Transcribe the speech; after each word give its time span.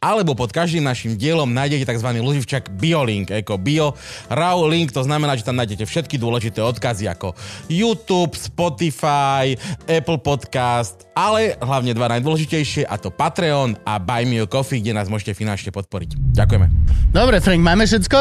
alebo 0.00 0.32
pod 0.32 0.48
každým 0.48 0.80
našim 0.80 1.12
dielom 1.12 1.52
nájdete 1.52 1.84
tzv. 1.84 2.08
Luživčak 2.24 2.72
BioLink, 2.72 3.28
ako 3.28 3.60
Bio 3.60 3.92
Raw 4.32 4.64
Link, 4.64 4.96
to 4.96 5.04
znamená, 5.04 5.36
že 5.36 5.44
tam 5.44 5.60
nájdete 5.60 5.84
všetky 5.84 6.16
dôležité 6.16 6.64
odkazy 6.64 7.04
ako 7.04 7.36
YouTube, 7.68 8.32
Spotify, 8.32 9.52
Apple 9.84 10.24
Podcast, 10.24 11.04
ale 11.12 11.52
hlavne 11.60 11.92
dva 11.92 12.08
najdôležitejšie 12.16 12.88
a 12.88 12.96
to 12.96 13.12
Patreon 13.12 13.76
a 13.84 14.00
Buy 14.00 14.24
Me 14.24 14.40
a 14.40 14.48
Coffee, 14.48 14.80
kde 14.80 14.96
nás 14.96 15.12
môžete 15.12 15.36
finančne 15.36 15.68
podporiť. 15.68 16.16
Ďakujeme. 16.32 16.66
Dobre, 17.12 17.44
Frank, 17.44 17.60
máme 17.60 17.84
všetko? 17.84 18.18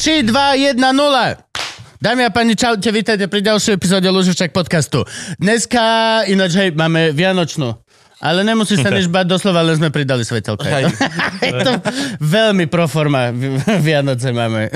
3, 0.00 0.24
2, 0.24 0.72
1, 0.72 0.80
0. 0.80 1.50
Dámy 2.00 2.24
a 2.24 2.32
páni, 2.32 2.56
čaute, 2.56 2.88
vítajte 2.88 3.28
pri 3.28 3.44
ďalšej 3.44 3.76
epizóde 3.76 4.08
Luživčak 4.08 4.56
podcastu. 4.56 5.04
Dneska, 5.36 6.24
ináč, 6.24 6.56
hej, 6.56 6.72
máme 6.72 7.12
Vianočnú. 7.12 7.76
Ale 8.20 8.44
nemusíš 8.44 8.84
sa 8.84 8.92
nič 8.92 9.08
bať, 9.08 9.24
doslova 9.32 9.64
len 9.64 9.80
sme 9.80 9.88
pridali 9.88 10.28
svetelka. 10.28 10.68
je 11.40 11.52
to 11.64 11.72
veľmi 12.20 12.68
proforma 12.68 13.32
Vianoce 13.80 14.28
máme. 14.36 14.68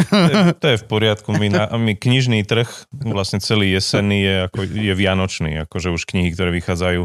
to 0.57 0.67
je 0.73 0.81
v 0.81 0.85
poriadku. 0.89 1.37
My, 1.37 1.53
na, 1.53 1.69
my 1.77 1.93
knižný 1.93 2.41
trh, 2.49 2.67
vlastne 3.05 3.45
celý 3.45 3.77
jesenný 3.77 4.19
je, 4.25 4.37
ako, 4.49 4.61
je 4.65 4.95
vianočný. 4.97 5.69
Akože 5.69 5.93
už 5.93 6.09
knihy, 6.09 6.33
ktoré 6.33 6.57
vychádzajú 6.57 7.05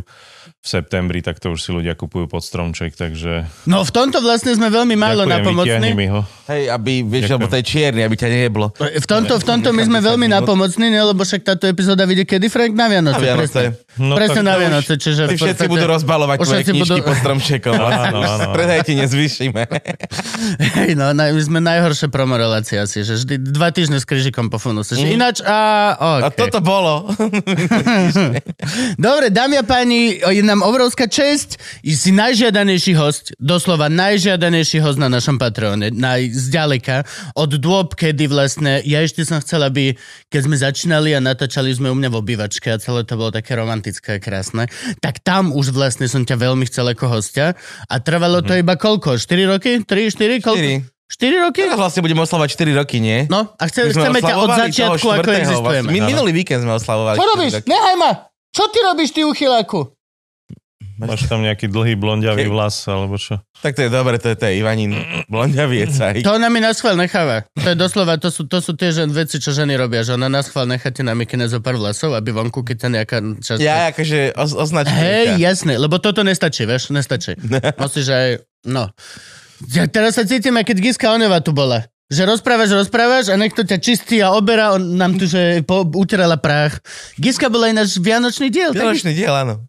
v 0.59 0.67
septembri, 0.67 1.20
tak 1.23 1.39
to 1.39 1.55
už 1.55 1.59
si 1.59 1.71
ľudia 1.71 1.95
kupujú 1.95 2.27
pod 2.27 2.43
stromček, 2.43 2.95
takže... 2.95 3.47
No 3.67 3.84
v 3.84 3.91
tomto 3.91 4.20
vlastne 4.23 4.55
sme 4.55 4.71
veľmi 4.71 4.95
málo 4.95 5.23
Ďakujem, 5.23 5.39
napomocní. 5.39 5.91
Ho. 6.11 6.21
Hej, 6.49 6.63
aby, 6.73 6.93
vieš, 7.05 7.35
lebo 7.35 7.45
to 7.47 7.55
je 7.59 7.66
čierny, 7.66 8.02
aby 8.03 8.16
ťa 8.17 8.30
nejeblo. 8.31 8.73
V 8.75 9.08
tomto, 9.08 9.38
v 9.38 9.45
tomto 9.45 9.69
my 9.75 9.83
sme 9.86 9.99
veľmi 10.02 10.27
napomocní, 10.31 10.89
ne, 10.89 11.02
lebo 11.03 11.22
však 11.22 11.45
táto 11.45 11.69
epizóda 11.69 12.03
vyjde 12.09 12.25
kedy, 12.25 12.47
Frank? 12.49 12.73
Na 12.73 12.88
Vianoce. 12.89 13.19
Na 13.19 13.23
Vianoce. 13.23 13.61
Presne, 13.75 14.02
no, 14.02 14.14
presne 14.17 14.41
na 14.41 14.55
Vianoce. 14.58 14.94
Čiže 14.97 15.22
všetci 15.30 15.66
podstate... 15.66 15.72
budú 15.72 15.86
rozbalovať 15.86 16.38
tvoje 16.42 16.64
knižky 16.66 16.99
budú... 16.99 17.08
pod 17.08 17.16
stromčekom. 17.21 17.73
Predajte 18.58 18.92
nezvýšime. 18.97 19.61
Hej, 20.80 20.92
no, 20.97 21.14
na, 21.14 21.30
my 21.30 21.42
sme 21.44 21.59
najhoršie 21.61 22.08
promorelácie 22.09 22.81
asi, 22.81 23.05
že 23.05 23.19
vždy 23.21 23.36
dva 23.53 23.69
týždne 23.69 24.02
s 24.02 24.05
križikom 24.08 24.49
po 24.49 24.58
funuse. 24.58 24.97
Mm. 24.97 25.19
Ináč, 25.19 25.44
a... 25.45 25.94
Okay. 25.99 26.25
A 26.25 26.27
toto 26.33 26.59
bolo. 26.64 27.08
Dobre, 29.05 29.30
dámy 29.30 29.61
a 29.61 29.64
páni, 29.64 30.19
nám 30.45 30.61
obrovská 30.61 31.09
česť. 31.09 31.58
Si 31.81 32.13
najžiadanejší 32.13 32.94
host, 32.94 33.33
doslova 33.41 33.89
najžiadanejší 33.89 34.80
host 34.80 35.02
na 35.02 35.09
našom 35.09 35.41
Patreone, 35.41 35.89
naj, 35.89 36.30
zďaleka, 36.33 37.03
od 37.33 37.52
dôb, 37.58 37.97
kedy 37.97 38.30
vlastne, 38.30 38.86
ja 38.86 39.02
ešte 39.02 39.25
som 39.25 39.41
chcel, 39.41 39.66
aby, 39.66 39.97
keď 40.30 40.41
sme 40.45 40.55
začínali 40.55 41.17
a 41.17 41.19
natáčali 41.19 41.73
sme 41.73 41.89
u 41.89 41.95
mňa 41.97 42.09
v 42.13 42.19
obývačke 42.21 42.69
a 42.69 42.77
celé 42.77 43.02
to 43.03 43.17
bolo 43.17 43.33
také 43.33 43.58
romantické 43.58 44.17
a 44.17 44.23
krásne, 44.23 44.69
tak 45.02 45.25
tam 45.25 45.49
už 45.49 45.73
vlastne 45.73 46.05
som 46.05 46.21
ťa 46.21 46.38
veľmi 46.38 46.69
chcel 46.69 46.86
ako 46.93 47.09
hostia 47.09 47.58
a 47.89 47.95
trvalo 47.97 48.45
to 48.45 48.53
mm. 48.53 48.61
iba 48.61 48.77
koľko? 48.77 49.17
4 49.17 49.25
roky? 49.49 49.81
3, 49.81 50.14
4? 50.14 50.45
Koľko? 50.45 50.86
4. 50.86 50.99
4 51.09 51.45
roky? 51.49 51.66
Teraz 51.66 51.81
vlastne 51.81 52.05
budeme 52.05 52.21
oslavovať 52.21 52.49
4 52.53 52.80
roky, 52.86 53.02
nie? 53.02 53.25
No, 53.33 53.49
a 53.58 53.64
chce, 53.66 53.89
chceme 53.89 54.21
ťa 54.21 54.36
od 54.38 54.49
začiatku, 54.53 55.08
ako 55.09 55.30
existujeme. 55.33 55.89
Vlastne. 55.89 56.05
Minulý 56.05 56.31
víkend 56.38 56.61
sme 56.61 56.77
oslavovali. 56.77 57.17
Čo 57.17 57.25
robíš? 57.33 57.52
Nehaj 57.66 57.95
ma! 57.97 58.11
Čo 58.53 58.69
ty 58.69 58.80
robíš, 58.86 59.09
ty 59.17 59.25
uchyláku? 59.25 59.89
Máš 61.00 61.31
tam 61.31 61.39
nejaký 61.39 61.72
dlhý 61.72 61.95
blondiavý 61.95 62.52
vlas, 62.52 62.83
alebo 62.92 63.16
čo? 63.16 63.39
Tak 63.64 63.75
to 63.75 63.88
je 63.88 63.92
dobre, 63.92 64.19
to 64.19 64.31
je, 64.31 64.36
to 64.36 64.45
je 64.52 64.53
Ivanin 64.59 64.92
blondiaviec. 65.31 65.95
To 66.28 66.36
ona 66.36 66.52
mi 66.52 66.59
na 66.59 66.75
schvál 66.75 67.00
necháva. 67.00 67.47
To 67.55 67.72
je 67.72 67.78
doslova, 67.80 68.19
to 68.19 68.28
sú, 68.28 68.44
to 68.47 68.59
sú 68.59 68.75
tie 68.75 68.92
žen, 68.92 69.08
veci, 69.16 69.39
čo 69.39 69.55
ženy 69.55 69.80
robia, 69.80 70.03
že 70.03 70.20
ona 70.20 70.27
na 70.27 70.44
schvál 70.44 70.67
necháte 70.67 71.00
na 71.00 71.16
mikine 71.16 71.47
zo 71.47 71.64
pár 71.64 71.80
vlasov, 71.80 72.11
aby 72.16 72.36
vonku, 72.36 72.67
keď 72.67 72.77
sa 72.77 72.89
nejaká 72.92 73.17
časť... 73.39 73.60
Ja 73.64 73.95
akože 73.95 74.36
oz. 74.36 74.52
Hej, 74.92 75.39
jasné, 75.39 75.80
lebo 75.80 76.04
toto 76.04 76.21
nestačí, 76.27 76.67
vieš, 76.67 76.92
nestačí. 76.92 77.39
Musíš 77.81 78.11
aj, 78.11 78.30
no. 78.67 78.92
Ja 79.71 79.87
teraz 79.87 80.20
sa 80.20 80.23
cítim, 80.23 80.55
keď 80.55 80.77
Giska 80.80 81.11
Oneva 81.11 81.39
tu 81.39 81.55
bola. 81.55 81.87
Že 82.10 82.26
rozprávaš, 82.26 82.73
rozprávaš 82.73 83.30
a 83.30 83.37
niekto 83.37 83.61
ťa 83.61 83.77
čistí 83.77 84.17
a 84.17 84.33
oberá, 84.33 84.73
on 84.73 84.98
nám 84.98 85.21
tu, 85.21 85.30
že 85.30 85.61
po, 85.61 85.86
uterala 85.93 86.42
prach. 86.42 86.81
Giska 87.21 87.54
bola 87.54 87.70
aj 87.70 87.76
náš 87.86 87.89
vianočný 88.02 88.49
diel. 88.49 88.73
Vianočný 88.73 89.14
diel, 89.14 89.30
áno. 89.30 89.68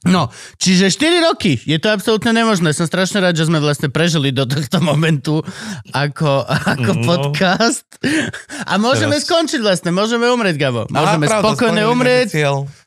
No, 0.00 0.32
čiže 0.56 0.88
4 0.88 1.28
roky. 1.28 1.60
Je 1.60 1.76
to 1.76 1.92
absolútne 1.92 2.32
nemožné. 2.32 2.72
Som 2.72 2.88
strašne 2.88 3.20
rád, 3.20 3.36
že 3.36 3.44
sme 3.52 3.60
vlastne 3.60 3.92
prežili 3.92 4.32
do 4.32 4.48
tohto 4.48 4.80
momentu 4.80 5.44
ako, 5.92 6.48
ako 6.48 6.90
no. 6.96 7.04
podcast. 7.04 7.84
A 8.64 8.80
môžeme 8.80 9.20
Teraz. 9.20 9.28
skončiť 9.28 9.60
vlastne. 9.60 9.92
Môžeme 9.92 10.24
umrieť, 10.32 10.56
Gabo. 10.56 10.88
Môžeme 10.88 11.28
Aha, 11.28 11.44
spokojne 11.44 11.84
umrieť. 11.84 12.32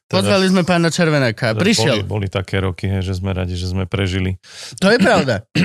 Pozvali 0.10 0.46
sme 0.50 0.62
pána 0.66 0.90
Červenáka. 0.94 1.54
Prišiel. 1.58 2.06
Boli, 2.06 2.26
boli 2.26 2.28
také 2.30 2.62
roky, 2.62 2.90
že 3.02 3.18
sme 3.18 3.34
radi, 3.34 3.58
že 3.58 3.70
sme 3.70 3.86
prežili. 3.86 4.42
To 4.82 4.90
je 4.90 4.98
pravda. 4.98 5.46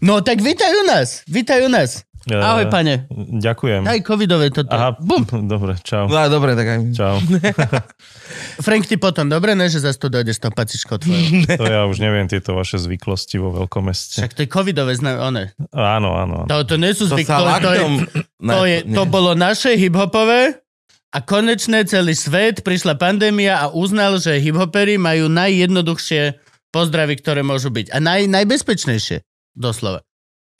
No 0.00 0.24
tak 0.24 0.40
vítaj 0.40 0.72
u 0.72 0.84
nás. 0.88 1.20
Vítaj 1.28 1.60
u 1.64 1.68
nás. 1.68 2.08
Ahoj, 2.28 2.68
pane. 2.68 3.08
Ďakujem. 3.40 3.88
Aj 3.88 3.96
covidové 4.04 4.52
toto. 4.52 4.68
Aha, 4.68 4.92
Bum. 5.00 5.24
dobre, 5.52 5.80
čau. 5.80 6.04
No, 6.04 6.20
dobre, 6.28 6.52
tak 6.52 6.66
aj... 6.68 6.78
Čau. 6.92 7.16
Frank, 8.66 8.84
ty 8.84 9.00
potom, 9.00 9.24
dobre, 9.32 9.56
ne, 9.56 9.72
že 9.72 9.80
zase 9.80 9.96
tu 9.96 10.12
dojde 10.12 10.36
s 10.36 10.40
tou 10.40 10.52
pacičkou 10.52 11.00
tvojou. 11.00 11.48
To 11.60 11.64
ja 11.64 11.88
už 11.88 11.96
neviem, 12.04 12.28
tieto 12.28 12.52
vaše 12.52 12.76
zvyklosti 12.76 13.40
vo 13.40 13.56
veľkomeste. 13.64 14.20
Však 14.20 14.36
to 14.36 14.40
je 14.44 14.48
covidové, 14.52 14.92
zna, 14.92 15.16
one. 15.16 15.56
Áno, 15.72 16.12
áno. 16.12 16.44
áno. 16.44 16.48
To, 16.48 16.60
to 16.68 16.76
nie 16.76 16.92
sú 16.92 17.08
zvyklosti, 17.08 17.56
to, 17.56 17.64
to, 17.64 17.72
je, 17.72 17.84
to, 18.36 18.60
je, 18.68 18.78
to 18.92 19.02
bolo 19.08 19.32
naše 19.32 19.80
hiphopové 19.80 20.60
a 21.10 21.18
konečne 21.24 21.88
celý 21.88 22.12
svet, 22.12 22.60
prišla 22.60 23.00
pandémia 23.00 23.64
a 23.64 23.72
uznal, 23.72 24.20
že 24.20 24.38
hiphopery 24.44 25.00
majú 25.00 25.32
najjednoduchšie 25.32 26.36
pozdravy, 26.70 27.16
ktoré 27.18 27.40
môžu 27.40 27.72
byť. 27.72 27.90
A 27.90 27.98
naj, 27.98 28.28
najbezpečnejšie, 28.30 29.24
doslova. 29.56 30.04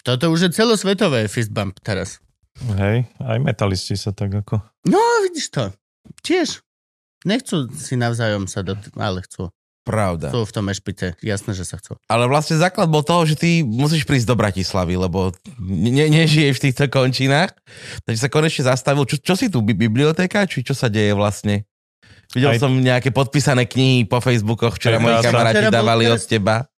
Toto 0.01 0.33
už 0.33 0.49
je 0.49 0.51
celosvetové 0.57 1.29
fist 1.29 1.53
bump 1.53 1.77
teraz. 1.85 2.21
Hej, 2.77 3.09
aj 3.21 3.39
metalisti 3.41 3.97
sa 3.97 4.13
tak 4.13 4.33
ako... 4.33 4.61
No, 4.89 5.01
vidíš 5.25 5.49
to. 5.53 5.65
Tiež. 6.21 6.61
Nechcú 7.25 7.69
si 7.73 8.01
navzájom 8.01 8.49
sa 8.49 8.65
dot... 8.65 8.81
ale 8.97 9.25
chcú. 9.25 9.53
Pravda. 9.81 10.29
Sú 10.29 10.45
v 10.45 10.53
tom 10.53 10.69
ešpite, 10.69 11.17
jasné, 11.25 11.57
že 11.57 11.65
sa 11.65 11.81
chcú. 11.81 11.97
Ale 12.05 12.29
vlastne 12.29 12.61
základ 12.61 12.93
bol 12.93 13.01
toho, 13.01 13.25
že 13.25 13.35
ty 13.35 13.65
musíš 13.65 14.05
prísť 14.05 14.29
do 14.29 14.37
Bratislavy, 14.37 14.95
lebo 15.01 15.33
ne, 15.59 16.07
nežiješ 16.07 16.61
v 16.61 16.65
týchto 16.69 16.85
končinách. 16.93 17.57
Takže 18.05 18.21
sa 18.21 18.29
konečne 18.29 18.69
zastavil. 18.69 19.09
Čo, 19.09 19.17
čo 19.19 19.35
si 19.41 19.49
tu, 19.49 19.65
biblioteka, 19.65 20.45
či 20.45 20.61
čo 20.61 20.77
sa 20.77 20.93
deje 20.93 21.17
vlastne? 21.17 21.65
Videl 22.31 22.55
Aj... 22.55 22.61
som 22.63 22.71
nejaké 22.71 23.11
podpísané 23.11 23.67
knihy 23.67 24.07
po 24.07 24.23
Facebookoch, 24.23 24.79
včera 24.79 25.03
moji 25.03 25.19
kamaráti 25.27 25.67
dávali 25.67 26.07
od 26.07 26.23
teba. 26.23 26.70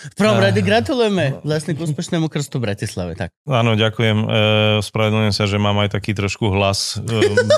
V 0.00 0.14
prvom 0.16 0.40
rade 0.40 0.64
gratulujeme 0.64 1.44
vlastne 1.44 1.76
k 1.76 1.84
úspešnému 1.84 2.32
krstu 2.32 2.56
v 2.56 2.72
Bratislave. 2.72 3.12
Tak. 3.20 3.36
Áno, 3.44 3.76
ďakujem. 3.76 4.18
E, 4.24 4.26
spravedlňujem 4.80 5.34
sa, 5.36 5.44
že 5.44 5.60
mám 5.60 5.76
aj 5.84 5.92
taký 5.92 6.16
trošku 6.16 6.48
hlas 6.48 6.96
e, 6.96 7.04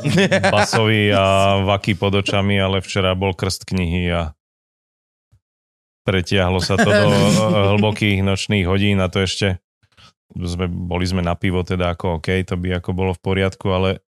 basový 0.54 1.14
a 1.14 1.58
vaky 1.62 1.94
pod 1.94 2.18
očami, 2.18 2.58
ale 2.58 2.82
včera 2.82 3.14
bol 3.14 3.30
krst 3.30 3.62
knihy 3.70 4.10
a 4.10 4.34
pretiahlo 6.02 6.58
sa 6.58 6.74
to 6.74 6.90
do 6.90 7.08
e, 7.14 7.22
hlbokých 7.78 8.26
nočných 8.26 8.66
hodín 8.66 8.98
a 8.98 9.06
to 9.06 9.22
ešte 9.22 9.62
sme, 10.34 10.66
boli 10.66 11.06
sme 11.06 11.22
na 11.22 11.38
pivo, 11.38 11.62
teda 11.62 11.94
ako 11.94 12.18
OK, 12.18 12.42
to 12.42 12.58
by 12.58 12.80
ako 12.80 12.90
bolo 12.90 13.12
v 13.14 13.22
poriadku, 13.22 13.66
ale 13.70 14.02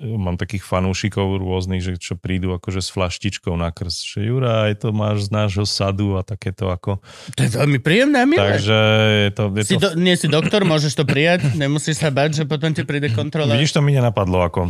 mám 0.00 0.36
takých 0.36 0.62
fanúšikov 0.62 1.40
rôznych, 1.40 1.80
že 1.80 1.92
čo 1.96 2.14
prídu 2.14 2.52
akože 2.52 2.84
s 2.84 2.92
flaštičkou 2.92 3.56
na 3.56 3.72
krst, 3.72 4.00
že 4.04 4.20
Juraj, 4.28 4.84
to 4.84 4.92
máš 4.92 5.28
z 5.28 5.30
nášho 5.32 5.64
sadu 5.64 6.20
a 6.20 6.22
takéto 6.22 6.68
ako... 6.68 7.00
To 7.36 7.40
je 7.40 7.50
veľmi 7.50 7.78
príjemné 7.80 8.28
milé. 8.28 8.60
Takže 8.60 8.78
je 9.26 9.30
to... 9.32 9.42
Je 9.56 9.64
si 9.64 9.74
to... 9.76 9.80
Do, 9.80 9.88
nie 9.96 10.14
si 10.20 10.28
doktor, 10.28 10.68
môžeš 10.68 11.00
to 11.00 11.04
prijať, 11.08 11.56
nemusíš 11.56 11.96
sa 12.00 12.12
bať, 12.12 12.42
že 12.42 12.44
potom 12.44 12.76
ti 12.76 12.84
príde 12.84 13.08
kontrola. 13.10 13.56
Vidíš, 13.56 13.76
to 13.76 13.80
mi 13.80 13.96
nenapadlo 13.96 14.44
ako... 14.44 14.68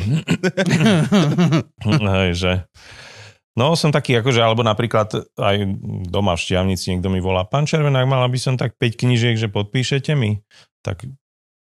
Hej, 2.15 2.31
že... 2.39 2.53
No 3.59 3.75
som 3.75 3.91
taký 3.91 4.15
akože, 4.23 4.41
alebo 4.41 4.63
napríklad 4.63 5.11
aj 5.37 5.57
doma 6.07 6.39
v 6.39 6.43
Štiavnici 6.47 6.95
niekto 6.95 7.11
mi 7.11 7.19
volá, 7.19 7.43
pán 7.43 7.67
Červenák, 7.67 8.07
mal 8.07 8.23
by 8.31 8.39
som 8.39 8.55
tak 8.55 8.79
5 8.79 8.95
knížiek, 8.95 9.35
že 9.35 9.51
podpíšete 9.51 10.15
mi? 10.15 10.39
Tak 10.87 11.05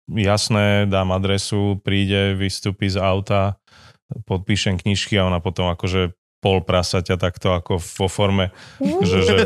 jasné, 0.09 0.85
dám 0.87 1.13
adresu, 1.15 1.81
príde, 1.81 2.37
vystúpi 2.37 2.89
z 2.93 3.01
auta, 3.01 3.57
podpíšem 4.29 4.77
knižky 4.77 5.17
a 5.17 5.27
ona 5.27 5.41
potom 5.41 5.71
akože 5.73 6.13
pol 6.45 6.61
prasaťa 6.61 7.17
takto 7.17 7.57
ako 7.57 7.81
vo 7.81 8.07
forme, 8.13 8.53
že, 8.81 9.19
že 9.25 9.37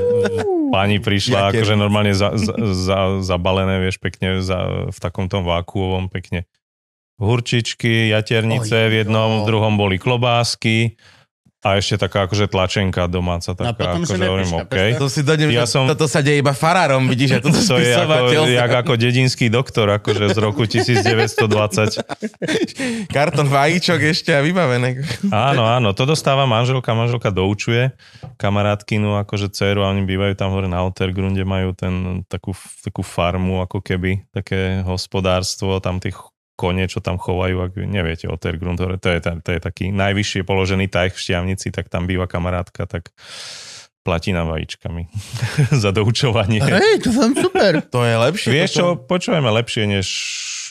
pani 0.75 0.99
prišla 0.99 1.55
akože 1.55 1.79
normálne 1.79 2.11
za, 2.11 2.35
za, 2.35 2.59
za, 2.59 2.99
zabalené, 3.23 3.79
vieš, 3.79 4.03
pekne 4.03 4.43
za, 4.43 4.91
v 4.91 4.99
takom 4.99 5.31
tom 5.31 5.47
vákuovom, 5.47 6.11
pekne. 6.11 6.51
Hurčičky, 7.23 8.11
jaternice, 8.11 8.91
v 8.91 9.07
jednom, 9.07 9.43
v 9.43 9.47
druhom 9.47 9.75
boli 9.79 9.99
klobásky, 9.99 10.99
A 11.59 11.75
ešte 11.75 11.99
taká 11.99 12.23
akože 12.25 12.47
tlačenka 12.47 13.11
domáca, 13.11 13.51
taká, 13.51 13.75
potom, 13.75 14.07
že 14.07 14.15
akože 14.15 14.25
hovorím, 14.25 14.53
OK. 14.63 14.77
To 14.95 15.11
si 15.11 15.27
dojdem, 15.27 15.51
Ja 15.51 15.67
som- 15.67 15.91
toto 15.91 16.07
sa 16.07 16.23
deje 16.23 16.39
iba 16.39 16.55
farárom, 16.55 17.11
vidíš, 17.11 17.29
že 17.35 17.41
toto 17.43 17.59
To 17.67 17.83
je 17.83 17.91
ako, 17.91 18.47
jak 18.47 18.73
ako 18.79 18.93
dedinský 18.95 19.51
doktor, 19.51 19.91
akože 19.91 20.25
z 20.29 20.39
roku 20.39 20.63
1920. 20.71 21.99
Karton 23.11 23.51
vajíčok 23.51 24.01
ešte 24.07 24.31
a 24.31 24.41
vybavené. 24.41 25.03
Áno, 25.29 25.67
áno, 25.67 25.91
to 25.91 26.07
dostáva 26.07 26.47
manželka, 26.47 26.95
manželka 26.95 27.35
doučuje 27.35 27.91
kamarátkinu, 28.39 29.19
akože 29.19 29.51
dceru 29.51 29.83
a 29.83 29.91
oni 29.91 30.07
bývajú 30.07 30.39
tam 30.39 30.55
hore 30.55 30.71
na 30.71 30.87
Otergrunde, 30.87 31.43
majú 31.43 31.75
ten, 31.75 32.23
takú, 32.27 32.55
takú 32.81 33.03
farmu, 33.03 33.59
ako 33.61 33.83
keby, 33.83 34.23
také 34.31 34.87
hospodárstvo, 34.87 35.83
tam 35.83 35.99
tých 35.99 36.15
kone, 36.59 36.91
čo 36.91 36.99
tam 36.99 37.23
chovajú, 37.23 37.71
ak 37.71 37.79
neviete, 37.79 38.27
Otergrund, 38.27 38.83
hore, 38.83 38.99
to 38.99 39.15
je, 39.15 39.23
to 39.23 39.51
je 39.55 39.61
taký 39.63 39.95
najvyššie 39.95 40.43
položený 40.43 40.91
taj 40.91 41.15
v 41.15 41.23
Štiavnici, 41.23 41.71
tak 41.71 41.87
tam 41.87 42.11
býva 42.11 42.27
kamarátka, 42.27 42.91
tak 42.91 43.15
platí 44.03 44.35
nám 44.35 44.51
vajíčkami 44.51 45.07
za 45.87 45.95
doučovanie. 45.95 46.59
Hej, 46.59 47.07
to 47.07 47.15
vám 47.15 47.33
super. 47.39 47.73
To 47.95 48.03
je 48.03 48.17
lepšie. 48.19 48.51
Vieš 48.51 48.71
čo, 48.75 48.87
počujeme 48.99 49.47
lepšie, 49.55 49.87
než 49.87 50.07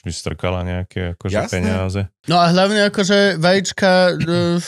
by 0.03 0.11
strkala 0.11 0.67
nejaké 0.67 1.15
akože 1.15 1.35
Jasné. 1.35 1.51
peniaze. 1.51 2.01
No 2.27 2.37
a 2.41 2.51
hlavne 2.51 2.91
akože 2.91 3.39
vajíčka, 3.39 4.15
e, 4.15 4.59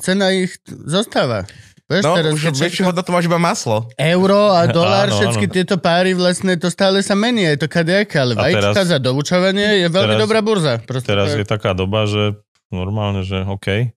cena 0.00 0.32
ich 0.32 0.56
zostáva. 0.66 1.44
Vieš, 1.86 2.02
No, 2.02 2.14
teraz, 2.14 2.30
už 2.32 2.42
keď 2.42 2.54
väčšiu 2.60 2.82
hodnotu 2.84 3.10
máš 3.10 3.24
iba 3.24 3.38
maslo. 3.38 3.86
euro 3.94 4.50
a 4.50 4.66
dolár, 4.76 5.06
Áno, 5.06 5.16
všetky 5.16 5.46
áno. 5.46 5.54
tieto 5.54 5.74
páry 5.76 6.12
vlastne, 6.12 6.54
to 6.54 6.66
stále 6.66 6.98
sa 6.98 7.14
mení, 7.14 7.46
je 7.46 7.58
to 7.58 7.68
kadejaké, 7.68 8.18
ale 8.18 8.34
vajíčka 8.34 8.82
za 8.84 8.98
doučovanie 8.98 9.80
je 9.80 9.88
veľmi 9.88 10.12
teraz- 10.12 10.22
dobrá 10.22 10.40
burza. 10.40 10.74
Proste 10.80 11.08
Teraz 11.08 11.30
to 11.30 11.38
je 11.38 11.46
taká 11.48 11.72
doba, 11.72 12.04
že 12.04 12.34
normálne, 12.68 13.22
že 13.22 13.38
OK. 13.40 13.94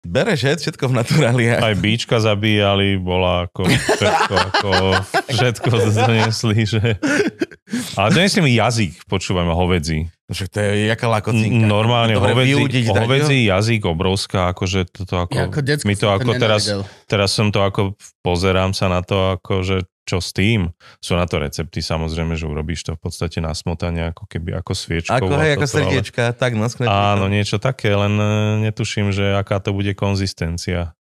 Bereš 0.00 0.40
hej, 0.48 0.56
všetko 0.64 0.84
v 0.88 0.94
naturáliách. 0.96 1.60
Aj 1.60 1.76
bíčka 1.76 2.16
zabíjali, 2.16 2.96
bola 2.96 3.44
ako 3.44 3.68
všetko, 3.68 4.34
ako 4.48 4.70
všetko 5.28 5.68
doniesli, 5.92 6.58
že... 6.64 6.80
Ale 8.00 8.08
doniesli 8.16 8.40
mi 8.40 8.56
jazyk, 8.56 9.04
počúvame, 9.04 9.52
hovedzí. 9.52 10.08
No 10.24 10.32
Však 10.32 10.48
to 10.48 10.58
je 10.62 10.88
jaká 10.88 11.04
lakocinka. 11.04 11.68
Normálne 11.68 12.16
Dobre 12.16 12.32
hovedzí, 12.32 12.48
vyúdiť, 12.56 12.84
dať, 12.88 12.96
hovedzí 12.96 13.38
jazyk 13.44 13.82
obrovská, 13.84 14.56
akože 14.56 14.88
toto 14.88 15.14
ako... 15.20 15.36
Ja 15.36 15.44
ako 15.52 15.60
my 15.84 15.94
to 15.94 16.06
ako 16.08 16.30
teraz, 16.32 16.62
teraz 17.04 17.30
som 17.36 17.52
to 17.52 17.60
ako, 17.60 17.92
pozerám 18.24 18.72
sa 18.72 18.88
na 18.88 19.04
to, 19.04 19.36
ako 19.36 19.60
že 19.60 19.84
čo 20.10 20.18
s 20.18 20.34
tým. 20.34 20.74
Sú 20.98 21.14
na 21.14 21.30
to 21.30 21.38
recepty, 21.38 21.78
samozrejme, 21.78 22.34
že 22.34 22.50
urobíš 22.50 22.82
to 22.82 22.98
v 22.98 23.00
podstate 23.06 23.38
na 23.38 23.54
smotanie, 23.54 24.10
ako 24.10 24.26
keby 24.26 24.58
ako 24.58 24.74
sviečkou. 24.74 25.22
Ako, 25.22 25.38
hej, 25.38 25.54
ako 25.54 25.62
toto, 25.62 25.70
ale- 25.70 25.86
srdiečka, 25.86 26.22
tak 26.34 26.58
no, 26.58 26.66
sklepí 26.66 26.90
Áno, 26.90 27.30
niečo 27.30 27.62
také, 27.62 27.94
len 27.94 28.18
e, 28.18 28.66
netuším, 28.66 29.14
že 29.14 29.38
aká 29.38 29.62
to 29.62 29.70
bude 29.70 29.94
konzistencia. 29.94 30.98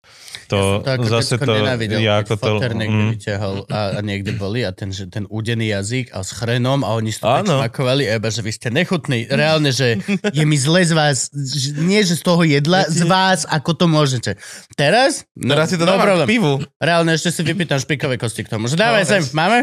To, 0.46 0.80
To 0.80 0.90
ako 0.90 1.06
zase 1.08 1.34
to, 1.36 1.48
nenávidel, 1.48 1.98
ja 1.98 2.20
ako 2.20 2.34
to... 2.36 2.50
niekde 2.70 3.00
mm, 3.00 3.10
vyťahol 3.12 3.56
a, 3.66 3.80
a 3.94 4.00
niekde 4.00 4.32
boli 4.34 4.60
a 4.60 4.70
ten, 4.70 4.88
že 4.88 5.06
ten 5.06 5.24
údený 5.26 5.70
jazyk 5.70 6.10
a 6.10 6.20
s 6.20 6.30
chrenom 6.30 6.82
a 6.82 6.92
oni 6.92 7.10
to 7.10 7.22
tak 7.22 7.46
smakovali 7.46 8.04
a 8.06 8.18
iba, 8.18 8.28
že 8.28 8.40
vy 8.40 8.50
ste 8.50 8.68
nechutní. 8.68 9.26
Reálne, 9.26 9.70
že 9.70 10.02
je 10.30 10.44
mi 10.44 10.54
zle 10.54 10.82
z 10.82 10.92
vás, 10.92 11.16
že- 11.30 11.74
nie 11.76 12.02
že 12.02 12.14
z 12.14 12.22
toho 12.22 12.42
jedla, 12.42 12.84
z 12.86 13.02
vás, 13.04 13.46
ako 13.46 13.70
to 13.72 13.86
môžete. 13.86 14.36
Teraz? 14.74 15.22
No, 15.32 15.54
Teraz 15.54 15.70
si 15.70 15.76
to 15.76 15.84
no 15.84 15.94
dávam 15.94 16.26
pivu. 16.26 16.58
Reálne 16.76 17.14
ešte 17.14 17.30
si 17.30 17.40
vypýtam 17.40 17.78
špikové 17.78 18.18
kosti 18.18 18.42
k 18.42 18.50
tomu. 18.50 18.66
Že 18.66 18.76
dávaj 18.76 19.04
No, 19.04 19.10
sem, 19.10 19.22
ves. 19.22 19.32
máme? 19.32 19.58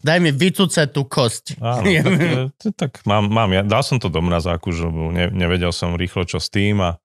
Daj 0.00 0.18
mi 0.20 0.30
vycúcať 0.30 0.88
tú 0.88 1.04
kosť. 1.04 1.58
Áno, 1.58 1.82
tak, 1.82 2.14
e, 2.14 2.40
to- 2.54 2.74
tak 2.74 2.92
mám, 3.04 3.26
mám, 3.26 3.50
ja, 3.50 3.62
dal 3.64 3.82
som 3.82 3.96
to 3.96 4.06
do 4.06 4.20
mrazáku, 4.20 4.70
že 4.70 4.84
ne, 4.86 5.28
nevedel 5.28 5.72
som 5.72 5.92
rýchlo, 5.92 6.22
čo 6.22 6.38
s 6.38 6.48
tým 6.48 6.78
a 6.78 7.00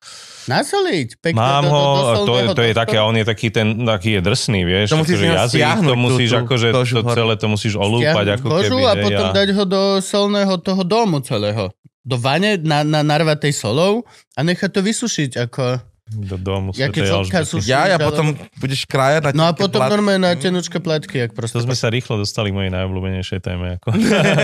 Nasoliť. 0.50 1.22
Pekne 1.22 1.38
mám 1.38 1.62
do, 1.62 1.70
do, 1.70 1.74
ho, 1.74 1.82
do 2.26 2.34
a 2.34 2.42
to, 2.42 2.58
to 2.58 2.64
je 2.66 2.74
také, 2.74 2.98
a 3.00 3.08
on 3.08 3.16
je 3.16 3.24
taký 3.24 3.48
ten, 3.50 3.88
taký 3.88 4.20
je 4.20 4.22
drsný, 4.22 4.62
vieš, 4.68 4.92
To 4.92 5.00
musíš 5.00 5.24
akože 5.24 5.36
jazyk, 5.40 5.62
to 5.88 5.96
musíš 5.96 6.30
tú 6.30 6.38
akože, 6.44 6.68
kožu 6.76 6.96
to 7.00 7.04
celé 7.16 7.34
to 7.40 7.48
musíš 7.48 7.74
olúpať, 7.80 8.26
ako 8.36 8.46
kožu 8.52 8.76
keby, 8.76 8.84
a 8.84 8.94
hej, 8.94 9.04
potom 9.08 9.26
a- 9.26 9.36
dať 9.36 9.50
ho 9.56 9.64
do 9.64 9.82
solného 10.04 10.54
toho 10.60 10.82
domu 10.84 11.24
celého. 11.24 11.72
Do 12.04 12.16
vane 12.20 12.60
na, 12.60 12.84
na 12.84 13.02
narvatej 13.02 13.56
solou 13.56 14.04
a 14.36 14.40
nechať 14.44 14.70
to 14.70 14.82
vysušiť 14.84 15.32
ako... 15.50 15.64
do 16.10 16.36
domu 16.36 16.74
čotka 16.74 17.06
Alžbety. 17.06 17.46
sú- 17.46 17.62
Ja, 17.62 17.86
ja 17.86 17.96
Ale- 17.96 18.10
potom 18.10 18.26
budeš 18.58 18.84
krajať 18.84 19.30
na 19.30 19.32
No 19.32 19.44
a 19.46 19.52
potom 19.54 19.78
plat- 19.78 19.94
normálne 19.94 20.18
na 20.20 20.34
tenučké 20.34 20.78
platky, 20.78 21.22
ak 21.22 21.38
proste... 21.38 21.54
To 21.54 21.64
sme 21.64 21.78
sa 21.78 21.88
rýchlo 21.88 22.18
dostali 22.18 22.50
k 22.50 22.58
mojej 22.58 22.72
najobľúbenejšej 22.74 23.40
téme. 23.40 23.78
Ako. 23.78 23.94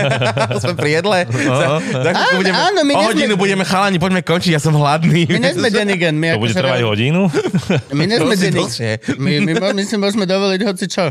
sme 0.62 0.74
pri 0.74 0.90
jedle. 0.96 1.18
Za, 1.26 1.66
za 1.82 2.10
Áno, 2.14 2.38
budeme, 2.38 2.54
áno, 2.56 2.80
my 2.80 2.92
o 2.94 3.00
hodinu 3.04 3.34
budeme 3.34 3.64
chalani, 3.66 3.98
poďme 3.98 4.22
končiť, 4.22 4.54
ja 4.54 4.62
som 4.62 4.72
hladný. 4.72 5.26
My 5.26 5.38
nie 5.42 5.52
sme 5.52 5.68
Denigen, 5.68 6.14
my 6.16 6.38
To 6.38 6.40
bude 6.40 6.54
trvať 6.54 6.80
hodinu? 6.82 7.26
My 7.90 8.04
nie 8.10 8.16
sme 8.16 8.30
To 8.30 8.38
si 8.38 8.46
Denigen. 8.46 8.68
my, 9.18 9.32
my, 9.42 9.52
my 9.74 9.82
si 9.82 9.96
môžeme 9.98 10.22
dovoliť 10.24 10.60
hoci 10.62 10.86
čo. 10.86 11.10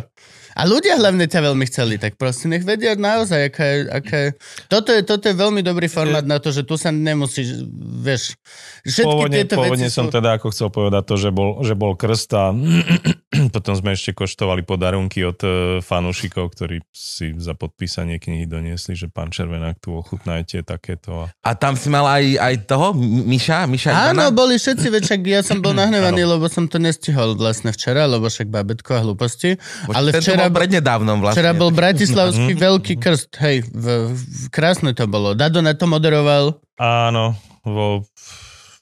A 0.55 0.63
ľudia 0.63 0.95
hlavne 0.95 1.27
ťa 1.27 1.51
veľmi 1.51 1.67
chceli, 1.67 1.99
tak 1.99 2.15
proste 2.15 2.47
nech 2.47 2.63
vedia 2.63 2.95
naozaj, 2.95 3.51
aká 3.51 3.65
je, 3.67 3.77
aká 3.91 4.17
je... 4.23 4.29
Toto, 4.71 4.95
je, 4.95 5.03
toto 5.03 5.27
je 5.27 5.35
veľmi 5.35 5.59
dobrý 5.59 5.91
formát 5.91 6.23
na 6.23 6.39
to, 6.39 6.55
že 6.55 6.63
tu 6.63 6.79
sa 6.79 6.95
nemusíš, 6.95 7.67
vieš, 7.99 8.39
všetky 8.87 9.03
Pôvodne, 9.03 9.35
tieto 9.43 9.59
pôvodne 9.59 9.91
veci 9.91 9.91
som 9.91 10.07
sú... 10.07 10.15
teda 10.15 10.39
ako 10.39 10.55
chcel 10.55 10.71
povedať 10.71 11.03
to, 11.11 11.15
že 11.19 11.29
bol, 11.35 11.59
že 11.59 11.75
bol 11.75 11.99
krst 11.99 12.31
a 12.39 12.55
potom 13.55 13.73
sme 13.75 13.93
ešte 13.93 14.15
koštovali 14.15 14.63
podarunky 14.63 15.23
od 15.25 15.39
e, 15.41 15.49
fanúšikov, 15.83 16.55
ktorí 16.55 16.81
si 16.89 17.35
za 17.37 17.53
podpísanie 17.53 18.17
knihy 18.17 18.47
doniesli, 18.47 18.95
že 18.95 19.11
pán 19.11 19.31
Červenák 19.31 19.79
tu 19.79 19.95
ochutnajte 19.95 20.63
takéto. 20.63 21.27
A... 21.27 21.31
A 21.43 21.51
tam 21.53 21.75
si 21.75 21.91
mal 21.91 22.05
aj, 22.07 22.25
aj 22.39 22.55
toho, 22.69 22.95
Miša? 22.97 23.67
Miša 23.67 23.91
Áno, 23.91 24.29
Ivana? 24.29 24.35
boli 24.35 24.55
všetci, 24.55 24.87
veď 24.89 25.01
však 25.05 25.21
ja 25.27 25.41
som 25.43 25.57
bol 25.59 25.73
nahnevaný, 25.81 26.23
lebo 26.25 26.45
som 26.47 26.65
to 26.65 26.79
nestihol 26.79 27.35
vlastne 27.35 27.71
včera, 27.75 28.07
lebo 28.07 28.27
však 28.27 28.47
babetko 28.47 28.97
a 28.97 28.99
hlúposti. 29.03 29.59
Bože, 29.87 29.95
Ale 29.95 30.09
včera, 30.15 30.47
bol 30.47 30.55
prednedávnom 30.55 31.17
vlastne. 31.19 31.37
včera 31.39 31.51
bol 31.53 31.71
bratislavský 31.73 32.53
veľký 32.65 32.93
krst, 32.99 33.31
hej, 33.41 33.67
v, 33.69 33.85
v, 34.13 34.21
krásne 34.53 34.95
to 34.95 35.05
bolo. 35.05 35.35
Dado 35.35 35.59
na 35.59 35.75
to 35.75 35.85
moderoval. 35.89 36.57
Áno, 36.79 37.35
vo 37.63 38.03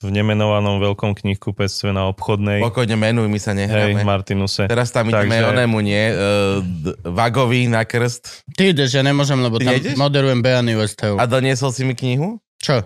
v 0.04 0.12
nemenovanom 0.12 0.78
veľkom 0.78 1.16
knihkupectve 1.16 1.90
na 1.90 2.06
obchodnej. 2.06 2.60
Pokojne 2.60 2.94
menuj, 2.94 3.26
my 3.26 3.40
sa 3.40 3.52
Hej, 3.52 3.64
nehráme. 3.64 4.04
Martinuse. 4.04 4.68
Teraz 4.68 4.92
tam 4.92 5.08
ideme 5.08 5.32
Takže- 5.34 5.50
onému, 5.50 5.78
nie? 5.80 6.04
Uh, 6.06 6.18
d- 6.60 6.96
Vagovi 7.02 7.66
na 7.66 7.82
krst. 7.82 8.44
Ty 8.52 8.70
ideš, 8.70 8.94
ja 8.94 9.02
nemôžem, 9.02 9.40
lebo 9.40 9.56
Ty 9.56 9.64
tam 9.64 9.74
nejdeš? 9.74 9.96
moderujem 9.96 10.40
Beany 10.40 10.76
Westhavu. 10.76 11.16
A 11.16 11.24
doniesol 11.24 11.72
si 11.72 11.82
mi 11.82 11.94
knihu? 11.94 12.38
Čo? 12.58 12.84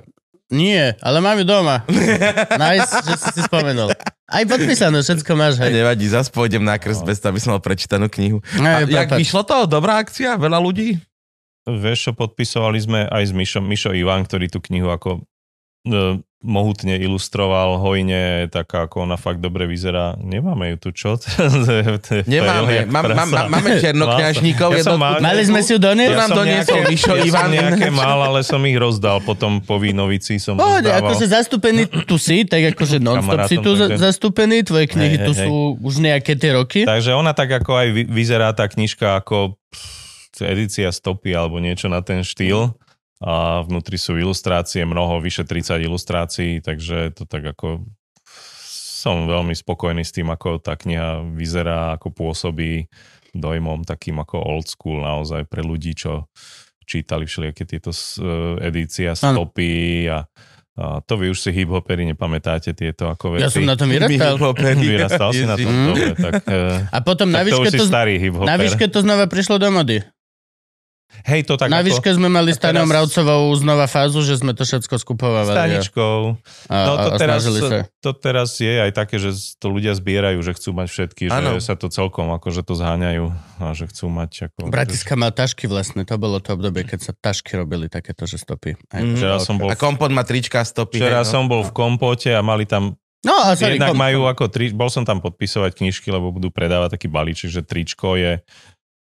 Nie, 0.48 0.96
ale 1.02 1.20
mám 1.20 1.36
ju 1.36 1.44
doma. 1.44 1.84
nice, 2.56 3.04
že 3.04 3.14
si 3.18 3.30
si 3.34 3.42
spomenul. 3.44 3.92
Aj 4.24 4.44
podpísané, 4.44 5.02
všetko 5.02 5.32
máš, 5.34 5.60
hej. 5.60 5.76
Nevadí, 5.76 6.08
zas 6.08 6.28
pôjdem 6.28 6.62
na 6.62 6.76
krst, 6.76 7.04
bez 7.04 7.20
toho, 7.20 7.32
aby 7.32 7.42
som 7.42 7.52
mal 7.52 7.60
prečítanú 7.60 8.08
knihu. 8.08 8.40
Hej, 8.54 8.88
A 8.88 9.04
jak 9.04 9.12
vyšlo 9.12 9.44
to? 9.44 9.66
Dobrá 9.66 10.00
akcia? 10.00 10.36
Veľa 10.36 10.58
ľudí? 10.58 11.04
Vieš 11.66 12.00
čo, 12.00 12.12
podpisovali 12.14 12.80
sme 12.80 13.00
aj 13.04 13.24
s 13.28 13.32
Mišom, 13.34 13.60
Mišo 13.60 13.92
Ivan, 13.92 14.24
ktorý 14.24 14.48
tú 14.48 14.64
knihu 14.64 14.88
ako 14.88 15.20
e, 15.20 15.20
mohutne 16.38 16.96
ilustroval, 16.96 17.82
hojne, 17.82 18.46
taká 18.48 18.86
ako 18.86 19.04
ona 19.04 19.18
fakt 19.18 19.42
dobre 19.42 19.66
vyzerá. 19.66 20.14
Nemáme 20.16 20.70
ju 20.70 20.78
tu, 20.78 20.90
čo? 20.94 21.10
Nemáme. 22.30 22.86
Mám, 22.86 23.04
mám, 23.10 23.30
máme 23.50 23.82
černokňažníkov. 23.82 24.70
Ja 24.72 24.86
som 24.86 24.96
jednotku. 24.96 25.02
mal- 25.02 25.20
Mali 25.20 25.42
sme 25.44 25.60
si 25.60 25.74
ju 25.74 25.80
doniesť? 25.82 26.08
To 26.08 26.16
nám 26.16 26.30
som 26.30 26.38
doniesol 26.38 26.78
nejaké- 26.78 26.92
Mišo 26.94 27.14
ja 27.16 27.24
Ivan. 27.26 27.50
nejaké 27.50 27.90
mal, 27.90 28.20
ale 28.22 28.40
som 28.46 28.62
ich 28.64 28.78
rozdal 28.78 29.18
potom 29.20 29.60
po 29.60 29.82
Vínovici. 29.82 30.38
Som 30.38 30.62
Pohode, 30.62 30.88
akože 30.88 31.26
zastúpený 31.26 31.82
tu 32.06 32.16
si, 32.16 32.46
tak 32.46 32.70
akože 32.72 33.02
non-stop 33.02 33.50
si 33.50 33.58
tu 33.58 33.74
takže- 33.74 33.98
zastúpený, 33.98 34.62
tvoje 34.62 34.86
knihy 34.88 35.18
Hej, 35.18 35.26
tu 35.26 35.32
hej, 35.34 35.42
sú 35.42 35.54
už 35.80 35.96
nejaké 36.00 36.38
tie 36.38 36.54
roky. 36.54 36.86
Takže 36.86 37.12
ona 37.12 37.34
tak 37.34 37.50
ako 37.52 37.72
aj 37.74 37.88
vy- 37.92 38.08
vyzerá 38.08 38.54
tá 38.54 38.70
knižka 38.70 39.20
ako 39.20 39.58
edícia 40.38 40.94
stopy 40.94 41.34
alebo 41.34 41.58
niečo 41.58 41.90
na 41.90 42.06
ten 42.06 42.22
štýl. 42.22 42.78
A 43.18 43.66
vnútri 43.66 43.98
sú 43.98 44.14
ilustrácie, 44.14 44.86
mnoho, 44.86 45.18
vyše 45.18 45.42
30 45.42 45.82
ilustrácií, 45.82 46.62
takže 46.62 47.18
to 47.18 47.26
tak 47.26 47.42
ako 47.50 47.82
som 48.98 49.26
veľmi 49.26 49.54
spokojný 49.54 50.02
s 50.02 50.12
tým, 50.12 50.30
ako 50.30 50.58
tá 50.58 50.74
kniha 50.74 51.26
vyzerá, 51.34 51.98
ako 51.98 52.10
pôsobí 52.12 52.86
dojmom 53.34 53.86
takým 53.86 54.18
ako 54.18 54.38
old 54.38 54.66
school 54.66 55.02
naozaj 55.02 55.46
pre 55.46 55.62
ľudí, 55.62 55.94
čo 55.94 56.26
čítali 56.88 57.26
všelijaké 57.26 57.66
tieto 57.66 57.92
e, 57.92 57.98
edície 58.64 59.06
a 59.06 59.14
stopy 59.14 60.08
a, 60.08 60.24
a 60.74 61.04
to 61.04 61.14
vy 61.20 61.30
už 61.30 61.38
si 61.38 61.52
hip-hopery 61.52 62.08
nepamätáte 62.08 62.72
tieto 62.72 63.12
ako 63.12 63.38
Ja 63.38 63.52
veci. 63.52 63.60
som 63.60 63.68
na 63.68 63.76
tom 63.76 63.92
vyrastal. 63.92 64.40
Vyrastal 64.78 65.30
si 65.36 65.44
na 65.44 65.56
tom, 65.56 65.68
Mm. 65.68 65.86
dobre, 65.92 66.10
tak... 66.16 66.34
e, 66.48 66.88
A 66.90 67.00
potom 67.02 67.28
na 67.30 67.44
tak 67.44 67.52
to 67.52 67.60
výške 67.60 67.70
to, 67.76 67.86
starý 67.86 68.14
hip 68.18 68.34
na 68.40 68.56
výške 68.56 68.86
to 68.88 69.00
znova 69.04 69.26
prišlo 69.28 69.60
do 69.60 69.70
mody. 69.70 70.00
Hej, 71.24 71.44
to 71.44 71.56
tak 71.56 71.68
Na 71.68 71.80
ako 71.80 71.88
výške 71.90 72.10
sme 72.12 72.28
mali 72.28 72.50
s 72.50 72.58
a 72.58 72.62
teraz- 72.62 72.74
Taňou 72.74 72.86
Mravcovou 72.86 73.48
znova 73.54 73.86
fázu, 73.86 74.20
že 74.22 74.36
sme 74.36 74.52
to 74.52 74.62
všetko 74.62 74.96
skupovali. 74.98 75.50
a- 75.50 75.56
staničkou. 75.56 76.20
A, 76.66 76.76
No 76.78 76.94
a, 76.94 76.98
to 76.98 77.10
a 77.10 77.18
teraz, 77.18 77.42
snažili 77.42 77.60
sa. 77.60 77.78
to 77.98 78.12
teraz 78.14 78.50
je 78.56 78.70
aj 78.70 78.92
také, 78.94 79.16
že 79.18 79.32
to 79.56 79.68
ľudia 79.68 79.92
zbierajú, 79.94 80.38
že 80.38 80.52
chcú 80.52 80.70
mať 80.74 80.88
všetky, 80.88 81.24
Áno. 81.28 81.56
že 81.56 81.64
sa 81.64 81.74
to 81.74 81.88
celkom 81.88 82.30
akože 82.30 82.62
to 82.62 82.74
zháňajú 82.74 83.26
a 83.58 83.72
že 83.72 83.88
chcú 83.88 84.06
mať 84.08 84.32
ako... 84.48 84.68
Bratiska 84.68 85.14
má 85.14 85.30
tašky 85.30 85.66
vlastne, 85.66 86.02
to 86.02 86.16
bolo 86.16 86.38
to 86.38 86.54
obdobie, 86.54 86.84
keď 86.84 87.00
sa 87.02 87.12
tašky 87.14 87.56
robili 87.56 87.88
takéto, 87.88 88.24
že 88.24 88.36
stopy. 88.36 88.76
Aj, 88.88 89.00
Mhm. 89.00 89.16
Včera 89.16 89.38
som 89.38 89.56
bol, 89.56 89.68
A 89.68 89.76
kompot 89.76 90.10
má 90.10 90.22
trička, 90.22 90.60
stopy. 90.62 91.00
včera 91.00 91.20
hej, 91.20 91.26
no. 91.26 91.32
som 91.32 91.44
bol 91.46 91.62
v 91.62 91.72
kompote 91.72 92.30
a 92.30 92.40
mali 92.40 92.64
tam 92.64 92.94
No 93.20 93.34
a 93.34 93.56
sorry, 93.56 93.76
Jednak 93.76 93.92
kom- 93.92 94.00
majú 94.00 94.20
ako 94.24 94.46
tri, 94.46 94.70
bol 94.70 94.88
som 94.88 95.02
tam 95.02 95.18
podpisovať 95.18 95.74
knižky, 95.76 96.08
lebo 96.08 96.30
budú 96.30 96.48
predávať 96.48 96.96
taký 96.96 97.08
balíček, 97.08 97.50
že 97.50 97.62
tričko 97.62 98.14
je... 98.14 98.40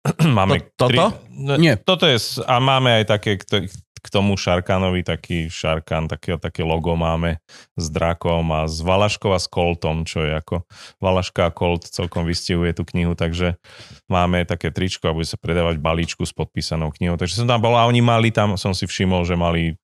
máme 0.38 0.62
To- 0.76 0.88
toto? 0.88 1.05
No, 1.35 1.59
Nie. 1.59 1.78
Toto 1.78 2.07
je, 2.07 2.19
a 2.47 2.59
máme 2.59 3.02
aj 3.02 3.05
také, 3.07 3.38
k, 3.38 3.69
tomu 4.09 4.40
Šarkanovi 4.40 5.05
taký 5.05 5.52
Šarkan, 5.52 6.09
také, 6.09 6.40
také 6.40 6.64
logo 6.64 6.97
máme 6.97 7.38
s 7.76 7.93
drakom 7.93 8.49
a 8.50 8.64
s 8.64 8.81
Valaškou 8.81 9.37
a 9.37 9.40
s 9.40 9.47
Coltom, 9.50 10.09
čo 10.09 10.25
je 10.25 10.33
ako 10.33 10.64
Valaška 10.99 11.50
a 11.50 11.55
Colt 11.55 11.87
celkom 11.90 12.25
vystihuje 12.25 12.73
tú 12.73 12.88
knihu, 12.88 13.12
takže 13.12 13.61
máme 14.09 14.49
také 14.49 14.73
tričko 14.73 15.12
a 15.12 15.17
bude 15.17 15.28
sa 15.28 15.37
predávať 15.37 15.76
balíčku 15.78 16.25
s 16.25 16.33
podpísanou 16.33 16.88
knihou. 16.97 17.21
Takže 17.21 17.45
som 17.45 17.47
tam 17.47 17.61
bol 17.61 17.76
a 17.76 17.85
oni 17.87 18.00
mali 18.00 18.33
tam, 18.33 18.57
som 18.57 18.73
si 18.73 18.88
všimol, 18.88 19.28
že 19.28 19.37
mali 19.37 19.76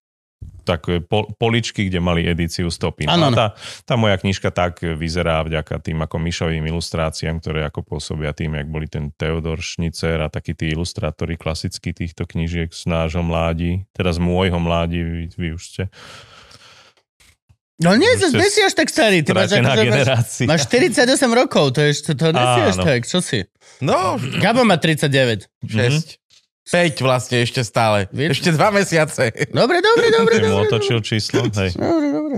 také 0.65 1.05
pol, 1.05 1.29
poličky, 1.37 1.87
kde 1.87 2.01
mali 2.01 2.25
edíciu 2.25 2.73
stopy. 2.73 3.05
Áno, 3.05 3.15
No 3.15 3.25
a 3.25 3.31
áno. 3.31 3.37
tá, 3.37 3.47
tá 3.85 3.95
moja 3.95 4.17
knižka 4.17 4.49
tak 4.49 4.81
vyzerá 4.81 5.45
vďaka 5.45 5.79
tým 5.79 6.01
ako 6.01 6.17
myšovým 6.19 6.65
ilustráciám, 6.65 7.39
ktoré 7.39 7.69
ako 7.69 7.85
pôsobia 7.85 8.33
tým, 8.33 8.57
jak 8.57 8.69
boli 8.69 8.89
ten 8.89 9.13
Teodor 9.13 9.61
Šnicer 9.61 10.19
a 10.25 10.33
takí 10.33 10.57
tí 10.57 10.73
ilustrátori 10.73 11.37
klasicky 11.37 11.93
týchto 11.93 12.25
knižiek 12.25 12.73
z 12.73 12.89
nášho 12.89 13.21
mládi, 13.21 13.85
teraz 13.93 14.17
môjho 14.17 14.57
mládi, 14.59 15.05
vy, 15.05 15.23
vy 15.37 15.49
už 15.55 15.63
ste 15.63 15.83
No 17.75 17.99
nie, 17.99 18.07
to 18.23 18.31
ste 18.31 18.39
nie 18.39 18.49
si 18.55 18.63
až 18.63 18.79
tak 18.79 18.87
starý. 18.87 19.27
Ty 19.27 19.35
máš, 19.35 19.51
akože 19.51 19.67
máš, 19.67 19.79
generácia. 19.83 20.47
máš 20.47 20.63
48 20.71 21.11
rokov, 21.35 21.75
to 21.75 21.83
je, 21.83 21.91
to, 22.07 22.13
to 22.15 22.27
nie 22.31 22.47
si 22.55 22.61
až 22.71 22.77
tak, 22.79 23.01
čo 23.03 23.19
si? 23.19 23.43
No, 23.83 24.15
Gabo 24.39 24.63
má 24.63 24.79
39. 24.79 25.51
6. 25.67 26.23
5 26.65 26.97
vlastne 26.99 27.37
ešte 27.39 27.61
stále. 27.61 28.09
Vieš- 28.09 28.41
Ešte 28.41 28.51
dva 28.51 28.69
mesiace. 28.71 29.31
Dobre, 29.51 29.79
dobre, 29.79 30.07
dobre, 30.11 30.35
mu 30.43 30.49
dobre. 30.51 30.65
otočil 30.67 30.99
číslo, 31.01 31.45
hej, 31.47 31.73
Dobre, 31.73 32.09
dobre. 32.11 32.37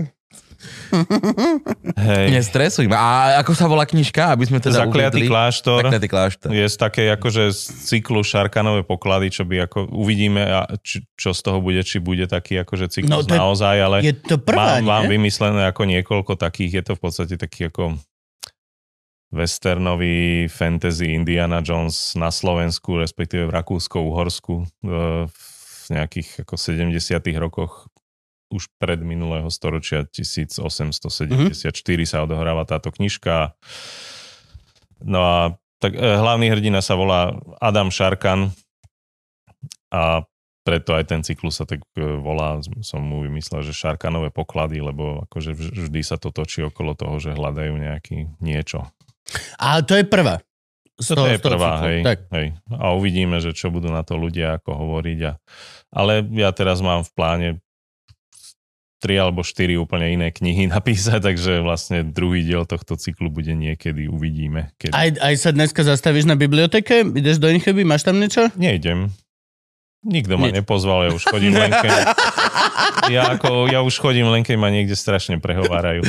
hej. 1.97 2.27
Nestresuj 2.29 2.87
ma. 2.87 2.97
A 2.97 3.09
ako 3.39 3.51
sa 3.53 3.65
volá 3.65 3.83
knižka, 3.83 4.29
aby 4.29 4.43
sme 4.43 4.57
teda 4.57 4.83
Zakliatý 4.83 5.21
uviedli? 5.21 5.27
kláštor. 5.27 5.79
Zakliatý 5.81 6.07
kláštor. 6.07 6.49
Je 6.49 6.65
z 6.65 6.75
také 6.75 7.03
akože 7.09 7.43
z 7.49 7.59
cyklu 7.85 8.19
Šarkanové 8.21 8.81
poklady, 8.81 9.29
čo 9.29 9.43
by 9.43 9.63
ako 9.63 9.87
uvidíme, 9.91 10.41
a 10.41 10.65
či, 10.79 11.05
čo 11.13 11.31
z 11.31 11.41
toho 11.41 11.59
bude, 11.59 11.79
či 11.81 11.97
bude 11.97 12.25
taký 12.25 12.59
akože 12.59 12.89
cyklus 12.89 13.09
No, 13.09 13.21
to 13.21 13.31
naozaj, 13.31 13.75
ale 13.77 13.97
Je 14.01 14.13
to 14.13 14.37
prvá, 14.37 14.79
mám, 14.79 14.83
mám 14.83 15.03
vymyslené 15.07 15.63
ako 15.65 15.85
niekoľko 15.85 16.35
takých, 16.35 16.71
je 16.73 16.83
to 16.83 16.93
v 16.93 17.01
podstate 17.01 17.35
taký 17.35 17.67
ako 17.67 17.95
westernový 19.31 20.47
fantasy 20.47 21.11
Indiana 21.11 21.59
Jones 21.59 22.15
na 22.15 22.31
Slovensku, 22.31 22.95
respektíve 22.95 23.51
v 23.51 23.55
Rakúsko-Uhorsku 23.59 24.55
e, 24.63 24.65
v 25.27 25.85
nejakých 25.91 26.47
ako 26.47 26.55
70 26.55 26.95
rokoch 27.39 27.91
už 28.47 28.71
pred 28.79 29.03
minulého 29.03 29.51
storočia 29.51 30.07
1874 30.07 31.67
sa 32.07 32.23
odohráva 32.23 32.63
táto 32.63 32.95
knižka. 32.95 33.51
No 35.03 35.19
a 35.19 35.37
tak 35.83 35.93
e, 35.93 35.99
hlavný 35.99 36.47
hrdina 36.47 36.79
sa 36.79 36.95
volá 36.95 37.35
Adam 37.59 37.91
Šarkan 37.91 38.55
a 39.91 40.23
preto 40.63 40.91
aj 40.95 41.03
ten 41.07 41.21
cyklus 41.23 41.59
sa 41.59 41.65
tak 41.67 41.83
e, 41.95 42.03
volá, 42.03 42.59
som 42.79 43.03
mu 43.03 43.23
vymyslel, 43.27 43.63
že 43.63 43.75
Šarkanové 43.75 44.31
poklady, 44.31 44.79
lebo 44.79 45.27
akože 45.27 45.51
vž- 45.51 45.87
vždy 45.87 46.01
sa 46.03 46.15
to 46.15 46.31
točí 46.31 46.63
okolo 46.63 46.95
toho, 46.95 47.19
že 47.19 47.35
hľadajú 47.35 47.75
nejaký 47.75 48.39
niečo. 48.39 48.87
A 49.57 49.81
to 49.81 49.93
je 49.93 50.03
prvá. 50.03 50.39
Z 50.97 51.13
Toto 51.13 51.23
toho- 51.23 51.29
je 51.29 51.37
prvá, 51.37 51.73
hej, 51.85 51.99
Tak. 52.01 52.19
hej. 52.33 52.47
A 52.73 52.91
uvidíme, 52.91 53.37
že 53.37 53.53
čo 53.53 53.69
budú 53.69 53.87
na 53.87 54.01
to 54.01 54.15
ľudia 54.15 54.57
ako 54.57 54.73
hovoriť. 54.73 55.19
A... 55.23 55.31
Ale 55.93 56.25
ja 56.33 56.49
teraz 56.49 56.81
mám 56.81 57.05
v 57.05 57.11
pláne 57.13 57.49
tri 58.97 59.13
alebo 59.13 59.45
štyri 59.45 59.77
úplne 59.77 60.09
iné 60.09 60.33
knihy 60.33 60.65
napísať, 60.73 61.21
takže 61.21 61.61
vlastne 61.61 62.01
druhý 62.01 62.41
diel 62.41 62.65
tohto 62.65 62.97
cyklu 62.97 63.29
bude 63.29 63.53
niekedy, 63.53 64.09
uvidíme. 64.09 64.73
Keď... 64.77 64.89
Aj, 64.89 65.09
aj 65.21 65.33
sa 65.37 65.49
dneska 65.51 65.85
zastavíš 65.85 66.25
na 66.25 66.33
biblioteke? 66.33 67.05
Ideš 67.05 67.37
do 67.37 67.45
Incheby? 67.45 67.85
Máš 67.85 68.01
tam 68.01 68.17
niečo? 68.17 68.49
Nejdem. 68.57 69.13
Nikto 70.01 70.37
ma 70.37 70.49
Nič. 70.49 70.61
nepozval, 70.61 70.99
ja 71.03 71.11
už 71.11 71.25
chodím 71.25 71.53
len 71.61 71.69
keď... 71.69 71.93
Ja, 73.07 73.33
ako, 73.33 73.65
ja 73.65 73.79
už 73.79 73.95
chodím 73.95 74.27
len 74.27 74.41
keď 74.41 74.55
ma 74.55 74.67
niekde 74.67 74.93
strašne 74.93 75.37
prehovárajú. 75.37 76.03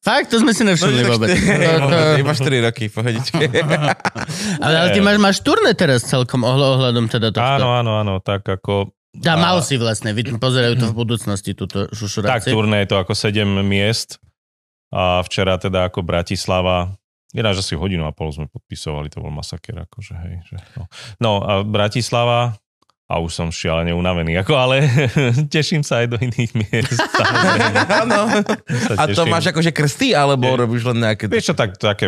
Fakt, 0.00 0.30
to 0.30 0.38
sme 0.38 0.52
si 0.52 0.62
nevšimli 0.62 1.02
No, 1.02 1.16
vôbec. 1.16 1.28
štyri- 1.34 1.66
To, 1.66 1.86
to... 1.86 1.98
Iba 2.18 2.32
4 2.32 2.66
roky, 2.66 2.84
pohodičke. 2.86 3.44
Ale, 4.64 4.74
ale 4.76 4.88
ty 4.90 5.00
máš, 5.00 5.18
máš 5.18 5.38
turné 5.40 5.72
teraz 5.72 6.04
celkom 6.04 6.44
ohľa- 6.44 6.70
ohľadom 6.78 7.04
teda 7.06 7.28
tohto. 7.30 7.42
Áno, 7.42 7.68
áno, 7.74 7.92
áno, 7.96 8.14
tak 8.18 8.44
ako... 8.44 8.92
Dá, 9.10 9.34
mal 9.34 9.58
si 9.58 9.74
vlastne, 9.74 10.14
pozerajú 10.14 10.78
to 10.78 10.86
v 10.86 10.94
budúcnosti, 10.94 11.50
túto 11.52 11.84
Tak, 11.84 11.96
šušuráci. 11.98 12.54
turné 12.54 12.86
je 12.86 12.88
to 12.88 12.96
ako 12.96 13.12
7 13.12 13.42
miest 13.60 14.22
a 14.90 15.18
včera 15.26 15.58
teda 15.58 15.90
ako 15.90 16.02
Bratislava 16.02 16.94
Ináč 17.30 17.62
asi 17.62 17.78
hodinu 17.78 18.02
a 18.06 18.12
pol 18.12 18.34
sme 18.34 18.50
podpisovali, 18.50 19.06
to 19.06 19.22
bol 19.22 19.30
masaker, 19.30 19.86
akože 19.86 20.14
hej. 20.18 20.34
Že, 20.50 20.56
no. 20.74 20.84
no 21.22 21.30
a 21.38 21.52
Bratislava, 21.62 22.58
a 23.10 23.18
už 23.18 23.34
som 23.34 23.48
šialene 23.50 23.90
unavený, 23.90 24.38
ako, 24.38 24.54
ale 24.54 24.86
teším 25.54 25.82
sa 25.82 26.06
aj 26.06 26.14
do 26.14 26.16
iných 26.22 26.54
miest. 26.54 27.02
Áno. 28.06 28.30
A 28.94 29.02
to 29.10 29.26
máš 29.26 29.50
akože 29.50 29.74
krsty, 29.74 30.14
alebo 30.14 30.46
Nie. 30.46 30.58
robíš 30.62 30.86
len 30.86 31.02
nejaké... 31.02 31.26
Vieš 31.26 31.50
čo, 31.50 31.54
tak, 31.58 31.74
také, 31.74 32.06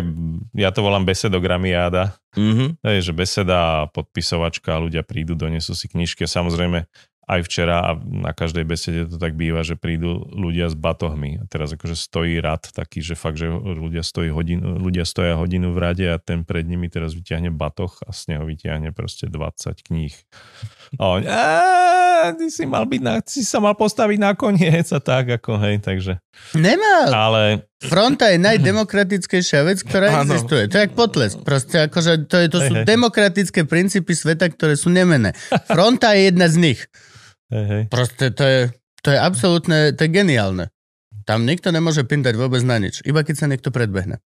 ja 0.55 0.71
to 0.71 0.79
volám 0.79 1.03
besedogramiáda. 1.03 2.15
Mhm. 2.39 2.79
To 2.79 2.87
je, 2.87 2.99
že 3.03 3.11
beseda 3.11 3.91
podpisovačka, 3.91 4.79
ľudia 4.79 5.03
prídu, 5.03 5.35
donesú 5.35 5.75
si 5.75 5.91
knižky. 5.91 6.23
Samozrejme, 6.23 6.87
aj 7.23 7.39
včera 7.47 7.79
a 7.79 7.95
na 8.03 8.35
každej 8.35 8.65
besede 8.67 9.01
to 9.07 9.15
tak 9.15 9.39
býva, 9.39 9.63
že 9.63 9.79
prídu 9.79 10.27
ľudia 10.27 10.67
s 10.67 10.75
batohmi. 10.75 11.39
A 11.39 11.43
teraz 11.47 11.71
akože 11.71 11.95
stojí 11.95 12.35
rad 12.43 12.67
taký, 12.75 12.99
že 12.99 13.15
fakt, 13.15 13.39
že 13.39 13.47
ľudia, 13.47 14.03
stojí 14.03 14.27
hodinu, 14.27 14.75
ľudia 14.75 15.07
stoja 15.07 15.39
hodinu 15.39 15.71
v 15.71 15.79
rade 15.79 16.03
a 16.03 16.19
ten 16.19 16.43
pred 16.43 16.67
nimi 16.67 16.91
teraz 16.91 17.15
vyťahne 17.15 17.47
batoh 17.55 17.95
a 18.03 18.11
z 18.11 18.35
neho 18.35 18.43
vyťahne 18.43 18.91
proste 18.91 19.31
20 19.31 19.87
kníh. 19.87 20.15
A 20.93 21.03
on, 21.09 21.21
"Á, 21.23 21.47
ty 22.37 22.47
si 22.47 22.63
mal 22.63 22.85
byť 22.85 23.01
na, 23.01 23.17
si 23.19 23.41
sa 23.41 23.57
mal 23.57 23.73
postaviť 23.73 24.17
na 24.17 24.31
koniec 24.33 24.85
a 24.89 24.99
tak 24.99 25.25
ako, 25.33 25.57
hej, 25.59 25.81
takže. 25.81 26.21
Nemal. 26.53 27.09
Ale 27.09 27.41
Fronta 27.81 28.29
je 28.29 28.37
najdemokratickejšia 28.37 29.63
vec, 29.63 29.81
ktorá 29.81 30.13
Áno. 30.13 30.29
existuje. 30.29 30.67
To 30.67 30.75
je 30.75 30.83
jak 30.83 30.93
potlesk. 30.93 31.41
Proste 31.41 31.83
akože 31.83 32.29
to, 32.29 32.35
je, 32.37 32.47
to 32.47 32.59
Hej, 32.61 32.67
sú 32.67 32.73
hej. 32.77 32.85
demokratické 32.85 33.59
princípy 33.63 34.13
sveta, 34.13 34.47
ktoré 34.47 34.75
sú 34.75 34.87
nemené. 34.87 35.33
Fronta 35.65 36.13
je 36.13 36.29
jedna 36.29 36.47
z 36.47 36.55
nich. 36.57 36.79
hej, 37.49 37.65
hej. 37.65 37.83
Proste 37.89 38.29
to 38.29 38.43
je, 38.43 38.59
to 39.01 39.09
je 39.09 39.19
absolútne, 39.19 39.91
to 39.91 40.01
je 40.05 40.11
geniálne. 40.11 40.69
Tam 41.23 41.43
nikto 41.43 41.71
nemôže 41.71 42.03
pindať 42.03 42.35
vôbec 42.35 42.59
na 42.61 42.77
nič, 42.77 42.99
iba 43.03 43.23
keď 43.23 43.35
sa 43.35 43.47
niekto 43.47 43.71
predbehne. 43.71 44.19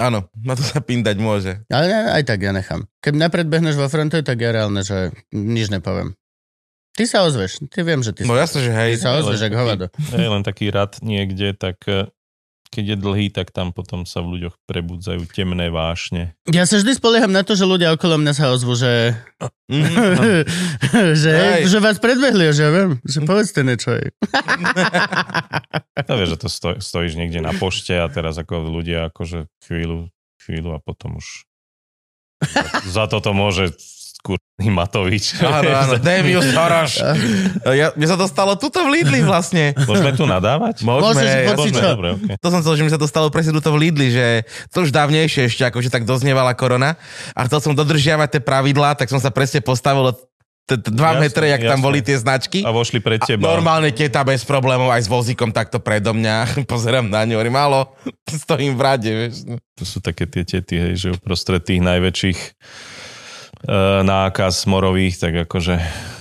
Áno, 0.00 0.32
na 0.32 0.56
to 0.56 0.64
sa 0.64 0.80
pindať 0.80 1.20
môže. 1.20 1.60
Ale 1.68 1.84
ne, 1.84 1.98
aj 2.16 2.24
tak 2.24 2.40
ja 2.40 2.56
nechám. 2.56 2.88
Keď 3.04 3.20
nepredbehneš 3.20 3.76
vo 3.76 3.84
fronte, 3.92 4.24
tak 4.24 4.40
je 4.40 4.48
reálne, 4.48 4.80
že 4.80 5.12
nič 5.28 5.68
nepoviem. 5.68 6.16
Ty 6.96 7.04
sa 7.04 7.18
ozveš, 7.22 7.68
ty 7.68 7.84
viem, 7.84 8.00
že 8.00 8.16
ty, 8.16 8.24
No 8.24 8.32
jasne, 8.34 8.64
že 8.64 8.72
ty 8.72 8.76
hej. 8.76 8.92
sa 8.96 9.20
ozveš, 9.20 9.44
jak 9.44 9.54
hovado. 9.54 9.92
Je 10.10 10.24
len 10.26 10.40
taký 10.40 10.72
rad 10.72 10.96
niekde, 11.04 11.52
tak 11.52 11.84
eh, 11.86 12.08
keď 12.70 12.94
je 12.94 12.96
dlhý, 12.96 13.26
tak 13.34 13.50
tam 13.50 13.74
potom 13.74 14.06
sa 14.06 14.22
v 14.22 14.38
ľuďoch 14.38 14.54
prebudzajú 14.70 15.26
temné 15.34 15.74
vášne. 15.74 16.38
Ja 16.46 16.62
sa 16.64 16.78
vždy 16.78 16.94
spolieham 16.94 17.34
na 17.34 17.42
to, 17.42 17.58
že 17.58 17.66
ľudia 17.66 17.90
okolo 17.94 18.16
mňa 18.22 18.32
sa 18.32 18.54
ozvu, 18.54 18.78
že, 18.78 19.18
Mhm. 19.70 20.42
že, 21.22 21.34
že 21.66 21.78
vás 21.78 22.02
predbehli, 22.02 22.50
že 22.50 22.62
ja 22.66 22.70
viem, 22.74 22.90
že 23.06 23.22
povedzte 23.22 23.62
niečo. 23.62 23.98
Aj. 23.98 24.06
To 26.00 26.16
vieš, 26.16 26.34
že 26.34 26.38
to 26.40 26.48
stoj, 26.48 26.74
stojíš 26.80 27.14
niekde 27.14 27.44
na 27.44 27.52
pošte 27.52 27.92
a 27.92 28.08
teraz 28.08 28.34
ako 28.40 28.66
ľudia 28.66 29.12
akože 29.12 29.46
chvíľu, 29.62 30.08
chvíľu 30.42 30.74
a 30.74 30.78
potom 30.80 31.20
už 31.20 31.44
za 32.88 33.04
toto 33.04 33.36
môže 33.36 33.76
skurný 34.20 34.68
Matovič. 34.68 35.40
Áno, 35.40 35.70
áno, 35.72 35.94
Devius 36.04 36.44
Horoš. 36.46 37.00
Ja, 37.66 37.90
mne 37.90 38.06
sa 38.06 38.14
to 38.14 38.24
stalo 38.24 38.54
tuto 38.54 38.84
v 38.84 39.00
Lidli 39.00 39.20
vlastne. 39.20 39.72
Môžeme 39.80 40.12
tu 40.12 40.24
nadávať? 40.24 40.84
Môžeš, 40.84 41.04
Môžeme, 41.10 41.32
hoci 41.48 41.56
Môžeme, 41.66 41.74
čo. 41.74 41.86
dobre, 41.88 42.08
okay. 42.14 42.36
To 42.36 42.48
som 42.48 42.60
chcel, 42.60 42.74
že 42.76 42.84
mi 42.84 42.90
sa 42.90 42.96
to 42.96 43.08
stalo 43.08 43.26
presne 43.28 43.50
tuto 43.50 43.72
v 43.72 43.80
Lidli, 43.82 44.08
že 44.10 44.44
to 44.68 44.84
už 44.84 44.92
dávnejšie 44.92 45.48
ešte, 45.48 45.64
akože 45.64 45.88
tak 45.88 46.04
doznievala 46.04 46.52
korona 46.52 47.00
a 47.32 47.40
chcel 47.44 47.58
som 47.60 47.72
dodržiavať 47.72 48.28
tie 48.30 48.42
pravidlá, 48.42 48.94
tak 48.94 49.08
som 49.08 49.16
sa 49.16 49.28
presne 49.28 49.58
postavil 49.58 50.04
od 50.06 50.16
t- 50.66 50.76
t- 50.76 50.92
dva 50.92 51.16
Jasné, 51.16 51.22
metre, 51.24 51.44
jak 51.48 51.62
tam 51.64 51.80
jasné. 51.80 51.86
boli 51.86 51.98
tie 51.98 52.14
značky. 52.14 52.58
A 52.60 52.70
vošli 52.70 53.00
pred 53.00 53.18
A 53.18 53.26
teba. 53.26 53.42
normálne 53.42 53.90
teta 53.90 54.20
bez 54.20 54.44
problémov 54.44 54.86
aj 54.88 55.02
s 55.02 55.08
vozíkom 55.08 55.50
takto 55.50 55.80
predo 55.80 56.12
mňa. 56.12 56.36
Pozerám 56.70 57.08
na 57.08 57.24
ňu, 57.24 57.34
hovorím, 57.34 57.56
málo, 57.56 57.88
stojím 58.44 58.76
v 58.76 58.82
rade, 58.82 59.10
vieš. 59.10 59.48
To 59.74 59.82
sú 59.82 59.98
také 59.98 60.28
tie 60.28 60.44
tety, 60.44 60.76
hej, 60.76 60.94
že 60.94 61.08
uprostred 61.10 61.64
tých 61.64 61.80
najväčších 61.80 62.38
nákaz 64.02 64.64
morových, 64.64 65.20
tak 65.20 65.32
akože 65.44 65.74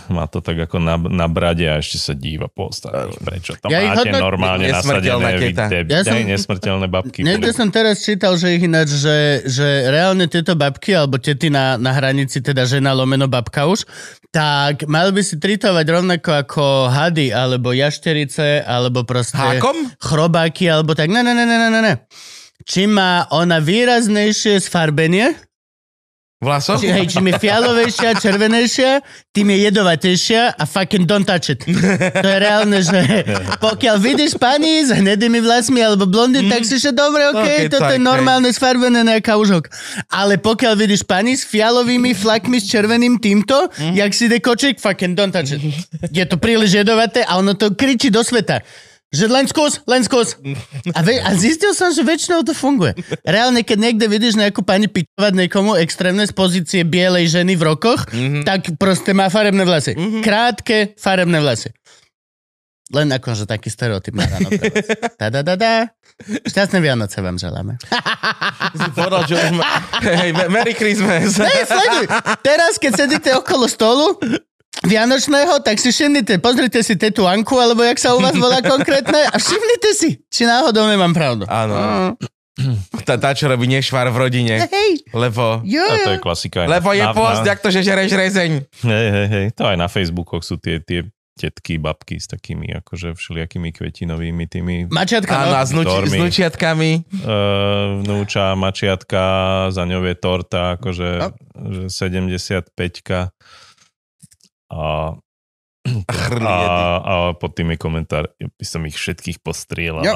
má 0.09 0.25
to 0.25 0.41
tak 0.41 0.57
ako 0.65 0.81
na, 0.81 0.97
na 0.97 1.29
brade 1.29 1.69
a 1.69 1.77
ešte 1.77 2.01
sa 2.01 2.13
díva 2.17 2.49
po 2.49 2.73
ostatných. 2.73 3.21
Prečo 3.21 3.53
tam 3.61 3.69
Ja 3.69 3.93
máte 3.93 4.09
hodno- 4.09 4.19
normálne 4.19 4.65
nasadené 4.73 5.29
vy, 5.37 5.53
Ja 5.87 6.01
som- 6.01 6.25
nesmrteľné 6.33 6.89
babky. 6.89 7.21
Niekde 7.21 7.53
som 7.53 7.69
teraz 7.69 8.01
čítal, 8.01 8.35
že 8.35 8.57
ich 8.57 8.65
ináč, 8.65 8.97
že, 8.97 9.45
že 9.45 9.87
reálne 9.87 10.25
tieto 10.25 10.57
babky, 10.57 10.97
alebo 10.97 11.21
tety 11.21 11.53
na, 11.53 11.77
na 11.77 11.93
hranici, 11.93 12.41
teda 12.41 12.65
žena 12.65 12.91
lomeno 12.91 13.29
babka 13.29 13.69
už, 13.69 13.85
tak 14.33 14.89
mali 14.89 15.13
by 15.13 15.21
si 15.21 15.37
tritovať 15.37 15.85
rovnako 15.85 16.31
ako 16.41 16.65
hady, 16.89 17.29
alebo 17.29 17.71
jašterice, 17.71 18.65
alebo 18.65 19.05
proste 19.05 19.37
Hákom? 19.37 19.93
chrobáky, 20.01 20.67
alebo 20.67 20.97
tak. 20.97 21.13
Ne, 21.13 21.21
ne, 21.21 21.37
ne, 21.37 21.45
ne, 21.45 21.57
ne, 21.57 21.69
ne, 21.69 21.81
ne. 21.85 21.93
Čím 22.65 22.97
má 22.97 23.29
ona 23.31 23.61
výraznejšie 23.61 24.59
sfarbenie, 24.59 25.48
Vlasom? 26.39 26.79
či, 26.79 26.87
hej, 26.87 27.11
čím 27.11 27.35
je 27.35 27.35
fialovejšia, 27.35 28.15
červenejšia, 28.15 29.03
tým 29.35 29.51
je 29.51 29.57
jedovatejšia 29.67 30.55
a 30.55 30.63
fucking 30.63 31.03
don't 31.03 31.27
touch 31.27 31.51
it. 31.51 31.67
To 32.15 32.27
je 32.31 32.37
reálne, 32.39 32.79
že 32.79 33.27
pokiaľ 33.59 33.99
vidíš 33.99 34.39
pani 34.39 34.87
s 34.87 34.95
hnedými 34.95 35.43
vlasmi 35.43 35.83
alebo 35.83 36.07
blondy, 36.07 36.47
tak 36.47 36.63
si 36.63 36.79
že 36.79 36.95
dobre, 36.95 37.27
ok, 37.27 37.43
Okay, 37.43 37.67
toto 37.67 37.91
je 37.91 37.99
tak, 37.99 37.99
hej. 37.99 38.07
normálne 38.07 38.47
sfarbené 38.55 39.03
nejaká 39.03 39.35
užok. 39.35 39.67
Ale 40.07 40.39
pokiaľ 40.39 40.79
vidíš 40.79 41.03
pani 41.03 41.35
s 41.35 41.43
fialovými 41.43 42.15
flakmi 42.15 42.63
s 42.63 42.71
červeným 42.71 43.19
týmto, 43.19 43.67
jak 43.75 44.15
si 44.15 44.31
ide 44.31 44.39
kočík, 44.39 44.79
fucking 44.79 45.19
don't 45.19 45.35
touch 45.35 45.51
it. 45.51 45.59
Je 46.07 46.23
to 46.23 46.39
príliš 46.39 46.71
jedovaté 46.71 47.19
a 47.27 47.35
ono 47.35 47.59
to 47.59 47.75
kričí 47.75 48.07
do 48.07 48.23
sveta. 48.23 48.63
Že 49.09 49.25
len 49.25 49.45
skús, 49.49 49.81
len 49.89 50.05
skús. 50.05 50.37
A, 50.97 51.01
ve, 51.01 51.17
a 51.17 51.33
zistil 51.33 51.73
som, 51.73 51.89
že 51.89 52.05
väčšinou 52.05 52.45
to 52.45 52.53
funguje. 52.53 52.93
Reálne, 53.25 53.65
keď 53.65 53.77
niekde 53.77 54.05
vidíš 54.05 54.37
nejakú 54.37 54.61
pani 54.61 54.85
pičovať 54.85 55.33
niekomu 55.33 55.77
extrémne 55.81 56.25
z 56.25 56.33
pozície 56.33 56.81
bielej 56.85 57.29
ženy 57.29 57.57
v 57.57 57.63
rokoch, 57.73 58.05
mm-hmm. 58.09 58.45
tak 58.45 58.73
proste 58.77 59.17
má 59.17 59.29
farebné 59.29 59.65
vlasy. 59.65 59.97
Mm-hmm. 59.97 60.21
Krátke 60.21 60.77
farebné 60.97 61.41
vlasy. 61.41 61.73
Len 62.89 63.05
akože 63.13 63.45
taký 63.45 63.69
stereotyp 63.69 64.17
na 64.17 64.25
ráno 64.25 64.49
pre 64.49 64.65
vás. 64.73 64.85
Ta-da-da-da. 65.21 65.93
Šťastné 66.25 66.81
Vianoce 66.81 67.21
vám 67.21 67.37
želáme. 67.37 67.77
Povedal, 68.97 69.29
že 69.29 69.35
už 69.37 69.49
ma... 69.61 69.65
Hej, 70.21 70.33
me- 70.33 70.49
Merry 70.49 70.73
Christmas. 70.73 71.37
Hej, 71.37 71.69
sleduj. 71.69 72.05
Teraz, 72.41 72.81
keď 72.81 72.91
sedíte 72.97 73.29
okolo 73.37 73.69
stolu, 73.69 74.17
Vianočného, 74.81 75.59
tak 75.59 75.75
si 75.75 75.89
všimnite, 75.89 76.39
pozrite 76.39 76.79
si 76.79 76.95
tetu 76.95 77.23
Anku, 77.23 77.53
alebo 77.53 77.81
jak 77.81 77.97
sa 77.97 78.13
u 78.13 78.19
vás 78.19 78.33
volá 78.33 78.63
konkrétne 78.63 79.25
a 79.25 79.35
všimnite 79.35 79.89
si, 79.91 80.09
či 80.25 80.43
náhodou 80.43 80.85
nemám 80.85 81.11
pravdu. 81.11 81.43
Áno. 81.45 81.75
Mm. 82.55 82.75
Tá, 83.01 83.15
tá, 83.15 83.31
čo 83.31 83.47
robí 83.47 83.65
nešvar 83.65 84.07
v 84.07 84.17
rodine. 84.19 84.55
Hej, 84.61 85.07
Lebo... 85.09 85.63
jo, 85.63 85.79
A 85.81 85.95
to 85.97 86.11
jo. 86.11 86.15
je 86.15 86.19
klasika. 86.19 86.63
Lebo 86.65 86.91
je 86.91 87.01
na- 87.01 87.11
post, 87.13 87.39
na- 87.41 87.47
jak 87.47 87.59
to, 87.59 87.69
že 87.69 87.79
žereš 87.81 88.11
rezeň. 88.13 88.51
Hej, 88.83 89.07
hej, 89.09 89.27
hej. 89.29 89.45
To 89.55 89.63
aj 89.65 89.77
na 89.77 89.87
Facebookoch 89.87 90.43
sú 90.43 90.55
tie, 90.55 90.79
tie 90.79 91.07
tetky, 91.35 91.79
babky 91.79 92.19
s 92.19 92.27
takými 92.27 92.67
akože 92.75 93.15
všelijakými 93.15 93.71
kvetinovými 93.71 94.43
tými 94.45 94.75
Mačiatka, 94.87 95.39
Áno, 95.39 95.55
no. 95.55 95.55
a 95.55 95.63
s, 95.63 95.71
nuči, 95.71 95.97
s 96.05 96.13
nučiatkami. 96.13 96.91
uh, 97.15 98.03
vnúča, 98.03 98.51
mačiatka, 98.53 99.23
za 99.71 99.83
ňou 99.83 100.03
je 100.03 100.15
torta, 100.15 100.75
akože 100.75 101.09
No. 101.15 101.31
že 101.87 102.11
75 102.11 102.75
a, 104.69 105.17
A 105.89 106.13
a, 107.09 107.13
pod 107.33 107.51
tým 107.55 107.73
je 107.73 107.77
komentár, 107.79 108.29
by 108.37 108.65
som 108.67 108.85
ich 108.85 108.93
všetkých 108.93 109.41
postrieľal. 109.41 110.03
Jo. 110.05 110.15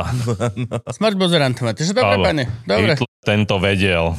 Smart 0.97 1.17
bozerant 1.17 1.55
máte. 1.63 1.81
Že 1.81 1.97
dobre, 1.97 2.15
Áno. 2.19 2.25
pane. 2.25 2.43
Dobre. 2.67 2.93
Hitler 2.93 3.11
tento 3.23 3.55
vedel. 3.57 4.11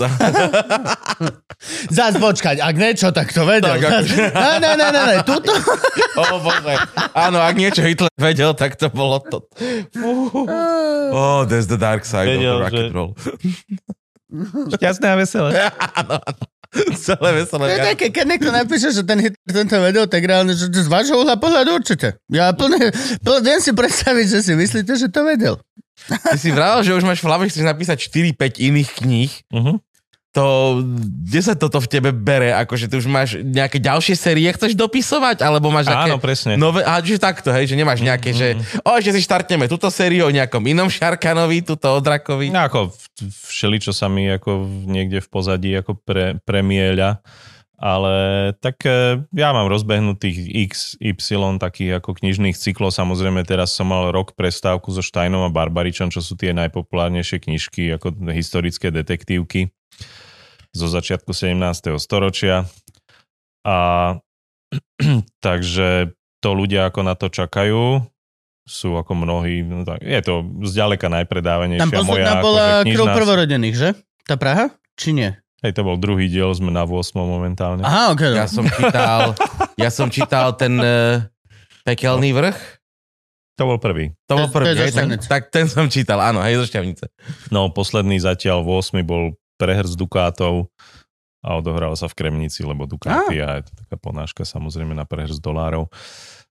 Zás 1.97 2.17
počkať, 2.17 2.57
ak 2.65 2.75
niečo, 2.75 3.13
tak 3.13 3.31
to 3.31 3.45
vedel. 3.45 3.77
Tak 3.77 3.81
Zás... 3.85 3.93
akože- 4.09 4.33
Ne, 4.33 4.53
ne, 4.59 4.71
ne, 4.81 4.87
ne, 4.89 5.03
ne, 5.05 5.17
tuto. 5.23 5.53
O 6.17 6.41
bože. 6.41 6.75
Áno, 7.13 7.39
ak 7.45 7.55
niečo 7.55 7.85
Hitler 7.85 8.11
vedel, 8.17 8.57
tak 8.57 8.81
to 8.81 8.89
bolo 8.89 9.21
to. 9.21 9.45
Oh, 11.13 11.45
that's 11.45 11.69
the 11.69 11.77
dark 11.79 12.09
side 12.09 12.27
Vedel, 12.27 12.59
of 12.59 12.59
the 12.59 12.65
rock 12.65 12.75
and 12.75 12.95
roll. 12.97 13.11
Šťastné 14.75 15.07
a 15.07 15.17
veselé. 15.21 15.51
Áno, 15.95 16.19
áno. 16.19 16.45
Celé 17.07 17.31
veselé. 17.43 17.65
To 17.65 17.75
je 17.75 17.89
také, 17.95 18.07
keď 18.11 18.25
niekto 18.27 18.51
napíše, 18.51 18.89
že 18.91 19.03
ten 19.07 19.19
Hitler 19.23 19.53
tento 19.55 19.77
vedel, 19.79 20.05
tak 20.11 20.23
reálne, 20.27 20.53
že 20.55 20.67
z 20.71 20.89
vášho 20.91 21.21
uhla 21.23 21.39
pohľadu 21.39 21.79
určite. 21.79 22.19
Ja 22.27 22.51
plne, 22.51 22.91
plne, 23.23 23.41
viem 23.43 23.61
si 23.63 23.71
predstaviť, 23.71 24.27
že 24.27 24.39
si 24.43 24.53
myslíte, 24.59 24.93
že 24.99 25.09
to 25.09 25.23
vedel. 25.23 25.57
Ty 26.05 26.39
si 26.39 26.51
vravel, 26.51 26.83
že 26.83 26.93
už 26.93 27.07
máš 27.07 27.23
v 27.23 27.31
hlave, 27.31 27.49
chceš 27.49 27.65
napísať 27.65 28.11
4-5 28.11 28.61
iných 28.61 28.91
kníh. 28.99 29.33
Uh-huh. 29.55 29.79
To, 30.35 30.83
kde 31.31 31.41
sa 31.47 31.55
toto 31.55 31.79
v 31.79 31.87
tebe 31.87 32.11
bere? 32.11 32.51
Akože 32.59 32.91
ty 32.91 32.99
už 32.99 33.07
máš 33.07 33.39
nejaké 33.39 33.79
ďalšie 33.79 34.19
série, 34.19 34.51
chceš 34.51 34.75
dopisovať? 34.75 35.47
Alebo 35.47 35.71
máš 35.71 35.87
také 35.87 36.11
Áno, 36.11 36.19
presne. 36.19 36.59
nové... 36.59 36.83
A 36.83 36.99
že 36.99 37.23
takto, 37.23 37.55
hej, 37.55 37.71
že 37.71 37.79
nemáš 37.79 38.03
nejaké, 38.03 38.35
že 38.35 38.59
o, 38.83 38.99
ešte 38.99 39.15
si 39.15 39.23
štartneme 39.23 39.71
túto 39.71 39.87
sériu 39.95 40.27
o 40.27 40.35
nejakom 40.35 40.67
inom 40.67 40.91
Šarkanovi, 40.91 41.63
túto 41.63 41.87
o 41.87 42.03
Drakovi. 42.03 42.51
No 42.51 42.67
ako 42.67 42.91
všeli, 43.47 43.79
čo 43.79 43.95
sa 43.95 44.11
mi 44.11 44.27
ako 44.27 44.67
v- 44.67 44.91
niekde 44.91 45.23
v 45.23 45.29
pozadí 45.31 45.71
ako 45.79 46.03
pre, 46.03 46.35
premieľa, 46.43 47.23
ale 47.79 48.15
tak 48.59 48.83
e, 48.91 49.23
ja 49.39 49.55
mám 49.55 49.71
rozbehnutých 49.71 50.51
x, 50.67 50.99
y 50.99 51.15
takých 51.63 52.03
ako 52.03 52.11
knižných 52.11 52.59
cyklov. 52.59 52.91
Samozrejme 52.91 53.47
teraz 53.47 53.71
som 53.71 53.87
mal 53.87 54.11
rok 54.11 54.35
prestávku 54.35 54.91
so 54.91 54.99
Štajnom 54.99 55.47
a 55.47 55.55
Barbaričom, 55.55 56.11
čo 56.11 56.19
sú 56.19 56.35
tie 56.35 56.51
najpopulárnejšie 56.51 57.39
knižky 57.39 57.95
ako 57.95 58.19
historické 58.35 58.91
detektívky 58.91 59.71
zo 60.75 60.87
začiatku 60.91 61.31
17. 61.31 61.95
storočia. 62.03 62.67
A 63.63 63.77
takže 65.47 66.13
to 66.43 66.51
ľudia 66.53 66.91
ako 66.91 67.01
na 67.07 67.15
to 67.17 67.33
čakajú, 67.33 68.05
sú 68.69 68.89
ako 68.99 69.13
mnohí, 69.17 69.65
no 69.65 69.87
tak, 69.87 70.05
je 70.05 70.21
to 70.21 70.45
zďaleka 70.67 71.09
najpredávanejšia 71.09 71.85
Tam 71.89 71.93
posledná 71.93 72.33
moja 72.37 72.45
bola 72.45 72.65
akože 72.85 72.93
krv 72.93 73.05
prvorodených, 73.17 73.77
že? 73.77 73.89
Tá 74.29 74.37
Praha? 74.37 74.73
Či 74.97 75.17
nie? 75.17 75.31
Hej, 75.65 75.81
to 75.81 75.83
bol 75.85 75.97
druhý 75.97 76.29
diel, 76.29 76.53
sme 76.53 76.69
na 76.69 76.85
8 76.85 77.17
momentálne. 77.17 77.81
Aha, 77.81 78.13
ok. 78.13 78.37
Ja 78.37 78.45
som 78.45 78.69
čítal, 78.69 79.33
ja 79.81 79.89
som 79.89 80.13
čítal 80.13 80.53
ten 80.61 80.77
uh, 80.77 81.25
pekelný 81.89 82.37
vrch. 82.37 82.85
To 83.57 83.73
bol 83.73 83.79
prvý. 83.81 84.13
To 84.29 84.37
bol 84.37 84.49
To- 84.53 84.61
to 84.61 84.69
je 84.69 84.75
prvý, 84.77 84.77
hej, 84.77 84.93
tak, 84.93 85.09
tak 85.25 85.43
ten 85.49 85.65
som 85.65 85.89
čítal, 85.89 86.21
áno, 86.21 86.45
hej, 86.45 86.61
zo 86.61 86.69
Šťavnice. 86.69 87.09
No, 87.49 87.73
posledný 87.73 88.21
zatiaľ 88.21 88.61
v 88.61 88.77
8 88.77 89.01
bol 89.09 89.41
prehr 89.57 89.87
z 89.87 89.95
Dukátov 89.95 90.71
a 91.45 91.61
odohral 91.61 91.93
sa 91.95 92.09
v 92.09 92.17
Kremnici, 92.17 92.65
lebo 92.65 92.89
Dukáty 92.89 93.41
a 93.45 93.61
je 93.61 93.69
to 93.69 93.73
taká 93.85 93.97
ponáška 94.01 94.43
samozrejme 94.49 94.97
na 94.97 95.05
prehr 95.05 95.29
z 95.29 95.39
dolárov 95.39 95.93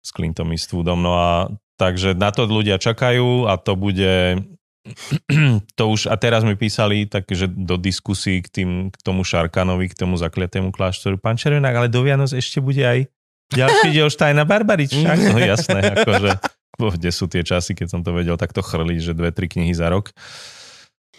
s 0.03 0.09
Clintom 0.13 0.53
Eastwoodom. 0.53 1.01
No 1.01 1.17
a 1.17 1.49
takže 1.81 2.13
na 2.13 2.29
to 2.29 2.45
ľudia 2.45 2.77
čakajú 2.77 3.49
a 3.49 3.57
to 3.57 3.73
bude 3.73 4.45
to 5.79 5.83
už, 5.87 6.11
a 6.11 6.15
teraz 6.19 6.43
mi 6.43 6.59
písali 6.59 7.07
takže 7.07 7.47
do 7.47 7.79
diskusí 7.79 8.43
k, 8.43 8.47
tým, 8.51 8.69
k 8.91 8.97
tomu 9.01 9.23
Šarkanovi, 9.23 9.89
k 9.89 9.97
tomu 9.97 10.19
zakliatému 10.19 10.75
kláštoru. 10.75 11.17
Pán 11.17 11.39
Červenák, 11.39 11.73
ale 11.73 11.87
do 11.89 12.03
Vianoc 12.03 12.35
ešte 12.35 12.59
bude 12.59 12.83
aj 12.83 13.07
ďalší 13.49 13.87
diel 13.95 14.11
Štajna 14.11 14.43
Barbarič. 14.43 14.93
Však? 14.93 15.17
No 15.31 15.39
jasné, 15.39 15.79
akože 15.99 16.29
kde 16.99 17.09
sú 17.13 17.25
tie 17.31 17.41
časy, 17.45 17.77
keď 17.77 17.87
som 17.89 18.01
to 18.03 18.11
vedel 18.11 18.35
takto 18.35 18.59
chrliť, 18.59 18.99
že 18.99 19.13
dve, 19.15 19.31
tri 19.31 19.47
knihy 19.47 19.71
za 19.71 19.87
rok. 19.87 20.11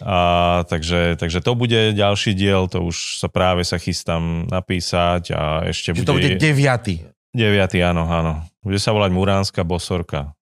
A, 0.03 0.63
takže, 0.67 1.15
takže 1.15 1.39
to 1.39 1.55
bude 1.55 1.95
ďalší 1.95 2.35
diel, 2.35 2.67
to 2.67 2.83
už 2.83 3.23
sa 3.23 3.31
práve 3.31 3.63
sa 3.63 3.79
chystám 3.79 4.43
napísať 4.51 5.31
a 5.31 5.63
ešte 5.71 5.95
Čiže 5.95 6.03
bude... 6.03 6.09
to 6.09 6.17
bude 6.19 6.31
deviatý. 6.35 7.07
Deviatý, 7.31 7.79
áno, 7.83 8.07
áno. 8.07 8.43
Bude 8.59 8.79
sa 8.79 8.91
volať 8.91 9.11
Muránska 9.11 9.61
bosorka. 9.63 10.35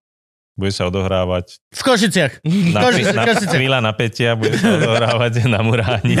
Bude 0.54 0.70
sa 0.70 0.86
odohrávať 0.86 1.58
V 1.74 1.82
Košiciach. 1.82 2.32
na, 2.74 2.80
Košice, 2.86 3.10
na, 3.10 3.26
Košice. 3.26 3.54
chvíľa 3.58 3.78
napätia, 3.82 4.38
bude 4.38 4.54
sa 4.54 4.78
odohrávať 4.78 5.50
na 5.50 5.58
Muráni. 5.66 6.14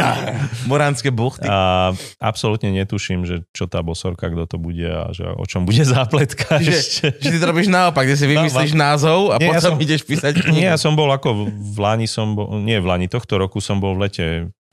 Moránske 0.66 1.14
buchty. 1.14 1.46
A 1.46 1.90
absolútne 2.18 2.74
netuším, 2.74 3.22
že 3.22 3.46
čo 3.54 3.70
tá 3.70 3.78
bosorka, 3.78 4.26
kto 4.26 4.50
to 4.50 4.56
bude 4.58 4.82
a 4.82 5.14
že 5.14 5.22
o 5.22 5.46
čom 5.46 5.62
bude 5.62 5.86
zápletka 5.96 6.58
ešte. 6.58 7.14
Že, 7.14 7.22
že 7.22 7.28
ty 7.30 7.36
to 7.38 7.46
robíš 7.46 7.70
naopak, 7.70 8.10
kde 8.10 8.16
si 8.18 8.26
vymyslíš 8.26 8.74
názov 8.74 9.30
a 9.30 9.38
Nie, 9.38 9.54
ja 9.54 9.62
potom 9.62 9.78
som- 9.78 9.82
ideš 9.82 10.02
písať 10.02 10.34
knihu. 10.42 10.54
Nie, 10.58 10.74
ja 10.74 10.78
som 10.82 10.98
bol 10.98 11.06
ako 11.08 11.46
v 11.48 11.76
Lani 11.78 12.10
som 12.10 12.34
bol, 12.34 12.58
nie 12.58 12.82
v 12.82 12.86
Lani, 12.90 13.06
tohto 13.06 13.38
roku 13.38 13.62
som 13.62 13.78
bol 13.78 13.94
v 13.94 14.10
lete 14.10 14.24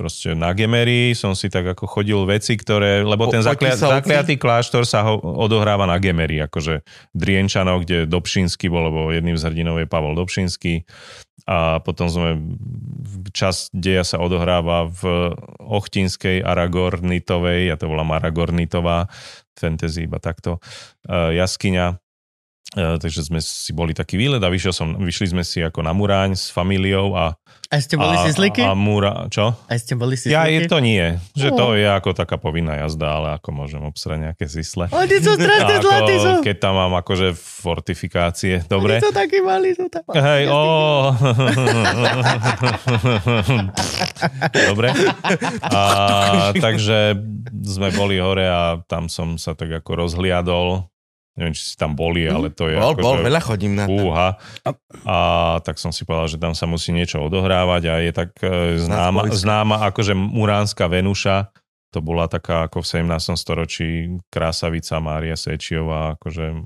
proste 0.01 0.33
na 0.33 0.49
Gemery, 0.57 1.13
som 1.13 1.37
si 1.37 1.45
tak 1.45 1.77
ako 1.77 1.85
chodil 1.85 2.17
veci, 2.25 2.57
ktoré, 2.57 3.05
lebo 3.05 3.29
ten 3.29 3.45
zaklia, 3.45 3.77
zakliatý 3.77 4.41
kláštor 4.41 4.89
sa 4.89 5.05
ho, 5.05 5.21
odohráva 5.21 5.85
na 5.85 6.01
Gemery, 6.01 6.41
akože 6.41 6.81
Drienčanov, 7.13 7.85
kde 7.85 8.09
Dobšinský 8.09 8.65
bol, 8.73 8.89
lebo 8.89 9.13
jedným 9.13 9.37
z 9.37 9.45
hrdinov 9.45 9.77
je 9.77 9.85
Pavol 9.85 10.17
Dobšinský. 10.17 10.89
A 11.45 11.77
potom 11.85 12.09
sme, 12.09 12.41
čas 13.29 13.69
deja 13.69 14.01
sa 14.01 14.17
odohráva 14.17 14.89
v 14.89 15.37
Ochtinskej 15.61 16.41
Aragornitovej, 16.41 17.69
ja 17.69 17.77
to 17.77 17.85
volám 17.85 18.17
Aragornitová, 18.17 19.05
fantasy 19.53 20.09
iba 20.09 20.17
takto, 20.17 20.57
uh, 21.05 21.29
jaskyňa 21.29 22.01
takže 22.71 23.21
sme 23.21 23.37
si 23.37 23.69
boli 23.71 23.91
taký 23.91 24.15
výlet 24.15 24.39
a 24.39 24.47
vyšiel 24.47 24.71
som, 24.71 24.95
vyšli 24.95 25.29
sme 25.29 25.41
si 25.41 25.59
ako 25.59 25.79
na 25.79 25.91
Muráň 25.91 26.33
s 26.33 26.47
familiou 26.47 27.13
a 27.13 27.35
A 27.67 27.77
ste 27.77 27.95
boli 27.95 28.15
a, 28.15 28.21
si 28.21 28.31
sliky? 28.31 28.63
A, 28.63 28.71
a 28.71 28.75
Múra, 28.75 29.27
čo? 29.27 29.51
A 29.67 29.75
ste 29.75 29.93
boli 29.93 30.15
si 30.15 30.27
Ja, 30.27 30.45
je 30.45 30.65
to 30.65 30.79
nie. 30.79 31.17
Že 31.33 31.47
No. 31.51 31.55
to 31.55 31.65
je 31.73 31.83
ako 31.83 32.13
taká 32.13 32.35
povinná 32.35 32.77
jazda, 32.77 33.13
ale 33.13 33.27
ako 33.35 33.49
môžem 33.53 33.81
obsrať 33.81 34.17
nejaké 34.23 34.45
zisle. 34.45 34.87
Oni 34.87 35.15
sú 35.17 35.35
strašne 35.35 35.75
zlatí, 35.83 36.13
sú. 36.15 36.31
keď 36.41 36.55
tam 36.57 36.73
mám 36.75 36.93
akože 36.95 37.31
fortifikácie. 37.35 38.61
Oni 38.61 38.67
Dobre? 38.67 38.99
sú 38.99 39.09
takí 39.11 39.39
malí, 39.39 39.71
sú 39.71 39.87
tam. 39.87 40.03
Hej, 40.09 40.47
ó. 40.47 41.11
Dobre. 44.51 44.87
A, 45.63 45.81
takže 46.63 47.17
sme 47.61 47.89
boli 47.91 48.17
hore 48.17 48.45
a 48.45 48.79
tam 48.83 49.07
som 49.07 49.35
sa 49.35 49.53
tak 49.53 49.69
ako 49.73 50.07
rozhliadol. 50.07 50.90
Neviem, 51.41 51.57
či 51.57 51.73
si 51.73 51.75
tam 51.75 51.97
boli, 51.97 52.29
ale 52.29 52.53
to 52.53 52.69
je 52.69 52.77
Bol, 52.77 52.93
ako, 52.93 53.01
bol, 53.01 53.15
že- 53.17 53.25
veľa 53.25 53.41
chodím 53.41 53.73
na 53.73 53.89
to. 53.89 53.97
Fúha. 53.97 54.37
A 55.09 55.17
tak 55.65 55.81
som 55.81 55.89
si 55.89 56.05
povedal, 56.05 56.29
že 56.29 56.37
tam 56.37 56.53
sa 56.53 56.69
musí 56.69 56.93
niečo 56.93 57.17
odohrávať 57.17 57.83
a 57.89 57.93
je 57.97 58.11
tak 58.13 58.37
e, 58.45 58.77
známa, 58.77 59.33
známa 59.33 59.89
akože 59.89 60.13
Muránska 60.13 60.85
Venuša. 60.85 61.49
To 61.91 61.99
bola 61.99 62.29
taká 62.29 62.69
ako 62.69 62.85
v 62.85 63.09
17. 63.09 63.33
storočí 63.35 63.89
krásavica 64.29 65.01
Mária 65.01 65.33
Sečiová, 65.33 66.13
akože 66.21 66.61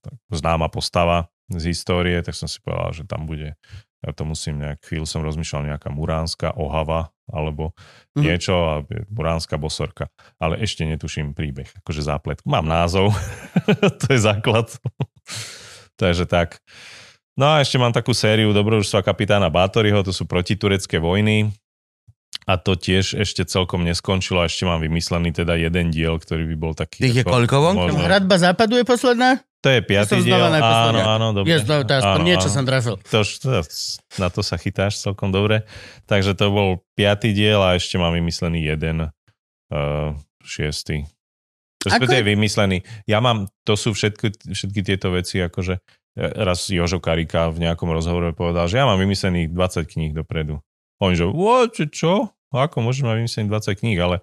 tak 0.00 0.14
známa 0.30 0.70
postava 0.70 1.26
z 1.50 1.74
histórie, 1.74 2.22
tak 2.22 2.38
som 2.38 2.46
si 2.46 2.62
povedal, 2.62 2.94
že 2.94 3.02
tam 3.04 3.26
bude 3.26 3.58
ja 4.04 4.12
to 4.12 4.28
musím 4.28 4.60
nejak, 4.60 4.84
chvíľu 4.84 5.08
som 5.08 5.24
rozmýšľal 5.24 5.74
nejaká 5.74 5.88
muránska 5.88 6.52
ohava, 6.60 7.08
alebo 7.26 7.72
Mhm. 8.12 8.22
niečo, 8.22 8.54
a 8.54 8.74
je 8.84 9.02
muránska 9.08 9.54
bosorka. 9.54 10.06
Ale 10.36 10.58
ešte 10.58 10.82
netuším 10.82 11.32
príbeh, 11.32 11.66
akože 11.76 12.00
zápletku. 12.00 12.44
Mám 12.44 12.64
názov, 12.64 13.10
to 14.00 14.06
je 14.08 14.18
základ. 14.18 14.68
Takže 15.96 16.24
tak. 16.24 16.58
No 17.34 17.48
a 17.48 17.58
ešte 17.58 17.76
mám 17.76 17.90
takú 17.90 18.12
sériu 18.12 18.50
Dobrodružstva 18.50 19.02
kapitána 19.02 19.48
Bátoryho, 19.48 20.00
to 20.00 20.10
sú 20.10 20.22
protiturecké 20.22 20.96
vojny. 20.96 21.50
A 22.44 22.54
to 22.54 22.74
tiež 22.74 23.16
ešte 23.16 23.42
celkom 23.42 23.82
neskončilo 23.82 24.38
a 24.38 24.46
ešte 24.46 24.62
mám 24.62 24.76
vymyslený 24.78 25.32
teda 25.32 25.56
jeden 25.56 25.88
diel, 25.88 26.14
ktorý 26.14 26.44
by 26.44 26.56
bol 26.56 26.72
taký... 26.72 27.00
Tých 27.00 27.16
je 27.16 27.24
koľko 27.24 27.56
vonku? 27.58 27.80
možno- 27.88 28.04
Hradba 28.04 28.36
západu 28.36 28.76
je 28.76 28.84
posledná? 28.84 29.40
To 29.64 29.72
je 29.72 29.80
piatý 29.80 30.20
som 30.20 30.20
diel. 30.20 30.36
Áno, 30.44 31.00
áno, 31.00 31.26
dobre. 31.32 31.56
To, 31.64 31.80
to 31.88 31.92
aspoň 31.96 32.20
Áno, 32.20 32.28
niečo 32.28 32.48
áno. 32.52 32.56
som 32.60 32.64
trafil. 32.68 32.94
To, 33.00 33.24
to, 33.24 33.48
na 34.20 34.28
to 34.28 34.44
sa 34.44 34.60
chytáš 34.60 35.00
celkom 35.00 35.32
dobre. 35.32 35.64
Takže 36.04 36.36
to 36.36 36.52
bol 36.52 36.68
piatý 36.92 37.32
diel 37.32 37.64
a 37.64 37.72
ešte 37.72 37.96
mám 37.96 38.12
vymyslený 38.12 38.60
jeden 38.60 39.08
uh, 39.08 40.12
šiestý. 40.44 41.08
Respektíve 41.80 42.20
je- 42.20 42.30
vymyslený. 42.36 42.78
Ja 43.08 43.24
mám, 43.24 43.48
to 43.64 43.72
sú 43.72 43.96
všetky, 43.96 44.52
všetky 44.52 44.80
tieto 44.84 45.08
veci, 45.16 45.40
akože 45.40 45.80
eh, 45.80 46.32
raz 46.44 46.68
Jožo 46.68 47.00
Karika 47.00 47.48
v 47.48 47.64
nejakom 47.64 47.88
rozhovore 47.88 48.36
povedal, 48.36 48.68
že 48.68 48.80
ja 48.80 48.84
mám 48.84 49.00
vymyslených 49.00 49.48
20 49.48 49.88
kníh 49.88 50.12
dopredu. 50.12 50.60
On 51.00 51.16
že, 51.16 51.24
čo? 51.88 52.36
Ako 52.54 52.84
môžeš 52.84 53.02
mať 53.02 53.16
vymyslených 53.24 53.50
20 53.50 53.80
kníh, 53.80 53.98
ale 53.98 54.20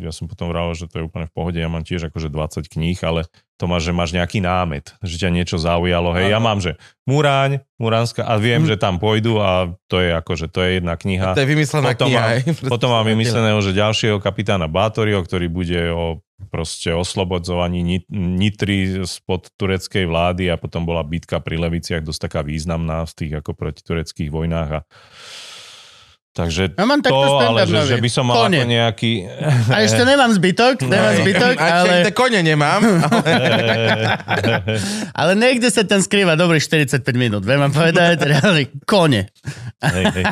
ja 0.00 0.10
som 0.10 0.26
potom 0.26 0.48
vral, 0.48 0.70
že 0.72 0.84
to 0.84 0.98
je 0.98 1.06
úplne 1.06 1.24
v 1.24 1.32
pohode, 1.32 1.54
ja 1.54 1.66
mám 1.66 1.80
tiež 1.80 2.10
akože 2.10 2.26
20 2.26 2.66
kníh, 2.66 2.98
ale 3.00 3.24
to 3.54 3.64
máš, 3.64 3.86
že 3.86 3.92
máš 3.92 4.10
nejaký 4.10 4.38
námet, 4.38 4.94
že 5.00 5.14
ťa 5.16 5.30
niečo 5.30 5.56
zaujalo. 5.56 6.10
Hej, 6.12 6.30
ja 6.30 6.38
mám, 6.38 6.58
že 6.58 6.78
Muráň, 7.04 7.58
Muránska 7.74 8.22
a 8.22 8.34
viem, 8.36 8.62
Hm. 8.62 8.68
že 8.68 8.76
tam 8.76 8.98
pôjdu 8.98 9.38
a 9.38 9.50
to 9.86 9.98
je 9.98 10.10
akože, 10.12 10.46
to 10.46 10.58
je 10.60 10.70
jedna 10.78 10.94
kniha. 10.94 11.34
To 11.34 11.42
je 11.42 11.48
vymyslená 11.48 11.90
Potom 11.90 12.06
kniha. 12.06 12.18
mám- 12.18 12.30
hej. 12.36 12.42
Potom 12.66 12.90
mám 12.90 13.02
vymysleného, 13.04 13.58
že 13.58 13.72
ďalšieho 13.72 14.18
kapitána 14.18 14.66
Bátoryho, 14.66 15.22
ktorý 15.22 15.46
bude 15.46 15.80
o 15.88 16.18
proste 16.50 16.94
oslobodzovaní 16.94 17.82
Nit- 17.82 18.06
Nitry 18.08 19.02
spod 19.02 19.50
tureckej 19.54 20.06
vlády 20.06 20.46
a 20.46 20.54
potom 20.54 20.82
bola 20.82 21.02
bitka 21.02 21.42
pri 21.42 21.58
Leviciach 21.58 21.98
dosť 22.00 22.30
taká 22.30 22.40
významná 22.42 23.02
v 23.04 23.12
tých 23.12 23.32
ako 23.36 23.58
protitureckých 23.58 24.30
vojnách 24.30 24.70
a 24.70 24.80
Takže 26.38 26.78
Ja 26.78 26.86
mám 26.86 27.02
to, 27.02 27.10
takto 27.10 27.50
ale 27.50 27.66
že, 27.66 27.90
že 27.90 27.98
by 27.98 28.10
som 28.14 28.30
mal 28.30 28.46
Kone. 28.46 28.62
ako 28.62 28.70
nejaký... 28.70 29.26
A 29.74 29.82
ešte 29.82 30.06
nemám 30.06 30.30
zbytok, 30.30 30.74
nemám 30.86 31.10
Hej. 31.10 31.18
zbytok, 31.26 31.54
Aj 31.58 31.72
ale, 31.82 31.94
tie 32.06 32.14
kone 32.14 32.40
nemám. 32.46 32.78
ale 35.18 35.32
niekde 35.34 35.66
sa 35.66 35.82
tam 35.82 35.98
skrýva 35.98 36.38
dobrých 36.38 36.62
45 36.62 37.02
minút. 37.18 37.42
Viem 37.42 37.66
vám 37.66 37.74
povedať, 37.74 38.22
reálne, 38.30 38.70
kone. 38.86 39.34
hej, 39.82 40.04
hej. 40.14 40.24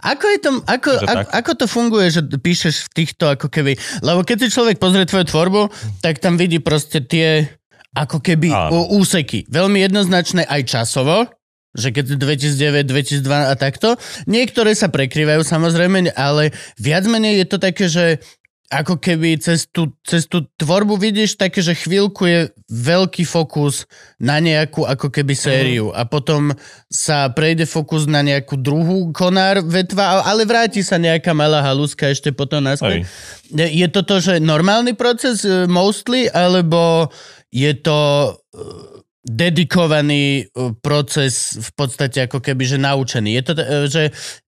Ako, 0.00 0.24
je 0.24 0.38
to, 0.40 0.50
ako, 0.64 0.90
Je 0.96 1.04
to 1.04 1.12
ako, 1.12 1.28
ako 1.36 1.50
to 1.52 1.66
funguje, 1.68 2.06
že 2.08 2.24
píšeš 2.24 2.88
v 2.88 3.04
týchto 3.04 3.28
ako 3.28 3.52
keby... 3.52 3.76
Lebo 4.00 4.24
keď 4.24 4.48
si 4.48 4.56
človek 4.56 4.80
pozrie 4.80 5.04
tvoju 5.04 5.28
tvorbu, 5.28 5.68
tak 6.00 6.16
tam 6.16 6.40
vidí 6.40 6.64
proste 6.64 7.04
tie 7.04 7.44
ako 7.92 8.24
keby 8.24 8.52
Áno. 8.52 8.88
úseky. 8.92 9.48
Veľmi 9.52 9.84
jednoznačné 9.84 10.48
aj 10.48 10.64
časovo, 10.64 11.28
že 11.76 11.92
keď 11.92 12.16
2009, 12.16 12.88
2002 12.88 13.52
a 13.52 13.54
takto. 13.54 13.94
Niektoré 14.24 14.72
sa 14.72 14.88
prekrývajú 14.88 15.44
samozrejme, 15.44 16.16
ale 16.16 16.50
viac 16.80 17.04
menej 17.06 17.44
je 17.44 17.46
to 17.46 17.58
také, 17.60 17.86
že 17.86 18.18
ako 18.66 18.98
keby 18.98 19.38
cez 19.38 19.70
tú, 19.70 19.94
cez 20.02 20.26
tú 20.26 20.42
tvorbu 20.58 20.98
vidíš 20.98 21.38
také, 21.38 21.62
že 21.62 21.78
chvíľku 21.78 22.26
je 22.26 22.40
veľký 22.66 23.22
fokus 23.22 23.86
na 24.18 24.42
nejakú 24.42 24.82
ako 24.82 25.06
keby 25.06 25.38
sériu 25.38 25.94
a 25.94 26.02
potom 26.02 26.50
sa 26.90 27.30
prejde 27.30 27.62
fokus 27.62 28.10
na 28.10 28.26
nejakú 28.26 28.58
druhú 28.58 29.14
konár 29.14 29.62
vetva, 29.62 30.26
ale 30.26 30.42
vráti 30.42 30.82
sa 30.82 30.98
nejaká 30.98 31.30
malá 31.30 31.62
haluska 31.62 32.10
ešte 32.10 32.34
potom 32.34 32.66
naspäť. 32.66 33.06
Je 33.54 33.86
to 33.86 34.02
to, 34.02 34.18
že 34.18 34.42
normálny 34.42 34.98
proces 34.98 35.46
eh, 35.46 35.70
mostly, 35.70 36.26
alebo 36.26 37.06
je 37.54 37.70
to 37.78 38.34
eh, 38.34 38.95
dedikovaný 39.26 40.46
eh, 40.46 40.72
proces 40.78 41.58
v 41.58 41.70
podstate 41.74 42.30
ako 42.30 42.38
keby, 42.38 42.62
že 42.62 42.78
naučený? 42.78 43.30
Je 43.34 43.42
to, 43.42 43.52
eh, 43.58 43.86
že 43.90 44.02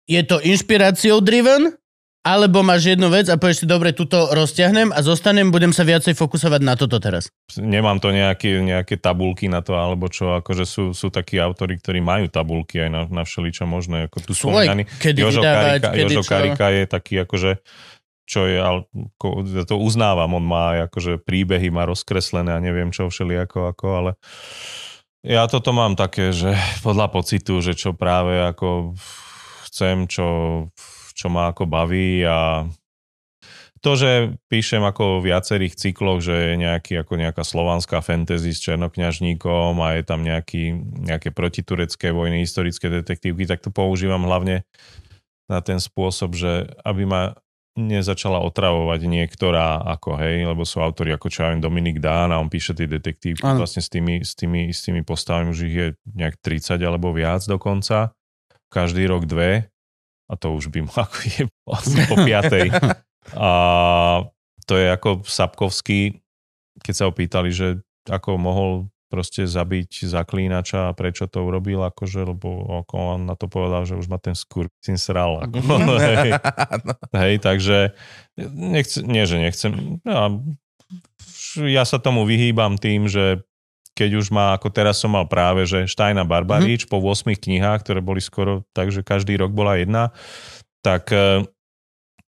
je 0.04 0.22
to 0.26 0.42
inšpiráciou 0.42 1.22
driven, 1.24 1.72
alebo 2.24 2.64
máš 2.64 2.96
jednu 2.96 3.12
vec 3.12 3.28
a 3.28 3.36
povieš 3.36 3.62
si, 3.62 3.66
dobre, 3.68 3.92
túto 3.92 4.32
rozťahnem 4.32 4.96
a 4.96 5.00
zostanem, 5.04 5.52
budem 5.52 5.76
sa 5.76 5.84
viacej 5.84 6.16
fokusovať 6.16 6.60
na 6.64 6.72
toto 6.72 6.96
teraz. 6.96 7.28
Nemám 7.60 8.00
to 8.00 8.08
nejaké, 8.16 8.64
nejaké 8.64 8.96
tabulky 8.96 9.44
na 9.52 9.60
to, 9.60 9.76
alebo 9.76 10.08
čo, 10.08 10.40
akože 10.40 10.64
sú, 10.64 10.84
sú 10.96 11.12
takí 11.12 11.36
autory, 11.36 11.76
ktorí 11.76 12.00
majú 12.00 12.32
tabulky 12.32 12.80
aj 12.80 12.90
na, 12.90 13.00
na 13.12 13.22
všeličo 13.28 13.68
možné, 13.68 14.08
ako 14.08 14.16
tu 14.24 14.32
spomínaný. 14.32 14.88
kedy 14.88 15.20
Jožo 15.20 15.44
vydávať, 15.44 15.68
Karika, 15.68 15.88
kedy 15.92 16.14
Jožo. 16.16 16.22
Karika 16.24 16.66
je 16.72 16.82
taký 16.88 17.14
akože 17.28 17.50
čo 18.24 18.48
je, 18.48 18.56
ja 18.56 19.64
to 19.68 19.76
uznávam, 19.76 20.32
on 20.32 20.44
má 20.44 20.88
akože 20.88 21.20
príbehy, 21.20 21.68
má 21.68 21.84
rozkreslené 21.84 22.56
a 22.56 22.64
neviem 22.64 22.88
čo 22.88 23.12
všelijako, 23.12 23.68
ako, 23.76 23.86
ale 23.92 24.10
ja 25.24 25.44
toto 25.48 25.72
mám 25.72 25.96
také, 25.96 26.32
že 26.32 26.52
podľa 26.84 27.12
pocitu, 27.12 27.60
že 27.60 27.76
čo 27.76 27.96
práve 27.96 28.40
ako 28.40 28.96
chcem, 29.68 30.08
čo, 30.08 30.28
čo 31.16 31.26
ma 31.32 31.52
ako 31.52 31.64
baví 31.68 32.24
a 32.24 32.68
to, 33.84 34.00
že 34.00 34.40
píšem 34.48 34.80
ako 34.80 35.20
v 35.20 35.28
viacerých 35.28 35.76
cykloch, 35.76 36.24
že 36.24 36.32
je 36.32 36.54
nejaký, 36.56 37.04
ako 37.04 37.20
nejaká 37.20 37.44
slovanská 37.44 38.00
fantasy 38.00 38.56
s 38.56 38.64
černokňažníkom 38.64 39.76
a 39.84 40.00
je 40.00 40.02
tam 40.08 40.24
nejaký, 40.24 40.72
nejaké 41.04 41.28
protiturecké 41.36 42.08
vojny, 42.08 42.40
historické 42.40 42.88
detektívky, 42.88 43.44
tak 43.44 43.60
to 43.60 43.68
používam 43.68 44.24
hlavne 44.24 44.64
na 45.52 45.60
ten 45.60 45.76
spôsob, 45.76 46.32
že 46.32 46.64
aby 46.80 47.04
ma 47.04 47.36
nezačala 47.74 48.38
otravovať 48.46 49.00
niektorá 49.10 49.82
ako, 49.98 50.14
hej, 50.22 50.46
lebo 50.46 50.62
sú 50.62 50.78
autori 50.78 51.10
ako 51.10 51.26
čo 51.26 51.42
ja 51.42 51.50
Dominik 51.58 51.98
Dán 51.98 52.30
a 52.30 52.38
on 52.38 52.46
píše 52.46 52.70
tie 52.70 52.86
detektívky 52.86 53.42
Áno. 53.42 53.66
vlastne 53.66 53.82
s 53.82 53.90
tými, 53.90 54.22
s, 54.22 54.38
tými, 54.38 54.70
s 54.70 54.86
tými 54.86 55.02
postavami, 55.02 55.50
už 55.50 55.60
ich 55.66 55.74
je 55.74 55.88
nejak 56.14 56.38
30 56.38 56.78
alebo 56.78 57.10
viac 57.10 57.42
dokonca, 57.50 58.14
každý 58.70 59.10
rok 59.10 59.26
dve 59.26 59.66
a 60.30 60.32
to 60.38 60.54
už 60.54 60.70
by 60.70 60.86
ma 60.86 60.94
ako 61.04 61.18
je 61.26 61.42
asi 61.66 61.98
po 62.06 62.16
piatej. 62.22 62.68
A 63.32 63.50
to 64.68 64.76
je 64.76 64.92
ako 64.92 65.24
Sapkovský, 65.24 66.20
keď 66.84 66.92
sa 66.92 67.04
ho 67.08 67.12
pýtali, 67.16 67.48
že 67.48 67.80
ako 68.04 68.36
mohol 68.36 68.92
proste 69.14 69.46
zabiť 69.46 70.10
zaklínača 70.10 70.90
a 70.90 70.96
prečo 70.98 71.30
to 71.30 71.46
urobil, 71.46 71.86
akože, 71.86 72.26
lebo 72.26 72.82
ako 72.82 72.94
on 73.14 73.20
na 73.30 73.38
to 73.38 73.46
povedal, 73.46 73.86
že 73.86 73.94
už 73.94 74.10
ma 74.10 74.18
ten 74.18 74.34
skur 74.34 74.66
syn 74.82 74.98
sral. 74.98 75.46
Ako, 75.46 75.62
hej, 76.02 76.34
hej, 77.14 77.34
takže 77.38 77.94
nechce, 78.50 79.06
nie, 79.06 79.22
že 79.22 79.38
nechcem. 79.38 80.02
Ja, 80.02 80.34
ja 81.62 81.86
sa 81.86 82.02
tomu 82.02 82.26
vyhýbam 82.26 82.74
tým, 82.74 83.06
že 83.06 83.46
keď 83.94 84.10
už 84.18 84.26
má, 84.34 84.58
ako 84.58 84.74
teraz 84.74 84.98
som 84.98 85.14
mal 85.14 85.30
práve, 85.30 85.70
že 85.70 85.86
Štajna 85.86 86.26
Barbarič 86.26 86.90
po 86.90 86.98
8 86.98 87.30
knihách, 87.38 87.86
ktoré 87.86 88.02
boli 88.02 88.18
skoro, 88.18 88.66
takže 88.74 89.06
každý 89.06 89.38
rok 89.38 89.54
bola 89.54 89.78
jedna, 89.78 90.10
tak 90.82 91.14
uh, 91.14 91.46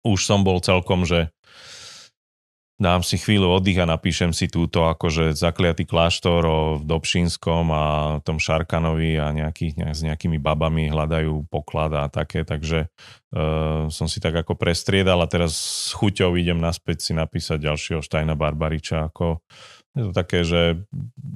už 0.07 0.23
som 0.23 0.47
bol 0.47 0.63
celkom, 0.63 1.03
že 1.03 1.27
dám 2.79 3.03
si 3.03 3.19
chvíľu 3.19 3.59
oddych 3.59 3.75
a 3.83 3.85
napíšem 3.85 4.31
si 4.31 4.47
túto 4.47 4.87
akože 4.87 5.35
zakliatý 5.35 5.83
kláštor 5.83 6.41
o 6.47 6.59
Dobšínskom 6.79 7.65
a 7.75 7.85
tom 8.23 8.39
Šarkanovi 8.39 9.19
a 9.19 9.35
nejakých, 9.35 9.75
nejak, 9.75 9.93
s 9.93 10.01
nejakými 10.07 10.39
babami 10.39 10.87
hľadajú 10.87 11.43
poklad 11.51 11.91
a 11.91 12.07
také, 12.07 12.47
takže 12.47 12.87
uh, 13.35 13.91
som 13.91 14.07
si 14.07 14.23
tak 14.23 14.39
ako 14.39 14.55
prestriedal 14.55 15.19
a 15.19 15.27
teraz 15.27 15.53
s 15.91 15.93
chuťou 15.99 16.39
idem 16.39 16.57
naspäť 16.57 17.03
si 17.03 17.11
napísať 17.11 17.67
ďalšieho 17.67 17.99
Štajna 17.99 18.39
Barbariča 18.39 19.11
ako 19.11 19.43
Je 19.99 20.03
to 20.05 20.13
také, 20.13 20.41
že 20.41 20.79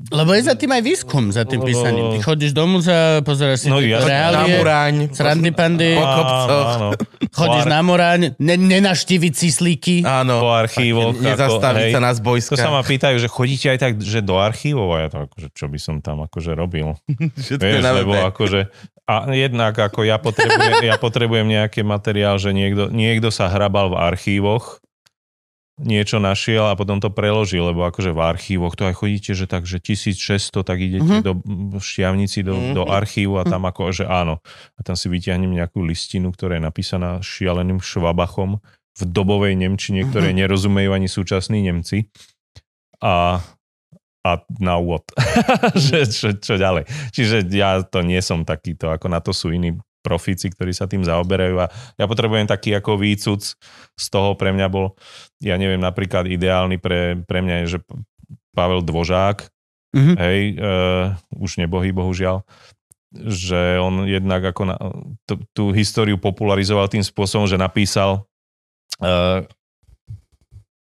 Lebo 0.07 0.31
je 0.31 0.41
za 0.41 0.53
tým 0.53 0.69
aj 0.69 0.81
výskum, 0.81 1.23
za 1.27 1.43
tým 1.43 1.59
Lebo- 1.59 1.67
písaním. 1.67 2.05
Ty 2.09 2.19
chodíš 2.21 2.51
do 2.51 2.63
múzea, 2.63 3.19
pozeráš 3.19 3.59
si 3.59 3.67
No, 3.67 3.77
jasné. 3.77 3.99
Na 3.99 4.07
reálie, 4.07 4.55
Muraň. 4.55 4.95
srandy 5.09 5.51
pandy, 5.51 5.91
Po 5.93 6.05
kopcoch. 6.05 6.69
áno, 6.71 6.87
chodíš 7.29 7.65
na 7.65 7.79
moráň, 7.81 8.19
ne, 8.37 8.55
nenaštíviť 8.55 9.33
cislíky. 9.33 9.95
Áno. 10.01 10.39
po 10.39 10.49
archívoch. 10.49 11.11
Nezastaviť 11.13 11.85
sa 11.89 11.99
na 11.99 12.09
To 12.09 12.17
zbojska. 12.17 12.55
sa 12.55 12.69
ma 12.69 12.79
pýtajú, 12.79 13.15
že 13.17 13.27
chodíte 13.27 13.67
aj 13.67 13.79
tak, 13.79 13.91
že 13.97 14.19
do 14.19 14.37
archívov 14.37 14.87
a 14.93 14.97
ja 15.01 15.09
to 15.09 15.17
akože, 15.25 15.47
čo 15.51 15.65
by 15.65 15.77
som 15.77 15.99
tam 15.99 16.21
akože 16.21 16.51
robil. 16.53 16.95
Vieš, 17.59 17.81
na 17.81 17.91
lebo 17.91 18.15
akože, 18.15 18.71
a 19.03 19.27
jednak 19.29 19.73
ako 19.73 20.01
ja 20.01 20.15
potrebujem, 20.15 20.79
ja 20.81 20.95
potrebujem 20.95 21.43
nejaký 21.45 21.81
materiál, 21.81 22.37
že 22.37 22.49
niekto, 22.49 22.87
niekto 22.87 23.27
sa 23.27 23.47
hrabal 23.47 23.91
v 23.91 23.99
archívoch, 23.99 24.79
niečo 25.81 26.21
našiel 26.21 26.69
a 26.69 26.77
potom 26.77 27.01
to 27.01 27.09
preložil, 27.09 27.73
lebo 27.73 27.81
akože 27.89 28.13
v 28.13 28.21
archívoch 28.21 28.77
to 28.77 28.85
aj 28.85 28.93
chodíte, 28.93 29.33
že 29.33 29.49
tak, 29.49 29.65
že 29.65 29.81
1600, 29.81 30.61
tak 30.61 30.77
idete 30.77 31.21
Mhm. 31.21 31.23
do 31.25 31.33
šťavnici, 31.81 32.45
do, 32.45 32.53
do 32.77 32.83
archívu 32.85 33.41
a 33.41 33.43
tam 33.43 33.65
ako, 33.65 33.89
že 33.89 34.05
áno. 34.05 34.37
A 34.77 34.79
tam 34.85 34.93
si 34.93 35.09
vyťahnem 35.09 35.49
nejakú 35.49 35.81
listinu, 35.81 36.29
ktorá 36.29 36.61
je 36.61 36.63
napísaná 36.69 37.17
šialeným 37.25 37.81
švabachom 37.81 38.61
v 38.93 39.01
dobovej 39.09 39.57
Nemčine, 39.57 40.05
ktoré 40.05 40.29
nerozumejú 40.37 40.93
ani 40.93 41.09
súčasní 41.09 41.65
Nemci. 41.65 42.05
A 43.01 43.41
a 44.23 44.39
na 44.55 44.79
úvod. 44.79 45.03
že, 45.75 46.07
čo, 46.07 46.31
čo 46.39 46.55
ďalej. 46.55 46.87
Čiže 47.11 47.43
ja 47.51 47.83
to 47.83 47.99
nie 48.07 48.23
som 48.23 48.47
takýto, 48.47 48.87
ako 48.87 49.11
na 49.11 49.19
to 49.19 49.35
sú 49.35 49.51
iní 49.51 49.75
profíci, 50.03 50.51
ktorí 50.51 50.75
sa 50.75 50.85
tým 50.85 51.07
zaoberajú 51.07 51.55
a 51.63 51.71
ja 51.95 52.05
potrebujem 52.05 52.45
taký 52.45 52.75
ako 52.75 52.99
výcuc 52.99 53.55
z 53.95 54.05
toho 54.11 54.35
pre 54.35 54.51
mňa 54.51 54.67
bol, 54.67 54.99
ja 55.39 55.55
neviem, 55.55 55.79
napríklad 55.79 56.27
ideálny 56.27 56.77
pre, 56.77 57.23
pre 57.23 57.39
mňa 57.39 57.55
je, 57.63 57.79
že 57.79 57.79
Pavel 58.51 58.83
Dvožák, 58.83 59.47
Mhm. 59.93 60.13
hej, 60.17 60.39
uh, 60.57 61.13
už 61.37 61.61
nebohý, 61.61 61.93
bohužiaľ, 61.93 62.41
že 63.13 63.77
on 63.77 64.09
jednak 64.09 64.41
ako 64.41 64.61
na, 64.65 64.75
tú, 65.29 65.37
tú 65.53 65.63
históriu 65.69 66.17
popularizoval 66.17 66.89
tým 66.89 67.05
spôsobom, 67.05 67.45
že 67.45 67.61
napísal 67.61 68.25
uh, 68.97 69.45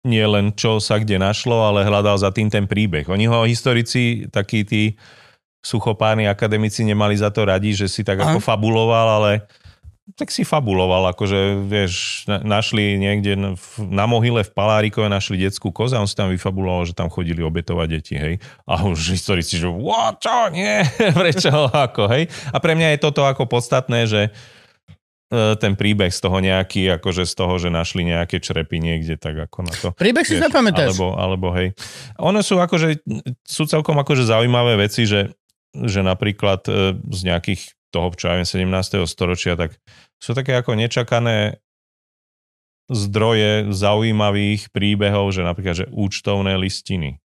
nie 0.06 0.22
len 0.22 0.54
čo 0.54 0.78
sa 0.78 1.02
kde 1.02 1.18
našlo, 1.18 1.59
ale 1.59 1.85
hľadal 1.85 2.16
za 2.22 2.30
tým 2.30 2.48
ten 2.48 2.64
príbeh. 2.70 3.04
Oni 3.11 3.26
ho 3.26 3.44
historici, 3.44 4.30
takí 4.30 4.62
tí 4.62 4.94
suchopárni 5.61 6.25
akademici 6.25 6.83
nemali 6.85 7.16
za 7.16 7.29
to 7.29 7.44
radi, 7.44 7.77
že 7.77 7.87
si 7.88 8.01
tak 8.01 8.20
Aha. 8.20 8.35
ako 8.35 8.38
fabuloval, 8.40 9.23
ale 9.23 9.44
tak 10.18 10.31
si 10.35 10.42
fabuloval, 10.42 11.14
akože 11.14 11.66
vieš, 11.66 12.25
na- 12.27 12.42
našli 12.42 12.99
niekde 12.99 13.57
na 13.79 14.05
mohyle 14.11 14.42
v 14.42 14.51
Palárikove 14.51 15.07
našli 15.07 15.38
detskú 15.38 15.70
kozu 15.70 15.99
a 15.99 16.03
on 16.03 16.11
si 16.11 16.18
tam 16.18 16.33
vyfabuloval, 16.33 16.87
že 16.87 16.96
tam 16.96 17.12
chodili 17.12 17.42
obetovať 17.44 17.88
deti, 17.90 18.14
hej. 18.18 18.35
A 18.66 18.83
už 18.87 19.14
historici, 19.14 19.61
že 19.61 19.70
what, 19.70 20.18
čo, 20.18 20.51
nie, 20.51 20.83
prečo, 21.20 21.70
ako, 21.70 22.11
hej. 22.11 22.27
A 22.51 22.57
pre 22.59 22.75
mňa 22.75 22.96
je 22.96 23.03
toto 23.03 23.23
ako 23.23 23.46
podstatné, 23.46 24.11
že 24.11 24.23
e, 24.27 25.55
ten 25.62 25.79
príbeh 25.79 26.11
z 26.11 26.20
toho 26.20 26.42
nejaký, 26.42 26.99
akože 26.99 27.23
z 27.27 27.35
toho, 27.37 27.55
že 27.61 27.68
našli 27.70 28.03
nejaké 28.11 28.42
črepy 28.42 28.83
niekde, 28.83 29.14
tak 29.14 29.38
ako 29.46 29.59
na 29.62 29.75
to. 29.79 29.88
Príbeh 29.94 30.27
si 30.27 30.38
Vieš, 30.38 30.51
zapamätáš. 30.51 30.96
Alebo, 30.96 31.14
alebo 31.14 31.49
hej. 31.55 31.77
One 32.18 32.42
sú 32.42 32.59
akože, 32.59 33.05
sú 33.46 33.62
celkom 33.70 33.94
akože 34.01 34.27
zaujímavé 34.27 34.75
veci, 34.75 35.07
že, 35.07 35.31
že 35.74 36.00
napríklad 36.02 36.66
e, 36.66 36.98
z 36.98 37.20
nejakých 37.26 37.76
toho, 37.90 38.14
čo 38.14 38.30
ja 38.30 38.38
viem, 38.38 38.46
17. 38.46 39.02
storočia, 39.06 39.59
tak 39.59 39.78
sú 40.22 40.35
také 40.35 40.54
ako 40.54 40.78
nečakané 40.78 41.59
zdroje 42.90 43.70
zaujímavých 43.70 44.74
príbehov, 44.74 45.30
že 45.30 45.46
napríklad, 45.46 45.74
že 45.74 45.87
účtovné 45.90 46.59
listiny. 46.59 47.22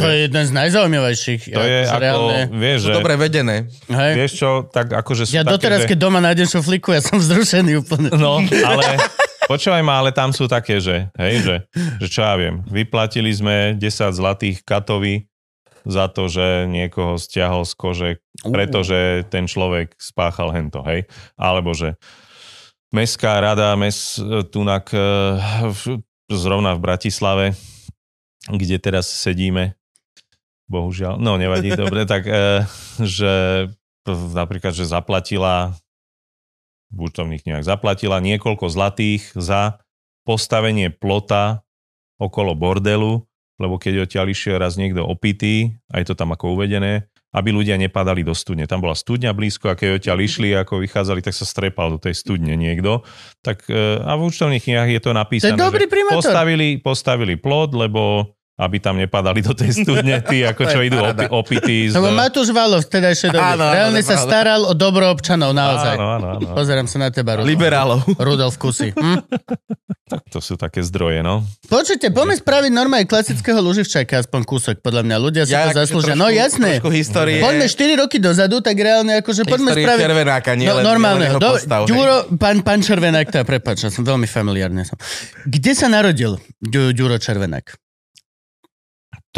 To 0.00 0.04
je 0.08 0.24
jeden 0.24 0.44
z 0.48 0.52
najzaujímavejších. 0.56 1.52
To 1.52 1.60
je 1.60 1.80
akože 1.84 1.92
ako, 1.92 2.00
reálne. 2.00 2.40
vieš, 2.48 2.78
že, 2.88 2.92
Dobre 2.96 3.14
vedené. 3.20 3.56
Hej. 3.92 4.12
vieš 4.16 4.32
čo, 4.40 4.50
tak 4.64 4.96
akože 4.96 5.28
sú 5.28 5.36
Ja 5.36 5.44
také, 5.44 5.52
doteraz, 5.60 5.80
že... 5.84 5.88
keď 5.92 5.98
doma 6.00 6.24
nájdem 6.24 6.48
šuflíku, 6.48 6.96
ja 6.96 7.04
som 7.04 7.20
vzrušený 7.20 7.84
úplne. 7.84 8.08
No, 8.16 8.40
ale 8.40 8.84
počúvaj 9.52 9.84
ma, 9.84 10.00
ale 10.00 10.16
tam 10.16 10.32
sú 10.32 10.48
také, 10.48 10.80
že, 10.80 11.12
hej, 11.20 11.44
že, 11.44 11.56
že 12.00 12.06
čo 12.08 12.24
ja 12.24 12.40
viem, 12.40 12.64
vyplatili 12.64 13.28
sme 13.28 13.76
10 13.76 13.84
zlatých 14.16 14.64
katovi 14.64 15.28
za 15.88 16.12
to, 16.12 16.28
že 16.28 16.68
niekoho 16.68 17.16
stiahol 17.16 17.64
z 17.64 17.72
kože, 17.72 18.10
pretože 18.44 19.24
ten 19.32 19.48
človek 19.48 19.96
spáchal 19.96 20.52
hento, 20.52 20.84
hej. 20.84 21.08
Alebo 21.40 21.72
že 21.72 21.96
Mestská 22.88 23.36
rada, 23.40 23.76
mes 23.76 24.16
tunak 24.48 24.88
eh, 24.92 25.00
v- 25.72 26.00
zrovna 26.28 26.72
v 26.76 26.84
Bratislave, 26.84 27.46
kde 28.48 28.80
teraz 28.80 29.08
sedíme, 29.08 29.76
bohužiaľ, 30.68 31.20
no 31.20 31.36
nevadí, 31.36 31.72
dobre, 31.80 32.08
tak 32.08 32.24
eh, 32.28 32.64
že 33.00 33.68
napríklad, 34.08 34.72
že 34.72 34.88
zaplatila 34.88 35.76
účtovných 36.88 37.44
knihách 37.44 37.68
zaplatila 37.68 38.16
niekoľko 38.24 38.72
zlatých 38.72 39.36
za 39.36 39.76
postavenie 40.24 40.88
plota 40.88 41.60
okolo 42.16 42.56
bordelu, 42.56 43.27
lebo 43.58 43.76
keď 43.76 44.06
odtiaľ 44.06 44.30
išiel 44.30 44.56
raz 44.56 44.78
niekto 44.78 45.02
opitý, 45.02 45.74
aj 45.90 46.08
to 46.08 46.14
tam 46.14 46.30
ako 46.32 46.54
uvedené, 46.54 47.10
aby 47.34 47.52
ľudia 47.52 47.76
nepadali 47.76 48.24
do 48.24 48.32
studne. 48.32 48.64
Tam 48.64 48.80
bola 48.80 48.96
studňa 48.96 49.36
blízko 49.36 49.68
a 49.68 49.76
keď 49.76 50.00
odtiaľ 50.00 50.18
išli, 50.24 50.54
ako 50.56 50.80
vychádzali, 50.80 51.20
tak 51.20 51.36
sa 51.36 51.44
strepal 51.44 51.92
do 51.92 51.98
tej 52.00 52.16
studne 52.16 52.56
niekto. 52.56 53.04
Tak, 53.44 53.68
e, 53.68 54.00
a 54.00 54.16
v 54.16 54.24
účtovných 54.24 54.64
knihách 54.64 54.90
je 54.96 55.00
to 55.02 55.10
napísané, 55.12 55.58
dobrý 55.58 55.84
že 55.84 55.92
primátor. 55.92 56.24
postavili, 56.24 56.68
postavili 56.80 57.34
plot, 57.36 57.76
lebo 57.76 58.32
aby 58.58 58.76
tam 58.76 58.98
nepadali 58.98 59.38
do 59.38 59.54
tej 59.54 59.70
studne 59.78 60.18
tí, 60.20 60.42
ako 60.50 60.62
čo 60.64 60.78
To 60.78 60.82
idú 60.82 60.98
opi, 61.00 61.24
opití. 61.30 61.78
Z... 61.86 61.94
Lebo 61.94 62.10
Matúš 62.10 62.50
Valov 62.50 62.82
v 62.82 62.90
tedajšej 62.90 63.30
dobe 63.30 63.38
Áno, 63.48 63.62
áno, 63.62 63.72
reálne 63.72 64.02
sa 64.02 64.14
áno. 64.14 64.24
staral 64.24 64.60
o 64.62 64.74
dobro 64.74 65.06
občanov, 65.06 65.50
naozaj. 65.52 65.94
Áno, 65.94 66.06
áno, 66.12 66.26
áno. 66.34 66.48
Pozerám 66.52 66.84
sa 66.84 66.98
na 66.98 67.08
teba, 67.08 67.38
Rudolf. 67.38 67.46
Liberálov. 67.46 68.00
Rudolf 68.20 68.54
Kusy. 68.56 68.90
Hm? 68.90 69.22
Tak 70.04 70.26
to 70.26 70.40
sú 70.40 70.54
také 70.54 70.80
zdroje, 70.80 71.20
no. 71.20 71.46
Počujte, 71.64 72.10
poďme 72.10 72.34
spraviť 72.34 72.70
normálne 72.70 73.04
klasického 73.04 73.60
Luživčaka, 73.60 74.18
aspoň 74.18 74.40
kúsok, 74.42 74.76
podľa 74.80 75.04
mňa. 75.04 75.16
Ľudia 75.18 75.42
si 75.44 75.52
to 75.52 75.60
akože 75.60 75.78
zaslúžia. 75.78 76.12
trošku- 76.12 76.18
No 76.18 76.26
jasné. 76.28 76.70
Trošku 76.74 76.90
histórie. 76.90 77.38
Poďme 77.38 77.66
4 77.68 78.00
roky 78.00 78.16
dozadu, 78.18 78.58
tak 78.58 78.74
reálne 78.74 79.20
akože 79.20 79.44
poďme 79.44 79.70
histórie 79.70 79.84
spraviť... 79.84 80.02
Červenáka, 80.02 80.50
nie 80.52 80.66
No, 80.66 80.74
len, 80.74 80.82
normálne. 80.82 81.20
nie 81.20 81.28
len 81.28 81.30
jeho 81.30 81.40
Do, 81.40 81.50
postav. 81.54 81.80
Ďuro, 81.84 82.16
pán, 82.34 82.56
pán 82.60 82.80
Červenák, 82.80 83.28
tá, 83.28 83.40
prepáč, 83.42 83.84
ja 83.84 83.90
som 83.90 84.02
veľmi 84.02 84.26
familiárny. 84.26 84.82
Som. 84.82 84.96
Kde 85.44 85.72
sa 85.72 85.86
narodil 85.86 86.40
Ďu, 86.58 86.90
Ďuro 86.90 87.16
Červenák? 87.16 87.87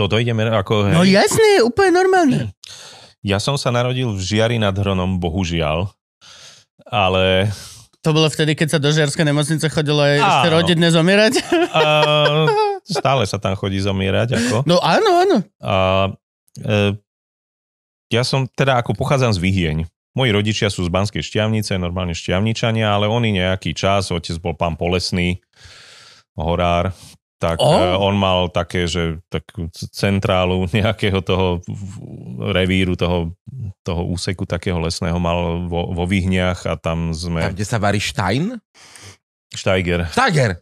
To 0.00 0.08
dojdeme 0.08 0.48
ako... 0.48 0.88
No 0.96 1.04
hej. 1.04 1.20
jasné, 1.20 1.60
úplne 1.60 1.92
normálne. 2.00 2.38
Ja 3.20 3.36
som 3.36 3.60
sa 3.60 3.68
narodil 3.68 4.08
v 4.08 4.16
Žiari 4.16 4.56
nad 4.56 4.72
Hronom, 4.72 5.20
bohužiaľ. 5.20 5.92
Ale 6.88 7.52
To 8.00 8.16
bolo 8.16 8.32
vtedy, 8.32 8.56
keď 8.56 8.68
sa 8.72 8.78
do 8.80 8.88
Žiarskej 8.88 9.28
nemocnice 9.28 9.68
chodilo 9.68 10.00
aj 10.00 10.24
ešte 10.24 10.48
rodinne 10.48 10.88
zomierať? 10.88 11.32
uh, 11.76 12.48
stále 12.88 13.28
sa 13.28 13.36
tam 13.36 13.52
chodí 13.60 13.76
zomierať. 13.76 14.40
Ako. 14.40 14.56
No 14.64 14.80
áno, 14.80 15.10
áno. 15.20 15.36
A, 15.60 15.74
e, 16.64 16.96
ja 18.08 18.24
som 18.24 18.48
teda 18.48 18.80
ako 18.80 18.96
pochádzam 18.96 19.36
z 19.36 19.38
Vyhieň. 19.44 19.78
Moji 20.16 20.30
rodičia 20.32 20.72
sú 20.72 20.80
z 20.82 20.90
Banskej 20.90 21.20
šťavnice, 21.20 21.76
normálne 21.76 22.16
šťavničania, 22.16 22.88
ale 22.88 23.04
oni 23.04 23.36
nejaký 23.36 23.76
čas, 23.76 24.08
otec 24.08 24.40
bol 24.40 24.56
pán 24.56 24.80
Polesný, 24.80 25.44
horár, 26.34 26.96
tak 27.40 27.56
oh. 27.56 27.96
on 27.96 28.20
mal 28.20 28.52
také, 28.52 28.84
že 28.84 29.16
takú 29.32 29.72
centrálu 29.72 30.68
nejakého 30.76 31.24
toho 31.24 31.64
revíru, 32.52 33.00
toho, 33.00 33.32
toho 33.80 34.02
úseku 34.04 34.44
takého 34.44 34.76
lesného 34.76 35.16
mal 35.16 35.64
vo, 35.64 35.88
vo 35.96 36.04
Vyhniach 36.04 36.68
a 36.68 36.76
tam 36.76 37.00
Tam, 37.00 37.16
sme... 37.16 37.40
kde 37.56 37.64
sa 37.64 37.80
varí 37.80 37.96
Stein? 37.96 38.60
Steiger. 39.50 40.06
Steiger. 40.12 40.60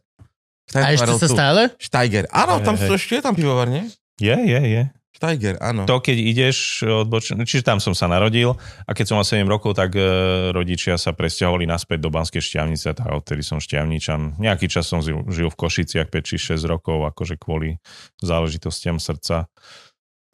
Stein 0.68 0.84
A 0.84 0.94
ešte 0.94 1.12
sa 1.18 1.28
tu. 1.28 1.34
stále? 1.34 1.62
Steiger. 1.82 2.24
Áno, 2.30 2.62
tam 2.62 2.78
Hej, 2.78 2.86
sú 2.86 2.92
hej. 2.94 3.00
ešte 3.02 3.12
je 3.18 3.22
tam 3.24 3.34
pivovar, 3.34 3.66
nie? 3.66 3.88
Je, 4.22 4.36
je, 4.36 4.60
je. 4.60 4.82
Steiger, 5.18 5.58
áno. 5.58 5.82
To, 5.82 5.98
keď 5.98 6.14
ideš 6.14 6.86
odbočne, 6.86 7.42
čiže 7.42 7.66
tam 7.66 7.82
som 7.82 7.90
sa 7.90 8.06
narodil 8.06 8.54
a 8.86 8.90
keď 8.94 9.04
som 9.10 9.16
mal 9.18 9.26
7 9.26 9.42
rokov, 9.50 9.74
tak 9.74 9.98
e, 9.98 10.06
rodičia 10.54 10.94
sa 10.94 11.10
presťahovali 11.10 11.66
naspäť 11.66 12.06
do 12.06 12.14
Banskej 12.14 12.38
šťavnice, 12.38 12.94
tak 12.94 13.10
odtedy 13.10 13.42
som 13.42 13.58
šťavničan. 13.58 14.38
Nejaký 14.38 14.70
čas 14.70 14.86
som 14.86 15.02
žil, 15.02 15.26
žil 15.26 15.50
v 15.50 15.58
Košiciach 15.58 16.06
5 16.06 16.22
či 16.22 16.54
6 16.54 16.62
rokov, 16.70 17.02
akože 17.10 17.34
kvôli 17.34 17.82
záležitostiam 18.22 19.02
srdca 19.02 19.50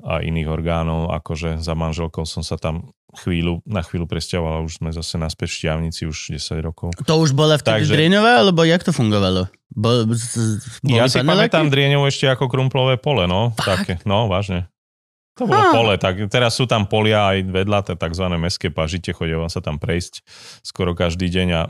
a 0.04 0.20
iných 0.20 0.52
orgánov, 0.52 1.16
akože 1.16 1.64
za 1.64 1.72
manželkou 1.72 2.28
som 2.28 2.44
sa 2.44 2.60
tam 2.60 2.92
chvíľu, 3.16 3.64
na 3.64 3.80
chvíľu 3.80 4.04
presťahoval 4.04 4.60
a 4.60 4.64
už 4.68 4.84
sme 4.84 4.92
zase 4.92 5.16
naspäť 5.16 5.48
v 5.48 5.56
šťavnici 5.64 6.02
už 6.04 6.36
10 6.36 6.60
rokov. 6.60 6.92
To 7.08 7.14
už 7.24 7.32
bola 7.32 7.56
vtedy 7.56 7.88
Takže- 7.88 7.94
Drieňová, 7.96 8.44
alebo 8.44 8.60
jak 8.68 8.84
to 8.84 8.92
fungovalo? 8.92 9.48
Bo, 9.72 10.04
z, 10.12 10.60
z, 10.60 10.84
Ja 10.84 11.08
si 11.08 11.24
pamätám 11.24 11.72
Drieňov 11.72 12.04
ešte 12.04 12.28
ako 12.28 12.52
krumplové 12.52 13.00
pole, 13.00 13.24
no. 13.24 13.56
Také, 13.56 13.96
no, 14.04 14.28
vážne. 14.28 14.68
To 15.34 15.44
bolo 15.44 15.58
Ha. 15.58 15.72
pole, 15.72 15.94
tak 15.96 16.14
teraz 16.28 16.54
sú 16.54 16.64
tam 16.64 16.86
polia 16.86 17.34
aj 17.34 17.42
vedľa, 17.44 17.78
to 17.82 17.92
tzv. 17.94 18.24
mestské 18.34 18.68
pažite, 18.68 19.10
chodia 19.10 19.34
vám 19.34 19.48
sa 19.48 19.58
tam 19.58 19.76
prejsť 19.76 20.22
skoro 20.60 20.94
každý 20.94 21.26
deň 21.26 21.48
a 21.52 21.62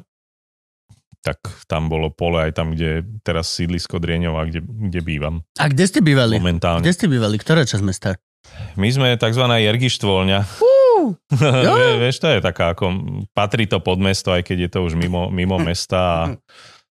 tak 1.21 1.41
tam 1.65 1.89
bolo 1.89 2.13
pole 2.13 2.37
aj 2.43 2.53
tam, 2.53 2.71
kde 2.71 3.01
teraz 3.21 3.49
sídlisko 3.49 3.97
Drieňova, 3.97 4.45
kde, 4.45 4.61
kde 4.61 5.01
bývam 5.01 5.35
A 5.57 5.67
kde 5.67 5.85
ste 5.85 6.05
bývali? 6.05 6.37
momentálne. 6.37 6.85
Kde 6.85 6.93
ste 6.93 7.09
bývali? 7.09 7.37
Ktorá 7.37 7.65
časť 7.65 7.81
mesta? 7.81 8.21
My 8.77 8.93
sme 8.93 9.17
tzv. 9.17 9.41
Jergištvoľňa. 9.41 10.41
Vie- 11.65 11.99
Vieš, 11.99 12.17
to 12.19 12.29
je 12.29 12.41
taká 12.41 12.73
ako, 12.73 12.85
patrí 13.33 13.65
to 13.65 13.81
pod 13.81 13.97
mesto, 13.97 14.31
aj 14.31 14.41
keď 14.43 14.59
je 14.59 14.71
to 14.71 14.79
už 14.83 14.93
mimo, 14.95 15.29
mimo 15.29 15.57
mesta 15.57 15.97
a 15.97 16.21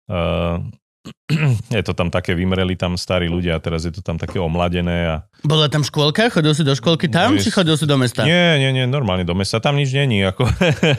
uh, 0.09 0.59
je 1.77 1.83
to 1.83 1.91
tam 1.91 2.07
také, 2.07 2.31
vymreli 2.31 2.79
tam 2.79 2.95
starí 2.95 3.27
ľudia 3.27 3.57
a 3.57 3.63
teraz 3.63 3.83
je 3.83 3.91
to 3.91 3.99
tam 3.99 4.15
také 4.15 4.39
omladené 4.39 4.97
a 5.07 5.15
Bola 5.43 5.67
tam 5.67 5.83
škôlka? 5.83 6.31
Chodil 6.31 6.53
si 6.55 6.63
do 6.63 6.73
škôlky 6.73 7.11
tam, 7.11 7.35
No, 7.35 7.41
či 7.41 7.51
chodil 7.51 7.75
si 7.75 7.83
do 7.83 7.99
mesta? 7.99 8.23
Nie, 8.23 8.57
nie, 8.57 8.71
nie, 8.71 8.85
normálne 8.87 9.27
do 9.27 9.35
mesta. 9.35 9.59
Tam 9.59 9.75
nič 9.75 9.91
není. 9.91 10.23
Ako, 10.23 10.47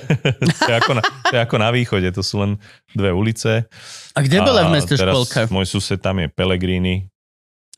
to, 0.61 0.69
je 0.69 0.77
ako 0.77 0.93
na, 0.99 1.03
to 1.03 1.33
je 1.35 1.41
ako 1.41 1.57
na 1.57 1.69
východe, 1.73 2.09
to 2.13 2.23
sú 2.23 2.45
len 2.45 2.51
dve 2.93 3.11
ulice. 3.13 3.67
A 4.13 4.19
kde 4.21 4.45
bola 4.45 4.69
v 4.69 4.71
A 4.71 4.75
meste 4.79 4.95
teraz 4.95 5.13
škôlka? 5.13 5.49
Môj 5.49 5.67
sused 5.69 5.99
tam 6.01 6.21
je 6.21 6.29
Pellegrini. 6.29 7.09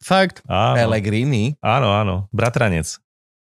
Fakt? 0.00 0.40
Áno, 0.48 0.80
Pellegrini. 0.80 1.54
áno, 1.60 1.92
áno, 1.92 2.14
bratranec. 2.32 2.96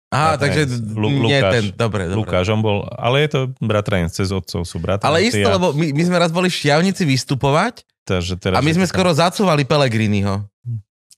Aha, 0.08 0.40
takže. 0.40 0.64
Lu- 0.96 1.12
nie 1.12 1.36
Lukáš. 1.36 1.52
ten, 1.52 1.64
dobre, 1.76 2.08
dobre. 2.08 2.16
Lukáš, 2.16 2.48
on 2.48 2.64
bol, 2.64 2.88
ale 2.96 3.28
je 3.28 3.30
to 3.36 3.40
bratranec, 3.60 4.08
cez 4.08 4.32
otcov 4.32 4.64
sú 4.64 4.80
bratranci. 4.80 5.04
Ale 5.04 5.20
isto, 5.20 5.44
a, 5.44 5.52
lebo 5.60 5.76
my, 5.76 5.92
my 5.92 6.02
sme 6.08 6.16
raz 6.16 6.32
boli 6.32 6.48
v 6.48 6.56
Šťavnici 6.56 7.04
vystupovať 7.04 7.84
takže 8.08 8.40
teraz 8.40 8.56
a 8.56 8.64
my 8.64 8.72
sme 8.72 8.84
to 8.84 8.90
skoro 8.90 9.12
zacúvali 9.12 9.62
Pellegriniho. 9.62 10.48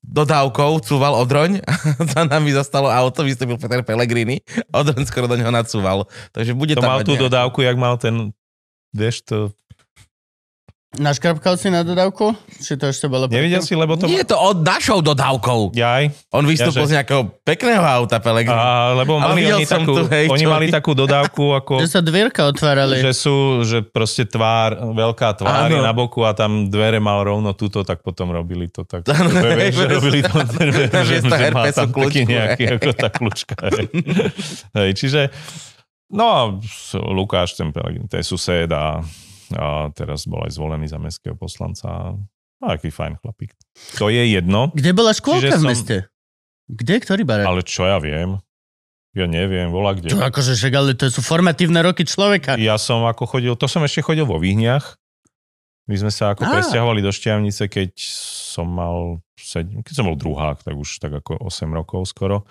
Dodávkou 0.01 0.81
cúval 0.81 1.13
Odroň 1.15 1.61
za 2.13 2.25
nami 2.25 2.51
zostalo 2.51 2.89
auto, 2.89 3.21
vystúpil 3.21 3.55
Peter 3.55 3.85
Pellegrini, 3.85 4.41
Odroň 4.73 5.05
skoro 5.05 5.29
do 5.29 5.37
neho 5.37 5.53
nacúval. 5.53 6.09
Takže 6.33 6.57
bude 6.57 6.73
To 6.75 6.83
tam 6.83 6.91
mal 6.91 7.01
tú 7.05 7.15
nejaký- 7.15 7.25
dodávku, 7.29 7.59
jak 7.61 7.77
mal 7.77 7.95
ten, 7.95 8.33
vieš 8.91 9.23
to, 9.23 9.53
Naškrapkal 10.91 11.55
si 11.55 11.71
na 11.71 11.87
dodávku? 11.87 12.35
Či 12.59 12.75
to 12.75 12.91
ešte 12.91 13.07
bolo? 13.07 13.31
nevidel 13.31 13.63
si, 13.63 13.79
lebo 13.79 13.95
to... 13.95 14.11
Nie 14.11 14.27
je 14.27 14.35
to 14.35 14.39
od 14.43 14.67
našou 14.67 14.99
dodávkou. 14.99 15.71
Jaj, 15.71 16.11
On 16.35 16.43
vystúpil 16.43 16.83
Jaže- 16.83 16.91
z 16.91 16.95
nejakého 16.99 17.23
pekného 17.47 17.79
auta 17.87 18.19
Pellegrini. 18.19 18.59
a, 18.59 18.99
lebo 18.99 19.23
Ale 19.23 19.39
mali 19.39 19.55
oni 19.55 19.71
takú, 19.71 19.87
tu, 19.87 20.11
hej, 20.11 20.27
oni 20.27 20.51
mali 20.51 20.67
takú 20.67 20.91
dodávku, 20.99 21.55
ako 21.55 21.79
Že 21.79 21.95
sa 21.95 22.03
dvierka 22.03 22.43
otvárali. 22.43 22.99
že 22.99 23.15
sú, 23.15 23.63
že 23.63 23.87
proste 23.87 24.27
tvár, 24.27 24.83
veľká 24.83 25.39
tvár 25.39 25.71
je 25.71 25.79
Áno. 25.79 25.87
na 25.87 25.95
boku 25.95 26.27
a 26.27 26.35
tam 26.35 26.67
dvere 26.67 26.99
mal 26.99 27.23
rovno 27.23 27.55
túto, 27.55 27.87
tak 27.87 28.03
potom 28.03 28.35
robili 28.35 28.67
to 28.67 28.83
tak. 28.83 29.07
Áno, 29.15 29.31
vieš, 29.31 29.79
že 29.79 29.87
hej, 29.87 29.95
robili 29.95 30.21
to, 30.27 30.43
že, 30.75 30.85
Namiesto 30.91 31.31
že 31.31 31.51
má 31.55 31.71
tam 31.71 31.87
taký 31.87 31.93
kľúčku, 31.95 32.27
nejaký, 32.27 32.63
hej. 32.67 32.75
ako 32.83 32.91
tá 32.99 33.09
kľúčka. 33.15 33.55
Hej. 33.63 33.87
hej, 34.83 34.91
čiže, 34.99 35.31
no 36.11 36.25
a 36.27 36.41
Lukáš, 37.15 37.55
ten, 37.55 37.71
Pelegrín, 37.71 38.11
to 38.11 38.19
je 38.19 38.27
sused 38.27 38.67
a, 38.75 39.07
a 39.57 39.91
teraz 39.91 40.27
bol 40.27 40.43
aj 40.47 40.55
zvolený 40.55 40.87
za 40.87 40.99
mestského 40.99 41.35
poslanca. 41.35 42.15
A 42.61 42.77
aký 42.77 42.93
fajn 42.93 43.17
chlapík. 43.19 43.57
To 43.97 44.13
je 44.13 44.21
jedno, 44.31 44.69
Kde 44.77 44.93
bola 44.93 45.17
škôlka 45.17 45.49
Čiže 45.49 45.57
v 45.57 45.63
som- 45.65 45.71
meste? 45.73 45.97
Kde? 46.71 46.95
Ktorý 47.03 47.23
barák? 47.25 47.47
ale 47.49 47.61
čo 47.65 47.83
ja 47.83 47.99
viem, 47.99 48.39
ja 49.11 49.27
neviem, 49.27 49.75
volá 49.75 49.97
kde. 49.97 50.13
Čo, 50.13 50.23
akože 50.23 50.55
však, 50.55 50.73
ale 50.77 50.95
to 50.95 51.11
sú 51.11 51.19
formatívne 51.19 51.83
roky 51.83 52.07
človeka. 52.07 52.55
Ja 52.61 52.79
som 52.79 53.03
ako 53.03 53.27
chodil, 53.27 53.57
to 53.59 53.67
som 53.67 53.83
ešte 53.83 54.07
chodil 54.07 54.23
vo 54.23 54.39
Výhniach. 54.39 54.95
My 55.91 55.99
sme 55.99 56.15
sa 56.15 56.31
ako 56.31 56.47
presťahovali 56.47 57.03
do 57.03 57.11
Šťavnice, 57.11 57.67
keď 57.67 57.91
som 58.55 58.71
mal, 58.71 59.19
keď 59.35 59.91
som 59.91 60.07
bol 60.07 60.15
druhák, 60.15 60.63
tak 60.63 60.79
už 60.79 61.03
tak 61.03 61.11
ako 61.19 61.43
8 61.43 61.67
rokov 61.75 62.07
skoro. 62.07 62.47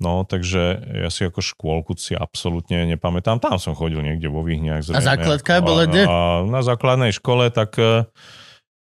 No, 0.00 0.24
takže 0.24 0.62
ja 0.96 1.08
si 1.08 1.22
ako 1.22 1.38
škôlku 1.38 1.92
si 1.94 2.12
absolútne 2.12 2.88
nepamätám. 2.88 3.36
Tam 3.36 3.56
som 3.56 3.72
chodil 3.72 4.00
niekde 4.00 4.26
vo 4.26 4.40
Výhniach. 4.40 4.80
zrejme, 4.82 5.04
základka 5.06 5.52
ako- 5.54 5.66
bola 5.66 5.84
kde? 5.84 6.02
A 6.04 6.16
na 6.42 6.60
základnej 6.60 7.12
škole 7.12 7.48
tak 7.48 7.76
e, 7.76 8.08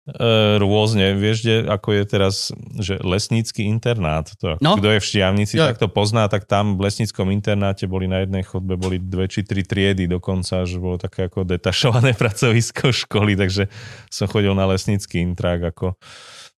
e, 0.08 0.30
rôzne. 0.56 1.14
Vieš, 1.14 1.38
kde, 1.42 1.56
ako 1.66 1.90
je 1.92 2.04
teraz, 2.06 2.36
že 2.78 3.02
lesnícky 3.02 3.66
internát. 3.66 4.30
To, 4.38 4.56
No. 4.58 4.78
Kto 4.78 4.88
je 4.88 5.00
v 5.00 5.08
Štiavnici, 5.08 5.58
Jo. 5.58 5.68
tak 5.68 5.78
to 5.78 5.90
pozná, 5.90 6.26
tak 6.26 6.46
tam 6.46 6.78
v 6.78 6.86
lesníckom 6.86 7.28
internáte 7.30 7.84
boli 7.86 8.06
na 8.06 8.22
jednej 8.22 8.46
chodbe 8.46 8.78
boli 8.78 8.98
dve 8.98 9.26
či 9.26 9.42
tri 9.42 9.66
triedy 9.66 10.06
dokonca, 10.06 10.64
že 10.64 10.78
bolo 10.78 10.96
také 10.96 11.28
ako 11.28 11.44
detašované 11.44 12.14
pracovisko 12.22 12.94
školy, 12.96 13.34
takže 13.34 13.74
som 14.08 14.30
chodil 14.30 14.54
na 14.54 14.64
lesnícky 14.64 15.18
intrák 15.20 15.66
ako 15.68 15.98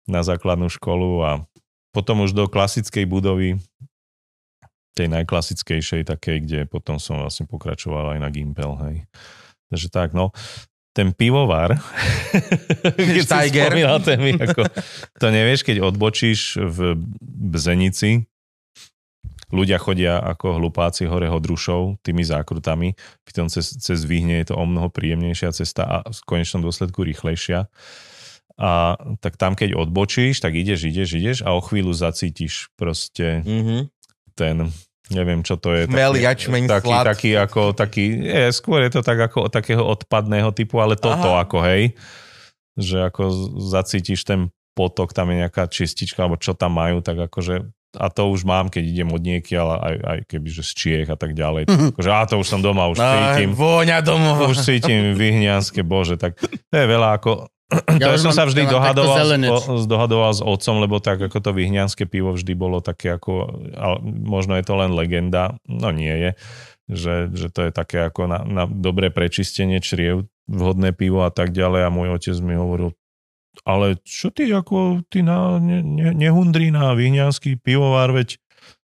na 0.03 0.19
základnú 0.19 0.67
školu 0.67 1.21
a 1.21 1.31
potom 1.89 2.21
už 2.21 2.33
do 2.33 2.45
klasickej 2.45 3.05
budovy 3.05 3.57
tej 4.97 5.07
najklasickejšej 5.11 6.07
takej, 6.07 6.37
kde 6.43 6.59
potom 6.65 6.97
som 6.97 7.21
vlastne 7.21 7.45
pokračoval 7.45 8.15
aj 8.15 8.19
na 8.19 8.29
Gimpel, 8.29 8.73
hej. 8.87 8.95
Takže 9.69 9.87
tak, 9.89 10.09
no. 10.11 10.33
Ten 10.91 11.13
pivovar, 11.13 11.77
keď 12.97 13.21
si 13.21 13.23
Steiger. 13.23 13.69
spomínal 13.71 14.01
ten, 14.01 14.17
mi 14.19 14.33
ako, 14.45 14.65
to 15.21 15.27
nevieš, 15.29 15.61
keď 15.63 15.85
odbočíš 15.85 16.57
v 16.57 16.97
Bzenici, 17.21 18.25
ľudia 19.49 19.81
chodia 19.81 20.21
ako 20.21 20.61
hlupáci 20.61 21.09
hore 21.09 21.25
Hodrušov 21.29 22.01
tými 22.05 22.21
zákrutami, 22.21 22.93
pritom 23.25 23.49
cez, 23.49 23.77
cez 23.81 24.05
Výhne 24.05 24.41
je 24.41 24.53
to 24.53 24.55
o 24.57 24.65
mnoho 24.65 24.89
príjemnejšia 24.93 25.53
cesta 25.53 25.83
a 25.85 25.97
v 26.05 26.21
konečnom 26.25 26.61
dôsledku 26.61 27.01
rýchlejšia. 27.01 27.65
A 28.59 28.99
tak 29.23 29.39
tam, 29.39 29.55
keď 29.55 29.73
odbočíš, 29.79 30.43
tak 30.43 30.53
ideš, 30.53 30.91
ideš, 30.91 31.09
ideš 31.15 31.37
a 31.47 31.55
o 31.55 31.63
chvíľu 31.63 31.95
zacítiš 31.95 32.69
proste 32.75 33.41
Mhm. 33.45 33.89
Ten, 34.39 34.71
neviem 35.11 35.43
čo 35.43 35.59
to 35.59 35.75
je. 35.75 35.91
Chmel, 35.91 36.15
taký, 36.15 36.23
jačmeň, 36.23 36.63
taký, 36.71 36.87
slad. 36.87 37.05
taký, 37.11 37.31
ako, 37.35 37.61
taký, 37.75 38.03
je, 38.23 38.43
skôr 38.55 38.79
je 38.87 38.91
to 38.95 39.01
tak 39.03 39.19
ako 39.19 39.51
takého 39.51 39.83
odpadného 39.83 40.55
typu, 40.55 40.79
ale 40.79 40.95
toto 40.95 41.35
Aha. 41.35 41.43
ako, 41.43 41.59
hej, 41.67 41.91
že 42.79 43.03
ako 43.03 43.27
zacítiš 43.59 44.23
ten 44.23 44.47
potok, 44.71 45.11
tam 45.11 45.35
je 45.35 45.43
nejaká 45.43 45.67
čistička, 45.67 46.23
alebo 46.23 46.39
čo 46.39 46.55
tam 46.55 46.79
majú, 46.79 47.03
tak 47.03 47.19
akože 47.27 47.67
a 47.97 48.05
to 48.13 48.29
už 48.29 48.45
mám, 48.45 48.69
keď 48.69 48.83
idem 48.85 49.09
od 49.09 49.17
niekiaľ, 49.17 49.67
aj, 49.81 49.95
aj 49.97 50.19
keby, 50.29 50.47
že 50.53 50.61
z 50.61 50.71
Čiech 50.77 51.09
a 51.09 51.17
tak 51.17 51.33
ďalej. 51.33 51.65
Mhm. 51.65 51.87
Akože, 51.97 52.09
a 52.13 52.21
to 52.29 52.35
už 52.37 52.47
som 52.47 52.61
doma, 52.61 52.85
už 52.85 53.01
Aj, 53.01 53.33
cítim. 53.33 53.57
Vôňa 53.57 54.05
domov. 54.05 54.45
Už 54.53 54.61
cítim 54.61 55.17
vyhnianské, 55.17 55.81
bože, 55.81 56.21
tak 56.21 56.37
to 56.37 56.75
je 56.75 56.85
veľa 56.85 57.17
ako... 57.17 57.49
Ja 57.69 58.09
to 58.09 58.17
už 58.17 58.21
som 58.25 58.33
sa 58.33 58.49
vždy 58.49 58.65
ja 58.65 58.71
dohadoval, 58.73 59.17
s, 59.61 59.85
dohadoval 59.85 60.31
s 60.33 60.41
otcom, 60.41 60.81
lebo 60.81 60.97
tak 60.97 61.21
ako 61.21 61.37
to 61.37 61.53
vyhnianské 61.53 62.09
pivo 62.09 62.33
vždy 62.33 62.57
bolo 62.57 62.81
také 62.81 63.13
ako, 63.13 63.61
ale 63.77 64.01
možno 64.05 64.57
je 64.57 64.65
to 64.65 64.73
len 64.73 64.89
legenda, 64.97 65.53
no 65.69 65.93
nie 65.93 66.09
je, 66.09 66.31
že, 66.89 67.15
že 67.29 67.47
to 67.53 67.69
je 67.69 67.71
také 67.71 68.09
ako 68.09 68.25
na, 68.25 68.41
na 68.41 68.63
dobré 68.65 69.13
prečistenie 69.13 69.77
čriev, 69.85 70.25
vhodné 70.49 70.97
pivo 70.97 71.21
a 71.21 71.29
tak 71.29 71.53
ďalej 71.53 71.85
a 71.85 71.93
môj 71.93 72.17
otec 72.17 72.37
mi 72.41 72.57
hovoril, 72.57 72.97
ale 73.67 74.01
čo 74.01 74.33
ty 74.33 74.49
ako, 74.49 75.05
ty 75.05 75.21
na, 75.21 75.61
ne, 75.61 75.85
ne, 75.85 76.09
nehundrí 76.17 76.73
na 76.73 76.97
vyhnianský 76.97 77.61
pivovar, 77.61 78.09
veď, 78.09 78.41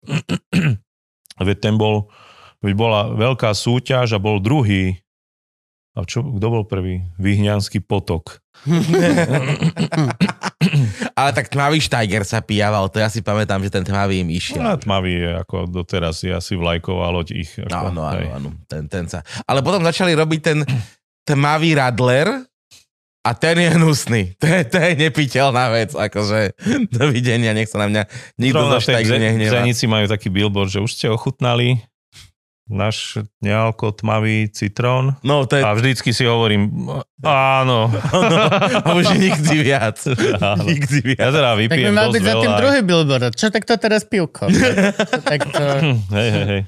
veď 1.47 1.57
ten 1.61 1.77
bol, 1.77 2.09
veď 2.65 2.73
bola 2.73 3.01
veľká 3.13 3.53
súťaž 3.53 4.17
a 4.17 4.23
bol 4.23 4.41
druhý. 4.41 5.05
A 5.93 6.03
čo, 6.03 6.23
kto 6.23 6.47
bol 6.47 6.63
prvý? 6.65 7.03
Vyhňanský 7.17 7.81
potok. 7.81 8.39
Ale 11.13 11.31
tak 11.33 11.49
tmavý 11.49 11.79
Steiger 11.79 12.23
sa 12.23 12.39
pijaval, 12.39 12.87
to 12.87 12.97
ja 12.97 13.09
si 13.09 13.21
pamätám, 13.21 13.61
že 13.61 13.71
ten 13.71 13.83
tmavý 13.83 14.21
im 14.21 14.29
No, 14.29 14.33
išiel. 14.33 14.63
a 14.63 14.77
tmavý 14.77 15.19
je 15.19 15.31
ako 15.37 15.57
doteraz, 15.67 16.21
je 16.21 16.31
asi 16.31 16.55
vlajková 16.55 17.11
loď 17.11 17.29
ich. 17.37 17.51
Ako, 17.59 17.91
Áno, 17.91 18.03
hej. 18.09 18.29
áno, 18.29 18.31
áno, 18.31 18.61
ten, 18.65 18.87
ten 18.87 19.05
sa. 19.07 19.21
Ale 19.43 19.61
potom 19.61 19.81
začali 19.81 20.13
robiť 20.13 20.41
ten 20.41 20.59
tmavý 21.25 21.75
radler 21.75 22.29
a 23.21 23.31
ten 23.33 23.59
je 23.59 23.69
hnusný. 23.71 24.23
To 24.39 24.47
je, 24.47 24.61
to 24.65 24.77
je 24.79 24.91
nepiteľná 24.97 25.69
vec, 25.71 25.91
akože 25.91 26.55
dovidenia, 26.91 27.51
nech 27.51 27.69
sa 27.69 27.81
na 27.81 27.89
mňa 27.89 28.03
nikto 28.39 28.61
Zrovna 28.61 28.79
Steigeru 28.81 29.13
Ze- 29.13 29.23
nehnevá. 29.23 29.53
Zenici 29.59 29.85
majú 29.85 30.07
taký 30.07 30.29
billboard, 30.29 30.71
že 30.71 30.81
už 30.81 30.91
ste 30.91 31.07
ochutnali 31.07 31.83
náš 32.71 32.97
nealko 33.39 33.91
tmavý 33.91 34.49
citrón. 34.49 35.19
No, 35.21 35.45
to 35.45 35.59
je... 35.59 35.63
A 35.63 35.75
vždycky 35.75 36.11
si 36.11 36.23
hovorím, 36.23 36.71
áno. 37.21 37.91
A 38.81 38.95
už 38.95 39.13
nikdy 39.13 39.61
viac. 39.61 39.99
Áno. 40.39 40.63
Nikdy 40.65 40.97
Ja 41.13 41.29
viac. 41.29 41.33
teda 41.33 41.51
Tak 41.51 41.57
by 41.57 41.61
vypijem 41.61 41.93
mal 41.93 42.09
byť 42.09 42.23
za 42.23 42.35
tým 42.37 42.47
veľa. 42.49 42.59
druhý 42.59 42.81
billboard. 42.81 43.33
Čo 43.33 43.47
tak 43.49 43.63
to 43.63 43.75
teraz 43.75 44.03
pivko? 44.03 44.47
tak 45.29 45.41
to... 45.45 45.63
Hej, 46.11 46.29
hej, 46.31 46.45
hej. 46.47 46.63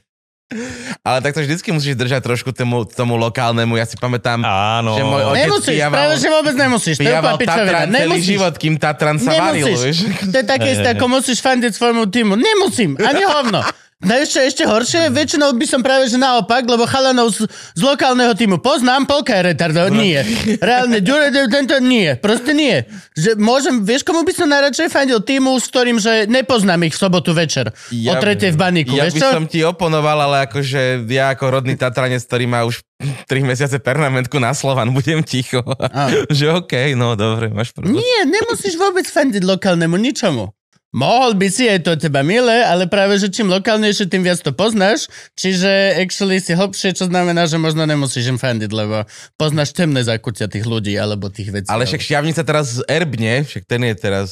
Ale 1.00 1.18
tak 1.18 1.32
to 1.32 1.40
vždycky 1.40 1.72
musíš 1.72 1.96
držať 1.96 2.20
trošku 2.20 2.52
tomu, 2.52 2.84
tomu 2.84 3.16
lokálnemu. 3.16 3.72
Ja 3.72 3.88
si 3.88 3.96
pamätám, 3.96 4.44
Áno. 4.44 4.92
Že 4.92 5.02
môj 5.02 5.22
otec 5.24 5.38
Nemusíš, 5.40 5.72
pijaval- 5.72 5.96
práve 5.96 6.14
že 6.14 6.28
vôbec 6.28 6.54
nemusíš. 6.54 6.94
To 6.94 7.00
je 7.00 7.08
pijaval. 7.08 7.34
Tatran 7.38 7.88
celý 7.88 7.96
Nemusíš. 7.96 8.28
život, 8.28 8.54
kým 8.60 8.74
Tatran 8.76 9.16
sa 9.16 9.30
varil, 9.32 9.64
Nemusíš. 9.64 9.80
vieš. 9.80 9.98
To 10.28 10.36
je 10.36 10.44
také 10.44 10.68
isté, 10.70 10.88
ako 10.92 11.04
musíš 11.08 11.40
fandiť 11.40 11.72
svojmu 11.72 12.04
týmu. 12.06 12.32
Nemusím, 12.36 13.00
ani 13.00 13.24
hovno. 13.24 13.64
No 14.02 14.18
ešte, 14.18 14.42
ešte 14.42 14.62
horšie, 14.66 15.14
väčšinou 15.14 15.54
by 15.54 15.66
som 15.66 15.78
práve 15.78 16.10
že 16.10 16.18
naopak, 16.18 16.66
lebo 16.66 16.82
chalanov 16.90 17.30
z, 17.30 17.46
z 17.78 17.82
lokálneho 17.86 18.34
týmu 18.34 18.58
poznám, 18.58 19.06
polka 19.06 19.38
je 19.38 19.54
retardov, 19.54 19.94
nie. 19.94 20.18
Reálne, 20.58 20.98
Ďure, 20.98 21.30
tento 21.46 21.78
nie, 21.78 22.18
proste 22.18 22.50
nie. 22.50 22.82
Že 23.14 23.38
môžem, 23.38 23.86
vieš, 23.86 24.02
komu 24.02 24.26
by 24.26 24.34
som 24.34 24.50
najradšej 24.50 24.90
fandil 24.90 25.22
týmu, 25.22 25.54
s 25.54 25.70
ktorým, 25.70 26.02
že 26.02 26.26
nepoznám 26.26 26.82
ich 26.90 26.98
v 26.98 27.02
sobotu 27.02 27.30
večer, 27.30 27.70
o 27.70 28.14
tretej 28.18 28.50
v 28.50 28.58
baníku, 28.58 28.98
ja 28.98 29.06
vieš 29.06 29.16
by 29.16 29.20
čo? 29.22 29.28
som 29.38 29.46
ti 29.46 29.62
oponoval, 29.62 30.18
ale 30.26 30.50
akože 30.50 31.06
ja 31.06 31.30
ako 31.30 31.62
rodný 31.62 31.78
Tatranec, 31.78 32.26
ktorý 32.26 32.50
má 32.50 32.66
už 32.66 32.82
3 33.30 33.38
mesiace 33.46 33.78
pernamentku 33.78 34.34
na 34.42 34.50
Slovan, 34.50 34.90
budem 34.90 35.22
ticho. 35.22 35.62
že 36.42 36.50
okej, 36.50 36.98
no 36.98 37.14
dobre, 37.14 37.54
máš 37.54 37.70
pravdu. 37.70 37.94
Nie, 37.94 38.26
nemusíš 38.26 38.74
vôbec 38.74 39.06
fandiť 39.06 39.46
lokálnemu 39.46 39.94
ničomu. 39.94 40.50
Mohol 40.92 41.40
by 41.40 41.48
si, 41.48 41.64
je 41.64 41.80
to 41.80 41.96
teba 41.96 42.20
milé, 42.20 42.60
ale 42.68 42.84
práve, 42.84 43.16
že 43.16 43.32
čím 43.32 43.48
lokálnejšie, 43.48 44.12
tým 44.12 44.28
viac 44.28 44.44
to 44.44 44.52
poznáš. 44.52 45.08
Čiže 45.40 45.96
actually 45.96 46.36
si 46.36 46.52
hlbšie, 46.52 46.92
čo 46.92 47.08
znamená, 47.08 47.48
že 47.48 47.56
možno 47.56 47.88
nemusíš 47.88 48.28
im 48.28 48.36
fandiť, 48.36 48.68
lebo 48.68 49.08
poznáš 49.40 49.72
temné 49.72 50.04
zákutia 50.04 50.52
tých 50.52 50.68
ľudí 50.68 50.92
alebo 51.00 51.32
tých 51.32 51.48
vecí. 51.48 51.72
Ale 51.72 51.88
však 51.88 52.04
šťavnica 52.04 52.42
teraz 52.44 52.84
erbne, 52.84 53.40
však 53.40 53.64
ten 53.64 53.88
je 53.88 53.94
teraz 53.96 54.28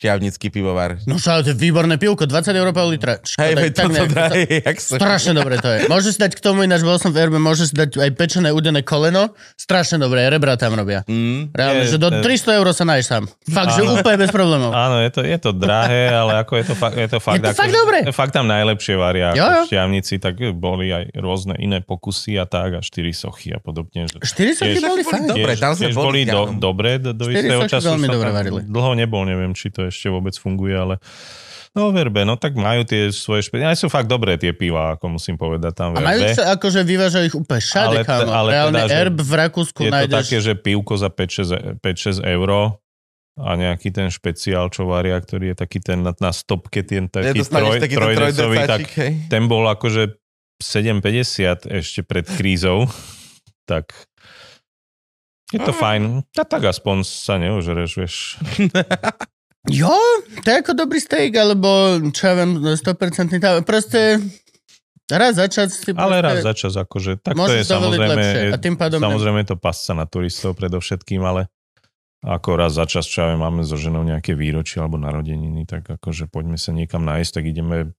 šťavnický 0.00 0.48
pivovar. 0.48 0.96
No 1.04 1.20
čo, 1.20 1.44
to 1.44 1.52
je 1.52 1.56
výborné 1.60 1.94
pivko, 1.94 2.24
20 2.24 2.56
eur 2.56 2.72
pol 2.72 2.96
litra. 2.96 3.20
Hej, 3.36 3.52
veď 3.52 3.72
toto 3.76 4.00
sa... 4.08 4.32
Strašne 4.96 5.36
dobre 5.36 5.60
to 5.60 5.68
je. 5.68 5.78
Môžeš 5.86 6.16
si 6.16 6.20
dať 6.20 6.32
k 6.32 6.40
tomu, 6.40 6.64
ináč 6.64 6.80
bol 6.80 6.96
som 6.96 7.12
v 7.12 7.20
Erbe, 7.20 7.36
môžeš 7.36 7.66
si 7.68 7.76
dať 7.76 8.00
aj 8.00 8.10
pečené 8.16 8.48
udené 8.48 8.80
koleno. 8.80 9.36
Strašne 9.54 10.00
dobré, 10.00 10.24
rebra 10.26 10.56
tam 10.56 10.72
robia. 10.72 11.04
Mm. 11.04 11.52
Reálne, 11.52 11.84
Je, 11.84 11.92
že 11.94 11.98
do 12.00 12.08
to- 12.08 12.24
300 12.24 12.56
eur 12.56 12.66
sa 12.72 12.88
nájš 12.88 13.04
sám. 13.06 13.24
Fakt, 13.44 13.76
že 13.76 13.84
Áno. 13.84 13.92
úplne 13.94 14.16
bez 14.16 14.32
problémov. 14.32 14.72
Áno, 14.72 14.96
je 14.98 15.10
to, 15.12 15.20
je 15.20 15.36
to 15.36 15.50
drahé, 15.52 16.08
ale 16.08 16.40
ako 16.40 16.52
je 16.56 16.64
to, 16.64 16.74
fakt, 16.74 16.96
je 16.96 17.08
to 17.10 17.18
fakt... 17.20 17.36
to 17.36 17.52
ako, 17.52 17.60
fakt 17.60 17.74
dobré. 17.74 17.98
Fakt 18.08 18.32
tam 18.32 18.48
najlepšie 18.48 18.94
varia 18.96 19.36
Jo, 19.36 19.44
jo. 19.44 19.60
v 19.62 19.68
šťavnici, 19.68 20.14
tak 20.16 20.34
boli 20.56 20.88
aj 20.88 21.12
rôzne 21.14 21.60
iné 21.60 21.84
pokusy 21.84 22.40
a 22.40 22.48
tak, 22.48 22.72
a 22.72 22.80
štyri 22.80 23.12
sochy 23.12 23.52
a 23.52 23.60
podobne. 23.60 24.08
že- 24.08 24.16
4 24.16 24.56
sa 24.56 24.64
Tiež- 24.64 24.80
boli 24.80 24.88
boli 24.90 25.04
fajn. 25.04 25.22
Dobre, 25.28 25.52
tam 25.56 25.72
sme 25.76 25.92
boli 25.92 26.00
boli 26.00 26.20
do, 26.24 26.40
dobré 26.56 26.90
do, 26.96 27.12
istého 27.28 27.60
sochy 27.62 27.70
času. 27.70 27.86
veľmi 27.92 28.06
dobre 28.08 28.28
tam 28.28 28.38
varili. 28.38 28.60
Dlho 28.64 28.92
nebol, 28.96 29.22
neviem, 29.22 29.52
či 29.52 29.68
to 29.68 29.89
ešte 29.90 30.08
vôbec 30.08 30.32
funguje, 30.38 30.72
ale 30.72 30.94
no 31.74 31.94
verbe, 31.94 32.26
no 32.26 32.34
tak 32.34 32.58
majú 32.58 32.82
tie 32.82 33.14
svoje 33.14 33.46
špe... 33.46 33.62
Aj 33.62 33.78
sú 33.78 33.86
fakt 33.86 34.10
dobré 34.10 34.34
tie 34.34 34.50
piva, 34.50 34.98
ako 34.98 35.18
musím 35.18 35.38
povedať 35.38 35.72
tam 35.74 35.94
A 35.94 36.02
majú 36.02 36.22
verbe. 36.22 36.34
sa 36.34 36.54
akože 36.58 36.80
vyvážajú 36.82 37.24
ich 37.30 37.36
úplne 37.36 37.62
všade, 37.62 37.96
Ale 38.02 38.06
kámo. 38.06 38.30
ale 38.30 38.48
Reálne 38.50 38.80
teda, 38.82 38.88
že 38.90 38.94
Erb 38.98 39.18
v 39.22 39.32
Rakúsku 39.38 39.80
Je 39.86 39.90
to 39.90 39.94
nájdeš... 39.94 40.16
také, 40.18 40.36
že 40.42 40.52
pivko 40.58 40.94
za 40.98 41.10
5-6 41.10 42.22
eur 42.26 42.50
a 43.40 43.50
nejaký 43.56 43.88
ten 43.94 44.10
špeciál, 44.10 44.68
čo 44.68 44.84
varia, 44.90 45.16
ktorý 45.16 45.54
je 45.54 45.56
taký 45.56 45.78
ten 45.80 46.02
na, 46.02 46.12
na 46.18 46.34
stopke, 46.34 46.82
ten 46.82 47.06
Ja 47.08 47.30
taký 47.30 47.46
dostaneš 47.46 47.70
troj, 47.70 47.78
taký 47.80 47.96
ten 47.96 48.02
trojdecový, 48.02 48.56
tak 48.66 48.82
hej. 48.98 49.12
ten 49.30 49.42
bol 49.46 49.64
akože 49.70 50.18
7,50 50.60 51.70
ešte 51.70 52.00
pred 52.04 52.26
krízou, 52.26 52.90
tak 53.70 53.94
je 55.50 55.58
to 55.58 55.74
fajn. 55.74 56.22
A 56.38 56.44
tak 56.46 56.62
aspoň 56.62 57.02
sa 57.02 57.38
neužereš, 57.38 57.90
vieš. 57.98 58.16
Jo, 59.68 59.92
to 60.40 60.46
je 60.48 60.56
ako 60.56 60.72
dobrý 60.72 60.96
steak, 60.96 61.36
alebo 61.36 62.00
čo 62.08 62.32
ja 62.32 62.34
viem, 62.40 62.56
100% 62.64 63.36
tá, 63.36 63.60
proste 63.60 64.16
raz 65.12 65.36
za 65.36 65.52
čas 65.52 65.76
si 65.76 65.92
Ale 65.92 66.24
proste, 66.24 66.24
raz 66.24 66.36
za 66.40 66.54
čas, 66.56 66.72
akože, 66.80 67.20
tak 67.20 67.36
to 67.36 67.52
je 67.52 67.64
samozrejme, 67.68 68.14
lepšie. 68.16 68.40
A 68.52 68.56
tým 68.56 68.74
pádom... 68.80 69.04
samozrejme 69.04 69.44
je 69.44 69.48
to 69.52 69.58
pasca 69.60 69.92
na 69.92 70.08
turistov 70.08 70.56
predovšetkým, 70.56 71.20
ale 71.20 71.52
ako 72.24 72.56
raz 72.56 72.72
za 72.72 72.88
čas, 72.88 73.04
čo 73.04 73.24
ja 73.24 73.26
viem, 73.32 73.40
máme 73.40 73.60
so 73.64 73.76
ženou 73.76 74.00
nejaké 74.00 74.32
výročie 74.32 74.80
alebo 74.80 74.96
narodeniny, 74.96 75.68
tak 75.68 75.88
akože 75.88 76.32
poďme 76.32 76.56
sa 76.56 76.72
niekam 76.72 77.04
nájsť, 77.04 77.32
tak 77.32 77.44
ideme 77.48 77.92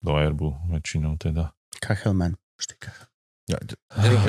do 0.00 0.12
Erbu 0.16 0.64
väčšinou 0.72 1.20
teda. 1.20 1.52
Kachelman. 1.80 2.40
Vždy 2.56 2.74
Kachelman. 2.80 3.09
Ja, 3.50 3.58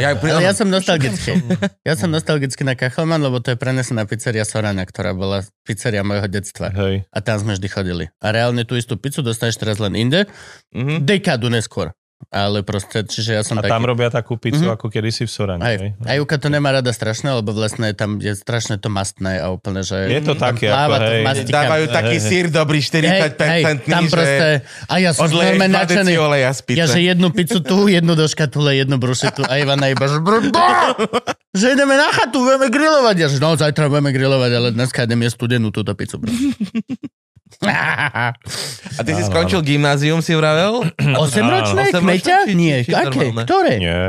ja, 0.02 0.10
Ale 0.18 0.42
ja 0.42 0.54
som 0.58 0.68
nostalgický. 0.68 1.38
Ja 1.86 1.94
som 1.94 2.10
nostalgický 2.10 2.66
na 2.66 2.74
Kachelman, 2.74 3.22
lebo 3.22 3.38
to 3.38 3.54
je 3.54 3.58
prenesená 3.58 4.10
pizzeria 4.10 4.42
Sorana, 4.42 4.82
ktorá 4.82 5.14
bola 5.14 5.46
pizzeria 5.62 6.02
môjho 6.02 6.26
detstva. 6.26 6.74
Hej, 6.74 7.06
A 7.14 7.18
tam 7.22 7.38
sme 7.38 7.54
vždy 7.54 7.68
chodili. 7.70 8.06
A 8.18 8.28
reálne 8.34 8.66
tú 8.66 8.74
istú 8.74 8.98
pizzu 8.98 9.22
dostaneš 9.22 9.62
teraz 9.62 9.78
len 9.78 9.94
inde, 9.94 10.26
Mhm. 10.74 11.06
dekádu 11.06 11.48
neskôr. 11.54 11.94
Ale 12.30 12.62
proste, 12.62 13.02
čiže 13.02 13.34
ja 13.34 13.42
som 13.42 13.58
a 13.58 13.66
taký... 13.66 13.72
tam 13.74 13.84
robia 13.84 14.14
takú 14.14 14.38
pizzu, 14.38 14.70
Mhm. 14.70 14.78
ako 14.78 14.86
kedysi 14.88 15.26
v 15.26 15.32
Sorane. 15.32 15.62
Aj, 15.64 15.76
hej. 15.76 15.98
a 16.06 16.12
Juka 16.16 16.38
to 16.38 16.48
nemá 16.48 16.70
rada 16.70 16.92
strašne, 16.92 17.34
lebo 17.34 17.50
vlastne 17.52 17.96
tam 17.98 18.22
je 18.22 18.36
strašne 18.36 18.78
to 18.78 18.88
mastné 18.88 19.40
a 19.40 19.50
úplne, 19.50 19.82
že... 19.82 20.06
Je 20.08 20.22
to 20.22 20.38
také, 20.38 20.70
ako, 20.70 21.02
hej. 21.02 21.24
Dávajú 21.48 21.86
taký 21.88 22.16
Hej, 22.16 22.24
hej. 22.24 22.30
sír 22.30 22.46
dobrý, 22.48 22.80
40% 22.80 23.88
tam 23.88 24.04
proste... 24.06 24.48
A 24.86 24.94
ja 25.00 25.12
som 25.12 25.26
veľmi 25.26 25.58
2 25.64 25.72
nadšený. 25.72 26.14
Ja, 26.72 26.86
že 26.86 27.00
jednu 27.02 27.32
pizzu 27.32 27.64
tu, 27.64 27.88
jednu 27.88 28.14
do 28.14 28.28
škatule, 28.28 28.76
jednu 28.76 29.00
brušitu 29.00 29.48
a 29.48 29.58
Ivana 29.58 29.90
iba, 29.90 30.06
že! 30.06 30.20
Že 31.52 31.76
ideme 31.76 32.00
na 32.00 32.08
chatu, 32.08 32.48
budeme 32.48 32.72
grilovať. 32.72 33.16
Ja, 33.18 33.28
že 33.28 33.44
no, 33.44 33.60
zajtra 33.60 33.92
budeme 33.92 34.16
grilovať, 34.16 34.52
ale 34.56 34.68
dneska 34.72 35.04
idem 35.04 35.20
jesť 35.20 35.36
studenú 35.36 35.68
túto 35.68 35.92
pizzu. 35.92 36.16
A 38.98 39.02
ty 39.02 39.12
si 39.12 39.24
skončil 39.24 39.60
gymnázium, 39.60 40.20
si 40.20 40.32
vravel? 40.32 40.88
8-ročné? 41.26 41.90
Áno. 41.90 42.00
Kmeťa? 42.00 42.38
Nie. 42.52 42.84
Aké? 42.84 43.32
normálne? 43.32 43.44
Ktoré? 43.44 43.74
Nie. 43.78 44.02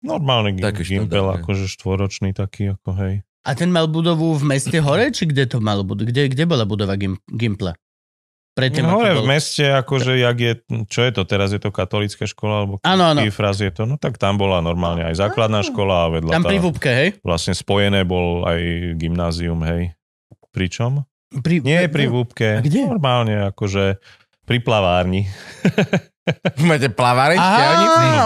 Normálny 0.00 0.50
gim, 0.54 0.64
Taký 0.64 0.82
gimpel, 0.82 1.20
štandardný. 1.22 1.40
akože 1.40 1.64
štvoročný 1.68 2.30
taký, 2.32 2.72
ako 2.72 2.90
hej. 2.98 3.14
A 3.40 3.52
ten 3.52 3.68
mal 3.68 3.84
budovu 3.84 4.32
v 4.32 4.44
meste 4.46 4.76
hore, 4.78 5.08
či 5.10 5.24
kde 5.24 5.44
to 5.46 5.58
malo 5.58 5.80
budovu? 5.80 6.08
Kde, 6.08 6.28
kde 6.28 6.44
bola 6.44 6.64
budova 6.64 6.96
Gim, 6.96 7.16
Gimpla? 7.26 7.72
Predtým, 8.50 8.82
No, 8.82 8.96
hore 8.96 9.12
bol... 9.14 9.24
v 9.24 9.30
meste, 9.30 9.64
akože, 9.64 10.16
jak 10.16 10.36
je, 10.36 10.52
čo 10.86 11.00
je 11.00 11.12
to 11.12 11.22
teraz, 11.24 11.48
je 11.48 11.56
to 11.56 11.68
katolická 11.68 12.24
škola, 12.24 12.54
alebo 12.58 12.72
Áno, 12.82 13.04
áno. 13.06 13.20
fraz 13.30 13.60
je 13.60 13.68
to, 13.68 13.84
no 13.84 13.96
tak 13.96 14.16
tam 14.16 14.36
bola 14.36 14.60
normálne 14.60 15.04
aj 15.04 15.16
základná 15.16 15.60
škola 15.62 16.04
a 16.04 16.10
vedľa 16.10 16.32
Tam 16.32 16.44
pri 16.44 16.58
Vúbke, 16.58 16.90
hej? 16.90 17.08
vlastne 17.20 17.52
spojené 17.52 18.02
bol 18.02 18.44
aj 18.44 18.60
gymnázium, 18.96 19.60
hej. 19.64 19.96
Pričom? 20.50 21.04
Pri, 21.30 21.62
Nie 21.62 21.86
pri 21.86 22.06
Vúbke, 22.06 22.58
A 22.58 22.60
kde? 22.60 22.84
normálne 22.84 23.48
akože 23.48 24.02
pri 24.42 24.58
plavárni. 24.58 25.30
Máte 26.60 26.90
plaváreň 26.90 27.38
v 27.38 27.50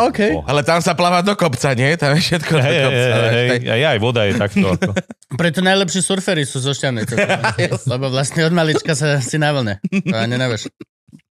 okej. 0.08 0.30
Oh. 0.36 0.44
Ale 0.44 0.60
tam 0.60 0.80
sa 0.80 0.92
pláva 0.92 1.20
do 1.20 1.32
kopca, 1.32 1.72
nie? 1.72 1.96
Tam 1.96 2.12
je 2.12 2.20
všetko 2.22 2.52
do 2.52 2.60
Hej, 2.60 2.72
hej, 2.72 2.82
kopca. 2.82 2.96
hej, 2.96 3.12
vieš, 3.14 3.32
hej, 3.32 3.48
tak- 3.48 3.64
aj, 3.66 3.82
aj 3.84 3.98
voda 3.98 4.20
je 4.22 4.32
takto. 4.34 4.66
Ako. 4.66 4.90
Preto 5.40 5.60
najlepší 5.60 6.00
surfery 6.00 6.44
sú 6.44 6.58
zo 6.58 6.72
Šťavnice. 6.72 7.14
lebo 7.92 8.06
vlastne 8.08 8.44
od 8.44 8.52
malička 8.52 8.92
sa 8.92 9.20
si 9.20 9.36
na 9.36 9.52
vlne. 9.52 9.80
To 9.84 10.14
ani 10.14 10.36
nevieš. 10.36 10.68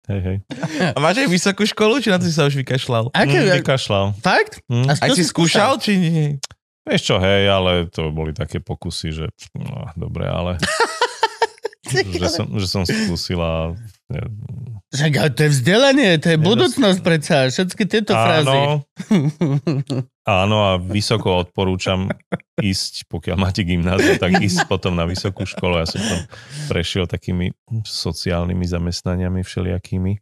Hej, 0.07 0.21
hej. 0.21 0.37
A 0.91 0.99
máš 0.99 1.23
aj 1.23 1.29
vysokú 1.29 1.63
školu, 1.65 1.99
či 1.99 2.11
na 2.11 2.19
to 2.19 2.27
si 2.27 2.35
sa 2.35 2.43
už 2.45 2.55
vykašľal? 2.57 3.15
Aké, 3.15 3.39
Mm, 3.41 3.63
vykašľal. 3.63 4.05
Fakt? 4.19 4.59
Mm. 4.67 4.87
A 4.87 4.93
Aj 4.97 5.07
čo 5.07 5.15
si 5.15 5.23
skúšal, 5.23 5.79
či 5.79 5.93
nie? 5.97 6.27
Vieš 6.83 7.03
čo, 7.05 7.17
hej, 7.19 7.47
ale 7.47 7.87
to 7.87 8.11
boli 8.11 8.31
také 8.31 8.59
pokusy, 8.59 9.09
že 9.13 9.27
no, 9.55 9.87
dobre, 9.95 10.27
ale 10.27 10.59
že, 11.91 12.29
som, 12.31 12.47
že 12.57 12.67
som 12.67 12.83
skúsila 12.87 13.75
Však 14.91 15.13
ale 15.19 15.31
to 15.35 15.41
je 15.47 15.51
vzdelanie, 15.55 16.11
to 16.19 16.35
je 16.35 16.39
budúcnosť 16.39 17.01
predsa. 17.03 17.47
Všetky 17.51 17.83
tieto 17.87 18.15
frázy. 18.15 18.59
áno, 20.25 20.57
a 20.63 20.73
vysoko 20.77 21.41
odporúčam 21.41 22.09
ísť, 22.61 23.09
pokiaľ 23.09 23.37
máte 23.41 23.65
gymnázium, 23.65 24.21
tak 24.21 24.37
ísť 24.37 24.69
potom 24.69 24.93
na 24.93 25.09
vysokú 25.09 25.45
školu. 25.45 25.81
Ja 25.81 25.87
som 25.89 26.01
tam 26.01 26.21
prešiel 26.69 27.09
takými 27.09 27.57
sociálnymi 27.83 28.65
zamestnaniami 28.65 29.41
všelijakými. 29.41 30.13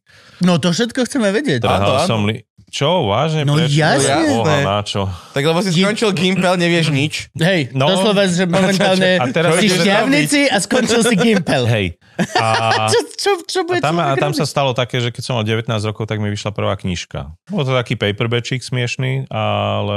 No 0.42 0.62
to 0.62 0.70
všetko 0.70 1.03
chceme 1.05 1.28
vedieť. 1.30 1.66
Áno, 1.66 1.66
Trhal 1.66 1.96
áno. 2.03 2.09
som 2.09 2.20
li... 2.24 2.42
Čo, 2.68 3.09
vážne? 3.09 3.49
No 3.49 3.57
prešiel? 3.57 3.80
jasne. 3.96 4.44
Boha, 4.44 4.61
na 4.61 4.78
čo? 4.84 5.09
Tak 5.32 5.40
lebo 5.40 5.64
si 5.64 5.72
skončil 5.72 6.12
Gimpel, 6.12 6.53
nevieš 6.61 6.92
nič. 6.92 7.32
Hej, 7.32 7.72
No. 7.72 7.88
doslova, 7.88 8.28
že 8.28 8.44
momentálne 8.44 9.16
A 9.24 9.26
teraz 9.32 9.57
si 9.57 9.72
šťavnici 9.72 10.53
a 10.53 10.61
skončil 10.61 11.01
si 11.01 11.16
Gimpel. 11.16 11.64
Hej. 11.64 11.96
A... 12.36 12.44
Čo, 12.92 13.01
čo, 13.16 13.30
čo 13.49 13.61
bude 13.64 13.80
A 13.80 13.88
tam, 13.88 13.96
a 13.99 14.12
tam 14.20 14.36
sa 14.36 14.44
stalo 14.44 14.76
také, 14.76 15.01
že 15.01 15.09
keď 15.09 15.22
som 15.24 15.34
mal 15.40 15.49
19 15.49 15.64
rokov, 15.88 16.07
tak 16.07 16.20
mi 16.20 16.28
vyšla 16.28 16.53
prvá 16.53 16.76
knižka. 16.76 17.32
Bol 17.49 17.64
to 17.64 17.72
taký 17.72 17.96
paperbackík 17.96 18.61
smiešný, 18.61 19.26
ale 19.32 19.88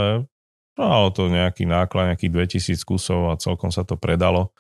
malo 0.80 1.08
to 1.12 1.28
nejaký 1.28 1.68
náklad, 1.68 2.16
nejakých 2.16 2.58
2000 2.58 2.88
kusov 2.88 3.30
a 3.32 3.40
celkom 3.40 3.70
sa 3.70 3.84
to 3.84 4.00
predalo. 4.00 4.56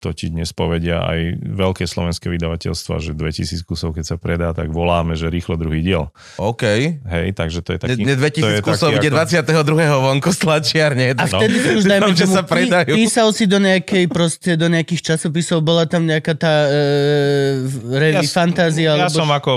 To 0.00 0.12
ti 0.12 0.28
dnes 0.28 0.52
povedia 0.52 1.00
aj 1.00 1.40
veľké 1.40 1.88
slovenské 1.88 2.28
vydavateľstva, 2.28 3.00
že 3.00 3.16
2000 3.16 3.64
kusov, 3.64 3.96
keď 3.96 4.04
sa 4.04 4.16
predá, 4.20 4.52
tak 4.52 4.68
voláme, 4.68 5.16
že 5.16 5.32
rýchlo 5.32 5.56
druhý 5.56 5.80
diel. 5.80 6.12
OK. 6.36 6.60
Hej, 7.00 7.32
takže 7.32 7.64
to 7.64 7.72
je 7.72 7.78
taký... 7.80 8.04
Ne, 8.04 8.12
ne 8.12 8.16
to 8.20 8.28
je 8.44 8.60
2000 8.60 8.68
kusov 8.68 8.92
taký 8.92 9.00
ide 9.00 9.08
22. 9.08 9.64
vonku 10.04 10.28
z 10.28 10.38
tlačiarne. 10.44 11.04
A 11.16 11.24
vtedy 11.24 11.56
si 11.56 11.68
už, 11.80 11.84
dajme 11.90 12.12
tomu, 12.12 12.28
sa 12.28 12.44
predajú. 12.44 12.92
pí, 12.92 13.00
písal 13.00 13.32
si 13.32 13.48
do 13.48 13.56
nejakej, 13.56 14.04
proste, 14.12 14.60
do 14.60 14.68
nejakých 14.68 15.16
časopisov, 15.16 15.64
bola 15.64 15.88
tam 15.88 16.04
nejaká 16.04 16.36
tá 16.36 16.68
e, 16.68 17.64
revy, 17.96 18.20
Ja 18.20 18.28
fantázia, 18.28 18.92
Ja 18.92 19.08
alebo... 19.08 19.16
som 19.16 19.28
ako, 19.32 19.52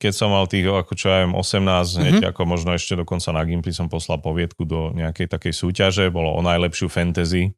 keď 0.00 0.12
som 0.16 0.32
mal 0.32 0.48
tých, 0.48 0.72
ako 0.72 0.92
čo 0.96 1.12
ja 1.12 1.20
viem, 1.20 1.36
18, 1.36 2.00
hneď 2.00 2.14
Mhm. 2.16 2.28
ako 2.32 2.40
možno 2.44 2.70
ešte 2.72 2.96
dokonca 2.96 3.28
na 3.30 3.44
Gimply 3.44 3.72
som 3.72 3.92
poslal 3.92 4.20
poviedku 4.20 4.64
do 4.64 4.92
nejakej 4.92 5.28
takej 5.28 5.52
súťaže, 5.52 6.08
bolo 6.08 6.32
o 6.32 6.40
najlepšiu 6.40 6.88
fantasy 6.88 7.52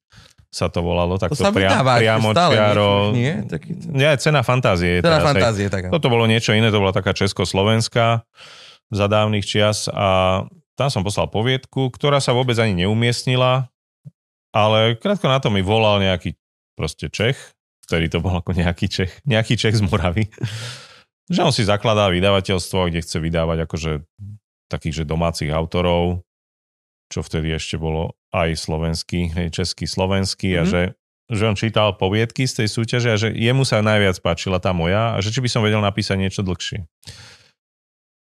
sa 0.53 0.68
to 0.68 0.84
volalo, 0.84 1.16
tak 1.16 1.32
To 1.32 1.48
to, 1.48 1.48
pria, 1.48 1.80
priamo 1.80 2.36
stále, 2.36 2.55
čiaro... 2.61 3.16
nie? 3.16 3.40
Taký... 3.48 3.88
Nie, 3.88 4.12
cena 4.20 4.44
fantázie. 4.44 5.00
Teda 5.00 5.16
teraz, 5.16 5.32
fantázie, 5.32 5.66
tak. 5.72 5.88
Toto 5.88 6.12
bolo 6.12 6.28
niečo 6.28 6.53
iné, 6.53 6.68
to 6.68 6.76
bola 6.76 6.92
taká 6.92 7.16
československá 7.16 8.28
za 8.92 9.07
dávnych 9.09 9.48
čias 9.48 9.88
a 9.88 10.44
tam 10.76 10.88
som 10.92 11.00
poslal 11.00 11.32
poviedku, 11.32 11.88
ktorá 11.88 12.20
sa 12.20 12.36
vôbec 12.36 12.61
ani 12.61 12.84
neumiestnila, 12.84 13.72
ale 14.53 15.00
krátko 15.00 15.32
na 15.32 15.40
to 15.40 15.48
mi 15.48 15.64
volal 15.64 15.96
nejaký 16.05 16.36
proste 16.76 17.09
Čech, 17.09 17.57
ktorý 17.88 18.12
to 18.12 18.20
bol 18.20 18.36
ako 18.36 18.53
nejaký 18.53 18.92
Čech, 18.92 19.24
nejaký 19.24 19.57
Čech 19.57 19.80
z 19.80 19.82
Moravy, 19.88 20.28
že 21.32 21.40
on 21.40 21.53
si 21.53 21.64
zakladá 21.64 22.12
vydavateľstvo, 22.12 22.92
kde 22.92 23.00
chce 23.00 23.16
vydávať 23.24 23.64
akože 23.64 23.92
takých, 24.68 25.00
že 25.00 25.09
domácich 25.09 25.48
autorov, 25.48 26.20
čo 27.09 27.24
vtedy 27.24 27.57
ešte 27.57 27.80
bolo 27.80 28.12
aj 28.33 28.57
slovenský, 28.57 29.20
český, 29.53 29.85
slovenský 29.85 30.57
a 30.57 30.64
Mhm. 30.64 30.70
že, 30.72 30.83
že 31.28 31.43
on 31.45 31.57
čítal 31.57 31.95
poviedky 31.95 32.45
z 32.45 32.64
tej 32.64 32.68
súťaže 32.68 33.09
a 33.12 33.16
že 33.16 33.28
jemu 33.30 33.62
sa 33.62 33.85
najviac 33.85 34.16
páčila 34.18 34.57
tá 34.57 34.72
moja 34.72 35.14
a 35.14 35.20
že 35.20 35.28
či 35.30 35.41
by 35.41 35.49
som 35.49 35.61
vedel 35.61 35.80
napísať 35.80 36.16
niečo 36.16 36.41
dlhšie. 36.41 36.89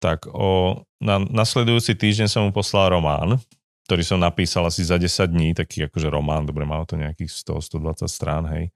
Tak 0.03 0.27
o, 0.27 0.83
na 0.99 1.17
nasledujúci 1.17 1.95
týždeň 1.95 2.27
som 2.27 2.41
mu 2.45 2.51
poslal 2.51 2.91
román, 2.91 3.39
ktorý 3.87 4.03
som 4.03 4.19
napísal 4.19 4.67
asi 4.67 4.83
za 4.83 4.99
10 4.99 5.07
dní, 5.31 5.55
taký 5.55 5.87
akože 5.87 6.11
román, 6.11 6.43
dobre, 6.45 6.67
malo 6.67 6.83
to 6.83 6.99
nejakých 6.99 7.31
100-120 7.31 8.05
strán, 8.11 8.43
hej. 8.51 8.69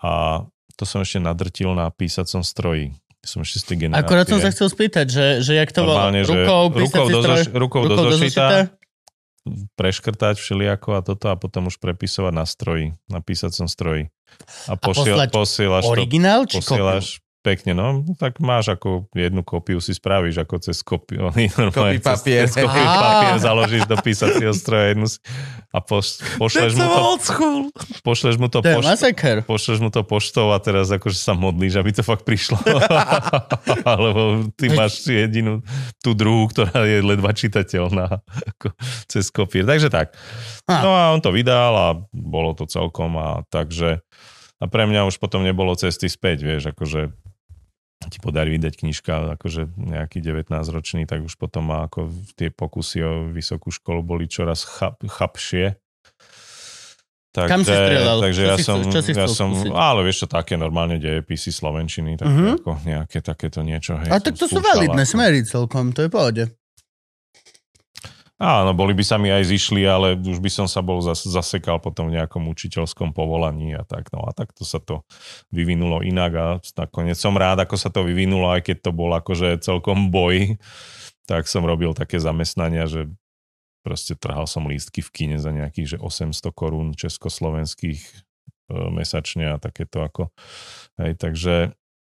A 0.00 0.44
to 0.76 0.84
som 0.84 1.02
ešte 1.02 1.18
nadrtil 1.18 1.72
na 1.72 1.90
písacom 1.90 2.44
stroji. 2.44 2.92
Som 3.24 3.40
ešte 3.40 3.56
z 3.56 3.64
tej 3.64 3.76
generácie. 3.88 4.04
Akorát 4.04 4.28
som 4.28 4.36
sa 4.36 4.52
chcel 4.52 4.68
spýtať, 4.68 5.06
že, 5.08 5.26
že 5.40 5.52
jak 5.56 5.72
to 5.72 5.80
bolo? 5.80 5.96
Že 6.12 6.28
Rukou, 6.28 6.62
rukou 6.76 7.04
do, 7.08 7.20
zoš, 7.24 7.40
rukou 7.56 7.80
rukou 7.88 8.04
do 8.04 8.12
zošita? 8.12 8.68
Preškrtať 9.76 10.40
všelijako 10.40 10.96
a 10.96 11.00
toto 11.04 11.28
a 11.28 11.36
potom 11.36 11.68
už 11.68 11.76
prepisovať 11.80 12.32
na 12.32 12.44
stroji, 12.48 12.96
na 13.08 13.20
písacom 13.20 13.68
stroji. 13.68 14.08
A, 14.66 14.74
posiel, 14.74 15.14
poslať 15.14 15.28
posielaš 15.30 15.84
to, 15.84 15.92
Originál 15.94 16.40
či 16.48 16.58
kopiu? 16.58 16.68
posielaš 16.74 17.23
pekne, 17.44 17.76
no, 17.76 18.00
tak 18.16 18.40
máš 18.40 18.72
ako 18.72 19.12
jednu 19.12 19.44
kopiu 19.44 19.76
si 19.76 19.92
spravíš, 19.92 20.40
ako 20.40 20.64
cez 20.64 20.80
kopiu, 20.80 21.28
normálne 21.60 22.00
cez- 22.00 22.08
papier. 22.08 22.48
Cez 22.48 22.64
kopiu 22.64 22.80
Á. 22.80 22.96
papier 22.96 23.36
založíš 23.36 23.84
do 23.84 24.00
písacieho 24.00 24.56
stroja 24.56 24.96
jednu 24.96 25.06
si, 25.12 25.20
a 25.68 25.78
poš, 25.84 26.24
pošleš, 26.40 26.72
mu 26.80 26.88
to, 26.88 27.00
pošleš 28.00 28.36
mu 28.40 28.48
to 28.48 28.64
poš, 28.64 28.84
pošleš 29.44 29.78
mu 29.84 29.92
to 29.92 30.00
poštou 30.00 30.56
a 30.56 30.58
teraz 30.58 30.88
akože 30.88 31.20
sa 31.20 31.36
modlíš, 31.36 31.76
aby 31.76 31.92
to 31.92 32.00
fakt 32.00 32.24
prišlo. 32.24 32.56
Alebo 33.92 34.48
ty 34.56 34.72
máš 34.72 35.04
jedinú, 35.04 35.60
tú 36.00 36.16
druhú, 36.16 36.48
ktorá 36.48 36.88
je 36.88 37.04
ledva 37.04 37.36
čitateľná 37.36 38.24
ako 38.56 38.72
cez 39.04 39.28
kopír. 39.28 39.68
Takže 39.68 39.92
tak. 39.92 40.16
No 40.64 40.96
a 40.96 41.12
on 41.12 41.20
to 41.20 41.28
vydal 41.28 41.76
a 41.76 41.88
bolo 42.08 42.56
to 42.56 42.64
celkom 42.64 43.20
a 43.20 43.44
takže 43.52 44.00
a 44.62 44.70
pre 44.70 44.86
mňa 44.88 45.04
už 45.10 45.20
potom 45.20 45.44
nebolo 45.44 45.74
cesty 45.76 46.08
späť, 46.08 46.46
vieš, 46.46 46.72
akože 46.72 47.12
ti 48.06 48.18
podarí 48.18 48.54
vydať 48.54 48.74
knižka, 48.76 49.12
akože 49.34 49.68
nejaký 49.74 50.18
19-ročný, 50.18 51.04
tak 51.04 51.20
už 51.20 51.34
potom 51.34 51.66
má 51.66 51.84
ako 51.84 52.06
tie 52.34 52.48
pokusy 52.48 52.98
o 53.00 53.12
vysokú 53.28 53.68
školu 53.68 54.00
boli 54.00 54.26
čoraz 54.26 54.62
chap, 54.62 55.00
chapšie. 55.00 55.76
Takže, 57.30 57.50
Kam 57.50 57.60
si 57.60 57.74
strieľal? 57.74 58.18
Takže 58.22 58.40
Čo 58.40 58.46
ja 58.46 58.54
si 58.54 58.62
som, 58.62 58.78
chcel- 58.78 58.92
čo 58.92 59.00
si 59.00 59.10
ja 59.12 59.26
som 59.26 59.50
skúsiť? 59.50 59.74
ale 59.74 60.00
vieš 60.02 60.16
čo, 60.22 60.26
také 60.28 60.54
normálne 60.54 60.96
dejepisy 60.96 61.50
slovenčiny, 61.50 62.14
také 62.14 62.30
Mhm. 62.30 62.54
ako 62.56 62.70
nejaké 62.84 63.18
takéto 63.20 63.58
niečo. 63.60 63.98
Hej, 63.98 64.06
A 64.08 64.16
tak 64.18 64.38
to 64.38 64.46
sú 64.46 64.62
validné 64.62 65.02
ako- 65.02 65.12
smery 65.12 65.42
celkom, 65.42 65.90
to 65.90 66.00
je 66.00 66.08
pohode. 66.08 66.42
Áno, 68.34 68.74
boli 68.74 68.98
by 68.98 69.04
sa 69.06 69.14
mi 69.14 69.30
aj 69.30 69.46
zišli, 69.46 69.86
ale 69.86 70.18
už 70.18 70.42
by 70.42 70.50
som 70.50 70.66
sa 70.66 70.82
bol 70.82 70.98
zas, 70.98 71.22
zasekal 71.22 71.78
potom 71.78 72.10
v 72.10 72.18
nejakom 72.18 72.50
učiteľskom 72.50 73.14
povolaní 73.14 73.78
a 73.78 73.86
tak. 73.86 74.10
No 74.10 74.26
a 74.26 74.34
takto 74.34 74.66
sa 74.66 74.82
to 74.82 75.06
vyvinulo 75.54 76.02
inak 76.02 76.32
a 76.34 76.46
nakoniec 76.74 77.14
som 77.14 77.38
rád, 77.38 77.62
ako 77.62 77.78
sa 77.78 77.94
to 77.94 78.02
vyvinulo, 78.02 78.50
aj 78.50 78.66
keď 78.66 78.76
to 78.82 78.90
bol 78.90 79.14
akože 79.14 79.62
celkom 79.62 80.10
boj, 80.10 80.58
tak 81.30 81.46
som 81.46 81.62
robil 81.62 81.94
také 81.94 82.18
zamestnania, 82.18 82.90
že 82.90 83.06
proste 83.86 84.18
trhal 84.18 84.50
som 84.50 84.66
lístky 84.66 84.98
v 84.98 85.12
kine 85.14 85.36
za 85.38 85.54
nejakých 85.54 85.94
že 85.94 85.98
800 86.02 86.50
korún 86.50 86.90
československých 86.98 88.00
e, 88.02 88.12
mesačne 88.90 89.54
a 89.54 89.62
takéto 89.62 90.02
ako. 90.02 90.34
Hej, 90.98 91.22
takže 91.22 91.54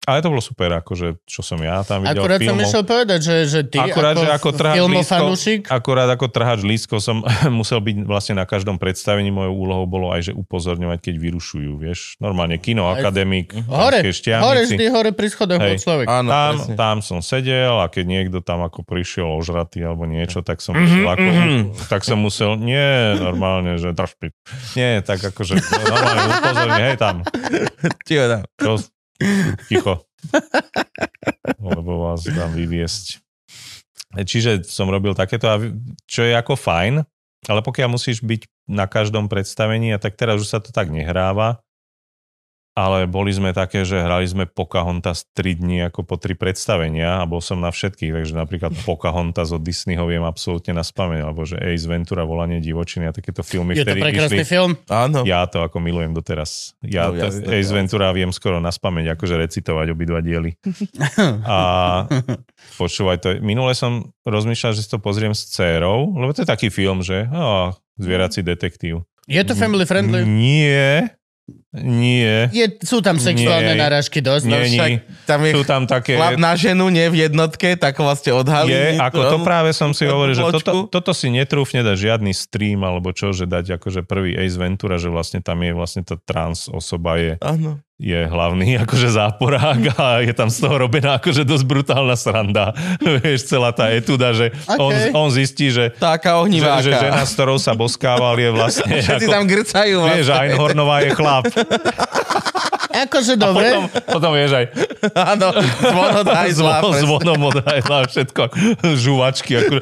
ale 0.00 0.18
to 0.18 0.28
bolo 0.28 0.40
super, 0.40 0.70
akože 0.74 1.20
čo 1.22 1.40
som 1.40 1.58
ja 1.58 1.80
tam 1.80 2.00
videl 2.00 2.16
Akurát 2.16 2.38
som 2.38 2.46
filmov. 2.52 2.64
išiel 2.64 2.82
povedať, 2.82 3.20
že, 3.20 3.36
že 3.44 3.60
ty 3.62 3.76
Akurát, 3.76 4.12
ako, 4.12 4.20
že 4.20 4.30
ako 4.30 4.48
trhač 4.50 4.76
filmofanúšik, 4.76 5.60
Akurát 5.66 6.08
ako 6.08 6.26
trhač 6.26 6.60
lístkov 6.60 6.98
som 6.98 7.20
musel 7.50 7.78
byť 7.78 7.96
vlastne 8.02 8.34
na 8.34 8.44
každom 8.44 8.76
predstavení. 8.76 9.28
Mojou 9.28 9.54
úlohou 9.54 9.84
bolo 9.84 10.08
aj, 10.08 10.20
že 10.22 10.32
upozorňovať, 10.32 10.98
keď 11.02 11.14
vyrušujú, 11.18 11.72
vieš. 11.76 12.16
Normálne 12.18 12.56
kino, 12.56 12.86
Aj- 12.86 13.00
akademik, 13.00 13.52
hore, 13.64 14.00
Banskej 14.00 14.12
hore 14.38 14.60
Štiavnici. 14.62 14.64
vždy, 14.70 14.84
hore 14.88 15.10
pri 15.10 15.28
schodoch 15.28 15.60
Hej. 15.60 15.76
človek. 15.78 16.06
Áno, 16.06 16.28
Tam, 16.28 16.52
presne. 16.54 16.74
tam 16.74 16.96
som 17.00 17.18
sedel 17.18 17.74
a 17.74 17.86
keď 17.86 18.04
niekto 18.06 18.38
tam 18.38 18.60
ako 18.60 18.80
prišiel 18.82 19.28
ožratý 19.34 19.82
alebo 19.82 20.04
niečo, 20.04 20.40
tak 20.40 20.58
som 20.58 20.72
Mhm, 20.72 20.80
musel 20.80 21.04
ako, 21.06 21.28
mhm. 21.28 21.58
tak 21.86 22.00
som 22.02 22.18
musel, 22.18 22.50
nie 22.54 22.86
normálne, 23.14 23.74
že 23.74 23.90
drž. 23.90 24.14
Nie, 24.72 25.00
tak 25.00 25.20
akože 25.22 25.52
normálne 25.58 26.22
upozorniť, 26.32 26.80
hej 26.82 26.96
tam, 26.96 27.16
Ticho 28.02 28.24
tam. 28.26 28.42
čo, 28.56 28.70
ticho. 29.66 30.06
Lebo 31.58 32.08
vás 32.08 32.26
dám 32.26 32.54
vyviesť. 32.54 33.22
Čiže 34.18 34.64
som 34.64 34.88
robil 34.88 35.12
takéto, 35.12 35.46
čo 36.08 36.24
je 36.24 36.32
ako 36.32 36.56
fajn, 36.56 37.04
ale 37.46 37.60
pokiaľ 37.60 37.88
musíš 37.92 38.24
byť 38.24 38.48
na 38.72 38.88
každom 38.88 39.28
predstavení, 39.30 39.94
a 39.94 40.00
tak 40.00 40.16
teraz 40.16 40.40
už 40.40 40.48
sa 40.48 40.58
to 40.58 40.72
tak 40.72 40.88
nehráva, 40.90 41.60
ale 42.78 43.10
boli 43.10 43.34
sme 43.34 43.50
také, 43.50 43.82
že 43.82 43.98
hrali 43.98 44.22
sme 44.22 44.46
Pocahontas 44.46 45.26
3 45.34 45.58
dní 45.58 45.90
ako 45.90 46.06
po 46.06 46.14
tri 46.14 46.38
predstavenia 46.38 47.18
a 47.18 47.26
bol 47.26 47.42
som 47.42 47.58
na 47.58 47.74
všetkých, 47.74 48.14
takže 48.14 48.38
napríklad 48.38 48.70
Pocahontas 48.86 49.50
od 49.50 49.66
Disneyho 49.66 50.06
viem 50.06 50.22
absolútne 50.22 50.78
na 50.78 50.86
spameň, 50.86 51.26
alebo 51.26 51.42
že 51.42 51.58
Ace 51.58 51.90
Ventura, 51.90 52.22
Volanie 52.22 52.62
divočiny 52.62 53.10
a 53.10 53.12
takéto 53.12 53.42
filmy, 53.42 53.74
Je 53.74 53.82
to 53.82 53.98
prekrásny 53.98 54.46
išli 54.46 54.46
film. 54.46 54.78
Áno. 54.86 55.26
ja 55.26 55.42
to 55.50 55.66
ako 55.66 55.82
milujem 55.82 56.14
doteraz. 56.14 56.78
Ja 56.86 57.10
No, 57.10 57.18
jasné, 57.18 57.50
Ace 57.50 57.66
jasné. 57.66 57.74
Ventura 57.82 58.06
viem 58.14 58.30
skoro 58.30 58.62
na 58.62 58.70
spameň, 58.70 59.18
akože 59.18 59.34
recitovať 59.34 59.86
obidva 59.90 60.22
diely. 60.22 60.54
A 61.48 61.58
počúvaj 62.80 63.18
to, 63.18 63.28
minule 63.42 63.74
som 63.74 64.14
rozmýšľal, 64.22 64.76
že 64.76 64.86
si 64.86 64.90
to 64.92 65.02
pozriem 65.02 65.34
s 65.34 65.50
dcérou, 65.50 66.14
lebo 66.14 66.30
to 66.36 66.44
je 66.44 66.48
taký 66.48 66.68
film, 66.70 67.02
že 67.02 67.26
oh, 67.32 67.74
zvierací 67.98 68.44
detektív. 68.44 69.02
Je 69.28 69.42
to 69.44 69.52
family 69.52 69.84
friendly? 69.84 70.24
Nie, 70.24 71.17
nie, 71.76 72.48
Je, 72.48 72.66
sú 72.80 73.04
tam 73.04 73.20
sexuálne 73.20 73.76
Nie. 73.76 73.80
náražky 73.80 74.24
dosť. 74.24 74.44
Nie, 74.48 74.56
no. 74.56 74.66
Však 74.68 74.90
tam 75.28 75.40
je 75.44 75.52
sú 75.52 75.62
tam 75.68 75.82
také... 75.84 76.16
chlap 76.16 76.40
na 76.40 76.56
ženu, 76.56 76.88
nie 76.88 77.06
v 77.12 77.28
jednotke, 77.28 77.76
tak 77.76 78.00
vlastne 78.00 78.32
odhalí. 78.32 78.72
Je, 78.72 78.96
nie, 78.96 79.00
ako 79.00 79.22
to 79.32 79.38
práve 79.44 79.70
som 79.76 79.92
si 79.92 80.08
hovoril, 80.08 80.32
že 80.32 80.44
toto, 80.48 80.88
toto 80.88 81.12
si 81.12 81.28
netrúfne 81.28 81.84
dať 81.84 81.96
žiadny 81.96 82.32
stream 82.32 82.84
alebo 82.84 83.12
čo, 83.12 83.36
že 83.36 83.44
dať 83.44 83.80
akože 83.80 84.04
prvý 84.04 84.36
Ace 84.36 84.56
Ventura, 84.56 84.96
že 84.96 85.12
vlastne 85.12 85.44
tam 85.44 85.60
je 85.60 85.72
vlastne 85.76 86.02
tá 86.04 86.16
trans 86.16 86.72
osoba 86.72 87.20
je 87.20 87.36
Áno. 87.44 87.80
Je 87.98 88.30
hlavný 88.30 88.78
akože 88.86 89.10
záporák 89.10 89.82
a 89.98 90.06
je 90.22 90.30
tam 90.30 90.46
z 90.46 90.62
toho 90.62 90.86
robená 90.86 91.18
akože 91.18 91.42
dosť 91.42 91.64
brutálna 91.66 92.14
sranda. 92.14 92.70
Vieš, 93.02 93.50
celá 93.50 93.74
tá 93.74 93.90
etuda, 93.90 94.30
že 94.32 94.54
on, 94.78 94.94
Okay. 94.94 95.10
on 95.12 95.28
zistí, 95.28 95.68
že, 95.68 95.92
Taká 95.92 96.38
že, 96.48 96.88
že 96.88 96.92
žena, 96.96 97.26
s 97.26 97.34
ktorou 97.36 97.58
sa 97.58 97.74
boskával, 97.74 98.38
je 98.38 98.50
vlastne 98.54 98.86
Všetci 99.02 99.26
ako, 99.26 99.34
tam 99.34 99.44
grcajú. 99.44 99.96
vieš, 100.06 100.26
vlastne. 100.30 100.46
Einhornová 100.48 100.96
je 101.02 101.10
chlap. 101.12 101.44
Akože 102.90 103.34
dobre. 103.34 103.68
Potom, 103.68 103.84
potom 104.08 104.30
vieš 104.32 104.52
aj 104.54 104.64
Áno, 105.14 105.48
zvon 105.78 106.12
od 106.16 106.28
hajzla. 106.28 106.74
zvon, 106.74 106.90
presne. 106.90 107.04
zvonom 107.04 107.40
od 107.44 107.56
hajzla, 107.60 107.98
všetko, 108.06 108.42
žuvačky, 108.94 109.52
akože, 109.56 109.80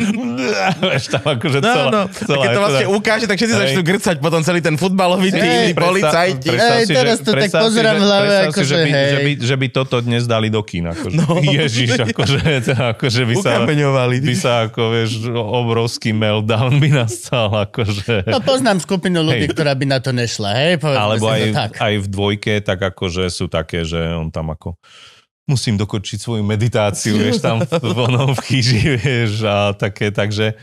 vieš, 0.82 1.04
tam 1.08 1.24
akože 1.28 1.58
No, 1.58 1.66
celá, 1.66 1.86
no. 1.88 2.02
Celá 2.08 2.24
keď 2.36 2.48
to 2.48 2.50
etuda. 2.50 2.62
vlastne 2.62 2.86
ukáže, 2.88 3.24
tak 3.24 3.36
všetci 3.36 3.54
začnú 3.56 3.82
grcať 3.82 4.16
potom 4.18 4.40
celý 4.40 4.60
ten 4.60 4.74
futbalový 4.74 5.30
tým, 5.30 5.72
policajti. 5.72 6.48
Ej, 6.48 6.84
si, 6.84 6.92
teraz 6.92 7.18
to 7.18 7.30
tak 7.30 7.50
pozerám 7.52 7.94
že- 7.94 7.98
v 7.98 8.04
hlave, 8.04 8.34
akože 8.46 8.66
že 8.66 8.76
by, 8.76 8.90
že, 8.90 9.18
by, 9.18 9.30
že 9.42 9.54
by 9.56 9.66
toto 9.70 9.96
dnes 9.98 10.22
dali 10.24 10.48
do 10.48 10.60
kín. 10.60 10.86
Akože, 10.86 11.14
No. 11.16 11.40
Ježiš, 11.56 11.96
akože, 12.04 12.38
akože 12.74 13.22
by 13.24 13.34
sa, 13.36 13.50
Ukameňovali. 13.56 14.16
by 14.20 14.34
sa 14.34 14.52
ako, 14.66 14.82
vieš, 14.90 15.10
obrovský 15.32 16.10
meltdown 16.10 16.76
by 16.76 16.88
nastal. 16.98 17.48
Akože. 17.48 18.26
No 18.26 18.38
poznám 18.38 18.78
skupinu 18.78 19.22
ľudí, 19.22 19.46
Hej. 19.46 19.52
ktorá 19.52 19.72
by 19.72 19.86
na 19.86 19.98
to 19.98 20.10
nešla, 20.10 20.50
hej? 20.56 20.72
Povedzme 20.76 21.00
Alebo 21.00 21.26
aj, 21.26 21.40
to 21.40 21.48
tak. 21.54 21.70
aj 21.78 21.94
v 21.94 22.06
dvojke, 22.06 22.52
tak 22.60 22.78
akože 22.96 23.28
sú 23.28 23.52
také, 23.52 23.84
že 23.84 24.16
on 24.16 24.32
tam 24.32 24.56
ako 24.56 24.80
musím 25.44 25.76
dokončiť 25.76 26.18
svoju 26.18 26.42
meditáciu, 26.42 27.20
vieš, 27.20 27.44
tam 27.44 27.60
v, 27.60 27.98
onom 28.00 28.32
v 28.32 28.40
chyži, 28.40 28.80
vieš, 28.98 29.44
a 29.44 29.76
také, 29.76 30.08
takže 30.08 30.56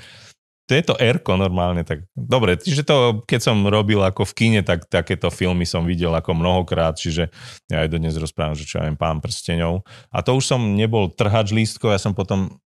to 0.64 0.72
je 0.80 0.84
to 0.84 0.96
erko 0.96 1.36
normálne, 1.36 1.84
tak 1.86 2.08
dobre, 2.16 2.56
čiže 2.56 2.88
to, 2.88 3.22
keď 3.28 3.40
som 3.52 3.68
robil 3.68 4.00
ako 4.00 4.24
v 4.26 4.34
kine, 4.34 4.62
tak 4.64 4.88
takéto 4.88 5.28
filmy 5.28 5.68
som 5.68 5.86
videl 5.86 6.12
ako 6.16 6.34
mnohokrát, 6.34 6.96
čiže 6.96 7.30
ja 7.68 7.84
aj 7.84 7.92
dodnes 7.92 8.16
rozprávam, 8.16 8.56
že 8.56 8.66
čo 8.66 8.80
ja 8.80 8.88
viem, 8.88 8.96
pán 8.96 9.20
prsteňov. 9.20 9.84
A 10.12 10.18
to 10.24 10.40
už 10.40 10.56
som 10.56 10.60
nebol 10.76 11.12
trhač 11.12 11.52
lístkov, 11.52 11.92
ja 11.92 12.00
som 12.00 12.16
potom, 12.16 12.60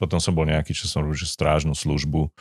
potom 0.00 0.18
som 0.20 0.32
bol 0.32 0.48
nejaký, 0.48 0.72
čo 0.72 0.88
som 0.88 1.04
robil, 1.04 1.20
že 1.20 1.28
strážnu 1.28 1.76
službu, 1.76 2.32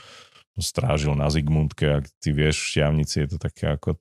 strážil 0.55 1.19
na 1.19 1.27
Zigmundke, 1.27 1.99
ak 1.99 2.05
ty 2.23 2.31
vieš, 2.31 2.63
v 2.63 2.67
Šťavnici 2.79 3.15
je 3.25 3.27
to 3.35 3.37
také 3.37 3.75
ako 3.75 3.99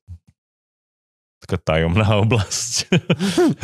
taká 1.43 1.59
tajomná 1.59 2.07
oblasť 2.25 2.87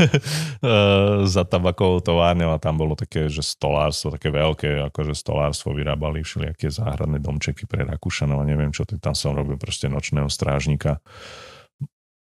za 1.35 1.43
tabakovou 1.47 2.03
továrňou 2.03 2.51
a 2.51 2.59
tam 2.59 2.75
bolo 2.75 2.99
také, 2.99 3.31
že 3.31 3.47
stolárstvo, 3.47 4.11
také 4.11 4.35
veľké, 4.35 4.91
akože 4.91 5.15
stolárstvo 5.15 5.73
vyrábali 5.73 6.27
všelijaké 6.27 6.69
záhradné 6.69 7.23
domčeky 7.23 7.71
pre 7.71 7.87
Rakúšanov 7.87 8.43
a 8.43 8.49
neviem 8.49 8.75
čo, 8.75 8.83
tak 8.83 8.99
tam 8.99 9.15
som 9.15 9.39
robil 9.39 9.55
proste 9.57 9.87
nočného 9.87 10.27
strážnika 10.27 10.99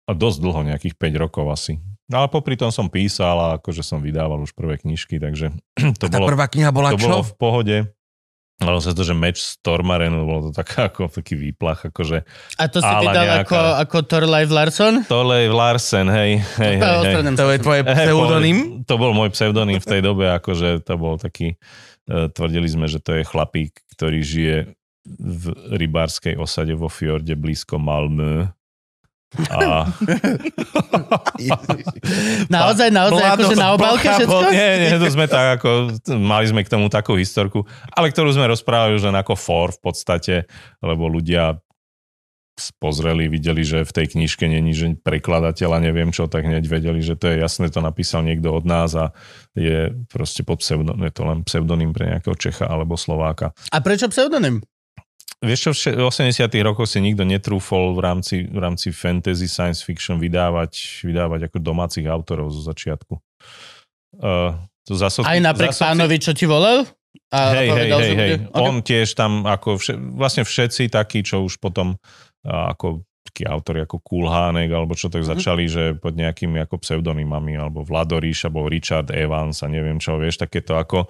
a 0.02 0.12
dosť 0.16 0.38
dlho, 0.42 0.60
nejakých 0.66 0.98
5 0.98 1.22
rokov 1.22 1.46
asi. 1.52 1.78
No 2.10 2.24
ale 2.24 2.28
popri 2.28 2.58
tom 2.58 2.74
som 2.74 2.90
písal 2.90 3.38
a 3.38 3.48
akože 3.62 3.86
som 3.86 4.02
vydával 4.02 4.42
už 4.42 4.52
prvé 4.52 4.76
knižky, 4.76 5.22
takže 5.22 5.54
to 6.00 6.06
A 6.06 6.10
tá 6.10 6.18
bolo, 6.18 6.28
prvá 6.34 6.50
kniha 6.50 6.74
bola 6.74 6.90
to 6.92 6.98
čo? 6.98 7.06
bolo 7.06 7.20
v 7.22 7.34
pohode. 7.38 7.76
Malo 8.62 8.78
sa 8.78 8.90
to, 8.90 9.02
že 9.02 9.12
meč 9.12 9.38
z 9.38 9.58
Tormarenu, 9.58 10.22
bolo 10.22 10.48
to 10.48 10.52
taká 10.54 10.86
ako 10.86 11.06
taký 11.08 11.34
výplach, 11.34 11.82
akože 11.84 12.22
A 12.54 12.64
to 12.64 12.78
si 12.78 12.86
vydal 12.86 13.24
nejaká. 13.24 13.42
ako, 13.44 13.58
ako 13.78 13.96
Thorleif 14.04 14.48
Larsson? 14.48 14.94
Tole 15.04 15.46
Larsen, 15.46 16.06
hej, 16.06 16.38
hej, 16.56 16.74
hej, 16.76 16.96
hej. 17.04 17.14
To 17.32 17.46
je 17.48 17.58
tvoje 17.58 17.80
Eh, 17.82 17.90
pseudonym? 17.92 18.56
po- 18.78 18.84
To 18.84 18.94
bol 18.96 19.12
môj 19.12 19.30
pseudonym 19.30 19.76
v 19.76 19.88
tej 19.88 20.00
dobe, 20.00 20.26
akože 20.28 20.80
to 20.80 20.94
bol 20.94 21.14
taký, 21.16 21.58
eh, 22.06 22.26
tvrdili 22.28 22.66
sme, 22.66 22.86
že 22.86 22.98
to 22.98 23.12
je 23.12 23.22
chlapík, 23.22 23.74
ktorý 23.92 24.20
žije 24.20 24.56
v 25.04 25.44
rybárskej 25.72 26.36
osade 26.36 26.72
vo 26.72 26.86
fjorde 26.86 27.34
blízko 27.34 27.74
Malmö. 27.74 28.54
A 29.32 29.88
Naozaj, 32.52 32.88
naozaj, 32.92 33.22
Mlado- 33.24 33.34
akože 33.40 33.56
na 33.56 33.68
obálke 33.72 34.06
všetko? 34.12 34.52
nie, 34.52 34.70
nie, 34.84 34.92
to 35.00 35.08
sme 35.08 35.24
tak 35.24 35.60
ako, 35.60 35.96
mali 36.20 36.44
sme 36.52 36.60
k 36.60 36.68
tomu 36.68 36.92
takú 36.92 37.16
historku, 37.16 37.64
ale 37.96 38.12
ktorú 38.12 38.28
sme 38.36 38.44
rozprávali 38.52 38.92
už 39.00 39.08
len 39.08 39.16
ako 39.16 39.32
for 39.32 39.72
v 39.72 39.80
podstate, 39.80 40.34
lebo 40.84 41.08
ľudia 41.08 41.56
pozreli, 42.76 43.32
videli, 43.32 43.64
že 43.64 43.80
v 43.82 43.92
tej 43.92 44.06
knižke 44.12 44.44
není 44.44 44.76
že 44.76 44.92
prekladateľ 45.00 45.80
a 45.80 45.84
neviem 45.84 46.12
čo, 46.12 46.28
tak 46.28 46.44
hneď 46.44 46.68
vedeli, 46.68 47.00
že 47.00 47.16
to 47.16 47.32
je 47.32 47.40
jasné, 47.40 47.72
to 47.72 47.80
napísal 47.80 48.20
niekto 48.20 48.52
od 48.52 48.68
nás 48.68 48.92
a 48.92 49.16
je 49.56 49.90
proste 50.12 50.44
pod 50.44 50.60
pseudonym, 50.60 51.08
je 51.08 51.12
to 51.16 51.22
len 51.24 51.38
pseudonym 51.48 51.90
pre 51.96 52.12
nejakého 52.12 52.36
Čecha 52.36 52.68
alebo 52.68 53.00
Slováka. 53.00 53.56
A 53.72 53.80
prečo 53.80 54.12
pseudonym? 54.12 54.60
Vieš 55.42 55.60
čo, 55.60 55.70
v 55.70 55.76
še- 55.76 55.96
v 55.96 56.04
80 56.06 56.62
rokoch 56.62 56.86
si 56.86 56.98
nikto 56.98 57.22
netrúfol 57.22 57.92
v 57.92 58.00
rámci, 58.00 58.36
v 58.44 58.58
rámci 58.58 58.88
fantasy, 58.88 59.44
science 59.44 59.80
fiction 59.80 60.16
vydávať, 60.16 61.02
vydávať 61.02 61.50
ako 61.50 61.58
domácich 61.58 62.06
autorov 62.06 62.48
zo 62.48 62.62
začiatku. 62.62 63.18
Uh, 64.14 64.54
to 64.82 64.94
zaso- 64.94 65.22
Aj 65.22 65.36
napriek 65.36 65.70
zasoci- 65.70 65.82
pánovi, 65.84 66.16
čo 66.16 66.30
ti 66.30 66.44
volal? 66.44 66.86
A 67.28 67.52
Hej, 67.52 67.68
hej, 67.68 67.88
hej, 67.90 68.14
hej. 68.14 68.30
bude- 68.38 68.54
On 68.54 68.78
tiež 68.78 69.08
tam 69.12 69.42
ako 69.44 69.76
vše, 69.76 69.92
vlastne 70.12 70.42
všetci 70.42 70.88
takí, 70.88 71.20
čo 71.20 71.40
už 71.40 71.58
potom 71.58 71.96
a, 72.42 72.70
ako 72.70 73.00
takí 73.22 73.42
autori 73.42 73.80
ako 73.80 73.98
Kulhánek 73.98 74.68
alebo 74.68 74.92
čo 74.92 75.08
tak 75.08 75.22
začali, 75.22 75.64
že 75.64 75.94
pod 75.94 76.12
nejakými 76.12 76.60
ako 76.60 76.76
pseudonymami 76.78 77.56
alebo 77.56 77.80
Vladoríš 77.80 78.44
alebo 78.44 78.66
Richard 78.66 79.08
Evans 79.08 79.58
a 79.58 79.66
neviem 79.66 79.96
čo, 79.96 80.16
vieš, 80.16 80.38
takéto 80.38 80.74
ako 80.74 81.08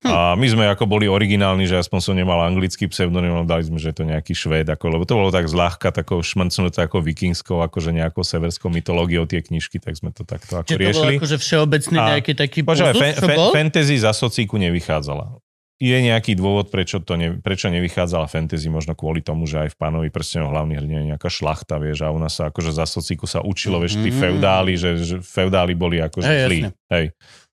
Hm. 0.00 0.08
a 0.08 0.32
my 0.32 0.46
sme 0.46 0.64
ako 0.66 0.84
boli 0.86 1.04
originálni, 1.04 1.64
že 1.64 1.76
aspoň 1.76 1.98
som 2.00 2.14
nemal 2.14 2.40
anglický 2.40 2.86
pseudonym, 2.86 3.32
ale 3.32 3.44
dali 3.44 3.60
sme, 3.62 3.76
že 3.76 3.92
je 3.92 3.96
to 3.96 4.04
nejaký 4.06 4.32
švéd, 4.32 4.64
ako, 4.66 4.84
lebo 4.90 5.04
to 5.04 5.12
bolo 5.12 5.28
tak 5.28 5.44
zľahka, 5.44 5.90
takou 5.90 6.18
šmrcnuté 6.18 6.80
ako 6.80 7.00
vikingskou, 7.00 7.60
akože 7.60 7.92
nejakou 7.92 8.22
severskou 8.22 8.68
mytológiou 8.68 9.24
tie 9.24 9.40
knižky, 9.40 9.76
tak 9.76 9.92
sme 9.94 10.08
to 10.08 10.24
takto 10.24 10.56
ako 10.56 10.66
Čiže 10.66 10.72
to 10.72 10.80
bol 10.80 10.88
riešili. 11.04 11.12
akože 11.16 11.36
všeobecný 11.38 11.96
A- 11.96 12.06
nejaký 12.10 12.32
taký 12.34 12.58
Počúvaj, 12.62 12.92
púzus, 12.92 13.04
fe, 13.04 13.28
fe, 13.28 13.34
fantasy 13.52 13.96
za 13.98 14.10
socíku 14.10 14.56
nevychádzala. 14.56 15.36
Je 15.76 15.96
nejaký 15.96 16.32
dôvod, 16.34 16.68
prečo, 16.68 16.96
to 16.98 17.16
ne, 17.16 17.32
prečo 17.34 17.64
nevychádzala 17.66 18.24
fantasy, 18.26 18.68
možno 18.68 18.92
kvôli 18.92 19.20
tomu, 19.20 19.44
že 19.44 19.56
aj 19.58 19.72
v 19.72 19.78
pánovi 19.78 20.08
prstenov 20.08 20.48
hlavný 20.50 20.76
hrdina 20.76 20.98
je 20.98 21.08
nejaká 21.10 21.28
šlachta, 21.28 21.76
vieš, 21.76 22.00
a 22.00 22.08
u 22.08 22.16
nás 22.16 22.32
sa 22.34 22.48
akože 22.48 22.68
za 22.70 22.84
socíku 22.84 23.24
sa 23.24 23.40
učilo, 23.40 23.76
vieš, 23.78 23.96
tí 23.96 24.08
Mhm. 24.08 24.16
feudáli, 24.18 24.76
že, 24.76 24.96
že 24.98 25.16
feudáli 25.18 25.72
boli 25.72 25.96
akože 25.98 26.28
zlí. 26.42 26.60
jasne. 26.62 26.76
Hej, 26.90 27.04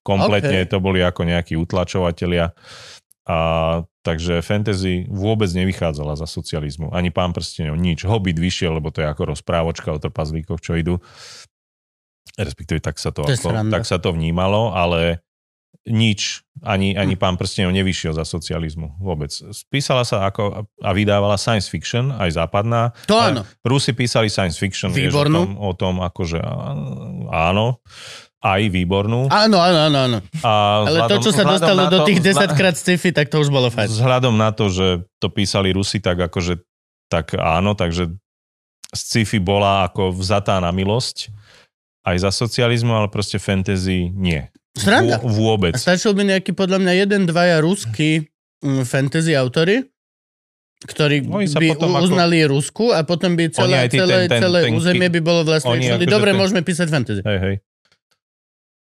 kompletne 0.08 0.64
Ok. 0.64 0.70
to 0.72 0.80
boli 0.80 1.04
ako 1.04 1.28
nejakí 1.28 1.52
utlačovatelia. 1.52 2.56
A 3.28 3.38
takže 4.00 4.40
fantasy 4.40 5.04
vôbec 5.04 5.52
nevychádzala 5.52 6.16
za 6.16 6.24
socializmu. 6.24 6.96
Ani 6.96 7.12
pán 7.12 7.36
prstenov, 7.36 7.76
nič. 7.76 8.08
Hobbit 8.08 8.40
vyšiel, 8.40 8.80
lebo 8.80 8.88
to 8.88 9.04
je 9.04 9.06
ako 9.06 9.36
rozprávočka 9.36 9.92
o 9.92 10.00
trpazlíkoch, 10.00 10.64
čo 10.64 10.80
idú. 10.80 10.96
Respektíve 12.40 12.80
tak 12.80 12.96
sa 12.96 13.12
to, 13.12 13.28
To 13.28 13.36
ako, 13.36 13.68
tak 13.68 13.84
sa 13.84 14.00
to 14.00 14.16
vnímalo, 14.16 14.72
ale 14.72 15.20
nič, 15.84 16.44
ani, 16.60 16.96
ani 16.96 17.16
Hm. 17.16 17.20
pán 17.20 17.34
prstenov 17.36 17.72
nevyšiel 17.72 18.12
za 18.12 18.24
socializmu 18.24 19.00
vôbec. 19.00 19.28
Spísala 19.32 20.04
sa 20.04 20.24
ako 20.24 20.68
a 20.80 20.90
vydávala 20.92 21.40
science 21.40 21.68
fiction, 21.68 22.12
aj 22.12 22.36
západná. 22.36 22.92
To 23.08 23.16
áno. 23.16 23.40
Rusi 23.60 23.92
písali 23.92 24.28
science 24.28 24.56
fiction, 24.56 24.92
vieš, 24.92 25.12
o 25.12 25.24
Výbornú. 25.24 25.36
tom, 25.36 25.50
o 25.56 25.72
tom 25.72 25.94
akože 26.00 26.40
áno, 27.28 27.80
aj 28.40 28.62
výbornú. 28.68 29.26
Áno, 29.26 29.56
áno, 29.56 29.78
áno, 29.84 29.98
áno. 30.00 30.18
A 30.40 30.50
Ale 30.84 30.98
to, 31.04 31.18
vzhľadom- 31.18 31.22
čo 31.22 31.30
sa 31.32 31.42
dostalo 31.44 31.80
na 31.80 31.88
do 31.88 31.98
to- 31.98 32.06
tých 32.06 32.20
vzhľa- 32.20 32.46
10 32.46 32.54
krát 32.54 32.74
sci-fi, 32.74 33.10
tak 33.10 33.26
to 33.26 33.36
už 33.36 33.48
bolo 33.48 33.66
fajn. 33.66 33.88
Vzhľadom 33.88 34.34
na 34.34 34.50
to, 34.50 34.68
že 34.68 34.86
to 35.16 35.26
písali 35.28 35.70
Rusi, 35.70 35.98
tak 35.98 36.18
akože 36.20 36.62
tak 37.06 37.32
áno, 37.32 37.72
takže 37.72 38.14
sci-fi 38.88 39.38
bola 39.38 39.84
ako 39.84 40.12
vzatá 40.12 40.56
na 40.56 40.70
milosť 40.70 41.34
aj 42.04 42.16
za 42.20 42.30
socializmu, 42.30 42.94
ale 42.94 43.08
proste 43.08 43.36
fantasy 43.36 44.08
nie. 44.08 44.46
Sranda. 44.72 45.18
Vô- 45.18 45.58
vôbec. 45.58 45.74
A 45.74 45.80
stačil 45.80 46.12
by 46.12 46.30
nejaký 46.30 46.52
podľa 46.52 46.78
mňa 46.78 46.92
jeden, 46.96 47.26
dvaja 47.26 47.58
ruskí 47.58 48.30
mm, 48.60 48.84
fantasy 48.84 49.34
autory, 49.34 49.82
ktorí 50.80 51.26
Oni 51.26 51.50
by 51.50 51.74
potom 51.74 51.90
u- 51.90 51.96
ako- 51.96 52.04
uznali 52.06 52.38
Rusku 52.44 52.84
a 52.90 53.02
potom 53.02 53.34
by 53.34 53.50
celé, 53.50 53.82
aj 53.82 53.88
celé, 53.90 54.14
ten- 54.20 54.30
ten- 54.30 54.40
celé 54.40 54.58
ten 54.62 54.72
územie 54.72 55.08
by 55.10 55.20
bolo 55.20 55.42
vlastne 55.42 55.74
oni 55.74 55.90
akože 55.90 56.06
dobre, 56.06 56.30
ten- 56.30 56.38
môžeme 56.38 56.60
písať 56.62 56.86
fantasy. 56.86 57.20
Hej, 57.20 57.38
hej. 57.40 57.54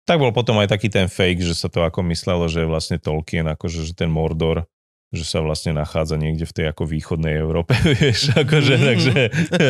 Tak 0.07 0.17
bol 0.17 0.31
potom 0.31 0.55
aj 0.57 0.71
taký 0.71 0.87
ten 0.87 1.11
fake, 1.11 1.43
že 1.43 1.51
sa 1.51 1.67
to 1.67 1.83
ako 1.83 1.99
myslelo, 2.07 2.47
že 2.47 2.63
vlastne 2.63 2.95
Tolkien, 2.95 3.43
akože 3.43 3.83
že 3.83 3.91
ten 3.91 4.07
Mordor, 4.07 4.63
že 5.07 5.23
sa 5.23 5.39
vlastne 5.39 5.71
nachádza 5.71 6.15
niekde 6.15 6.43
v 6.43 6.55
tej 6.55 6.65
ako 6.71 6.83
východnej 6.83 7.35
Európe, 7.35 7.75
vieš, 7.99 8.31
akože, 8.31 8.75
Mhm. 8.75 8.83
takže, 8.87 9.15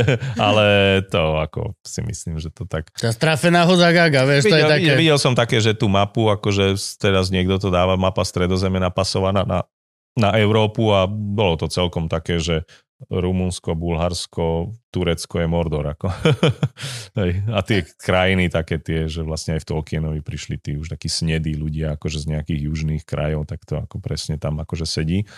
ale 0.47 0.65
to 1.09 1.37
ako 1.37 1.73
si 1.81 2.01
myslím, 2.01 2.37
že 2.37 2.49
to 2.49 2.65
tak 2.65 2.89
Tá 2.93 3.09
strafená 3.09 3.65
hoza 3.65 3.89
gaga, 3.89 4.25
vieš, 4.25 4.49
to 4.49 4.57
je 4.57 4.61
Videl, 4.61 4.71
také. 4.71 4.81
videl, 4.81 4.97
videl 4.97 5.19
som 5.21 5.33
také, 5.33 5.57
že 5.57 5.73
tú 5.73 5.89
mapu, 5.89 6.29
akože 6.29 6.73
teraz 6.97 7.29
niekto 7.29 7.57
to 7.57 7.69
dáva, 7.69 7.97
mapa 7.97 8.21
stredozeme 8.21 8.77
napasovaná 8.77 9.45
na, 9.45 9.59
na 10.17 10.33
Európu 10.37 10.89
a 10.89 11.05
bolo 11.09 11.57
to 11.57 11.69
celkom 11.69 12.09
také, 12.09 12.41
že 12.41 12.65
Rumunsko, 12.97 13.77
Bulharsko, 13.77 14.73
Turecko 14.89 15.35
je 15.37 15.47
Mordor. 15.47 15.85
Ako. 15.93 16.09
A 17.55 17.59
tie 17.61 17.85
krajiny 18.01 18.49
také 18.49 18.81
tie, 18.81 19.05
že 19.05 19.21
vlastne 19.21 19.53
aj 19.53 19.61
v 19.61 19.69
Tolkienovi 19.69 20.19
prišli 20.25 20.57
tí 20.57 20.73
už 20.81 20.89
takí 20.89 21.05
snedí 21.05 21.53
ľudia, 21.53 21.93
akože 21.93 22.25
z 22.25 22.27
nejakých 22.33 22.59
južných 22.65 23.03
krajov, 23.05 23.45
tak 23.45 23.61
to 23.69 23.77
ako 23.77 24.01
presne 24.01 24.41
tam 24.41 24.57
akože 24.57 24.89
sedí. 24.89 25.29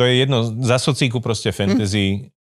To 0.00 0.06
je 0.08 0.24
jedno, 0.24 0.48
za 0.64 0.80
socíku 0.80 1.20
proste 1.20 1.52
fantasy 1.52 2.32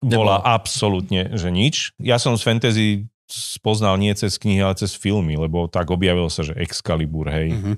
bola 0.00 0.40
Nebola. 0.40 0.56
absolútne, 0.56 1.36
že 1.36 1.52
nič. 1.52 1.92
Ja 2.00 2.16
som 2.16 2.34
z 2.34 2.42
fantasy 2.42 2.86
spoznal 3.28 4.00
nie 4.00 4.12
cez 4.16 4.40
knihy, 4.40 4.60
ale 4.60 4.74
cez 4.74 4.96
filmy, 4.96 5.36
lebo 5.36 5.68
tak 5.68 5.92
objavilo 5.92 6.32
sa, 6.32 6.42
že 6.42 6.56
Excalibur, 6.56 7.28
hej, 7.28 7.48
Mhm. 7.54 7.74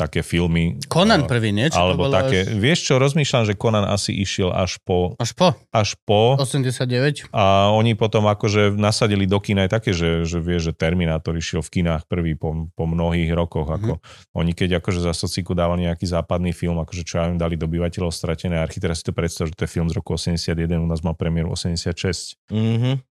Také 0.00 0.24
filmy. 0.24 0.80
Conan 0.88 1.28
prvý, 1.28 1.52
nie? 1.52 1.68
Či 1.68 1.76
to 1.76 1.84
Alebo 1.84 2.08
bolo 2.08 2.16
také, 2.16 2.48
Až, 2.48 2.56
vieš 2.56 2.88
čo, 2.88 2.96
rozmýšľam, 2.96 3.44
že 3.44 3.52
Conan 3.52 3.84
asi 3.84 4.16
išiel 4.16 4.48
až 4.48 4.80
po, 4.80 5.12
až 5.20 5.36
po 5.36 5.52
až 5.68 5.92
po 6.08 6.40
89. 6.40 7.28
a 7.30 7.68
oni 7.68 7.92
potom 7.92 8.24
akože 8.24 8.72
nasadili 8.72 9.28
do 9.28 9.36
kina 9.36 9.68
aj 9.68 9.76
také, 9.76 9.90
že, 9.92 10.24
že 10.24 10.40
vie, 10.40 10.56
že 10.56 10.72
Terminátor 10.72 11.36
išiel 11.36 11.60
v 11.60 11.84
kinách 11.84 12.08
prvý 12.08 12.32
po, 12.32 12.72
po 12.72 12.88
mnohých 12.88 13.28
rokoch. 13.36 13.68
Ako. 13.68 14.00
Oni 14.32 14.56
keď 14.56 14.80
akože 14.80 15.04
za 15.04 15.12
sociku 15.12 15.52
dávali 15.52 15.84
nejaký 15.84 16.08
západný 16.08 16.56
film, 16.56 16.80
akože 16.80 17.04
čo 17.04 17.20
ja 17.20 17.28
im 17.28 17.36
dali 17.36 17.60
dobyvateľov 17.60 18.08
stratené 18.08 18.56
archy, 18.56 18.80
teraz 18.80 19.04
si 19.04 19.06
to 19.06 19.12
predstav, 19.12 19.44
že 19.46 19.52
to 19.52 19.68
je 19.68 19.70
film 19.70 19.92
z 19.92 20.00
roku 20.00 20.16
81, 20.16 20.56
u 20.80 20.88
nás 20.88 21.04
mal 21.04 21.12
premiéru 21.12 21.52
86 21.52 22.40
Mhm. 22.48 23.04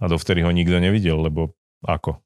a 0.00 0.04
dovtedy 0.08 0.40
ho 0.40 0.48
nikto 0.48 0.80
nevidel, 0.80 1.20
lebo 1.20 1.52
ako? 1.84 2.23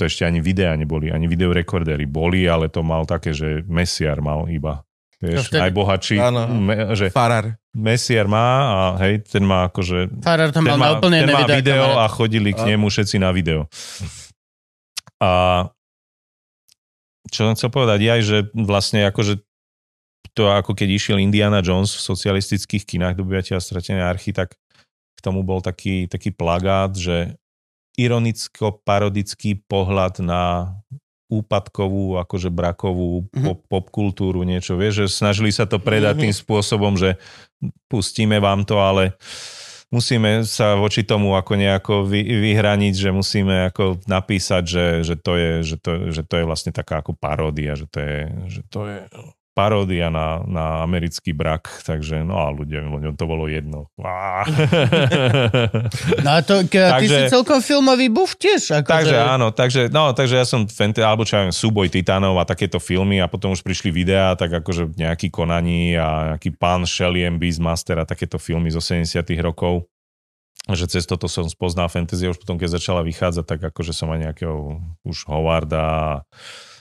To 0.00 0.08
ešte 0.08 0.24
ani 0.24 0.40
videa 0.40 0.72
neboli, 0.72 1.12
ani 1.12 1.28
videorekordery 1.28 2.08
boli, 2.08 2.48
ale 2.48 2.72
to 2.72 2.80
mal 2.80 3.04
také, 3.04 3.36
že 3.36 3.60
Messiar 3.68 4.24
mal 4.24 4.48
iba. 4.48 4.80
Vieš, 5.20 5.52
vtedy- 5.52 5.60
najbohatší, 5.60 6.16
Áno. 6.16 6.48
me, 6.48 6.96
že 6.96 7.12
Farar. 7.12 7.60
Messiar 7.76 8.24
má 8.24 8.48
a 8.64 8.78
hej, 9.04 9.20
ten 9.20 9.44
má 9.44 9.68
akože 9.68 10.08
Farar 10.24 10.48
ten 10.48 10.64
mal 10.64 10.80
má, 10.80 10.96
úplne 10.96 11.20
ten 11.20 11.28
má 11.28 11.44
videá, 11.44 11.56
video 11.60 11.84
a 11.84 12.08
kamarát. 12.08 12.16
chodili 12.16 12.50
k 12.50 12.60
A- 12.64 12.68
nemu 12.72 12.88
všetci 12.88 13.20
na 13.20 13.28
video. 13.28 13.68
A 15.20 15.30
čo 17.28 17.44
som 17.44 17.52
chcel 17.52 17.68
povedať, 17.68 18.00
aj, 18.08 18.20
že 18.24 18.36
vlastne 18.56 19.04
akože 19.04 19.44
to 20.32 20.48
ako 20.48 20.72
keď 20.72 20.88
išiel 20.88 21.20
Indiana 21.20 21.60
Jones 21.60 21.92
v 21.92 22.00
socialistických 22.00 22.88
kinách 22.88 23.20
dobyvateľa 23.20 23.60
stratené 23.60 24.00
archy, 24.00 24.32
tak 24.32 24.56
k 25.14 25.20
tomu 25.20 25.44
bol 25.44 25.60
taký, 25.60 26.08
taký 26.08 26.32
plagát, 26.32 26.96
že 26.96 27.36
ironicko-parodický 27.96 29.64
pohľad 29.66 30.20
na 30.20 30.74
úpadkovú, 31.30 32.18
akože 32.18 32.50
brakovú 32.50 33.30
Mhm. 33.30 33.44
pop, 33.46 33.60
popkultúru, 33.70 34.42
niečo, 34.42 34.74
vieš, 34.74 35.06
že 35.06 35.22
snažili 35.22 35.54
sa 35.54 35.62
to 35.62 35.78
predať 35.78 36.18
Mhm. 36.18 36.22
tým 36.26 36.34
spôsobom, 36.34 36.98
že 36.98 37.14
pustíme 37.86 38.42
vám 38.42 38.66
to, 38.66 38.82
ale 38.82 39.14
musíme 39.90 40.42
sa 40.42 40.74
voči 40.74 41.06
tomu 41.06 41.38
ako 41.38 41.54
nejako 41.54 41.94
vy, 42.02 42.22
vyhraniť, 42.26 42.94
že 42.98 43.10
musíme 43.14 43.70
ako 43.70 44.02
napísať, 44.10 44.62
že, 44.66 44.86
že, 45.06 45.14
to 45.14 45.32
je, 45.38 45.50
že, 45.62 45.76
to, 45.78 45.90
že 46.10 46.22
to 46.26 46.34
je 46.34 46.44
vlastne 46.46 46.74
taká 46.74 46.98
ako 46.98 47.14
paródia, 47.14 47.78
že 47.78 47.86
to 47.86 47.98
je, 48.02 48.18
že 48.50 48.62
to 48.66 48.80
je 48.90 48.98
paródia 49.50 50.08
na, 50.08 50.40
na 50.46 50.64
americký 50.86 51.34
brak, 51.34 51.82
takže 51.82 52.22
no 52.22 52.38
a 52.38 52.54
ľudia, 52.54 52.86
ľuďom 52.86 53.14
to 53.18 53.24
bolo 53.26 53.50
jedno. 53.50 53.90
Á. 54.00 54.46
No 56.22 56.30
a 56.36 56.40
to, 56.40 56.64
ke, 56.70 56.80
ty 56.80 57.06
Takže- 57.06 57.28
si 57.28 57.32
celkom 57.34 57.60
filmový 57.60 58.06
buf 58.08 58.38
tiež. 58.38 58.82
Ako 58.82 58.88
takže 58.88 59.16
že- 59.16 59.20
áno, 59.20 59.46
takže, 59.50 59.82
no, 59.90 60.14
takže 60.14 60.34
ja 60.38 60.46
som 60.46 60.64
fantasy, 60.70 61.04
alebo 61.04 61.26
čo 61.26 61.36
ja 61.36 61.44
viem, 61.44 61.54
súboj 61.54 61.90
titánov 61.90 62.38
a 62.38 62.44
takéto 62.46 62.78
filmy 62.78 63.18
a 63.18 63.26
potom 63.26 63.52
už 63.52 63.60
prišli 63.66 63.90
videá, 63.90 64.32
tak 64.38 64.54
akože 64.62 64.94
nejaký 64.96 65.28
konaní 65.28 65.98
a 65.98 66.34
nejaký 66.34 66.54
pán 66.54 66.86
Sheliem, 66.86 67.36
Beastmaster 67.36 67.98
a 68.00 68.08
takéto 68.08 68.38
filmy 68.38 68.70
z 68.70 68.78
80 68.78 69.22
rokov 69.42 69.84
že 70.68 70.84
cez 70.86 71.08
toto 71.08 71.24
som 71.24 71.48
spoznal 71.48 71.88
fantasy 71.88 72.28
už 72.28 72.36
potom, 72.36 72.60
keď 72.60 72.76
začala 72.76 73.00
vychádzať, 73.00 73.44
tak 73.48 73.60
akože 73.72 73.96
som 73.96 74.12
aj 74.12 74.28
nejakého 74.28 74.76
už 75.08 75.24
Howarda 75.26 76.20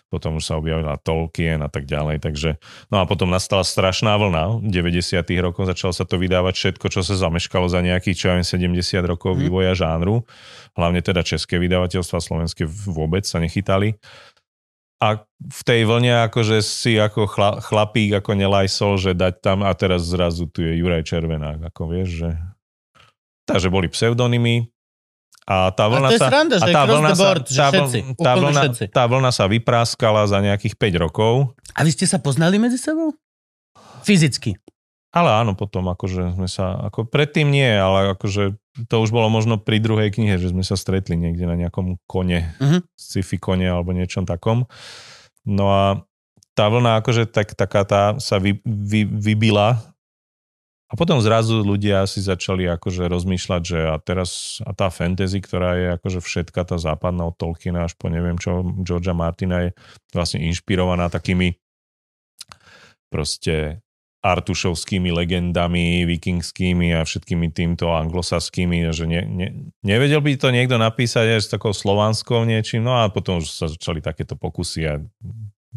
potom 0.09 0.41
už 0.41 0.43
sa 0.43 0.57
objavila 0.57 0.97
Tolkien 0.97 1.61
a 1.61 1.69
tak 1.69 1.85
ďalej, 1.85 2.25
takže 2.25 2.57
no 2.89 2.99
a 2.99 3.05
potom 3.05 3.29
nastala 3.29 3.61
strašná 3.61 4.17
vlna 4.17 4.65
v 4.65 4.69
90 4.73 5.21
rokoch, 5.45 5.69
začalo 5.69 5.93
sa 5.93 6.03
to 6.03 6.17
vydávať 6.17 6.53
všetko, 6.57 6.85
čo 6.89 7.05
sa 7.05 7.13
zameškalo 7.13 7.69
za 7.69 7.85
nejakých, 7.85 8.17
čo 8.17 8.25
ja 8.29 8.33
viem, 8.35 8.45
70 8.45 9.05
rokov 9.05 9.37
vývoja 9.37 9.77
žánru, 9.77 10.25
hlavne 10.73 11.05
teda 11.05 11.21
české 11.21 11.61
vydavateľstva, 11.61 12.17
slovenské 12.17 12.65
vôbec 12.65 13.23
sa 13.23 13.37
nechytali. 13.37 13.95
A 14.99 15.23
v 15.39 15.61
tej 15.63 15.87
vlne 15.87 16.27
akože 16.27 16.59
si 16.59 16.99
ako 16.99 17.23
chla, 17.29 17.63
chlapík 17.63 18.19
ako 18.19 18.35
nelajsol, 18.35 18.99
že 18.99 19.15
dať 19.15 19.39
tam 19.39 19.63
a 19.63 19.71
teraz 19.71 20.03
zrazu 20.03 20.43
tu 20.51 20.59
je 20.59 20.75
Juraj 20.75 21.07
Červenák, 21.07 21.71
ako 21.71 21.95
vieš, 21.95 22.25
že... 22.25 22.29
Takže 23.47 23.71
boli 23.71 23.87
pseudonymy 23.87 24.67
a 25.49 25.73
tá 25.73 25.83
A 25.83 25.89
vlna 25.89 26.07
to 26.07 26.13
je 26.13 26.19
sa... 26.19 26.27
sranda, 26.27 26.55
že 26.55 26.69
tá 26.69 26.83
vlna 26.85 27.09
the 27.09 27.17
board, 27.17 27.43
že 27.43 27.57
tá, 27.57 27.67
vl- 27.67 27.73
všetci, 27.81 27.99
tá, 27.99 28.11
úplne 28.13 28.37
vlna, 28.39 28.61
všetci. 28.61 28.83
tá 28.91 29.03
vlna 29.03 29.31
sa 29.31 29.45
vypráskala 29.45 30.21
za 30.23 30.37
nejakých 30.39 30.75
5 30.75 31.03
rokov, 31.03 31.33
A 31.71 31.81
vy 31.81 31.89
ste 31.89 32.05
sa 32.05 32.17
poznali 32.17 32.55
medzi 32.55 32.77
sebou? 32.77 33.17
Fyzicky. 33.99 34.55
ale 35.09 35.29
áno, 35.33 35.51
potom 35.53 35.83
akože 35.87 36.37
sme 36.37 36.45
sa, 36.45 36.85
ako 36.85 37.03
predtým 37.03 37.49
nie, 37.49 37.65
ale 37.65 38.13
akože 38.13 38.53
to 38.85 38.95
už 38.95 39.09
bolo 39.09 39.25
možno 39.27 39.57
pri 39.57 39.77
druhej 39.77 40.07
knihe, 40.07 40.37
že 40.37 40.49
sme 40.49 40.61
sa 40.61 40.73
stretli 40.73 41.15
niekde 41.15 41.43
na 41.43 41.57
nejakom 41.57 41.97
kone, 42.05 42.53
Mhm. 42.55 42.85
sci-fi 42.93 43.35
kone 43.35 43.65
alebo 43.65 43.89
niečom 43.89 44.23
takom. 44.23 44.69
No 45.43 45.65
a 45.67 45.83
tá 46.53 46.67
vlna 46.67 46.99
akože 46.99 47.25
tak, 47.25 47.51
taká 47.53 47.81
tá 47.83 48.01
sa 48.17 48.37
vy, 48.37 48.61
vy, 48.61 49.03
vybila 49.03 49.81
a 50.89 50.93
potom 50.97 51.21
zrazu 51.21 51.61
ľudia 51.61 52.01
si 52.09 52.17
začali 52.17 52.65
akože 52.65 53.05
rozmýšľať, 53.05 53.61
že 53.61 53.79
a 53.93 53.95
teraz 54.01 54.57
a 54.65 54.73
tá 54.73 54.89
fantasy, 54.89 55.37
ktorá 55.37 55.77
je 55.77 55.87
akože 56.01 56.19
všetka 56.25 56.65
tá 56.65 56.81
západná 56.81 57.29
od 57.29 57.37
Tolkiena 57.37 57.85
až 57.85 57.93
po 57.93 58.09
neviem 58.09 58.41
čo, 58.41 58.65
Georgia 58.81 59.13
Martina 59.13 59.69
je 59.69 59.77
vlastne 60.09 60.41
inšpirovaná 60.49 61.13
takými 61.13 61.61
proste 63.13 63.85
artušovskými 64.19 65.15
legendami, 65.15 66.03
vikingskými 66.03 66.91
a 66.91 67.07
všetkými 67.07 67.55
týmto 67.55 67.95
anglosaskými, 67.95 68.91
že 68.91 69.07
ne, 69.07 69.21
ne, 69.23 69.47
nevedel 69.79 70.19
by 70.19 70.35
to 70.35 70.51
niekto 70.51 70.75
napísať 70.75 71.39
aj 71.39 71.41
s 71.45 71.51
takou 71.53 71.71
slovanskou 71.71 72.43
niečím, 72.43 72.83
no 72.83 72.99
a 72.99 73.07
potom 73.07 73.39
už 73.39 73.47
sa 73.47 73.71
začali 73.71 74.03
takéto 74.03 74.35
pokusy 74.35 74.81
a 74.91 74.99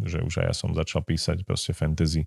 že 0.02 0.24
už 0.24 0.42
aj 0.42 0.46
ja 0.50 0.54
som 0.56 0.74
začal 0.74 1.06
písať 1.06 1.46
proste 1.46 1.70
fantasy, 1.70 2.26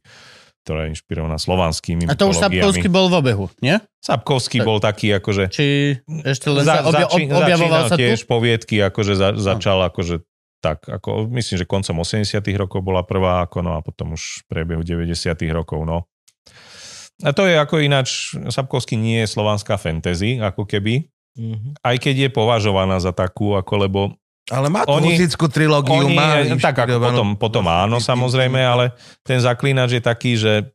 ktorá 0.65 0.79
je 0.83 0.97
inšpirovaná 0.97 1.37
slovanskými 1.37 2.09
A 2.09 2.17
to 2.17 2.25
už 2.25 2.41
Sapkovský 2.41 2.89
bol 2.89 3.05
v 3.05 3.15
obehu, 3.15 3.45
nie? 3.59 3.77
Sapkovský 3.99 4.59
Tak. 4.59 4.65
bol 4.65 4.77
taký 4.79 5.13
akože 5.13 5.43
Či 5.47 5.65
ešte 6.25 6.49
len 6.49 6.65
sa 6.65 6.81
obja- 6.81 7.05
ob- 7.05 7.21
objavoval 7.31 7.53
začínal 7.79 7.85
sa 7.87 7.95
tiež 7.95 8.19
tu? 8.19 8.27
poviedky, 8.27 8.75
akože 8.81 9.13
za, 9.13 9.29
začal 9.31 9.77
akože 9.85 10.25
tak, 10.57 10.81
ako 10.83 11.29
myslím, 11.29 11.55
že 11.55 11.65
koncom 11.65 12.01
80 12.01 12.25
rokov 12.55 12.81
bola 12.81 13.01
prvá, 13.01 13.39
ako 13.39 13.61
no 13.61 13.71
a 13.71 13.79
potom 13.79 14.13
už 14.13 14.41
v 14.41 14.45
priebehu 14.47 14.81
90 14.81 15.13
rokov, 15.51 15.77
no. 15.81 16.09
A 17.21 17.29
to 17.29 17.43
je 17.43 17.55
ako 17.55 17.79
ináč, 17.79 18.33
Sapkovský 18.49 18.95
nie 18.95 19.21
je 19.21 19.29
slovanská 19.29 19.77
fantasy, 19.77 20.35
ako 20.37 20.65
keby, 20.65 21.05
Mhm. 21.33 21.77
aj 21.79 21.95
keď 21.99 22.15
je 22.17 22.29
považovaná 22.31 22.97
za 22.97 23.11
takú, 23.11 23.53
ako 23.53 23.73
lebo 23.77 23.99
Ale 24.53 24.69
má 24.69 24.85
tú 24.85 24.93
Oni- 24.93 25.17
husickú 25.17 25.49
trilógiu, 25.49 26.05
oni, 26.05 26.13
má 26.13 26.45
tak 26.61 26.85
ako 26.85 27.01
potom, 27.01 27.27
potom 27.33 27.65
áno, 27.65 27.97
samozrejme, 27.97 28.61
ale 28.61 28.93
ten 29.25 29.41
zaklínač 29.41 29.97
je 29.97 30.03
taký, 30.05 30.37
že, 30.37 30.69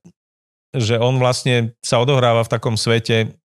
že 0.74 0.98
on 0.98 1.22
vlastne 1.22 1.70
sa 1.78 2.02
odohráva 2.02 2.42
v 2.42 2.50
takom 2.50 2.74
svete 2.74 3.38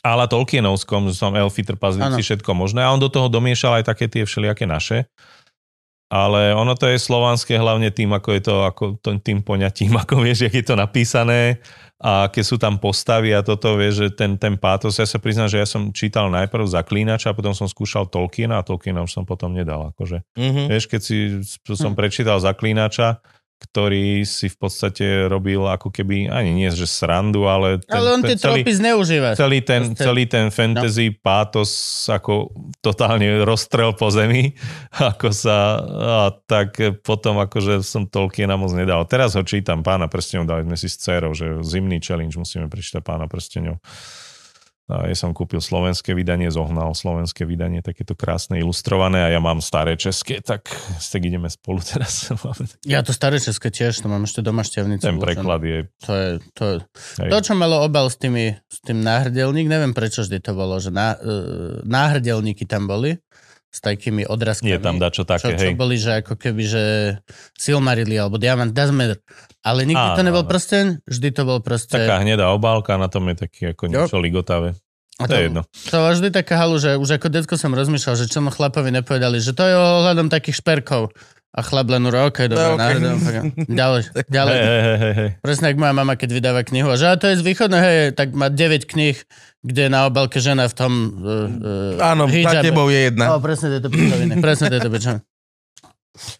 ala 0.00 0.24
Tolkienovskom, 0.24 1.12
že 1.12 1.20
som 1.20 1.36
elfy, 1.36 1.60
trpazlíci, 1.60 2.24
všetko 2.24 2.56
možné. 2.56 2.80
A 2.80 2.92
on 2.92 3.00
do 3.00 3.12
toho 3.12 3.28
domiešal 3.28 3.80
aj 3.80 3.92
také 3.92 4.08
tie 4.08 4.24
všelijaké 4.24 4.64
naše. 4.64 5.04
Ale 6.10 6.56
ono 6.56 6.74
to 6.74 6.90
je 6.90 6.98
slovanské 6.98 7.54
hlavne 7.60 7.92
tým, 7.92 8.10
ako 8.10 8.28
je 8.34 8.42
to, 8.42 8.54
ako 8.66 8.84
tým 9.20 9.44
poňatím, 9.44 9.94
ako 10.02 10.24
vieš, 10.24 10.48
jak 10.48 10.54
je 10.56 10.64
to 10.64 10.74
napísané 10.74 11.60
a 12.00 12.32
aké 12.32 12.40
sú 12.40 12.56
tam 12.56 12.80
postavy 12.80 13.36
a 13.36 13.44
toto, 13.44 13.76
vieš, 13.76 13.94
že 14.00 14.08
ten, 14.16 14.40
ten 14.40 14.56
pátos, 14.56 14.96
ja 14.96 15.04
sa 15.04 15.20
priznám, 15.20 15.52
že 15.52 15.60
ja 15.60 15.68
som 15.68 15.92
čítal 15.92 16.32
najprv 16.32 16.64
Zaklínača 16.64 17.30
a 17.30 17.36
potom 17.36 17.52
som 17.52 17.68
skúšal 17.68 18.08
Tolkiena 18.08 18.56
a 18.56 18.64
Tolkiena 18.64 19.04
už 19.04 19.12
som 19.12 19.28
potom 19.28 19.52
nedal, 19.52 19.92
akože. 19.92 20.24
Mhm. 20.32 20.72
Vieš, 20.72 20.84
keď 20.88 21.00
si 21.04 21.16
som 21.76 21.92
prečítal 21.92 22.40
Zaklínača, 22.40 23.20
ktorý 23.60 24.24
si 24.24 24.48
v 24.48 24.56
podstate 24.56 25.28
robil 25.28 25.60
ako 25.68 25.92
keby, 25.92 26.32
ani 26.32 26.56
nie, 26.56 26.72
že 26.72 26.88
srandu, 26.88 27.44
ale... 27.44 27.76
Ten, 27.84 27.92
Ale 27.92 28.08
on 28.16 28.20
tie 28.24 28.40
tropy 28.40 28.72
zneužíva. 28.72 29.36
celý 29.36 29.60
ten, 29.60 29.92
Proste- 29.92 30.00
celý 30.00 30.24
ten 30.24 30.48
fantasy 30.48 31.12
no. 31.12 31.16
pátos 31.20 31.70
ako 32.08 32.56
totálne 32.80 33.44
rozstrel 33.44 33.92
po 33.92 34.08
zemi, 34.08 34.56
ako 35.12 35.28
sa, 35.28 35.76
a 35.92 36.32
tak 36.48 36.80
potom 37.04 37.36
akože 37.36 37.84
som 37.84 38.08
Tolkiena 38.08 38.56
moc 38.56 38.72
nedal. 38.72 39.04
Teraz 39.04 39.36
ho 39.36 39.44
čítam, 39.44 39.84
Pána 39.84 40.08
prstenov, 40.08 40.48
dali 40.48 40.64
sme 40.64 40.80
si 40.80 40.88
s 40.88 40.96
dcerou, 40.96 41.36
že 41.36 41.60
zimný 41.60 42.00
challenge 42.00 42.40
musíme 42.40 42.64
prečítať 42.66 43.04
Pána 43.04 43.28
prstenov. 43.28 43.76
Ja 44.90 45.14
som 45.14 45.30
kúpil 45.30 45.62
slovenské 45.62 46.18
vydanie, 46.18 46.50
zohnal 46.50 46.90
slovenské 46.98 47.46
vydanie, 47.46 47.78
takéto 47.78 48.18
krásne 48.18 48.58
ilustrované 48.58 49.22
a 49.22 49.28
ja 49.30 49.38
mám 49.38 49.62
staré 49.62 49.94
české, 49.94 50.42
tak, 50.42 50.66
tak 50.98 51.20
ideme 51.22 51.46
spolu 51.46 51.78
teraz. 51.78 52.26
Ja 52.82 53.06
to 53.06 53.14
staré 53.14 53.38
české 53.38 53.70
tiež, 53.70 54.02
to 54.02 54.10
mám 54.10 54.26
ešte 54.26 54.42
doma 54.42 54.66
šťavnicu. 54.66 55.04
Ten 55.06 55.22
preklad 55.22 55.62
je... 55.62 55.86
To 56.04 56.12
je, 56.12 56.28
to, 56.56 56.64
Hej. 57.22 57.30
to, 57.30 57.38
čo 57.38 57.52
malo 57.54 57.86
obal 57.86 58.10
s, 58.10 58.18
tými, 58.18 58.56
s 58.66 58.78
tým 58.82 59.04
náhrdelník, 59.04 59.70
neviem 59.70 59.94
prečo 59.94 60.26
vždy 60.26 60.42
to 60.42 60.52
bolo, 60.58 60.82
že 60.82 60.90
ná, 60.90 61.14
uh, 61.20 61.80
náhrdelníky 61.86 62.66
tam 62.66 62.90
boli 62.90 63.20
s 63.70 63.78
takými 63.78 64.26
odrazkami. 64.26 64.74
Je 64.74 64.82
tam 64.82 64.98
dačo 64.98 65.22
také, 65.22 65.54
čo, 65.54 65.62
čo 65.62 65.68
hej. 65.70 65.78
boli, 65.78 65.94
že 65.94 66.26
ako 66.26 66.34
keby, 66.34 66.62
že 66.66 66.82
Silmarily 67.54 68.18
alebo 68.18 68.36
Diamant 68.36 68.74
matter. 68.74 69.22
Ale 69.62 69.86
nikdy 69.86 70.06
to 70.18 70.20
Áno, 70.20 70.26
nebol 70.26 70.42
áno. 70.42 70.50
prsten, 70.50 70.86
vždy 71.06 71.28
to 71.30 71.42
bol 71.46 71.62
proste... 71.62 71.94
Taká 71.94 72.18
hnedá 72.18 72.50
obálka, 72.50 72.98
na 72.98 73.06
tom 73.06 73.30
je 73.30 73.46
taký 73.46 73.70
ako 73.70 73.84
niečo 73.86 74.18
ligotavé. 74.18 74.74
A 75.20 75.28
To 75.28 75.36
je 75.36 75.52
jedno. 75.52 75.62
To 75.92 75.94
bola 76.00 76.16
vždy 76.16 76.28
taká 76.32 76.54
halu, 76.56 76.80
že 76.80 76.96
už 76.96 77.20
ako 77.20 77.28
detko 77.28 77.54
som 77.60 77.76
rozmýšľal, 77.76 78.16
že 78.16 78.26
čo 78.26 78.40
mu 78.40 78.48
chlapovi 78.48 78.88
nepovedali, 78.88 79.36
že 79.36 79.52
to 79.52 79.68
je 79.68 79.74
ohľadom 79.76 80.32
takých 80.32 80.64
šperkov. 80.64 81.12
A 81.50 81.66
chlap 81.66 81.90
len 81.90 82.06
ok, 82.06 82.46
dobre, 82.46 82.62
No, 82.62 82.78
no, 82.78 83.18
ok. 83.18 83.26
okay. 83.26 83.42
ďalej, 83.66 84.02
ďalej. 84.38 84.54
Hej, 84.54 84.80
hej, 85.02 85.14
hej. 85.18 85.30
Presne 85.42 85.74
ako 85.74 85.78
moja 85.82 85.94
mama, 85.98 86.14
keď 86.14 86.30
vydáva 86.30 86.62
knihu. 86.62 86.88
A 86.90 86.94
že 86.94 87.10
a 87.10 87.18
to 87.18 87.26
je 87.26 87.42
z 87.42 87.42
východného, 87.42 87.82
hej, 87.82 87.98
tak 88.14 88.30
má 88.38 88.46
9 88.46 88.86
kníh, 88.86 89.18
kde 89.66 89.80
je 89.86 89.90
na 89.90 90.06
obálke 90.06 90.38
žena 90.38 90.70
v 90.70 90.74
tom 90.78 90.92
uh, 91.10 91.98
uh, 91.98 92.14
Áno, 92.14 92.30
za 92.30 92.62
tebou 92.62 92.86
je 92.86 93.10
jedna. 93.10 93.34
No, 93.34 93.42
presne 93.42 93.74
tieto 93.74 93.90
pičoviny. 93.90 94.38
Presne 94.46 94.70
tieto 94.70 94.86
pičoviny. 94.94 95.26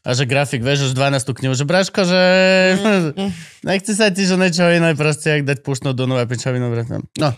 A 0.05 0.13
že 0.15 0.27
grafik, 0.27 0.61
vieš, 0.63 0.91
už 0.91 0.99
12 0.99 1.25
knihu, 1.31 1.55
že 1.55 1.65
Braško, 1.65 2.03
že 2.07 2.23
nechci 3.71 3.93
sa 3.95 4.11
ti, 4.15 4.27
že 4.27 4.39
niečo 4.39 4.67
iné, 4.67 4.93
proste, 4.95 5.31
jak 5.31 5.43
dať 5.47 5.59
pušnú 5.63 5.91
dunu 5.95 6.19
a 6.19 6.27
pičovinu. 6.27 6.71
presne. 6.71 7.03
No. 7.19 7.31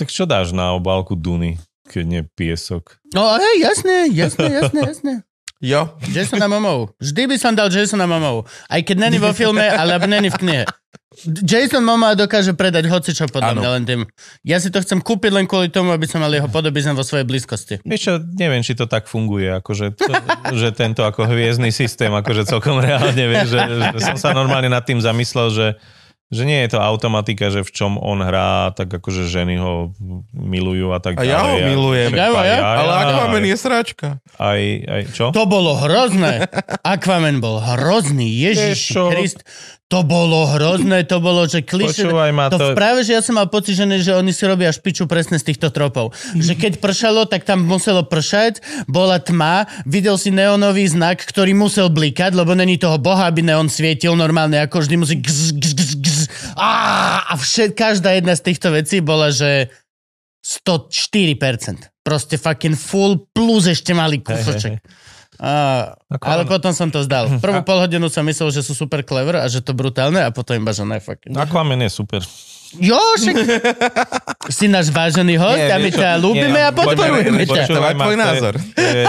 Tak 0.00 0.08
čo 0.08 0.24
dáš 0.24 0.56
na 0.56 0.72
obálku 0.72 1.12
Duny, 1.12 1.60
keď 1.90 2.04
nie 2.06 2.22
piesok? 2.22 3.02
no, 3.10 3.34
hej, 3.34 3.56
jasné, 3.66 4.06
jasné, 4.14 4.46
jasné, 4.62 4.80
jasné. 4.86 5.14
Jo. 5.60 5.92
Jasona 6.16 6.48
Momov. 6.48 6.96
Vždy 6.96 7.28
by 7.28 7.36
som 7.36 7.52
dal 7.52 7.68
Jasona 7.68 8.08
Momov. 8.08 8.48
Aj 8.64 8.80
keď 8.80 8.96
není 8.96 9.20
vo 9.20 9.28
filme, 9.36 9.60
alebo 9.60 10.08
není 10.08 10.32
v 10.32 10.40
knihe. 10.40 10.64
Jason 11.26 11.82
Momoa 11.82 12.14
dokáže 12.16 12.54
predať 12.54 12.86
hocičo 12.86 13.26
podľa 13.28 13.58
mňa 13.58 13.68
len 13.76 13.84
tým. 13.84 14.00
Ja 14.46 14.62
si 14.62 14.70
to 14.70 14.78
chcem 14.78 15.02
kúpiť 15.02 15.34
len 15.34 15.44
kvôli 15.44 15.66
tomu, 15.66 15.90
aby 15.90 16.06
som 16.06 16.22
mal 16.22 16.30
jeho 16.30 16.46
podobizm 16.46 16.94
vo 16.94 17.02
svojej 17.02 17.26
blízkosti. 17.26 17.82
Vieš 17.82 18.00
čo, 18.00 18.12
neviem, 18.38 18.62
či 18.62 18.78
to 18.78 18.86
tak 18.86 19.10
funguje, 19.10 19.50
akože 19.58 19.98
to, 19.98 20.06
že 20.54 20.70
tento 20.72 21.02
ako 21.02 21.26
hviezdny 21.26 21.74
systém, 21.74 22.14
akože 22.14 22.46
celkom 22.46 22.78
reálne, 22.78 23.20
vieš, 23.26 23.52
že, 23.52 23.60
že 23.98 23.98
som 24.00 24.16
sa 24.16 24.30
normálne 24.32 24.70
nad 24.70 24.86
tým 24.86 25.02
zamyslel, 25.02 25.50
že 25.50 25.66
že 26.30 26.46
nie 26.46 26.62
je 26.62 26.74
to 26.74 26.78
automatika, 26.78 27.50
že 27.50 27.66
v 27.66 27.70
čom 27.74 27.98
on 27.98 28.22
hrá, 28.22 28.70
tak 28.70 28.86
akože 28.86 29.26
ženy 29.26 29.58
ho 29.58 29.90
milujú 30.30 30.94
a 30.94 31.02
tak 31.02 31.18
A 31.18 31.26
ja 31.26 31.42
ho 31.42 31.58
ďalej. 31.58 31.66
milujem. 31.74 32.10
Ja, 32.14 32.26
ja, 32.30 32.58
Ale 32.62 32.92
Aquaman 33.02 33.42
je 33.42 33.56
sračka. 33.58 34.08
Aj, 34.38 34.60
aj, 34.62 35.02
čo? 35.10 35.34
To 35.34 35.42
bolo 35.50 35.74
hrozné. 35.74 36.46
Aquaman 36.86 37.42
bol 37.42 37.58
hrozný. 37.58 38.30
Ježiš? 38.30 38.94
Krist. 39.10 39.42
To 39.90 40.06
bolo 40.06 40.46
hrozné, 40.46 41.02
to 41.02 41.18
bolo, 41.18 41.50
že 41.50 41.66
kliše. 41.66 42.06
Počúvaj 42.06 42.30
ma, 42.30 42.46
to... 42.46 42.62
to- 42.62 42.78
práve, 42.78 43.02
že 43.02 43.18
ja 43.18 43.22
som 43.26 43.34
mal 43.34 43.50
pocit, 43.50 43.74
že, 43.74 43.82
ne- 43.90 43.98
že 43.98 44.14
oni 44.14 44.30
si 44.30 44.46
robia 44.46 44.70
špiču 44.70 45.10
presne 45.10 45.34
z 45.34 45.50
týchto 45.50 45.74
tropov. 45.74 46.14
Že 46.38 46.54
keď 46.54 46.72
pršalo, 46.78 47.26
tak 47.26 47.42
tam 47.42 47.66
muselo 47.66 48.06
pršať, 48.06 48.62
bola 48.86 49.18
tma, 49.18 49.66
videl 49.82 50.14
si 50.14 50.30
neonový 50.30 50.86
znak, 50.86 51.18
ktorý 51.26 51.58
musel 51.58 51.90
blikať, 51.90 52.38
lebo 52.38 52.54
není 52.54 52.78
toho 52.78 53.02
boha, 53.02 53.26
aby 53.26 53.42
neon 53.42 53.66
svietil 53.66 54.14
normálne, 54.14 54.62
ako 54.62 54.78
vždy 54.86 54.94
musí 54.94 55.18
gz, 55.18 55.58
gz, 55.58 55.72
gz, 55.74 55.90
gz. 55.98 56.18
Á, 56.54 56.70
a 57.26 57.34
všet, 57.34 57.74
každá 57.74 58.14
jedna 58.14 58.38
z 58.38 58.46
týchto 58.46 58.70
vecí 58.70 59.02
bola, 59.02 59.34
že 59.34 59.74
104%. 60.46 61.90
Proste 62.00 62.40
fucking 62.40 62.78
full 62.78 63.28
plus 63.34 63.68
ešte 63.68 63.92
malý 63.92 64.24
kúsoček. 64.24 64.80
A, 65.40 65.52
Ako 66.12 66.24
ale 66.28 66.42
potom 66.44 66.76
som 66.76 66.92
to 66.92 67.00
zdal. 67.00 67.32
Prvú 67.44 67.64
pol 67.64 67.80
hodinu 67.80 68.12
som 68.12 68.20
myslel, 68.28 68.52
že 68.52 68.60
sú 68.60 68.76
super 68.76 69.00
clever 69.00 69.40
a 69.40 69.48
že 69.48 69.64
to 69.64 69.72
brutálne 69.72 70.20
a 70.20 70.28
potom 70.28 70.60
iba, 70.60 70.76
že 70.76 70.84
ne, 70.84 71.00
fucking. 71.00 71.32
Aquaman 71.32 71.80
je 71.80 71.90
super. 71.90 72.20
Jo, 72.78 73.00
však 73.18 73.34
si 74.56 74.70
náš 74.70 74.94
vážený 74.94 75.34
host 75.42 75.58
Nie, 75.58 75.74
a 75.74 75.76
my 75.82 75.90
ťa 75.90 76.08
ľúbime 76.22 76.54
nie, 76.54 76.62
a 76.62 76.70
podporujeme 76.70 77.42
ťa. 77.42 77.66
Je 77.66 77.74
tvoj 77.74 78.14
názor. 78.14 78.54
Je, 78.78 79.02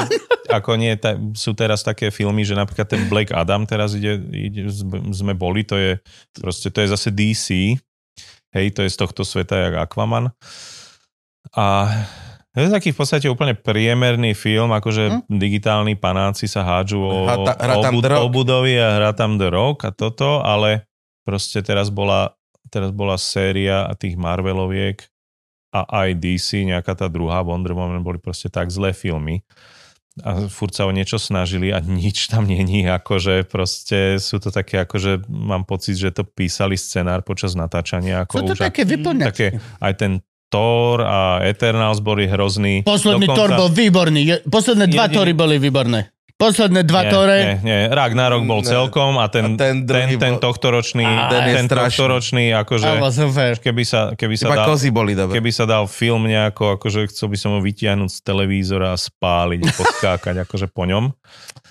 ako 0.49 0.71
nie, 0.81 0.97
ta, 0.97 1.13
sú 1.37 1.53
teraz 1.53 1.85
také 1.85 2.09
filmy, 2.09 2.41
že 2.41 2.57
napríklad 2.57 2.89
ten 2.89 3.05
Black 3.05 3.29
Adam 3.29 3.69
teraz 3.69 3.93
ide, 3.93 4.17
ide, 4.33 4.65
sme 5.13 5.37
boli, 5.37 5.61
to 5.61 5.77
je 5.77 6.01
proste, 6.41 6.73
to 6.73 6.81
je 6.81 6.87
zase 6.89 7.09
DC, 7.13 7.77
hej, 8.57 8.65
to 8.73 8.81
je 8.81 8.89
z 8.89 8.97
tohto 8.97 9.21
sveta 9.21 9.69
jak 9.69 9.85
Aquaman. 9.85 10.33
A 11.53 11.85
je 12.53 12.67
to 12.67 12.73
taký 12.73 12.91
v 12.91 12.97
podstate 12.97 13.27
úplne 13.27 13.53
priemerný 13.53 14.33
film, 14.33 14.69
akože 14.69 15.03
Hm? 15.07 15.19
digitálni 15.29 15.95
panáci 15.95 16.45
sa 16.45 16.61
hádžu 16.61 16.99
o, 16.99 17.23
Hrá 17.23 17.35
ta- 17.45 17.57
hrá 17.57 17.75
o, 17.77 17.83
bud- 17.89 18.19
o 18.19 18.29
budovy 18.29 18.75
a 18.75 18.99
hrá 18.99 19.11
tam 19.11 19.35
The 19.35 19.47
Rock 19.47 19.85
a 19.85 19.91
toto, 19.91 20.39
ale 20.39 20.83
proste 21.21 21.61
teraz 21.61 21.87
bola, 21.87 22.35
teraz 22.67 22.91
bola 22.91 23.15
séria 23.15 23.87
tých 23.95 24.15
Marveloviek 24.15 24.99
a 25.71 25.87
aj 26.03 26.19
DC, 26.19 26.67
nejaká 26.67 26.91
tá 26.93 27.07
druhá 27.07 27.39
Wonder 27.39 27.71
Woman, 27.71 28.03
boli 28.03 28.19
proste 28.19 28.51
tak 28.51 28.67
zlé 28.67 28.91
filmy 28.91 29.47
a 30.19 30.51
furt 30.51 30.75
sa 30.75 30.83
o 30.83 30.91
niečo 30.91 31.15
snažili 31.15 31.71
a 31.71 31.79
nič 31.79 32.27
tam 32.27 32.43
není, 32.43 32.83
akože 32.83 33.47
proste 33.47 34.19
sú 34.19 34.43
to 34.43 34.51
také, 34.51 34.83
akože 34.83 35.23
mám 35.31 35.63
pocit, 35.63 35.95
že 35.95 36.11
to 36.11 36.27
písali 36.27 36.75
scenár 36.75 37.23
počas 37.23 37.55
natáčania. 37.55 38.27
Ako 38.27 38.33
Sú 38.35 38.43
to 38.43 38.53
už 38.53 38.59
také 38.59 38.83
vyplňačky. 38.83 39.23
také, 39.23 39.47
aj 39.79 39.93
ten 39.95 40.11
Thor 40.51 40.99
a 40.99 41.39
Eternals 41.41 41.97
boli 41.97 42.27
hrozný. 42.27 42.83
Posledný 42.83 43.23
Dokonca- 43.23 43.39
Thor 43.39 43.49
bol 43.57 43.69
výborný. 43.71 44.21
Posledné 44.43 44.85
dva 44.85 45.07
Jediný- 45.07 45.15
Tory 45.15 45.31
boli 45.31 45.55
výborné. 45.57 46.11
Posledné 46.35 46.81
dva 46.81 47.05
nie, 47.05 47.11
Tore. 47.13 47.37
Nie, 47.37 47.55
nie, 47.61 47.79
Ragnarok 47.87 48.41
bol 48.49 48.65
celkom 48.65 49.21
a 49.21 49.29
ten, 49.29 49.45
A 49.45 49.61
ten 49.61 49.85
ten, 49.85 50.09
ten, 50.09 50.17
ten 50.17 50.33
bol- 50.33 50.41
tohtoročný, 50.41 51.05
Ten 51.05 51.43
je 51.45 51.53
ten 51.53 51.67
strašný. 51.69 51.93
tohtoročný, 51.93 52.45
akože 52.57 52.87
A 52.89 52.97
keby 53.61 53.83
sa, 53.85 53.99
keby 54.11 54.35
sa 54.35 54.49
dal, 54.49 54.65
kozy 54.65 54.89
boli 54.89 55.13
dobre. 55.13 55.37
keby 55.37 55.53
sa 55.53 55.69
dal 55.69 55.85
film 55.85 56.25
nejako, 56.25 56.81
akože 56.81 57.13
chcel 57.13 57.29
by 57.29 57.37
som 57.37 57.49
ho 57.53 57.61
vytiahnuť 57.61 58.09
z 58.09 58.19
televízora 58.25 58.89
a 58.89 58.97
spáliť, 58.97 59.61
podskákať 59.77 60.41
akože 60.41 60.65
po 60.67 60.89
ňom. 60.89 61.13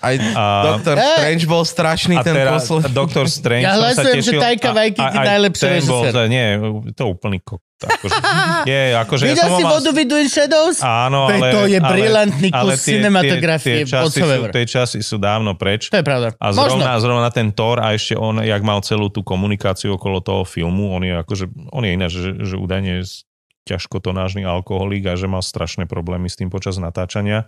Aj 0.01 0.15
Eh. 0.15 0.97
Strange 1.13 1.45
bol 1.45 1.61
strašný 1.61 2.15
A 2.15 2.21
ten 2.21 2.33
teraz 2.33 2.65
posledný. 2.65 2.89
Doktor 2.91 3.25
Strange 3.25 3.61
Ja 3.61 3.71
som 3.71 3.81
sa 3.87 4.01
hlasujem, 4.01 4.17
že 4.17 4.25
tešil. 4.27 4.41
Taika 4.41 4.67
a- 4.67 4.75
Waititi 4.75 5.01
a- 5.03 5.13
aj 5.13 5.27
najlepší 5.27 5.61
ten 5.61 5.71
bol, 5.83 6.01
režisér. 6.01 6.11
za- 6.11 6.27
Nie, 6.27 6.45
to 6.91 7.03
úplný 7.07 7.37
kok. 7.39 7.61
Akože, 7.81 8.13
je, 8.69 8.81
akože 8.95 9.23
ja 9.23 9.29
Videl 9.31 9.41
som 9.41 9.51
ho 9.51 9.57
si 9.57 9.63
mal... 9.63 9.71
vodu 9.75 9.89
Between 9.91 10.27
Shadows? 10.27 10.77
Áno, 10.79 11.25
Veď 11.27 11.37
ale... 11.39 11.49
to 11.49 11.59
je 11.65 11.79
ale- 11.79 11.89
brilantný 11.91 12.49
kus 12.51 12.77
cinematografie 12.79 13.73
Tie, 13.75 13.77
tie, 13.79 13.89
časy 13.89 14.05
sú, 14.05 14.05
whatsoever. 14.21 14.49
tie 14.51 14.65
časy 14.67 14.99
sú 15.01 15.15
dávno 15.17 15.51
preč. 15.55 15.81
To 15.87 15.97
je 15.97 16.03
pravda. 16.03 16.27
A 16.35 16.45
Možno. 16.47 16.77
zrovna, 16.77 16.93
zrovna 16.95 17.29
ten 17.29 17.49
Thor 17.49 17.77
a 17.77 17.89
ešte 17.91 18.13
on, 18.15 18.37
jak 18.39 18.61
mal 18.61 18.81
celú 18.81 19.07
tú 19.07 19.21
komunikáciu 19.21 19.95
okolo 19.95 20.17
toho 20.19 20.41
filmu, 20.43 20.93
on 20.93 21.01
je 21.03 21.13
akože, 21.15 21.45
on 21.69 21.81
je 21.81 21.91
ináč, 21.91 22.11
že, 22.15 22.29
že 22.39 22.53
údajne 22.55 23.01
je 23.01 23.25
ťažkotonážny 23.63 24.41
alkoholík 24.43 25.05
a 25.07 25.15
že 25.15 25.25
mal 25.25 25.39
strašné 25.39 25.85
problémy 25.85 26.25
s 26.25 26.35
tým 26.35 26.49
počas 26.49 26.77
natáčania. 26.77 27.45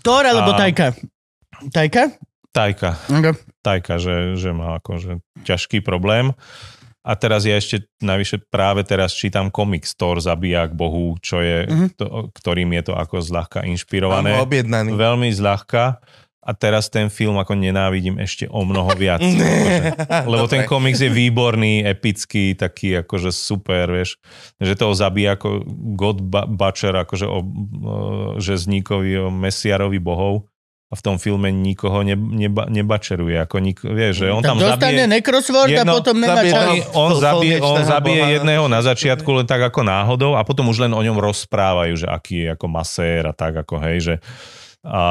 Thor 0.00 0.22
alebo 0.22 0.52
A- 0.52 0.58
Tajka? 0.60 0.94
Tajka? 1.70 2.10
Tajka, 2.50 2.90
Okay. 3.08 3.32
Tajka, 3.62 3.96
že, 3.96 4.34
že 4.36 4.50
má 4.50 4.76
akože 4.76 5.22
ťažký 5.42 5.80
problém. 5.80 6.34
A 7.02 7.14
teraz 7.14 7.42
ja 7.42 7.54
ešte 7.54 7.82
navyše 7.98 8.38
práve 8.38 8.82
teraz 8.82 9.10
čítam 9.10 9.48
komiks 9.48 9.94
Thor 9.94 10.18
zabijak 10.18 10.70
Bohu, 10.70 11.18
čo 11.18 11.38
je, 11.38 11.66
Mhm. 11.66 11.86
to, 11.94 12.06
ktorým 12.30 12.70
je 12.72 12.82
to 12.82 12.94
ako 12.94 13.18
zľahka 13.18 13.62
inšpirované. 13.64 14.38
objednaný. 14.38 14.92
Veľmi 14.92 15.30
zľahka. 15.30 15.98
A 16.42 16.58
teraz 16.58 16.90
ten 16.90 17.06
film 17.06 17.38
ako 17.38 17.54
nenávidím 17.54 18.18
ešte 18.18 18.50
o 18.50 18.66
mnoho 18.66 18.90
viac. 18.98 19.22
akože, 19.22 20.26
lebo 20.26 20.44
ten 20.44 20.66
komiks 20.66 20.98
je 20.98 21.06
výborný, 21.08 21.86
epický, 21.86 22.52
taký 22.52 22.98
akože 23.00 23.30
super, 23.30 23.86
vieš. 23.88 24.18
Že 24.58 24.74
toho 24.74 24.90
zabíja 24.92 25.38
ako 25.38 25.62
God 25.94 26.18
Butcher, 26.50 26.98
akože 26.98 27.26
o, 27.26 27.38
o 27.38 27.42
žezníkovi, 28.42 29.22
o 29.22 29.30
mesiarovi 29.30 30.02
bohov. 30.02 30.50
A 30.92 30.94
v 30.94 31.00
tom 31.00 31.16
filme 31.16 31.48
nikoho 31.48 32.04
ne, 32.04 32.12
neba, 32.12 32.68
nebačeruje. 32.68 33.48
Ako 33.48 33.64
nik, 33.64 33.80
vieš, 33.80 34.22
že 34.22 34.26
on 34.28 34.44
tam 34.44 34.60
dostane 34.60 35.08
zabije... 35.08 35.08
necrosword 35.08 35.72
a 35.72 35.80
jedno- 35.80 35.96
potom 35.96 36.20
nemá 36.20 36.44
zabije. 36.44 36.84
On, 36.92 37.08
on, 37.08 37.10
zabije, 37.16 37.56
on 37.64 37.80
zabije 37.80 38.20
boha. 38.20 38.34
jedného 38.36 38.64
na 38.68 38.80
začiatku 38.84 39.28
len 39.40 39.48
tak 39.48 39.72
ako 39.72 39.88
náhodou 39.88 40.36
a 40.36 40.44
potom 40.44 40.68
už 40.68 40.84
len 40.84 40.92
o 40.92 41.00
ňom 41.00 41.16
rozprávajú, 41.16 41.96
že 41.96 42.06
aký 42.12 42.44
je 42.44 42.48
ako 42.52 42.66
masér 42.68 43.24
a 43.24 43.32
tak 43.32 43.64
ako 43.64 43.80
hej, 43.88 43.96
že 44.04 44.14
a 44.82 45.04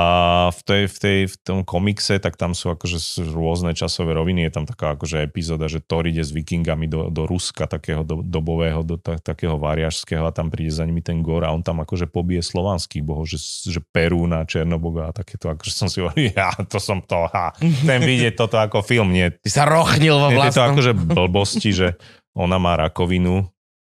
v, 0.51 0.61
tej, 0.67 0.83
v, 0.91 0.97
tej, 0.99 1.19
v 1.31 1.35
tom 1.47 1.59
komikse, 1.63 2.19
tak 2.19 2.35
tam 2.35 2.51
sú 2.51 2.75
akože 2.75 3.23
rôzne 3.31 3.71
časové 3.71 4.11
roviny, 4.11 4.43
je 4.43 4.51
tam 4.51 4.67
taká 4.67 4.99
akože 4.99 5.23
epizóda, 5.23 5.71
že 5.71 5.79
Thor 5.79 6.03
ide 6.03 6.19
s 6.19 6.35
vikingami 6.35 6.91
do, 6.91 7.07
do 7.07 7.23
Ruska, 7.23 7.71
takého 7.71 8.03
do, 8.03 8.19
dobového, 8.19 8.83
do 8.83 8.99
ta, 8.99 9.15
takého 9.15 9.55
variažského 9.55 10.27
a 10.27 10.35
tam 10.35 10.51
príde 10.51 10.75
za 10.75 10.83
nimi 10.83 10.99
ten 10.99 11.23
Gor 11.23 11.47
a 11.47 11.55
on 11.55 11.63
tam 11.63 11.79
akože 11.79 12.11
pobije 12.11 12.43
slovanských. 12.43 12.99
Bohov, 12.99 13.31
že, 13.31 13.39
že 13.71 13.79
Perúna, 13.79 14.43
Černoboga 14.43 15.07
a 15.07 15.15
takéto, 15.15 15.47
akože 15.47 15.71
som 15.71 15.87
si 15.87 16.03
hovoril, 16.03 16.35
ja 16.35 16.51
to 16.67 16.75
som 16.75 16.99
to, 16.99 17.31
ha, 17.31 17.55
ten 17.59 18.03
vidieť 18.03 18.35
toto 18.35 18.59
ako 18.59 18.83
film, 18.83 19.15
nie, 19.15 19.31
Ty 19.39 19.49
sa 19.49 19.63
rochnil 19.63 20.19
vo 20.19 20.35
nie 20.35 20.51
tieto 20.51 20.59
vlastnom... 20.59 20.75
akože 20.75 20.91
blbosti, 21.15 21.71
že 21.71 21.87
ona 22.35 22.59
má 22.59 22.75
rakovinu 22.75 23.47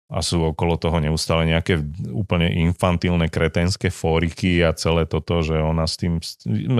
a 0.05 0.21
sú 0.21 0.53
okolo 0.53 0.77
toho 0.77 1.01
neustále 1.01 1.49
nejaké 1.49 1.81
úplne 2.13 2.45
infantilné 2.69 3.25
kretenské 3.33 3.89
fóriky 3.89 4.61
a 4.61 4.77
celé 4.77 5.09
toto, 5.09 5.41
že 5.41 5.57
ona 5.57 5.89
s 5.89 5.97
tým... 5.97 6.21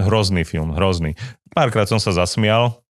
Hrozný 0.05 0.45
film, 0.45 0.77
hrozný. 0.77 1.17
Párkrát 1.49 1.89
som 1.89 1.97
sa 1.97 2.13
zasmial. 2.13 2.85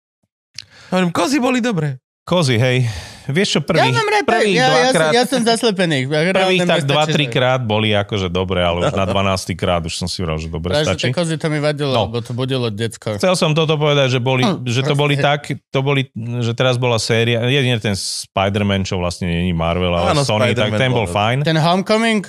Hovorím, 0.89 1.12
kozy 1.12 1.37
boli 1.37 1.61
dobré. 1.61 2.01
Kozy, 2.24 2.57
hej. 2.57 2.89
Vieš 3.25 3.49
čo, 3.49 3.61
Ja 3.61 3.64
prvých, 3.64 3.93
mám 3.93 4.09
rád, 4.09 4.25
prvých 4.25 4.51
ja, 4.53 4.62
ja, 4.62 4.66
som, 4.66 4.75
dvakrát, 4.91 5.12
ja 5.12 5.23
som 5.25 5.41
zaslepený. 5.43 5.99
prvých 6.09 6.61
tak 6.64 6.83
dva, 6.85 7.05
tri 7.05 7.25
krát 7.25 7.61
boli 7.61 7.91
akože 7.93 8.27
dobre, 8.27 8.59
ale 8.59 8.85
už 8.85 8.95
na 8.97 9.05
12 9.05 9.55
krát 9.55 9.79
už 9.81 9.95
som 9.95 10.07
si 10.07 10.18
vral, 10.18 10.37
že 10.37 10.47
dobre 10.47 10.73
Takže 10.73 10.87
stačí. 10.93 11.11
kozy 11.11 11.35
to 11.35 11.47
mi 11.47 11.59
vadilo, 11.59 11.93
No. 11.93 12.07
lebo 12.07 12.18
to 12.18 12.33
budilo 12.33 12.66
decko. 12.68 13.14
Chcel 13.14 13.35
som 13.35 13.53
toto 13.53 13.75
povedať, 13.75 14.09
že, 14.09 14.18
boli, 14.18 14.43
Hm, 14.43 14.64
že 14.64 14.81
to 14.81 14.93
boli 14.93 15.14
tak, 15.16 15.47
to 15.64 15.81
boli, 15.81 16.11
že 16.41 16.53
teraz 16.53 16.75
bola 16.75 16.97
séria, 16.97 17.41
jedine 17.45 17.77
ten 17.77 17.95
Spider-Man, 17.95 18.83
čo 18.83 18.97
vlastne 18.97 19.27
není 19.27 19.53
Marvel, 19.53 19.93
ale 19.93 20.12
Áno, 20.12 20.23
Sony, 20.23 20.51
tak 20.51 20.68
Spider-Man 20.68 20.81
ten 20.81 20.91
bol 20.91 21.05
bol. 21.05 21.12
fajn. 21.12 21.39
Ten 21.43 21.57
Homecoming, 21.57 22.23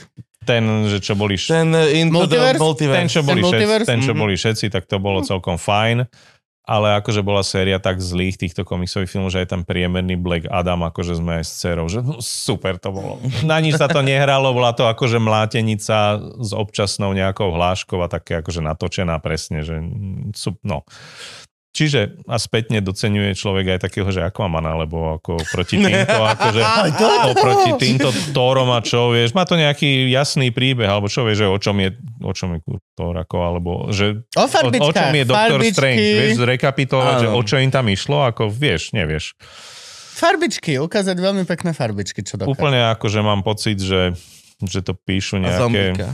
Ten, 0.43 0.59
že 0.85 0.99
čo 0.99 1.15
boli, 1.15 1.33
š- 1.33 1.47
Ten 1.49 1.71
uh, 1.71 1.87
Into 1.89 2.19
Multiverse? 2.19 2.53
the 2.53 2.61
Multiverse. 2.61 2.99
ten, 2.99 3.07
čo 3.07 3.21
boli, 3.21 3.39
všetci, 3.39 3.47
Multiverse? 3.47 3.87
ten, 3.87 3.99
čo 4.01 4.11
Mhm. 4.11 4.19
boli 4.19 4.33
všetci, 4.35 4.65
tak 4.69 4.83
to 4.83 4.97
bolo 4.97 5.19
celkom 5.21 5.55
fajn. 5.55 6.03
Ale 6.63 6.95
akože 7.03 7.19
bola 7.19 7.43
séria 7.43 7.75
tak 7.75 7.99
zlých 7.99 8.39
týchto 8.39 8.63
komiksových 8.63 9.11
filmov, 9.11 9.35
že 9.35 9.43
aj 9.43 9.51
tam 9.51 9.61
priemerný 9.67 10.15
Black 10.15 10.47
Adam, 10.47 10.87
akože 10.87 11.19
sme 11.19 11.43
aj 11.43 11.43
s 11.43 11.51
dcerou, 11.59 11.91
že 11.91 11.99
no, 11.99 12.23
super 12.23 12.79
to 12.79 12.95
bolo. 12.95 13.19
Na 13.43 13.59
nič 13.59 13.75
sa 13.75 13.91
to 13.91 13.99
nehralo, 13.99 14.55
bola 14.55 14.71
to 14.71 14.87
akože 14.87 15.19
mlátenica 15.19 16.23
s 16.39 16.51
občasnou 16.55 17.11
nejakou 17.11 17.51
hláškou 17.51 17.99
a 17.99 18.07
také 18.07 18.39
akože 18.39 18.63
natočená 18.63 19.19
presne, 19.19 19.67
že 19.67 19.83
no. 20.63 20.87
Čiže 21.73 22.21
a 22.29 22.37
spätne 22.37 22.85
docenuje 22.85 23.33
človek 23.33 23.75
aj 23.75 23.89
takého, 23.89 24.05
že 24.13 24.21
Aquamana, 24.21 24.77
lebo 24.77 25.17
ako 25.17 25.41
proti 25.49 25.81
týmto, 25.81 26.21
akože 26.37 26.61
oproti 27.33 27.71
týmto 27.81 28.13
Thorom 28.29 28.69
a 28.69 28.79
čo, 28.85 29.09
vieš, 29.09 29.33
má 29.33 29.41
to 29.41 29.57
nejaký 29.57 30.05
jasný 30.13 30.53
príbeh, 30.53 30.85
alebo 30.85 31.09
čo 31.09 31.25
vieš, 31.25 31.41
že 31.41 31.47
o 31.49 31.57
čom 31.57 31.81
je, 31.81 31.89
o 32.21 32.29
čom 32.29 32.49
je 32.53 32.59
Thor, 32.93 33.17
ako, 33.17 33.37
alebo 33.41 33.71
že 33.89 34.21
o 34.37 34.45
o, 34.45 34.69
o 34.69 34.89
čom 34.93 35.09
je 35.17 35.25
farbičky, 35.25 35.73
Strange, 35.73 36.13
vieš, 36.13 36.37
zrekapitulovať, 36.45 37.15
že 37.25 37.27
o 37.33 37.41
čo 37.41 37.55
im 37.57 37.73
tam 37.73 37.89
išlo, 37.89 38.21
ako 38.21 38.53
vieš, 38.53 38.93
nevieš. 38.93 39.33
Farbičky, 40.13 40.77
ukázať 40.77 41.17
veľmi 41.17 41.41
pekné 41.49 41.73
farbičky, 41.73 42.21
čo 42.21 42.37
dokáže. 42.37 42.53
Úplne 42.53 42.93
ako, 42.93 43.05
že 43.09 43.19
mám 43.25 43.41
pocit, 43.41 43.81
že, 43.81 44.13
že 44.61 44.85
to 44.85 44.93
píšu 44.93 45.41
A 45.41 45.57
nejaké... 45.57 46.05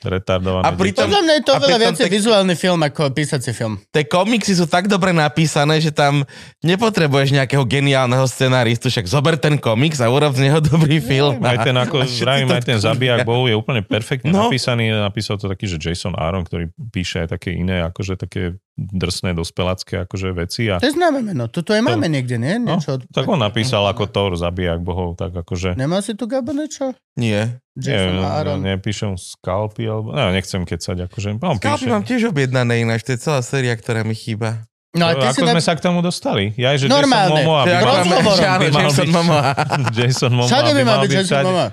zombíka. 0.00 0.08
retardované. 0.10 0.64
A 0.64 0.70
pritom- 0.72 1.04
Podľa 1.04 1.20
mňa 1.20 1.34
je 1.34 1.44
to 1.44 1.52
veľa 1.54 1.78
viacej 1.78 2.06
tak- 2.06 2.14
vizuálny 2.14 2.54
film 2.54 2.80
ako 2.80 3.00
písací 3.10 3.50
film. 3.52 3.74
Tie 3.88 4.04
komiksy 4.04 4.52
sú 4.54 4.64
tak 4.64 4.88
dobre 4.88 5.12
napísané, 5.12 5.78
že 5.78 5.92
tam 5.92 6.24
nepotrebuješ 6.60 7.32
nejakého 7.32 7.62
geniálneho 7.62 8.24
scenáristu, 8.24 8.88
však 8.88 9.04
zober 9.04 9.36
ten 9.36 9.56
komiks 9.56 9.98
a 9.98 10.08
urob 10.08 10.32
z 10.32 10.48
neho 10.48 10.60
dobrý 10.60 10.98
film. 10.98 11.40
Aj 11.42 11.60
ten, 11.60 11.74
ako 11.74 12.04
to 12.04 12.52
aj 12.52 12.64
ten 12.64 12.78
zabijak 12.78 13.22
bohu 13.22 13.44
je 13.44 13.54
úplne 13.54 13.80
perfektne 13.80 14.30
No. 14.30 14.36
no. 14.36 14.48
napísaný. 14.48 14.88
Napísal 14.90 15.36
to 15.36 15.46
taký, 15.46 15.66
že 15.66 15.76
Jason 15.76 16.14
Aaron, 16.14 16.44
ktorý 16.44 16.68
píše 16.88 17.24
aj 17.24 17.36
také 17.36 17.52
iné, 17.52 17.82
akože 17.82 18.16
také 18.16 18.56
drsné 18.76 19.36
dospelácké 19.36 20.08
akože 20.08 20.32
veci. 20.32 20.72
A, 20.72 20.80
To 20.80 20.88
je 20.88 20.96
známe 20.96 21.20
meno. 21.20 21.52
Toto 21.52 21.76
aj 21.76 21.84
máme 21.84 22.08
niekde, 22.08 22.40
nie? 22.40 22.56
no, 22.56 22.76
Niečo 22.76 22.96
od... 22.96 23.04
tak 23.12 23.28
on 23.28 23.36
napísal 23.36 23.84
ako 23.84 24.08
Thor, 24.08 24.32
zabijak 24.34 24.80
bohov, 24.80 25.20
tak 25.20 25.36
akože... 25.36 25.76
Nemá 25.76 26.00
si 26.00 26.16
tu 26.16 26.24
Gabo 26.24 26.56
niečo? 26.56 26.96
Nie. 27.12 27.60
Jason 27.80 28.12
Neviem, 28.12 28.22
Aaron. 28.22 28.58
nepíšem 28.60 29.12
Scalpy, 29.14 29.84
alebo... 29.84 30.10
No, 30.10 30.28
nechcem 30.28 30.62
kecať, 30.62 31.08
akože... 31.08 31.28
On 31.38 31.56
Skalpy 31.56 31.80
píše. 31.80 31.90
mám 31.90 32.02
tiež 32.02 32.22
objednané 32.26 32.80
ináč, 32.80 33.02
to 33.02 33.10
je 33.10 33.20
celá 33.20 33.40
séria, 33.40 33.72
ktorá 33.72 34.00
mi 34.00 34.12
chýba. 34.12 34.62
No 34.90 35.06
a 35.06 35.14
ty 35.14 35.22
si 35.24 35.38
ako 35.38 35.42
na... 35.44 35.52
sme 35.54 35.62
sa 35.62 35.72
k 35.72 35.80
tomu 35.80 35.98
dostali? 36.00 36.50
Ja, 36.54 36.74
že 36.74 36.86
Normálne. 36.86 37.30
Jason 37.30 37.46
Momoa 37.46 37.62
by 37.62 37.72
mal, 37.72 37.98
by 38.02 38.68
mal 38.68 38.82
Jason 38.82 39.06
byť- 39.06 39.14
Momoa. 39.14 39.42
Jason 39.96 40.32
Momoa 40.32 40.50
Všade 40.50 40.70
by 40.70 40.82
mal 40.82 40.98
byť 41.00 41.10
Jason. 41.12 41.38
Momoa. 41.40 41.66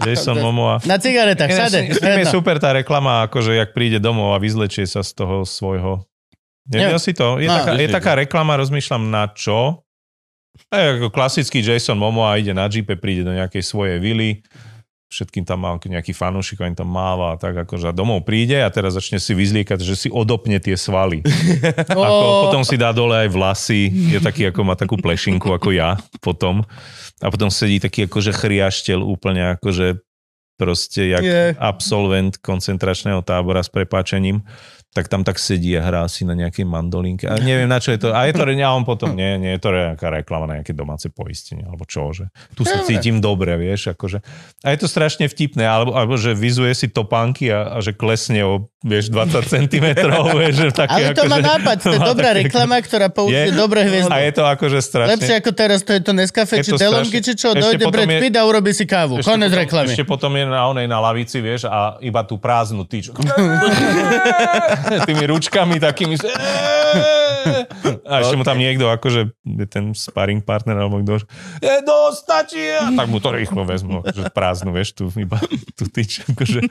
Jason 0.00 0.36
Momoa. 0.36 0.74
Na 0.82 0.96
cigaretách, 0.96 1.50
všade. 1.50 1.78
s- 1.90 2.00
tým 2.00 2.18
je 2.18 2.26
super 2.26 2.56
tá 2.56 2.72
reklama, 2.72 3.24
akože 3.24 3.54
jak 3.54 3.70
príde 3.70 3.96
domov 3.96 4.32
a 4.32 4.38
vyzlečie 4.38 4.84
sa 4.84 5.00
z 5.00 5.12
toho 5.14 5.44
svojho... 5.44 6.08
Nevidel 6.64 6.96
si 6.96 7.12
to? 7.12 7.36
Je, 7.36 7.44
No. 7.44 7.54
taká, 7.54 7.70
je 7.74 7.88
taká 7.90 8.12
reklama, 8.16 8.56
rozmýšľam 8.56 9.04
na 9.04 9.28
čo. 9.28 9.84
A 10.68 10.96
ako 10.96 11.08
klasický 11.08 11.60
Jason 11.60 11.96
Momoa 11.96 12.36
ide 12.36 12.52
na 12.52 12.64
jeepe, 12.66 12.94
príde 12.94 13.20
do 13.20 13.32
nejakej 13.32 13.60
svojej 13.60 13.98
vily, 13.98 14.40
všetkým 15.12 15.44
tam 15.44 15.60
má 15.60 15.76
nejaký 15.76 16.16
fanúšik, 16.16 16.64
on 16.64 16.72
tam 16.72 16.88
máva 16.88 17.36
a 17.36 17.38
tak 17.38 17.52
akože 17.68 17.92
domov 17.92 18.24
príde 18.24 18.56
a 18.56 18.72
teraz 18.72 18.96
začne 18.96 19.20
si 19.20 19.36
vyzliekať, 19.36 19.84
že 19.84 19.94
si 19.94 20.08
odopne 20.08 20.56
tie 20.56 20.72
svaly. 20.72 21.20
Ako, 21.92 22.00
Ó. 22.00 22.48
potom 22.48 22.64
si 22.64 22.80
dá 22.80 22.96
dole 22.96 23.12
aj 23.12 23.28
vlasy, 23.28 23.92
je 23.92 24.18
taký, 24.24 24.48
ako 24.48 24.60
má 24.64 24.72
takú 24.72 24.96
plešinku 24.96 25.52
ako 25.52 25.76
ja 25.76 26.00
potom. 26.24 26.64
A 27.20 27.28
potom 27.28 27.52
sedí 27.52 27.76
taký 27.76 28.08
akože 28.08 28.32
chriaštel 28.32 29.04
úplne 29.04 29.54
akože 29.60 30.00
proste 30.56 31.12
jak 31.12 31.22
Je. 31.24 31.42
absolvent 31.60 32.38
koncentračného 32.40 33.20
tábora 33.20 33.60
s 33.60 33.68
prepáčením 33.68 34.40
tak 34.92 35.08
tam 35.08 35.24
tak 35.24 35.40
sedí 35.40 35.72
a 35.72 35.80
hrá 35.80 36.04
si 36.04 36.28
na 36.28 36.36
nejakej 36.36 36.68
mandolínke. 36.68 37.24
A 37.24 37.40
neviem, 37.40 37.64
na 37.64 37.80
čo 37.80 37.96
je 37.96 37.98
to. 37.98 38.12
A 38.12 38.28
je 38.28 38.36
to, 38.36 38.44
a 38.44 38.68
on 38.70 38.84
potom, 38.84 39.16
nie, 39.16 39.40
nie 39.40 39.56
je 39.56 39.60
to 39.64 39.72
nejaká 39.72 40.12
reklama 40.12 40.44
na 40.44 40.60
nejaké 40.60 40.76
domáce 40.76 41.08
poistenie, 41.08 41.64
alebo 41.64 41.88
čo, 41.88 42.12
že 42.12 42.28
tu 42.52 42.68
sa 42.68 42.84
cítim 42.84 43.16
dobre, 43.16 43.56
vieš, 43.56 43.96
akože. 43.96 44.20
A 44.60 44.68
je 44.68 44.78
to 44.78 44.86
strašne 44.86 45.24
vtipné, 45.24 45.64
alebo, 45.64 45.96
alebo 45.96 46.20
že 46.20 46.36
vyzuje 46.36 46.76
si 46.76 46.92
topánky 46.92 47.48
a, 47.48 47.72
a 47.72 47.80
že 47.80 47.96
klesne 47.96 48.44
o, 48.44 48.68
vieš, 48.84 49.08
20 49.08 49.48
cm, 49.48 49.86
vieš, 50.44 50.54
že 50.60 50.68
také 50.76 50.92
Ale 50.92 51.16
to 51.16 51.24
má 51.24 51.40
akože- 51.40 51.48
nápad, 51.48 51.76
to 51.80 51.88
je 51.88 52.00
dobrá 52.12 52.30
také- 52.30 52.40
reklama, 52.44 52.76
ktorá 52.84 53.08
použije 53.08 53.48
Je? 53.48 53.56
dobré 53.56 53.80
A 53.80 53.88
hviezdy. 53.88 54.12
je 54.12 54.32
to 54.36 54.42
akože 54.44 54.78
strašne... 54.84 55.12
Lepšie 55.16 55.34
ako 55.40 55.50
teraz, 55.56 55.80
to 55.80 55.96
je 55.96 56.00
to 56.04 56.12
Nescafe, 56.12 56.54
Je 56.60 56.68
či 56.68 56.72
Delonky, 56.76 57.18
či 57.24 57.32
čo, 57.32 57.56
ešte 57.56 57.64
dojde 57.64 57.84
Brad 57.88 58.12
Pitt 58.20 58.36
a 58.36 58.44
urobí 58.44 58.76
si 58.76 58.84
kávu. 58.84 59.24
Konec 59.24 59.56
reklamy. 59.56 59.88
Ešte 59.88 60.04
potom 60.04 60.36
je 60.36 60.44
na 60.44 60.68
onej 60.68 60.84
na 60.84 61.00
lavici, 61.00 61.40
vieš, 61.40 61.64
a 61.64 61.96
iba 62.04 62.20
tú 62.28 62.36
prázdnu 62.36 62.84
tyč. 62.84 63.08
Tými 65.08 65.24
ručkami 65.26 65.76
takými. 65.78 66.14
že- 66.16 66.30
A 68.06 68.22
ešte 68.22 68.38
mu 68.38 68.44
tam 68.46 68.54
niekto, 68.54 68.86
akože 68.86 69.34
ten 69.66 69.96
sparring 69.98 70.46
partner, 70.46 70.78
alebo 70.78 71.02
kto, 71.02 71.26
je 71.58 71.76
dosť, 71.82 72.18
stačí. 72.22 72.62
A 72.70 72.94
tak 72.94 73.10
mu 73.10 73.18
to 73.18 73.34
rýchlo 73.34 73.66
vezmu, 73.66 74.06
že 74.06 74.30
prázdnu, 74.30 74.70
vieš, 74.70 74.94
tu 74.94 75.10
iba 75.18 75.42
tú 75.74 75.90
tyč. 75.90 76.22
Akože. 76.30 76.62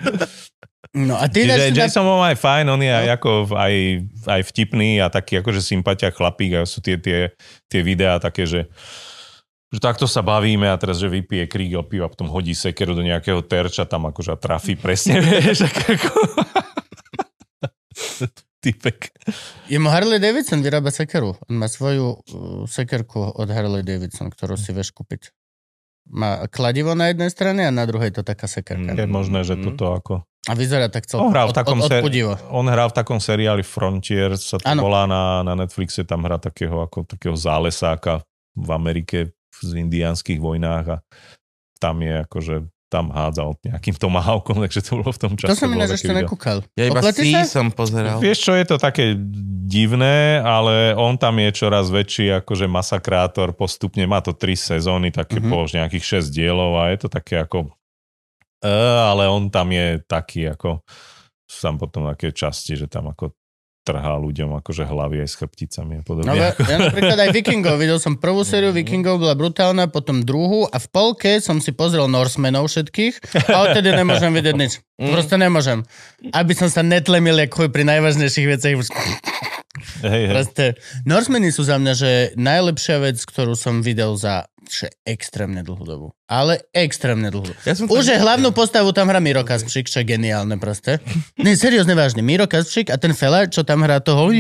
No 0.96 1.16
a 1.20 1.28
ty 1.28 1.48
Čiže 1.48 1.72
na... 1.72 1.76
Jason 1.76 2.04
Momoa 2.04 2.32
je 2.32 2.40
fajn, 2.40 2.66
on 2.68 2.82
je 2.84 2.92
aj, 2.92 3.08
ako, 3.20 3.32
aj, 3.56 3.74
aj 4.28 4.42
vtipný 4.48 5.00
a 5.00 5.08
taký 5.08 5.40
akože 5.40 5.60
sympatia 5.64 6.12
chlapík 6.12 6.56
a 6.56 6.68
sú 6.68 6.80
tie, 6.84 6.96
tie, 7.00 7.32
tie 7.68 7.82
videá 7.84 8.20
také, 8.20 8.48
že 8.48 8.72
že 9.72 9.80
takto 9.80 10.04
sa 10.04 10.20
bavíme 10.20 10.68
a 10.68 10.76
teraz, 10.76 11.00
že 11.00 11.08
vypije 11.08 11.48
krígel 11.48 11.88
piva, 11.88 12.12
potom 12.12 12.28
hodí 12.28 12.52
sekeru 12.52 12.92
do 12.92 13.08
nejakého 13.08 13.40
terča 13.40 13.88
tam 13.88 14.04
akože 14.12 14.36
a 14.36 14.38
trafí 14.38 14.76
presne, 14.76 15.24
vieš, 15.24 15.64
ako... 15.64 16.12
Typek. 18.64 19.10
Jemu 19.66 19.90
Harley 19.90 20.22
Davidson 20.22 20.62
vyrába 20.62 20.94
sekeru. 20.94 21.34
On 21.50 21.56
má 21.58 21.66
svoju 21.66 22.14
uh, 22.14 22.70
sekerku 22.70 23.18
od 23.34 23.50
Harley 23.50 23.82
Davidson, 23.82 24.30
ktorú 24.30 24.54
si 24.54 24.70
vieš 24.70 24.94
kúpiť. 24.94 25.34
Má 26.10 26.46
kladivo 26.50 26.94
na 26.94 27.10
jednej 27.10 27.30
strane 27.30 27.66
a 27.66 27.72
na 27.74 27.86
druhej 27.86 28.14
to 28.14 28.22
taká 28.22 28.46
sekerka. 28.46 28.94
Je 28.94 29.06
možné, 29.06 29.42
že 29.42 29.58
Mm. 29.58 29.64
toto 29.74 29.86
ako... 29.94 30.14
A 30.50 30.58
vyzerá 30.58 30.90
tak 30.90 31.06
celkom 31.06 31.30
On 31.30 31.34
hral 31.38 31.50
v 31.50 31.54
od, 31.54 31.58
takom 31.58 31.80
od, 31.82 31.86
odpudivo. 31.86 32.34
On 32.50 32.66
hral 32.66 32.90
v 32.90 32.98
takom 32.98 33.22
seriáli 33.22 33.62
Frontier, 33.62 34.34
sa 34.38 34.58
to 34.58 34.66
Áno. 34.66 34.82
volá 34.82 35.06
na, 35.06 35.46
na 35.46 35.54
Netflixe, 35.54 36.02
tam 36.02 36.26
hrá 36.26 36.42
takého, 36.42 36.82
ako, 36.82 37.06
takého 37.06 37.38
zálesáka 37.38 38.26
v 38.58 38.70
Amerike 38.74 39.18
v 39.30 39.60
indiánskych 39.86 40.42
vojnách 40.42 40.86
a 40.90 40.98
tam 41.78 42.02
je 42.02 42.26
akože 42.26 42.56
tam 42.92 43.08
hádzal 43.16 43.56
nejakým 43.64 43.96
tomahawkom, 43.96 44.60
takže 44.68 44.84
to 44.84 45.00
bolo 45.00 45.16
v 45.16 45.20
tom 45.24 45.34
čase. 45.40 45.56
To 45.56 45.56
som 45.56 45.72
ináč 45.72 45.96
ešte 46.04 46.12
nekúkal. 46.12 46.68
Ja 46.76 46.92
iba 46.92 47.00
si 47.00 47.32
som 47.48 47.72
pozeral. 47.72 48.20
Vieš 48.20 48.40
čo, 48.44 48.52
je 48.52 48.66
to 48.68 48.76
také 48.76 49.16
divné, 49.72 50.44
ale 50.44 50.92
on 51.00 51.16
tam 51.16 51.40
je 51.40 51.50
čoraz 51.56 51.88
väčší 51.88 52.44
akože 52.44 52.68
masakrátor 52.68 53.56
postupne, 53.56 54.04
má 54.04 54.20
to 54.20 54.36
tri 54.36 54.60
sezóny, 54.60 55.16
také 55.16 55.40
Mhm. 55.40 55.48
mm-hmm. 55.48 55.66
po 55.66 55.72
nejakých 55.72 56.04
6 56.20 56.36
dielov 56.36 56.76
a 56.76 56.92
je 56.92 56.98
to 57.00 57.08
také 57.08 57.40
ako 57.40 57.72
uh, 58.62 59.00
ale 59.16 59.32
on 59.32 59.48
tam 59.48 59.72
je 59.72 60.04
taký 60.04 60.52
ako 60.52 60.84
sú 61.48 61.60
tam 61.68 61.76
potom 61.76 62.08
také 62.08 62.32
časti, 62.32 62.80
že 62.80 62.88
tam 62.88 63.12
ako 63.12 63.36
trhá 63.82 64.14
ľuďom 64.22 64.62
akože 64.62 64.86
hlavy 64.86 65.26
aj 65.26 65.30
s 65.30 65.36
chrbticami 65.42 65.94
a 66.00 66.04
podobne. 66.06 66.30
No, 66.30 66.38
ja, 66.38 66.54
napríklad 66.54 67.18
aj 67.18 67.30
Vikingov, 67.34 67.82
videl 67.82 67.98
som 67.98 68.14
prvú 68.14 68.46
sériu 68.46 68.70
Vikingov, 68.70 69.18
bola 69.18 69.34
brutálna, 69.34 69.90
potom 69.90 70.22
druhú 70.22 70.70
a 70.70 70.78
v 70.78 70.88
polke 70.94 71.42
som 71.42 71.58
si 71.58 71.74
pozrel 71.74 72.06
Norsemenov 72.06 72.70
všetkých 72.70 73.42
a 73.50 73.58
odtedy 73.66 73.90
nemôžem 73.90 74.30
vidieť 74.30 74.56
nič. 74.56 74.86
Proste 75.02 75.36
nemôžem. 75.42 75.82
Aby 76.30 76.54
som 76.54 76.70
sa 76.70 76.86
netlemil, 76.86 77.42
jak 77.42 77.58
pri 77.58 77.84
najvážnejších 77.90 78.48
veciach. 78.54 78.86
Hej, 80.02 80.22
hej. 80.28 80.34
Proste, 80.34 80.66
Norsemeni 81.04 81.50
sú 81.50 81.64
za 81.64 81.78
mňa, 81.78 81.94
že 81.94 82.12
najlepšia 82.36 82.98
vec, 83.00 83.18
ktorú 83.20 83.54
som 83.54 83.80
videl 83.82 84.16
za 84.16 84.46
že 84.72 84.88
extrémne 85.04 85.66
dlhú 85.68 85.84
dobu. 85.84 86.08
Ale 86.32 86.64
extrémne 86.72 87.28
dlhú 87.28 87.52
dobu. 87.52 87.60
Ja 87.68 87.76
som 87.76 87.92
Už 87.92 88.08
je 88.08 88.16
hlavnú 88.16 88.56
postavu 88.56 88.96
tam 88.96 89.12
hrá 89.12 89.20
Miro 89.20 89.44
Kaspřík, 89.44 89.92
čo 89.92 90.00
je 90.00 90.08
geniálne 90.08 90.56
proste. 90.56 91.04
Ne, 91.44 91.60
seriózne 91.60 91.92
vážne. 91.92 92.24
Miro 92.24 92.48
Kaspřík 92.48 92.88
a 92.88 92.96
ten 92.96 93.12
fela, 93.12 93.50
čo 93.52 93.68
tam 93.68 93.84
hrá 93.84 94.00
toho, 94.00 94.32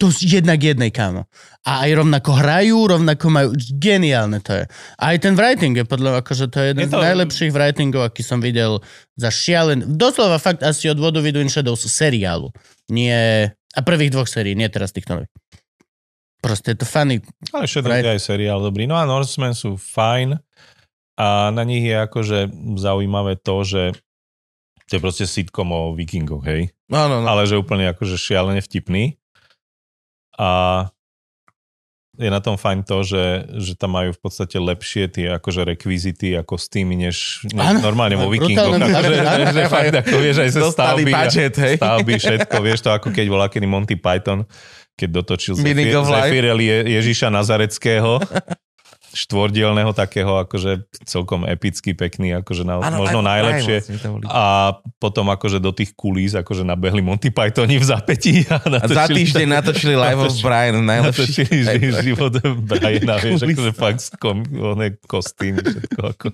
to 0.00 0.08
je 0.08 0.40
jednak 0.40 0.56
jednej, 0.56 0.88
kámo. 0.88 1.28
A 1.68 1.84
aj 1.84 2.00
rovnako 2.00 2.30
hrajú, 2.40 2.88
rovnako 2.88 3.26
majú, 3.28 3.48
geniálne 3.76 4.40
to 4.40 4.56
je. 4.56 4.64
A 4.96 5.12
aj 5.12 5.28
ten 5.28 5.36
writing 5.36 5.76
je 5.76 5.84
podľa, 5.84 6.24
akože 6.24 6.48
to 6.48 6.56
je 6.56 6.66
jeden 6.72 6.88
Je 6.88 6.88
z 6.88 6.92
to- 6.96 7.04
najlepších 7.04 7.52
writingov, 7.52 8.08
aký 8.08 8.24
som 8.24 8.40
videl 8.40 8.80
za 9.20 9.28
šialen. 9.28 9.84
Doslova 10.00 10.40
fakt 10.40 10.64
asi 10.64 10.88
od 10.88 10.96
vodu 10.96 11.20
Wind 11.20 11.52
Shadows 11.52 11.84
seriálu. 11.84 12.48
Nie, 12.88 13.52
a 13.74 13.80
prvých 13.86 14.10
dvoch 14.10 14.26
sérií, 14.26 14.58
nie 14.58 14.66
teraz 14.68 14.90
týchto 14.90 15.18
nových. 15.18 15.32
Proste 16.40 16.72
je 16.72 16.78
to 16.80 16.86
funny. 16.88 17.20
Ale 17.52 17.68
Shadow 17.68 17.92
Right. 17.92 18.04
je 18.04 18.16
aj 18.16 18.22
seriál 18.32 18.64
dobrý. 18.64 18.88
No 18.88 18.96
a 18.96 19.04
Norsemen 19.04 19.52
sú 19.52 19.76
fajn 19.76 20.40
a 21.20 21.52
na 21.52 21.62
nich 21.68 21.84
je 21.84 21.96
akože 22.00 22.48
zaujímavé 22.80 23.36
to, 23.36 23.60
že 23.60 23.82
to 24.88 24.96
je 24.96 25.04
proste 25.04 25.28
sitcom 25.28 25.68
o 25.70 25.82
vikingoch, 25.92 26.42
hej? 26.48 26.72
No, 26.90 27.06
no, 27.06 27.22
no. 27.22 27.28
ale 27.28 27.46
že 27.46 27.60
úplne 27.60 27.86
akože 27.92 28.16
šialene 28.18 28.58
vtipný. 28.64 29.20
A 30.40 30.88
je 32.20 32.28
na 32.28 32.40
tom 32.44 32.60
fajn 32.60 32.84
to, 32.84 33.00
že, 33.00 33.24
že 33.56 33.72
tam 33.80 33.96
majú 33.96 34.12
v 34.12 34.20
podstate 34.20 34.60
lepšie 34.60 35.08
tie 35.08 35.26
akože 35.40 35.64
rekvizity 35.64 36.36
a 36.36 36.44
kostýmy, 36.44 37.08
než, 37.08 37.48
než 37.48 37.64
Áno, 37.64 37.80
normálne 37.80 38.20
vo 38.20 38.28
vikingoch. 38.28 38.76
Že, 38.76 39.56
že 39.56 39.62
fakt 39.72 39.94
ako 40.04 40.16
vieš 40.20 40.36
aj 40.44 40.50
Dostali 40.52 41.02
stavby, 41.08 41.12
budget, 41.16 41.54
hej. 41.56 41.74
stavby, 41.80 42.12
všetko, 42.20 42.56
vieš 42.60 42.80
to 42.84 42.90
ako 42.92 43.08
keď 43.08 43.26
bola 43.32 43.48
kedy 43.48 43.64
Monty 43.64 43.96
Python, 43.96 44.44
keď 45.00 45.08
dotočil. 45.24 45.56
Zefirel 45.56 46.60
Je, 46.60 46.76
Ježiša 47.00 47.32
Nazareckého, 47.32 48.20
štvordielného 49.10 49.90
takého 49.90 50.38
akože 50.38 50.80
celkom 51.02 51.42
epický, 51.42 51.92
pekný, 51.92 52.38
akože 52.38 52.62
na, 52.62 52.78
Áno, 52.78 52.98
možno 52.98 53.20
aj- 53.20 53.28
najlepšie. 53.28 53.76
aj. 53.82 54.26
A 54.26 54.44
potom 54.96 55.26
akože 55.26 55.58
do 55.58 55.70
tých 55.70 55.92
kulís 55.92 56.32
akože 56.32 56.62
nabehli 56.62 57.00
Monty 57.00 57.28
Pythoni 57.28 57.74
v 57.74 57.84
zapätí 57.84 58.46
a, 58.46 58.58
A 58.58 58.86
za 58.86 59.04
natočili 59.04 59.16
týždeň 59.20 59.46
natočili 59.46 59.94
Live 59.94 60.14
of 60.16 60.30
natočili- 60.30 60.44
Brian, 60.44 60.76
najlepší. 60.80 61.20
natočili 61.20 61.56
ži- 61.60 62.02
život 62.04 62.32
Briana, 62.60 63.14
vieš, 63.16 63.40
akože 63.42 63.72
fakt 63.72 64.02
kom, 64.16 64.36
one 64.48 64.94
kostým, 65.02 65.54
všetko 65.56 66.00
ako, 66.08 66.26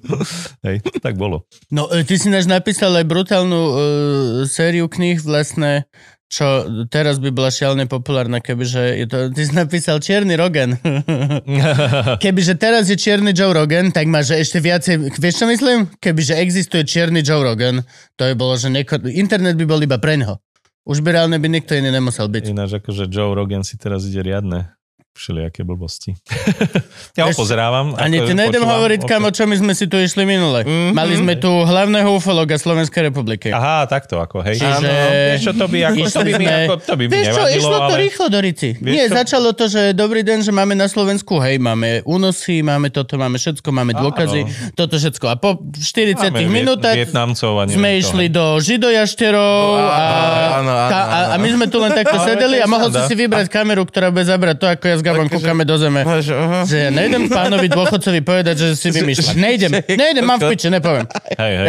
hej, 0.62 0.76
tak 1.00 1.16
bolo. 1.16 1.48
No, 1.68 1.88
e, 1.88 2.02
ty 2.02 2.16
si 2.16 2.28
náš 2.28 2.44
napísal 2.44 2.92
aj 2.92 3.04
brutálnu 3.04 3.60
uh, 3.62 3.76
sériu 4.44 4.86
kníh 4.86 5.16
vlastne 5.18 5.88
čo 6.26 6.66
teraz 6.90 7.22
by 7.22 7.30
bola 7.30 7.54
šialne 7.54 7.86
populárna, 7.86 8.42
kebyže 8.42 8.98
je 8.98 9.06
to, 9.06 9.16
ty 9.30 9.46
si 9.46 9.54
napísal 9.54 10.02
Čierny 10.02 10.34
Rogan. 10.34 10.74
kebyže 12.24 12.58
teraz 12.58 12.90
je 12.90 12.98
Čierny 12.98 13.30
Joe 13.30 13.54
Rogan, 13.54 13.94
tak 13.94 14.10
máš 14.10 14.34
ešte 14.34 14.58
viacej, 14.58 15.14
vieš 15.22 15.42
čo 15.42 15.46
myslím? 15.46 15.86
Kebyže 16.02 16.34
existuje 16.42 16.82
Čierny 16.82 17.22
Joe 17.22 17.46
Rogan, 17.46 17.86
to 18.18 18.26
je 18.26 18.34
bolo, 18.34 18.58
že 18.58 18.74
neko, 18.74 19.06
internet 19.06 19.54
by 19.54 19.64
bol 19.70 19.78
iba 19.78 20.02
preňho. 20.02 20.42
Už 20.86 21.02
by 21.02 21.18
reálne 21.18 21.38
by 21.38 21.50
nikto 21.50 21.74
iný 21.74 21.90
nemusel 21.90 22.30
byť. 22.30 22.54
Ináč 22.54 22.78
akože 22.78 23.10
Joe 23.10 23.34
Rogan 23.34 23.66
si 23.66 23.74
teraz 23.74 24.06
ide 24.06 24.22
riadne 24.22 24.76
všelijaké 25.16 25.64
blbosti. 25.64 26.12
ja 27.18 27.24
ho 27.24 27.32
Vieš, 27.32 27.40
pozerávam. 27.40 27.96
Ani 27.96 28.20
ako 28.20 28.28
ti 28.28 28.34
nejdem 28.36 28.62
hovoriť, 28.62 29.00
kam, 29.02 29.24
o 29.24 29.32
čo 29.32 29.48
my 29.48 29.56
sme 29.56 29.72
si 29.72 29.88
tu 29.88 29.96
išli 29.96 30.22
minule. 30.22 30.62
Mhm. 30.62 30.92
Mali 30.92 31.16
sme 31.16 31.34
tu 31.34 31.48
hlavného 31.48 32.12
ufologa 32.12 32.54
Slovenskej 32.54 33.08
republiky. 33.08 33.48
Aha, 33.48 33.88
takto 33.88 34.20
ako, 34.20 34.44
hej. 34.44 34.60
Čiže- 34.60 34.76
Áno, 34.76 34.92
vieš 35.32 35.40
čo, 35.40 35.52
to 35.56 35.66
by, 35.66 35.78
ako, 35.82 36.04
to 36.04 36.20
by, 36.20 36.32
mi, 36.36 36.44
ako, 36.46 36.72
to 36.78 36.92
by 36.92 37.04
mi 37.04 37.10
Vieš 37.10 37.26
čo, 37.26 37.32
nevadilo, 37.34 37.56
išlo 37.56 37.76
to 37.76 37.84
ale... 37.88 38.02
rýchlo 38.04 38.26
do 38.28 38.38
Rici. 38.38 38.68
Nie, 38.78 39.04
čo? 39.08 39.16
začalo 39.16 39.48
to, 39.56 39.64
že 39.66 39.82
dobrý 39.90 40.20
deň, 40.20 40.38
že 40.42 40.52
máme 40.52 40.74
na 40.74 40.86
Slovensku, 40.86 41.40
hej, 41.40 41.56
máme 41.56 42.04
únosy, 42.04 42.60
máme 42.60 42.92
toto, 42.92 43.16
máme 43.16 43.40
všetko, 43.40 43.68
máme 43.72 43.96
Áno. 43.96 44.12
dôkazy, 44.12 44.44
toto 44.76 45.00
všetko. 45.00 45.24
A 45.26 45.34
po 45.40 45.56
40 45.56 46.28
Máme 46.28 46.52
minútach 46.52 46.92
Vietnamcov 46.92 47.52
a 47.56 47.62
sme 47.66 47.96
išli 47.96 48.28
hej. 48.28 48.34
do 48.34 48.44
židojašterov 48.60 49.64
a, 49.80 49.86
Áno, 49.86 50.32
áno, 50.60 50.72
ka- 50.90 51.06
a, 51.06 51.18
a 51.32 51.36
my 51.38 51.48
sme 51.48 51.66
tu 51.66 51.78
len 51.78 51.92
takto 51.92 52.18
sedeli 52.20 52.60
a 52.60 52.66
mohol 52.66 52.90
si 52.90 53.00
si 53.06 53.14
vybrať 53.14 53.46
kameru, 53.48 53.86
ktorá 53.86 54.10
bude 54.10 54.26
zabrať 54.26 54.56
to, 54.58 54.66
ako 54.68 54.84
ja 54.84 54.96
Gabom 55.06 55.30
kúkame 55.30 55.62
do 55.62 55.78
zeme. 55.78 56.02
Máš, 56.02 56.34
aha. 56.34 56.66
Že 56.66 56.76
ja 56.76 56.90
nejdem 56.90 57.30
pánovi 57.30 57.70
dôchodcovi 57.70 58.20
povedať, 58.26 58.54
že 58.58 58.68
si 58.74 58.90
vymýšľa. 58.90 59.32
Nejdem, 59.38 59.70
nejdem, 59.86 60.24
mám 60.26 60.42
v 60.42 60.50
piči, 60.50 60.66
nepoviem. 60.66 61.06
Hej, 61.38 61.52
hej. 61.62 61.66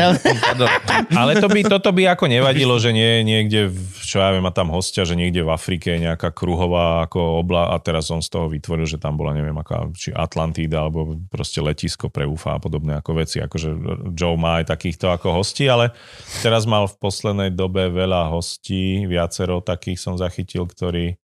Ale 1.14 1.32
to 1.38 1.48
by, 1.48 1.62
toto 1.70 1.94
by 1.94 2.10
ako 2.18 2.26
nevadilo, 2.26 2.82
že 2.82 2.90
nie 2.90 3.22
niekde, 3.22 3.70
čo 4.02 4.18
ja 4.18 4.34
viem, 4.34 4.42
má 4.42 4.50
tam 4.50 4.74
hostia, 4.74 5.06
že 5.06 5.14
niekde 5.14 5.46
v 5.46 5.54
Afrike 5.54 5.94
je 5.94 6.10
nejaká 6.10 6.34
kruhová 6.34 7.06
ako 7.06 7.46
obla 7.46 7.70
a 7.74 7.78
teraz 7.78 8.10
som 8.10 8.24
z 8.24 8.34
toho 8.34 8.50
vytvoril, 8.50 8.90
že 8.90 8.98
tam 8.98 9.20
bola 9.20 9.38
neviem 9.38 9.56
aká, 9.56 9.86
či 9.94 10.10
Atlantída 10.10 10.82
alebo 10.82 11.20
proste 11.30 11.62
letisko 11.62 12.10
pre 12.10 12.26
UFA 12.26 12.58
a 12.58 12.64
podobné 12.64 12.98
ako 12.98 13.22
veci. 13.22 13.38
Akože 13.44 13.70
Joe 14.16 14.40
má 14.40 14.64
aj 14.64 14.74
takýchto 14.74 15.14
ako 15.14 15.38
hostí, 15.38 15.70
ale 15.70 15.94
teraz 16.42 16.66
mal 16.66 16.90
v 16.90 16.96
poslednej 16.98 17.52
dobe 17.54 17.92
veľa 17.92 18.32
hostí, 18.32 19.06
viacero 19.06 19.60
takých 19.62 20.00
som 20.00 20.16
zachytil, 20.16 20.66
ktorí, 20.66 21.20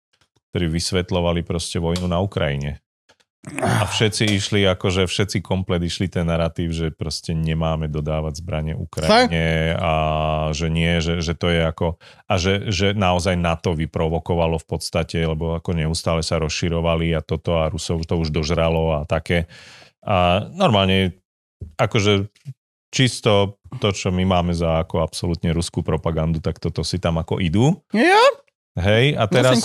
ktorí 0.53 0.69
vysvetľovali 0.69 1.41
proste 1.41 1.81
vojnu 1.81 2.05
na 2.05 2.21
Ukrajine. 2.21 2.77
A 3.59 3.83
všetci 3.83 4.39
išli, 4.39 4.63
akože 4.63 5.03
všetci 5.03 5.43
komplet 5.43 5.83
išli 5.83 6.07
ten 6.07 6.23
narratív, 6.23 6.71
že 6.71 6.95
proste 6.95 7.35
nemáme 7.35 7.91
dodávať 7.91 8.39
zbranie 8.39 8.71
Ukrajine 8.71 9.75
a 9.75 9.93
že 10.55 10.71
nie, 10.71 11.03
že, 11.03 11.19
že 11.19 11.35
to 11.35 11.51
je 11.51 11.59
ako... 11.59 11.99
A 12.29 12.39
že, 12.39 12.71
že 12.71 12.95
naozaj 12.95 13.35
NATO 13.35 13.75
vyprovokovalo 13.75 14.63
v 14.63 14.67
podstate, 14.69 15.27
lebo 15.27 15.59
ako 15.59 15.75
neustále 15.75 16.23
sa 16.23 16.39
rozširovali 16.39 17.11
a 17.11 17.19
toto 17.19 17.59
a 17.59 17.67
Rusov 17.67 18.07
to 18.07 18.15
už 18.15 18.31
dožralo 18.31 18.95
a 18.95 18.99
také. 19.03 19.51
A 20.07 20.47
normálne 20.47 21.19
akože 21.75 22.31
čisto 22.95 23.59
to, 23.83 23.91
čo 23.91 24.07
my 24.13 24.23
máme 24.23 24.55
za 24.55 24.85
ako 24.87 25.03
absolútne 25.03 25.51
ruskú 25.51 25.83
propagandu, 25.83 26.39
tak 26.39 26.63
toto 26.63 26.85
si 26.85 26.95
tam 26.95 27.19
ako 27.19 27.43
idú. 27.43 27.75
Ja? 27.91 28.23
Hej, 28.73 29.13
a 29.13 29.29
teraz, 29.29 29.61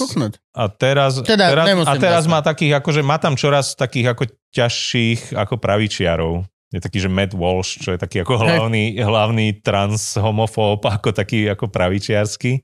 a 0.53 0.65
teraz, 0.69 1.13
Teda, 1.25 1.49
teraz, 1.49 1.67
a 1.89 1.95
teraz 1.97 2.25
má 2.29 2.45
takých, 2.45 2.77
akože 2.77 3.01
má 3.01 3.17
tam 3.17 3.41
čoraz 3.41 3.73
takých 3.73 4.13
ako 4.13 4.29
ťažších 4.53 5.33
ako 5.33 5.57
pravičiarov. 5.57 6.45
Je 6.69 6.85
taký, 6.85 7.01
že 7.01 7.09
Matt 7.09 7.33
Walsh, 7.33 7.81
čo 7.81 7.97
je 7.97 7.99
taký 7.99 8.21
ako 8.21 8.37
hlavný, 8.45 9.01
hlavný 9.01 9.65
trans 9.65 10.21
homofób, 10.21 10.85
ako 10.85 11.17
taký 11.17 11.49
ako 11.49 11.73
pravičiarsky 11.73 12.61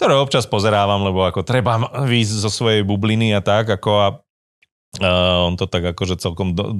ktoré 0.00 0.16
občas 0.16 0.48
pozerávam, 0.48 1.04
lebo 1.04 1.28
ako 1.28 1.44
treba 1.44 1.76
výjsť 2.08 2.34
zo 2.40 2.48
svojej 2.48 2.80
bubliny 2.88 3.36
a 3.36 3.44
tak, 3.44 3.68
ako 3.68 3.90
a 4.00 4.08
uh, 4.16 5.44
on 5.44 5.60
to 5.60 5.68
tak 5.68 5.92
akože 5.92 6.16
celkom 6.16 6.56
do, 6.56 6.72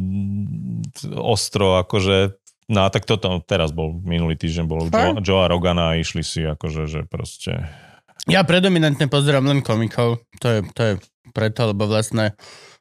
ostro 1.20 1.76
akože 1.84 2.40
No 2.70 2.86
a 2.86 2.88
tak 2.94 3.02
toto 3.02 3.42
teraz 3.42 3.74
bol, 3.74 3.98
minulý 4.06 4.38
týždeň 4.38 4.64
bol 4.70 4.86
Joe? 4.86 5.18
Joe 5.26 5.42
a 5.42 5.50
Rogana 5.50 5.90
a 5.90 5.98
išli 5.98 6.22
si 6.22 6.46
akože, 6.46 6.86
že 6.86 7.00
proste 7.02 7.66
Ja 8.26 8.44
predominantne 8.44 9.06
pozerám 9.06 9.46
len 9.46 9.60
komikov. 9.60 10.20
To 10.40 10.48
je, 10.48 10.60
to 10.74 10.82
je 10.82 10.92
preto, 11.30 11.70
lebo 11.70 11.86
vlastne 11.86 12.36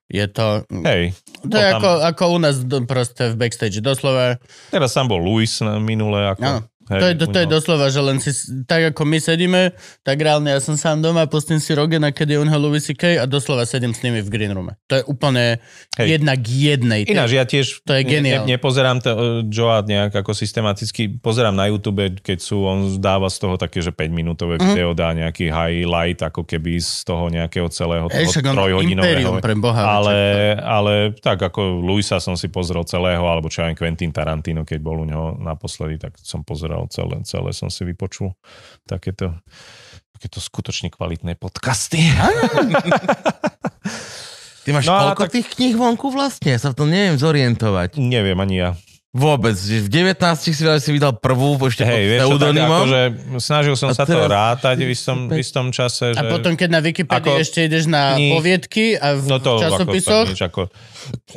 je 0.10 0.26
to... 0.26 0.66
Hej, 0.68 1.14
To 1.46 1.54
je 1.54 1.70
bol 1.70 1.72
tam- 1.72 1.80
ako, 1.80 1.90
ako 2.02 2.24
u 2.28 2.40
nás 2.42 2.56
proste 2.84 3.32
v 3.32 3.36
backstage. 3.38 3.80
Doslova, 3.80 4.42
Teraz 4.68 4.92
tam 4.92 5.08
bol 5.08 5.22
Luis 5.22 5.62
na 5.62 5.78
minulé. 5.78 6.28
Ako, 6.28 6.42
Áno. 6.44 6.60
Hej, 6.90 7.00
to, 7.00 7.06
je, 7.06 7.14
to, 7.16 7.26
to 7.30 7.40
je 7.40 7.48
doslova, 7.48 7.86
že 7.94 8.02
len 8.02 8.18
si, 8.18 8.32
tak 8.66 8.94
ako 8.94 9.02
my 9.06 9.18
sedíme, 9.22 9.62
tak 10.02 10.18
reálne 10.20 10.50
ja 10.54 10.60
som 10.62 10.76
sám 10.76 11.02
doma, 11.02 11.30
pustím 11.30 11.62
si 11.62 11.74
Rogena, 11.74 12.10
kedy 12.10 12.38
on 12.42 12.50
Louis 12.60 12.82
C.K. 12.82 13.22
a 13.22 13.26
doslova 13.26 13.66
sedím 13.66 13.94
s 13.94 14.02
nimi 14.06 14.22
v 14.22 14.30
green 14.30 14.54
roome. 14.54 14.78
To 14.90 15.00
je 15.00 15.04
úplne 15.06 15.62
Hej. 15.98 16.20
jedna 16.20 16.34
k 16.36 16.46
jednej. 16.50 17.02
Ináč, 17.06 17.32
ja 17.34 17.46
tiež 17.46 17.86
To 17.86 17.94
je 17.96 18.04
ne, 18.20 18.44
nepozerám 18.46 19.00
to, 19.02 19.12
uh, 19.14 19.20
Joa 19.48 19.82
nejak 19.86 20.14
ako 20.14 20.36
systematicky, 20.36 21.20
pozerám 21.22 21.56
na 21.56 21.70
YouTube, 21.72 22.20
keď 22.22 22.38
sú, 22.42 22.66
on 22.66 23.00
dáva 23.02 23.30
z 23.30 23.38
toho 23.42 23.56
také, 23.56 23.80
že 23.82 23.94
5 23.94 24.10
minútové 24.12 24.60
Mhm. 24.60 24.66
video, 24.72 24.92
dá 24.94 25.12
nejaký 25.16 25.50
highlight, 25.50 26.20
ako 26.24 26.44
keby 26.44 26.80
z 26.80 27.04
toho 27.04 27.28
nejakého 27.32 27.68
celého 27.72 28.08
toho 28.08 28.22
Ej, 28.22 28.44
trojhodinového. 28.44 29.40
Boha. 29.60 29.82
Ale, 29.84 30.18
ale 30.62 30.94
tak 31.20 31.42
ako 31.44 31.84
Luisa 31.84 32.24
som 32.24 32.40
si 32.40 32.48
pozrel 32.48 32.88
celého, 32.88 33.24
alebo 33.28 33.52
čo 33.52 33.68
aj 33.68 33.76
Quentin 33.76 34.14
Tarantino, 34.16 34.64
keď 34.64 34.80
bol 34.80 35.04
u 35.04 35.06
neho 35.08 35.36
naposledy, 35.36 36.00
tak 36.00 36.16
som 36.22 36.46
pozeral 36.46 36.79
celé, 36.88 37.20
celé 37.24 37.52
som 37.52 37.68
si 37.68 37.84
vypočul 37.84 38.32
takéto, 38.84 39.36
takéto 40.14 40.40
skutočne 40.40 40.88
kvalitné 40.88 41.36
podcasty. 41.36 42.00
Ty 44.60 44.70
máš 44.70 44.86
No 44.86 44.94
koľko 44.94 45.24
tak- 45.26 45.34
tých 45.34 45.48
kníh 45.50 45.74
vonku 45.74 46.08
vlastne? 46.10 46.52
Ja 46.52 46.60
sa 46.60 46.72
v 46.72 46.78
tom 46.78 46.88
neviem 46.88 47.16
zorientovať. 47.16 47.98
Neviem 47.98 48.38
ani 48.38 48.56
ja. 48.60 48.70
Vôbec. 49.10 49.58
V 49.58 49.90
19 49.90 50.22
si, 50.38 50.54
si 50.54 50.90
vydal 50.94 51.18
prvú, 51.18 51.58
ešte 51.66 51.82
pod 51.82 51.98
čo, 51.98 52.14
tak 52.14 52.30
pseudonymom. 52.30 52.78
akože 52.86 53.02
snažil 53.42 53.74
som 53.74 53.90
A 53.90 53.98
sa 53.98 54.06
to 54.06 54.22
rátať 54.22 54.86
v 54.86 54.94
istom, 54.94 55.26
v 55.26 55.42
istom 55.42 55.74
čase. 55.74 56.14
A 56.14 56.22
že... 56.22 56.30
potom, 56.30 56.54
keď 56.54 56.70
na 56.70 56.82
Wikipedii 56.86 57.18
ako 57.18 57.42
ešte 57.42 57.66
ideš 57.66 57.90
na 57.90 58.14
kni- 58.14 58.38
poviedky 58.38 58.94
a 59.02 59.18
v 59.18 59.26
No 59.26 59.42
to 59.42 59.58
časopisoch, 59.58 60.30
Ako, 60.30 60.30
to 60.30 60.34
nič, 60.38 60.44
ako, 60.46 60.62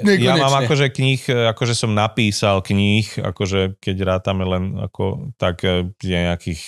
nekonečne. 0.05 0.21
ja 0.21 0.35
mám 0.37 0.57
akože 0.61 0.87
kníh, 0.93 1.23
akože 1.57 1.73
som 1.73 1.97
napísal 1.97 2.61
kníh, 2.61 3.09
akože 3.17 3.81
keď 3.81 3.97
rátame 4.05 4.45
len 4.45 4.77
ako, 4.77 5.33
tak 5.41 5.65
eh, 5.65 5.89
nejakých 6.05 6.61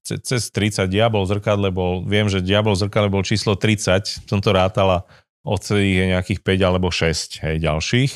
ce- 0.00 0.24
cez 0.24 0.48
30 0.48 0.88
Diabol 0.88 1.28
zrkadle 1.28 1.68
bol, 1.68 2.00
viem, 2.08 2.32
že 2.32 2.40
Diabol 2.40 2.80
zrkadle 2.80 3.12
bol 3.12 3.20
číslo 3.20 3.60
30, 3.60 4.24
som 4.24 4.40
to 4.40 4.56
rátala 4.56 5.04
od 5.44 5.60
celých 5.60 5.94
je 6.00 6.04
nejakých 6.16 6.40
5 6.40 6.68
alebo 6.68 6.88
6 6.88 7.44
hej, 7.44 7.56
ďalších. 7.60 8.12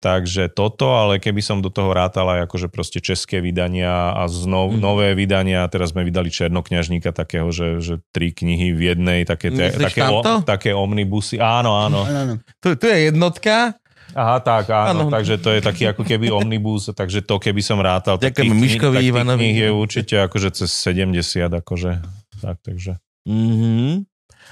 Takže 0.00 0.48
toto, 0.48 0.96
ale 0.96 1.16
keby 1.16 1.38
som 1.38 1.60
do 1.60 1.68
toho 1.68 1.92
rátal 1.92 2.24
aj 2.26 2.48
akože 2.48 2.66
proste 2.66 2.98
české 2.98 3.38
vydania 3.38 4.16
a 4.16 4.24
znov, 4.26 4.72
Mhm. 4.72 4.80
nové 4.80 5.08
vydania, 5.12 5.68
teraz 5.68 5.92
sme 5.92 6.02
vydali 6.02 6.28
Černokňažníka 6.28 7.12
takého, 7.12 7.48
že, 7.48 7.78
že 7.78 8.00
tri 8.08 8.32
knihy 8.32 8.72
v 8.72 8.80
jednej, 8.90 9.20
také, 9.22 9.48
te, 9.48 9.68
Myslíš 9.68 9.84
také, 9.86 10.00
o, 10.02 10.20
také 10.42 10.70
omnibusy. 10.72 11.36
Áno, 11.36 11.76
áno. 11.76 12.02
Áno, 12.02 12.18
áno. 12.18 12.34
Tu, 12.58 12.72
tu 12.74 12.84
je 12.84 12.98
jednotka. 13.06 13.76
Aha, 14.10 14.40
tak, 14.40 14.66
áno, 14.66 15.06
Áno. 15.06 15.12
takže 15.12 15.36
to 15.36 15.52
je 15.52 15.60
taký 15.60 15.86
ako 15.86 16.02
keby 16.02 16.32
omnibus, 16.32 16.90
takže 16.90 17.20
to 17.20 17.36
keby 17.36 17.60
som 17.60 17.78
rátal. 17.78 18.16
tak 18.16 18.34
Ďakujeme 18.34 18.50
tých 18.50 18.62
Miškovi 18.66 18.90
tak 18.90 19.02
tých 19.02 19.10
Ivanovi. 19.12 19.38
kníh 19.38 19.58
je 19.60 19.70
určite 19.70 20.14
akože 20.18 20.48
cez 20.50 20.70
70, 20.72 21.20
akože, 21.52 21.90
tak, 22.40 22.56
takže 22.58 22.96
Mhm. 23.22 24.08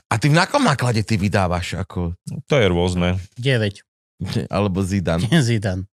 A 0.07 0.14
ty 0.14 0.28
na 0.28 0.44
akom 0.44 0.62
náklade 0.62 1.03
ty 1.03 1.16
vydávaš? 1.16 1.74
Ako, 1.74 2.14
to 2.44 2.55
je 2.55 2.66
rôzne. 2.66 3.16
9. 3.34 3.82
alebo 4.56 4.82
Zidan? 4.82 5.22
Zidan. 5.48 5.86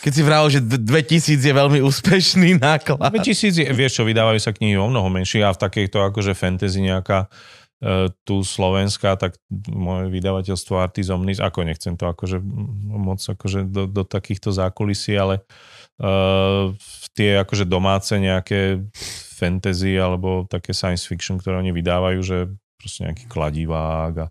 Keď 0.00 0.12
si 0.12 0.22
vral, 0.24 0.48
že 0.48 0.64
d- 0.64 0.80
2000 0.80 1.44
je 1.44 1.52
veľmi 1.52 1.80
úspešný 1.84 2.56
náklad. 2.64 2.98
2000, 2.98 3.52
je- 3.52 3.70
vieš 3.76 4.00
čo, 4.00 4.02
vydávajú 4.08 4.40
sa 4.40 4.56
knihy 4.56 4.80
o 4.80 4.88
mnoho 4.88 5.12
menšie 5.12 5.44
a 5.44 5.52
v 5.52 5.60
takejto 5.60 6.00
akože 6.08 6.32
fantasy 6.32 6.80
nejaká 6.88 7.28
e, 7.84 8.08
tu 8.24 8.40
slovenská, 8.40 9.20
tak 9.20 9.36
moje 9.68 10.08
vydavateľstvo 10.08 10.72
Artis 10.80 11.12
Omnis, 11.12 11.38
ako 11.38 11.68
nechcem 11.68 12.00
to 12.00 12.08
akože 12.08 12.40
moc 12.88 13.20
akože 13.20 13.68
do, 13.68 13.84
do 13.84 14.02
takýchto 14.08 14.56
zákulisí, 14.56 15.12
ale 15.20 15.44
uh, 16.00 16.72
tie 17.12 17.38
akože 17.42 17.68
domáce 17.68 18.16
nejaké 18.16 18.82
fantasy 19.38 19.94
alebo 19.94 20.46
také 20.50 20.74
science 20.74 21.06
fiction, 21.06 21.38
ktoré 21.38 21.60
oni 21.60 21.70
vydávajú, 21.70 22.20
že 22.24 22.38
proste 22.78 23.06
nejaký 23.06 23.26
kladivák 23.30 24.14
a, 24.22 24.26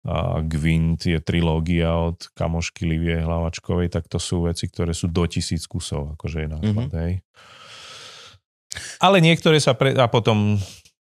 a 0.00 0.40
Gwent 0.40 1.04
je 1.04 1.20
trilógia 1.20 1.92
od 1.92 2.16
kamošky 2.32 2.88
Livie 2.88 3.20
Hlavačkovej, 3.20 3.92
tak 3.92 4.08
to 4.08 4.16
sú 4.16 4.48
veci, 4.48 4.64
ktoré 4.64 4.96
sú 4.96 5.12
do 5.12 5.28
tisíc 5.28 5.68
kusov, 5.68 6.16
akože 6.16 6.44
je 6.44 6.48
náklad, 6.48 6.88
mm-hmm. 6.88 7.00
hej. 7.04 7.12
Ale 9.02 9.20
niektoré 9.20 9.60
sa 9.60 9.76
pre, 9.76 9.92
a 9.92 10.06
potom 10.08 10.56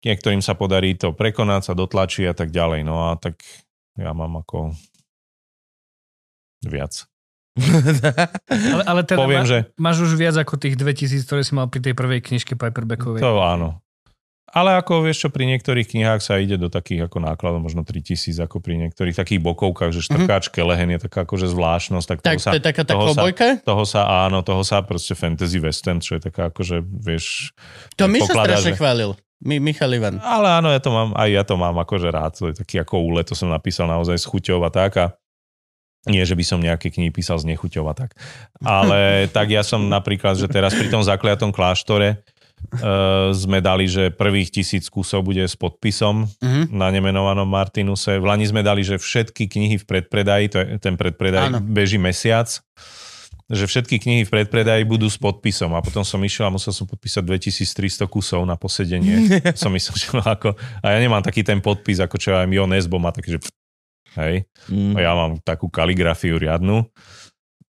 niektorým 0.01 0.41
sa 0.41 0.57
podarí 0.57 0.97
to 0.97 1.13
prekonať, 1.13 1.71
sa 1.71 1.73
dotlačí 1.77 2.25
a 2.25 2.33
tak 2.33 2.49
ďalej. 2.49 2.81
No 2.83 3.13
a 3.13 3.21
tak 3.21 3.37
ja 3.95 4.11
mám 4.11 4.41
ako 4.41 4.73
viac. 6.65 7.05
Ale, 8.47 8.83
ale 8.87 9.01
teda 9.03 9.19
Poviem, 9.19 9.43
má, 9.43 9.51
že 9.51 9.57
máš 9.75 10.07
už 10.07 10.15
viac 10.15 10.39
ako 10.39 10.55
tých 10.55 10.79
2000, 10.79 11.27
ktoré 11.27 11.43
si 11.43 11.51
mal 11.51 11.67
pri 11.67 11.83
tej 11.83 11.91
prvej 11.99 12.23
knižke 12.23 12.55
paperbackovej. 12.55 13.19
to 13.19 13.43
áno. 13.43 13.83
Ale 14.51 14.75
ako 14.75 15.07
vieš 15.07 15.25
čo, 15.25 15.29
pri 15.31 15.47
niektorých 15.47 15.87
knihách 15.87 16.19
sa 16.19 16.35
ide 16.35 16.59
do 16.59 16.67
takých 16.67 17.07
ako 17.07 17.23
nákladov, 17.23 17.63
možno 17.63 17.87
3000, 17.87 18.35
ako 18.43 18.59
pri 18.59 18.83
niektorých 18.83 19.15
takých 19.15 19.39
bokovkách, 19.39 19.95
že 19.95 20.03
štrkáč 20.03 20.51
mm-hmm. 20.51 20.67
lehen 20.67 20.89
je 20.91 20.99
taká 21.07 21.23
akože 21.23 21.47
zvláštnosť. 21.47 22.07
Tak, 22.07 22.19
Tak 22.19 22.35
toho 22.35 22.43
sa, 22.43 22.51
to 22.51 22.59
je 22.59 22.65
taká 22.67 22.83
tá 22.83 22.93
toho 22.99 23.07
sa, 23.15 23.23
toho 23.63 23.83
sa, 23.87 24.01
áno, 24.27 24.43
toho 24.43 24.63
sa 24.67 24.83
proste 24.83 25.15
fantasy 25.15 25.63
western, 25.63 26.03
čo 26.03 26.19
je 26.19 26.27
taká 26.27 26.51
akože, 26.51 26.83
vieš... 26.83 27.55
To 27.95 28.11
Mišo 28.11 28.27
pokladá, 28.27 28.59
strašne 28.59 28.75
že- 28.75 28.79
chválil. 28.79 29.11
Mi, 29.41 29.57
Michal 29.57 29.89
Ivan. 29.89 30.21
Ale 30.21 30.53
áno, 30.53 30.69
ja 30.69 30.77
to 30.77 30.93
mám, 30.93 31.17
aj 31.17 31.29
ja 31.33 31.41
to 31.41 31.57
mám 31.57 31.73
akože 31.81 32.13
rád, 32.13 32.37
to 32.37 32.53
je 32.53 32.61
taký 32.61 32.77
ako 32.77 33.01
úlet, 33.01 33.25
to 33.25 33.33
som 33.33 33.49
napísal 33.49 33.89
naozaj 33.89 34.13
s 34.13 34.29
chuťou 34.29 34.61
a 34.61 34.69
tak 34.69 35.01
a 35.01 35.05
nie, 36.05 36.21
že 36.25 36.33
by 36.33 36.41
som 36.45 36.57
nejaké 36.61 36.89
knihy 36.89 37.13
písal 37.13 37.37
z 37.37 37.49
nechuťou 37.49 37.85
a 37.89 37.93
tak. 37.93 38.17
Ale 38.61 39.25
tak 39.35 39.53
ja 39.53 39.61
som 39.61 39.85
napríklad, 39.85 40.37
že 40.37 40.45
teraz 40.49 40.73
pri 40.73 40.89
tom 40.93 41.01
zakliatom 41.01 41.53
kláštore 41.53 42.21
uh, 42.71 43.29
sme 43.31 43.59
dali, 43.59 43.85
že 43.85 44.09
prvých 44.09 44.51
tisíc 44.51 44.87
kusov 44.87 45.23
bude 45.23 45.41
s 45.41 45.53
podpisom 45.53 46.29
Mhm. 46.37 46.69
na 46.69 46.87
nemenovanom 46.87 47.45
Martinuse. 47.45 48.15
V 48.15 48.25
Lani 48.25 48.43
sme 48.43 48.61
dali, 48.61 48.81
že 48.81 48.95
všetky 48.95 49.45
knihy 49.45 49.75
v 49.77 49.85
predpredaji, 49.85 50.45
to 50.47 50.57
je, 50.57 50.65
ten 50.77 50.95
predpredaj 50.95 51.45
Áno. 51.47 51.59
beží 51.59 51.95
mesiac, 51.95 52.47
že 53.47 53.63
všetky 53.65 53.97
knihy 53.97 54.23
v 54.23 54.31
predpredaji 54.31 54.83
budú 54.83 55.05
s 55.05 55.15
podpisom 55.15 55.71
a 55.71 55.83
potom 55.83 56.01
som 56.01 56.17
išiel 56.17 56.47
a 56.47 56.51
musel 56.51 56.71
som 56.71 56.85
podpísať 56.85 57.19
2300 57.19 58.07
kusov 58.07 58.39
na 58.41 58.55
posedenie. 58.55 59.27
som 59.59 59.69
myslel, 59.69 59.95
že 59.97 60.07
no 60.11 60.23
ako, 60.23 60.55
a 60.55 60.85
ja 60.87 60.97
nemám 60.97 61.19
taký 61.19 61.43
ten 61.43 61.59
podpis, 61.59 61.99
ako 61.99 62.15
čo 62.15 62.31
aj 62.33 62.47
Jo 62.47 62.63
Nesbo 62.63 62.95
má 62.95 63.11
taký, 63.11 63.35
že 63.35 63.39
hej, 64.15 64.43
Mm. 64.67 64.93
a 64.93 64.99
ja 64.99 65.11
mám 65.11 65.39
takú 65.39 65.67
kaligrafiu 65.67 66.35
riadnu. 66.35 66.83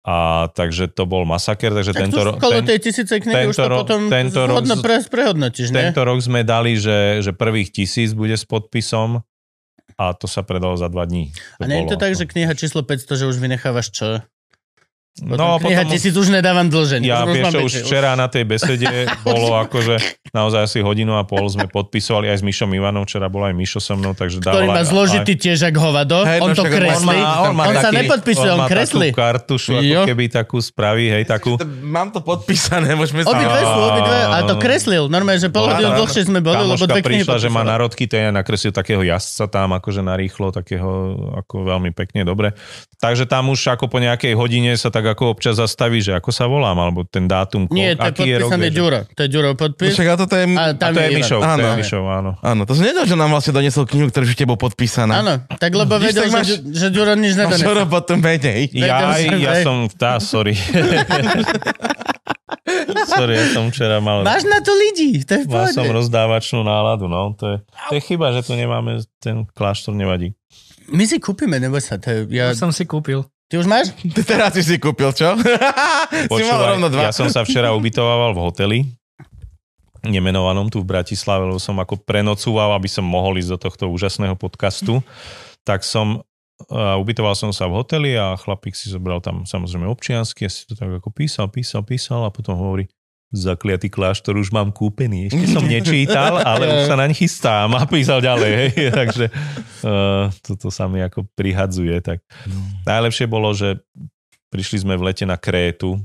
A 0.02 0.50
takže 0.50 0.90
to 0.90 1.06
bol 1.06 1.22
masaker, 1.22 1.70
takže 1.70 1.94
Tak 1.94 2.02
tento, 2.02 2.18
tu 2.18 2.26
ro- 2.26 2.34
okolo 2.34 2.58
ten, 2.58 2.74
tej 2.74 2.78
tisíce 2.82 3.14
knihy 3.22 3.46
už 3.46 3.54
tento 3.54 3.62
to 3.62 3.70
ro- 3.70 3.78
potom 3.86 4.00
tento 4.10 4.40
rok 4.50 4.66
pre, 4.82 4.98
prehodnotíš, 5.06 5.70
ne? 5.70 5.78
tento 5.78 6.02
rok 6.02 6.18
sme 6.18 6.42
dali, 6.42 6.74
že, 6.74 7.22
že 7.22 7.30
prvých 7.30 7.70
tisíc 7.70 8.10
bude 8.10 8.34
s 8.34 8.42
podpisom 8.42 9.22
a 9.94 10.04
to 10.18 10.26
sa 10.26 10.42
predalo 10.42 10.74
za 10.74 10.90
dva 10.90 11.06
dní. 11.06 11.30
A 11.62 11.70
nie 11.70 11.86
je 11.86 11.94
to 11.94 11.96
tak, 12.02 12.18
že 12.18 12.26
kniha 12.26 12.50
číslo 12.58 12.82
500, 12.82 13.14
že 13.14 13.24
už 13.30 13.38
vynechávaš 13.38 13.94
čo? 13.94 14.26
Potom 15.12 15.36
No, 15.36 15.60
kniha 15.60 15.84
potom- 15.84 15.92
tisíc 15.92 16.16
už 16.16 16.32
nedávam 16.32 16.66
dlženie. 16.66 17.04
Ja 17.04 17.22
už 17.22 17.36
vieš, 17.36 17.52
už 17.52 17.72
včera 17.84 18.16
na 18.16 18.26
tej 18.26 18.48
besede 18.48 18.88
bolo 19.28 19.60
akože 19.60 20.00
naozaj 20.32 20.64
asi 20.64 20.78
hodinu 20.80 21.12
a 21.12 21.22
pol 21.22 21.44
sme 21.46 21.68
podpisovali 21.68 22.32
aj 22.32 22.40
s 22.40 22.42
Mišom 22.42 22.72
Ivanom, 22.72 23.04
včera 23.04 23.28
bol 23.28 23.44
aj 23.44 23.52
Mišo 23.52 23.76
so 23.76 23.92
mnou, 23.92 24.16
takže 24.16 24.40
ktorý 24.40 24.64
dával 24.64 24.72
má 24.72 24.80
aj- 24.80 24.88
zložitý 24.88 25.32
tiež 25.36 25.68
ak 25.68 25.76
hovado. 25.76 26.24
Hej, 26.24 26.40
on 26.40 26.48
no 26.48 26.54
to 26.54 26.64
však 26.64 26.72
on 26.72 26.78
kreslí. 26.80 27.04
má- 27.12 27.36
On, 27.38 27.44
on 27.44 27.54
má 27.54 27.64
sa 27.68 27.80
taký- 27.84 27.96
nepodpisuje, 27.98 28.50
on, 28.50 28.56
má 28.56 28.66
kreslí. 28.66 29.06
takú 29.06 29.20
kartušu, 29.20 29.70
ako 29.74 30.00
keby 30.08 30.24
takú 30.26 30.58
spraví, 30.58 31.04
hej, 31.10 31.24
takú. 31.28 31.60
Mám 31.84 32.08
to 32.10 32.20
podpísané, 32.20 32.96
môžeme 32.96 33.20
sa... 33.20 33.36
Obidve 33.36 33.60
sú, 33.60 33.80
obidve. 33.84 34.16
A 34.16 34.38
to 34.42 34.54
kreslil. 34.56 35.04
Normálne, 35.06 35.38
že 35.38 35.52
pol 35.52 35.68
hodinu 35.68 35.92
dlhšie 35.94 36.24
sme 36.24 36.40
boli, 36.40 36.64
lebo 36.64 36.80
dve 36.80 37.04
knihy 37.04 37.20
prišla, 37.20 37.36
že 37.36 37.52
má 37.52 37.60
národky, 37.60 38.08
to 38.08 38.16
ja 38.16 38.32
nakreslil 38.32 38.72
takého 38.72 39.04
jazdca 39.04 39.44
tam, 39.46 39.76
akože 39.76 40.00
narýchlo, 40.00 40.48
takého 40.50 40.90
ako 41.36 41.68
veľmi 41.68 41.92
pekne, 41.92 42.24
dobre. 42.24 42.56
Takže 42.96 43.26
tam 43.26 43.52
už 43.52 43.60
ako 43.68 43.86
po 43.86 43.98
nejakej 43.98 44.32
hodine 44.32 44.72
sa 44.72 44.88
tak 44.88 45.01
ako 45.04 45.24
občas 45.30 45.54
zastaví, 45.54 45.98
že 45.98 46.12
ako 46.12 46.28
sa 46.28 46.44
volám, 46.44 46.74
alebo 46.76 47.02
ten 47.02 47.24
dátum. 47.24 47.66
Nie, 47.68 47.92
to 47.92 48.02
je 48.02 48.08
aký 48.08 48.22
je 48.22 48.36
rok, 48.36 48.40
podpísaný 48.46 48.62
vieš. 48.64 48.74
Ďuro. 48.74 48.98
To 49.06 49.20
je 49.20 49.28
Ďuro 49.28 49.48
podpis. 49.52 49.92
Však 49.92 50.06
a 50.06 50.14
toto 50.16 50.34
je... 50.34 50.44
A 50.48 50.62
A 50.62 50.72
tam 50.72 50.90
to 50.90 50.98
je 50.98 51.06
Ivan. 51.06 51.18
Mišov, 51.18 51.38
to 51.38 51.46
Áno. 51.48 51.62
je 51.62 51.72
Mišov, 51.76 52.02
áno. 52.04 52.30
Áno, 52.40 52.60
to 52.62 52.72
som 52.72 52.82
nedal, 52.82 53.04
že 53.04 53.14
nám 53.14 53.30
vlastne 53.30 53.52
doniesol 53.52 53.84
knihu, 53.84 54.06
ktorá 54.06 54.22
už 54.22 54.34
tebou 54.34 54.56
podpísaná. 54.56 55.14
Áno, 55.16 55.34
tak 55.52 55.72
lebo 55.72 55.94
Vidíš, 55.94 56.06
vedel, 56.08 56.22
tak 56.22 56.28
že, 56.28 56.34
máš- 56.34 56.48
Ďu- 56.48 56.62
že 56.72 56.86
Ďuro 56.88 57.12
nič 57.14 57.32
Máš 57.32 57.38
nedonesol. 57.40 57.64
čo 57.64 57.72
robotu 57.76 58.12
menej. 58.16 58.60
Ja, 58.72 58.96
ja 59.18 59.52
som, 59.60 59.76
tá, 59.88 60.16
sorry. 60.18 60.54
sorry, 63.08 63.34
ja 63.34 63.46
som 63.50 63.68
včera 63.68 63.98
mal... 63.98 64.22
Máš 64.22 64.44
na 64.44 64.58
to 64.58 64.70
ľudí, 64.70 65.22
to 65.22 65.32
je 65.34 65.42
v 65.42 65.48
Mal 65.48 65.68
som 65.68 65.84
rozdávačnú 65.84 66.62
náladu, 66.62 67.06
no. 67.06 67.34
To 67.34 67.44
je, 67.48 67.56
to 67.88 67.94
je 67.94 68.02
chyba, 68.02 68.32
že 68.32 68.42
tu 68.42 68.52
nemáme, 68.52 69.02
ten 69.18 69.44
kláštor 69.48 69.92
nevadí. 69.92 70.32
My 70.88 71.06
si 71.06 71.16
kúpime, 71.16 71.56
nebo 71.56 71.78
sa. 71.78 71.96
To 71.96 72.08
je, 72.08 72.18
ja, 72.30 72.50
Ja 72.50 72.54
som 72.54 72.68
si 72.68 72.84
kúpil. 72.84 73.22
Ty 73.52 73.60
už 73.60 73.68
máš? 73.68 73.92
Teraz 74.32 74.56
si 74.56 74.64
si 74.64 74.80
kúpil, 74.80 75.12
čo? 75.12 75.36
si 76.40 76.42
mal 76.48 76.72
rovno 76.72 76.88
dva. 76.88 77.12
ja 77.12 77.12
som 77.12 77.28
sa 77.28 77.44
včera 77.44 77.76
ubytovával 77.76 78.32
v 78.32 78.40
hoteli, 78.40 78.78
nemenovanom 80.00 80.72
tu 80.72 80.80
v 80.80 80.88
Bratislave, 80.88 81.44
lebo 81.44 81.60
som 81.60 81.76
ako 81.76 82.00
prenocúval, 82.00 82.72
aby 82.72 82.88
som 82.88 83.04
mohol 83.04 83.36
ísť 83.36 83.50
do 83.52 83.58
tohto 83.60 83.84
úžasného 83.92 84.34
podcastu. 84.40 85.04
Tak 85.68 85.84
som 85.84 86.24
a 86.70 86.94
ubytoval 86.94 87.34
som 87.34 87.50
sa 87.50 87.66
v 87.66 87.74
hoteli 87.74 88.10
a 88.14 88.38
chlapík 88.38 88.78
si 88.78 88.86
zobral 88.86 89.18
tam 89.18 89.42
samozrejme 89.42 89.82
občiansky 89.90 90.46
a 90.46 90.50
si 90.52 90.62
to 90.62 90.78
tak 90.78 90.94
ako 90.94 91.10
písal, 91.10 91.50
písal, 91.50 91.82
písal 91.82 92.22
a 92.22 92.30
potom 92.30 92.54
hovorí, 92.54 92.86
zakliatý 93.32 93.88
kláštor 93.88 94.36
už 94.36 94.52
mám 94.52 94.70
kúpený. 94.70 95.32
Ešte 95.32 95.44
som 95.48 95.64
nečítal, 95.72 96.38
ale 96.44 96.68
už 96.68 96.92
sa 96.92 96.96
naň 97.00 97.16
chystám 97.16 97.72
a 97.74 97.88
písal 97.88 98.20
ďalej. 98.20 98.52
Hej. 98.52 98.70
Takže 99.00 99.26
uh, 99.82 100.28
toto 100.44 100.68
sa 100.68 100.86
mi 100.86 101.00
ako 101.00 101.24
prihadzuje. 101.32 101.96
Tak. 102.04 102.20
Najlepšie 102.84 103.26
bolo, 103.26 103.56
že 103.56 103.80
prišli 104.52 104.84
sme 104.84 104.94
v 105.00 105.08
lete 105.08 105.24
na 105.24 105.40
Krétu, 105.40 105.96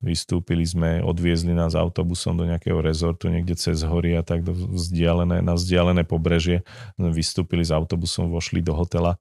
vystúpili 0.00 0.64
sme, 0.64 1.00
odviezli 1.00 1.52
nás 1.52 1.76
autobusom 1.76 2.36
do 2.36 2.44
nejakého 2.48 2.80
rezortu 2.80 3.28
niekde 3.28 3.56
cez 3.56 3.84
hory 3.84 4.16
a 4.16 4.24
tak 4.24 4.44
do 4.44 4.52
vzdialené, 4.52 5.44
na 5.44 5.56
vzdialené 5.56 6.04
pobrežie. 6.08 6.64
Vystúpili 6.96 7.64
s 7.64 7.72
autobusom, 7.72 8.32
vošli 8.32 8.64
do 8.64 8.76
hotela 8.76 9.16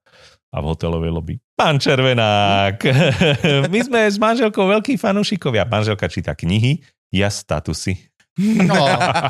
a 0.49 0.57
v 0.59 0.65
hotelovej 0.65 1.11
lobby 1.13 1.35
Pán 1.59 1.75
Červenák! 1.75 2.79
My 3.73 3.79
sme 3.83 4.07
s 4.07 4.15
manželkou 4.15 4.63
veľkí 4.63 4.95
fanúšikovia. 4.95 5.67
Manželka 5.67 6.07
číta 6.07 6.31
knihy, 6.31 6.79
ja 7.13 7.29
statusy. 7.29 8.09
No. 8.39 8.79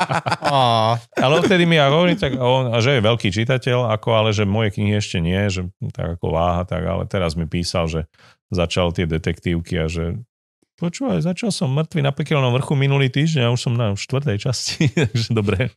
Ó. 0.53 0.93
Ale 1.17 1.35
vtedy 1.41 1.65
mi 1.65 1.81
ja 1.81 1.89
hovorí, 1.89 2.13
tak 2.13 2.37
on, 2.37 2.69
že 2.77 2.99
je 2.99 3.01
veľký 3.01 3.29
čitateľ, 3.33 3.89
ako 3.97 4.07
ale 4.13 4.29
že 4.29 4.45
moje 4.45 4.77
knihy 4.77 5.01
ešte 5.01 5.17
nie, 5.17 5.49
že 5.49 5.65
tak 5.89 6.19
ako 6.19 6.29
váha, 6.29 6.61
tak 6.69 6.85
ale 6.85 7.09
teraz 7.09 7.33
mi 7.33 7.49
písal, 7.49 7.89
že 7.89 8.05
začal 8.53 8.93
tie 8.93 9.09
detektívky 9.09 9.81
a 9.81 9.89
že 9.89 10.21
počúvaj, 10.77 11.25
začal 11.25 11.49
som 11.51 11.73
mŕtvy 11.73 12.05
na 12.05 12.13
pekelnom 12.13 12.53
vrchu 12.55 12.77
minulý 12.77 13.11
týždeň 13.11 13.49
a 13.49 13.53
už 13.53 13.61
som 13.67 13.73
na 13.75 13.97
štvrtej 13.97 14.37
časti, 14.39 14.87
takže 15.09 15.33
dobre. 15.33 15.73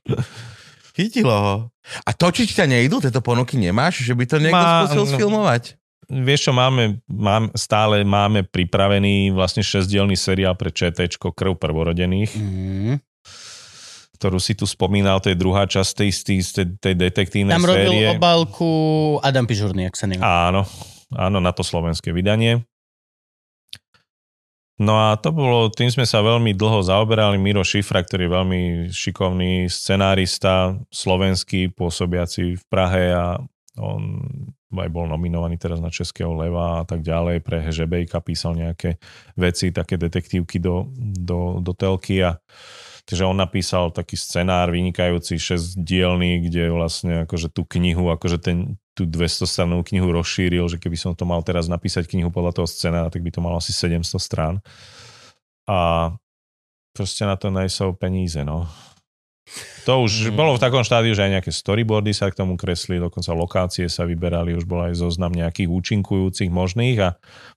Chytilo 0.92 1.32
ho. 1.32 1.54
A 2.04 2.10
točiť 2.12 2.52
ťa 2.52 2.68
nejdu? 2.68 3.00
Tieto 3.00 3.24
ponuky 3.24 3.56
nemáš? 3.56 4.04
Že 4.04 4.12
by 4.12 4.24
to 4.28 4.36
niekto 4.38 4.60
Má- 4.60 4.84
skúsil 4.84 5.04
no. 5.08 5.12
sfilmovať? 5.16 5.62
Vieš 6.12 6.40
čo, 6.48 6.52
máme, 6.52 7.00
mám, 7.08 7.48
stále 7.56 8.04
máme 8.04 8.44
pripravený 8.44 9.32
vlastne 9.32 9.64
šesťdielný 9.64 10.12
seriál 10.12 10.52
pre 10.52 10.68
ČTčko 10.68 11.32
Krv 11.32 11.56
prvorodených, 11.56 12.36
Mm. 12.36 13.00
ktorú 14.20 14.36
si 14.36 14.52
tu 14.52 14.68
spomínal, 14.68 15.18
to 15.18 15.32
je 15.32 15.40
druhá 15.40 15.64
časť 15.64 15.90
tej, 15.96 16.10
tej, 16.12 16.38
tej, 16.44 16.66
tej 16.78 16.94
detektívnej 16.94 17.56
Tam 17.56 17.64
robil 17.64 17.90
série. 17.96 18.12
obálku 18.12 18.68
Adam 19.24 19.48
Pižurný, 19.48 19.88
ak 19.88 19.96
sa 19.96 20.04
neviem. 20.04 20.20
Áno, 20.22 20.68
áno, 21.10 21.38
na 21.40 21.50
to 21.50 21.64
slovenské 21.64 22.12
vydanie. 22.12 22.60
No 24.82 24.98
a 24.98 25.14
to 25.14 25.30
bolo, 25.30 25.70
tým 25.70 25.88
sme 25.88 26.02
sa 26.02 26.24
veľmi 26.24 26.58
dlho 26.58 26.82
zaoberali. 26.82 27.38
Miro 27.38 27.62
Šifra, 27.62 28.02
ktorý 28.02 28.26
je 28.26 28.34
veľmi 28.34 28.60
šikovný 28.90 29.70
scenárista, 29.70 30.74
slovenský, 30.90 31.70
pôsobiaci 31.70 32.58
v 32.58 32.64
Prahe 32.66 33.14
a 33.14 33.38
on 33.80 34.20
aj 34.72 34.90
bol 34.92 35.08
nominovaný 35.08 35.56
teraz 35.56 35.80
na 35.80 35.88
Českého 35.88 36.32
leva 36.36 36.80
a 36.80 36.84
tak 36.84 37.04
ďalej. 37.04 37.44
Pre 37.44 37.58
Žebejka 37.72 38.20
písal 38.20 38.56
nejaké 38.56 39.00
veci, 39.36 39.72
také 39.72 39.96
detektívky 39.96 40.60
do, 40.60 40.88
do, 40.96 41.60
do 41.60 41.72
telky 41.72 42.20
a 42.24 42.36
Takže 43.02 43.26
on 43.26 43.34
napísal 43.34 43.90
taký 43.90 44.14
scenár 44.14 44.70
vynikajúci, 44.70 45.34
šesťdielný, 45.34 46.46
kde 46.46 46.70
vlastne 46.70 47.26
akože 47.26 47.50
tú 47.50 47.66
knihu, 47.66 48.14
akože 48.14 48.38
ten, 48.38 48.78
tú 48.94 49.10
200 49.10 49.42
stranovú 49.42 49.82
knihu 49.90 50.14
rozšíril, 50.14 50.70
že 50.70 50.78
keby 50.78 50.94
som 50.94 51.12
to 51.18 51.26
mal 51.26 51.42
teraz 51.42 51.66
napísať 51.66 52.06
knihu 52.06 52.30
podľa 52.30 52.62
toho 52.62 52.68
scenára, 52.70 53.10
tak 53.10 53.26
by 53.26 53.34
to 53.34 53.42
malo 53.42 53.58
asi 53.58 53.74
700 53.74 54.06
strán. 54.22 54.54
A 55.66 56.10
proste 56.94 57.26
na 57.26 57.34
to 57.34 57.50
najsou 57.50 57.90
peníze, 57.98 58.38
no. 58.46 58.70
To 59.84 60.06
už 60.06 60.30
Mm. 60.30 60.38
bolo 60.38 60.54
v 60.54 60.62
takom 60.62 60.86
štádiu, 60.86 61.10
že 61.18 61.26
aj 61.26 61.32
nejaké 61.42 61.50
storyboardy 61.50 62.14
sa 62.14 62.30
k 62.30 62.38
tomu 62.38 62.54
kresli, 62.54 63.02
dokonca 63.02 63.34
lokácie 63.34 63.90
sa 63.90 64.06
vyberali, 64.06 64.54
už 64.54 64.62
bol 64.62 64.86
aj 64.86 64.94
zoznam 64.94 65.34
nejakých 65.34 65.66
účinkujúcich 65.66 66.46
možných 66.46 66.98
a 67.02 67.08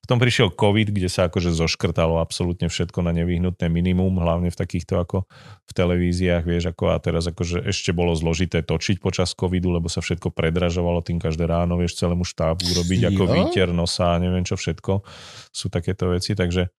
potom 0.02 0.18
prišiel 0.18 0.50
COVID, 0.50 0.90
kde 0.90 1.06
sa 1.06 1.30
akože 1.30 1.54
zoškrtalo 1.54 2.18
absolútne 2.18 2.66
všetko 2.66 3.06
na 3.06 3.14
nevyhnutné 3.14 3.70
minimum, 3.70 4.18
hlavne 4.18 4.50
v 4.50 4.58
takýchto 4.58 4.98
ako 4.98 5.30
v 5.66 5.72
televíziách, 5.78 6.44
vieš, 6.50 6.74
ako 6.74 6.90
a 6.90 6.98
teraz 6.98 7.30
akože 7.30 7.62
ešte 7.70 7.94
bolo 7.94 8.18
zložité 8.18 8.66
točiť 8.66 8.98
počas 8.98 9.38
covidu, 9.38 9.70
lebo 9.70 9.86
sa 9.86 10.02
všetko 10.02 10.34
predražovalo, 10.34 11.06
tým 11.06 11.22
každé 11.22 11.46
ráno, 11.46 11.78
vieš, 11.78 12.02
celému 12.02 12.26
štábu 12.26 12.66
urobiť 12.66 13.14
ako 13.14 13.24
výter 13.30 13.70
nosa 13.70 14.18
a 14.18 14.22
neviem 14.22 14.42
čo 14.42 14.58
všetko. 14.58 15.06
Sú 15.54 15.70
takéto 15.70 16.10
veci, 16.10 16.34
takže 16.34 16.74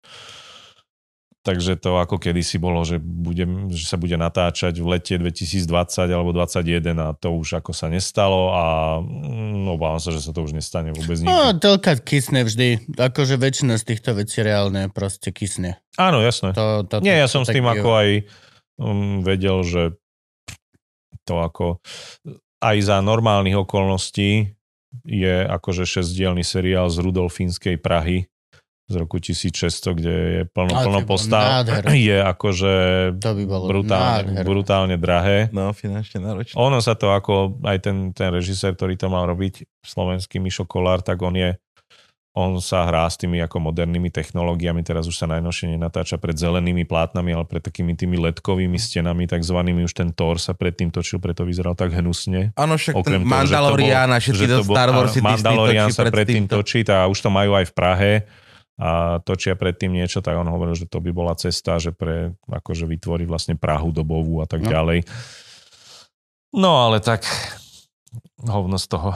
Takže 1.47 1.78
to 1.78 2.02
ako 2.02 2.18
kedysi 2.18 2.59
bolo, 2.59 2.82
že, 2.82 2.98
budem, 2.98 3.70
že 3.70 3.86
sa 3.86 3.94
bude 3.94 4.18
natáčať 4.18 4.82
v 4.82 4.98
lete 4.98 5.14
2020 5.14 5.62
alebo 6.10 6.35
2021 6.35 6.98
a 6.98 7.14
to 7.14 7.31
už 7.31 7.62
ako 7.62 7.70
sa 7.70 7.86
nestalo 7.86 8.51
a 8.51 8.64
mm, 8.98 9.70
obávam 9.70 10.02
sa, 10.02 10.10
že 10.10 10.27
sa 10.27 10.35
to 10.35 10.43
už 10.43 10.59
nestane 10.59 10.90
vôbec 10.90 11.23
nikdy. 11.23 11.31
No, 11.31 11.55
telka 11.55 11.94
kysne 12.02 12.43
vždy. 12.43 12.90
Akože 12.98 13.39
väčšina 13.39 13.78
z 13.78 13.94
týchto 13.94 14.18
vecí 14.18 14.43
reálne 14.43 14.90
proste 14.90 15.31
kysne. 15.31 15.78
Áno, 15.94 16.18
jasné. 16.18 16.51
To, 16.59 16.82
to, 16.82 16.98
Nie, 16.98 17.23
ja 17.23 17.31
to 17.31 17.39
som 17.39 17.43
s 17.47 17.55
tým 17.55 17.62
tak 17.62 17.78
ako 17.78 17.90
aj 17.94 18.09
um, 18.82 19.23
vedel, 19.23 19.62
že 19.62 19.82
to 21.23 21.39
ako 21.39 21.78
aj 22.59 22.77
za 22.82 22.98
normálnych 22.98 23.55
okolností 23.55 24.51
je 25.06 25.47
akože 25.47 25.86
šesťdielný 25.86 26.43
seriál 26.43 26.90
z 26.90 27.06
Rudolfínskej 27.06 27.78
Prahy 27.78 28.27
z 28.86 28.94
roku 29.02 29.18
1600, 29.18 29.98
kde 29.98 30.14
je 30.14 30.42
plno, 30.46 30.70
Ale 30.70 30.84
plno 30.86 31.00
postav, 31.02 31.66
je 31.90 32.18
akože 32.22 32.74
To 33.18 33.32
by 33.34 33.44
bolo 33.44 33.64
brutálne, 33.66 34.38
brutálne 34.46 34.96
drahé. 34.96 35.50
No, 35.50 35.74
finančne 35.74 36.22
náročné. 36.22 36.54
Ono 36.54 36.78
sa 36.78 36.94
to 36.94 37.10
ako, 37.10 37.58
aj 37.66 37.82
ten, 37.82 38.14
ten 38.14 38.30
režisér, 38.30 38.78
ktorý 38.78 38.94
to 38.94 39.10
mal 39.10 39.26
robiť, 39.26 39.66
slovenský 39.82 40.38
Mišo 40.38 40.70
Kolár, 40.70 41.02
tak 41.02 41.18
on 41.18 41.34
je, 41.34 41.58
on 42.38 42.62
sa 42.62 42.86
hrá 42.86 43.10
s 43.10 43.18
tými 43.18 43.42
ako 43.42 43.58
modernými 43.58 44.06
technológiami, 44.14 44.86
teraz 44.86 45.10
už 45.10 45.18
sa 45.18 45.26
najnovšie 45.34 45.74
nenatáča 45.74 46.22
pred 46.22 46.38
zelenými 46.38 46.86
plátnami, 46.86 47.34
ale 47.34 47.42
pred 47.42 47.66
takými 47.66 47.98
tými 47.98 48.22
ledkovými 48.22 48.78
stenami, 48.78 49.26
takzvanými, 49.26 49.82
už 49.82 49.98
ten 49.98 50.14
Thor 50.14 50.38
sa 50.38 50.54
predtým 50.54 50.94
točil, 50.94 51.18
preto 51.18 51.42
vyzeral 51.42 51.74
tak 51.74 51.90
hnusne. 51.90 52.54
Áno, 52.54 52.78
však 52.78 52.94
ten 53.02 53.02
Okrem 53.02 53.20
toho, 53.26 53.26
že 53.26 53.34
to 53.34 53.34
Mandalorian 53.34 54.08
a 54.14 54.18
všetky 54.22 54.46
Star 54.62 54.90
Wars 54.94 55.18
áno, 55.18 55.26
Mandalorian 55.26 55.90
sa 55.90 56.06
predtým 56.06 56.46
točí 56.46 56.86
a 56.86 57.10
už 57.10 57.18
to 57.18 57.34
majú 57.34 57.58
aj 57.58 57.66
v 57.66 57.74
Prahe 57.74 58.12
a 58.77 59.19
točia 59.24 59.57
predtým 59.57 59.89
niečo, 59.89 60.20
tak 60.20 60.36
on 60.36 60.47
hovoril, 60.47 60.77
že 60.77 60.85
to 60.85 61.01
by 61.01 61.09
bola 61.09 61.32
cesta, 61.32 61.81
že 61.81 61.97
pre, 61.97 62.36
akože 62.44 62.85
vytvorí 62.85 63.24
vlastne 63.24 63.57
Prahu 63.57 63.89
dobovú 63.89 64.40
a 64.40 64.47
tak 64.47 64.61
No. 64.61 64.69
ďalej. 64.69 65.09
No 66.53 66.85
ale 66.85 67.01
tak 67.01 67.24
hovno 68.40 68.77
z 68.77 68.86
toho. 68.89 69.11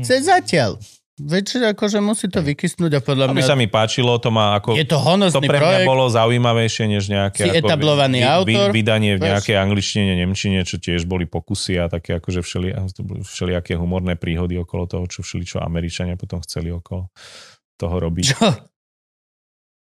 Ce 0.00 0.20
zatiaľ. 0.20 0.76
Väčšie 1.22 1.76
akože 1.76 2.00
musí 2.00 2.26
to 2.26 2.40
vykysnúť 2.40 2.98
a 2.98 3.00
podľa 3.04 3.30
Aby 3.30 3.44
mňa 3.44 3.46
sa 3.46 3.54
mi 3.54 3.68
páčilo, 3.68 4.16
to 4.16 4.32
má 4.32 4.56
ako... 4.56 4.74
je 4.74 4.88
to 4.88 4.96
To 4.96 5.04
honosný 5.04 5.44
pre 5.44 5.60
mňa 5.60 5.68
projekt. 5.84 5.88
bolo 5.92 6.04
zaujímavejšie, 6.08 6.84
než 6.88 7.04
nejaké... 7.12 7.42
Si 7.46 7.52
ako 7.52 7.68
etablovaný 7.68 8.24
autor, 8.24 8.72
vydanie 8.72 9.20
v 9.20 9.20
vieš. 9.20 9.28
nejakej 9.36 9.56
angličtine, 9.60 10.12
nemčine, 10.16 10.64
čo 10.64 10.80
tiež 10.80 11.04
boli 11.04 11.28
pokusy 11.28 11.76
a 11.78 11.92
také 11.92 12.16
akože 12.16 12.40
všeli, 12.40 12.68
všelijaké 13.28 13.76
humorné 13.76 14.16
príhody 14.16 14.56
okolo 14.56 14.88
toho, 14.88 15.04
čo 15.04 15.20
všeli, 15.20 15.44
čo 15.44 15.60
Američania 15.60 16.16
potom 16.16 16.40
chceli 16.40 16.72
okolo 16.72 17.12
toho 17.76 17.96
robiť. 17.98 18.26
Čo? 18.32 18.46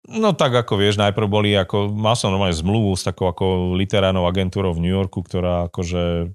No 0.10 0.34
tak 0.34 0.56
ako 0.56 0.80
vieš, 0.80 0.98
najprv 0.98 1.28
boli 1.28 1.54
ako, 1.54 1.92
mal 1.92 2.16
som 2.16 2.32
normálne 2.34 2.56
zmluvu 2.56 2.96
s 2.96 3.04
takou 3.06 3.30
ako 3.30 3.76
literárnou 3.76 4.26
agentúrou 4.26 4.74
v 4.74 4.88
New 4.88 4.94
Yorku, 4.96 5.22
ktorá 5.22 5.68
akože 5.70 6.34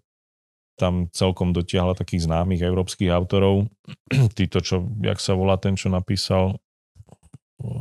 tam 0.74 1.08
celkom 1.10 1.54
dotiahla 1.54 1.94
takých 1.94 2.26
známych 2.28 2.62
európskych 2.62 3.10
autorov. 3.10 3.66
Títo, 4.38 4.60
čo, 4.60 4.84
jak 5.00 5.18
sa 5.18 5.34
volá 5.34 5.56
ten, 5.58 5.74
čo 5.74 5.90
napísal 5.90 6.58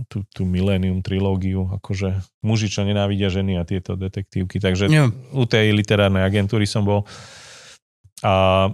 tú, 0.08 0.24
tú 0.32 0.48
Millennium 0.48 1.04
trilógiu, 1.04 1.68
akože 1.68 2.22
muži, 2.46 2.72
čo 2.72 2.88
nenávidia 2.88 3.28
ženy 3.28 3.60
a 3.60 3.68
tieto 3.68 4.00
detektívky. 4.00 4.62
Takže 4.62 4.88
Nie. 4.88 5.10
u 5.34 5.44
tej 5.44 5.74
literárnej 5.76 6.24
agentúry 6.24 6.64
som 6.64 6.86
bol 6.88 7.04
a 8.24 8.70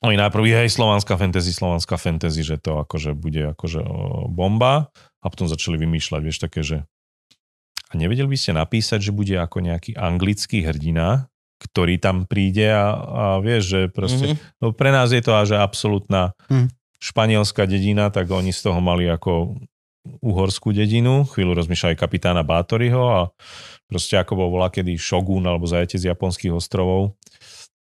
oni 0.00 0.16
najprv, 0.16 0.64
hej, 0.64 0.68
slovanská 0.68 1.16
fantasy, 1.16 1.52
slovanská 1.52 1.96
fantasy, 1.96 2.40
že 2.44 2.56
to 2.56 2.80
akože 2.82 3.12
bude 3.16 3.52
akože 3.56 3.80
bomba 4.28 4.88
a 5.20 5.26
potom 5.28 5.48
začali 5.48 5.80
vymýšľať, 5.80 6.20
vieš, 6.24 6.38
také, 6.40 6.60
že 6.64 6.84
a 7.88 7.92
nevedeli 7.94 8.26
by 8.26 8.38
ste 8.38 8.52
napísať, 8.52 9.00
že 9.00 9.12
bude 9.14 9.36
ako 9.38 9.62
nejaký 9.62 9.94
anglický 9.94 10.66
hrdina, 10.66 11.30
ktorý 11.62 11.96
tam 12.02 12.26
príde 12.26 12.66
a, 12.68 12.90
a 12.92 13.24
vieš, 13.40 13.62
že 13.70 13.80
proste, 13.88 14.26
Mhm. 14.26 14.34
mm-hmm. 14.36 14.58
no 14.60 14.66
pre 14.74 14.90
nás 14.90 15.08
je 15.14 15.22
to 15.22 15.32
až 15.32 15.56
absolútna 15.56 16.34
Mhm. 16.50 16.68
španielská 16.98 17.64
dedina, 17.68 18.08
tak 18.10 18.28
oni 18.28 18.50
z 18.50 18.60
toho 18.66 18.80
mali 18.80 19.04
ako 19.06 19.56
uhorskú 20.20 20.76
dedinu, 20.76 21.24
chvíľu 21.24 21.56
rozmýšľali 21.56 21.96
kapitána 21.96 22.44
Bátoriho 22.44 23.02
a 23.08 23.20
proste 23.88 24.20
ako 24.20 24.36
bol 24.36 24.48
volá 24.52 24.68
kedy 24.68 25.00
Shogun 25.00 25.48
alebo 25.48 25.64
zajete 25.64 25.96
z 25.96 26.12
japonských 26.12 26.52
ostrovov, 26.52 27.16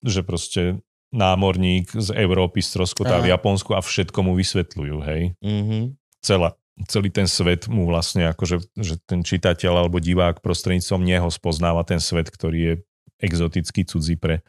že 0.03 0.19
proste 0.19 0.83
námorník 1.11 1.91
z 1.91 2.15
Európy 2.15 2.63
stroskotá 2.63 3.19
v. 3.19 3.35
Japonsku 3.35 3.75
a 3.75 3.83
všetko 3.83 4.19
mu 4.23 4.31
vysvetľujú, 4.35 4.95
hej 5.03 5.21
Mhm. 5.43 5.95
celá, 6.23 6.55
celý 6.87 7.11
ten 7.11 7.27
svet 7.27 7.67
mu 7.67 7.85
vlastne 7.85 8.31
akože, 8.31 8.63
že 8.79 8.95
ten 9.03 9.21
čitateľ 9.21 9.85
alebo 9.85 9.99
divák 9.99 10.39
prostredníctvom 10.39 11.03
neho 11.03 11.27
spoznáva 11.29 11.83
ten 11.83 11.99
svet, 11.99 12.31
ktorý 12.31 12.59
je 12.59 12.73
exotický, 13.21 13.85
cudzí 13.85 14.17
pre, 14.17 14.41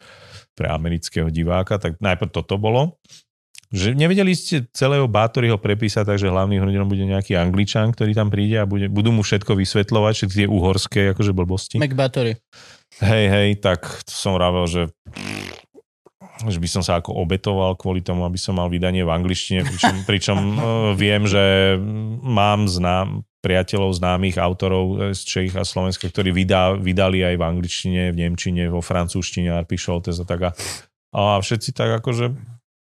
pre 0.57 0.65
amerického 0.65 1.29
diváka, 1.29 1.77
tak 1.77 2.01
najprv 2.01 2.31
toto 2.33 2.57
bolo. 2.57 2.97
Že 3.73 3.97
nevedeli 3.97 4.37
ste 4.37 4.69
celého 4.69 5.09
Bátoryho 5.09 5.57
prepísať, 5.57 6.05
takže 6.05 6.29
hlavný 6.29 6.61
hrdinom 6.61 6.85
bude 6.85 7.09
nejaký 7.09 7.33
angličan, 7.33 7.89
ktorý 7.89 8.13
tam 8.13 8.29
príde 8.29 8.61
a 8.61 8.69
bude, 8.69 8.85
budú 8.85 9.09
mu 9.09 9.25
všetko 9.25 9.57
vysvetľovať, 9.57 10.13
všetky 10.13 10.37
tie 10.45 10.49
uhorské 10.49 11.01
akože 11.17 11.33
blbosti. 11.33 11.81
McBatory. 11.81 12.37
Hej, 13.01 13.25
hej, 13.33 13.49
tak 13.57 14.05
som 14.05 14.37
vravel, 14.37 14.69
že 14.69 14.81
že 16.41 16.57
by 16.57 16.69
som 16.69 16.81
sa 16.81 16.97
ako 16.97 17.13
obetoval 17.13 17.77
kvôli 17.77 18.01
tomu, 18.01 18.25
aby 18.25 18.39
som 18.41 18.57
mal 18.57 18.67
vydanie 18.67 19.05
v 19.05 19.13
angličtine, 19.13 19.61
pričom, 19.63 19.93
pričom 20.09 20.37
eh, 20.39 20.57
viem, 20.97 21.23
že 21.29 21.77
mám 22.21 22.65
znám, 22.65 23.21
priateľov 23.43 23.99
známych 23.99 24.39
autorov 24.39 24.85
eh, 24.97 24.97
z 25.11 25.21
Čech 25.21 25.53
a 25.59 25.67
Slovenska, 25.67 26.09
ktorí 26.09 26.31
vydá, 26.31 26.73
vydali 26.73 27.21
aj 27.21 27.35
v 27.37 27.43
angličtine, 27.43 28.01
v 28.09 28.17
nemčine, 28.27 28.71
vo 28.71 28.81
francúzštine, 28.81 29.53
Arpi 29.53 29.77
Šoltes 29.77 30.17
a 30.17 30.25
tak 30.25 30.41
a, 30.47 30.51
a 31.13 31.37
všetci 31.43 31.75
tak 31.75 32.01
akože 32.01 32.33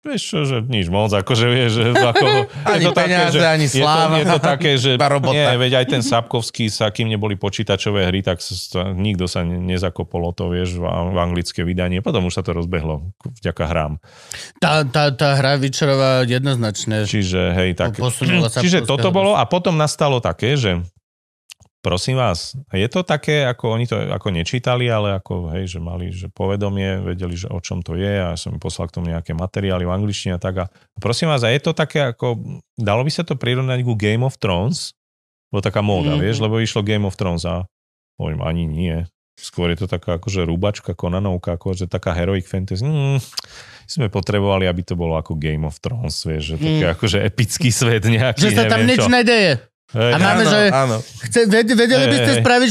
Vieš 0.03 0.23
čo, 0.27 0.39
že 0.43 0.67
nič 0.67 0.91
moc, 0.91 1.15
akože 1.15 1.47
vieš, 1.47 1.71
že 1.79 1.83
ako, 1.95 2.27
Ani 2.75 2.91
peniaze, 2.91 3.39
ani 3.39 3.71
je 3.71 3.79
to, 3.79 3.87
sláva. 3.87 4.19
je 4.19 4.27
to 4.27 4.39
také, 4.43 4.71
že 4.75 4.91
nie, 5.31 5.47
veď 5.63 5.73
aj 5.79 5.87
ten 5.95 6.03
Sapkovský 6.03 6.67
sa, 6.75 6.91
kým 6.91 7.07
neboli 7.07 7.39
počítačové 7.39 8.11
hry, 8.11 8.19
tak 8.19 8.43
sa, 8.43 8.91
nikto 8.91 9.31
sa 9.31 9.47
ne, 9.47 9.63
nezakopol 9.63 10.27
o 10.27 10.33
to, 10.35 10.51
vieš, 10.51 10.75
v, 10.75 10.91
v 10.91 11.19
anglické 11.23 11.63
vydanie. 11.63 12.03
Potom 12.03 12.27
už 12.27 12.35
sa 12.35 12.43
to 12.43 12.51
rozbehlo 12.51 13.15
vďaka 13.23 13.63
hrám. 13.63 13.93
Tá, 14.59 14.83
tá, 14.83 15.15
tá 15.15 15.39
hra 15.39 15.63
Vyčerová 15.63 16.27
jednoznačne. 16.27 17.07
Čiže 17.07 17.55
hej, 17.55 17.79
tak... 17.79 17.95
Čiže 18.67 18.83
toto 18.83 19.15
bolo 19.15 19.39
a 19.39 19.47
potom 19.47 19.79
nastalo 19.79 20.19
také, 20.19 20.59
že 20.59 20.83
prosím 21.83 22.15
vás, 22.15 22.55
je 22.71 22.87
to 22.87 23.03
také, 23.03 23.43
ako 23.43 23.65
oni 23.71 23.85
to 23.85 23.99
ako 23.99 24.31
nečítali, 24.31 24.87
ale 24.87 25.13
ako, 25.13 25.51
hej, 25.53 25.67
že 25.67 25.79
mali 25.79 26.09
že 26.09 26.27
povedomie, 26.29 27.03
vedeli, 27.03 27.35
že 27.35 27.47
o 27.47 27.59
čom 27.59 27.83
to 27.83 27.93
je 27.93 28.09
a 28.09 28.33
ja 28.33 28.39
som 28.39 28.51
im 28.51 28.59
poslal 28.59 28.87
k 28.87 28.97
tomu 28.97 29.11
nejaké 29.11 29.35
materiály 29.35 29.83
v 29.83 29.93
angličtine 29.93 30.33
a 30.33 30.41
tak. 30.41 30.55
A 30.63 30.67
prosím 30.97 31.29
vás, 31.29 31.43
a 31.43 31.51
je 31.51 31.59
to 31.59 31.75
také 31.75 32.09
ako, 32.09 32.39
dalo 32.73 33.03
by 33.03 33.11
sa 33.11 33.21
to 33.21 33.35
prirovnať 33.35 33.83
ku 33.83 33.93
Game 33.93 34.23
of 34.23 34.39
Thrones? 34.39 34.95
Bolo 35.49 35.61
taká 35.61 35.83
móda, 35.83 36.09
Mhm. 36.09 36.09
mm-hmm. 36.09 36.23
vieš, 36.23 36.37
lebo 36.39 36.55
išlo 36.57 36.81
Game 36.81 37.05
of 37.05 37.13
Thrones 37.13 37.43
a 37.43 37.67
hovorím, 38.17 38.41
ani 38.41 38.65
nie. 38.65 38.97
Skôr 39.35 39.69
je 39.69 39.81
to 39.81 39.89
taká 39.89 40.17
akože 40.17 40.45
rúbačka, 40.45 40.93
konanovka, 40.93 41.57
akože 41.57 41.89
taká 41.89 42.13
heroic 42.13 42.45
fantasy. 42.45 42.85
Mm, 42.85 43.19
sme 43.85 44.07
potrebovali, 44.07 44.65
aby 44.65 44.85
to 44.85 44.95
bolo 44.95 45.17
ako 45.17 45.35
Game 45.35 45.65
of 45.65 45.77
Thrones, 45.77 46.21
vieš, 46.23 46.55
že 46.55 46.57
Mm. 46.57 46.95
akože 46.95 47.19
epický 47.19 47.69
svet 47.69 48.05
nejaký, 48.05 48.39
Že 48.39 48.51
sa 48.53 48.65
tam 48.67 48.81
neviem 48.81 48.91
nič 48.93 49.01
čo. 49.01 49.09
nedeje. 49.11 49.53
Hej, 49.93 50.13
A 50.13 50.17
máme, 50.17 50.43
áno, 50.43 50.49
že- 50.49 50.71
áno. 50.73 50.97
Chce, 51.23 51.41
ved, 51.47 51.69
vedeli 51.69 52.05
by 52.09 52.17
ste 52.17 52.33
spraviť 52.41 52.69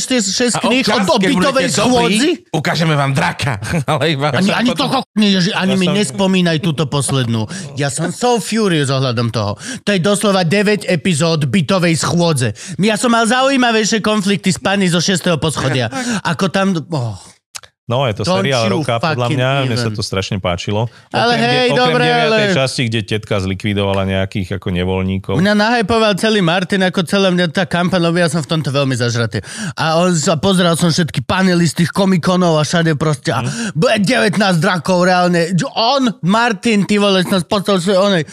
6 0.57 0.57
kníh 0.59 0.85
o, 0.85 0.97
o 0.97 1.15
keď 1.15 1.29
bytovej 1.29 1.37
budete 1.37 1.69
schôdzi? 1.71 2.29
Ukážeme 2.49 2.93
vám 2.93 3.13
draka. 3.13 3.61
Ale 3.91 4.17
iba... 4.17 4.33
Ani, 4.33 4.49
ani 4.49 4.73
to 4.73 4.85
potom- 4.85 5.05
kokni, 5.05 5.27
že 5.37 5.53
ani 5.53 5.75
mi 5.75 5.85
som- 5.85 5.93
nespomínaj 5.93 6.57
túto 6.59 6.85
poslednú. 6.85 7.45
Ja 7.77 7.87
som 7.87 8.09
so 8.09 8.37
furious 8.37 8.89
ohľadom 8.89 9.29
toho. 9.29 9.53
To 9.85 9.89
je 9.89 10.01
doslova 10.01 10.41
9 10.41 10.83
epizód 10.83 11.45
bytovej 11.45 11.93
schôdze. 11.95 12.57
Ja 12.77 12.97
som 12.97 13.13
mal 13.13 13.23
zaujímavejšie 13.23 14.01
konflikty 14.01 14.49
s 14.49 14.57
pani 14.57 14.89
zo 14.89 14.97
6. 14.97 15.37
poschodia. 15.37 15.93
Ako 16.31 16.49
tam... 16.49 16.73
Oh. 16.89 17.21
No, 17.91 18.07
je 18.07 18.15
to 18.15 18.23
Don't 18.23 18.39
seriál 18.39 18.71
roka, 18.71 18.95
podľa 18.97 19.27
mňa, 19.27 19.49
mne 19.67 19.75
sa 19.75 19.91
even. 19.91 19.97
to 19.99 20.01
strašne 20.01 20.39
páčilo. 20.39 20.87
Ale 21.11 21.35
Okrem 21.35 21.43
hej, 21.43 21.51
de- 21.51 21.67
okrem 21.67 21.81
dobre, 21.83 22.03
9. 22.07 22.23
ale- 22.23 22.55
časti, 22.55 22.81
kde 22.87 22.99
tetka 23.03 23.35
zlikvidovala 23.37 24.07
nejakých 24.07 24.55
ako 24.55 24.67
nevoľníkov. 24.71 25.33
Mňa 25.35 25.53
nahypoval 25.53 26.15
celý 26.15 26.39
Martin, 26.39 26.81
ako 26.81 27.03
celá 27.03 27.27
mňa 27.27 27.51
tá 27.51 27.67
kampaň, 27.67 28.07
lebo 28.07 28.15
ja 28.15 28.31
som 28.31 28.39
v 28.39 28.47
tomto 28.47 28.71
veľmi 28.71 28.95
zažratý. 28.95 29.43
A 29.75 29.99
on 29.99 30.15
sa 30.15 30.39
pozeral 30.39 30.79
som 30.79 30.87
všetky 30.87 31.19
panely 31.21 31.67
z 31.67 31.83
tých 31.83 31.91
komikonov 31.91 32.55
a 32.55 32.63
všade 32.63 32.95
proste. 32.95 33.35
A 33.35 33.43
bude 33.73 33.99
19 33.99 34.39
drakov 34.57 35.03
reálne. 35.03 35.51
On, 35.73 36.07
Martin, 36.21 36.85
ty 36.85 36.95
vole, 36.95 37.25
nás 37.25 37.43
poslal 37.43 37.77
svoj 37.77 37.97
onej. 37.99 38.23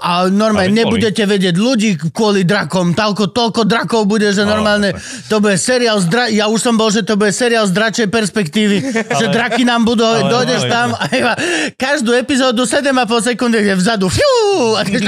A 0.00 0.26
normálne 0.26 0.72
boli. 0.72 0.80
nebudete 0.80 1.22
vedieť 1.22 1.54
ľudí 1.54 1.90
kvôli 2.10 2.42
drakom. 2.42 2.90
Toľko, 2.92 3.30
toľko 3.30 3.62
drakov 3.62 4.08
bude, 4.08 4.26
že 4.28 4.42
normálne 4.42 4.96
to 5.28 5.38
bude 5.38 5.54
seriál 5.54 6.00
z 6.00 6.06
dra- 6.08 6.32
Ja 6.32 6.48
už 6.48 6.58
som 6.58 6.74
bol, 6.74 6.88
že 6.88 7.04
to 7.04 7.14
bude 7.14 7.30
seriál 7.30 7.62
z 7.64 7.72
dračej 7.72 8.08
perspektívy. 8.08 8.76
že 9.20 9.26
draky 9.28 9.62
nám 9.62 9.84
budú, 9.84 10.02
ale- 10.02 10.26
dojdeš 10.26 10.62
ale- 10.64 10.72
tam 10.72 10.88
a 10.94 11.04
iba 11.10 11.32
každú 11.74 12.10
epizódu 12.12 12.64
7,5 12.64 12.90
sekundy 13.28 13.58
je 13.60 13.74
vzadu. 13.76 14.06
Fiu! 14.08 14.74
A 14.74 14.82
ty, 14.82 14.96
Je, 14.96 15.02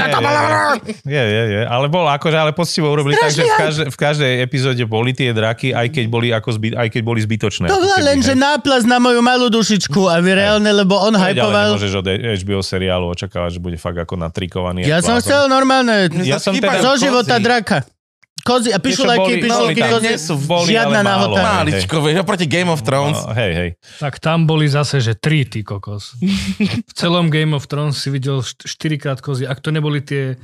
je, 1.07 1.21
je, 1.23 1.43
je, 1.51 1.61
ale 1.63 1.87
bol 1.87 2.05
akože, 2.05 2.37
ale 2.37 2.51
poctivo 2.51 2.87
urobili 2.87 3.15
tak, 3.15 3.31
že 3.31 3.43
v, 3.43 3.53
každej, 3.55 3.85
v 3.89 3.97
každej 3.97 4.31
epizóde 4.41 4.83
boli 4.83 5.11
tie 5.11 5.31
draky, 5.31 5.71
aj 5.71 5.87
keď 5.89 6.05
boli, 6.07 6.27
ako 6.31 6.49
zby, 6.55 6.67
aj 6.75 6.87
keď 6.91 7.01
boli 7.01 7.19
zbytočné. 7.23 7.65
To 7.67 7.79
bola 7.79 7.99
len, 8.03 8.19
že 8.19 8.33
náplas 8.33 8.83
na 8.83 8.99
moju 8.99 9.19
malú 9.19 9.47
dušičku 9.49 10.07
a 10.07 10.19
vy 10.19 10.31
reálne, 10.35 10.69
lebo 10.69 10.95
on 10.97 11.15
ale 11.15 11.33
hypoval. 11.33 11.75
nemôžeš 11.75 11.93
od 11.97 12.07
HBO 12.07 12.61
seriálu 12.61 13.05
očakávať, 13.11 13.57
že 13.57 13.59
bude 13.59 13.77
fakt 13.79 13.97
ako 13.97 14.19
natrikovaný. 14.19 14.85
Ja 14.85 14.99
jak 14.99 15.07
som 15.07 15.17
chcel 15.19 15.47
normálne 15.47 16.11
Ja 16.23 16.37
som 16.37 16.53
teda- 16.53 16.83
zo 16.83 16.93
života 16.99 17.39
draka. 17.39 17.96
Kozy 18.47 18.69
a 18.71 18.79
boli- 18.79 18.85
pišuláky, 18.87 19.31
boli 19.43 19.75
tam. 19.75 19.89
kozy. 19.91 20.13
Boli, 20.47 20.69
Žiadna 20.71 20.99
hej. 21.03 21.43
Máličko, 21.43 21.95
vieš, 21.99 22.17
oproti 22.23 22.45
Game 22.47 22.71
of 22.71 22.79
Thrones. 22.81 23.19
No, 23.19 23.35
hej, 23.35 23.51
hej. 23.51 23.69
Tak 23.99 24.23
tam 24.23 24.47
boli 24.47 24.71
zase, 24.71 25.03
že 25.03 25.19
tri, 25.19 25.43
ty 25.43 25.67
kokos. 25.67 26.15
V 26.87 26.93
celom 26.95 27.27
Game 27.27 27.51
of 27.51 27.67
Thrones 27.67 27.99
si 27.99 28.07
videl 28.07 28.39
št- 28.39 28.63
štyrikrát 28.63 29.19
kozy. 29.19 29.43
Ak 29.43 29.59
to 29.59 29.75
neboli 29.75 29.99
tie... 29.99 30.39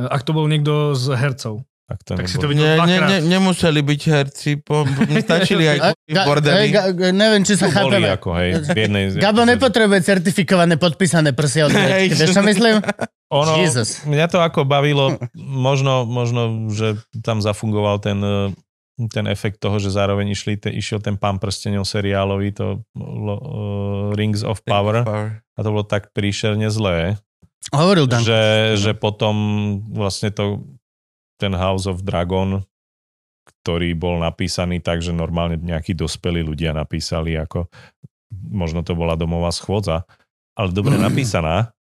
Ak 0.00 0.24
to 0.24 0.32
bol 0.32 0.48
niekto 0.48 0.96
z 0.96 1.12
hercov. 1.12 1.64
Tak 1.86 1.98
to 2.02 2.18
Tak 2.18 2.26
si 2.26 2.34
to 2.36 2.50
videl 2.50 2.66
dvakrát. 2.74 3.06
nie, 3.08 3.30
nemuseli 3.30 3.78
byť 3.78 4.00
herci, 4.04 4.58
po, 4.58 4.82
stačili 5.22 5.70
aj 5.70 5.94
Ga- 6.02 6.26
bordeli. 6.26 6.58
hej, 6.58 6.68
ga- 6.74 6.90
ga- 6.90 7.14
neviem, 7.14 7.46
či 7.46 7.54
sa 7.54 7.70
chápeme. 7.70 8.10
ako, 8.10 8.34
hej, 8.34 8.50
v 8.66 8.78
jednej, 8.80 9.04
Gabo 9.14 9.46
nepotrebuje 9.46 10.02
certifikované 10.02 10.74
podpísané 10.74 11.30
prsia 11.30 11.70
od 11.70 11.72
Hej. 11.72 12.10
Vieš, 12.12 12.34
čo 12.34 12.42
myslím? 12.42 12.82
Ono, 13.28 13.62
Jesus. 13.62 14.02
mňa 14.02 14.26
to 14.26 14.38
ako 14.38 14.62
bavilo, 14.62 15.14
možno, 15.38 16.02
možno, 16.02 16.42
že 16.70 16.94
tam 17.22 17.38
zafungoval 17.38 18.02
ten, 18.02 18.18
eh, 18.18 18.50
ten 19.06 19.26
efekt 19.26 19.60
toho, 19.60 19.78
že 19.78 19.86
zároveň 19.88 20.26
išli, 20.28 20.58
te, 20.58 20.66
išiel 20.68 20.98
ten 20.98 21.14
pán 21.14 21.38
prstenov 21.38 21.84
seriálový, 21.84 22.50
to 22.50 22.82
lo, 22.96 23.36
uh, 23.36 23.42
Rings 24.10 24.42
of 24.42 24.58
Power 24.62 25.06
a 25.28 25.58
to 25.60 25.68
bolo 25.68 25.84
tak 25.84 26.10
príšerne 26.10 26.66
zlé, 26.66 27.14
Hovoril 27.68 28.06
Dan. 28.06 28.22
že, 28.22 28.42
že 28.74 28.94
potom 28.94 29.34
vlastne 29.90 30.30
to 30.30 30.62
ten 31.36 31.52
House 31.52 31.84
of 31.84 32.02
Dragon, 32.02 32.64
ktorý 33.62 33.94
bol 33.94 34.18
napísaný 34.18 34.80
tak, 34.80 35.04
že 35.04 35.12
normálne 35.12 35.60
nejakí 35.60 35.92
dospelí 35.92 36.42
ľudia 36.42 36.72
napísali, 36.72 37.36
ako 37.36 37.68
možno 38.32 38.82
to 38.82 38.96
bola 38.96 39.14
domová 39.14 39.52
schôdza, 39.52 40.08
ale 40.56 40.72
dobre 40.72 40.96
napísaná, 41.06 41.75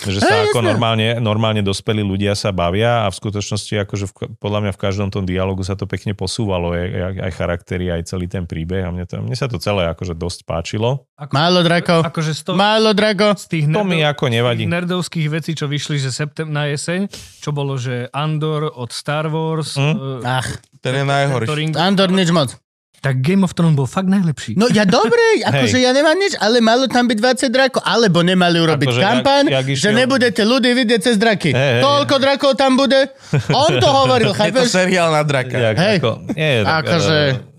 že 0.00 0.20
sa 0.24 0.42
Hej, 0.42 0.50
ako 0.50 0.58
jasné. 0.64 0.68
normálne, 0.72 1.06
normálne 1.20 1.60
dospelí 1.60 2.00
ľudia 2.00 2.32
sa 2.32 2.50
bavia 2.50 3.04
a 3.04 3.12
v 3.12 3.16
skutočnosti 3.20 3.74
akože 3.84 4.04
v, 4.08 4.12
podľa 4.40 4.60
mňa 4.64 4.72
v 4.72 4.80
každom 4.80 5.08
tom 5.12 5.28
dialogu 5.28 5.60
sa 5.60 5.76
to 5.76 5.84
pekne 5.84 6.16
posúvalo, 6.16 6.72
aj, 6.72 6.88
aj, 6.88 7.14
aj 7.20 7.32
charaktery, 7.36 7.86
aj 7.92 8.02
celý 8.08 8.26
ten 8.26 8.48
príbeh 8.48 8.88
a 8.88 8.90
mne, 8.90 9.04
to, 9.04 9.20
mne 9.20 9.36
sa 9.36 9.46
to 9.46 9.60
celé 9.60 9.86
akože 9.92 10.16
dosť 10.16 10.48
páčilo. 10.48 11.04
Ako, 11.20 11.32
Málo 11.36 11.60
drako. 11.60 12.00
Akože 12.00 12.32
z, 12.32 12.42
toho, 12.48 12.56
Málo 12.56 12.90
drako. 12.96 13.36
z 13.36 13.46
tých 13.46 13.64
To 13.68 13.84
mi 13.84 14.00
ako 14.00 14.32
nevadí. 14.32 14.64
tých 14.64 14.72
nerdovských 14.72 15.28
vecí, 15.28 15.52
čo 15.52 15.68
vyšli 15.68 16.00
že 16.00 16.08
septem 16.08 16.48
na 16.48 16.64
jeseň, 16.72 17.12
čo 17.44 17.52
bolo, 17.52 17.76
že 17.76 18.08
Andor 18.16 18.72
od 18.72 18.88
Star 18.96 19.28
Wars, 19.28 19.76
mm. 19.76 20.24
Ach, 20.24 20.48
Ten 20.80 20.96
je 20.96 21.04
najhorší. 21.04 21.76
Andor 21.76 22.08
nič 22.08 22.32
moc. 22.32 22.56
Tak 23.00 23.18
Game 23.18 23.40
of 23.40 23.50
Thrones 23.50 23.72
bol 23.72 23.84
fakt 23.84 24.06
najlepší. 24.06 24.54
No 24.54 24.68
ja 24.68 24.84
dobre, 24.84 25.18
akože 25.48 25.76
ja 25.76 25.90
nemám 25.90 26.14
nič, 26.14 26.36
ale 26.36 26.60
malo 26.60 26.84
tam 26.84 27.04
byť 27.04 27.16
20 27.16 27.48
drakov, 27.48 27.80
alebo 27.82 28.20
nemali 28.20 28.56
urobiť 28.56 28.86
Akože 28.86 29.00
kampaň, 29.00 29.42
jak- 29.46 29.54
jak 29.54 29.66
že 29.66 29.72
išiel- 29.88 29.96
nebudete 29.96 30.42
ľudí 30.42 30.70
vidieť 30.70 31.00
cez 31.02 31.16
draky. 31.16 31.50
Hej. 31.50 31.80
Toľko 31.80 32.14
drakov 32.16 32.50
tam 32.54 32.76
bude. 32.76 33.08
On 33.48 33.72
to 33.74 33.88
hovoril, 33.88 34.30
Je 34.32 34.36
to 34.36 34.40
chápeš? 34.54 34.68
seriál 34.70 35.08
na 35.10 35.22
draka. 35.22 35.56
Jak, 35.56 35.76
Hej. 35.76 35.96
ako, 35.98 36.10
nie, 36.30 36.52
tak, 36.60 36.76
Akože- 36.78 37.28
eh, 37.34 37.49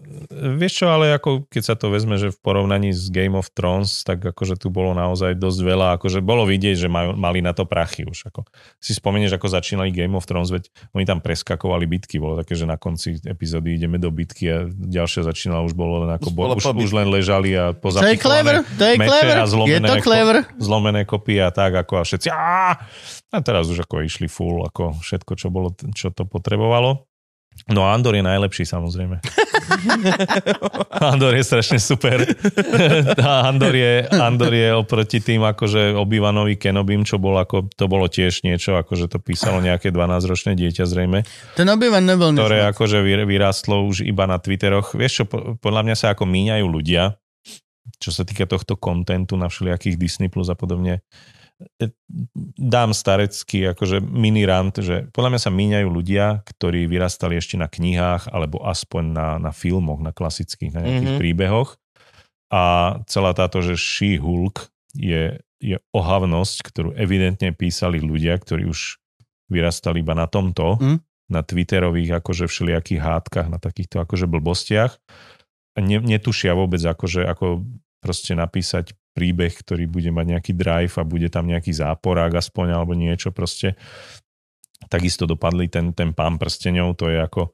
Vieš 0.41 0.73
čo, 0.81 0.85
ale 0.89 1.13
ako 1.13 1.45
keď 1.45 1.61
sa 1.61 1.75
to 1.77 1.93
vezme, 1.93 2.17
že 2.17 2.33
v 2.33 2.39
porovnaní 2.41 2.89
s 2.89 3.13
Game 3.13 3.37
of 3.37 3.53
Thrones, 3.53 4.01
tak 4.01 4.25
akože 4.25 4.57
tu 4.57 4.73
bolo 4.73 4.97
naozaj 4.97 5.37
dosť 5.37 5.59
veľa, 5.61 5.87
akože 6.01 6.25
bolo 6.25 6.49
vidieť, 6.49 6.81
že 6.81 6.89
majú, 6.89 7.13
mali 7.13 7.45
na 7.45 7.53
to 7.53 7.69
prachy 7.69 8.09
už. 8.09 8.25
Ako. 8.33 8.49
Si 8.81 8.97
spomenieš, 8.97 9.37
ako 9.37 9.53
začínali 9.53 9.93
Game 9.93 10.17
of 10.17 10.25
Thrones, 10.25 10.49
veď 10.49 10.73
oni 10.97 11.05
tam 11.05 11.21
preskakovali 11.21 11.85
bitky, 11.85 12.17
bolo 12.17 12.41
také, 12.41 12.57
že 12.57 12.65
na 12.65 12.81
konci 12.81 13.21
epizódy 13.21 13.77
ideme 13.77 14.01
do 14.01 14.09
bitky 14.09 14.49
a 14.49 14.57
ďalšia 14.65 15.29
začínala, 15.29 15.61
už 15.61 15.77
bolo 15.77 16.09
len 16.09 16.17
ako, 16.17 16.33
Už 16.33 16.33
bolo 16.33 16.53
už, 16.57 16.65
už 16.73 16.91
len 16.97 17.07
ležali 17.13 17.53
a 17.53 17.77
je 17.77 18.17
je 18.97 18.97
meče 18.97 19.27
a 19.29 19.45
je 19.45 19.53
zlomené, 19.53 19.87
to 19.93 19.95
clever. 20.01 20.37
Ko, 20.41 20.57
zlomené 20.57 21.01
kopy 21.05 21.37
a 21.37 21.53
tak, 21.53 21.77
ako 21.77 22.01
a 22.01 22.03
všetci 22.03 22.33
á! 22.33 22.81
a 23.31 23.37
teraz 23.39 23.69
už 23.69 23.85
ako 23.85 24.03
išli 24.03 24.25
full, 24.25 24.65
ako 24.65 24.97
všetko, 25.05 25.31
čo, 25.37 25.47
bolo, 25.53 25.71
čo 25.93 26.09
to 26.09 26.25
potrebovalo. 26.25 27.05
No 27.69 27.85
a 27.85 27.93
Andor 27.93 28.17
je 28.17 28.25
najlepší 28.25 28.65
samozrejme. 28.65 29.21
Andor 31.11 31.33
je 31.33 31.43
strašne 31.43 31.77
super. 31.77 32.21
Andor 33.49 33.73
je, 33.73 34.05
Andor 34.11 34.51
je 34.51 34.69
oproti 34.71 35.17
tým 35.17 35.41
akože 35.41 35.95
Obi-Wanovi 35.95 36.55
Kenobim, 36.55 37.01
čo 37.01 37.17
bol 37.17 37.35
ako, 37.35 37.71
to 37.71 37.85
bolo 37.85 38.05
tiež 38.05 38.43
niečo, 38.43 38.75
akože 38.75 39.07
to 39.07 39.17
písalo 39.17 39.59
nejaké 39.59 39.89
12-ročné 39.89 40.53
dieťa 40.53 40.83
zrejme, 40.83 41.23
Ten 41.53 41.67
Obi-Wan 41.67 42.05
nebol 42.05 42.31
ktoré 42.31 42.65
moc. 42.65 42.75
akože 42.75 43.01
vy- 43.01 43.27
vyrástlo 43.27 43.85
už 43.85 44.03
iba 44.03 44.25
na 44.25 44.37
Twitteroch. 44.37 44.93
Vieš 44.93 45.11
čo, 45.13 45.23
po- 45.25 45.55
podľa 45.57 45.81
mňa 45.83 45.95
sa 45.95 46.07
ako 46.13 46.23
míňajú 46.25 46.65
ľudia, 46.65 47.15
čo 47.97 48.09
sa 48.09 48.21
týka 48.21 48.45
tohto 48.45 48.77
kontentu 48.77 49.35
na 49.35 49.49
všelijakých 49.49 49.97
Disney 49.97 50.29
Plus 50.29 50.49
a 50.49 50.55
podobne. 50.55 51.01
E, 51.79 51.89
Dám 52.57 52.91
starecký 52.91 53.71
akože 53.71 53.99
mini 53.99 54.43
rant, 54.45 54.73
že 54.75 55.07
podľa 55.11 55.29
mňa 55.35 55.41
sa 55.41 55.51
míňajú 55.51 55.87
ľudia, 55.87 56.25
ktorí 56.45 56.85
vyrastali 56.85 57.35
ešte 57.35 57.55
na 57.57 57.65
knihách 57.65 58.29
alebo 58.29 58.61
aspoň 58.61 59.03
na, 59.11 59.27
na 59.37 59.51
filmoch, 59.51 59.99
na 59.99 60.11
klasických, 60.11 60.71
na 60.73 60.79
nejakých 60.81 60.95
Mhm. 60.95 61.05
mm-hmm. 61.07 61.21
príbehoch. 61.21 61.69
A 62.51 62.61
celá 63.07 63.31
táto, 63.31 63.63
že 63.63 63.79
She-Hulk 63.79 64.67
je, 64.93 65.39
je 65.63 65.77
ohavnosť, 65.95 66.57
ktorú 66.67 66.89
evidentne 66.99 67.55
písali 67.55 68.03
ľudia, 68.03 68.35
ktorí 68.35 68.67
už 68.67 68.99
vyrastali 69.47 70.03
iba 70.03 70.11
na 70.15 70.27
tomto, 70.27 70.75
Mm. 70.79 70.99
na 71.31 71.41
Twitterových 71.47 72.19
akože 72.19 72.51
všelijakých 72.51 72.99
hádkach, 72.99 73.47
na 73.47 73.55
takýchto 73.55 74.03
akože 74.03 74.27
blbostiach. 74.27 74.99
Ne, 75.79 76.03
netušia 76.03 76.51
vôbec 76.51 76.83
akože 76.83 77.23
ako 77.23 77.63
proste 78.03 78.35
napísať 78.35 78.91
príbeh, 79.11 79.51
ktorý 79.51 79.85
bude 79.85 80.09
mať 80.09 80.25
nejaký 80.33 80.51
drive 80.53 80.95
a 80.95 81.03
bude 81.03 81.27
tam 81.27 81.45
nejaký 81.45 81.71
záporák 81.71 82.31
aspoň 82.33 82.67
alebo 82.73 82.93
niečo 82.93 83.29
proste. 83.29 83.75
Takisto 84.81 85.29
dopadli 85.29 85.69
ten, 85.69 85.93
ten 85.93 86.09
pán 86.09 86.41
prstenov, 86.41 86.97
to 86.97 87.05
je 87.05 87.21
ako, 87.21 87.53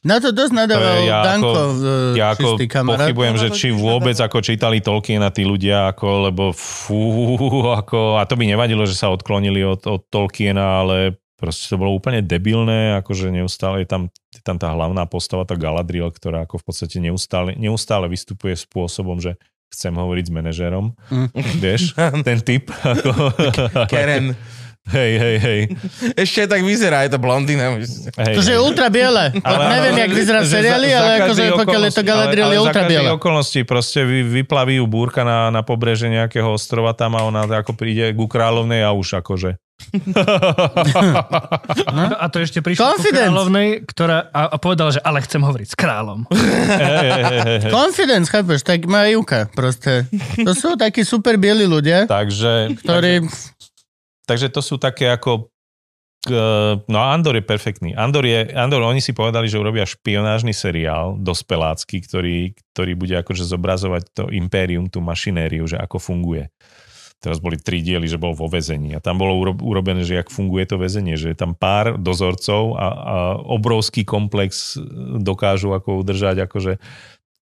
Na 0.00 0.16
to 0.16 0.32
dosť 0.32 0.52
nadával 0.56 0.80
To 0.80 0.96
je 0.96 1.04
ja 1.04 1.20
Danko, 1.20 1.44
ako- 1.44 1.68
v- 1.68 2.16
ja 2.16 2.26
ako 2.32 2.48
kamarát. 2.64 2.98
pochybujem, 3.04 3.36
že 3.36 3.48
či 3.52 3.68
vôbec 3.68 4.16
ako 4.16 4.40
čítali 4.40 4.80
Tolkiena 4.80 5.28
tí 5.28 5.44
ľudia, 5.44 5.92
ako, 5.92 6.06
lebo 6.24 6.44
fú, 6.56 7.04
ako, 7.68 8.16
a 8.16 8.24
to 8.24 8.34
by 8.34 8.48
nevadilo, 8.48 8.88
že 8.88 8.96
sa 8.96 9.12
odklonili 9.12 9.60
od, 9.60 9.84
od 9.84 10.08
Tolkiena, 10.08 10.80
ale 10.80 10.96
proste 11.36 11.68
to 11.68 11.76
bolo 11.76 11.92
úplne 11.92 12.24
debilné, 12.24 12.96
akože 12.96 13.28
neustále 13.28 13.84
je 13.84 13.88
tam, 13.92 14.02
je 14.32 14.40
tam 14.40 14.56
tá 14.56 14.72
hlavná 14.72 15.04
postava, 15.04 15.44
tá 15.44 15.54
Galadriel, 15.54 16.08
ktorá 16.10 16.48
ako 16.48 16.58
v 16.58 16.64
podstate 16.64 16.96
neustále, 16.98 17.54
neustále 17.54 18.08
vystupuje 18.08 18.56
spôsobom, 18.56 19.20
že 19.20 19.36
chcem 19.68 19.92
hovoriť 19.92 20.24
s 20.24 20.32
manažérom, 20.32 20.84
Mm. 21.08 21.28
vieš, 21.56 21.92
ten 22.26 22.38
typ. 22.40 22.68
Ako, 22.72 23.10
Karen. 23.92 24.34
Hej, 24.88 25.12
hej, 25.20 25.36
hej. 25.36 25.60
Ešte 26.16 26.48
tak 26.48 26.64
vyzerá, 26.64 27.04
je 27.04 27.12
to 27.12 27.20
blondína. 27.20 27.76
hej 27.76 28.32
To, 28.32 28.40
že 28.40 28.56
je 28.56 28.60
ultra 28.60 28.88
biele. 28.88 29.36
Neviem, 29.36 30.00
jak 30.00 30.12
vyzerá 30.16 30.40
v 30.40 30.48
seriáli, 30.48 30.88
ale 30.88 31.10
akože 31.20 31.42
pokiaľ 31.60 31.82
je 31.84 31.92
to 31.92 32.04
Galadriel, 32.08 32.48
ale, 32.48 32.56
je 32.56 32.60
ultra 32.64 32.84
biela. 32.88 33.12
okolnosti 33.12 33.60
proste 33.68 34.00
vy, 34.00 34.24
vyplaví 34.40 34.80
ju 34.80 34.88
búrka 34.88 35.28
na, 35.28 35.52
na 35.52 35.60
pobreže 35.60 36.08
nejakého 36.08 36.48
ostrova 36.48 36.96
tam 36.96 37.12
a 37.14 37.22
ona 37.22 37.44
ako 37.44 37.76
príde 37.76 38.16
ku 38.16 38.24
kráľovnej 38.24 38.80
a 38.80 38.96
už 38.96 39.20
akože. 39.20 39.60
A 42.20 42.26
to 42.28 42.44
ešte 42.44 42.60
prišlo 42.60 42.82
ku 42.82 42.88
Confidence. 43.00 43.30
kráľovnej, 43.30 43.68
ktorá 43.88 44.28
a, 44.28 44.52
a 44.52 44.56
povedala, 44.60 44.92
že 44.92 45.00
ale 45.00 45.24
chcem 45.24 45.40
hovoriť 45.40 45.68
s 45.72 45.76
kráľom. 45.78 46.28
Hej. 46.28 47.72
Confidence, 47.78 48.28
chápeš, 48.28 48.66
tak 48.66 48.84
má 48.84 49.08
Juka 49.08 49.48
proste. 49.54 50.04
To 50.44 50.52
sú 50.52 50.76
takí 50.76 51.06
super 51.06 51.40
bieli 51.40 51.64
ľudia, 51.64 52.04
Takže, 52.04 52.76
ktorí... 52.84 53.24
takže 54.28 54.52
to 54.52 54.60
sú 54.60 54.76
také 54.76 55.08
ako 55.08 55.48
No 56.28 56.98
a 56.98 57.14
Andor 57.14 57.38
je 57.38 57.44
perfektný. 57.46 57.94
Andor, 57.96 58.26
je, 58.26 58.50
Andor, 58.52 58.82
oni 58.84 59.00
si 59.00 59.14
povedali, 59.14 59.46
že 59.48 59.56
urobia 59.56 59.86
špionážny 59.86 60.52
seriál, 60.52 61.16
dospelácky, 61.16 62.04
ktorý, 62.04 62.52
ktorý 62.74 62.92
bude 62.98 63.14
akože 63.16 63.46
zobrazovať 63.46 64.02
to 64.12 64.24
impérium, 64.34 64.90
tú 64.90 65.00
mašinériu, 65.00 65.64
že 65.64 65.78
ako 65.78 65.96
funguje. 66.02 66.50
Teraz 67.18 67.42
boli 67.42 67.58
tri 67.58 67.82
diely, 67.82 68.06
že 68.06 68.14
bol 68.14 68.30
vo 68.30 68.46
väzení 68.46 68.94
a 68.94 69.02
tam 69.02 69.18
bolo 69.18 69.34
uro- 69.34 69.58
urobené, 69.58 70.06
že 70.06 70.14
jak 70.22 70.30
funguje 70.30 70.70
to 70.70 70.78
väzenie, 70.78 71.18
že 71.18 71.34
je 71.34 71.38
tam 71.38 71.58
pár 71.58 71.98
dozorcov 71.98 72.78
a, 72.78 72.86
a 72.86 73.16
obrovský 73.42 74.06
komplex 74.06 74.78
dokážu 75.18 75.74
ako 75.74 76.06
udržať 76.06 76.46
akože 76.46 76.78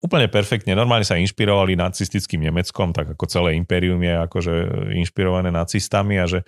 úplne 0.05 0.29
perfektne. 0.29 0.77
Normálne 0.77 1.09
sa 1.09 1.17
inšpirovali 1.17 1.81
nacistickým 1.81 2.45
Nemeckom, 2.45 2.93
tak 2.93 3.17
ako 3.17 3.25
celé 3.25 3.57
impérium 3.57 4.05
je 4.05 4.13
akože 4.13 4.55
inšpirované 5.01 5.49
nacistami 5.49 6.21
a 6.21 6.29
že 6.29 6.45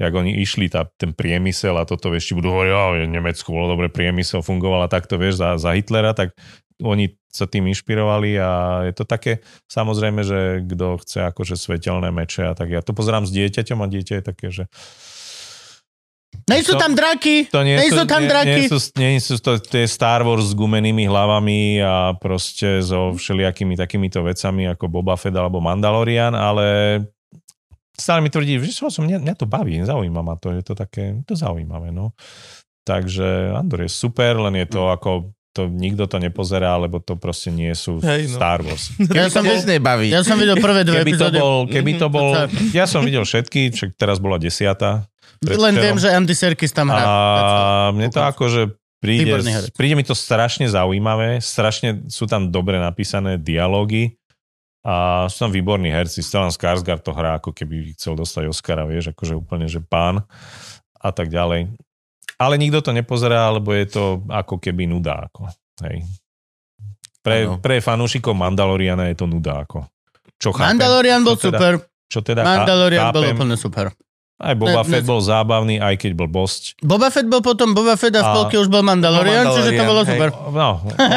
jak 0.00 0.10
oni 0.10 0.40
išli, 0.40 0.72
tá, 0.72 0.88
ten 0.96 1.12
priemysel 1.12 1.76
a 1.76 1.84
toto, 1.86 2.10
vieš, 2.10 2.32
či 2.32 2.34
budú 2.34 2.50
hovoriť, 2.50 2.72
oh, 2.72 2.96
Nemecku 3.06 3.52
bolo 3.52 3.76
dobre, 3.76 3.92
priemysel 3.92 4.42
fungoval 4.42 4.88
a 4.88 4.90
takto, 4.90 5.20
vieš, 5.20 5.38
za, 5.38 5.54
za 5.60 5.76
Hitlera, 5.76 6.16
tak 6.16 6.34
oni 6.82 7.14
sa 7.34 7.50
tým 7.50 7.66
inšpirovali 7.66 8.38
a 8.38 8.50
je 8.86 8.94
to 8.94 9.02
také, 9.02 9.42
samozrejme, 9.66 10.22
že 10.22 10.62
kto 10.62 11.02
chce 11.02 11.18
akože 11.34 11.58
svetelné 11.58 12.14
meče 12.14 12.46
a 12.46 12.54
tak 12.54 12.70
ja 12.70 12.78
to 12.78 12.94
pozerám 12.94 13.26
s 13.26 13.34
dieťaťom 13.34 13.82
a 13.82 13.90
dieťa 13.90 14.14
je 14.22 14.24
také, 14.24 14.46
že 14.54 14.64
Nejsú 16.44 16.76
To- 16.76 16.82
tam 16.82 16.92
draky, 16.98 17.46
to 17.48 17.62
nie 17.62 17.78
nejsú 17.78 18.04
sú, 18.04 18.10
tam 18.10 18.26
nie, 18.26 18.30
draky. 18.30 18.60
Nie 18.66 18.68
sú, 18.68 18.78
nie 18.98 19.10
sú 19.22 19.34
to, 19.38 19.56
je 19.56 19.86
Star 19.86 20.26
Wars 20.26 20.50
s 20.50 20.54
gumenými 20.58 21.06
hlavami 21.06 21.78
a 21.80 22.12
proste 22.18 22.82
so 22.82 23.14
všelijakými 23.14 23.78
takýmito 23.78 24.20
vecami 24.20 24.68
ako 24.68 24.90
Boba 24.90 25.14
Fett 25.14 25.32
alebo 25.32 25.62
Mandalorian, 25.62 26.34
ale 26.34 27.00
stále 27.96 28.20
mi 28.20 28.28
tvrdí, 28.28 28.58
že 28.60 28.82
som, 28.90 29.06
mňa, 29.06 29.22
mňa 29.22 29.34
to 29.38 29.46
baví, 29.46 29.78
zaujíma 29.80 30.20
ma 30.20 30.34
to, 30.36 30.52
je 30.52 30.62
to 30.66 30.74
také, 30.74 31.22
to 31.24 31.38
zaujímavé, 31.38 31.94
no. 31.94 32.12
Takže 32.84 33.54
Andor 33.56 33.86
je 33.86 33.90
super, 33.94 34.36
len 34.36 34.60
je 34.60 34.68
to 34.68 34.92
ako 34.92 35.32
to 35.54 35.70
nikto 35.70 36.10
to 36.10 36.18
nepozerá, 36.18 36.74
lebo 36.74 36.98
to 36.98 37.14
proste 37.14 37.54
nie 37.54 37.70
sú 37.78 38.02
Hej, 38.02 38.34
no. 38.34 38.36
Star 38.36 38.58
Wars. 38.66 38.90
Ja 39.14 39.30
som, 39.30 39.46
tiež 39.46 39.70
nebaví. 39.70 40.10
ja 40.10 40.26
som 40.26 40.34
videl 40.34 40.58
prvé 40.58 40.82
dve 40.82 41.06
Keby 41.06 41.14
to 41.14 41.30
epizódy. 41.30 41.38
bol, 41.38 41.56
keby 41.70 41.92
to 41.94 42.06
bol, 42.10 42.34
To 42.34 42.50
ja 42.74 42.90
som 42.90 43.06
videl 43.06 43.22
všetky, 43.22 43.70
však 43.70 43.94
teraz 43.94 44.18
bola 44.18 44.42
desiata. 44.42 45.06
Len 45.46 45.74
viem, 45.78 45.94
že 45.94 46.10
Andy 46.10 46.34
Serkis 46.34 46.74
tam 46.74 46.90
hrá. 46.90 47.04
A 47.06 47.14
mne 47.94 48.10
to 48.10 48.18
akože 48.18 48.74
príde, 48.98 49.30
príde 49.76 49.94
mi 49.94 50.02
to 50.02 50.16
strašne 50.16 50.64
zaujímavé, 50.66 51.38
strašne 51.38 52.08
sú 52.08 52.24
tam 52.24 52.48
dobre 52.48 52.80
napísané 52.80 53.36
dialógy 53.36 54.16
a 54.80 55.28
sú 55.28 55.48
tam 55.48 55.52
výborní 55.52 55.92
herci. 55.92 56.24
Stellan 56.24 56.52
Skarsgård 56.52 57.04
to 57.04 57.12
hrá, 57.12 57.36
ako 57.36 57.52
keby 57.52 57.92
chcel 57.96 58.16
dostať 58.16 58.48
Oscara, 58.48 58.88
vieš, 58.88 59.12
akože 59.12 59.36
úplne, 59.36 59.68
že 59.68 59.84
pán 59.84 60.24
a 60.96 61.10
tak 61.12 61.28
ďalej. 61.28 61.76
Ale 62.36 62.54
nikto 62.56 62.80
to 62.80 62.90
nepozerá, 62.90 63.46
lebo 63.48 63.70
je 63.70 63.86
to 63.86 64.04
ako 64.26 64.58
keby 64.58 64.84
nuda. 64.84 65.28
Ako, 65.28 65.46
hej. 65.82 66.02
Pre, 67.20 67.36
Áno. 67.42 67.56
pre 67.56 67.80
fanúšikov 67.80 68.32
Mandaloriana 68.32 69.08
je 69.08 69.16
to 69.16 69.24
nuda. 69.24 69.64
Ako. 69.64 69.88
Čo 70.36 70.52
chápem, 70.52 70.76
Mandalorian 70.76 71.22
bol 71.22 71.34
čo 71.34 71.48
teda- 71.48 71.56
super. 71.56 71.72
Čo 72.04 72.18
teda 72.20 72.40
Mandalorian 72.42 73.08
bol 73.10 73.24
úplne 73.24 73.56
super. 73.56 73.96
aj 74.34 74.54
Boba 74.54 74.82
Ne- 74.82 74.90
Fett 74.90 75.02
ne- 75.02 75.08
bol 75.08 75.20
zábavný, 75.22 75.78
aj 75.78 75.94
keď 75.96 76.12
bol 76.12 76.26
bosť. 76.26 76.76
Boba 76.82 77.08
Fett 77.08 77.24
bol 77.24 77.38
potom 77.38 77.70
Boba 77.70 77.94
Fett 77.94 78.12
a 78.12 78.20
v 78.20 78.30
polke 78.34 78.58
už 78.58 78.66
bol 78.66 78.82
Mandalorian, 78.82 79.46
Bol 79.46 79.56
čiže 79.56 79.72
to 79.72 79.78
Mandalorian, 79.78 79.88
bolo 79.88 80.02
hej. 80.02 80.10
super. 80.10 80.28
No, 80.52 80.68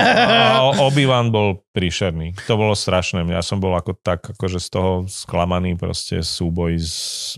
a 0.54 0.60
Obi-Wan 0.80 1.28
bol 1.28 1.66
príšerný. 1.74 2.38
To 2.46 2.56
bolo 2.56 2.72
strašné. 2.72 3.26
Ja 3.26 3.42
som 3.42 3.58
bol 3.58 3.74
ako 3.74 3.98
tak, 4.00 4.32
akože 4.32 4.62
z 4.62 4.70
toho 4.70 4.92
sklamaný 5.04 5.76
proste 5.76 6.22
súboj 6.22 6.78
s, 6.78 7.36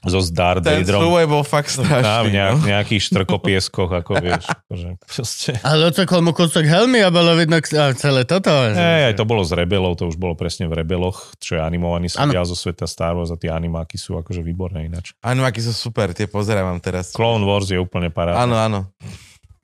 so 0.00 0.20
Darth 0.32 0.64
Ten 0.64 0.80
súboj 0.80 1.28
bol 1.28 1.44
fakt 1.44 1.76
strašný. 1.76 2.32
nejak, 2.32 2.52
no. 2.56 2.64
nejakých 2.64 3.02
štrkopieskoch, 3.12 3.90
ako 3.92 4.12
vieš. 4.24 4.48
Akože, 4.48 4.88
proste. 5.04 5.50
Ale 5.60 5.92
ocekol 5.92 6.24
mu 6.24 6.32
kúsok 6.32 6.64
helmy 6.64 7.04
a 7.04 7.12
bolo 7.12 7.36
vidno 7.36 7.60
a 7.60 7.84
celé 7.92 8.24
toto. 8.24 8.48
Hej, 8.48 9.12
aj 9.12 9.14
to 9.20 9.24
bolo 9.28 9.44
z 9.44 9.52
Rebelov, 9.60 10.00
to 10.00 10.08
už 10.08 10.16
bolo 10.16 10.32
presne 10.32 10.64
v 10.72 10.80
Rebeloch, 10.80 11.36
čo 11.36 11.56
je 11.56 11.60
animovaný 11.60 12.08
seriál 12.08 12.48
zo 12.48 12.56
sveta 12.56 12.88
Star 12.88 13.12
Wars 13.12 13.28
a 13.28 13.36
tie 13.36 13.52
animáky 13.52 14.00
sú 14.00 14.16
akože 14.16 14.40
výborné 14.40 14.88
ináč. 14.88 15.12
Animáky 15.20 15.60
sú 15.60 15.76
super, 15.76 16.16
tie 16.16 16.24
pozerávam 16.24 16.80
teraz. 16.80 17.12
Clone 17.12 17.44
Wars 17.44 17.68
je 17.68 17.76
úplne 17.76 18.08
parádne. 18.08 18.40
Áno, 18.40 18.56
áno. 18.56 18.80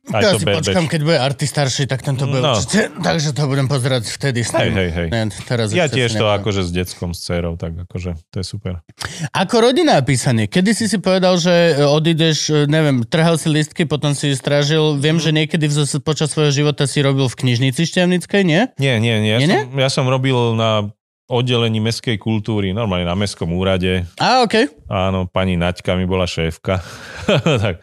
Aj 0.09 0.23
ja 0.23 0.31
to 0.33 0.39
si 0.39 0.47
Bad 0.47 0.63
počkam, 0.63 0.87
keď 0.87 1.01
bude 1.03 1.19
Arty 1.19 1.45
starší, 1.45 1.85
tak 1.85 1.99
tento 1.99 2.25
bude 2.25 2.39
No. 2.39 2.55
určite, 2.55 2.95
takže 2.97 3.31
to 3.31 3.43
budem 3.45 3.67
pozerať 3.67 4.07
vtedy 4.07 4.41
s 4.41 4.51
Hej, 4.51 4.71
hej, 4.71 4.91
hej. 4.93 5.09
Ne, 5.09 5.27
teraz 5.43 5.71
Ja 5.71 5.87
tiež 5.87 6.15
to 6.15 6.23
neviem. 6.23 6.39
akože 6.39 6.63
s 6.63 6.71
deckom, 6.71 7.11
s 7.11 7.21
dcerou, 7.21 7.55
tak 7.55 7.75
akože 7.81 8.15
to 8.29 8.37
je 8.37 8.45
super. 8.45 8.87
Ako 9.33 9.61
rodina 9.61 9.99
písanie. 10.01 10.47
Kedy 10.47 10.71
si 10.73 10.87
si 10.87 10.97
povedal, 10.97 11.35
že 11.37 11.51
e, 11.75 11.83
odídeš, 11.83 12.39
e, 12.49 12.65
neviem, 12.65 13.03
trhal 13.03 13.35
si 13.35 13.49
listky, 13.49 13.83
potom 13.83 14.13
si 14.13 14.31
strážil. 14.33 14.95
Viem, 14.97 15.19
že 15.19 15.31
niekedy 15.31 15.67
v, 15.67 15.75
zas- 15.75 15.99
počas 15.99 16.31
svojho 16.31 16.55
života 16.55 16.87
si 16.87 16.99
robil 16.99 17.27
v 17.27 17.37
knižnici 17.37 17.83
šťavnickej, 17.83 18.43
nie? 18.43 18.63
Nie, 18.77 18.97
nie, 18.97 19.19
nie. 19.19 19.33
Ja, 19.33 19.39
Nie, 19.39 19.49
nie? 19.49 19.61
som, 19.65 19.75
ja 19.77 19.89
som 19.89 20.07
robil 20.07 20.35
na 20.55 20.87
oddelení 21.27 21.83
mestskej 21.83 22.15
kultúry, 22.17 22.71
normálne 22.71 23.03
na 23.03 23.19
mestskom 23.19 23.51
úrade. 23.51 24.07
Á, 24.15 24.47
okej. 24.47 24.71
Áno, 24.87 25.27
pani 25.27 25.59
Naďka 25.59 25.99
mi 25.99 26.07
bola 26.07 26.23
šéfka. 26.25 26.79
tak 27.65 27.83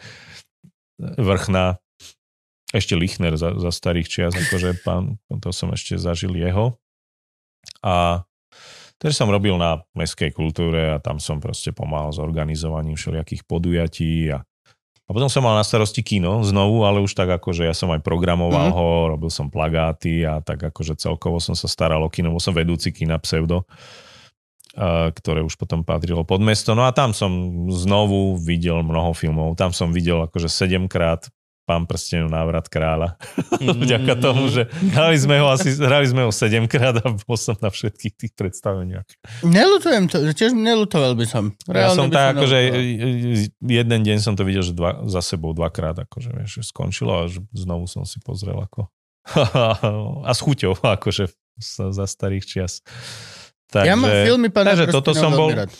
vrchná. 0.95 1.82
Ešte 2.73 2.97
Lichner 2.97 3.37
za, 3.37 3.53
za 3.53 3.69
starých 3.69 4.09
čias, 4.09 4.33
akože 4.33 4.81
pán, 4.81 5.21
to 5.29 5.53
som 5.53 5.69
ešte 5.69 5.95
zažil 5.95 6.33
jeho. 6.33 6.81
A 7.85 8.25
takže 8.97 9.21
som 9.21 9.29
robil 9.29 9.53
na 9.55 9.85
mestskej 9.93 10.33
kultúre 10.33 10.91
a 10.91 10.97
tam 10.97 11.21
som 11.21 11.37
proste 11.37 11.69
pomáhal 11.69 12.09
s 12.09 12.19
organizovaním 12.19 12.97
všelijakých 12.97 13.45
podujatí 13.45 14.33
a 14.33 14.41
a 15.03 15.11
potom 15.11 15.27
som 15.27 15.43
mal 15.43 15.59
na 15.59 15.67
starosti 15.67 15.99
kino 15.99 16.47
znovu, 16.47 16.87
ale 16.87 17.03
už 17.03 17.11
tak 17.11 17.27
akože 17.27 17.67
ja 17.67 17.75
som 17.75 17.91
aj 17.91 17.99
programoval 18.07 18.71
Mhm. 18.71 18.73
ho, 18.73 18.87
robil 19.11 19.27
som 19.27 19.51
plagáty 19.51 20.23
a 20.23 20.39
tak 20.39 20.63
akože 20.63 20.95
celkovo 20.95 21.43
som 21.43 21.59
sa 21.59 21.67
staral 21.67 21.99
o 21.99 22.07
kino, 22.07 22.31
bol 22.31 22.39
som 22.39 22.55
vedúci 22.55 22.95
kina 22.95 23.19
Pseudo, 23.19 23.67
ktoré 25.13 25.43
už 25.43 25.59
potom 25.59 25.83
patrilo 25.83 26.23
pod 26.23 26.39
mesto. 26.39 26.71
No 26.73 26.87
a 26.87 26.95
tam 26.95 27.11
som 27.11 27.29
znovu 27.69 28.39
videl 28.39 28.79
mnoho 28.81 29.11
filmov. 29.11 29.59
Tam 29.59 29.75
som 29.75 29.91
videl 29.91 30.23
akože 30.23 30.47
sedemkrát 30.47 31.27
Pán 31.63 31.87
prstenov 31.87 32.27
návrat 32.27 32.67
kráľa. 32.67 33.15
Vďaka 33.83 34.19
tomu, 34.19 34.51
že 34.51 34.67
hrali 34.91 35.15
sme 35.15 35.39
ho 35.39 35.47
asi 35.47 35.71
hrali 35.79 36.03
sme 36.11 36.27
ho 36.27 36.31
sedemkrát 36.31 36.99
a 36.99 37.07
bol 37.15 37.39
som 37.39 37.55
na 37.63 37.71
všetkých 37.71 38.13
tých 38.19 38.33
predstaveniach. 38.35 39.07
Nelutujem 39.47 40.11
to, 40.11 40.19
tiež 40.35 40.51
nelutoval 40.51 41.15
by 41.15 41.23
som. 41.23 41.55
Ja 41.71 41.87
Reálne 41.87 41.95
som 41.95 42.07
by 42.11 42.15
tak 42.19 42.27
akože 42.35 42.57
jeden 43.63 43.99
deň 44.03 44.17
som 44.19 44.35
to 44.35 44.43
videl, 44.43 44.59
že 44.59 44.75
dva, 44.75 45.07
za 45.07 45.23
sebou 45.23 45.55
dvakrát 45.55 46.03
akože 46.03 46.35
vieš, 46.35 46.59
že 46.59 46.63
skončilo 46.67 47.11
a 47.15 47.31
že 47.31 47.39
znovu 47.55 47.87
som 47.87 48.03
si 48.03 48.19
pozrel 48.19 48.59
ako 48.59 48.91
a 50.27 50.31
s 50.35 50.39
chuťou 50.43 50.83
akože 50.83 51.31
za, 51.63 52.03
starých 52.03 52.43
čias. 52.43 52.83
Takže, 53.71 53.87
Ja 53.87 53.95
mám 53.95 54.11
filmy 54.27 54.51
pána 54.51 54.75
takže 54.75 54.91
toto 54.91 55.15
som 55.15 55.31
bol, 55.31 55.49
rád. 55.55 55.71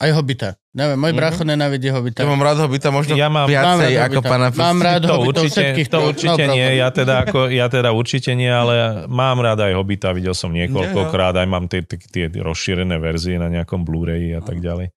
Aj 0.00 0.10
Hobita. 0.10 0.56
Neviem, 0.72 0.96
môj 0.96 1.12
Mhm. 1.12 1.18
brácho 1.20 1.42
nenávidí 1.44 1.92
Hobita. 1.92 2.24
Ja 2.24 2.28
mám 2.30 2.40
rád 2.40 2.64
Hobita 2.64 2.88
možno 2.88 3.12
Ja 3.12 3.28
mám- 3.28 3.44
viacej 3.44 3.68
Mám 3.68 3.78
rád 3.78 3.92
ako 4.00 4.14
Hobita. 4.16 4.30
pána 4.32 4.46
Mám 4.48 4.78
rád 4.80 5.00
to 5.02 5.12
Hobitov 5.12 5.28
určite, 5.44 5.60
všetkých 5.60 5.88
to 5.88 5.98
určite 6.00 6.42
No 6.46 6.54
nie, 6.56 6.68
ja 6.72 6.88
teda, 6.88 7.14
ako, 7.20 7.38
ja 7.50 7.66
teda 7.68 7.90
určite 7.92 8.30
nie, 8.32 8.48
ale 8.48 8.74
mám 9.06 9.36
rád 9.38 9.60
aj 9.60 9.76
Hobita, 9.76 10.08
videl 10.10 10.32
som 10.32 10.48
niekoľkokrát, 10.50 11.36
aj 11.36 11.46
mám 11.46 11.68
tie, 11.68 11.84
tie, 11.84 11.98
tie 12.00 12.32
rozšírené 12.32 12.96
verzie 12.96 13.36
na 13.36 13.50
nejakom 13.50 13.82
Blu-ray 13.82 14.32
a 14.32 14.40
tak 14.40 14.58
ďalej. 14.58 14.88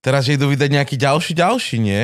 Teraz 0.00 0.28
idú 0.28 0.52
vydať 0.52 0.68
nejaký 0.68 0.96
ďalší, 0.98 1.32
ďalší, 1.32 1.76
nie? 1.80 2.02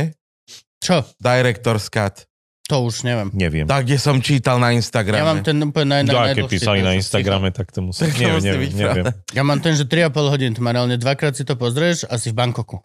Čo? 0.79 1.03
Director's 1.19 1.91
Cut. 1.91 2.25
To 2.69 2.85
už 2.85 3.01
neviem. 3.01 3.33
Neviem. 3.33 3.65
Tak, 3.65 3.89
kde 3.89 3.97
som 3.97 4.21
čítal 4.21 4.61
na 4.61 4.77
Instagrame. 4.77 5.17
Ja 5.17 5.25
mám 5.25 5.41
ten 5.41 5.57
úplne 5.57 6.05
naj, 6.05 6.13
naj, 6.13 6.37
keď 6.37 6.45
písali 6.53 6.85
na 6.85 6.93
Instagrame, 6.93 7.49
tak 7.49 7.73
to 7.73 7.81
musí, 7.81 8.05
Tak 8.05 8.13
to 8.13 8.21
neviem, 8.21 8.37
musí 8.37 8.45
neviem, 8.45 8.61
byť 8.61 8.73
neviem. 8.77 8.85
pravda. 8.85 9.11
Ja 9.33 9.43
mám 9.49 9.59
ten, 9.65 9.73
že 9.73 9.85
3,5 9.89 10.33
hodín, 10.37 10.53
to 10.53 10.61
má 10.61 10.71
reálne 10.77 11.01
dvakrát 11.01 11.33
si 11.33 11.49
to 11.49 11.57
pozrieš 11.57 12.05
a 12.13 12.21
si 12.21 12.29
v 12.29 12.37
Bankoku. 12.37 12.85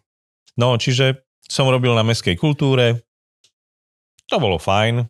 No, 0.55 0.79
čiže 0.79 1.27
som 1.51 1.67
robil 1.67 1.91
na 1.91 2.07
meskej 2.07 2.39
kultúre, 2.39 3.03
to 4.31 4.39
bolo 4.39 4.55
fajn. 4.55 5.03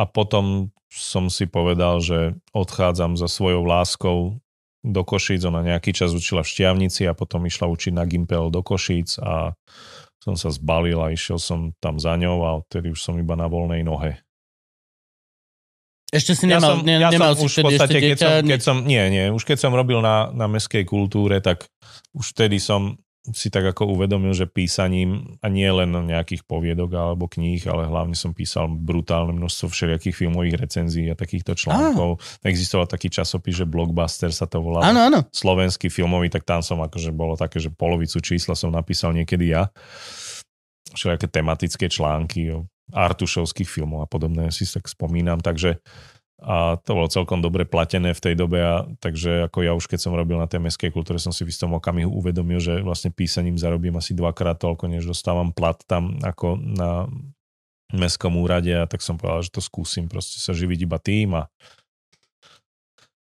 A 0.00 0.02
potom 0.08 0.72
som 0.88 1.28
si 1.28 1.44
povedal, 1.44 2.00
že 2.00 2.32
odchádzam 2.56 3.20
za 3.20 3.28
svojou 3.28 3.68
láskou 3.68 4.40
do 4.80 5.02
Košíc. 5.04 5.44
Ona 5.44 5.60
nejaký 5.60 5.92
čas 5.92 6.16
učila 6.16 6.40
v 6.40 6.50
Šťavnici 6.56 7.04
a 7.04 7.12
potom 7.12 7.44
išla 7.44 7.68
učiť 7.68 7.92
na 7.92 8.08
Gimpel 8.08 8.48
do 8.48 8.64
Košíc 8.64 9.20
a 9.20 9.52
som 10.22 10.38
sa 10.38 10.54
zbalil 10.54 11.02
a 11.02 11.10
išiel 11.10 11.42
som 11.42 11.74
tam 11.82 11.98
za 11.98 12.14
ňou 12.14 12.46
a 12.46 12.62
odtedy 12.62 12.94
už 12.94 13.02
som 13.02 13.18
iba 13.18 13.34
na 13.34 13.50
voľnej 13.50 13.82
nohe. 13.82 14.22
Ešte 16.14 16.38
si 16.38 16.44
nemal, 16.46 16.78
som, 16.78 16.86
ne, 16.86 17.00
ja 17.00 17.08
nemal 17.10 17.34
som 17.34 17.48
si 17.48 17.48
už 17.48 17.52
v 17.58 17.66
podstate, 17.72 17.98
keď 17.98 18.14
dieťa. 18.14 18.28
som, 18.28 18.44
keď 18.46 18.60
som, 18.60 18.76
nie, 18.84 19.02
nie, 19.10 19.24
už 19.32 19.42
keď 19.42 19.58
som 19.58 19.72
robil 19.74 19.98
na, 19.98 20.30
na 20.30 20.46
meskej 20.46 20.84
kultúre, 20.86 21.42
tak 21.42 21.66
už 22.14 22.36
vtedy 22.36 22.62
som 22.62 23.00
si 23.30 23.54
tak 23.54 23.62
ako 23.62 23.94
uvedomil, 23.94 24.34
že 24.34 24.50
písaním, 24.50 25.38
a 25.38 25.46
nie 25.46 25.70
len 25.70 25.94
nejakých 25.94 26.42
poviedok 26.42 26.90
alebo 26.98 27.30
kníh, 27.30 27.62
ale 27.70 27.86
hlavne 27.86 28.18
som 28.18 28.34
písal 28.34 28.66
brutálne 28.66 29.30
množstvo 29.38 29.70
všelijakých 29.70 30.26
filmových 30.26 30.58
recenzií 30.58 31.06
a 31.06 31.14
takýchto 31.14 31.54
článkov. 31.54 32.18
Existoval 32.42 32.90
taký 32.90 33.14
časopis, 33.14 33.62
že 33.62 33.66
Blockbuster 33.70 34.34
sa 34.34 34.50
to 34.50 34.58
volá. 34.58 34.82
Áno, 34.82 35.06
áno. 35.06 35.22
Slovenský 35.30 35.86
filmový, 35.86 36.34
tak 36.34 36.42
tam 36.42 36.66
som 36.66 36.82
akože 36.82 37.14
bolo 37.14 37.38
také, 37.38 37.62
že 37.62 37.70
polovicu 37.70 38.18
čísla 38.18 38.58
som 38.58 38.74
napísal 38.74 39.14
niekedy 39.14 39.54
ja. 39.54 39.70
Všelijaké 40.90 41.30
tematické 41.30 41.86
články 41.86 42.50
o 42.58 42.66
artušovských 42.90 43.70
filmov 43.70 44.04
a 44.04 44.10
podobné 44.10 44.50
si 44.50 44.66
tak 44.66 44.90
spomínam, 44.90 45.38
takže 45.38 45.78
a 46.42 46.74
to 46.82 46.98
bolo 46.98 47.06
celkom 47.06 47.38
dobre 47.38 47.62
platené 47.62 48.10
v 48.12 48.22
tej 48.22 48.34
dobe 48.34 48.58
a 48.58 48.82
takže 48.98 49.46
ako 49.46 49.58
ja 49.62 49.72
už 49.78 49.86
keď 49.86 49.98
som 50.02 50.18
robil 50.18 50.36
na 50.42 50.50
tej 50.50 50.58
mestskej 50.58 50.90
kultúre 50.90 51.22
som 51.22 51.30
si 51.30 51.46
v 51.46 51.54
istom 51.54 51.70
okamihu 51.78 52.10
uvedomil, 52.10 52.58
že 52.58 52.82
vlastne 52.82 53.14
písaním 53.14 53.54
zarobím 53.54 53.94
asi 53.94 54.12
dvakrát 54.12 54.58
toľko, 54.58 54.90
než 54.90 55.06
dostávam 55.06 55.54
plat 55.54 55.78
tam 55.86 56.18
ako 56.20 56.58
na 56.58 57.06
mestskom 57.94 58.34
úrade 58.42 58.74
a 58.74 58.90
tak 58.90 59.00
som 59.06 59.14
povedal, 59.14 59.46
že 59.46 59.54
to 59.54 59.62
skúsim 59.62 60.10
proste 60.10 60.42
sa 60.42 60.50
živiť 60.50 60.78
iba 60.82 60.98
tým 60.98 61.38
a 61.38 61.46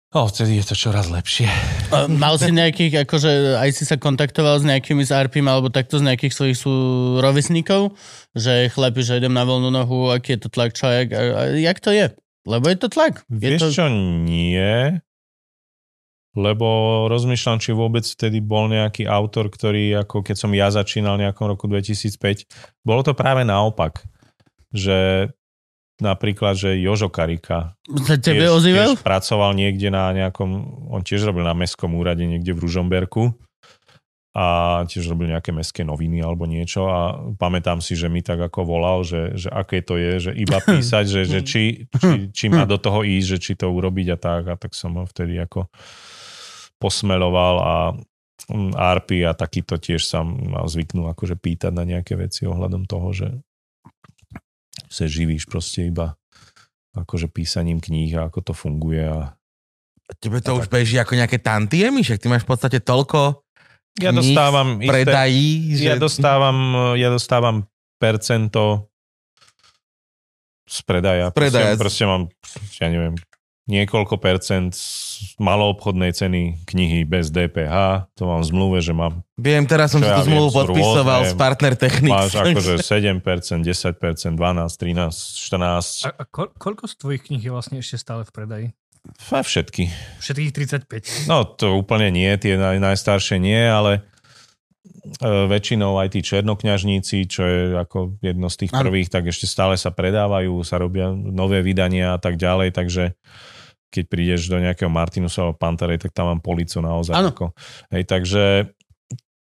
O, 0.08 0.24
vtedy 0.24 0.56
je 0.56 0.72
to 0.72 0.72
čoraz 0.72 1.12
lepšie. 1.12 1.44
A 1.92 2.08
Mal 2.08 2.40
si 2.40 2.48
nejakých, 2.48 3.04
akože 3.04 3.60
aj 3.60 3.76
si 3.76 3.84
sa 3.84 4.00
kontaktoval 4.00 4.56
s 4.56 4.64
nejakými 4.64 5.04
z 5.04 5.12
RPM 5.12 5.44
alebo 5.44 5.68
takto 5.68 6.00
z 6.00 6.08
nejakých 6.08 6.32
svojich 6.32 6.56
sú 6.56 6.72
rovesníkov, 7.20 7.92
že 8.32 8.72
chlapi, 8.72 9.04
že 9.04 9.20
idem 9.20 9.36
na 9.36 9.44
voľnú 9.44 9.68
nohu, 9.68 10.08
aký 10.08 10.40
je 10.40 10.40
to 10.40 10.48
tlak, 10.48 10.72
čo, 10.72 10.88
jak, 10.88 11.12
a, 11.12 11.20
a, 11.20 11.42
jak 11.60 11.76
to 11.84 11.92
je? 11.92 12.08
Lebo 12.48 12.64
je 12.72 12.76
to 12.80 12.88
tlak. 12.88 13.28
Je 13.28 13.36
Vieš 13.36 13.60
to... 13.60 13.68
čo, 13.76 13.84
nie. 13.92 14.96
Lebo 16.32 16.66
rozmýšľam, 17.12 17.60
či 17.60 17.76
vôbec 17.76 18.08
vtedy 18.08 18.40
bol 18.40 18.72
nejaký 18.72 19.04
autor, 19.04 19.52
ktorý, 19.52 20.00
ako 20.06 20.24
keď 20.24 20.36
som 20.38 20.50
ja 20.56 20.72
začínal 20.72 21.20
v 21.20 21.28
nejakom 21.28 21.44
roku 21.44 21.68
2005, 21.68 22.48
bolo 22.80 23.04
to 23.04 23.12
práve 23.12 23.44
naopak. 23.44 24.00
Že 24.72 25.28
napríklad, 25.98 26.54
že 26.54 26.78
Jožo 26.78 27.10
Karika 27.10 27.74
Sa 28.06 28.16
tebe 28.16 28.46
tiež, 28.46 28.54
ozýval? 28.54 28.94
tiež 28.94 29.02
pracoval 29.02 29.50
niekde 29.58 29.90
na 29.90 30.14
nejakom, 30.14 30.48
on 30.94 31.02
tiež 31.02 31.26
robil 31.26 31.42
na 31.42 31.58
mestskom 31.58 31.98
úrade 31.98 32.22
niekde 32.22 32.54
v 32.54 32.62
Ružomberku 32.64 33.34
a 34.38 34.44
tiež 34.86 35.10
robil 35.10 35.34
nejaké 35.34 35.50
mestské 35.50 35.82
noviny 35.82 36.22
alebo 36.22 36.46
niečo 36.46 36.86
a 36.86 37.18
pamätám 37.34 37.82
si, 37.82 37.98
že 37.98 38.06
mi 38.06 38.22
tak 38.22 38.38
ako 38.38 38.62
volal, 38.62 39.02
že, 39.02 39.34
že 39.34 39.50
aké 39.50 39.82
to 39.82 39.98
je, 39.98 40.30
že 40.30 40.32
iba 40.38 40.62
písať, 40.68 41.04
že, 41.10 41.22
že 41.26 41.40
či, 41.42 41.90
či, 41.90 42.30
či 42.30 42.46
má 42.46 42.62
do 42.62 42.78
toho 42.78 43.02
ísť, 43.02 43.26
že 43.34 43.38
či 43.42 43.52
to 43.58 43.66
urobiť 43.66 44.14
a 44.14 44.18
tak. 44.18 44.42
A 44.46 44.54
tak 44.54 44.78
som 44.78 44.94
ho 44.94 45.02
vtedy 45.10 45.42
ako 45.42 45.66
posmeloval 46.78 47.56
a 47.58 47.76
mm, 48.46 48.78
Arpy 48.78 49.26
a 49.26 49.34
takýto 49.34 49.74
tiež 49.74 50.06
sa 50.06 50.22
zvyknú 50.70 51.10
akože 51.10 51.34
pýtať 51.34 51.74
na 51.74 51.82
nejaké 51.82 52.14
veci 52.14 52.46
ohľadom 52.46 52.86
toho, 52.86 53.10
že 53.10 53.28
sa 54.86 55.10
živíš 55.10 55.50
proste 55.50 55.90
iba 55.90 56.14
akože 56.94 57.26
písaním 57.26 57.82
kníh 57.82 58.14
a 58.14 58.30
ako 58.30 58.38
to 58.40 58.52
funguje 58.54 59.02
a 59.02 59.34
Tebe 60.16 60.40
to 60.40 60.56
už 60.56 60.72
beží 60.72 60.96
ako 60.96 61.20
nejaké 61.20 61.36
tantiemy, 61.36 62.00
však 62.00 62.16
ty 62.16 62.32
máš 62.32 62.48
v 62.48 62.56
podstate 62.56 62.80
toľko 62.80 63.44
ja 63.98 64.10
dostávam 64.14 64.78
v 64.78 64.88
predají, 64.88 65.76
že... 65.76 65.84
ja 65.90 65.96
dostávam, 65.98 66.58
ja 66.94 67.08
dostávam 67.10 67.66
percento 67.98 68.88
z 70.68 70.78
predaja. 70.84 71.26
Z 71.32 71.36
predaja. 71.36 71.74
Proste, 71.74 71.82
proste 71.82 72.04
mám, 72.04 72.22
ja 72.78 72.88
neviem, 72.92 73.14
niekoľko 73.68 74.16
percent 74.16 74.72
z 74.72 75.36
maloobchodnej 75.36 76.16
ceny 76.16 76.64
knihy 76.64 77.04
bez 77.04 77.28
DPH. 77.28 78.08
To 78.16 78.22
mám 78.24 78.40
v 78.40 78.48
zmluve, 78.48 78.78
že 78.80 78.96
mám 78.96 79.20
Viem, 79.36 79.68
teraz 79.68 79.92
som 79.92 80.00
si 80.00 80.08
ja 80.08 80.18
tú 80.18 80.26
zmluvu 80.26 80.50
podpisoval 80.50 81.28
rôzne. 81.28 81.30
s 81.30 81.34
Partner 81.36 81.74
Technics. 81.76 82.16
máš 82.16 82.34
akože 82.34 82.80
7%, 82.80 83.60
10%, 83.60 84.40
12, 84.40 84.40
13, 84.40 85.52
14. 85.52 86.08
A, 86.08 86.10
a 86.16 86.22
ko, 86.24 86.48
koľko 86.56 86.88
z 86.88 86.94
tvojich 86.96 87.22
kníh 87.28 87.44
je 87.44 87.52
vlastne 87.52 87.76
ešte 87.78 88.00
stále 88.00 88.24
v 88.24 88.32
predaji? 88.32 88.66
A 89.32 89.40
všetky. 89.42 89.88
Všetkých 90.20 90.52
35. 90.84 91.28
No 91.28 91.44
to 91.44 91.76
úplne 91.76 92.12
nie, 92.12 92.28
tie 92.36 92.60
naj, 92.60 92.80
najstaršie 92.80 93.40
nie, 93.40 93.58
ale 93.58 94.00
e, 95.20 95.46
väčšinou 95.48 95.96
aj 95.98 96.16
tí 96.16 96.20
černokňažníci, 96.20 97.16
čo 97.28 97.42
je 97.44 97.60
ako 97.76 98.20
jedno 98.20 98.52
z 98.52 98.56
tých 98.64 98.72
prvých, 98.72 99.08
tak 99.08 99.28
ešte 99.28 99.48
stále 99.48 99.80
sa 99.80 99.90
predávajú, 99.90 100.60
sa 100.62 100.78
robia 100.78 101.10
nové 101.12 101.64
vydania 101.64 102.16
a 102.16 102.18
tak 102.20 102.36
ďalej, 102.36 102.76
takže 102.76 103.16
keď 103.88 104.04
prídeš 104.04 104.52
do 104.52 104.60
nejakého 104.60 104.92
Martinusa 104.92 105.48
alebo 105.48 105.56
Pantarej, 105.56 106.04
tak 106.04 106.12
tam 106.12 106.28
mám 106.28 106.40
policu 106.44 106.84
naozaj. 106.84 107.16
Ako, 107.16 107.56
hej, 107.92 108.04
takže, 108.04 108.68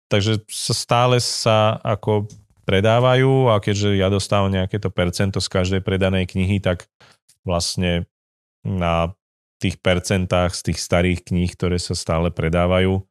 takže 0.08 0.40
sa 0.48 0.72
stále 0.72 1.20
sa 1.20 1.76
ako 1.84 2.24
predávajú 2.64 3.52
a 3.52 3.60
keďže 3.60 3.98
ja 4.00 4.08
dostávam 4.08 4.48
nejaké 4.48 4.80
to 4.80 4.88
percento 4.88 5.42
z 5.42 5.48
každej 5.50 5.80
predanej 5.84 6.30
knihy, 6.30 6.62
tak 6.62 6.88
vlastne 7.44 8.08
na 8.64 9.12
tých 9.60 9.76
percentách 9.78 10.56
z 10.56 10.72
tých 10.72 10.78
starých 10.80 11.20
kníh, 11.22 11.50
ktoré 11.52 11.76
sa 11.76 11.92
stále 11.92 12.32
predávajú, 12.32 13.04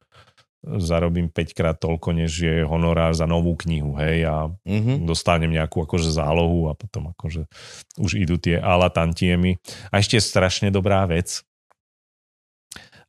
zarobím 0.59 1.31
5 1.31 1.55
krát 1.55 1.77
toľko, 1.80 2.11
než 2.11 2.31
je 2.35 2.67
honorár 2.67 3.15
za 3.15 3.23
novú 3.23 3.55
knihu, 3.55 3.95
hej, 3.95 4.27
a 4.27 4.51
Mhm. 4.67 5.07
dostanem 5.07 5.47
nejakú 5.49 5.88
akože 5.88 6.11
zálohu 6.11 6.67
a 6.67 6.76
potom 6.76 7.15
akože 7.15 7.47
už 7.95 8.19
idú 8.19 8.35
tie 8.35 8.59
ala 8.59 8.91
tantiemy. 8.91 9.55
A 9.88 10.03
ešte 10.03 10.19
je 10.19 10.23
strašne 10.26 10.67
dobrá 10.67 11.07
vec. 11.07 11.47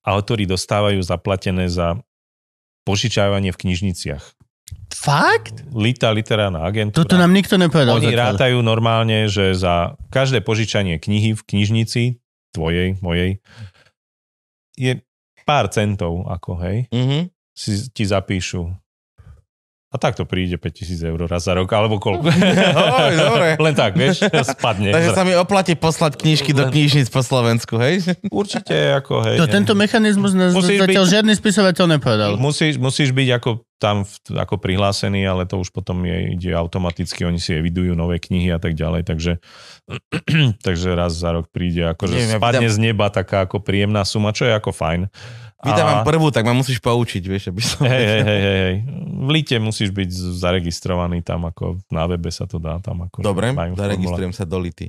Autori 0.01 0.49
dostávajú 0.49 1.03
zaplatené 1.03 1.69
za 1.69 2.01
požičávanie 2.89 3.53
v 3.53 3.61
knižniciach. 3.69 4.25
Fakt? 4.95 5.67
Lita 5.75 6.15
literárna 6.15 6.63
agentúra. 6.63 7.03
Toto 7.05 7.19
nám 7.19 7.35
nikto 7.35 7.59
nepovedal. 7.59 7.99
Oni 7.99 8.15
zatiaľ. 8.15 8.39
rátajú 8.39 8.59
normálne, 8.63 9.27
že 9.27 9.53
za 9.53 9.99
každé 10.09 10.41
požičanie 10.41 10.97
knihy 10.97 11.35
v 11.35 11.43
knižnici, 11.43 12.03
tvojej, 12.51 12.99
mojej, 13.01 13.39
je 14.75 14.93
pár 15.45 15.69
centov, 15.71 16.25
ako 16.27 16.51
hej, 16.63 16.79
Mhm. 16.93 17.31
si, 17.55 17.91
ti 17.91 18.05
zapíšu. 18.07 18.71
A 19.91 19.99
tak 19.99 20.15
to 20.15 20.23
príde 20.23 20.55
5000 20.55 21.03
eur 21.03 21.19
raz 21.27 21.43
za 21.43 21.59
rok, 21.59 21.67
alebo 21.75 21.99
koľko. 21.99 22.31
Oj, 22.31 23.15
dobre. 23.19 23.47
Len 23.67 23.75
tak, 23.75 23.99
vieš, 23.99 24.23
spadne. 24.23 24.95
Takže 24.95 25.11
sa 25.11 25.27
mi 25.27 25.35
oplatí 25.35 25.75
poslať 25.75 26.15
knižky 26.15 26.55
do 26.55 26.71
knižnic 26.71 27.11
po 27.11 27.27
Slovensku, 27.27 27.75
hej? 27.75 28.07
Určite, 28.31 28.71
ako 28.95 29.27
hej. 29.27 29.43
To, 29.43 29.51
tento 29.51 29.75
mechanizmus 29.75 30.31
nás 30.31 30.55
Musíš 30.55 30.87
zatiaľ 30.87 31.05
byť- 31.05 31.15
žiadny 31.19 31.33
spisovateľ 31.35 31.85
nepovedal. 31.99 32.31
Musíš, 32.39 32.79
musíš 32.79 33.11
byť 33.11 33.29
ako 33.43 33.51
tam 33.81 34.05
ako 34.31 34.61
prihlásený, 34.61 35.25
ale 35.25 35.49
to 35.49 35.57
už 35.57 35.73
potom 35.73 36.05
je, 36.05 36.37
ide 36.37 36.53
automaticky, 36.53 37.25
oni 37.25 37.41
si 37.41 37.57
evidujú 37.57 37.97
nové 37.97 38.21
knihy 38.21 38.53
a 38.53 38.61
tak 38.61 38.77
ďalej, 38.77 39.09
takže, 39.09 39.41
takže 40.67 40.89
raz 40.95 41.17
za 41.17 41.33
rok 41.33 41.49
príde, 41.49 41.89
akože 41.89 42.39
spadne 42.39 42.69
z 42.69 42.79
neba 42.79 43.09
taká 43.09 43.49
ako 43.49 43.65
príjemná 43.65 44.05
suma, 44.05 44.37
čo 44.37 44.45
je 44.47 44.53
ako 44.53 44.71
fajn. 44.71 45.09
Vydávam 45.61 46.01
prvú, 46.03 46.29
tak 46.29 46.43
ma 46.43 46.53
musíš 46.53 46.81
poučiť, 46.81 47.23
vieš, 47.23 47.53
aby 47.53 47.61
som... 47.61 47.85
Hej, 47.85 48.01
hej, 48.01 48.23
hej, 48.23 48.41
hej, 48.41 48.59
hej. 48.59 48.77
V 49.21 49.29
lite 49.29 49.57
musíš 49.57 49.93
byť 49.93 50.09
zaregistrovaný 50.41 51.21
tam, 51.21 51.45
ako 51.45 51.85
na 51.89 52.09
webe 52.09 52.29
sa 52.29 52.49
to 52.49 52.57
dá 52.57 52.81
tam. 52.81 53.05
Ako, 53.05 53.21
Dobre, 53.21 53.53
zaregistrujem 53.53 54.33
sa 54.33 54.45
do 54.45 54.57
Lity. 54.57 54.89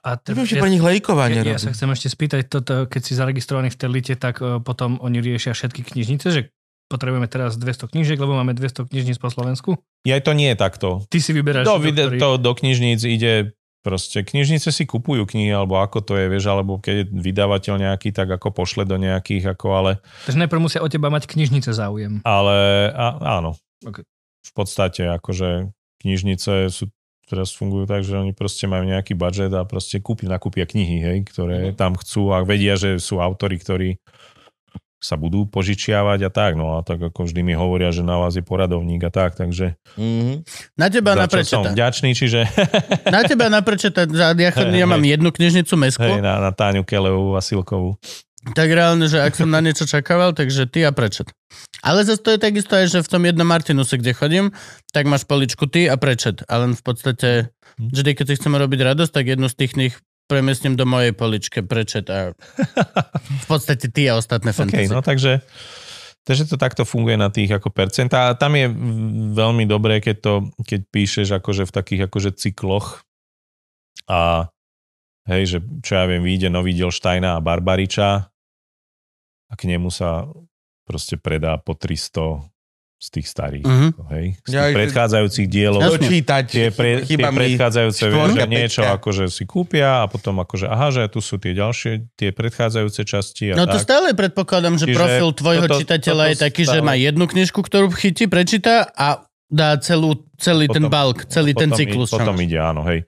A 0.00 0.14
t- 0.14 0.30
Neviem, 0.30 0.46
že 0.46 0.56
ja, 0.56 0.62
pre 0.62 0.70
nich 0.70 0.78
lejkovanie 0.80 1.42
ja, 1.42 1.54
ja 1.54 1.58
sa 1.58 1.74
chcem 1.74 1.90
ešte 1.90 2.06
spýtať, 2.06 2.46
toto, 2.46 2.86
keď 2.86 3.02
si 3.02 3.12
zaregistrovaný 3.12 3.68
v 3.68 3.78
tej 3.78 3.88
lite, 3.90 4.14
tak 4.14 4.38
uh, 4.38 4.62
potom 4.62 5.02
oni 5.02 5.18
riešia 5.18 5.52
všetky 5.52 5.82
knižnice, 5.84 6.26
že 6.30 6.40
potrebujeme 6.86 7.26
teraz 7.26 7.58
200 7.58 7.90
knížiek, 7.90 8.14
lebo 8.14 8.36
máme 8.36 8.54
200 8.54 8.86
knižníc 8.86 9.18
po 9.18 9.26
Slovensku. 9.26 9.80
Ja 10.04 10.20
to 10.20 10.36
nie 10.36 10.52
je 10.52 10.56
takto. 10.56 11.02
Ty 11.08 11.18
si 11.18 11.32
vyberáš... 11.32 11.66
Do, 11.66 11.76
do 11.76 11.88
ktorých- 11.88 12.20
to, 12.20 12.28
do 12.38 12.52
knižníc 12.54 13.00
ide 13.02 13.58
proste, 13.82 14.22
knižnice 14.22 14.70
si 14.70 14.86
kupujú 14.86 15.26
knihy, 15.26 15.50
alebo 15.50 15.82
ako 15.82 16.00
to 16.00 16.14
je, 16.14 16.30
vieš, 16.30 16.46
alebo 16.48 16.78
keď 16.78 17.02
je 17.02 17.06
vydavateľ 17.10 17.74
nejaký, 17.82 18.14
tak 18.14 18.30
ako 18.30 18.54
pošle 18.54 18.86
do 18.86 18.96
nejakých, 18.96 19.58
ako 19.58 19.66
ale, 19.74 19.92
Takže 20.24 20.38
najprv 20.38 20.62
musia 20.62 20.80
o 20.80 20.88
teba 20.88 21.10
mať 21.10 21.26
knižnice 21.26 21.74
záujem. 21.74 22.22
ale 22.22 22.88
a, 22.94 23.38
áno. 23.42 23.58
Ok. 23.82 24.06
V 24.42 24.52
podstate, 24.54 25.06
akože 25.06 25.70
knižnice 26.02 26.70
sú 26.70 26.90
teraz 27.26 27.54
fungujú 27.54 27.88
tak, 27.88 28.04
že 28.04 28.18
oni 28.18 28.36
proste 28.36 28.68
majú 28.68 28.84
nejaký 28.84 29.16
budget 29.16 29.54
a 29.56 29.64
proste 29.64 30.02
kúpi, 30.02 30.28
nakúpia 30.28 30.68
knihy, 30.68 30.98
hej, 31.00 31.18
ktoré 31.24 31.72
tam 31.72 31.96
chcú 31.96 32.34
a 32.34 32.44
vedia, 32.44 32.76
že 32.76 33.00
sú 33.00 33.22
autory, 33.24 33.56
ktorí 33.56 33.88
sa 35.02 35.18
budú 35.18 35.44
požičiavať 35.44 36.20
a 36.22 36.30
tak, 36.30 36.54
no 36.54 36.78
a 36.78 36.86
tak 36.86 37.02
ako 37.02 37.26
vždy 37.26 37.42
mi 37.42 37.58
hovoria, 37.58 37.90
že 37.90 38.06
na 38.06 38.22
vás 38.22 38.38
je 38.38 38.44
poradovník 38.46 39.02
a 39.02 39.10
tak, 39.10 39.34
takže 39.34 39.74
Mhm. 39.98 40.46
Na 40.78 40.86
teba 40.88 41.12
na 41.12 41.26
som 41.42 41.66
vďačný, 41.66 42.14
čiže 42.14 42.46
Na 43.10 43.26
teba 43.26 43.50
na 43.50 43.60
prečeta. 43.60 44.06
Ja, 44.08 44.32
ja 44.82 44.86
mám 44.86 45.02
jednu 45.02 45.28
knižnicu 45.28 45.74
mesku. 45.76 46.00
hej, 46.00 46.22
na, 46.22 46.38
na 46.38 46.54
Táňu 46.54 46.86
Kelevú 46.86 47.34
a 47.34 47.42
Silkovú. 47.42 47.98
Tak 48.42 48.66
reálne, 48.74 49.06
že 49.06 49.22
ak 49.22 49.38
som 49.38 49.46
na 49.46 49.62
niečo 49.62 49.86
čakával, 49.86 50.34
takže 50.34 50.66
ty 50.66 50.82
a 50.82 50.90
prečet. 50.90 51.30
Ale 51.78 52.02
zase 52.02 52.18
to 52.22 52.34
je 52.34 52.42
takisto 52.42 52.74
aj, 52.74 52.90
že 52.90 52.98
v 53.06 53.10
tom 53.10 53.22
jednom 53.22 53.46
Martinuse, 53.46 53.94
kde 53.94 54.10
chodím, 54.14 54.46
tak 54.90 55.06
máš 55.06 55.22
poličku 55.22 55.70
ty 55.70 55.86
a 55.86 55.94
prečet. 55.94 56.42
Ale 56.50 56.74
v 56.74 56.82
podstate, 56.82 57.54
vždy, 57.78 58.10
keď 58.18 58.24
si 58.26 58.34
chceme 58.42 58.58
robiť 58.58 58.82
radosť, 58.82 59.12
tak 59.14 59.30
jednu 59.30 59.46
z 59.46 59.54
tých 59.54 59.72
kníh 60.32 60.40
premiestním 60.40 60.80
do 60.80 60.88
mojej 60.88 61.12
poličke 61.12 61.60
prečet 61.60 62.08
a 62.08 62.32
v 63.44 63.46
podstate 63.46 63.92
ty 63.92 64.08
a 64.08 64.16
ostatné 64.16 64.56
fantasy. 64.56 64.88
no 64.88 65.04
takže, 65.04 65.44
takže 66.24 66.48
to 66.48 66.56
takto 66.56 66.88
funguje 66.88 67.20
na 67.20 67.28
tých 67.28 67.52
ako 67.52 67.68
percentá. 67.68 68.32
A 68.32 68.38
tam 68.38 68.56
je 68.56 68.72
veľmi 69.36 69.68
dobré, 69.68 70.00
keď 70.00 70.16
to, 70.24 70.32
keď 70.64 70.80
píšeš 70.88 71.28
akože 71.36 71.68
v 71.68 71.72
takých 71.72 72.02
akože 72.08 72.30
cykloch 72.32 73.04
a 74.08 74.48
hej, 75.28 75.42
že 75.46 75.58
čo 75.84 76.00
ja 76.00 76.04
viem, 76.08 76.24
vyjde 76.24 76.48
nový 76.48 76.72
diel 76.72 76.88
Štajna 76.88 77.36
a 77.36 77.44
Barbariča 77.44 78.32
a 79.46 79.52
k 79.52 79.62
nemu 79.68 79.92
sa 79.92 80.24
proste 80.88 81.20
predá 81.20 81.60
po 81.60 81.76
300 81.76 82.51
z 83.02 83.08
tých 83.10 83.26
starých. 83.26 83.66
Mhm. 83.66 83.88
ako, 83.90 84.02
Hej, 84.08 84.26
z 84.32 84.46
tých 84.46 84.54
Ja, 84.54 84.62
že- 84.62 84.76
predchádzajúcich 84.78 85.46
dielov. 85.48 85.80
Dočítať. 85.82 86.44
Tie, 86.46 86.68
pre, 86.70 86.90
tie 87.02 87.18
predchádzajúce, 87.18 88.02
vieš, 88.06 88.30
že 88.32 88.46
niečo 88.46 88.82
akože 88.86 89.24
si 89.26 89.42
kúpia 89.42 90.00
a 90.00 90.06
potom 90.06 90.38
akože 90.38 90.66
aha, 90.66 90.88
že 90.88 91.02
tu 91.08 91.18
sú 91.18 91.34
tie 91.36 91.50
ďalšie, 91.50 92.14
tie 92.14 92.30
predchádzajúce 92.30 93.02
časti 93.02 93.50
a 93.50 93.58
No 93.58 93.66
to 93.66 93.74
tak. 93.74 93.82
stále 93.82 94.14
predpokladám, 94.14 94.78
že 94.78 94.86
Čiže 94.86 94.94
profil 94.94 95.28
tvojho 95.34 95.64
toto- 95.66 95.80
čitateľa 95.82 96.24
toto 96.24 96.30
je 96.30 96.36
taký, 96.38 96.62
že 96.62 96.78
stále- 96.78 96.86
má 96.86 96.94
jednu 96.94 97.24
knižku, 97.26 97.58
ktorú 97.58 97.90
chytí, 97.90 98.24
prečíta 98.26 98.86
a 98.88 99.26
dá 99.50 99.74
celú, 99.76 100.22
celý 100.38 100.64
ten 100.64 100.80
Potom- 100.80 100.94
balk, 100.94 101.26
celý 101.26 101.52
ten 101.52 101.74
cyklus. 101.74 102.08
Potom 102.08 102.38
ide, 102.38 102.56
áno, 102.56 102.86
hej. 102.86 103.02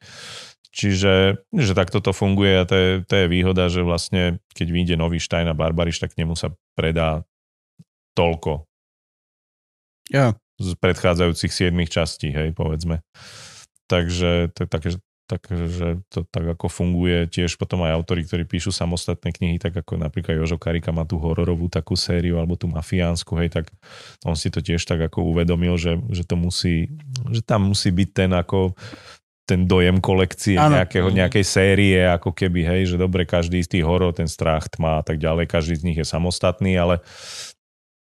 Čiže, 0.69 1.39
že 1.55 1.73
takto 1.73 2.03
to 2.03 2.11
funguje 2.11 2.51
a 2.53 2.67
to 2.67 2.75
je, 2.75 2.91
to 3.07 3.15
je 3.15 3.27
výhoda, 3.31 3.71
že 3.71 3.79
vlastne 3.81 4.43
keď 4.51 4.67
vyjde 4.69 4.95
nový 4.99 5.17
Stein 5.17 5.47
a 5.47 5.55
Barbariš, 5.55 6.03
tak 6.03 6.19
nemu 6.19 6.35
sa 6.35 6.51
predá 6.75 7.23
toľko 8.13 8.67
Jo. 10.13 10.37
z 10.61 10.71
predchádzajúcich 10.79 11.53
7 11.53 11.75
častí, 11.89 12.29
hej, 12.31 12.53
povedzme. 12.53 13.01
Takže 13.89 14.53
je 14.53 14.67
také, 14.69 14.91
takže 15.25 16.05
to 16.13 16.29
tak 16.29 16.45
ako 16.57 16.69
funguje 16.69 17.25
tiež 17.29 17.57
potom 17.57 17.81
aj 17.85 17.97
autori, 17.97 18.29
ktorí 18.29 18.45
píšu 18.45 18.71
samostatné 18.73 19.33
knihy, 19.33 19.57
tak 19.57 19.73
ako 19.77 19.97
napríklad 19.97 20.37
Jožo 20.37 20.61
Karika 20.61 20.93
má 20.93 21.09
tú 21.09 21.17
hororovú 21.17 21.73
takú 21.73 21.97
sériu 21.97 22.37
alebo 22.37 22.61
tú 22.61 22.69
mafiánsku, 22.69 23.33
hej, 23.41 23.49
tak 23.53 23.73
on 24.29 24.37
si 24.37 24.53
to 24.53 24.61
tiež 24.61 24.85
tak 24.85 25.01
ako 25.01 25.33
uvedomil, 25.33 25.81
že, 25.81 25.97
že 26.13 26.29
to 26.29 26.37
musí, 26.37 26.93
že 27.33 27.41
tam 27.41 27.73
musí 27.73 27.89
byť 27.89 28.09
ten 28.13 28.31
ako 28.37 28.77
ten 29.45 29.69
dojem 29.69 30.01
kolekcie 30.01 30.57
Áno. 30.57 30.81
nejakého, 30.81 31.13
nejakej 31.13 31.45
série, 31.45 32.01
ako 32.01 32.33
keby, 32.33 32.65
hej, 32.65 32.83
že 32.89 32.97
dobre, 32.97 33.29
každý 33.29 33.61
z 33.61 33.77
tých 33.77 33.85
horor, 33.85 34.17
ten 34.17 34.29
strach, 34.29 34.73
tma 34.73 35.01
a 35.01 35.05
tak 35.05 35.21
ďalej, 35.21 35.45
každý 35.45 35.77
z 35.77 35.85
nich 35.85 35.99
je 36.01 36.07
samostatný, 36.09 36.73
ale 36.81 37.05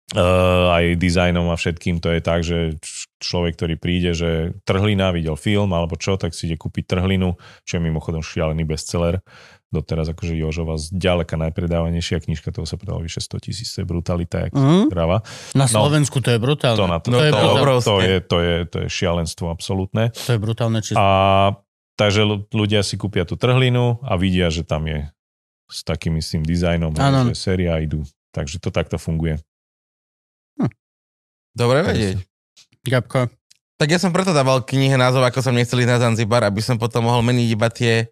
Uh, 0.09 0.73
aj 0.73 0.97
dizajnom 0.97 1.53
a 1.53 1.61
všetkým 1.61 2.01
to 2.01 2.09
je 2.09 2.21
tak, 2.21 2.41
že 2.41 2.81
človek, 3.19 3.61
ktorý 3.61 3.75
príde, 3.77 4.17
že 4.17 4.57
trhlina, 4.65 5.13
videl 5.13 5.37
film 5.37 5.69
alebo 5.71 6.01
čo, 6.01 6.17
tak 6.17 6.33
si 6.33 6.49
ide 6.49 6.57
kúpiť 6.57 6.89
trhlinu, 6.89 7.37
čo 7.61 7.77
je 7.77 7.85
mimochodom 7.85 8.25
šialený 8.25 8.65
bestseller. 8.65 9.21
Doteraz 9.69 10.09
akože 10.09 10.33
Jožova 10.33 10.81
zďaleka 10.81 11.37
najpredávanejšia 11.37 12.25
knižka, 12.25 12.49
toho 12.49 12.65
sa 12.65 12.81
predalo 12.81 13.05
vyše 13.05 13.21
100 13.21 13.37
tisíc, 13.37 13.69
to 13.69 13.85
je 13.85 13.87
brutalita, 13.87 14.49
jak 14.49 14.57
Mhm. 14.57 14.89
kráva. 14.89 15.21
Na 15.53 15.69
No. 15.69 15.85
Slovensku 15.85 16.25
to 16.25 16.33
je 16.33 16.41
brutálne. 16.41 16.81
To, 16.81 16.89
na 16.89 16.99
to, 16.99 17.13
No 17.13 17.21
to 17.21 17.25
je 17.25 17.31
to, 17.31 17.37
je, 18.01 18.17
to, 18.25 18.37
je, 18.41 18.55
to 18.65 18.77
je 18.81 18.89
šialenstvo 18.89 19.53
absolútne. 19.53 20.09
To 20.09 20.31
je 20.33 20.41
brutálne 20.41 20.81
číslo. 20.81 20.97
A 20.97 21.07
takže 22.01 22.25
ľudia 22.49 22.81
si 22.81 22.97
kúpia 22.97 23.29
tú 23.29 23.37
trhlinu 23.37 24.01
a 24.01 24.17
vidia, 24.17 24.49
že 24.49 24.65
tam 24.65 24.89
je 24.89 25.05
s 25.69 25.85
takým 25.85 26.17
istým 26.17 26.41
dizajnom, 26.41 26.97
že 26.97 27.37
séria 27.37 27.77
idú. 27.77 28.09
Takže 28.33 28.57
to 28.57 28.73
takto 28.73 28.97
funguje. 28.97 29.37
Dobre 31.59 31.83
vedieť. 31.83 32.23
Gabko. 32.87 33.27
Tak 33.79 33.89
ja 33.91 33.99
som 33.99 34.15
preto 34.15 34.31
dával 34.31 34.63
knihe 34.63 34.95
názov, 34.95 35.27
ako 35.27 35.43
som 35.43 35.55
nechcel 35.55 35.83
ísť 35.83 35.91
na 35.91 35.99
Zanzibar, 35.99 36.47
aby 36.47 36.63
som 36.63 36.79
potom 36.79 37.07
mohol 37.11 37.23
meniť 37.27 37.49
iba 37.51 37.67
tie 37.71 38.11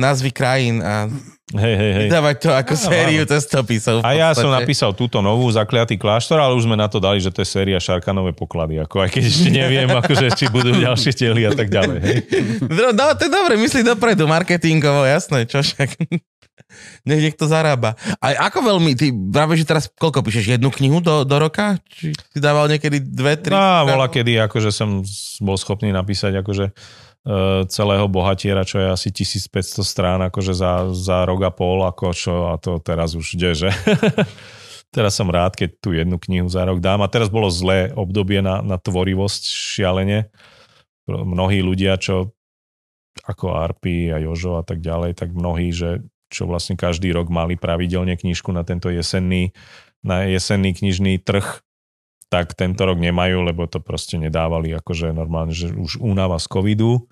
názvy 0.00 0.32
krajín 0.32 0.80
a 0.80 1.08
Hej, 1.50 1.74
hej, 1.74 1.92
hej. 1.98 2.02
vydávať 2.06 2.36
to 2.46 2.50
ako 2.54 2.74
Áno, 2.78 2.84
sériu 2.94 3.22
testopisov. 3.26 4.06
A 4.06 4.14
ja 4.14 4.30
som 4.38 4.54
napísal 4.54 4.94
túto 4.94 5.18
novú, 5.18 5.50
Zakliatý 5.50 5.98
kláštor, 5.98 6.38
ale 6.38 6.54
už 6.54 6.62
sme 6.62 6.78
na 6.78 6.86
to 6.86 7.02
dali, 7.02 7.18
že 7.18 7.34
to 7.34 7.42
je 7.42 7.48
séria 7.48 7.82
Šarkanové 7.82 8.30
poklady. 8.30 8.78
Ako, 8.86 9.02
aj 9.02 9.10
keď 9.10 9.22
ešte 9.26 9.50
neviem, 9.50 9.90
akože, 10.00 10.30
či 10.38 10.46
budú 10.46 10.70
ďalšie 10.78 11.10
diely 11.10 11.50
a 11.50 11.52
tak 11.52 11.74
ďalej. 11.74 11.98
Hej. 12.06 12.18
No, 12.70 12.94
no, 12.94 13.04
to 13.18 13.26
je 13.26 13.32
dobre, 13.34 13.58
myslí 13.58 13.82
dopredu, 13.82 14.30
marketingovo, 14.30 15.02
jasné, 15.02 15.42
čo 15.50 15.58
však. 15.58 15.90
Nech 17.08 17.20
niekto 17.20 17.44
zarába. 17.46 17.98
A 18.18 18.48
ako 18.50 18.64
veľmi, 18.74 18.94
ty 18.94 19.12
vravíš, 19.12 19.64
že 19.64 19.68
teraz 19.68 19.84
koľko 19.88 20.24
píšeš, 20.24 20.56
jednu 20.56 20.70
knihu 20.74 20.98
do, 21.02 21.22
do 21.26 21.36
roka? 21.38 21.78
Či 21.88 22.14
si 22.14 22.38
dával 22.38 22.70
niekedy 22.70 23.00
dve, 23.00 23.36
tri? 23.38 23.52
No, 23.52 23.86
bola 23.86 24.08
kedy, 24.08 24.38
akože 24.50 24.70
som 24.70 25.02
bol 25.44 25.56
schopný 25.58 25.90
napísať 25.90 26.40
akože 26.40 26.66
e, 26.68 26.72
celého 27.68 28.06
bohatiera, 28.06 28.66
čo 28.66 28.80
je 28.80 28.86
asi 28.90 29.08
1500 29.12 29.84
strán, 29.84 30.20
akože 30.26 30.52
za, 30.54 30.92
za 30.94 31.26
rok 31.26 31.40
a 31.46 31.52
pol, 31.52 31.84
ako 31.86 32.14
čo, 32.14 32.34
a 32.50 32.58
to 32.58 32.78
teraz 32.80 33.14
už 33.14 33.36
ide, 33.36 33.52
že? 33.54 33.70
teraz 34.90 35.14
som 35.14 35.30
rád, 35.30 35.54
keď 35.54 35.70
tú 35.78 35.94
jednu 35.94 36.18
knihu 36.18 36.50
za 36.50 36.66
rok 36.66 36.82
dám. 36.82 37.00
A 37.00 37.10
teraz 37.10 37.30
bolo 37.30 37.46
zlé 37.48 37.94
obdobie 37.94 38.42
na, 38.42 38.60
na 38.60 38.76
tvorivosť 38.76 39.42
šialene. 39.46 40.28
Mnohí 41.06 41.62
ľudia, 41.62 41.98
čo 41.98 42.34
ako 43.26 43.54
Arpi 43.54 44.10
a 44.10 44.18
Jožo 44.22 44.58
a 44.58 44.64
tak 44.66 44.82
ďalej, 44.82 45.18
tak 45.18 45.34
mnohí, 45.34 45.70
že 45.74 46.02
čo 46.30 46.46
vlastne 46.46 46.78
každý 46.78 47.10
rok 47.10 47.28
mali 47.28 47.58
pravidelne 47.58 48.14
knižku 48.14 48.54
na 48.54 48.62
tento 48.62 48.88
jesenný, 48.88 49.50
na 50.00 50.24
jesenný 50.24 50.72
knižný 50.72 51.20
trh, 51.20 51.60
tak 52.30 52.54
tento 52.54 52.86
rok 52.86 52.96
nemajú, 52.96 53.42
lebo 53.42 53.66
to 53.66 53.82
proste 53.82 54.14
nedávali 54.14 54.70
akože 54.70 55.10
normálne, 55.10 55.50
že 55.50 55.74
už 55.74 55.98
únava 55.98 56.38
z 56.38 56.46
covidu. 56.46 57.10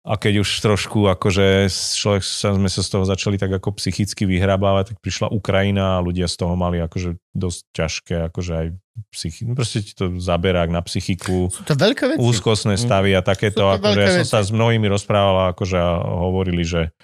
A 0.00 0.16
keď 0.16 0.40
už 0.40 0.64
trošku 0.64 1.12
akože 1.12 1.68
človek 1.68 2.24
sme 2.24 2.72
sa 2.72 2.80
z 2.80 2.88
toho 2.88 3.04
začali 3.04 3.36
tak 3.36 3.52
ako 3.52 3.76
psychicky 3.76 4.24
vyhrabávať, 4.24 4.94
tak 4.94 4.98
prišla 5.04 5.28
Ukrajina 5.28 6.00
a 6.00 6.04
ľudia 6.04 6.24
z 6.24 6.40
toho 6.40 6.56
mali 6.56 6.80
akože 6.80 7.20
dosť 7.36 7.60
ťažké, 7.76 8.16
akože 8.32 8.52
aj 8.56 8.66
psychi- 9.12 9.44
no 9.44 9.52
proste 9.52 9.84
ti 9.84 9.92
to 9.92 10.16
zaberá 10.16 10.64
na 10.72 10.80
psychiku, 10.80 11.52
Sú 11.52 11.68
to 11.68 11.76
veľké 11.76 12.16
veci. 12.16 12.20
úzkostné 12.22 12.80
stavy 12.80 13.12
a 13.12 13.20
takéto. 13.20 13.60
Sú 13.60 13.76
to 13.76 13.92
Akože 13.92 14.00
ja 14.00 14.08
som 14.24 14.26
sa 14.26 14.40
s 14.40 14.48
mnohými 14.48 14.88
rozprával 14.88 15.52
akože 15.52 15.76
a 15.76 15.90
hovorili, 16.00 16.64
že 16.64 16.96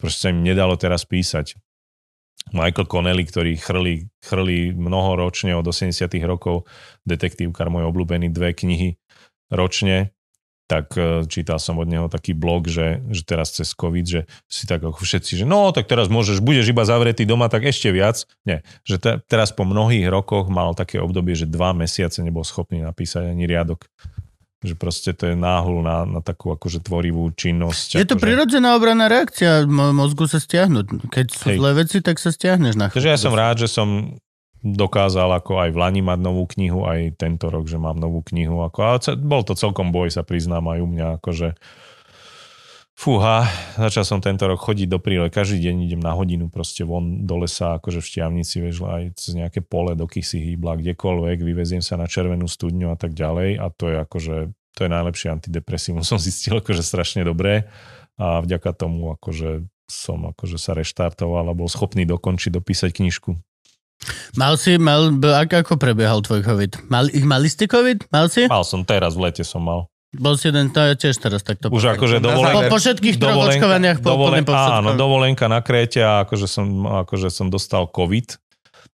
proste 0.00 0.18
sa 0.26 0.32
im 0.32 0.40
nedalo 0.40 0.80
teraz 0.80 1.04
písať. 1.04 1.60
Michael 2.56 2.88
Connelly, 2.88 3.28
ktorý 3.28 3.52
chrli, 3.60 4.08
chrli 4.24 4.72
mnoho 4.72 5.20
ročne 5.20 5.52
od 5.52 5.68
80 5.68 6.08
rokov, 6.24 6.64
detektívkar 7.04 7.68
môj 7.68 7.86
obľúbený, 7.92 8.32
dve 8.32 8.56
knihy 8.56 8.96
ročne, 9.52 10.16
tak 10.70 10.94
e, 10.94 11.26
čítal 11.26 11.58
som 11.58 11.82
od 11.82 11.90
neho 11.90 12.06
taký 12.06 12.30
blog, 12.30 12.70
že, 12.70 13.02
že 13.10 13.26
teraz 13.26 13.50
cez 13.50 13.74
COVID, 13.74 14.06
že 14.06 14.20
si 14.46 14.70
tak 14.70 14.86
ako 14.86 15.02
všetci, 15.02 15.42
že 15.42 15.44
no, 15.44 15.74
tak 15.74 15.90
teraz 15.90 16.06
môžeš, 16.06 16.38
budeš 16.38 16.70
iba 16.70 16.86
zavretý 16.86 17.26
doma, 17.26 17.50
tak 17.50 17.66
ešte 17.66 17.90
viac. 17.90 18.22
Nie, 18.46 18.62
že 18.86 19.02
te, 19.02 19.18
teraz 19.26 19.50
po 19.50 19.66
mnohých 19.66 20.06
rokoch 20.06 20.46
mal 20.46 20.78
také 20.78 21.02
obdobie, 21.02 21.34
že 21.34 21.50
dva 21.50 21.74
mesiace 21.74 22.22
nebol 22.22 22.46
schopný 22.46 22.86
napísať 22.86 23.34
ani 23.34 23.50
riadok. 23.50 23.90
Že 24.60 24.74
proste 24.76 25.10
to 25.16 25.32
je 25.32 25.36
náhul 25.36 25.80
na, 25.80 26.04
na 26.04 26.20
takú 26.20 26.52
akože 26.52 26.84
tvorivú 26.84 27.32
činnosť. 27.32 27.96
Je 27.96 28.04
to 28.04 28.20
akože. 28.20 28.24
prirodzená 28.28 28.76
obranná 28.76 29.08
reakcia 29.08 29.64
mo- 29.64 29.96
mozgu 29.96 30.28
sa 30.28 30.36
stiahnuť. 30.36 31.08
Keď 31.08 31.26
sú 31.32 31.46
Hej. 31.48 31.56
zlé 31.56 31.70
veci, 31.80 31.98
tak 32.04 32.20
sa 32.20 32.28
stiahneš 32.28 32.76
na 32.76 32.92
Takže 32.92 33.08
ja 33.08 33.16
som 33.16 33.32
rád, 33.32 33.64
že 33.64 33.72
som 33.72 34.20
dokázal 34.60 35.32
ako 35.40 35.64
aj 35.64 35.72
v 35.72 35.80
Lani 35.80 36.02
mať 36.04 36.20
novú 36.20 36.44
knihu, 36.44 36.84
aj 36.84 37.16
tento 37.16 37.48
rok, 37.48 37.64
že 37.64 37.80
mám 37.80 37.96
novú 37.96 38.20
knihu. 38.28 38.60
Ako, 38.60 38.78
ale 38.84 38.98
bol 39.16 39.40
to 39.40 39.56
celkom 39.56 39.88
boj, 39.88 40.12
sa 40.12 40.20
priznám 40.20 40.68
aj 40.68 40.78
u 40.84 40.88
mňa, 40.92 41.06
akože 41.16 41.56
fúha, 43.00 43.48
začal 43.80 44.04
som 44.04 44.20
tento 44.20 44.44
rok 44.44 44.60
chodiť 44.60 44.84
do 44.92 45.00
prírody, 45.00 45.32
každý 45.32 45.72
deň 45.72 45.88
idem 45.88 46.02
na 46.04 46.12
hodinu 46.12 46.52
proste 46.52 46.84
von 46.84 47.24
do 47.24 47.40
lesa, 47.40 47.80
akože 47.80 48.04
v 48.04 48.08
Štiavnici, 48.12 48.60
vieš, 48.60 48.84
aj 48.84 49.16
cez 49.16 49.32
nejaké 49.40 49.64
pole 49.64 49.96
do 49.96 50.04
Kysy 50.04 50.52
hýbla, 50.52 50.76
kdekoľvek, 50.76 51.40
vyveziem 51.40 51.80
sa 51.80 51.96
na 51.96 52.04
červenú 52.04 52.44
studňu 52.44 52.92
a 52.92 52.96
tak 53.00 53.16
ďalej 53.16 53.56
a 53.56 53.72
to 53.72 53.88
je 53.88 53.96
akože, 54.04 54.36
to 54.76 54.80
je 54.84 54.90
najlepšie 54.92 55.32
antidepresívum, 55.32 56.04
som 56.10 56.20
zistil, 56.20 56.60
akože 56.60 56.84
strašne 56.84 57.24
dobré 57.24 57.64
a 58.20 58.44
vďaka 58.44 58.76
tomu 58.76 59.16
akože 59.16 59.64
som 59.88 60.22
akože 60.30 60.60
sa 60.60 60.76
reštartoval 60.76 61.50
a 61.50 61.56
bol 61.56 61.66
schopný 61.66 62.04
dokončiť, 62.06 62.52
dopísať 62.54 62.94
knižku. 62.94 63.34
Mal 64.38 64.54
si, 64.56 64.78
mal, 64.80 65.12
ako, 65.20 65.76
prebiehal 65.76 66.24
tvoj 66.24 66.40
COVID? 66.46 66.88
Mal, 66.88 67.12
mali 67.26 67.48
ste 67.50 67.68
COVID? 67.68 68.08
Mal 68.08 68.32
si? 68.32 68.46
Mal 68.46 68.64
som 68.64 68.86
teraz, 68.86 69.18
v 69.18 69.28
lete 69.28 69.44
som 69.44 69.60
mal. 69.60 69.89
Bol 70.10 70.34
si 70.34 70.50
jeden, 70.50 70.74
to 70.74 70.82
ja 70.82 70.98
tiež 70.98 71.22
teraz 71.22 71.46
takto. 71.46 71.70
Už 71.70 71.94
akože 71.94 72.18
Na 72.18 72.34
po, 72.34 72.42
dovolenka, 72.42 72.66
po 72.66 72.78
všetkých 72.82 73.16
troch 73.22 73.30
dovolenka- 73.38 73.62
očkovaniach 73.62 73.98
po, 74.02 74.08
dovolen, 74.10 74.42
úplne 74.42 74.50
po 74.50 74.54
áno, 74.58 74.90
dovolenka 74.98 75.46
na 75.46 75.62
Kréte 75.62 76.02
a 76.02 76.26
akože 76.26 76.46
som, 76.50 76.66
akože 77.06 77.30
som 77.30 77.46
dostal 77.46 77.86
COVID. 77.86 78.34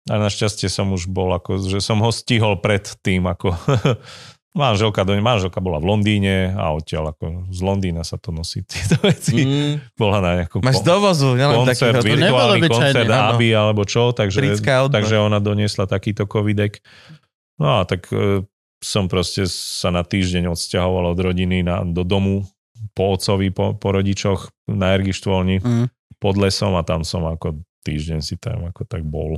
A 0.07 0.15
našťastie 0.23 0.71
som 0.71 0.95
už 0.95 1.11
bol, 1.11 1.35
ako, 1.35 1.67
že 1.67 1.83
som 1.83 1.99
ho 1.99 2.15
stihol 2.15 2.63
pred 2.63 2.87
tým, 3.03 3.27
ako 3.27 3.51
manželka, 4.63 5.03
do, 5.03 5.19
manželka 5.19 5.59
bola 5.59 5.79
v 5.83 5.87
Londýne 5.91 6.55
a 6.55 6.75
odtiaľ 6.75 7.15
ako 7.15 7.51
z 7.51 7.61
Londýna 7.63 8.03
sa 8.03 8.19
to 8.19 8.31
nosí 8.35 8.63
tieto 8.67 8.99
veci. 9.03 9.43
Mm, 9.47 9.75
Bola 9.95 10.19
na 10.23 10.31
nejakom 10.43 10.63
máš 10.63 10.83
dovozu, 10.83 11.35
nielen 11.39 11.67
koncert, 11.67 12.03
taký 12.03 12.19
virtuálny 12.19 12.61
koncert. 12.67 13.11
ABI 13.11 13.51
alebo 13.55 13.83
čo, 13.87 14.11
takže, 14.15 14.63
takže 14.63 15.17
ona 15.19 15.39
doniesla 15.39 15.87
takýto 15.91 16.27
covidek. 16.27 16.83
No 17.61 17.83
a 17.83 17.87
tak 17.87 18.09
e, 18.11 18.43
som 18.81 19.07
proste 19.07 19.45
sa 19.47 19.93
na 19.93 20.01
týždeň 20.01 20.49
odsťahoval 20.49 21.13
od 21.13 21.21
rodiny 21.21 21.61
na, 21.61 21.85
do 21.85 22.01
domu 22.01 22.49
po 22.97 23.13
otcovi, 23.13 23.53
po, 23.53 23.77
po 23.77 23.93
rodičoch 23.93 24.49
na 24.67 24.97
Ergištvolni 24.97 25.61
Mm. 25.61 25.87
pod 26.17 26.35
lesom 26.37 26.73
a 26.75 26.83
tam 26.83 27.05
som 27.05 27.25
ako 27.25 27.61
týždeň 27.85 28.21
si 28.21 28.37
tam 28.37 28.65
ako 28.65 28.85
tak 28.85 29.05
bol. 29.05 29.37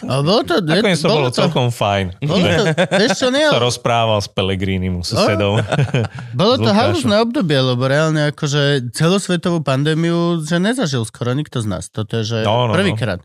Ale 0.00 0.22
bolo 0.22 0.40
to, 0.46 0.62
Nakoniec 0.62 1.02
to 1.02 1.10
bolo 1.10 1.18
bolo 1.18 1.28
to, 1.28 1.38
celkom 1.44 1.68
fajn. 1.68 2.06
bolo 2.22 2.40
to, 2.40 2.64
vieš 2.94 3.20
čo, 3.20 3.28
nie, 3.28 3.44
sa 3.52 3.58
rozprával 3.60 4.22
s 4.22 4.30
Pelegrínim 4.30 5.02
susedom. 5.02 5.60
bolo 6.40 6.54
s 6.56 6.60
to 6.62 6.70
halúzne 6.70 7.20
obdobie, 7.20 7.58
lebo 7.58 7.84
reálne 7.84 8.30
akože 8.30 8.94
celosvetovú 8.94 9.60
pandémiu, 9.60 10.40
že 10.40 10.56
nezažil 10.56 11.02
skoro 11.04 11.34
nikto 11.34 11.58
z 11.60 11.66
nás. 11.68 11.84
Toto 11.90 12.22
je, 12.22 12.24
že 12.24 12.38
No, 12.46 12.70
no, 12.70 12.72
no. 12.72 13.20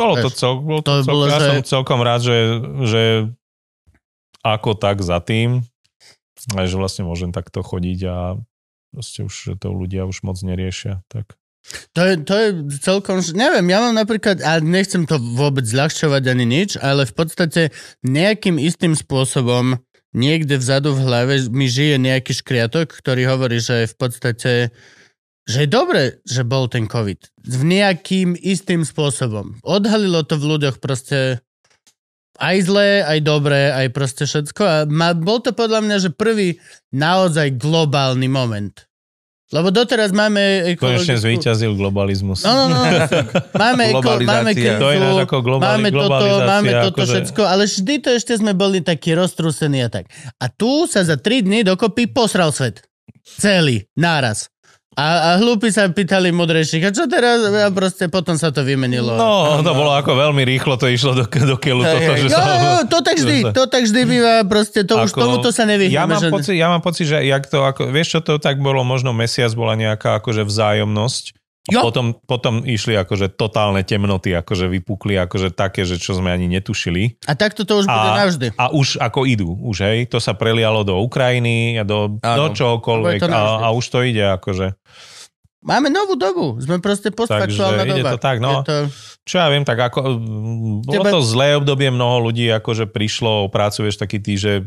Bolo 0.00 0.14
to, 0.24 0.28
cel, 0.32 0.52
bolo 0.64 0.80
to, 0.80 0.92
to 0.96 1.02
cel, 1.04 1.12
bolo, 1.12 1.24
ja 1.28 1.38
že- 1.38 1.48
som 1.52 1.56
celkom 1.60 2.00
rád, 2.00 2.20
že, 2.24 2.38
že 2.88 3.02
ako 4.40 4.72
tak 4.80 5.04
za 5.04 5.20
tým, 5.20 5.60
že 6.48 6.76
vlastne 6.80 7.04
môžem 7.04 7.30
takto 7.30 7.60
chodiť 7.60 8.00
a 8.08 8.16
proste 8.90 9.20
už 9.28 9.60
to 9.60 9.68
ľudia 9.68 10.08
už 10.08 10.24
moc 10.24 10.40
neriešia. 10.40 11.04
Tak. 11.12 11.36
To 11.92 12.00
je, 12.02 12.14
to 12.24 12.34
je 12.34 12.48
celkom, 12.80 13.20
neviem, 13.36 13.68
ja 13.68 13.78
mám 13.84 13.92
napríklad, 13.92 14.40
a 14.40 14.64
nechcem 14.64 15.04
to 15.04 15.20
vôbec 15.20 15.68
zľahčovať 15.68 16.22
ani 16.32 16.44
nič, 16.48 16.80
ale 16.80 17.04
v 17.04 17.12
podstate 17.12 17.62
nejakým 18.00 18.56
istým 18.56 18.96
spôsobom 18.96 19.76
niekde 20.16 20.56
vzadu 20.56 20.96
v 20.96 21.04
hlave 21.04 21.34
mi 21.52 21.68
žije 21.68 22.00
nejaký 22.00 22.32
škriatok, 22.32 22.90
ktorý 22.90 23.28
hovorí, 23.28 23.60
že 23.60 23.86
v 23.86 23.94
podstate 23.94 24.52
že 25.50 25.66
je 25.66 25.68
dobre, 25.68 26.02
že 26.22 26.46
bol 26.46 26.70
ten 26.70 26.86
COVID. 26.86 27.18
V 27.42 27.62
nejakým 27.66 28.38
istým 28.38 28.86
spôsobom. 28.86 29.58
Odhalilo 29.66 30.22
to 30.22 30.38
v 30.38 30.46
ľuďoch 30.46 30.78
proste 30.78 31.42
aj 32.40 32.56
zlé, 32.64 33.04
aj 33.04 33.18
dobré, 33.20 33.68
aj 33.68 33.86
proste 33.92 34.24
všetko. 34.24 34.62
A 34.64 34.76
ma, 34.88 35.12
bol 35.12 35.42
to 35.42 35.52
podľa 35.52 35.84
mňa, 35.84 35.96
že 36.00 36.10
prvý 36.14 36.56
naozaj 36.88 37.58
globálny 37.58 38.30
moment. 38.30 38.72
Lebo 39.50 39.74
doteraz 39.74 40.14
máme... 40.14 40.72
Konečne 40.78 41.18
ekologickú- 41.18 41.22
zvíťazil 41.26 41.74
globalizmus. 41.74 42.46
No, 42.46 42.70
no, 42.70 42.70
no. 42.70 42.86
Máme, 43.66 43.90
eko, 43.90 44.22
máme 44.22 44.54
cancel, 44.54 44.78
To 44.78 44.88
je 44.94 45.26
ako 45.26 45.38
globali- 45.42 45.66
máme 45.74 45.88
toto, 45.90 46.26
máme 46.46 46.70
toto 46.70 47.02
akože- 47.02 47.10
všetko, 47.10 47.42
ale 47.42 47.62
vždy 47.66 47.94
to 47.98 48.08
ešte 48.14 48.32
sme 48.38 48.54
boli 48.54 48.78
takí 48.78 49.10
roztrúsení 49.10 49.82
a 49.82 49.90
tak. 49.90 50.06
A 50.38 50.46
tu 50.46 50.86
sa 50.86 51.02
za 51.02 51.18
3 51.18 51.42
dny 51.42 51.66
dokopy 51.66 52.14
posral 52.14 52.54
svet. 52.54 52.86
Celý, 53.26 53.90
náraz. 53.98 54.46
A, 55.00 55.06
a 55.16 55.40
hlúpi 55.40 55.72
sa 55.72 55.88
pýtali 55.88 56.28
mudrejších, 56.28 56.84
a 56.84 56.90
čo 56.92 57.08
teraz? 57.08 57.40
A 57.40 57.72
proste 57.72 58.12
potom 58.12 58.36
sa 58.36 58.52
to 58.52 58.60
vymenilo. 58.60 59.16
No, 59.16 59.64
to 59.64 59.72
bolo 59.72 59.96
ako 59.96 60.12
veľmi 60.12 60.44
rýchlo, 60.44 60.76
to 60.76 60.92
išlo 60.92 61.16
do, 61.16 61.24
do 61.24 61.56
keľu. 61.56 61.88
Toto, 61.88 62.12
že 62.20 62.28
Jo, 62.28 62.36
sa, 62.36 62.52
jo, 62.52 62.72
to 62.84 62.98
tak 63.00 63.16
vždy, 63.16 63.36
to 63.56 63.62
tak 63.64 63.82
vždy 63.88 64.00
býva, 64.04 64.44
proste 64.44 64.84
to 64.84 65.00
už 65.00 65.16
Ako- 65.16 65.20
tomuto 65.24 65.48
sa 65.48 65.64
nevyhneme. 65.64 65.96
ja 65.96 66.04
mám, 66.04 66.20
že... 66.20 66.28
pocit, 66.28 66.54
ja 66.60 66.68
mám 66.68 66.84
pocit, 66.84 67.08
že 67.08 67.16
jak 67.24 67.48
to, 67.48 67.64
ako, 67.64 67.88
vieš 67.88 68.12
čo 68.12 68.20
to 68.20 68.36
tak 68.36 68.60
bolo, 68.60 68.84
možno 68.84 69.16
mesiac 69.16 69.48
bola 69.56 69.72
nejaká 69.72 70.20
akože 70.20 70.44
vzájomnosť. 70.44 71.39
A 71.70 71.72
Jo. 71.72 71.86
potom, 71.86 72.12
potom 72.18 72.54
išli 72.62 72.92
akože 72.94 73.30
totálne 73.30 73.80
temnoty, 73.80 74.34
akože 74.34 74.66
vypukli 74.68 75.14
akože 75.16 75.50
také, 75.50 75.86
že 75.86 75.96
čo 75.96 76.12
sme 76.12 76.28
ani 76.28 76.50
netušili. 76.50 77.22
A 77.24 77.32
takto 77.32 77.62
to 77.62 77.78
už 77.78 77.86
bude 77.86 78.10
A, 78.10 78.18
navždy. 78.20 78.46
a 78.58 78.74
už 78.74 78.98
ako 78.98 79.22
idú, 79.24 79.54
už 79.56 79.86
hej, 79.86 79.98
to 80.06 80.18
sa 80.18 80.34
prelialo 80.34 80.82
do 80.82 80.98
Ukrajiny 80.98 81.78
a 81.78 81.86
do, 81.86 82.18
do 82.18 82.46
Áno. 82.50 82.50
čohokoľvek 82.50 83.18
Bude 83.20 83.30
a, 83.30 83.64
a 83.64 83.72
už 83.72 83.84
to 83.86 84.02
ide 84.02 84.26
akože. 84.26 84.74
Máme 85.60 85.92
novú 85.92 86.16
dobu, 86.16 86.56
sme 86.56 86.80
proste 86.80 87.12
postfaktuálna 87.12 87.84
ide 87.84 88.00
doba. 88.00 88.16
to 88.16 88.18
tak, 88.18 88.40
no. 88.40 88.64
Je 88.64 88.66
to... 88.66 88.76
Čo 89.28 89.36
ja 89.36 89.52
viem, 89.52 89.60
tak 89.60 89.76
ako, 89.76 90.16
bolo 90.80 91.04
Tebe- 91.04 91.12
to 91.12 91.20
zlé 91.20 91.52
obdobie, 91.54 91.92
mnoho 91.92 92.32
ľudí 92.32 92.48
akože 92.48 92.88
prišlo 92.88 93.44
o 93.44 93.52
prácu, 93.52 93.84
vieš, 93.84 94.00
taký 94.00 94.18
tí, 94.18 94.40
že 94.40 94.64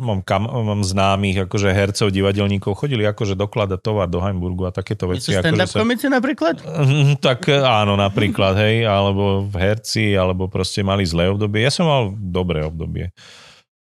mám, 0.00 0.20
kam, 0.20 0.42
mám 0.44 0.80
známych, 0.80 1.44
akože 1.44 1.68
hercov, 1.68 2.08
divadelníkov, 2.08 2.72
chodili 2.74 3.04
akože 3.04 3.36
dokladať 3.36 3.78
tovar 3.78 4.08
do 4.08 4.18
Hamburgu 4.18 4.64
a 4.64 4.72
takéto 4.72 5.04
veci. 5.06 5.30
stand-up 5.30 5.68
Akože 5.68 5.76
komici 5.76 6.06
napríklad? 6.08 6.58
Mm, 6.58 7.20
Tak 7.20 7.46
e, 7.46 7.54
áno, 7.54 7.94
napríklad, 7.94 8.56
hej, 8.56 8.82
alebo 8.82 9.44
v 9.44 9.54
herci, 9.54 10.12
alebo 10.12 10.48
proste 10.48 10.80
mali 10.80 11.04
zlé 11.04 11.28
obdobie. 11.28 11.60
Ja 11.60 11.68
som 11.68 11.84
mal 11.84 12.08
dobré 12.10 12.64
obdobie. 12.64 13.12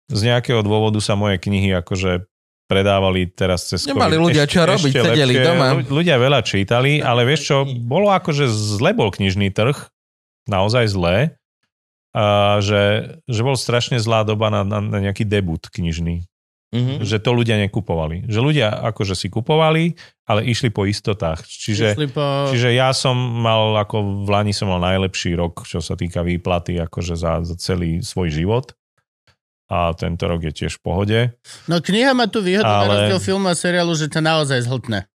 Z 0.05 0.21
nejakého 0.21 0.59
dôvodu 0.59 0.99
sa 0.99 1.15
moje 1.15 1.39
knihy 1.39 1.71
akože 1.75 2.27
predávali 2.65 3.25
teraz 3.25 3.65
cez 3.65 3.81
Nemali 3.81 4.13
COVID 4.13 4.25
ľudia 4.27 4.43
čo 4.45 4.61
robiť, 4.61 4.93
sedeli 4.93 5.35
doma. 5.39 5.73
Ľu- 5.75 5.89
Ľudia 5.89 6.15
veľa 6.15 6.43
čítali, 6.43 6.99
ale 6.99 7.23
vieš 7.23 7.41
čo, 7.47 7.57
bolo 7.65 8.11
akože 8.11 8.45
zle 8.45 8.93
bol 8.93 9.09
knižný 9.09 9.49
trh, 9.49 9.73
naozaj 10.45 10.85
zlé, 10.85 11.38
a 12.19 12.25
že, 12.59 12.81
že 13.23 13.41
bol 13.41 13.55
strašne 13.55 13.95
zlá 13.95 14.21
doba 14.21 14.49
na, 14.49 14.61
na, 14.61 14.79
na 14.81 14.99
nejaký 14.99 15.23
debut 15.23 15.63
knižný 15.63 16.27
Mhm. 16.69 17.01
že 17.01 17.17
to 17.17 17.33
ľudia 17.33 17.57
nekupovali. 17.57 18.29
Že 18.29 18.39
ľudia 18.45 18.69
akože 18.69 19.17
si 19.17 19.25
kupovali, 19.25 19.97
ale 20.29 20.45
išli 20.45 20.69
po 20.69 20.85
istotách. 20.85 21.41
Čiže, 21.41 21.97
Išli 21.97 22.07
po... 22.07 22.21
čiže 22.53 22.69
ja 22.69 22.93
som 22.93 23.17
mal, 23.17 23.73
ako 23.75 24.21
v 24.21 24.29
Lani 24.29 24.53
som 24.53 24.69
mal 24.69 24.77
najlepší 24.77 25.33
rok, 25.33 25.65
čo 25.65 25.81
sa 25.81 25.97
týka 25.97 26.21
výplaty, 26.21 26.77
akože 26.77 27.17
za, 27.17 27.41
za 27.41 27.57
celý 27.57 28.05
svoj 28.05 28.29
život. 28.29 28.77
A 29.65 29.97
tento 29.97 30.25
rok 30.25 30.41
je 30.41 30.53
tiež 30.55 30.77
v 30.77 30.81
pohode. 30.83 31.19
No 31.65 31.77
kniha 31.77 32.13
má 32.13 32.25
tu 32.25 32.37
výhodu 32.39 32.65
na 32.65 32.85
Ale- 32.85 32.89
rozdiel 33.09 33.21
filmu 33.23 33.49
a 33.49 33.57
seriálu, 33.57 33.93
že 33.93 34.05
ťa 34.05 34.21
naozaj 34.21 34.61
zhltne. 34.61 35.09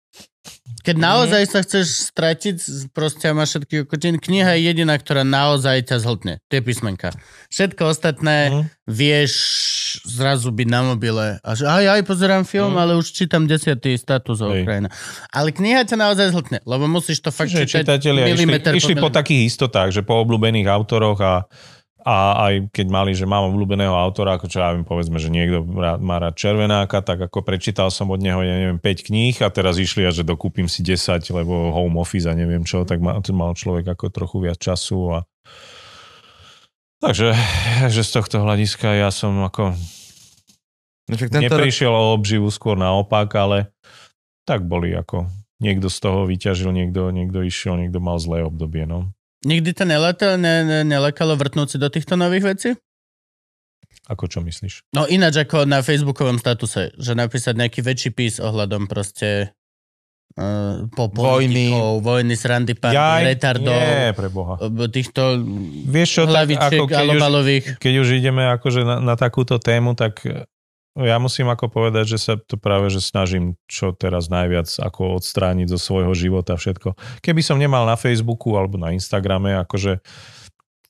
Keď 0.81 0.95
Mhm. 0.95 1.03
naozaj 1.03 1.43
sa 1.45 1.59
chceš 1.61 1.87
stratiť, 2.09 2.55
proste 2.89 3.29
máš 3.31 3.55
všetky 3.55 3.85
okočiny, 3.85 4.17
kniha 4.17 4.57
je 4.57 4.61
jediná, 4.65 4.93
ktorá 4.95 5.21
naozaj 5.21 5.85
ťa 5.85 5.97
zhltne. 5.99 6.33
To 6.47 6.53
je 6.57 6.61
písmenka. 6.61 7.13
Všetko 7.47 7.81
ostatné 7.85 8.37
Mhm. 8.49 8.61
vieš 8.87 9.33
zrazu 10.03 10.49
byť 10.49 10.67
na 10.67 10.81
mobile 10.83 11.37
a 11.37 11.49
že 11.51 11.65
aj, 11.65 11.99
aj 11.99 12.03
pozerám 12.03 12.43
film, 12.43 12.75
ale 12.75 12.95
už 12.95 13.11
čítam 13.11 13.43
desiatý 13.43 13.93
status 13.93 14.39
o. 14.39 14.47
Ukrajina. 14.47 14.87
Ale 15.29 15.51
kniha 15.51 15.83
ťa 15.83 15.97
naozaj 15.97 16.31
zhltne, 16.31 16.59
lebo 16.63 16.87
musíš 16.87 17.19
to 17.19 17.29
fakt 17.29 17.51
Že 17.51 17.67
čítať 17.67 17.99
čitatelia 17.99 18.25
išli, 18.27 18.57
išli 18.73 18.95
po 18.95 19.11
takých 19.11 19.47
istotách, 19.47 19.91
že 19.91 20.01
po 20.01 20.17
obľúbených 20.17 20.67
autoroch 20.67 21.19
a, 21.19 21.43
a 22.01 22.49
aj 22.49 22.73
keď 22.73 22.87
mali, 22.89 23.11
že 23.13 23.29
mám 23.29 23.53
obľúbeného 23.53 23.93
autora, 23.93 24.37
ako 24.37 24.49
čo 24.49 24.57
ja 24.61 24.73
viem, 24.73 24.85
povedzme, 24.85 25.21
že 25.21 25.29
niekto 25.29 25.61
má 26.01 26.17
rád 26.17 26.33
Červenáka, 26.33 27.05
tak 27.05 27.29
ako 27.29 27.45
prečítal 27.45 27.93
som 27.93 28.09
od 28.09 28.21
neho, 28.21 28.41
ja 28.41 28.57
neviem, 28.57 28.81
5 28.81 29.07
kníh 29.07 29.37
a 29.41 29.53
teraz 29.53 29.77
išli 29.77 30.05
a 30.05 30.11
že 30.11 30.25
dokúpim 30.25 30.65
si 30.65 30.81
10, 30.81 31.21
lebo 31.33 31.69
home 31.73 32.01
office 32.01 32.25
a 32.25 32.33
neviem 32.33 32.65
čo, 32.65 32.83
tak 32.83 32.99
mal, 32.99 33.21
mal 33.31 33.53
človek 33.53 33.93
ako 33.93 34.09
trochu 34.09 34.37
viac 34.49 34.57
času 34.57 35.21
a 35.21 35.29
Takže, 37.01 37.33
že 37.89 38.05
z 38.05 38.11
tohto 38.13 38.45
hľadiska 38.45 38.93
ja 38.93 39.09
som 39.09 39.33
ako 39.41 39.73
No 41.09 41.17
neprišiel 41.17 41.91
o 41.91 42.15
obživu, 42.15 42.47
skôr 42.53 42.79
naopak, 42.79 43.27
ale 43.35 43.73
tak 44.47 44.63
boli 44.63 44.95
ako 44.95 45.27
niekto 45.59 45.91
z 45.91 45.97
toho 45.99 46.23
vyťažil, 46.23 46.71
niekto, 46.71 47.11
niekto 47.11 47.43
išiel, 47.43 47.75
niekto 47.75 47.99
mal 47.99 48.15
zlé 48.15 48.47
obdobie, 48.47 48.87
no. 48.87 49.11
Nikdy 49.41 49.73
to 49.73 49.83
neleta, 49.89 50.37
ne, 50.37 50.61
ne, 50.61 50.79
nelekalo 50.85 51.33
vrtnúť 51.33 51.67
si 51.73 51.77
do 51.81 51.89
týchto 51.89 52.13
nových 52.13 52.45
vecí? 52.45 52.69
Ako 54.09 54.29
čo 54.29 54.43
myslíš? 54.43 54.93
No 54.93 55.09
ináč 55.09 55.41
ako 55.41 55.65
na 55.65 55.81
facebookovom 55.81 56.37
statuse, 56.37 56.93
že 56.97 57.11
napísať 57.17 57.57
nejaký 57.57 57.79
väčší 57.81 58.09
pís 58.13 58.37
ohľadom 58.37 58.85
proste 58.85 59.55
uh, 60.35 60.85
po 60.93 61.07
Vojny. 61.09 61.71
vojny, 62.01 62.35
srandy, 62.35 62.75
pandy, 62.75 63.33
retardov, 63.33 63.71
nie, 63.71 64.11
pre 64.13 64.27
Boha. 64.27 64.59
týchto 64.91 65.41
Vieš 65.89 66.09
čo, 66.11 66.23
tak 66.27 66.49
ako 66.49 66.85
keď 66.91 67.07
už, 67.07 67.21
keď 67.77 67.93
už 68.03 68.07
ideme 68.17 68.43
akože 68.51 68.81
na, 68.83 68.97
na 68.99 69.15
takúto 69.15 69.57
tému, 69.57 69.95
tak 69.95 70.21
ja 70.99 71.15
musím 71.23 71.47
ako 71.47 71.71
povedať, 71.71 72.15
že 72.15 72.19
sa 72.19 72.33
to 72.35 72.59
práve 72.59 72.91
že 72.91 72.99
snažím 72.99 73.55
čo 73.71 73.95
teraz 73.95 74.27
najviac 74.27 74.67
ako 74.83 75.23
odstrániť 75.23 75.71
zo 75.71 75.79
svojho 75.79 76.11
života 76.11 76.59
všetko. 76.59 76.99
Keby 77.23 77.39
som 77.39 77.55
nemal 77.55 77.87
na 77.87 77.95
Facebooku 77.95 78.59
alebo 78.59 78.75
na 78.75 78.91
Instagrame 78.91 79.55
akože 79.63 80.03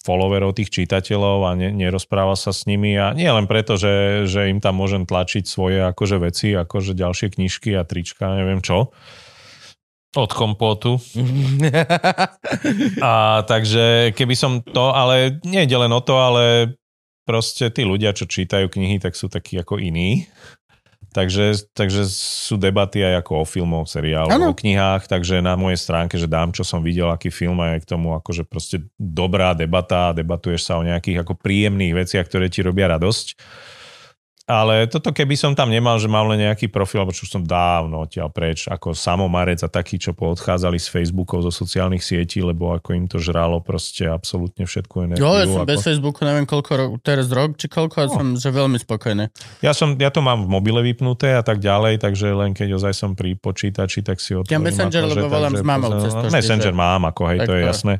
followerov 0.02 0.58
tých 0.58 0.74
čitateľov 0.74 1.46
a 1.46 1.52
ne, 1.54 1.70
nerozprával 1.70 2.34
sa 2.34 2.50
s 2.50 2.66
nimi 2.66 2.98
a 2.98 3.14
nie 3.14 3.30
len 3.30 3.46
preto, 3.46 3.78
že, 3.78 4.26
že 4.26 4.50
im 4.50 4.58
tam 4.58 4.82
môžem 4.82 5.06
tlačiť 5.06 5.46
svoje 5.46 5.86
akože 5.86 6.18
veci, 6.18 6.58
akože 6.58 6.98
ďalšie 6.98 7.38
knižky 7.38 7.78
a 7.78 7.86
trička, 7.86 8.34
neviem 8.34 8.66
čo, 8.66 8.90
od 10.12 10.32
kompotu. 10.34 11.00
A 13.00 13.44
takže 13.48 14.12
keby 14.12 14.36
som 14.36 14.60
to, 14.60 14.92
ale 14.92 15.40
nie 15.48 15.64
ide 15.64 15.78
len 15.80 15.92
o 15.96 16.04
to, 16.04 16.20
ale 16.20 16.76
proste 17.24 17.70
tí 17.70 17.86
ľudia, 17.86 18.16
čo 18.16 18.30
čítajú 18.30 18.68
knihy, 18.72 18.98
tak 19.02 19.14
sú 19.16 19.30
takí 19.32 19.58
ako 19.60 19.78
iní. 19.78 20.28
Takže, 21.12 21.68
takže 21.76 22.08
sú 22.08 22.56
debaty 22.56 23.04
aj 23.04 23.20
ako 23.20 23.44
o 23.44 23.46
filmoch, 23.46 23.84
seriáloch, 23.84 24.32
o 24.32 24.56
knihách, 24.56 25.12
takže 25.12 25.44
na 25.44 25.60
mojej 25.60 25.76
stránke, 25.76 26.16
že 26.16 26.24
dám, 26.24 26.56
čo 26.56 26.64
som 26.64 26.80
videl, 26.80 27.12
aký 27.12 27.28
film 27.28 27.60
a 27.60 27.76
je 27.76 27.84
k 27.84 27.90
tomu 27.92 28.16
akože 28.16 28.48
proste 28.48 28.88
dobrá 28.96 29.52
debata 29.52 30.16
debatuješ 30.16 30.72
sa 30.72 30.80
o 30.80 30.88
nejakých 30.88 31.28
ako 31.28 31.36
príjemných 31.36 32.08
veciach, 32.08 32.24
ktoré 32.32 32.48
ti 32.48 32.64
robia 32.64 32.96
radosť. 32.96 33.36
Ale 34.52 34.84
toto 34.86 35.10
keby 35.10 35.32
som 35.34 35.52
tam 35.54 35.68
nemal, 35.68 35.96
že 35.96 36.06
mám 36.06 36.28
len 36.28 36.44
nejaký 36.44 36.68
profil, 36.68 37.00
alebo 37.00 37.12
čo 37.12 37.24
som 37.24 37.40
dávno 37.40 38.04
odtiaľ 38.04 38.28
preč, 38.28 38.66
ako 38.66 38.92
samomarec 38.92 39.62
a 39.62 39.70
takí, 39.70 39.96
čo 39.96 40.12
poodchádzali 40.12 40.76
z 40.76 40.88
Facebookov, 40.90 41.40
zo 41.42 41.54
sociálnych 41.54 42.02
sietí, 42.02 42.42
lebo 42.42 42.70
ako 42.70 42.92
im 42.92 43.06
to 43.06 43.16
žralo 43.16 43.60
proste 43.60 44.04
absolútne 44.04 44.64
všetku 44.64 44.96
energiu. 45.06 45.24
Jo, 45.24 45.32
ja 45.34 45.46
som 45.46 45.64
ako... 45.64 45.70
bez 45.70 45.80
Facebooku, 45.80 46.20
neviem 46.22 46.44
koľko, 46.44 46.72
ro- 46.74 46.92
teraz 47.00 47.30
rok, 47.30 47.56
či 47.56 47.66
koľko, 47.66 47.98
No. 48.02 48.12
som 48.12 48.26
že 48.36 48.50
veľmi 48.50 48.76
spokojný. 48.78 49.32
Ja, 49.60 49.72
som, 49.72 49.96
ja 49.96 50.10
to 50.10 50.20
mám 50.20 50.44
v 50.44 50.52
mobile 50.52 50.84
vypnuté 50.84 51.32
a 51.32 51.42
tak 51.42 51.58
ďalej, 51.58 51.98
takže 51.98 52.28
len 52.30 52.52
keď 52.52 52.76
ozaj 52.76 52.92
som 52.94 53.14
pri 53.14 53.34
počítači, 53.34 54.02
tak 54.02 54.18
si 54.18 54.36
otvorím. 54.36 54.68
Messenger, 54.68 55.02
akože, 55.02 55.14
lebo 55.16 55.28
volám 55.28 55.54
s 55.54 55.64
mamou 55.64 55.90
to 55.94 56.28
Messenger 56.30 56.70
že- 56.70 56.76
mám, 56.76 57.06
ako 57.06 57.22
hej, 57.26 57.40
Tak 57.40 57.48
to 57.48 57.54
je 57.54 57.62
to- 57.62 57.70
jasné. 57.70 57.94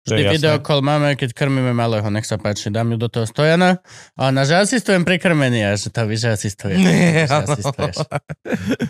Vždy 0.00 0.22
videokol 0.40 0.80
máme, 0.80 1.12
keď 1.12 1.36
krmíme 1.36 1.76
malého, 1.76 2.08
nech 2.08 2.24
sa 2.24 2.40
páči, 2.40 2.72
dám 2.72 2.96
ju 2.96 2.96
do 2.96 3.12
toho 3.12 3.28
stojana 3.28 3.84
a 4.16 4.32
ona, 4.32 4.48
že 4.48 4.56
asistujem 4.56 5.04
pri 5.04 5.20
krmení 5.20 5.60
a 5.60 5.76
že 5.76 5.92
to 5.92 6.08
víš, 6.08 6.24
že 6.24 6.30
asistuješ. 6.40 6.78
Nie, 6.80 7.28
že 7.28 7.36
asistuješ. 7.36 7.96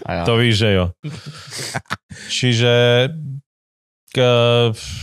A 0.06 0.10
jo. 0.14 0.24
To 0.30 0.32
víš, 0.38 0.54
že 0.62 0.70
jo. 0.70 0.84
Čiže 2.30 2.72
k, 4.14 4.16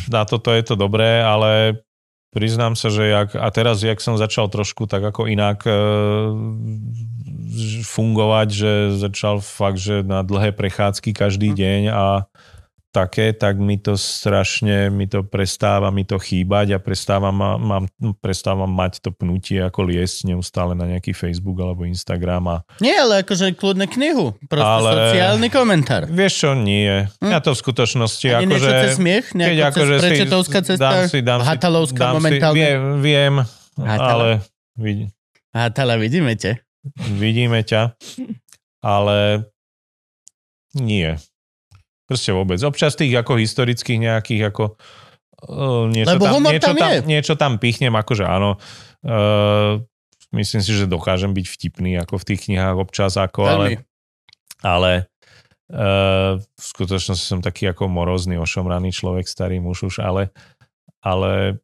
na 0.08 0.24
toto 0.24 0.56
je 0.56 0.64
to 0.64 0.80
dobré, 0.80 1.20
ale 1.20 1.84
priznám 2.32 2.80
sa, 2.80 2.88
že 2.88 3.12
jak, 3.12 3.36
a 3.36 3.48
teraz, 3.52 3.84
jak 3.84 4.00
som 4.00 4.16
začal 4.16 4.48
trošku 4.48 4.88
tak 4.88 5.04
ako 5.04 5.28
inak 5.28 5.64
e, 5.68 5.76
fungovať, 7.84 8.48
že 8.48 8.72
začal 8.96 9.44
fakt, 9.44 9.80
že 9.80 10.08
na 10.08 10.24
dlhé 10.24 10.56
prechádzky 10.56 11.12
každý 11.12 11.52
deň 11.52 11.82
a 11.92 12.30
také, 12.98 13.30
tak 13.30 13.62
mi 13.62 13.78
to 13.78 13.94
strašne, 13.94 14.90
mi 14.90 15.06
to 15.06 15.22
prestáva 15.22 15.94
mi 15.94 16.02
to 16.02 16.18
chýbať 16.18 16.74
a 16.74 16.80
prestávam, 16.82 17.38
mám, 17.38 17.86
prestávam 18.18 18.66
mať 18.68 19.06
to 19.06 19.14
pnutie 19.14 19.62
ako 19.62 19.86
liesť 19.86 20.34
neustále 20.34 20.74
na 20.74 20.90
nejaký 20.90 21.14
Facebook 21.14 21.62
alebo 21.62 21.86
Instagram 21.86 22.44
a 22.50 22.58
Nie, 22.82 22.98
ale 22.98 23.22
akože 23.22 23.54
kľudne 23.54 23.86
knihu. 23.86 24.34
Proste 24.50 24.66
Ale- 24.82 25.14
sociálny 25.14 25.48
komentár. 25.48 26.10
Vieš 26.10 26.34
čo, 26.34 26.50
nie. 26.58 27.06
Hm? 27.22 27.30
Ja 27.30 27.38
to 27.38 27.54
v 27.54 27.60
skutočnosti 27.62 28.28
Ani 28.28 28.50
akože... 28.50 28.70
cez 28.74 28.90
smiech? 28.98 29.26
Keď 29.30 29.54
cez 29.54 29.70
akože 29.70 29.94
si- 29.94 30.04
Prečetovská 30.04 30.60
cesta? 30.66 30.82
Dám 30.82 31.02
si, 31.06 31.20
dám 31.22 31.40
si, 31.40 31.46
Hatalovská 31.46 32.04
dám 32.04 32.16
momentálne? 32.18 32.58
Si, 32.58 32.62
viem, 32.66 32.82
viem 33.00 33.34
Hatala. 33.78 34.10
ale 34.10 34.30
vid, 34.74 34.98
Hatala, 35.54 35.94
vidíme 35.96 36.34
te. 36.34 36.58
vidíme 37.14 37.62
ťa, 37.62 37.94
ale 38.80 39.46
nie. 40.74 41.14
Proste 42.08 42.32
vôbec. 42.32 42.58
Občas 42.64 42.96
tých 42.96 43.14
ako 43.20 43.36
historických 43.36 44.00
nejakých 44.00 44.42
ako 44.56 44.80
uh, 45.52 45.86
niečo, 45.92 46.16
Lebo 46.16 46.26
tam, 46.26 46.44
niečo, 46.48 46.72
tam 46.72 46.76
tam, 46.80 46.92
niečo 47.04 47.34
tam 47.36 47.54
pichnem, 47.60 47.92
akože 47.92 48.24
áno. 48.24 48.56
Uh, 49.04 49.84
myslím 50.32 50.64
si, 50.64 50.72
že 50.72 50.88
dokážem 50.88 51.36
byť 51.36 51.46
vtipný 51.46 52.00
ako 52.00 52.16
v 52.18 52.28
tých 52.32 52.40
knihách 52.48 52.78
občas, 52.80 53.20
ako, 53.20 53.42
ale, 53.46 53.68
ale 54.64 55.12
Uh, 55.68 56.40
v 56.40 56.64
skutočnosti 56.64 57.28
som 57.28 57.44
taký 57.44 57.68
ako 57.68 57.92
morozný, 57.92 58.40
ošomraný 58.40 58.96
človek, 58.96 59.28
starý 59.28 59.60
muž 59.60 59.84
už, 59.84 60.00
ale, 60.00 60.32
ale 61.04 61.60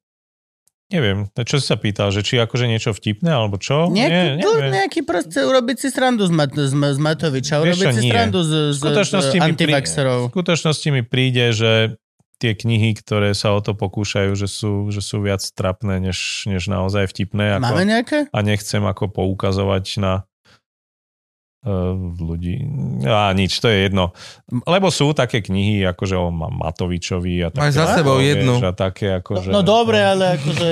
neviem, 0.94 1.26
čo 1.34 1.58
si 1.58 1.66
sa 1.66 1.76
pýtal, 1.76 2.14
že 2.14 2.22
či 2.22 2.38
akože 2.38 2.70
niečo 2.70 2.94
vtipné, 2.94 3.34
alebo 3.34 3.58
čo? 3.58 3.90
Nejaký, 3.90 4.14
Nie, 4.14 4.38
neviem. 4.38 4.70
nejaký 4.70 5.02
proste 5.02 5.42
urobiť 5.42 5.78
si 5.82 5.88
srandu 5.90 6.30
z, 6.30 6.34
Mat- 6.34 6.54
z, 6.54 6.70
z 6.70 7.00
Matoviča, 7.02 7.60
urobiť 7.60 7.88
si 7.98 8.02
nie. 8.06 8.12
srandu 8.14 8.46
z, 8.46 8.52
z, 8.72 8.78
z 8.78 8.82
skutočnosti, 8.86 9.38
prí, 9.38 9.48
antivaxerov. 9.50 10.20
v 10.30 10.34
skutočnosti 10.38 10.88
mi 10.94 11.02
príde, 11.02 11.50
že 11.50 11.98
tie 12.38 12.54
knihy, 12.54 12.94
ktoré 13.00 13.32
sa 13.32 13.56
o 13.56 13.64
to 13.64 13.72
pokúšajú, 13.72 14.36
že 14.36 14.52
sú, 14.52 14.92
že 14.92 15.00
sú 15.00 15.24
viac 15.24 15.40
trapné, 15.56 16.04
než, 16.04 16.44
než 16.46 16.68
naozaj 16.68 17.08
vtipné. 17.08 17.56
Ako, 17.56 17.64
Máme 17.64 17.84
nejaké? 17.88 18.28
a 18.30 18.40
nechcem 18.44 18.84
ako 18.84 19.08
poukazovať 19.10 19.86
na 19.98 20.14
ľudí. 22.20 22.60
A 23.08 23.32
nič, 23.32 23.56
to 23.64 23.72
je 23.72 23.88
jedno. 23.88 24.12
Lebo 24.68 24.92
sú 24.92 25.16
také 25.16 25.40
knihy, 25.40 25.88
akože 25.88 26.16
o 26.20 26.28
Ma- 26.28 26.52
Matovičovi 26.52 27.48
a 27.48 27.48
také. 27.56 27.64
Máš 27.64 27.76
za 27.80 27.88
sebou 28.04 28.20
vieš, 28.20 28.44
jednu. 28.44 28.54
A 28.60 28.72
také, 28.76 29.16
No, 29.16 29.20
akože, 29.24 29.50
no 29.50 29.62
dobre, 29.64 30.04
ale 30.04 30.36
akože 30.36 30.70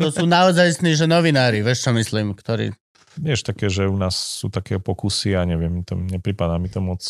to 0.00 0.08
sú 0.08 0.24
naozaj 0.24 0.80
že 0.80 1.04
novinári, 1.04 1.60
vieš 1.60 1.84
čo 1.84 1.92
myslím, 1.92 2.32
ktorí... 2.32 2.72
Vieš, 3.20 3.44
také, 3.44 3.68
že 3.68 3.84
u 3.84 3.98
nás 4.00 4.16
sú 4.16 4.48
také 4.48 4.80
pokusy 4.80 5.36
a 5.36 5.44
neviem, 5.44 5.84
to, 5.84 5.98
nepripadá 5.98 6.56
mi 6.56 6.72
to 6.72 6.80
moc 6.80 7.04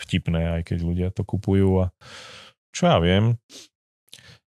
vtipné, 0.00 0.60
aj 0.60 0.72
keď 0.72 0.78
ľudia 0.80 1.08
to 1.12 1.28
kupujú 1.28 1.84
a 1.84 1.92
čo 2.72 2.88
ja 2.88 2.96
viem. 3.00 3.36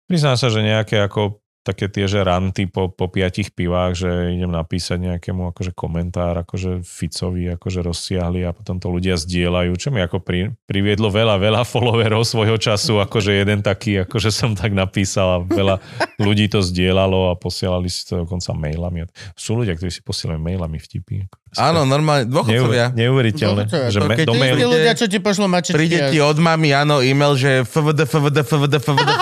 Priznám 0.08 0.40
sa, 0.40 0.48
že 0.48 0.64
nejaké 0.64 1.04
ako 1.04 1.44
také 1.68 1.92
tie, 1.92 2.08
že 2.08 2.24
ranty 2.24 2.72
po, 2.72 2.88
po 2.88 3.12
piatich 3.12 3.52
pivách, 3.52 4.00
že 4.00 4.10
idem 4.32 4.48
napísať 4.48 4.98
nejakému 5.04 5.52
akože 5.52 5.76
komentár, 5.76 6.40
akože 6.48 6.80
Ficovi, 6.88 7.52
akože 7.60 7.84
rozsiahli 7.84 8.48
a 8.48 8.56
potom 8.56 8.80
to 8.80 8.88
ľudia 8.88 9.20
zdieľajú, 9.20 9.76
čo 9.76 9.92
mi 9.92 10.00
ako 10.00 10.24
pri, 10.24 10.56
priviedlo 10.64 11.12
veľa, 11.12 11.36
veľa 11.36 11.62
followerov 11.68 12.24
svojho 12.24 12.56
času, 12.56 13.04
akože 13.04 13.36
jeden 13.36 13.60
taký, 13.60 14.08
akože 14.08 14.32
som 14.32 14.56
tak 14.56 14.72
napísal 14.72 15.28
a 15.28 15.44
veľa 15.44 15.84
ľudí 16.16 16.48
to 16.48 16.64
zdieľalo 16.64 17.32
a 17.32 17.38
posielali 17.38 17.92
si 17.92 18.08
to 18.08 18.24
dokonca 18.24 18.56
mailami. 18.56 19.04
Sú 19.36 19.60
ľudia, 19.60 19.76
ktorí 19.76 19.92
si 19.92 20.00
posielajú 20.00 20.40
mailami 20.40 20.80
vtipy. 20.80 21.28
Áno, 21.56 21.88
normálne, 21.88 22.28
dôchodcovia. 22.28 22.92
Neuveriteľné. 22.94 23.66
Dôchodcovia, 23.66 23.90
Že 23.90 24.00
me, 24.04 24.16
do 24.28 24.34
mailu, 24.36 24.68
ľudia, 24.68 24.94
čo 24.94 25.08
ti 25.08 25.18
pošlú 25.18 25.48
mačičky. 25.48 25.80
Príde 25.80 26.12
ti 26.14 26.20
od 26.22 26.38
mami, 26.38 26.76
áno, 26.76 27.00
e-mail, 27.00 27.40
že 27.40 27.64
FVD, 27.64 28.04
FVD, 28.04 28.38
FVD, 28.46 28.74
FVD, 28.84 29.10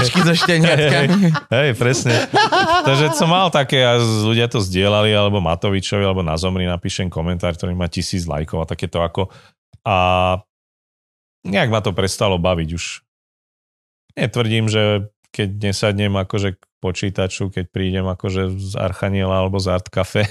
mačičky 0.00 0.20
so 0.24 0.34
šteniatkami. 0.34 1.22
Hej, 1.52 1.70
presne. 1.76 2.16
Takže 2.88 3.12
som 3.12 3.28
mal 3.28 3.52
také 3.52 3.84
a 3.84 4.00
ľudia 4.00 4.48
to 4.48 4.64
zdieľali, 4.64 5.12
alebo 5.12 5.44
Matovičovi, 5.44 6.00
alebo 6.00 6.24
na 6.24 6.40
Zomri 6.40 6.64
napíšem 6.64 7.12
komentár, 7.12 7.52
ktorý 7.52 7.76
má 7.76 7.86
tisíc 7.92 8.24
lajkov 8.24 8.64
a 8.64 8.70
takéto 8.70 9.04
ako... 9.04 9.28
A 9.84 10.36
nejak 11.44 11.68
ma 11.68 11.80
to 11.84 11.92
prestalo 11.92 12.40
baviť 12.40 12.68
už. 12.72 12.84
Netvrdím, 14.16 14.68
že 14.68 15.12
keď 15.30 15.70
nesadnem 15.70 16.12
akože 16.16 16.58
k 16.58 16.62
počítaču, 16.82 17.52
keď 17.52 17.70
prídem 17.70 18.06
akože 18.08 18.56
z 18.56 18.74
Archaniela 18.74 19.44
alebo 19.44 19.60
z 19.62 19.70
Art 19.70 19.86
Cafe 19.92 20.26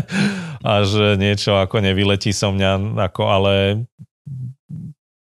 a 0.66 0.82
že 0.82 1.20
niečo 1.20 1.60
ako 1.60 1.78
nevyletí 1.84 2.34
so 2.34 2.50
mňa, 2.50 2.98
ako, 3.12 3.22
ale 3.28 3.54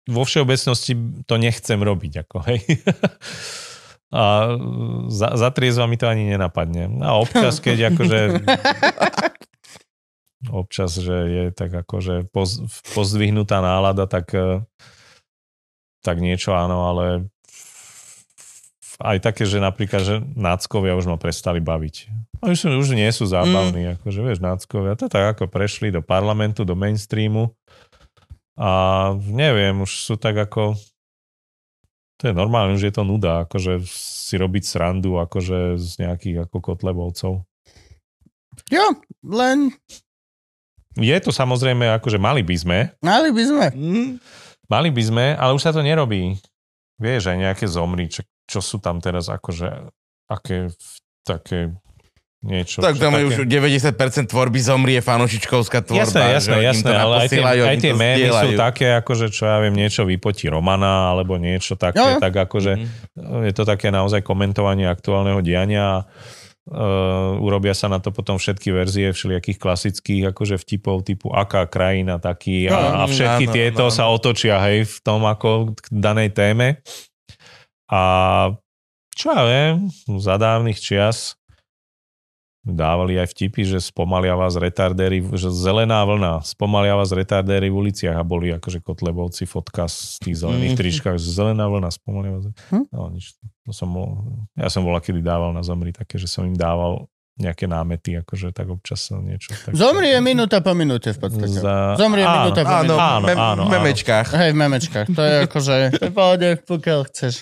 vo 0.08 0.24
všeobecnosti 0.24 1.24
to 1.24 1.36
nechcem 1.40 1.80
robiť. 1.80 2.28
Ako, 2.28 2.38
hej. 2.48 2.60
A 4.14 4.56
za, 5.10 5.34
za 5.34 5.50
triezva 5.50 5.90
mi 5.90 5.98
to 5.98 6.06
ani 6.06 6.30
nenapadne. 6.30 7.02
A 7.02 7.18
občas, 7.18 7.58
keď 7.58 7.78
akože 7.94 8.20
občas, 10.54 10.94
že 10.94 11.18
je 11.30 11.44
tak 11.50 11.74
akože 11.74 12.30
poz, 12.30 12.62
pozdvihnutá 12.94 13.64
nálada, 13.64 14.06
tak, 14.06 14.30
eh, 14.38 14.62
tak 16.06 16.22
niečo 16.22 16.54
áno, 16.54 16.94
ale 16.94 17.34
aj 19.02 19.18
také, 19.24 19.44
že 19.50 19.58
napríklad, 19.58 20.02
že 20.06 20.16
náckovia 20.38 20.94
už 20.94 21.10
ma 21.10 21.18
prestali 21.18 21.58
baviť. 21.58 21.96
Už, 22.46 22.70
už 22.70 22.94
nie 22.94 23.10
sú 23.10 23.26
zábavní, 23.26 23.90
mm. 23.90 23.92
akože 24.00 24.20
vieš, 24.22 24.40
náckovia, 24.44 25.00
to 25.00 25.10
tak 25.10 25.36
ako 25.38 25.50
prešli 25.50 25.90
do 25.90 26.06
parlamentu, 26.06 26.68
do 26.68 26.78
mainstreamu 26.78 27.56
a 28.54 29.12
neviem, 29.18 29.82
už 29.82 29.92
sú 30.06 30.14
tak 30.20 30.38
ako 30.38 30.78
to 32.18 32.30
je 32.30 32.34
normálne, 32.34 32.78
už 32.78 32.90
je 32.90 32.94
to 32.94 33.04
nuda, 33.04 33.46
akože 33.46 33.84
si 33.88 34.36
robiť 34.40 34.64
srandu 34.64 35.20
akože 35.20 35.78
z 35.78 35.92
nejakých 36.02 36.48
ako 36.48 36.58
kotlebovcov. 36.62 37.34
Jo, 38.70 38.86
len 39.26 39.74
Je 40.94 41.18
to 41.18 41.34
samozrejme, 41.34 41.90
akože 41.98 42.22
mali 42.22 42.46
by 42.46 42.56
sme, 42.56 42.80
mali 43.02 43.30
by 43.34 43.44
sme. 43.44 43.66
Hm? 43.74 44.10
mali 44.70 44.90
by 44.90 45.04
sme, 45.04 45.26
ale 45.38 45.52
už 45.58 45.62
sa 45.62 45.74
to 45.74 45.82
nerobí. 45.82 46.38
Vieš, 47.02 47.34
aj 47.34 47.38
nejaké 47.38 47.66
zomry, 47.66 48.08
čo, 48.08 48.22
čo 48.46 48.62
sú 48.62 48.78
tam 48.78 49.02
teraz 49.02 49.28
akože, 49.28 49.90
aké 50.30 50.70
také 51.24 51.74
niečo. 52.44 52.84
Tak 52.84 53.00
tam 53.00 53.16
už 53.16 53.48
90% 53.48 54.28
tvorby 54.28 54.60
zomrie 54.60 55.00
fanúšičkovská 55.00 55.82
tvorba. 55.88 56.04
Jasné, 56.04 56.22
jasné, 56.36 56.56
že 56.60 56.68
jasné, 56.68 56.92
ale 56.92 57.14
aj 57.24 57.28
tie, 57.32 57.42
aj 57.42 57.78
tie 57.80 57.94
mémy 57.96 58.28
sú 58.28 58.50
také, 58.60 58.88
akože 59.00 59.32
čo 59.32 59.48
ja 59.48 59.64
viem, 59.64 59.72
niečo 59.72 60.04
vypotí 60.04 60.52
Romana, 60.52 61.16
alebo 61.16 61.40
niečo 61.40 61.80
také, 61.80 62.04
jo. 62.04 62.20
tak 62.20 62.36
akože 62.36 62.72
Mhm. 62.76 63.48
je 63.48 63.54
to 63.56 63.64
také 63.64 63.90
naozaj 63.90 64.20
komentovanie 64.22 64.86
aktuálneho 64.86 65.40
diania. 65.40 66.04
Uh, 66.64 67.36
urobia 67.44 67.76
sa 67.76 67.92
na 67.92 68.00
to 68.00 68.16
potom 68.16 68.40
všetky 68.40 68.72
verzie 68.72 69.12
všelijakých 69.12 69.60
klasických 69.60 70.32
akože 70.32 70.56
vtipov 70.56 71.04
typu 71.04 71.28
aká 71.28 71.68
krajina 71.68 72.24
taký 72.24 72.72
a, 72.72 73.04
a 73.04 73.12
všetky 73.12 73.52
áno, 73.52 73.56
tieto 73.56 73.84
áno. 73.88 73.92
sa 73.92 74.08
otočia 74.08 74.64
hej 74.64 74.88
v 74.88 74.98
tom 75.04 75.28
ako 75.28 75.76
k 75.76 75.86
danej 75.92 76.32
téme. 76.32 76.80
A 77.92 78.02
čo 79.12 79.36
ja 79.36 79.44
viem, 79.44 79.92
za 80.18 80.40
dávnych 80.40 80.80
čias 80.80 81.36
dávali 82.64 83.20
aj 83.20 83.28
vtipy, 83.30 83.62
že 83.68 83.78
spomalia 83.78 84.34
vás 84.34 84.56
retardéry, 84.56 85.20
že 85.36 85.52
zelená 85.52 86.00
vlna, 86.02 86.48
spomalia 86.48 86.96
vás 86.96 87.12
retardéry 87.12 87.68
v 87.68 87.76
uliciach 87.76 88.16
a 88.16 88.24
boli 88.24 88.56
akože 88.56 88.80
kotlebovci 88.80 89.44
fotka 89.44 89.86
z 89.86 90.16
tých 90.24 90.40
zelených 90.40 90.74
Mhm. 90.74 90.80
tričkách, 90.80 91.18
že 91.20 91.28
zelená 91.28 91.68
vlna, 91.68 91.92
spomalia 91.92 92.40
vás. 92.40 92.48
Hm? 92.72 92.88
No 92.88 93.12
nič, 93.12 93.36
to 93.68 93.72
som 93.72 93.92
bol, 93.92 94.40
ja 94.56 94.72
som 94.72 94.82
bola 94.82 95.04
kedy 95.04 95.20
dával 95.20 95.52
na 95.52 95.60
Zomri 95.60 95.92
také, 95.92 96.16
že 96.16 96.26
som 96.26 96.48
im 96.48 96.56
dával 96.56 97.12
nejaké 97.36 97.66
námety, 97.66 98.14
akože 98.16 98.50
tak 98.50 98.70
občas 98.70 99.10
niečo. 99.10 99.54
Tak, 99.56 99.74
Zomri 99.74 100.06
je 100.08 100.20
minúta 100.20 100.60
po 100.60 100.72
minúte 100.72 101.10
v 101.10 101.20
podstate. 101.20 101.50
Za- 101.56 101.98
Zomri 101.98 102.22
je 102.22 102.28
áno, 102.28 102.38
minúta 102.40 102.62
po 102.62 102.70
Áno, 102.70 102.84
minúte. 102.84 103.02
Áno, 103.02 103.26
me- 103.26 103.34
áno, 103.36 103.62
v 103.64 103.70
memečkách. 103.72 104.28
Hej, 104.32 104.50
v 104.50 104.60
memečkách. 104.60 105.08
To 105.10 105.22
je 105.22 105.36
akože, 105.44 105.76
to 105.96 106.04
je 106.04 106.12
pohode, 106.12 106.50
pokiaľ 106.62 107.00
chceš. 107.08 107.34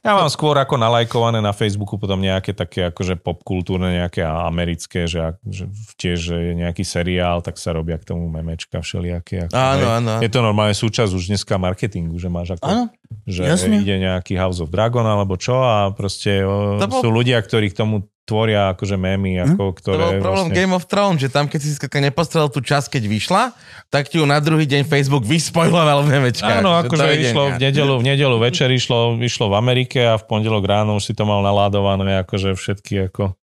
Ja 0.00 0.14
mám 0.14 0.26
skôr 0.26 0.56
ako 0.56 0.76
nalajkované 0.76 1.38
na 1.38 1.52
Facebooku 1.52 1.94
potom 1.94 2.16
nejaké 2.16 2.50
také 2.50 2.88
akože 2.88 3.16
popkultúrne, 3.16 3.98
nejaké 3.98 4.24
americké, 4.24 5.04
že, 5.04 5.20
ak- 5.26 5.44
že 5.44 5.68
tiež 5.94 6.18
že 6.18 6.36
je 6.42 6.52
nejaký 6.56 6.80
seriál, 6.80 7.38
tak 7.38 7.56
sa 7.56 7.70
robia 7.70 7.94
k 7.94 8.08
tomu 8.08 8.26
memečka 8.26 8.80
všelijaké. 8.80 9.46
Ako, 9.46 9.52
Áno, 9.52 9.76
hej. 9.82 9.96
áno. 9.96 10.12
Je 10.18 10.30
to 10.30 10.40
normálne 10.40 10.72
súčasť 10.72 11.12
už 11.12 11.28
dneska 11.28 11.54
marketingu, 11.56 12.16
že 12.16 12.26
máš 12.26 12.56
ako, 12.56 12.64
Áno, 12.64 12.84
že 13.22 13.44
jasne. 13.44 13.78
ide 13.78 14.00
nejaký 14.00 14.32
House 14.34 14.58
of 14.58 14.68
Dragon 14.68 15.04
alebo 15.04 15.36
čo 15.36 15.54
a 15.54 15.92
proste 15.92 16.40
o, 16.40 16.80
bol- 16.80 16.98
sú 16.98 17.08
ľudia, 17.08 17.36
ktorí 17.36 17.68
k 17.68 17.76
tomu 17.76 18.08
tvoria 18.26 18.74
akože 18.74 18.98
mémy, 18.98 19.38
Hm? 19.38 19.54
ako, 19.54 19.62
To 19.70 19.76
ktoré 19.78 20.02
bol 20.02 20.12
problém 20.18 20.46
vlastne... 20.50 20.58
Game 20.58 20.74
of 20.74 20.84
Thrones, 20.90 21.18
že 21.22 21.30
tam 21.30 21.46
keď 21.46 21.60
si 21.62 21.70
skrátka 21.78 22.02
nepostrel 22.02 22.50
tú 22.50 22.58
časť, 22.58 22.98
keď 22.98 23.02
vyšla, 23.06 23.42
tak 23.86 24.10
ti 24.10 24.18
ju 24.18 24.26
na 24.26 24.42
druhý 24.42 24.66
deň 24.66 24.82
Facebook 24.82 25.22
vyspoiloval 25.22 26.02
v 26.02 26.18
memečkách. 26.18 26.58
Áno, 26.58 26.74
Že 26.74 26.80
akože 26.90 27.04
to 27.06 27.14
išlo 27.22 27.42
v 27.54 27.58
nedelu, 27.62 27.94
v 27.96 28.04
nedelu 28.04 28.36
večer 28.42 28.68
išlo, 28.74 29.14
išlo 29.22 29.46
v 29.46 29.54
Amerike 29.54 30.02
a 30.02 30.18
v 30.18 30.26
pondelok 30.26 30.66
ráno 30.66 30.98
už 30.98 31.06
si 31.06 31.12
to 31.14 31.22
mal 31.22 31.38
naládované, 31.40 32.26
akože 32.26 32.58
všetky 32.58 33.08
ako... 33.14 33.38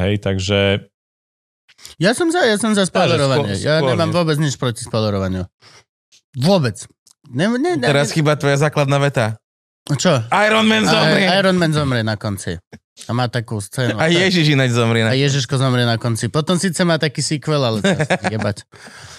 Hej, 0.00 0.24
takže 0.24 0.88
Ja 2.00 2.16
som 2.16 2.32
za, 2.32 2.40
ja 2.48 2.56
som 2.56 2.72
za 2.72 2.88
spoilerovanie. 2.88 3.52
Ja 3.60 3.84
nemám 3.84 4.16
vôbec 4.16 4.40
nič 4.40 4.56
proti 4.56 4.80
spoilerovaniu. 4.80 5.44
Vôbec. 6.40 6.80
Ne, 7.28 7.52
ne, 7.60 7.76
ne, 7.76 7.84
Teraz 7.84 8.16
chýba 8.16 8.40
tvoja 8.40 8.56
základná 8.56 8.96
veta. 8.96 9.36
Čo? 9.84 10.24
Iron 10.46 10.64
Man 10.64 10.86
zomrie. 10.86 11.26
Iron 11.28 11.56
Man 11.58 11.76
zomrie 11.76 12.00
na 12.00 12.16
konci. 12.16 12.56
A 13.08 13.12
má 13.16 13.24
takú 13.26 13.56
scénu. 13.58 13.96
A 13.96 14.06
Ježiš 14.12 14.52
ináč 14.52 14.76
zomrie. 14.76 15.02
A 15.02 15.10
Na... 15.10 15.16
Ježiško 15.16 15.56
zomrie 15.56 15.88
na 15.88 15.96
konci. 15.96 16.28
Potom 16.28 16.60
síce 16.60 16.84
má 16.84 17.00
taký 17.00 17.24
sequel, 17.24 17.58
ale 17.64 17.80
to 17.80 17.88
je 17.88 17.98
jebať. 18.36 18.68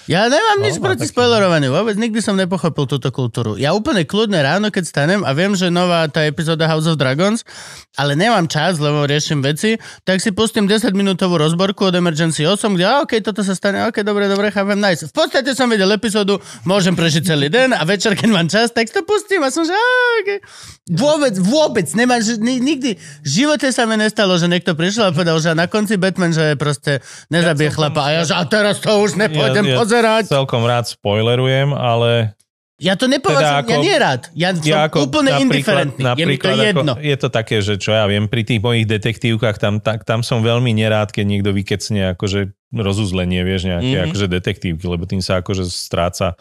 Ja 0.06 0.28
nemám 0.28 0.60
nič 0.60 0.76
No, 0.76 0.84
proti 0.84 1.04
taký- 1.04 1.12
spoilerovaniu. 1.12 1.72
Vôbec 1.72 1.96
nikdy 1.96 2.20
som 2.20 2.36
nepochopil 2.36 2.86
túto 2.86 3.08
kultúru. 3.08 3.56
Ja 3.56 3.72
úplne 3.72 4.04
kľudne 4.04 4.36
ráno, 4.38 4.68
keď 4.68 4.84
stanem 4.84 5.22
a 5.22 5.32
viem, 5.32 5.54
že 5.54 5.68
nová 5.68 6.04
tá 6.06 6.22
epizóda 6.22 6.66
House 6.66 6.86
of 6.86 6.96
Dragons, 6.96 7.48
ale 7.94 8.14
nemám 8.14 8.46
čas, 8.46 8.78
lebo 8.78 9.04
riešim 9.04 9.40
veci, 9.40 9.76
tak 10.02 10.18
si 10.18 10.30
pustím 10.30 10.66
10-minútovú 10.66 11.38
rozborku 11.38 11.86
od 11.86 11.96
Emergency 11.96 12.44
8, 12.44 12.60
kde, 12.74 12.84
a 12.84 13.00
OK, 13.00 13.22
toto 13.22 13.42
sa 13.42 13.54
stane, 13.54 13.86
OK, 13.86 14.02
dobre, 14.02 14.26
dobre, 14.26 14.50
chápem, 14.50 14.76
nice. 14.76 15.06
V 15.06 15.14
podstate 15.14 15.52
som 15.52 15.66
videl 15.66 15.88
epizódu, 15.90 16.36
môžem 16.64 16.92
prežiť 16.92 17.24
celý 17.26 17.48
den 17.48 17.72
a 17.72 17.84
večer, 17.84 18.12
keď 18.14 18.30
mám 18.30 18.48
čas, 18.48 18.70
tak 18.70 18.90
to 18.90 19.02
pustím 19.02 19.40
a 19.40 19.50
som 19.50 19.64
že, 19.64 19.72
okay. 20.20 20.44
Vôbec, 20.90 21.32
vôbec, 21.38 21.88
nemáš, 21.94 22.36
ni, 22.38 22.60
nikdy, 22.60 22.96
v 22.98 23.28
živote 23.30 23.70
sa 23.70 23.86
mi 23.86 23.96
nestalo, 23.96 24.36
že 24.36 24.46
niekto 24.46 24.74
prišiel 24.74 25.10
a 25.10 25.12
povedal, 25.12 25.38
že 25.38 25.54
na 25.54 25.66
konci 25.66 25.96
Batman, 25.96 26.30
že 26.30 26.54
proste 26.54 27.00
nezabije 27.30 27.70
Ja 27.70 27.74
chlapa 27.74 28.02
a 28.04 28.10
ja, 28.12 28.22
že 28.26 28.34
a 28.34 28.44
teraz 28.44 28.78
to 28.78 28.92
už 29.00 29.16
nepôjdem 29.16 29.64
Ja- 29.64 29.72
ja- 29.72 29.80
pozerať 29.94 30.24
celkom 30.28 30.64
rád 30.64 30.86
spoilerujem, 30.88 31.70
ale 31.70 32.34
Ja 32.82 32.98
to 32.98 33.06
nepovažujem, 33.06 33.40
Teda 33.40 33.64
ja 33.64 33.64
ako- 33.64 33.86
nie 33.86 33.96
rád. 33.96 34.22
Ja 34.34 34.50
som 34.52 34.66
ja 34.66 34.80
ako 34.84 34.98
úplne 35.06 35.32
indiferentný. 35.40 36.04
Je 36.18 36.26
mi 36.26 36.36
to 36.36 36.50
napríklad 36.50 36.56
jedno. 36.60 36.94
Ako, 36.94 37.06
je 37.06 37.16
to 37.16 37.28
také, 37.30 37.56
že 37.62 37.74
čo 37.78 37.94
ja 37.94 38.04
viem, 38.10 38.26
pri 38.28 38.44
tých 38.44 38.60
mojich 38.60 38.84
detektívkach 38.84 39.56
tam, 39.56 39.78
tak, 39.80 40.04
tam 40.04 40.20
som 40.20 40.42
veľmi 40.42 40.74
nerád, 40.74 41.14
keď 41.14 41.24
niekto 41.24 41.54
vykecne 41.54 42.12
akože 42.12 42.52
rozuzlenie, 42.74 43.46
vieš, 43.46 43.70
nejaké 43.70 43.80
Mhm. 43.80 43.94
mm-hmm. 43.94 44.08
akože 44.10 44.26
detektívky, 44.28 44.84
lebo 44.84 45.06
tým 45.06 45.22
sa 45.22 45.40
akože 45.40 45.64
stráca 45.70 46.36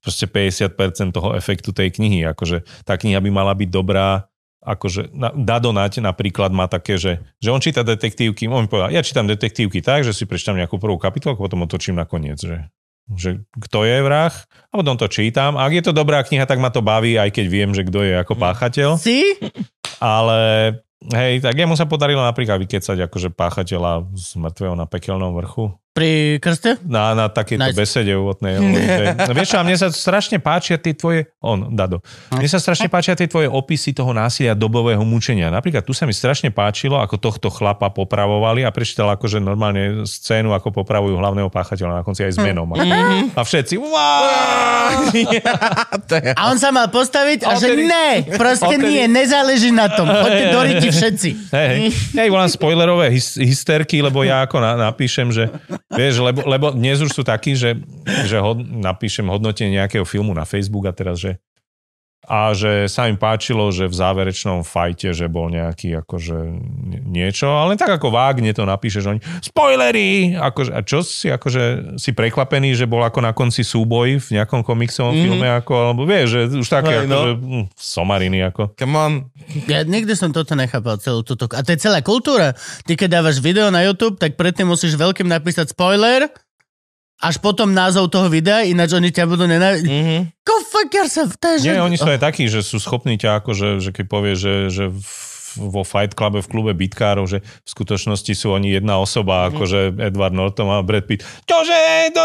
proste 0.00 0.24
50% 0.24 1.12
toho 1.12 1.34
efektu 1.34 1.72
tej 1.72 1.90
knihy. 1.90 2.24
Akože 2.24 2.62
tá 2.84 2.94
kniha 2.94 3.18
by 3.20 3.30
mala 3.32 3.52
byť 3.52 3.68
dobrá, 3.68 4.28
akože 4.64 5.12
na, 5.12 5.28
Dado 5.36 5.70
Nať 5.70 6.00
napríklad 6.00 6.50
má 6.50 6.64
také, 6.66 6.96
že, 6.96 7.20
že 7.38 7.52
on 7.52 7.60
číta 7.60 7.84
detektívky, 7.84 8.48
on 8.48 8.64
mi 8.64 8.68
povedal, 8.68 8.88
ja 8.90 9.04
čítam 9.04 9.28
detektívky 9.28 9.84
tak, 9.84 10.08
že 10.08 10.16
si 10.16 10.24
prečítam 10.24 10.56
nejakú 10.56 10.80
prvú 10.80 10.96
kapitolku, 10.96 11.44
potom 11.44 11.68
otočím 11.68 12.00
na 12.00 12.08
koniec, 12.08 12.40
že 12.40 12.72
že 13.12 13.44
kto 13.52 13.84
je 13.84 14.00
vrah 14.00 14.32
a 14.72 14.72
potom 14.72 14.96
to 14.96 15.12
čítam. 15.12 15.60
A 15.60 15.68
ak 15.68 15.76
je 15.76 15.84
to 15.84 15.92
dobrá 15.92 16.24
kniha, 16.24 16.48
tak 16.48 16.56
ma 16.56 16.72
to 16.72 16.80
baví, 16.80 17.20
aj 17.20 17.36
keď 17.36 17.46
viem, 17.52 17.70
že 17.76 17.84
kto 17.84 18.00
je 18.00 18.16
ako 18.16 18.32
páchateľ. 18.40 18.96
Si? 18.96 19.36
Ale 20.00 20.38
hej, 21.12 21.44
tak 21.44 21.52
jemu 21.52 21.76
sa 21.76 21.84
podarilo 21.84 22.24
napríklad 22.24 22.56
vykecať 22.64 23.04
akože 23.04 23.28
páchateľa 23.36 24.08
z 24.16 24.28
mŕtvého 24.40 24.72
na 24.72 24.88
pekelnom 24.88 25.36
vrchu. 25.36 25.76
Pri 25.94 26.42
krste? 26.42 26.74
Na, 26.82 27.14
na 27.14 27.30
takéto 27.30 27.62
Nice. 27.62 27.78
besede 27.78 28.18
úvodnej. 28.18 28.58
No, 29.14 29.30
vieš 29.30 29.54
čo, 29.54 29.62
a 29.62 29.64
mne 29.64 29.78
sa 29.78 29.88
strašne 29.94 30.42
páčia 30.42 30.74
tie 30.74 30.90
tvoje... 30.90 31.30
On, 31.38 31.70
Dado. 31.70 32.02
Mne 32.34 32.50
sa 32.50 32.58
strašne 32.58 32.90
páčia 32.90 33.14
tie 33.14 33.30
tvoje 33.30 33.46
opisy 33.46 33.94
toho 33.94 34.10
násilia 34.10 34.58
dobového 34.58 35.06
mučenia. 35.06 35.54
Napríklad 35.54 35.86
tu 35.86 35.94
sa 35.94 36.02
mi 36.02 36.10
strašne 36.10 36.50
páčilo, 36.50 36.98
ako 36.98 37.22
tohto 37.22 37.46
chlapa 37.46 37.94
popravovali 37.94 38.66
a 38.66 38.74
prečítal 38.74 39.06
akože 39.14 39.38
normálne 39.38 40.02
scénu, 40.02 40.50
ako 40.50 40.82
popravujú 40.82 41.14
hlavného 41.14 41.46
páchateľa 41.46 42.00
na 42.00 42.02
konci 42.02 42.26
aj 42.26 42.32
s 42.34 42.38
menom. 42.42 42.66
A 42.74 43.42
všetci... 43.46 43.78
A 46.38 46.42
on 46.50 46.58
sa 46.58 46.70
mal 46.74 46.90
postaviť 46.90 47.46
a 47.46 47.56
že 47.56 47.72
ne, 47.76 48.24
proste 48.36 48.76
nie, 48.76 49.06
nezáleží 49.08 49.70
na 49.72 49.88
tom. 49.88 50.06
Poďte 50.08 50.44
do 50.52 50.60
riti 50.60 50.88
všetci. 50.90 51.28
Hej, 51.54 51.66
hej. 51.68 51.80
Ja 52.12 52.22
volám 52.28 52.50
spoilerové 52.50 53.08
hys- 53.14 53.40
hysterky, 53.40 54.02
lebo 54.04 54.22
ja 54.26 54.44
ako 54.44 54.60
na, 54.60 54.76
napíšem, 54.90 55.30
že 55.32 55.48
vieš, 55.92 56.24
lebo, 56.24 56.40
lebo 56.46 56.72
dnes 56.72 57.02
už 57.04 57.12
sú 57.12 57.22
takí, 57.26 57.52
že, 57.58 57.80
že 58.24 58.40
hod, 58.40 58.60
napíšem 58.60 59.28
hodnotenie 59.28 59.76
nejakého 59.80 60.06
filmu 60.08 60.32
na 60.32 60.48
Facebook 60.48 60.88
a 60.88 60.96
teraz, 60.96 61.20
že 61.20 61.42
a 62.24 62.56
že 62.56 62.88
sa 62.88 63.06
im 63.06 63.20
páčilo, 63.20 63.68
že 63.68 63.88
v 63.88 63.94
záverečnom 63.94 64.64
fajte, 64.64 65.12
že 65.12 65.28
bol 65.28 65.52
nejaký 65.52 66.00
akože 66.00 66.38
nie- 66.88 67.04
niečo, 67.04 67.52
ale 67.52 67.74
len 67.74 67.78
tak 67.80 68.00
ako 68.00 68.08
vágne 68.08 68.50
to 68.56 68.64
napíše, 68.64 69.04
že 69.04 69.16
oni 69.16 69.20
spoilery! 69.44 70.36
Akože, 70.36 70.72
a 70.72 70.80
čo 70.80 71.04
si 71.04 71.28
akože 71.28 71.96
si 72.00 72.10
prekvapený, 72.16 72.72
že 72.72 72.88
bol 72.88 73.04
ako 73.04 73.20
na 73.20 73.36
konci 73.36 73.60
súboj 73.60 74.18
v 74.20 74.28
nejakom 74.40 74.64
komiksovom 74.64 75.12
mm. 75.12 75.24
filme, 75.24 75.48
ako, 75.48 75.72
alebo 75.92 76.02
vieš, 76.08 76.26
že 76.32 76.40
už 76.56 76.68
také 76.68 77.04
no. 77.04 77.20
akože 77.20 77.32
hm, 77.36 77.64
somariny 77.76 78.38
ako. 78.48 78.62
Come 78.74 78.96
on. 78.96 79.12
Ja 79.68 79.84
nikdy 79.84 80.16
som 80.16 80.32
toto 80.32 80.56
nechápal, 80.56 80.96
celú 80.98 81.20
túto... 81.20 81.44
A 81.52 81.60
to 81.60 81.76
je 81.76 81.78
celá 81.78 82.00
kultúra. 82.00 82.56
Ty 82.88 82.96
keď 82.96 83.20
dávaš 83.20 83.38
video 83.44 83.68
na 83.68 83.84
YouTube, 83.84 84.16
tak 84.16 84.40
predtým 84.40 84.66
musíš 84.66 84.96
veľkým 84.96 85.28
napísať 85.28 85.76
spoiler, 85.76 86.32
až 87.22 87.38
potom 87.38 87.70
názov 87.70 88.10
toho 88.10 88.26
videa, 88.26 88.66
ináč 88.66 88.94
oni 88.96 89.14
ťa 89.14 89.24
budú 89.26 89.46
nenávidieť. 89.46 89.90
Mhm. 89.90 90.18
Go 90.42 90.54
fuck 90.66 90.90
yourself, 90.90 91.34
to 91.38 91.56
je 91.56 91.66
že... 91.66 91.66
Nie, 91.72 91.84
oni 91.84 91.96
sú 91.98 92.08
aj 92.10 92.20
takí, 92.20 92.50
že 92.50 92.60
sú 92.60 92.82
schopní 92.82 93.16
ťa 93.16 93.42
akože, 93.42 93.80
že 93.80 93.90
keď 93.94 94.04
povie, 94.10 94.34
že, 94.34 94.68
že 94.68 94.90
v- 94.90 95.33
vo 95.56 95.82
Fight 95.82 96.12
Clube 96.12 96.38
v 96.38 96.46
klube 96.46 96.72
bitkárov, 96.72 97.24
že 97.24 97.38
v 97.38 97.68
skutočnosti 97.68 98.30
sú 98.30 98.50
oni 98.50 98.72
jedna 98.72 98.96
osoba, 98.96 99.48
akože 99.48 99.96
Edward 100.02 100.30
Norton 100.30 100.66
a 100.68 100.80
Brad 100.80 101.04
Pitt. 101.04 101.22
Čože, 101.42 101.78
to, 102.10 102.22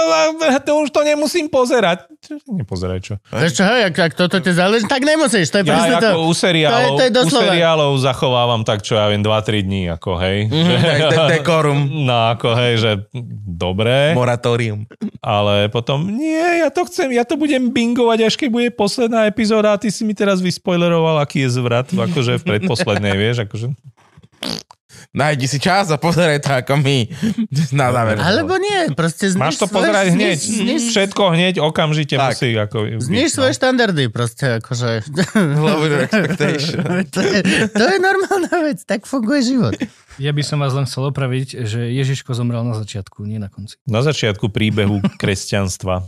to 0.59 0.71
už 0.77 0.89
to 0.89 1.01
nemusím 1.01 1.45
pozerať. 1.45 2.09
Nepozeraj 2.45 2.99
čo. 2.99 3.13
Vieš 3.29 3.53
čo, 3.53 3.63
hej, 3.63 3.87
ak, 3.87 3.95
ak 3.95 4.13
toto 4.13 4.37
ti 4.37 4.51
záleží, 4.51 4.83
tak 4.83 5.01
nemusíš, 5.01 5.47
to 5.47 5.57
je 5.57 5.63
Ja 5.63 5.71
presne 5.71 5.95
to. 5.95 6.07
ako 6.09 6.21
u 6.21 6.33
seriálov, 6.33 6.91
to 6.91 7.01
je- 7.01 7.11
to 7.11 7.17
je 7.17 7.25
u 7.25 7.31
seriálov 7.31 7.91
zachovávam 7.97 8.61
tak, 8.61 8.81
čo 8.81 8.93
ja 8.93 9.07
viem, 9.07 9.19
2-3 9.19 9.61
dní, 9.61 9.87
ako 9.87 10.17
hej. 10.17 10.37
De- 10.47 11.27
dekorum. 11.31 11.79
No 12.01 12.31
ako 12.31 12.49
hej, 12.55 12.73
že 12.75 12.91
dobre, 13.45 14.11
Moratórium. 14.11 14.83
ale 15.19 15.67
potom 15.67 16.09
nie, 16.09 16.37
ja 16.59 16.69
to 16.69 16.83
chcem, 16.83 17.11
ja 17.11 17.21
to 17.21 17.35
budem 17.35 17.69
bingovať, 17.69 18.19
až 18.21 18.33
keď 18.35 18.49
bude 18.49 18.67
posledná 18.71 19.25
epizóda 19.25 19.71
a 19.71 19.77
ty 19.77 19.87
si 19.87 20.01
mi 20.01 20.11
teraz 20.11 20.39
vyspoileroval, 20.39 21.19
aký 21.19 21.45
je 21.45 21.53
zvrat, 21.53 21.87
akože 21.87 22.39
v 22.39 22.43
predposlednej, 22.45 23.13
vieš, 23.19 23.43
akože... 23.43 23.75
Nájdi 25.09 25.49
si 25.49 25.57
čas 25.57 25.89
a 25.89 25.97
pozeraj 25.97 26.37
to 26.37 26.53
ako 26.53 26.79
my. 26.79 27.09
Na 27.79 27.89
záver. 27.89 28.15
Alebo 28.15 28.55
nie, 28.55 28.93
proste 28.93 29.27
zniž 29.27 29.41
Máš 29.41 29.55
to 29.57 29.65
svoje- 29.65 29.75
pozerať 29.89 30.05
hneď, 30.13 30.37
Zniž, 30.37 30.59
zniž, 30.59 30.81
všetko 30.93 31.23
hneď, 31.33 31.55
okamžite 31.59 32.15
Tak. 32.15 32.29
musí 32.29 32.49
ako... 32.53 32.77
zniž 32.99 33.27
byť, 33.27 33.33
svoje 33.33 33.51
štandardy, 33.53 34.03
proste 34.13 34.61
akože... 34.61 34.89
Expectation. 36.05 36.79
to, 37.15 37.21
je, 37.21 37.39
to 37.69 37.83
je 37.85 37.97
normálna 37.97 38.55
vec, 38.63 38.79
tak 38.85 39.03
funguje 39.03 39.41
život. 39.45 39.73
Ja 40.19 40.29
by 40.29 40.43
som 40.45 40.61
vás 40.61 40.75
len 40.75 40.85
chcel 40.85 41.09
opraviť, 41.09 41.63
že 41.65 41.89
Ježiško 41.89 42.35
zomrel 42.35 42.61
na 42.61 42.77
začiatku, 42.77 43.25
nie 43.25 43.41
na 43.41 43.49
konci. 43.49 43.79
Na 43.87 44.05
začiatku 44.05 44.51
príbehu 44.51 44.99
kresťanstva. 45.17 46.05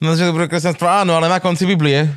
No, 0.00 0.16
že 0.16 0.24
dobré 0.24 0.48
kresťanstvo, 0.48 0.86
áno, 0.86 1.12
ale 1.12 1.28
na 1.28 1.40
konci 1.40 1.68
Biblie. 1.68 2.08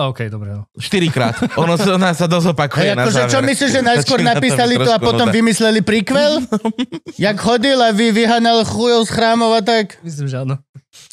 OK, 0.00 0.32
dobre. 0.32 0.56
No. 0.56 0.64
Štyrikrát. 0.80 1.36
Ono 1.60 1.76
sa, 1.76 2.00
ona 2.00 2.16
sa 2.16 2.24
dosť 2.24 2.56
opakuje 2.56 2.96
na 2.96 3.04
akože, 3.04 3.20
záver. 3.20 3.32
čo 3.36 3.40
myslíš, 3.44 3.70
že 3.70 3.82
najskôr 3.84 4.20
Začína 4.24 4.32
napísali 4.40 4.74
to 4.80 4.88
a 4.88 4.96
potom 4.96 5.28
nuda. 5.28 5.36
vymysleli 5.36 5.80
prequel? 5.84 6.40
Jak 7.28 7.36
chodil 7.36 7.76
a 7.76 7.92
vy, 7.92 8.08
vyhanal 8.16 8.64
chujov 8.64 9.04
z 9.04 9.10
chrámov 9.12 9.52
a 9.52 9.60
tak? 9.60 10.00
Myslím, 10.00 10.32
že 10.32 10.40
áno. 10.40 10.56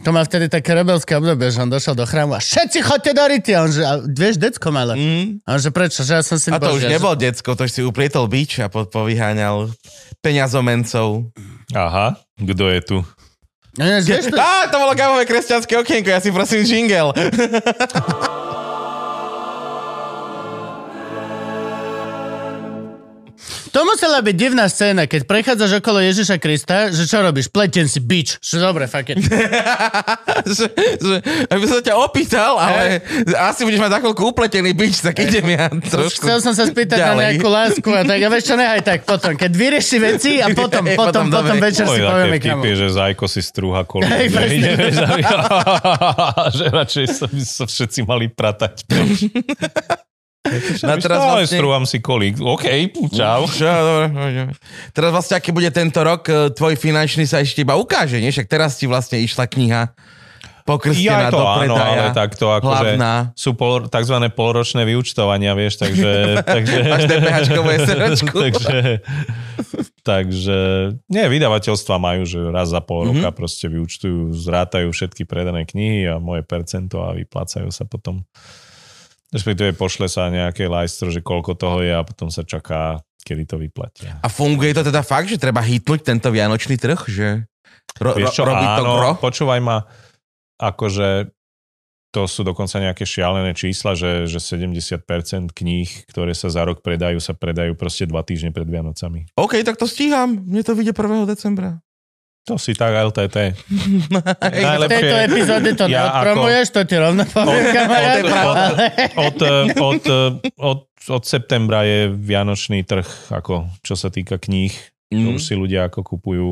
To 0.07 0.09
má 0.15 0.23
vtedy 0.23 0.47
také 0.47 0.71
rebelské 0.71 1.19
obdobie, 1.19 1.51
že 1.51 1.59
on 1.59 1.67
došiel 1.67 1.99
do 1.99 2.07
chrámu 2.07 2.31
a 2.35 2.39
všetci 2.39 2.79
chodte 2.79 3.11
do 3.11 3.23
ryti. 3.27 3.51
A 3.51 3.67
on 3.67 3.71
že, 3.75 3.83
a 3.83 3.99
vieš, 3.99 4.39
decko 4.39 4.71
malé. 4.71 4.95
Mm. 4.95 5.27
A 5.43 5.47
on 5.55 5.59
že 5.59 5.71
prečo, 5.75 6.07
že 6.07 6.15
ja 6.15 6.23
som 6.23 6.39
si 6.39 6.47
A 6.47 6.55
to 6.55 6.79
už 6.79 6.87
Bože, 6.87 6.91
nebol 6.95 7.13
decko, 7.15 7.59
to 7.59 7.67
už 7.67 7.71
si 7.75 7.81
uprietol 7.83 8.31
bič 8.31 8.63
a 8.63 8.71
po, 8.71 8.87
povyháňal 8.87 9.67
peňazomencov. 10.23 11.27
Aha, 11.75 12.15
kto 12.39 12.63
je 12.71 12.79
tu? 12.87 12.97
Vieš, 14.07 14.31
to... 14.31 14.39
Á, 14.39 14.71
to 14.71 14.79
bolo 14.79 14.95
gavové 14.95 15.27
kresťanské 15.27 15.75
okienko, 15.75 16.09
ja 16.11 16.23
si 16.23 16.31
prosím 16.31 16.63
jingle. 16.63 17.11
To 23.75 23.83
musela 23.83 24.23
byť 24.23 24.35
divná 24.39 24.71
scéna, 24.71 25.03
keď 25.03 25.27
prechádzaš 25.27 25.83
okolo 25.83 25.99
Ježiša 25.99 26.39
Krista, 26.39 26.95
že 26.95 27.03
čo 27.03 27.19
robíš? 27.19 27.51
Pletien 27.51 27.91
si 27.91 27.99
bič. 27.99 28.39
Že 28.39 28.71
dobre, 28.71 28.87
fuck 28.87 29.11
it. 29.11 29.19
že, 30.55 30.71
že, 30.95 31.15
aby 31.51 31.65
som 31.67 31.83
ťa 31.83 31.99
opýtal, 31.99 32.55
ale 32.55 33.03
asi 33.35 33.67
budeš 33.67 33.83
mať 33.83 33.99
nakoľko 33.99 34.31
upletený 34.31 34.71
bič, 34.71 35.03
tak 35.03 35.19
idem 35.19 35.59
ja 35.59 35.67
trošku 35.67 36.23
Chcel 36.23 36.39
som 36.39 36.55
sa 36.55 36.71
spýtať 36.71 37.03
na 37.03 37.19
ďalej. 37.19 37.23
nejakú 37.27 37.47
lásku 37.51 37.89
a 37.91 38.07
tak. 38.07 38.19
A 38.23 38.27
vieš 38.31 38.43
čo, 38.47 38.55
nehaj 38.55 38.79
tak 38.79 39.03
potom. 39.03 39.35
Keď 39.35 39.51
vyrieši 39.51 39.97
veci 39.99 40.31
a 40.39 40.47
potom, 40.55 40.87
potom, 40.95 41.27
potom 41.27 41.43
potom 41.43 41.55
večer 41.59 41.83
si 41.83 41.99
Oj, 41.99 41.99
také 41.99 42.11
povieme 42.15 42.37
kamu. 42.39 42.61
vtipy, 42.63 42.69
že 42.79 42.87
Zajko 42.95 43.25
si 43.27 43.41
strúha 43.43 43.81
kolú. 43.83 44.07
Hej, 44.07 44.27
presne. 44.31 44.69
že 46.63 46.65
radšej 46.71 47.05
sa, 47.11 47.25
by 47.27 47.43
sa 47.43 47.65
všetci 47.67 47.99
mali 48.07 48.31
pratať. 48.31 48.87
A 50.81 50.95
teraz 50.97 51.19
vlastne- 51.19 51.57
strúham 51.57 51.83
si 51.83 51.97
kolík. 51.99 52.37
OK, 52.37 52.65
čau. 53.11 53.45
Čo, 53.45 53.65
dobre, 53.65 54.05
dobre. 54.09 54.53
Teraz 54.91 55.09
vlastne, 55.11 55.35
aký 55.35 55.49
bude 55.49 55.69
tento 55.69 55.99
rok, 55.99 56.23
e, 56.25 56.49
tvoj 56.49 56.75
finančný 56.75 57.23
sa 57.23 57.39
ešte 57.39 57.61
iba 57.61 57.73
ukáže, 57.73 58.17
nie? 58.17 58.29
Však 58.29 58.45
teraz 58.45 58.75
ti 58.75 58.85
vlastne 58.85 59.17
išla 59.17 59.45
kniha 59.45 59.83
Ja 59.85 60.73
pokrstená 60.73 61.29
to 61.29 61.37
do 61.37 61.45
áno, 61.45 61.77
ale 61.77 62.09
takto 62.09 62.49
akože 62.49 62.97
sú 63.37 63.53
pol, 63.53 63.85
tzv. 63.85 64.17
polročné 64.33 64.81
vyučtovania, 64.83 65.53
vieš, 65.53 65.77
takže... 65.77 66.09
takže 66.57 66.77
Máš 66.83 67.03
DPH-čkovú 67.05 67.69
SROčku. 67.85 68.33
takže, 68.33 68.77
takže, 70.01 70.57
nie, 71.05 71.21
vydavateľstva 71.21 71.95
majú, 71.97 72.25
že 72.25 72.41
raz 72.49 72.69
za 72.69 72.81
pol 72.81 73.13
roka 73.13 73.29
Mhm. 73.29 73.37
proste 73.37 73.69
vyučtujú, 73.69 74.33
zrátajú 74.33 74.89
všetky 74.89 75.21
predané 75.23 75.65
knihy 75.65 76.09
a 76.09 76.17
moje 76.17 76.41
percento 76.41 76.97
a 76.99 77.13
vyplácajú 77.13 77.69
sa 77.69 77.85
potom. 77.85 78.25
Respektíve 79.35 79.75
pošle 79.75 80.07
sa 80.07 80.31
nejaké 80.31 80.71
lajstro, 80.71 81.11
že 81.11 81.19
koľko 81.19 81.59
toho 81.59 81.83
je 81.83 81.91
a 81.91 82.07
potom 82.07 82.31
sa 82.31 82.47
čaká, 82.47 83.03
kedy 83.27 83.43
to 83.43 83.59
vyplatia. 83.59 84.15
A 84.23 84.31
funguje 84.31 84.71
to 84.71 84.87
teda 84.87 85.03
fakt, 85.03 85.27
že 85.27 85.35
treba 85.35 85.59
hitnúť 85.59 86.07
tento 86.07 86.31
vianočný 86.31 86.79
trh? 86.79 86.99
Že 87.03 87.27
ro, 87.99 88.11
Vieš 88.15 88.31
čo, 88.31 88.47
robí 88.47 88.63
to 88.63 88.83
áno, 88.87 88.93
gro? 88.95 89.11
počúvaj 89.19 89.59
ma, 89.59 89.83
akože 90.55 91.35
to 92.15 92.31
sú 92.31 92.47
dokonca 92.47 92.79
nejaké 92.79 93.03
šialené 93.03 93.51
čísla, 93.51 93.91
že, 93.91 94.23
že 94.23 94.39
70% 94.39 95.03
kníh, 95.51 95.89
ktoré 96.07 96.31
sa 96.31 96.47
za 96.47 96.63
rok 96.63 96.79
predajú, 96.79 97.19
sa 97.19 97.35
predajú 97.35 97.75
proste 97.75 98.07
dva 98.07 98.23
týždne 98.23 98.55
pred 98.55 98.63
Vianocami. 98.63 99.27
OK, 99.35 99.59
tak 99.67 99.75
to 99.75 99.83
stíham. 99.83 100.47
Mne 100.47 100.63
to 100.63 100.71
vyjde 100.79 100.95
1. 100.95 101.27
decembra. 101.27 101.83
To 102.45 102.61
si 102.61 102.71
tak 102.71 102.93
LTT. 102.93 103.57
Hej, 103.57 104.65
V 104.81 104.85
tejto 104.85 105.15
epizóde 105.17 105.69
to 105.73 105.89
Ja 105.89 106.05
neodpromuješ, 106.05 106.65
to 106.69 106.85
ti 106.85 106.93
rovno 106.93 107.25
poviem, 107.25 107.73
kamarát. 107.73 108.21
Od, 109.17 109.37
od, 109.73 110.03
od, 110.55 110.79
od 111.09 111.23
septembra 111.23 111.81
je 111.81 112.05
Vianočný 112.07 112.81
trh, 112.81 113.33
ako 113.33 113.65
čo 113.81 113.93
sa 113.93 114.09
týka 114.09 114.37
kníh. 114.37 114.73
To 115.07 115.17
Mm. 115.25 115.37
už 115.37 115.41
si 115.43 115.53
ľudia 115.53 115.85
ako 115.85 116.01
kupujú 116.01 116.49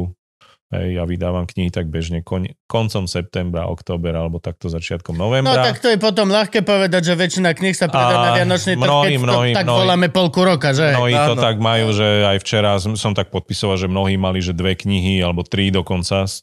Hej, 0.73 0.87
ja 0.91 1.03
vydávam 1.03 1.43
knihy 1.43 1.69
tak 1.69 1.85
bežne 1.85 2.19
kon, 2.19 2.41
koncom 2.65 3.05
septembra, 3.05 3.65
október 3.65 4.11
alebo 4.11 4.37
takto 4.37 4.65
začiatkom 4.65 5.13
No 5.13 5.29
novembra. 5.29 5.61
tak 5.63 5.77
to 5.77 5.87
je 5.87 5.95
potom 5.95 6.27
ľahké 6.27 6.59
povedať, 6.59 7.01
že 7.03 7.13
väčšina 7.13 7.51
kníh 7.51 7.71
sa 7.71 7.85
predá 7.85 8.15
na 8.17 8.29
Vianočný 8.33 8.73
trh, 8.73 8.81
mnohí, 8.83 9.13
to 9.13 9.21
mnohí, 9.21 9.51
tak 9.51 9.63
mnohí- 9.63 9.79
voláme 9.79 10.07
polku 10.07 10.41
roka, 10.41 10.71
že? 10.71 10.91
Mnohí 10.91 11.13
to 11.13 11.33
Áno. 11.33 11.39
tak 11.39 11.55
majú, 11.57 11.89
že 11.89 12.05
aj 12.25 12.37
včera 12.39 12.75
som, 12.77 12.93
som 12.93 13.11
tak 13.11 13.29
podpisoval, 13.29 13.75
že 13.75 13.85
mnohí 13.85 14.15
mali, 14.15 14.39
že 14.39 14.51
dve 14.51 14.73
knihy 14.73 15.19
alebo 15.19 15.41
tri 15.41 15.69
dokonca 15.69 16.25
z, 16.25 16.41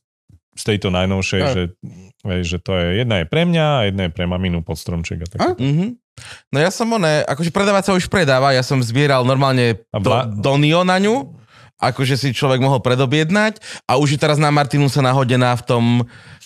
z 0.53 0.63
tejto 0.65 0.89
najnovšej, 0.89 1.41
A. 1.41 1.49
že, 1.51 1.63
že 2.43 2.57
to 2.57 2.73
je, 2.73 3.03
jedna 3.03 3.21
je 3.21 3.27
pre 3.27 3.43
mňa 3.43 3.67
a 3.67 3.85
jedna 3.85 4.03
je 4.07 4.13
pre 4.13 4.25
maminu 4.25 4.61
pod 4.61 4.77
stromček. 4.77 5.21
A 5.21 5.27
tak. 5.27 5.41
Mhm. 5.57 5.99
No 6.49 6.61
ja 6.61 6.69
som 6.69 6.85
oné, 6.87 7.25
akože 7.25 7.49
predávať 7.49 7.83
sa 7.83 7.93
už 7.97 8.05
predáva, 8.07 8.53
ja 8.53 8.61
som 8.61 8.77
zbieral 8.79 9.25
normálne 9.25 9.81
A 9.89 9.97
do, 9.97 10.13
Donio 10.37 10.85
na 10.85 11.01
ňu, 11.01 11.33
akože 11.81 12.15
si 12.21 12.37
človek 12.37 12.61
mohol 12.61 12.85
predobjednať 12.85 13.59
a 13.89 13.97
už 13.97 14.15
je 14.15 14.19
teraz 14.21 14.37
na 14.37 14.53
Martinusa 14.53 15.01
nahodená 15.01 15.57
v 15.57 15.63
tom, 15.65 15.85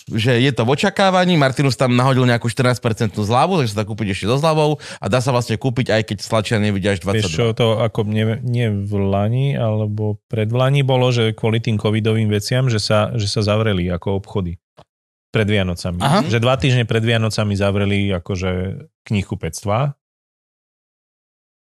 že 0.09 0.36
je 0.36 0.52
to 0.52 0.69
v 0.69 0.73
očakávaní, 0.77 1.35
Martinus 1.35 1.81
tam 1.81 1.97
nahodil 1.97 2.28
nejakú 2.28 2.47
14% 2.47 3.16
zľavu, 3.16 3.61
takže 3.61 3.73
sa 3.73 3.82
dá 3.82 3.86
kúpiť 3.89 4.12
ešte 4.12 4.27
so 4.28 4.36
zľavou 4.36 4.78
a 4.78 5.05
dá 5.09 5.19
sa 5.19 5.32
vlastne 5.32 5.56
kúpiť 5.56 5.90
aj 5.90 6.02
keď 6.06 6.19
stlačia 6.20 6.56
nevidia 6.61 6.93
až 6.93 7.02
22. 7.02 7.15
Vieš 7.19 7.32
čo, 7.32 7.47
to 7.56 7.81
ako 7.81 8.05
nie, 8.05 8.39
nie 8.44 8.69
v 8.69 8.93
Lani, 9.01 9.56
alebo 9.56 10.20
pred 10.28 10.52
Lani 10.52 10.85
bolo, 10.85 11.09
že 11.09 11.32
kvôli 11.32 11.59
tým 11.65 11.81
covidovým 11.81 12.28
veciam, 12.28 12.69
že 12.69 12.78
sa, 12.78 13.16
že 13.16 13.27
sa 13.27 13.40
zavreli 13.40 13.89
ako 13.89 14.20
obchody 14.20 14.61
pred 15.35 15.51
Vianocami. 15.51 15.98
Aha. 15.98 16.20
Že 16.31 16.39
dva 16.39 16.55
týždne 16.55 16.86
pred 16.86 17.02
Vianocami 17.02 17.59
zavreli 17.59 18.12
akože 18.15 18.86
knihkupectva 19.09 19.98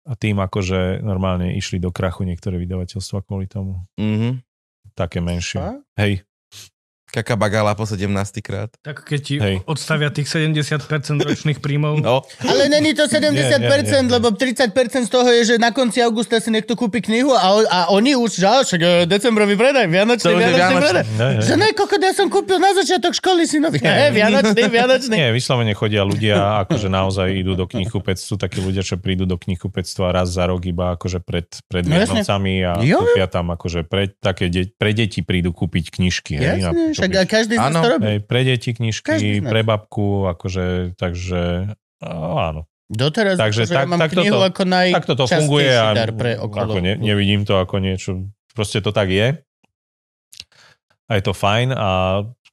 a 0.07 0.15
tým 0.15 0.39
akože 0.39 1.03
normálne 1.03 1.51
išli 1.59 1.83
do 1.83 1.91
krachu 1.91 2.23
niektoré 2.23 2.55
vydavateľstva 2.57 3.27
kvôli 3.27 3.51
tomu. 3.51 3.83
Mhm. 3.99 4.41
Také 4.95 5.21
menšie. 5.21 5.59
A? 5.61 5.77
Hej, 5.99 6.25
Kaká 7.07 7.33
bagala 7.33 7.71
po 7.71 7.83
17 7.83 8.03
krát. 8.39 8.67
Tak 8.77 9.01
keď 9.01 9.19
ti 9.19 9.35
Hej. 9.37 9.63
odstavia 9.63 10.09
tých 10.09 10.27
70% 10.27 10.83
ročných 11.17 11.57
príjmov, 11.57 11.99
No, 11.99 12.27
Ale 12.41 12.67
není 12.67 12.91
to 12.91 13.03
70%, 13.03 13.31
Nie, 13.31 13.47
nie, 13.57 13.71
nie, 13.81 14.01
nie. 14.01 14.11
lebo 14.11 14.27
30% 14.29 14.75
z 15.01 15.09
toho 15.09 15.23
je, 15.25 15.41
že 15.45 15.55
na 15.55 15.71
konci 15.71 15.99
augusta 15.99 16.35
si 16.35 16.49
niekto 16.49 16.73
kúpi 16.73 16.99
knihu 16.99 17.31
a, 17.31 17.47
a 17.63 17.79
oni 17.89 18.13
už, 18.13 18.29
že 18.33 18.45
však 18.45 18.81
e, 18.81 18.87
decembrový 19.05 19.55
predaj, 19.55 19.85
vianočný, 19.85 20.25
To 20.25 20.35
vianočný 20.35 20.59
vianočný. 20.59 20.83
predaj. 20.83 21.03
Ne, 21.09 21.27
ne. 21.33 21.41
Že 21.41 21.53
ne, 21.55 21.67
kokot, 21.71 21.97
ja 21.97 22.11
som 22.11 22.27
kúpil 22.27 22.57
na 22.57 22.71
začiatok 22.73 23.13
školy 23.13 23.43
synovi. 23.45 23.79
Ne, 23.79 24.11
vianočný, 24.11 24.61
vianočný. 24.67 25.15
Nie, 25.15 25.29
vyslovene 25.31 25.71
chodia 25.71 26.03
ľudia, 26.03 26.35
akože 26.61 26.87
naozaj 26.87 27.31
idú 27.33 27.53
do 27.53 27.65
knihkupectva, 27.65 28.35
takí 28.37 28.59
ľudia, 28.59 28.81
čo 28.81 28.95
prídu 28.95 29.23
do 29.23 29.37
knihkupectva 29.37 30.11
raz 30.13 30.27
za 30.29 30.43
rok 30.43 30.59
iba 30.61 30.91
akože 30.93 31.19
pred, 31.19 31.47
pred 31.65 31.83
No. 31.83 31.95
Vianocami 31.95 32.55
a 32.61 32.71
Jo, 32.79 32.99
kúpia 32.99 33.25
tam 33.25 33.47
akože 33.49 33.81
pre, 33.81 34.11
také 34.11 34.47
de- 34.47 34.67
pre 34.67 34.91
deti 34.91 35.21
prídu 35.21 35.49
kúpiť 35.49 35.87
knižky. 35.89 36.35
hej, 36.35 36.59
na- 36.61 36.75
však 36.97 37.11
a 37.13 37.23
každý 37.23 37.55
z 37.55 37.61
nás 37.61 37.73
to 37.75 37.89
robí. 37.89 38.03
hej, 38.03 38.19
pre 38.21 38.41
deti 38.41 38.69
knižky, 38.71 39.13
pre 39.39 39.61
babku, 39.61 40.25
akože, 40.27 40.65
takže 40.93 41.71
áno. 42.01 42.65
Doteraz, 42.87 43.35
Takže 43.35 43.63
akože 43.63 43.73
ja 43.73 43.77
tak- 43.77 43.89
mám 43.89 43.99
takto 43.99 44.21
knihu 44.21 44.33
to- 44.33 44.47
ako 44.95 45.11
to 45.13 45.25
funguje 45.27 45.69
a 45.69 45.91
dar 45.91 46.11
pre 46.11 46.39
okolo. 46.39 46.71
ako 46.71 46.79
ne, 46.79 46.95
nevidím 46.95 47.43
to 47.43 47.57
ako 47.57 47.77
niečo, 47.77 48.11
proste 48.51 48.79
to 48.79 48.89
tak 48.89 49.07
je. 49.07 49.35
A 51.07 51.15
je 51.15 51.23
to 51.23 51.31
fajn 51.31 51.71
a 51.71 51.89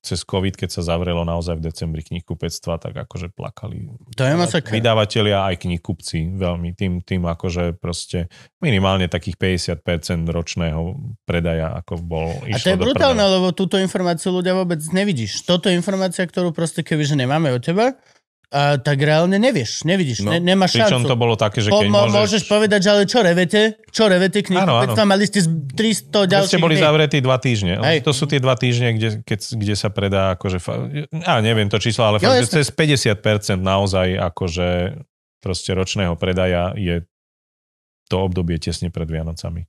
cez 0.05 0.21
COVID, 0.21 0.61
keď 0.61 0.69
sa 0.69 0.85
zavrelo 0.85 1.25
naozaj 1.25 1.57
v 1.57 1.73
decembri 1.73 2.05
knihkupectva, 2.05 2.77
tak 2.77 2.93
akože 3.09 3.33
plakali 3.33 3.89
To 4.13 4.23
je 4.23 4.37
masakra. 4.37 4.69
vydavatelia 4.69 5.49
aj 5.49 5.65
knihkupci 5.65 6.37
veľmi. 6.37 6.77
Tým, 6.77 7.01
tým 7.01 7.25
akože 7.25 7.81
proste 7.81 8.29
minimálne 8.61 9.09
takých 9.09 9.41
50% 9.81 10.29
ročného 10.29 11.01
predaja, 11.25 11.73
ako 11.81 12.05
bol 12.05 12.29
A 12.53 12.61
to 12.61 12.77
je 12.77 12.79
brutálne, 12.79 13.25
lebo 13.25 13.57
túto 13.57 13.81
informáciu 13.81 14.29
ľudia 14.29 14.53
vôbec 14.53 14.85
nevidíš. 14.93 15.49
Toto 15.49 15.73
je 15.73 15.75
informácia, 15.75 16.29
ktorú 16.29 16.53
proste 16.53 16.85
kebyže 16.85 17.17
nemáme 17.17 17.49
od 17.49 17.65
teba, 17.65 17.97
a 18.55 18.79
tak 18.79 18.97
reálne 18.97 19.35
nevieš, 19.35 19.83
nevidíš, 19.83 20.23
No, 20.23 20.31
ne, 20.31 20.39
nemáš 20.39 20.73
Pričom 20.73 21.03
šancu. 21.03 21.11
to 21.11 21.17
bolo 21.17 21.35
také, 21.35 21.59
že 21.59 21.69
keď 21.69 21.85
mo- 21.85 22.07
môžeš... 22.07 22.15
môžeš 22.15 22.43
povedať, 22.47 22.81
že 22.81 22.89
ale 22.89 23.03
čo 23.05 23.19
revete? 23.21 23.61
Čo 23.89 24.07
revete 24.07 24.39
knihu? 24.41 24.63
Áno, 24.63 24.79
áno. 24.81 24.95
Mali 25.05 25.27
ste 25.27 25.41
z 25.41 25.51
300 25.69 25.75
Keď 25.75 26.31
ďalších 26.31 26.49
ste 26.49 26.63
boli 26.63 26.73
kníh. 26.73 26.85
zavretí 26.87 27.19
dva 27.19 27.37
týždne. 27.37 27.83
Hej. 27.83 27.99
To 28.01 28.13
sú 28.13 28.25
tie 28.25 28.39
dva 28.39 28.55
týždne, 28.55 28.89
kde, 28.93 29.09
keď, 29.21 29.39
kde 29.53 29.75
sa 29.75 29.89
predá 29.89 30.33
akože... 30.33 30.59
Fa- 30.59 30.87
ja 31.11 31.35
neviem 31.41 31.67
to 31.67 31.77
číslo, 31.77 32.07
ale 32.07 32.17
Jo, 32.17 32.31
fakt, 32.31 32.47
že 32.47 32.63
cez 32.63 32.71
50% 32.71 33.19
naozaj 33.59 34.07
akože 34.15 34.69
proste 35.39 35.71
ročného 35.71 36.15
predaja 36.15 36.73
je 36.73 37.03
to 38.05 38.23
obdobie 38.23 38.57
tesne 38.57 38.89
pred 38.89 39.05
Vianocami. 39.05 39.67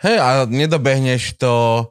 hej, 0.00 0.16
a 0.16 0.28
nedobehneš 0.44 1.36
to 1.36 1.86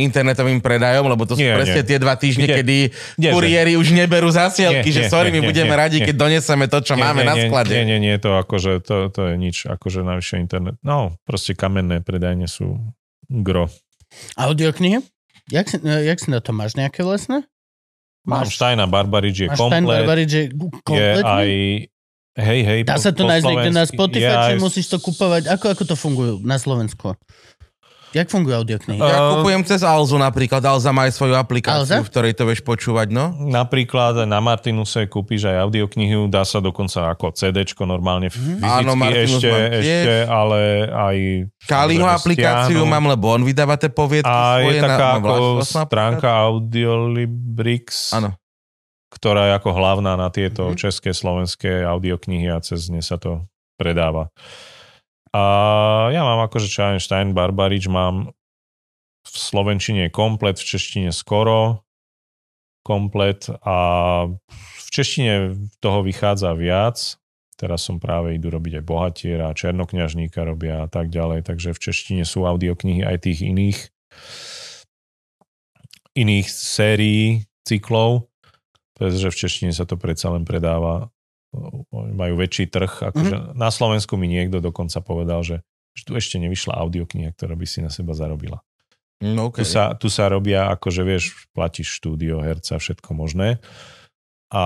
internetovým 0.00 0.58
predajom, 0.58 1.04
lebo 1.04 1.22
to 1.22 1.34
sú 1.34 1.40
Nie, 1.40 1.54
presne 1.54 1.82
nie. 1.82 1.88
tie 1.88 1.98
dva 1.98 2.14
týždne, 2.14 2.44
Kde? 2.44 2.56
kedy 2.56 2.76
Kdeže? 3.14 3.32
kuriéri 3.32 3.72
už 3.74 3.90
neberú 3.90 4.28
zasielky, 4.28 4.86
Nie, 4.86 4.94
že 4.94 5.02
nie, 5.04 5.10
sorry, 5.10 5.28
my 5.28 5.32
nie, 5.32 5.40
nie, 5.40 5.48
budeme 5.48 5.70
nie, 5.70 5.80
radi, 5.80 5.96
nie. 5.98 6.06
keď 6.06 6.14
doneseme 6.16 6.64
to, 6.66 6.78
čo 6.80 6.94
máme 6.94 7.22
na 7.22 7.34
sklade. 7.34 7.72
Nie, 7.72 7.84
nie, 7.84 7.98
nie, 7.98 8.14
to 8.16 8.34
akože, 8.34 8.80
to, 8.80 9.08
to 9.08 9.20
je 9.26 9.34
nič, 9.34 9.56
akože 9.64 10.00
najvyššie 10.00 10.36
internet. 10.38 10.74
No, 10.80 11.18
proste 11.22 11.52
kamenné 11.52 12.00
predajne 12.00 12.46
sú 12.46 12.78
gro. 13.26 13.66
Audioknihy? 14.34 15.02
Jak 15.48 15.66
si, 15.66 15.76
e, 15.78 16.04
jak 16.04 16.18
si 16.18 16.28
na 16.28 16.38
to 16.38 16.50
máš? 16.50 16.72
Nejaké 16.74 17.00
vlastné? 17.00 17.44
Mám 18.22 18.44
Steina 18.46 18.84
Barbarič 18.84 19.36
je 19.38 19.48
máš 19.48 19.56
komplet, 19.56 19.84
Barbarič, 19.84 20.28
že 20.28 20.40
je 20.40 20.48
kompletný? 20.82 21.24
aj 21.24 21.50
Hej, 22.38 22.60
hej. 22.62 22.80
Dá 22.86 22.94
po- 22.94 23.02
sa 23.02 23.10
to 23.10 23.26
po 23.26 23.28
nájsť 23.28 23.44
niekde 23.44 23.72
na 23.74 23.82
Spotify, 23.82 24.22
je 24.22 24.46
či 24.46 24.52
aj- 24.54 24.62
musíš 24.62 24.86
to 24.86 25.02
kupovať? 25.02 25.50
Ako, 25.50 25.74
ako 25.74 25.82
to 25.84 25.96
fungujú 25.98 26.38
na 26.38 26.54
Slovensku? 26.54 27.18
Jak 28.08 28.26
fungujú 28.26 28.64
audioknihy? 28.64 28.96
Ja 28.96 29.20
Uh, 29.20 29.28
kupujem 29.36 29.60
cez 29.62 29.84
Alzu 29.84 30.16
napríklad, 30.16 30.64
Alza 30.64 30.88
má 30.90 31.04
aj 31.04 31.12
svoju 31.12 31.36
aplikáciu, 31.36 31.84
Alza? 31.84 32.00
v 32.00 32.08
ktorej 32.08 32.32
to 32.32 32.48
vieš 32.48 32.64
počúvať, 32.64 33.12
no. 33.12 33.36
Napríklad 33.36 34.24
na 34.24 34.40
Martinuse 34.40 35.04
kúpiš 35.04 35.44
aj 35.44 35.68
audioknihu, 35.68 36.24
dá 36.26 36.40
sa 36.42 36.58
dokonca 36.58 37.12
ako 37.12 37.36
CDčko 37.36 37.84
normálne 37.84 38.32
fyzicky 38.32 38.64
Áno, 38.64 38.96
Martinus 38.96 39.44
ešte, 39.44 39.52
ešte, 39.76 40.14
ale 40.24 40.58
aj... 40.88 41.16
Kaliho 41.68 42.08
aplikáciu 42.08 42.80
mám, 42.82 43.04
lebo 43.04 43.28
on 43.28 43.44
vydáva 43.44 43.76
tie 43.76 43.92
poviedky 43.92 44.24
A 44.26 44.64
je 44.64 44.64
svoje 44.64 44.80
taká 44.80 45.08
na, 45.08 45.20
ako 45.20 45.32
vlastná 45.60 45.82
stránka 45.84 46.28
Audiolibrix, 46.48 48.16
Áno. 48.16 48.32
ktorá 49.12 49.52
je 49.52 49.54
ako 49.56 49.70
hlavná 49.72 50.16
na 50.16 50.32
tieto 50.32 50.72
Mhm. 50.72 50.76
české, 50.76 51.12
slovenské 51.12 51.84
audioknihy 51.84 52.48
a 52.48 52.60
cez 52.60 52.88
ne 52.88 53.04
sa 53.04 53.20
to 53.20 53.44
predáva. 53.76 54.32
A 55.32 55.42
ja 56.12 56.22
mám 56.24 56.44
akože 56.48 56.68
čo 56.68 56.88
Stein 56.96 57.36
Barbarič 57.36 57.88
mám 57.88 58.32
v 59.28 59.34
slovenčine 59.36 60.08
komplet, 60.08 60.56
v 60.56 60.64
češtine 60.64 61.10
skoro 61.12 61.84
komplet 62.86 63.52
a 63.60 63.76
v 64.56 64.88
češtine 64.88 65.52
toho 65.84 66.00
vychádza 66.00 66.56
viac. 66.56 66.96
Teraz 67.58 67.84
som 67.84 67.98
práve 67.98 68.38
idú 68.38 68.54
robiť 68.54 68.80
aj 68.80 68.84
Bohatiera, 68.86 69.52
Černokňažníka 69.52 70.46
robia 70.46 70.86
a 70.86 70.88
tak 70.88 71.10
ďalej, 71.10 71.44
takže 71.44 71.74
v 71.74 71.82
češtine 71.90 72.22
sú 72.22 72.46
audioknihy 72.46 73.02
aj 73.04 73.16
tých 73.26 73.44
iných 73.44 73.78
iných 76.18 76.46
sérií, 76.50 77.46
cyklov, 77.62 78.26
pretože 78.98 79.30
v 79.30 79.38
češtine 79.44 79.72
sa 79.76 79.86
to 79.86 79.94
predsa 79.94 80.34
len 80.34 80.42
predáva 80.42 81.12
majú 81.92 82.34
väčší 82.36 82.68
trh. 82.68 83.08
Akože 83.12 83.34
mm-hmm. 83.34 83.56
Na 83.56 83.72
Slovensku 83.72 84.14
mi 84.20 84.28
niekto 84.28 84.60
dokonca 84.60 85.00
povedal, 85.00 85.40
že, 85.40 85.64
že 85.96 86.02
tu 86.04 86.12
ešte 86.14 86.36
nevyšla 86.36 86.76
audiokniha, 86.76 87.32
ktorá 87.32 87.56
by 87.56 87.66
si 87.66 87.80
na 87.80 87.88
seba 87.88 88.12
zarobila. 88.12 88.60
No, 89.18 89.50
okay. 89.50 89.66
Tu, 89.66 89.74
sa, 89.74 89.98
tu 89.98 90.06
sa 90.06 90.30
robia, 90.30 90.70
akože 90.70 91.02
vieš, 91.02 91.50
platíš 91.50 91.98
štúdio, 91.98 92.38
herca, 92.38 92.78
všetko 92.78 93.10
možné. 93.18 93.58
A 94.54 94.62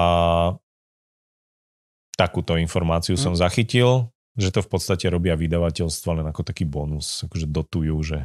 takúto 2.18 2.60
informáciu 2.60 3.16
Hm. 3.16 3.22
som 3.22 3.34
zachytil, 3.34 4.12
že 4.36 4.52
to 4.52 4.60
v 4.64 4.68
podstate 4.68 5.08
robia 5.08 5.36
vydavateľstva 5.36 6.20
len 6.20 6.26
ako 6.28 6.44
taký 6.44 6.64
bonus, 6.68 7.24
akože 7.24 7.48
dotujú, 7.48 7.96
že, 8.04 8.20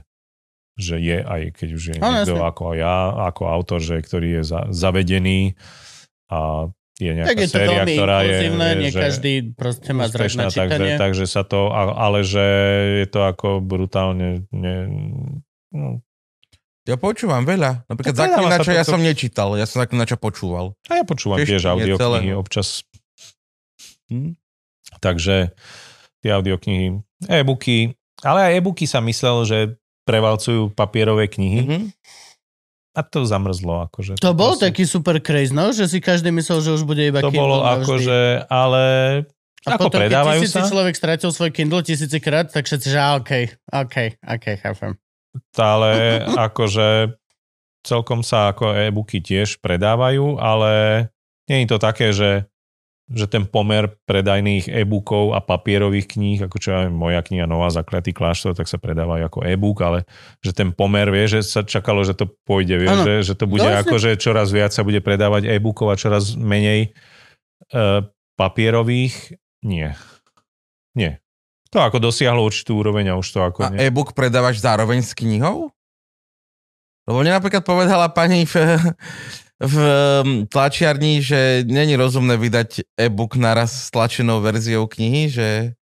že 0.76 1.00
je 1.00 1.20
aj 1.20 1.42
keď 1.56 1.70
už 1.76 1.84
je 1.84 1.96
No, 2.00 2.08
niekto 2.12 2.36
jasne. 2.36 2.48
ako 2.48 2.64
ja, 2.76 2.96
ako 3.28 3.44
autor, 3.48 3.80
že 3.84 4.00
ktorý 4.00 4.40
je 4.40 4.44
za, 4.44 4.62
zavedený 4.72 5.56
a 6.32 6.68
je 6.98 7.11
nejaká 7.11 7.30
Tak 7.30 7.38
je 7.38 7.45
to 7.45 7.53
séria, 7.53 7.69
veľmi 7.78 7.94
ktorá 7.94 8.18
je, 8.19 8.38
nie 8.76 8.90
že 8.90 8.99
každý 8.99 9.34
proste 9.53 9.91
má 9.91 10.06
zrak 10.07 10.34
na 10.34 10.49
takže, 10.49 10.94
takže 10.98 11.26
sa 11.26 11.41
to, 11.41 11.69
ale 11.72 12.19
že 12.22 12.45
je 12.98 13.07
to 13.07 13.19
ako 13.22 13.48
brutálne 13.60 14.45
ne, 14.49 14.76
no, 15.69 16.02
Ja 16.84 16.95
počúvam 16.95 17.44
veľa. 17.44 17.86
Napríklad 17.86 18.11
Tak 18.11 18.22
Zaklinača 18.32 18.72
ja 18.72 18.82
to- 18.82 18.91
som 18.91 19.02
nečítal, 19.02 19.49
ja 19.53 19.65
som 19.65 19.78
Zaklinača 19.78 20.15
počúval. 20.15 20.74
A 20.88 20.98
ja 20.98 21.03
počúvam 21.03 21.38
Tiež 21.38 21.68
audioknihy 21.68 22.32
občas. 22.32 22.82
Hm? 24.07 24.40
Takže 24.98 25.52
tie 26.18 26.32
audioknihy, 26.32 26.98
e-booky, 27.28 27.91
ale 28.24 28.40
aj 28.41 28.53
e-booky 28.57 28.86
sa 28.86 28.98
myslel, 28.99 29.44
že 29.44 29.57
prevalcujú 30.02 30.72
papierové 30.72 31.28
knihy 31.28 31.61
Mhm. 31.61 31.80
A 32.98 33.02
to 33.06 33.30
zamrzlo. 33.30 33.86
Akože, 33.86 34.18
To 34.18 34.34
bol 34.34 34.57
proste- 34.57 34.74
taký 34.74 34.84
super 34.90 35.22
craze, 35.22 35.53
no? 35.53 35.69
Že 35.69 35.86
si 35.86 35.99
každý 36.02 36.34
myslel, 36.34 36.65
že 36.65 36.69
už 36.74 36.84
bude 36.84 37.06
iba 37.06 37.22
To 37.22 37.30
Kindle 37.30 37.45
bolo 37.45 37.57
akože, 37.61 38.49
ale 38.49 38.84
A 39.69 39.78
ako 39.78 39.94
potom, 39.94 40.02
keď 40.02 40.10
predávajú 40.10 40.41
tisíci 40.41 40.57
sa, 40.57 40.65
človek 40.65 40.95
stratil 40.98 41.30
svoj 41.30 41.52
Kindle 41.53 41.86
tisícikrát, 41.86 42.49
tak 42.49 42.65
všetci, 42.65 42.88
že 42.90 42.99
OK, 43.22 43.32
OK, 43.69 43.95
OK, 44.26 44.45
chápem. 44.57 44.91
ale 45.53 45.90
akože 46.49 47.14
celkom 47.86 48.26
sa 48.26 48.52
ako 48.52 48.74
e-booky 48.74 49.22
tiež 49.22 49.61
predávajú, 49.61 50.41
ale 50.41 50.72
nie 51.48 51.64
je 51.64 51.68
to 51.69 51.78
také, 51.78 52.11
že, 52.11 52.49
že 53.08 53.24
ten 53.32 53.48
pomer 53.48 53.88
predajných 54.04 54.68
e-bookov 54.68 55.32
a 55.32 55.40
papierových 55.40 56.20
kníh, 56.20 56.44
ako 56.44 56.58
čo 56.60 56.70
je 56.76 56.92
moja 56.92 57.24
kniha 57.24 57.48
Nová 57.48 57.72
zakletý 57.72 58.12
kláštor, 58.12 58.52
tak 58.52 58.68
sa 58.68 58.76
predávajú 58.76 59.24
ako 59.24 59.40
e-book, 59.48 59.80
ale 59.80 60.04
že 60.44 60.52
ten 60.52 60.76
pomer, 60.76 61.08
vie, 61.08 61.24
že 61.24 61.40
sa 61.40 61.64
čakalo, 61.64 62.04
že 62.04 62.12
to 62.20 62.28
pôjde, 62.44 62.76
vie, 62.76 62.92
že, 63.08 63.14
že 63.32 63.34
to 63.40 63.48
bude 63.48 63.64
Vlastne. 63.64 63.88
ako, 63.88 63.96
že 63.96 64.20
čoraz 64.20 64.52
viac 64.52 64.76
sa 64.76 64.84
bude 64.84 65.00
predávať 65.00 65.48
e-bookov 65.48 65.88
a 65.88 65.96
čoraz 65.96 66.36
menej 66.36 66.92
e, 67.72 68.04
papierových. 68.36 69.40
Nie. 69.64 69.96
Nie. 70.92 71.24
To 71.72 71.80
ako 71.80 72.04
dosiahlo 72.12 72.44
určitú 72.44 72.84
úroveň 72.84 73.16
a 73.16 73.20
už 73.20 73.28
to 73.32 73.40
ako... 73.40 73.60
A 73.68 73.72
nie. 73.72 73.88
e-book 73.88 74.12
predávaš 74.12 74.60
zároveň 74.60 75.00
s 75.00 75.16
knihou? 75.16 75.72
Lebo 77.08 77.24
mne 77.24 77.40
napríklad 77.40 77.64
povedala 77.64 78.12
pani 78.12 78.44
v, 78.52 78.56
v 79.58 79.76
um, 79.82 80.46
tlačiarni, 80.46 81.18
že 81.22 81.66
není 81.66 81.98
rozumné 81.98 82.38
vydať 82.38 82.86
e-book 82.94 83.42
naraz 83.42 83.74
s 83.74 83.88
tlačenou 83.90 84.38
verziou 84.38 84.86
knihy, 84.86 85.34
že 85.34 85.48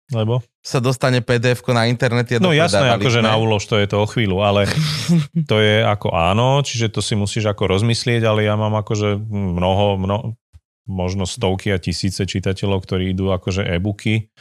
Lebo? 0.10 0.42
sa 0.66 0.82
dostane 0.82 1.22
pdf 1.22 1.62
na 1.70 1.86
internet. 1.86 2.34
Je 2.34 2.42
No 2.42 2.50
jasné, 2.50 2.90
akože 2.98 3.22
na 3.22 3.38
úlož 3.38 3.70
to 3.70 3.78
je 3.78 3.86
to 3.86 4.02
o 4.02 4.10
chvíľu, 4.10 4.42
ale 4.42 4.66
to 5.50 5.62
je 5.62 5.86
ako 5.86 6.10
áno, 6.10 6.66
čiže 6.66 6.90
to 6.90 7.02
si 7.06 7.14
musíš 7.14 7.46
ako 7.46 7.70
rozmyslieť, 7.78 8.26
ale 8.26 8.50
ja 8.50 8.58
mám 8.58 8.74
akože 8.74 9.22
mnoho, 9.30 10.02
mnoho 10.02 10.34
možno 10.90 11.30
stovky 11.30 11.70
a 11.70 11.78
tisíce 11.78 12.26
čitateľov, 12.26 12.82
ktorí 12.82 13.14
idú 13.14 13.30
akože 13.30 13.62
e-booky 13.62 14.34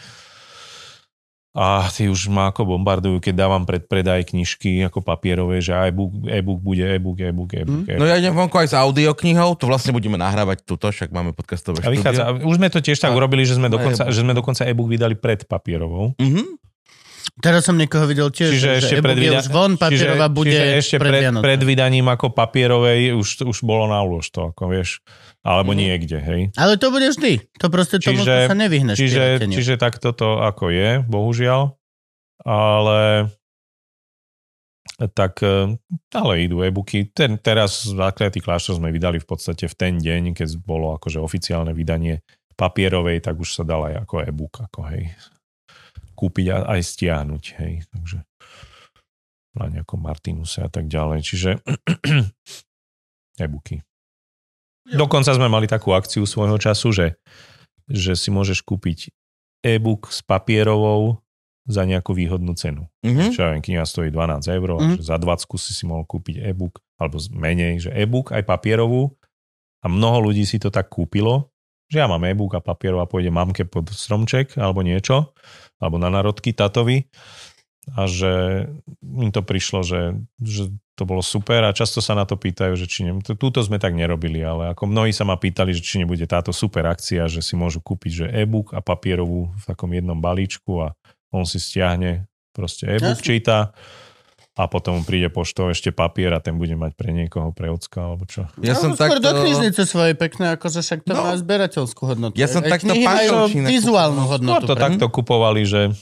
a 1.58 1.90
tí 1.90 2.06
už 2.06 2.30
ma 2.30 2.54
ako 2.54 2.62
bombardujú, 2.70 3.18
keď 3.18 3.34
dávam 3.34 3.66
predpredaj 3.66 4.30
knižky 4.30 4.86
ako 4.86 5.02
papierové, 5.02 5.58
že 5.58 5.74
e-book, 5.74 6.14
e-book 6.30 6.62
bude 6.62 6.86
e-book, 6.86 7.18
e-book, 7.18 7.50
e-book. 7.50 7.82
No 7.82 7.98
e-book. 7.98 8.06
ja 8.06 8.14
idem 8.14 8.30
vonku 8.30 8.54
aj 8.54 8.68
s 8.70 8.74
audioknihou, 8.78 9.58
to 9.58 9.66
vlastne 9.66 9.90
budeme 9.90 10.14
nahrávať 10.14 10.62
tuto, 10.62 10.86
však 10.86 11.10
máme 11.10 11.34
podcastové 11.34 11.82
A 11.82 11.90
vychádza, 11.90 12.46
už 12.46 12.62
sme 12.62 12.70
to 12.70 12.78
tiež 12.78 13.02
tak 13.02 13.10
A- 13.10 13.18
urobili, 13.18 13.42
že 13.42 13.58
sme, 13.58 13.66
a 13.66 13.74
dokonca, 13.74 14.06
e-book. 14.06 14.14
že 14.14 14.20
sme 14.22 14.32
dokonca 14.38 14.62
e-book 14.64 14.86
vydali 14.86 15.18
pred 15.18 15.42
papierovou. 15.42 16.14
Mhm. 16.14 16.62
Teraz 17.38 17.66
som 17.66 17.76
niekoho 17.76 18.08
videl 18.08 18.30
tiež, 18.30 18.50
Čiže 18.56 18.62
že 18.62 18.70
ešte 18.78 18.94
e-book 18.98 19.04
pred, 19.04 19.16
je 19.18 19.22
vyda- 19.28 19.42
už 19.42 19.48
von, 19.50 19.72
papierová 19.74 20.26
čiže, 20.26 20.36
bude 20.38 20.50
čiže 20.54 20.64
ešte 20.80 20.96
pred 20.96 21.22
pred 21.38 21.60
vydaním 21.60 22.06
ako 22.08 22.26
papierovej 22.32 23.14
už, 23.14 23.28
už 23.46 23.58
bolo 23.62 23.86
na 23.86 23.98
úlož 24.00 24.30
to, 24.30 24.50
ako 24.50 24.62
vieš. 24.70 25.02
Alebo 25.46 25.72
Mhm. 25.72 25.78
niekde, 25.78 26.18
hej. 26.18 26.42
Ale 26.58 26.76
to 26.76 26.90
bude 26.90 27.08
vždy. 27.08 27.40
To 27.58 27.66
proste 27.70 28.02
tomu 28.02 28.20
Čiže- 28.20 28.50
sa 28.50 28.56
nevyhneš. 28.58 28.96
Čiže, 28.98 29.22
piroteniu. 29.38 29.56
čiže 29.56 29.74
takto 29.78 30.10
to 30.12 30.42
ako 30.42 30.68
je, 30.68 30.90
bohužiaľ. 31.06 31.72
Ale 32.42 33.30
tak, 35.14 35.38
e, 35.46 35.78
ale 36.10 36.32
idú 36.42 36.58
e-booky. 36.66 37.06
Ten, 37.14 37.38
teraz 37.38 37.86
Zakliatý 37.86 38.42
kláštor 38.42 38.82
sme 38.82 38.90
vydali 38.90 39.22
v 39.22 39.26
podstate 39.30 39.70
v 39.70 39.74
ten 39.78 39.94
deň, 39.98 40.34
keď 40.34 40.58
bolo 40.58 40.98
akože 40.98 41.22
oficiálne 41.22 41.70
vydanie 41.70 42.18
papierovej, 42.58 43.22
tak 43.22 43.38
už 43.38 43.54
sa 43.54 43.62
dal 43.62 43.86
aj 43.86 44.02
ako 44.02 44.26
e-book, 44.26 44.58
ako 44.58 44.90
hej, 44.90 45.14
kúpiť 46.18 46.46
a 46.50 46.56
aj 46.74 46.80
stiahnuť, 46.82 47.44
hej, 47.62 47.86
takže 47.94 48.26
na 49.54 49.70
nejakom 49.70 50.02
Martinuse 50.02 50.66
a 50.66 50.70
tak 50.70 50.90
ďalej. 50.90 51.22
Čiže 51.22 51.50
e-booky. 53.42 53.86
Dokonca 54.94 55.34
sme 55.36 55.48
mali 55.52 55.68
takú 55.68 55.92
akciu 55.92 56.24
svojho 56.24 56.56
času, 56.56 56.88
že, 56.92 57.06
že 57.88 58.16
si 58.16 58.32
môžeš 58.32 58.64
kúpiť 58.64 59.12
e-book 59.60 60.08
s 60.08 60.22
papierovou 60.24 61.20
za 61.68 61.84
nejakú 61.84 62.16
výhodnú 62.16 62.56
cenu. 62.56 62.88
Mhm. 63.04 63.36
Čo 63.36 63.38
ja 63.44 63.48
viem, 63.52 63.60
kniha 63.60 63.84
stojí 63.84 64.08
12 64.08 64.48
eur, 64.48 64.68
Mhm. 64.80 64.96
že 64.96 65.02
za 65.04 65.20
20 65.20 65.60
si 65.60 65.76
si 65.76 65.84
mohol 65.84 66.08
kúpiť 66.08 66.40
e-book, 66.40 66.80
alebo 66.96 67.20
menej, 67.36 67.84
že 67.84 67.90
e-book 67.92 68.32
aj 68.32 68.48
papierovú. 68.48 69.12
A 69.84 69.86
mnoho 69.86 70.32
ľudí 70.32 70.42
si 70.42 70.58
to 70.58 70.72
tak 70.74 70.90
kúpilo, 70.90 71.52
že 71.86 72.02
ja 72.02 72.10
mám 72.10 72.24
e-book 72.26 72.56
a 72.56 72.64
papierov 72.64 73.04
a 73.04 73.06
pôjde 73.06 73.30
mamke 73.30 73.62
pod 73.68 73.88
stromček 73.92 74.58
alebo 74.58 74.82
niečo, 74.82 75.30
alebo 75.78 75.96
na 76.00 76.10
narodky 76.10 76.50
tatovi. 76.50 77.06
A 77.96 78.04
že 78.04 78.66
im 79.00 79.30
to 79.32 79.40
prišlo, 79.40 79.80
že, 79.86 80.18
že 80.42 80.68
to 80.98 81.06
bolo 81.06 81.22
super 81.22 81.62
a 81.62 81.70
často 81.70 81.98
sa 81.98 82.12
na 82.12 82.26
to 82.26 82.34
pýtajú, 82.34 82.74
že 82.74 82.84
či 82.84 83.00
ne, 83.02 83.14
to- 83.18 83.32
túto 83.32 83.62
sme 83.62 83.78
tak 83.78 83.94
nerobili, 83.94 84.42
ale 84.42 84.74
ako 84.74 84.84
mnohí 84.84 85.10
sa 85.10 85.22
ma 85.22 85.34
pýtali, 85.34 85.70
že 85.70 85.78
či 85.78 85.96
nebude 85.96 86.26
táto 86.26 86.50
super 86.50 86.82
akcia, 86.84 87.24
že 87.24 87.38
si 87.38 87.54
môžu 87.54 87.78
kúpiť 87.78 88.10
že 88.12 88.26
e-book 88.36 88.72
a 88.72 88.80
papierovú 88.80 89.48
v 89.48 89.64
takom 89.64 89.88
jednom 89.88 90.16
balíčku 90.16 90.82
a 90.82 90.98
on 91.30 91.44
si 91.44 91.56
stiahne 91.56 92.26
proste 92.50 92.90
e-book, 92.90 93.14
Jasne. 93.14 93.22
číta 93.24 93.56
a 94.52 94.66
potom 94.66 94.98
mu 94.98 95.02
príde 95.02 95.30
poštou 95.30 95.70
ešte 95.70 95.88
papier 95.88 96.34
a 96.34 96.42
ten 96.42 96.50
bude 96.52 96.74
mať 96.74 96.92
pre 96.92 97.14
niekoho, 97.14 97.54
pre 97.54 97.70
ocka 97.70 98.02
alebo 98.04 98.26
čo. 98.26 98.50
Ja 98.58 98.74
no, 98.74 98.80
som 98.80 98.90
skôr 98.92 99.22
takto... 99.22 99.22
do 99.22 99.38
knižnice 99.38 99.86
svojej 99.86 100.18
pekné, 100.18 100.58
akože 100.58 100.82
však 100.82 101.00
to 101.00 101.14
No. 101.14 101.22
má 101.22 101.38
zberateľskú 101.38 102.02
hodnotu. 102.04 102.34
Ja 102.34 102.50
som 102.50 102.60
Aj 102.60 102.74
takto 102.74 102.90
majú 102.90 103.46
vizuálnu 103.54 104.18
kúpil. 104.18 104.32
hodnotu. 104.34 104.66
No 104.66 104.66
to 104.66 104.74
pre- 104.74 104.82
takto 104.82 105.06
kupovali, 105.06 105.62
že, 105.62 105.94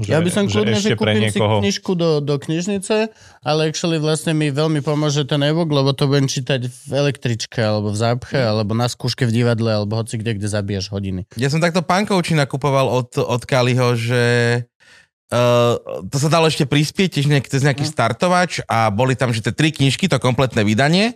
že, 0.00 0.10
Ja 0.12 0.20
by 0.20 0.30
som 0.32 0.44
kľudne, 0.48 0.78
že, 0.80 0.96
pre 0.96 1.16
kúpim 1.16 1.28
si 1.28 1.40
knižku 1.40 1.92
do, 1.96 2.24
do 2.24 2.34
knižnice, 2.40 3.12
ale 3.44 3.60
actually 3.68 4.00
vlastne 4.00 4.32
mi 4.32 4.48
veľmi 4.48 4.80
pomôže 4.80 5.28
ten 5.28 5.40
e-book, 5.44 5.68
lebo 5.68 5.92
to 5.92 6.08
budem 6.08 6.28
čítať 6.28 6.64
v 6.68 6.90
električke, 6.92 7.60
alebo 7.60 7.92
v 7.92 7.98
zápche, 7.98 8.40
alebo 8.40 8.72
na 8.72 8.88
skúške 8.88 9.28
v 9.28 9.32
divadle, 9.42 9.70
alebo 9.70 10.00
hoci 10.00 10.16
kde, 10.16 10.40
kde 10.40 10.48
zabiješ 10.48 10.92
hodiny. 10.92 11.28
Ja 11.36 11.52
som 11.52 11.60
takto 11.60 11.84
pankovčina 11.84 12.48
kupoval 12.48 12.88
od, 12.88 13.16
od 13.20 13.42
Kaliho, 13.44 13.96
že 13.98 14.22
Uh, 15.30 15.78
to 16.04 16.18
sa 16.18 16.26
dalo 16.26 16.44
ešte 16.44 16.66
prispieť 16.66 17.08
tiež 17.14 17.26
nejak, 17.26 17.46
cez 17.46 17.62
nejaký 17.62 17.86
startovač 17.86 18.58
a 18.66 18.90
boli 18.90 19.14
tam, 19.14 19.30
že 19.30 19.38
tie 19.40 19.50
tri 19.50 19.70
knižky, 19.70 20.04
to 20.04 20.18
kompletné 20.18 20.60
vydanie 20.60 21.14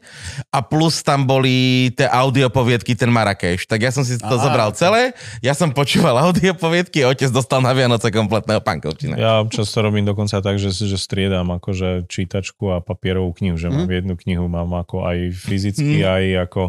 a 0.48 0.60
plus 0.60 1.02
tam 1.02 1.24
boli 1.24 1.90
tie 1.90 2.06
audiopoviedky, 2.06 2.94
ten 2.94 3.10
Marrakeš. 3.10 3.66
Tak 3.66 3.80
ja 3.80 3.90
som 3.90 4.00
si 4.00 4.14
to 4.16 4.30
Á, 4.30 4.38
zobral 4.38 4.70
ok. 4.70 4.76
celé, 4.76 5.02
ja 5.40 5.50
som 5.50 5.68
počúval 5.68 6.14
audiopoviedky 6.24 7.02
a 7.02 7.10
otec 7.10 7.26
dostal 7.28 7.58
na 7.58 7.70
Vianoce 7.70 8.06
kompletného 8.08 8.60
pankovčina. 8.60 9.14
Ja 9.14 9.42
často 9.44 9.80
robím 9.80 10.04
dokonca 10.04 10.38
tak, 10.38 10.56
že, 10.56 10.70
že 10.70 10.94
striedam 10.94 11.50
akože 11.50 12.06
čítačku 12.06 12.70
a 12.70 12.78
papierovú 12.78 13.34
knihu, 13.34 13.56
že 13.56 13.66
mám 13.66 13.84
Mhm. 13.84 13.98
jednu 13.98 14.14
knihu, 14.16 14.46
mám 14.46 14.70
ako 14.76 15.02
aj 15.02 15.18
fyzicky, 15.32 16.00
Mhm. 16.00 16.06
aj 16.06 16.24
ako 16.44 16.62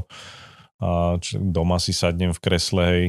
a 0.75 0.87
č- 1.17 1.37
doma 1.37 1.77
si 1.77 1.91
sadnem 1.91 2.29
v 2.29 2.41
kresle, 2.41 2.83
hej, 2.83 3.05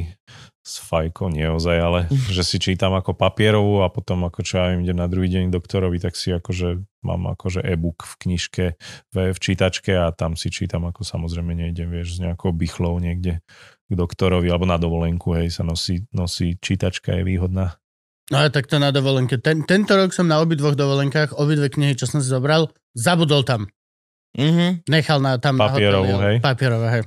s 0.67 0.83
fajkou, 0.83 1.31
nie 1.31 1.47
ozaj, 1.47 1.79
ale 1.79 2.01
že 2.27 2.43
si 2.43 2.59
čítam 2.59 2.91
ako 2.99 3.15
papierovú 3.15 3.87
a 3.87 3.89
potom 3.89 4.27
ako 4.27 4.43
čo 4.43 4.59
ja 4.59 4.75
idem 4.75 4.99
na 4.99 5.07
druhý 5.07 5.31
deň 5.31 5.55
doktorovi, 5.55 6.03
tak 6.03 6.19
si 6.19 6.35
akože 6.35 6.83
mám 7.07 7.31
akože 7.39 7.63
e-book 7.63 8.03
v 8.03 8.15
knižke, 8.27 8.67
v, 9.15 9.17
v 9.31 9.39
čítačke 9.39 9.95
a 9.95 10.11
tam 10.11 10.35
si 10.35 10.51
čítam 10.51 10.83
ako 10.91 11.07
samozrejme 11.07 11.55
nejdem, 11.55 11.87
vieš, 11.87 12.19
s 12.19 12.23
nejakou 12.23 12.51
bychlou 12.51 12.99
niekde 12.99 13.39
k 13.87 13.93
doktorovi 13.95 14.51
alebo 14.51 14.67
na 14.67 14.75
dovolenku, 14.75 15.39
hej, 15.39 15.55
sa 15.55 15.63
nosí, 15.63 16.03
nosí 16.11 16.59
čítačka, 16.59 17.15
je 17.15 17.23
výhodná. 17.23 17.79
No 18.35 18.43
a 18.43 18.51
tak 18.51 18.67
to 18.67 18.83
na 18.83 18.91
dovolenke. 18.91 19.39
Ten, 19.39 19.63
tento 19.63 19.95
rok 19.95 20.11
som 20.11 20.27
na 20.27 20.43
obidvoch 20.43 20.75
dovolenkách, 20.75 21.39
obidve 21.39 21.71
knihy, 21.71 21.95
čo 21.95 22.11
som 22.11 22.19
si 22.19 22.27
zobral, 22.27 22.75
zabudol 22.99 23.47
tam. 23.47 23.71
Mhm. 24.35 24.83
Nechal 24.91 25.23
na 25.23 25.39
tam 25.39 25.63
na 25.63 25.71
Papierovú, 25.71 26.11
hoteli, 26.19 26.27
hej? 26.27 26.37
Papierová, 26.43 26.89
hej. 26.99 27.03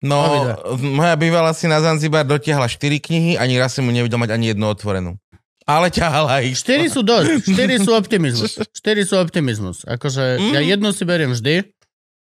No, 0.00 0.18
moja 0.78 1.16
bývala 1.16 1.50
si 1.52 1.66
na 1.66 1.80
Zanzibar 1.80 2.22
dotiahla 2.22 2.68
4 2.68 3.00
knihy, 3.00 3.40
ani 3.40 3.58
raz 3.58 3.74
som 3.74 3.82
mu 3.82 3.90
nevidel 3.90 4.20
mať 4.20 4.30
ani 4.32 4.54
jednu 4.54 4.68
otvorenú. 4.68 5.16
Ale 5.64 5.88
ťahala 5.88 6.44
ich. 6.44 6.60
Štyri 6.60 6.92
sú 6.92 7.00
dosť. 7.00 7.48
Štyri 7.48 7.80
sú 7.80 7.96
optimizmus. 8.00 8.60
Štyri 8.68 9.00
sú 9.08 9.16
optimizmus. 9.16 9.88
Akože 9.88 10.36
Mm. 10.36 10.52
ja 10.52 10.60
jednu 10.60 10.92
si 10.92 11.08
beriem 11.08 11.32
vždy 11.32 11.72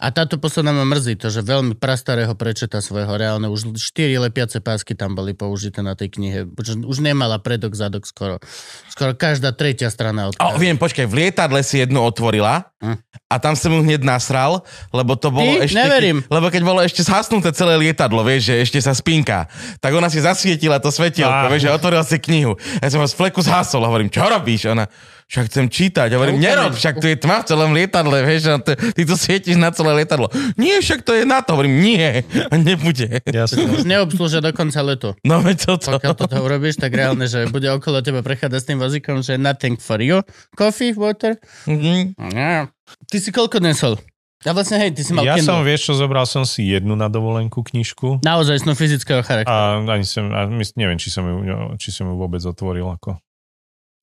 a 0.03 0.11
táto 0.11 0.35
posledná 0.35 0.75
ma 0.75 0.83
mrzí 0.83 1.15
to, 1.15 1.31
že 1.31 1.39
veľmi 1.39 1.79
prastarého 1.79 2.35
prečeta 2.35 2.83
svojho 2.83 3.15
reálne. 3.15 3.47
Už 3.47 3.79
štyri 3.79 4.19
lepiace 4.19 4.59
pásky 4.59 4.99
tam 4.99 5.15
boli 5.15 5.31
použité 5.31 5.79
na 5.79 5.95
tej 5.95 6.19
knihe. 6.19 6.43
Už, 6.43 6.83
už 6.83 6.97
nemala 6.99 7.39
predok, 7.39 7.71
zadok 7.71 8.03
skoro. 8.03 8.43
Skoro 8.91 9.15
každá 9.15 9.55
tretia 9.55 9.87
strana 9.87 10.27
od 10.27 10.35
O, 10.43 10.59
viem, 10.59 10.75
počkaj, 10.75 11.07
v 11.07 11.23
lietadle 11.23 11.63
si 11.63 11.79
jednu 11.79 12.03
otvorila 12.03 12.73
Hm. 12.83 12.99
a 13.31 13.39
tam 13.39 13.55
som 13.55 13.71
ju 13.71 13.79
hneď 13.79 14.03
nasral, 14.03 14.59
lebo 14.91 15.15
to 15.15 15.31
bolo 15.31 15.55
Ty? 15.55 15.71
ešte... 15.71 15.79
Neverím. 15.79 16.19
Lebo 16.27 16.51
keď 16.51 16.61
bolo 16.67 16.83
ešte 16.83 16.99
zhasnuté 17.07 17.55
celé 17.55 17.79
lietadlo, 17.79 18.27
vieš, 18.27 18.51
že 18.51 18.55
ešte 18.59 18.79
sa 18.83 18.91
spinka, 18.91 19.47
tak 19.79 19.95
ona 19.95 20.11
si 20.11 20.19
zasvietila 20.19 20.83
to 20.83 20.91
svetielko, 20.91 21.47
Á. 21.47 21.49
vieš, 21.49 21.71
že 21.71 21.71
otvorila 21.71 22.03
si 22.03 22.19
knihu. 22.19 22.59
Ja 22.83 22.91
som 22.91 22.99
ho 22.99 23.07
z 23.07 23.15
fleku 23.15 23.39
zhasol 23.39 23.87
a 23.87 23.87
hovorím, 23.87 24.11
čo 24.11 24.27
robíš? 24.27 24.67
Ona, 24.67 24.83
však 25.25 25.43
chcem 25.45 25.65
čítať. 25.67 26.07
A 26.07 26.15
hovorím, 26.15 26.35
No, 26.35 26.43
nerob, 26.43 26.73
však 26.73 26.97
tu 26.97 27.05
je 27.05 27.15
tma 27.15 27.39
v 27.39 27.45
celom 27.45 27.71
lietadle, 27.71 28.17
vieš, 28.21 28.41
a 28.47 28.57
ty, 28.57 28.73
ty 28.75 29.01
tu 29.03 29.13
svietiš 29.13 29.55
na 29.55 29.69
celé 29.69 29.93
lietadlo. 29.95 30.27
Nie, 30.55 30.77
však 30.77 31.01
to 31.01 31.13
je 31.13 31.23
na 31.23 31.39
to. 31.39 31.53
Hovorím, 31.53 31.79
nie, 31.79 32.23
nebude. 32.53 33.21
Jasne. 33.23 33.65
Už 33.69 33.83
neobslúžia 33.83 34.39
do 34.39 34.49
konca 34.49 34.79
letu. 34.79 35.13
No 35.21 35.39
veď 35.39 35.57
toto. 35.69 35.93
Pokiaľ 35.93 36.13
toto 36.15 36.35
urobíš, 36.37 36.75
tak 36.75 36.91
reálne, 36.91 37.25
že 37.25 37.45
bude 37.47 37.67
okolo 37.67 37.99
teba 37.99 38.19
prechádzať 38.19 38.57
s 38.57 38.67
tým 38.67 38.77
vozíkom, 38.77 39.15
že 39.19 39.35
nothing 39.35 39.75
for 39.75 39.97
you. 39.97 40.21
Coffee, 40.51 40.91
water? 40.91 41.37
Mhm. 41.65 42.17
Nie. 42.29 42.67
Ty 43.05 43.17
si 43.17 43.29
koľko 43.29 43.59
nesol? 43.59 43.95
Ja 44.43 44.51
vlastne, 44.51 44.75
hej, 44.75 44.91
ty 44.91 45.01
si 45.01 45.09
mal 45.09 45.23
Ja 45.23 45.33
Kindle. 45.33 45.47
som, 45.49 45.63
vieš 45.63 45.87
čo, 45.87 45.93
zobral 45.95 46.25
som 46.25 46.43
si 46.43 46.67
jednu 46.67 46.93
na 46.93 47.07
dovolenku 47.07 47.63
knižku 47.63 48.19
Naozaj 48.19 48.59
snú 48.59 48.75
fyzického 48.75 49.19
charakteru. 49.19 49.47
a 49.47 49.95
ani 49.95 50.03
som, 50.03 50.27
a 50.27 50.43
mys- 50.45 50.75
neviem, 50.75 50.95
či 50.95 51.07
som, 51.07 51.23
ju, 51.23 51.39
no, 51.41 51.55
či 51.73 51.89
som 51.89 52.03
ju 52.03 52.13
vôbec 52.13 52.43
otvoril 52.43 52.83
ako 52.85 53.15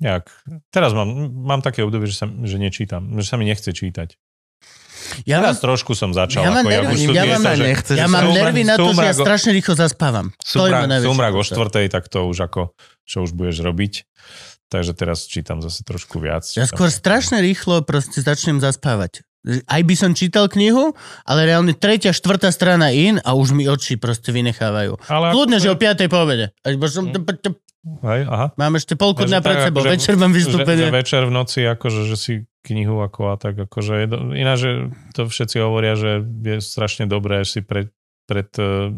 nejak. 0.00 0.24
Teraz 0.72 0.96
mám, 0.96 1.08
mám 1.30 1.60
také 1.60 1.84
obdobie, 1.84 2.08
že, 2.08 2.16
sa, 2.16 2.26
že 2.26 2.56
nečítam, 2.56 3.20
že 3.20 3.26
sa 3.28 3.36
mi 3.36 3.44
nechce 3.44 3.70
čítať. 3.70 4.16
Ja 5.26 5.40
mám, 5.40 5.52
Teraz 5.52 5.64
trošku 5.64 5.92
som 5.96 6.14
začal. 6.14 6.44
Ja 6.46 6.50
mám 6.54 6.64
ako, 6.64 6.70
nervy, 6.70 6.96
ja 7.10 7.24
mám- 7.36 7.42
sa, 7.42 7.52
že 7.56 7.64
nechce, 7.66 7.92
ja 7.98 8.06
mám 8.06 8.30
nervy 8.30 8.62
na 8.62 8.76
to, 8.78 8.92
že 8.94 9.04
ja 9.10 9.14
strašne 9.16 9.50
rýchlo 9.56 9.74
zaspávam. 9.74 10.26
Sumrak, 10.44 11.32
o 11.34 11.42
štvrtej, 11.42 11.86
tak 11.90 12.06
to 12.06 12.28
už 12.30 12.46
ako, 12.46 12.76
čo 13.08 13.24
už 13.24 13.34
budeš 13.34 13.64
robiť. 13.64 14.06
Takže 14.70 14.94
teraz 14.94 15.26
čítam 15.26 15.58
zase 15.58 15.82
trošku 15.82 16.22
viac. 16.22 16.46
Ja 16.54 16.62
skôr 16.62 16.94
strašne 16.94 17.42
rýchlo 17.42 17.82
proste 17.82 18.22
začnem 18.22 18.62
zaspávať. 18.62 19.26
Aj 19.66 19.80
by 19.80 19.94
som 19.96 20.12
čítal 20.12 20.52
knihu, 20.52 20.92
ale 21.24 21.48
reálne 21.48 21.72
tretia, 21.72 22.12
štvrtá 22.12 22.52
strana 22.52 22.92
in 22.92 23.16
a 23.24 23.32
už 23.32 23.56
mi 23.56 23.64
oči 23.66 23.96
proste 23.96 24.36
vynechávajú. 24.36 25.00
Ale 25.08 25.32
Kľudne, 25.32 25.56
že 25.58 25.72
o 25.72 25.76
5. 25.80 26.12
po 26.12 26.22
Hej, 27.82 28.20
aha. 28.24 28.46
Mám 28.54 28.76
ešte 28.76 28.92
polku 28.92 29.24
dňa 29.24 29.40
pred 29.40 29.56
sebou. 29.62 29.80
akože- 29.80 29.92
Večer 29.94 30.14
mám 30.14 30.28
Že, 30.28 30.34
že 30.34 30.40
vystúpenie. 30.42 30.86
večer 30.90 31.22
v 31.22 31.32
noci, 31.32 31.60
akože, 31.62 32.00
že 32.04 32.16
si 32.16 32.32
knihu 32.62 33.00
ako 33.00 33.22
a 33.30 33.36
tak, 33.36 33.56
akože 33.58 33.92
je 33.94 34.06
do, 34.06 34.16
ináč, 34.32 34.58
že 34.58 34.70
to 35.10 35.24
všetci 35.24 35.56
hovoria, 35.58 35.94
že 35.94 36.10
je 36.20 36.56
strašne 36.58 37.06
dobré 37.06 37.40
si 37.42 37.60
pred, 37.60 37.88
pred 38.26 38.52
uh, 38.54 38.92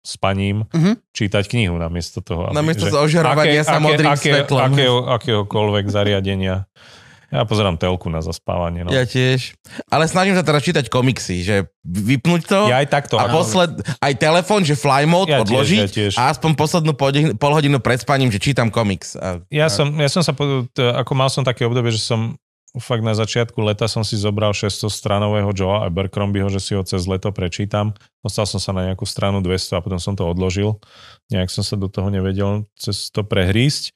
spaním 0.00 0.70
Mhm. 0.70 1.02
čítať 1.10 1.44
knihu 1.48 1.74
namiesto 1.74 2.20
toho. 2.20 2.46
aby- 2.46 2.54
Namiesto 2.54 2.86
že- 2.86 2.94
ožarovania 2.94 3.60
sa 3.60 3.76
modrým 3.76 4.06
aké, 4.08 4.30
svetlom. 4.32 4.62
Akého, 4.64 4.98
akéhokoľvek 5.08 5.84
zariadenia. 5.86 6.56
Ja 7.28 7.44
pozerám 7.44 7.76
telku 7.76 8.08
na 8.08 8.24
zaspávanie. 8.24 8.82
No. 8.82 8.90
Ja 8.90 9.04
tiež. 9.04 9.52
Ale 9.92 10.08
snažím 10.08 10.32
sa 10.32 10.40
teraz 10.40 10.64
čítať 10.64 10.88
komiksy, 10.88 11.44
že 11.44 11.68
vypnúť 11.84 12.42
to 12.48 12.58
ja 12.72 12.80
aj 12.80 12.88
takto. 12.88 13.20
a 13.20 13.28
ako- 13.28 13.36
posled, 13.36 13.70
aj 14.00 14.12
telefón, 14.16 14.64
že 14.64 14.72
fly 14.72 15.04
mode 15.04 15.28
Ja 15.28 15.44
tiež, 15.44 15.44
odložiť 15.44 15.80
ja 15.84 15.88
tiež. 15.92 16.12
a 16.16 16.32
aspoň 16.32 16.56
poslednú 16.56 16.96
pol, 16.96 17.12
hodinu 17.52 17.84
pred 17.84 18.00
spaním, 18.00 18.32
že 18.32 18.40
čítam 18.40 18.72
komiks. 18.72 19.12
A, 19.20 19.44
Ja 19.52 19.68
som, 19.68 19.92
ja 20.00 20.08
som 20.08 20.24
sa, 20.24 20.32
ako 20.32 21.12
mal 21.12 21.28
som 21.28 21.44
také 21.44 21.68
obdobie, 21.68 21.92
že 21.92 22.00
som 22.00 22.40
fakt 22.76 23.00
na 23.00 23.16
začiatku 23.16 23.56
leta 23.64 23.88
som 23.88 24.04
si 24.04 24.16
zobral 24.16 24.52
600 24.52 24.88
stranového 24.92 25.50
Joea 25.56 25.88
Abercrombieho, 25.88 26.52
že 26.52 26.60
si 26.60 26.72
ho 26.76 26.84
cez 26.84 27.04
leto 27.08 27.32
prečítam. 27.32 27.96
Dostal 28.20 28.44
som 28.44 28.60
sa 28.60 28.76
na 28.76 28.88
nejakú 28.88 29.08
stranu 29.08 29.40
200 29.40 29.80
a 29.80 29.84
potom 29.84 29.96
som 29.96 30.12
to 30.12 30.24
odložil. 30.24 30.76
Nejak 31.32 31.48
som 31.48 31.64
sa 31.64 31.76
do 31.80 31.88
toho 31.88 32.08
nevedel 32.12 32.68
cez 32.76 33.08
to 33.08 33.24
prehrísť. 33.24 33.92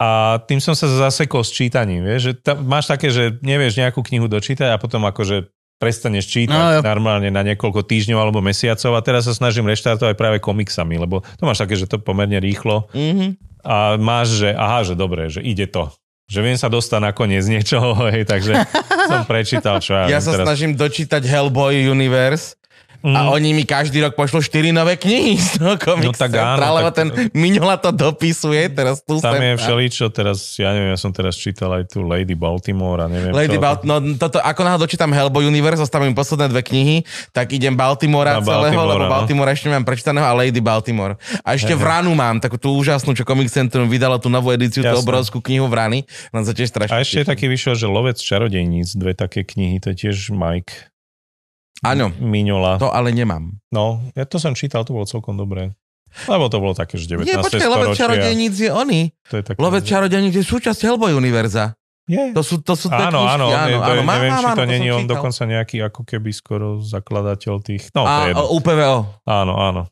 A 0.00 0.40
tým 0.48 0.64
som 0.64 0.72
sa 0.72 0.88
zasekol 0.88 1.44
s 1.44 1.52
čítaním. 1.52 2.00
Vieš, 2.08 2.22
že 2.24 2.32
ta, 2.40 2.56
máš 2.56 2.88
také, 2.88 3.12
že 3.12 3.36
nevieš 3.44 3.76
nejakú 3.76 4.00
knihu 4.00 4.32
dočítať 4.32 4.72
a 4.72 4.80
potom 4.80 5.04
akože 5.04 5.52
prestaneš 5.76 6.28
čítať 6.28 6.52
No, 6.52 6.76
no, 6.76 6.84
normálne 6.84 7.32
na 7.32 7.40
niekoľko 7.40 7.84
týždňov 7.88 8.20
alebo 8.20 8.44
mesiacov 8.44 8.96
a 8.96 9.00
teraz 9.00 9.24
sa 9.24 9.32
snažím 9.32 9.64
reštartovať 9.64 10.12
práve 10.12 10.36
komiksami, 10.36 11.00
lebo 11.00 11.24
to 11.40 11.48
máš 11.48 11.64
také, 11.64 11.72
že 11.76 11.88
to 11.88 11.96
pomerne 11.96 12.36
rýchlo 12.36 12.88
mm-hmm. 12.92 13.64
a 13.64 13.96
máš, 13.96 14.44
že 14.44 14.52
aha, 14.52 14.84
že 14.84 14.92
dobre, 14.92 15.32
že 15.32 15.40
ide 15.40 15.64
to. 15.64 15.88
Že 16.28 16.40
viem 16.44 16.58
sa 16.60 16.68
dostať 16.68 17.00
nakoniec 17.00 17.48
niečoho, 17.48 17.96
hej, 18.12 18.28
takže 18.28 18.60
som 19.08 19.24
prečítal, 19.24 19.80
čo 19.80 19.96
ja, 19.96 20.04
Ja 20.12 20.20
sa 20.20 20.36
teraz. 20.36 20.44
snažím 20.52 20.76
dočítať 20.76 21.24
Hellboy 21.24 21.88
Universe 21.88 22.59
Mm. 23.00 23.16
a 23.16 23.20
oni 23.30 23.50
mi 23.52 23.64
každý 23.64 24.00
rok 24.00 24.12
pošlú 24.12 24.38
4 24.38 24.70
nové 24.70 24.94
knihy 24.94 25.34
z 25.34 25.56
toho 25.56 25.74
komiksu. 25.74 26.12
No 26.12 26.12
tak 26.12 26.32
áno, 26.32 26.60
Lebo 26.76 26.88
tak- 26.88 26.96
ten 26.96 27.08
Miňola 27.32 27.76
to 27.76 27.90
dopisuje, 27.90 28.60
teraz 28.68 29.00
tu 29.00 29.16
Tam 29.16 29.32
sem. 29.32 29.40
je 29.42 29.52
všeličo, 29.56 30.04
teraz, 30.08 30.36
ja 30.54 30.70
neviem, 30.70 30.90
ja 30.90 30.98
som 30.98 31.08
teraz 31.08 31.32
čítal 31.32 31.72
aj 31.72 31.88
tu 31.88 32.02
Lady 32.02 32.34
Baltimore 32.34 33.00
a 33.00 33.08
neviem 33.08 33.32
Lady 33.32 33.56
čo. 33.56 33.62
Balt, 33.62 33.80
no 33.82 33.96
toto, 34.14 34.36
ako 34.36 34.60
náhle 34.60 34.78
dočítam 34.78 35.08
Hellboy 35.08 35.42
Universe, 35.42 35.80
zostávajú 35.80 36.06
mi 36.06 36.14
posledné 36.14 36.46
dve 36.46 36.60
knihy, 36.60 36.96
tak 37.30 37.50
idem 37.50 37.72
Baltimora 37.72 38.36
Na 38.36 38.44
celého, 38.44 38.76
Baltimora, 38.76 38.90
lebo 38.90 39.02
no. 39.02 39.10
Baltimora 39.10 39.50
ešte 39.50 39.66
nemám 39.66 39.86
prečítaného 39.86 40.26
a 40.26 40.34
Lady 40.34 40.60
Baltimore. 40.60 41.16
A 41.40 41.56
ešte 41.56 41.72
v 41.72 41.80
Ranu 41.80 42.12
mám 42.12 42.36
takú 42.36 42.60
tú 42.60 42.74
úžasnú, 42.74 43.12
čo 43.12 43.24
Comic 43.24 43.48
Centrum 43.48 43.86
vydalo 43.86 44.20
tú 44.20 44.28
novú 44.28 44.50
edíciu, 44.50 44.82
tú 44.82 44.96
obrovskú 44.98 45.40
knihu 45.40 45.64
v 45.64 45.74
Rany. 45.74 45.98
Len 46.30 46.42
sa 46.44 46.52
tiež 46.52 46.68
strašne 46.68 46.92
A 46.92 47.00
ešte 47.00 47.24
teším. 47.24 47.30
taký 47.30 47.46
vyšiel, 47.46 47.74
že 47.74 47.86
Lovec 47.86 48.18
čarodejníc, 48.18 48.92
dve 48.92 49.14
také 49.14 49.40
knihy, 49.40 49.78
to 49.78 49.92
je 49.92 50.08
tiež 50.08 50.28
Mike 50.30 50.89
Áno, 51.80 52.12
Miňola. 52.14 52.76
to 52.76 52.88
ale 52.88 53.08
nemám. 53.10 53.56
No, 53.68 54.04
ja 54.12 54.22
to 54.22 54.36
som 54.36 54.52
čítal, 54.52 54.82
to 54.82 54.92
bolo 54.92 55.04
celkom 55.04 55.34
dobré. 55.34 55.72
Lebo 56.26 56.46
to 56.46 56.58
bolo 56.58 56.72
také, 56.72 56.94
že 56.94 57.06
19. 57.08 57.22
Nie, 57.22 57.38
počkaj, 57.38 57.64
Lovec 57.64 57.94
čarodejníc 57.94 58.54
je 58.58 58.68
oni. 58.68 59.00
To 59.26 59.34
je 59.36 59.44
také, 59.44 59.56
Lovec 59.56 59.84
čarodejníc 59.84 60.34
je 60.34 60.44
súčasť 60.44 60.80
Hellboy 60.82 61.12
univerza. 61.12 61.78
Je. 62.04 62.34
To 62.34 62.42
sú, 62.42 62.58
to 62.58 62.74
sú 62.74 62.90
Áno, 62.90 63.22
áno, 63.22 63.46
áno, 63.46 63.46
áno, 63.46 63.76
áno. 63.78 63.86
Neviem, 63.86 64.04
mám, 64.04 64.18
či 64.42 64.50
to 64.52 64.66
není 64.66 64.88
on 64.90 65.06
dokonca 65.06 65.42
nejaký 65.46 65.78
ako 65.80 66.02
keby 66.02 66.30
skoro 66.30 66.66
zakladateľ 66.80 67.54
tých... 67.62 67.94
No, 67.94 68.02
to 68.02 68.10
je 68.10 68.10
A, 68.10 68.28
jedno. 68.28 68.44
UPVO. 68.50 68.96
Áno, 69.24 69.54
áno. 69.54 69.82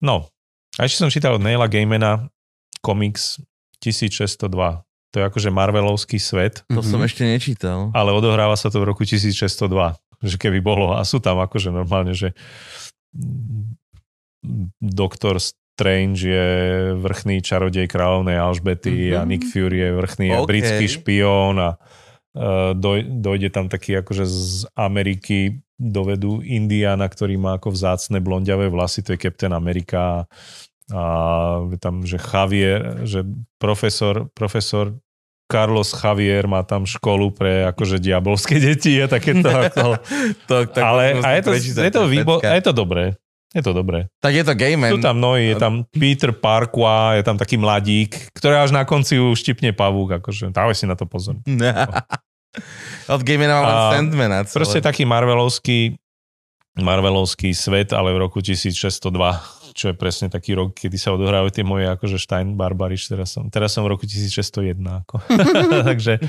No, 0.00 0.32
a 0.74 0.82
ešte 0.82 0.98
som 0.98 1.12
čítal 1.12 1.36
od 1.36 1.44
Neila 1.44 1.68
Gaimana 1.68 2.32
komiks 2.80 3.38
1602. 3.78 4.48
To 5.12 5.14
je 5.14 5.24
akože 5.24 5.50
Marvelovský 5.50 6.16
svet, 6.16 6.64
To 6.66 6.80
som 6.80 6.98
Mhm. 6.98 7.06
ešte 7.06 7.22
nečítal. 7.22 7.92
ale 7.92 8.10
odohráva 8.10 8.56
sa 8.56 8.66
to 8.66 8.80
v 8.80 8.88
roku 8.88 9.04
1602. 9.04 9.92
Že 10.22 10.36
keby 10.38 10.62
bolo. 10.62 10.94
A 10.94 11.02
sú 11.02 11.18
tam 11.18 11.42
akože 11.42 11.74
normálne, 11.74 12.14
že 12.14 12.32
doktor 14.80 15.38
Strange 15.42 16.22
je 16.28 16.48
vrchný 17.00 17.40
čarodej 17.42 17.88
kráľovnej 17.88 18.38
Alžbety 18.38 19.12
a 19.16 19.24
Mhm. 19.24 19.28
Nick 19.28 19.44
Fury 19.50 19.78
je 19.82 19.90
vrchný 19.92 20.28
OK. 20.36 20.48
britský 20.48 20.86
špión 20.88 21.56
a 21.58 21.70
uh, 21.74 22.72
doj, 22.76 23.02
dojde 23.08 23.48
tam 23.50 23.66
taký 23.66 23.98
akože 23.98 24.24
z 24.24 24.68
Ameriky 24.78 25.64
dovedú 25.82 26.38
Indiana, 26.46 27.10
ktorý 27.10 27.34
má 27.40 27.58
ako 27.58 27.74
vzácne 27.74 28.22
blondiavé 28.22 28.70
vlasy, 28.70 29.02
to 29.02 29.18
je 29.18 29.22
Captain 29.26 29.50
Amerika 29.50 30.30
a 30.92 31.04
tam, 31.80 32.04
že 32.04 32.20
Javier, 32.20 33.02
že 33.08 33.24
profesor, 33.56 34.28
profesor 34.36 34.94
Carlos 35.52 35.92
Javier 35.92 36.48
má 36.48 36.64
tam 36.64 36.88
školu 36.88 37.36
pre 37.36 37.68
akože 37.68 38.00
diabolské 38.00 38.56
deti 38.56 38.96
a 38.96 39.04
takéto. 39.04 39.52
Ako, 39.68 40.00
to, 40.48 40.56
tak 40.72 40.80
ale 40.80 41.20
a 41.20 41.36
je 41.36 41.42
to, 41.44 41.52
je 41.60 41.92
to, 41.92 42.02
výbo, 42.08 42.40
a 42.40 42.56
je 42.56 42.64
to 42.64 42.72
dobré. 42.72 43.12
Je 43.52 43.60
to 43.60 43.76
dobré. 43.76 44.08
Tak 44.24 44.32
je 44.32 44.44
to 44.48 44.56
Gayman. 44.56 44.96
Sú 44.96 45.04
tam 45.04 45.20
mnohí, 45.20 45.52
je 45.52 45.60
tam 45.60 45.84
Peter 45.92 46.32
Parqua, 46.32 47.20
je 47.20 47.22
tam 47.28 47.36
taký 47.36 47.60
mladík, 47.60 48.32
ktorý 48.32 48.64
až 48.64 48.72
na 48.72 48.88
konci 48.88 49.20
už 49.20 49.36
štipne 49.36 49.76
pavúk, 49.76 50.24
akože 50.24 50.48
dávaj 50.48 50.72
si 50.72 50.88
na 50.88 50.96
to 50.96 51.04
pozor. 51.04 51.36
Od 53.12 53.20
Gaymana 53.20 53.60
mám 53.60 53.64
len 53.68 53.84
Sandmana. 53.92 54.38
Proste 54.48 54.80
taký 54.80 55.04
marvelovský, 55.04 56.00
marvelovský 56.80 57.52
svet, 57.52 57.92
ale 57.92 58.16
v 58.16 58.24
roku 58.24 58.40
1602, 58.40 59.12
čo 59.72 59.92
je 59.92 59.94
presne 59.96 60.28
taký 60.28 60.52
rok, 60.52 60.76
kedy 60.76 60.96
sa 61.00 61.16
odohrávajú 61.16 61.50
tie 61.52 61.64
moje 61.64 61.88
akože 61.88 62.16
Stein 62.20 62.54
Barbariš, 62.54 63.08
teraz 63.08 63.32
som, 63.34 63.48
teraz 63.48 63.72
som 63.72 63.82
v 63.82 63.96
roku 63.96 64.04
1601. 64.04 64.78
Ako. 64.78 65.18
Takže, 65.90 66.20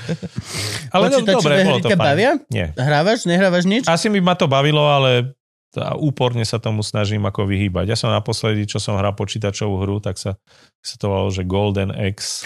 ale 0.89 1.05
no, 1.11 1.21
Počítačové 1.21 1.55
dobre, 1.59 1.67
bolo 1.67 1.79
to 1.83 1.89
fajn. 1.91 1.99
bavia? 1.99 2.31
Nie. 2.47 2.71
Hrávaš, 2.73 3.27
nehrávaš 3.27 3.63
nič? 3.67 3.83
Asi 3.85 4.07
by 4.07 4.19
ma 4.23 4.33
to 4.39 4.47
bavilo, 4.47 4.87
ale 4.87 5.35
tá, 5.73 5.97
úporne 5.97 6.45
sa 6.45 6.61
tomu 6.61 6.85
snažím 6.85 7.25
ako 7.25 7.49
vyhýbať. 7.49 7.93
Ja 7.93 7.97
som 7.97 8.13
naposledy, 8.13 8.69
čo 8.69 8.77
som 8.77 8.95
hral 8.95 9.17
počítačovú 9.17 9.83
hru, 9.83 9.97
tak 9.99 10.21
sa, 10.21 10.37
sa 10.79 10.95
to 11.01 11.09
volalo, 11.09 11.33
že 11.33 11.43
Golden 11.43 11.89
X. 12.13 12.45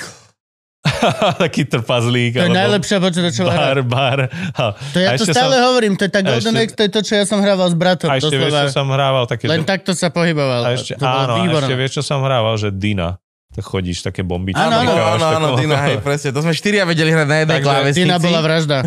Taký 1.43 1.65
trpazlík. 1.65 2.35
To 2.35 2.43
je 2.43 2.53
najlepšia 2.53 2.97
počítačová 2.97 3.51
hra. 3.51 3.63
Bar, 3.73 3.77
bar. 3.83 4.19
A, 4.53 4.73
To 4.73 4.97
ja 4.97 5.13
to 5.13 5.25
stále 5.25 5.53
som- 5.53 5.65
hovorím, 5.67 5.93
to 5.93 6.03
je 6.03 6.11
tá 6.11 6.21
Golden 6.21 6.53
ešte- 6.53 6.63
X, 6.63 6.69
to 6.71 6.81
je 6.81 6.91
to, 6.91 7.01
čo 7.01 7.13
ja 7.15 7.23
som 7.23 7.39
hrával 7.39 7.67
s 7.67 7.75
bratom. 7.75 8.07
a 8.07 8.15
ešte 8.15 8.33
vieš, 8.33 8.53
čo 8.53 8.69
som 8.73 8.87
hrával? 8.87 9.23
Také, 9.25 9.45
Len 9.45 9.61
že, 9.61 9.67
takto 9.67 9.91
sa 9.91 10.07
pohyboval. 10.07 10.61
a 10.63 10.69
ešte, 10.73 10.95
áno, 10.95 11.33
a 11.35 11.45
ešte 11.47 11.75
vieš, 11.75 11.91
čo 11.93 12.03
som 12.03 12.19
hrával? 12.19 12.55
Že 12.55 12.73
Dina. 12.73 13.17
Tak 13.49 13.65
chodíš, 13.65 14.05
také 14.05 14.21
bombičky. 14.21 14.59
Áno, 14.59 14.85
áno, 14.85 14.93
Áno, 15.17 15.25
áno, 15.25 15.47
Dina, 15.57 15.81
hej, 15.83 15.97
presne. 15.97 16.29
To 16.29 16.41
sme 16.41 16.53
štyria 16.53 16.85
vedeli 16.85 17.09
hrať 17.09 17.25
na 17.25 17.37
jednej 17.41 17.59
klávesnici. 17.59 18.05
Dina 18.05 18.17
bola 18.17 18.39
vražda. 18.39 18.85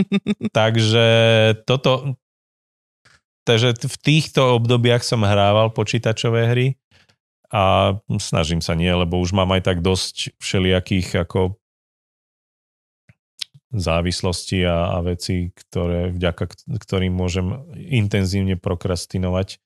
Takže 0.56 1.06
toto... 1.64 2.16
Takže 3.46 3.78
v 3.78 3.96
týchto 4.00 4.58
obdobiach 4.58 5.06
som 5.06 5.22
hrával 5.22 5.70
počítačové 5.70 6.50
hry 6.50 6.66
a 7.52 7.94
snažím 8.18 8.60
sa 8.60 8.74
nie, 8.74 8.90
lebo 8.90 9.18
už 9.18 9.32
mám 9.32 9.50
aj 9.54 9.62
tak 9.68 9.78
dosť 9.84 10.36
všelijakých 10.38 11.26
ako 11.26 11.58
závislosti 13.74 14.64
a, 14.64 14.96
a 14.96 14.98
veci, 15.04 15.52
ktoré, 15.52 16.14
vďaka 16.14 16.44
ktorým 16.80 17.12
môžem 17.12 17.60
intenzívne 17.76 18.56
prokrastinovať 18.56 19.60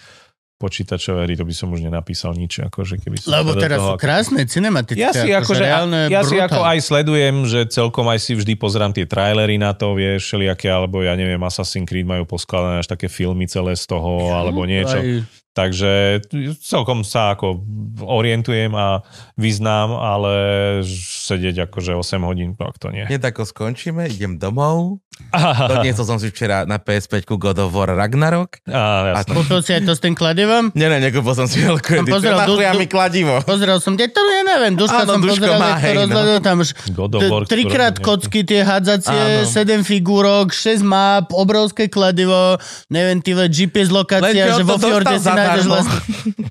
počítačové 0.60 1.24
hry, 1.24 1.40
to 1.40 1.48
by 1.48 1.56
som 1.56 1.72
už 1.72 1.80
nenapísal 1.80 2.36
nič, 2.36 2.60
akože 2.60 3.00
keby 3.00 3.16
som 3.16 3.32
Lebo 3.32 3.56
teraz 3.56 3.80
toho 3.80 3.88
sú 3.88 3.92
ako- 3.96 4.02
krásne 4.04 4.40
cinematické. 4.44 5.00
ja 5.00 5.08
si, 5.16 5.32
akože, 5.32 5.64
reálne 5.64 6.12
ja 6.12 6.20
si 6.20 6.36
brutál. 6.36 6.52
ako 6.52 6.60
aj 6.68 6.78
sledujem, 6.84 7.36
že 7.48 7.60
celkom 7.72 8.04
aj 8.12 8.18
si 8.20 8.32
vždy 8.36 8.52
pozerám 8.60 8.92
tie 8.92 9.08
trailery 9.08 9.56
na 9.56 9.72
to, 9.72 9.96
vieš, 9.96 10.28
všelijaké, 10.28 10.68
alebo 10.68 11.00
ja 11.00 11.16
neviem, 11.16 11.40
Assassin's 11.40 11.88
Creed 11.88 12.04
majú 12.04 12.28
poskladané 12.28 12.84
až 12.84 12.92
také 12.92 13.08
filmy 13.08 13.48
celé 13.48 13.72
z 13.72 13.88
toho, 13.88 14.36
alebo 14.36 14.68
niečo. 14.68 15.00
Aj, 15.00 15.24
Takže 15.60 16.24
celkom 16.64 17.04
sa 17.04 17.36
ako 17.36 17.60
orientujem 18.00 18.72
a 18.72 19.04
vyznám, 19.36 19.92
ale 19.92 20.32
sedieť 20.88 21.68
akože 21.68 21.92
8 22.00 22.24
hodín, 22.24 22.56
tak 22.56 22.80
to 22.80 22.88
nie. 22.88 23.04
Hneď 23.04 23.28
ako 23.28 23.44
skončíme, 23.44 24.08
idem 24.08 24.40
domov. 24.40 25.04
Doniesol 25.70 26.08
som 26.08 26.16
si 26.16 26.32
včera 26.32 26.64
na 26.64 26.80
PS5 26.80 27.28
God 27.28 27.60
of 27.60 27.76
War 27.76 27.92
Ragnarok. 27.92 28.64
Á, 28.64 29.20
jasné. 29.20 29.36
Kúpil 29.36 29.60
si 29.60 29.70
aj 29.76 29.82
to 29.84 29.92
s 29.92 30.00
tým 30.00 30.16
kladivom? 30.16 30.72
Nie, 30.72 30.88
ne, 30.88 30.96
nekúpil 30.96 31.36
som 31.36 31.44
si 31.44 31.60
veľkú 31.60 31.92
Som 31.92 32.08
edíciu. 32.08 32.16
pozeral 32.16 32.38
du- 32.48 32.56
du- 32.56 32.80
mi 32.80 32.88
kladivo. 32.88 33.34
Pozrel 33.44 33.78
som, 33.84 33.92
to 34.00 34.00
ja 34.00 34.42
neviem, 34.48 34.74
Duška 34.80 35.04
Áno, 35.04 35.12
som 35.12 35.20
Duško 35.20 35.44
pozeral, 35.44 35.60
má, 35.60 35.70
to 35.76 35.84
hej, 35.84 35.92
no. 35.92 36.00
rozhľadal, 36.08 36.38
tam 36.40 36.56
už 36.64 36.68
God 36.96 37.12
of 37.12 37.20
t- 37.20 37.28
War, 37.28 37.42
trikrát 37.44 37.94
kocky 38.00 38.40
tie 38.48 38.60
hádzacie, 38.64 39.44
Áno. 39.44 39.84
7 39.84 39.84
figúrok, 39.84 40.56
6 40.56 40.80
map, 40.80 41.28
obrovské 41.36 41.92
kladivo, 41.92 42.56
neviem, 42.88 43.20
ty 43.20 43.36
GPS 43.36 43.92
lokácia, 43.92 44.56
že 44.56 44.64
to 44.64 44.68
vo 44.68 44.76
Fjorde 44.80 45.16
si 45.20 45.28
nájdeš 45.28 45.49
zadarmo. 45.56 45.72
vlastne... 45.74 45.98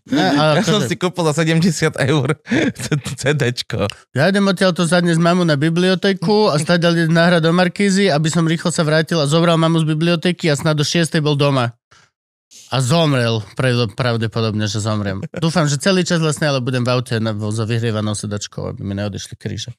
Ne, 0.09 0.25
Ja 0.57 0.65
som 0.65 0.81
akože- 0.81 0.89
si 0.89 0.95
kúpil 0.97 1.23
za 1.23 1.33
70 1.37 1.93
eur 2.01 2.27
CDčko. 3.21 3.85
Ja 4.11 4.25
idem 4.25 4.43
odtiaľ 4.43 4.73
to 4.73 4.83
zadnes 4.83 5.15
mamu 5.15 5.45
na 5.45 5.53
biblioteku 5.53 6.49
a 6.49 6.57
stadiaľ 6.57 6.97
idem 6.97 7.13
náhrať 7.13 7.41
do 7.41 7.53
Markízy, 7.53 8.09
aby 8.09 8.27
som 8.27 8.43
rýchlo 8.43 8.69
sa 8.69 8.81
vrátil 8.81 9.15
a 9.15 9.29
zobral 9.29 9.55
mamu 9.55 9.79
z 9.79 9.87
biblioteky 9.87 10.49
a 10.49 10.57
snad 10.57 10.73
do 10.73 10.83
6. 10.83 11.13
bol 11.19 11.37
doma. 11.37 11.77
A 12.69 12.81
zomrel, 12.81 13.45
pravde- 13.53 13.93
pravdepodobne, 13.93 14.65
že 14.65 14.77
zomrem. 14.77 15.21
Dúfam, 15.35 15.65
že 15.65 15.77
celý 15.77 16.01
čas 16.01 16.17
vlastne, 16.17 16.49
ale 16.49 16.57
budem 16.57 16.81
v 16.81 16.89
aute 16.91 17.17
na, 17.17 17.33
so 17.33 17.61
vyhrievanou 17.61 18.13
sedačkou, 18.13 18.73
aby 18.73 18.81
mi 18.81 18.93
neodešli 18.93 19.33
kríže. 19.33 19.73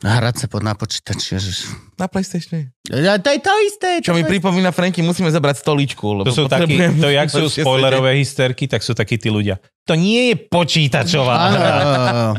Hrať 0.00 0.34
sa 0.40 0.46
pod 0.48 0.64
na 0.64 0.72
počítači, 0.72 1.36
ježiš. 1.36 1.76
Na 2.00 2.08
PlayStation. 2.08 2.72
Ja, 2.88 3.20
to 3.20 3.28
je 3.36 3.40
to 3.44 3.52
isté. 3.68 3.88
Čo 4.00 4.16
mi 4.16 4.24
to 4.24 4.32
pripomína, 4.32 4.72
Franky, 4.72 5.04
musíme 5.04 5.28
zabrať 5.28 5.60
stoličku. 5.60 6.24
Lebo 6.24 6.24
To 6.24 6.32
sú 6.32 6.48
takí, 6.48 6.80
to 6.96 7.12
jak 7.12 7.28
sú 7.28 7.52
spoilerové 7.52 8.16
hysterky, 8.16 8.64
tak 8.64 8.80
sú 8.80 8.96
takí 8.96 9.20
tí 9.20 9.28
ľudia. 9.28 9.60
To 9.84 9.92
nie 9.92 10.32
je 10.32 10.34
počítačová 10.48 11.36
hra, 11.52 11.74
áno, 11.76 12.32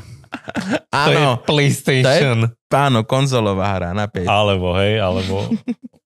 to 1.06 1.12
je 1.14 1.26
PlayStation. 1.46 2.50
áno, 2.74 3.06
konzolová 3.06 3.78
hra 3.78 3.94
na 3.94 4.10
5. 4.10 4.26
Alebo, 4.26 4.74
hej, 4.82 4.98
alebo... 4.98 5.46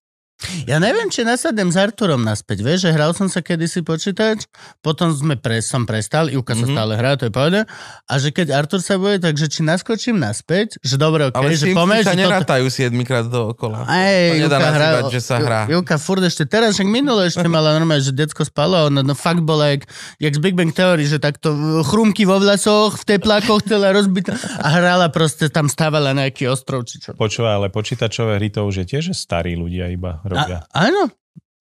Ja 0.68 0.78
neviem, 0.78 1.08
či 1.08 1.24
nasadnem 1.24 1.72
s 1.72 1.80
Arturom 1.80 2.20
naspäť. 2.20 2.60
Vieš, 2.60 2.80
že 2.86 2.92
hral 2.92 3.16
som 3.16 3.26
sa 3.26 3.40
kedysi 3.40 3.82
počítač, 3.82 4.52
potom 4.80 5.08
sme 5.10 5.40
pre, 5.40 5.64
som 5.64 5.88
prestal, 5.88 6.28
Ivka 6.28 6.54
sa 6.54 6.68
Mhm. 6.68 6.76
stále 6.76 6.94
hrá, 6.94 7.16
to 7.16 7.26
je 7.26 7.34
povedať. 7.34 7.64
A 8.06 8.14
že 8.20 8.30
keď 8.30 8.52
Artur 8.52 8.84
sa 8.84 9.00
bude, 9.00 9.18
takže 9.18 9.48
či 9.48 9.64
naskočím 9.64 10.20
naspäť, 10.20 10.76
že 10.84 11.00
dobre, 11.00 11.32
ok, 11.32 11.40
Ale 11.40 11.56
že 11.56 11.72
poďme, 11.72 12.04
sa 12.04 12.12
že 12.12 12.12
toto... 12.12 12.22
nerátajú 12.28 12.66
7 12.68 12.92
krát 13.02 13.26
dookola. 13.26 13.88
Ej, 13.88 14.28
To 14.28 14.44
nedá 14.44 14.58
nazývať, 14.60 15.04
že 15.10 15.22
sa 15.24 15.36
hrá. 15.40 15.60
Ivka 15.66 15.96
furt 15.96 16.22
ešte 16.22 16.44
teraz, 16.44 16.76
však 16.76 16.86
minule 16.86 17.26
ešte 17.26 17.48
mala 17.48 17.72
normálne, 17.72 18.04
že 18.04 18.12
decko 18.12 18.44
spalo 18.44 18.76
a 18.76 18.84
ona 18.88 19.02
no, 19.02 19.16
fakt 19.16 19.40
bola 19.40 19.72
jak, 19.72 19.88
jak 20.20 20.34
z 20.36 20.42
Big 20.44 20.54
Bang 20.54 20.70
Theory, 20.70 21.08
že 21.08 21.16
takto 21.16 21.56
chrumky 21.88 22.28
vo 22.28 22.38
vlasoch, 22.38 23.00
v 23.00 23.16
teplákoch 23.16 23.64
celá 23.64 23.96
rozbitá 23.96 24.36
a 24.60 24.68
hrala 24.68 25.08
proste, 25.08 25.48
tam 25.48 25.72
stávala 25.72 26.12
nejaký 26.12 26.52
ostrov, 26.52 26.84
či 26.84 27.00
čo. 27.00 27.16
Počúvaj, 27.16 27.54
ale 27.56 27.68
počítačové 27.72 28.36
hry 28.36 28.52
to 28.52 28.68
už 28.68 28.84
je 28.84 28.86
tiež 28.86 29.04
že 29.06 29.14
starí 29.14 29.54
ľudia 29.54 29.88
iba 29.88 30.25
robia. 30.26 30.66
A, 30.74 30.90
áno, 30.90 31.14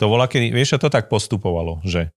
To 0.03 0.11
bola, 0.11 0.27
kedy, 0.27 0.51
vieš, 0.51 0.81
to 0.81 0.91
tak 0.91 1.07
postupovalo, 1.07 1.79
že 1.87 2.11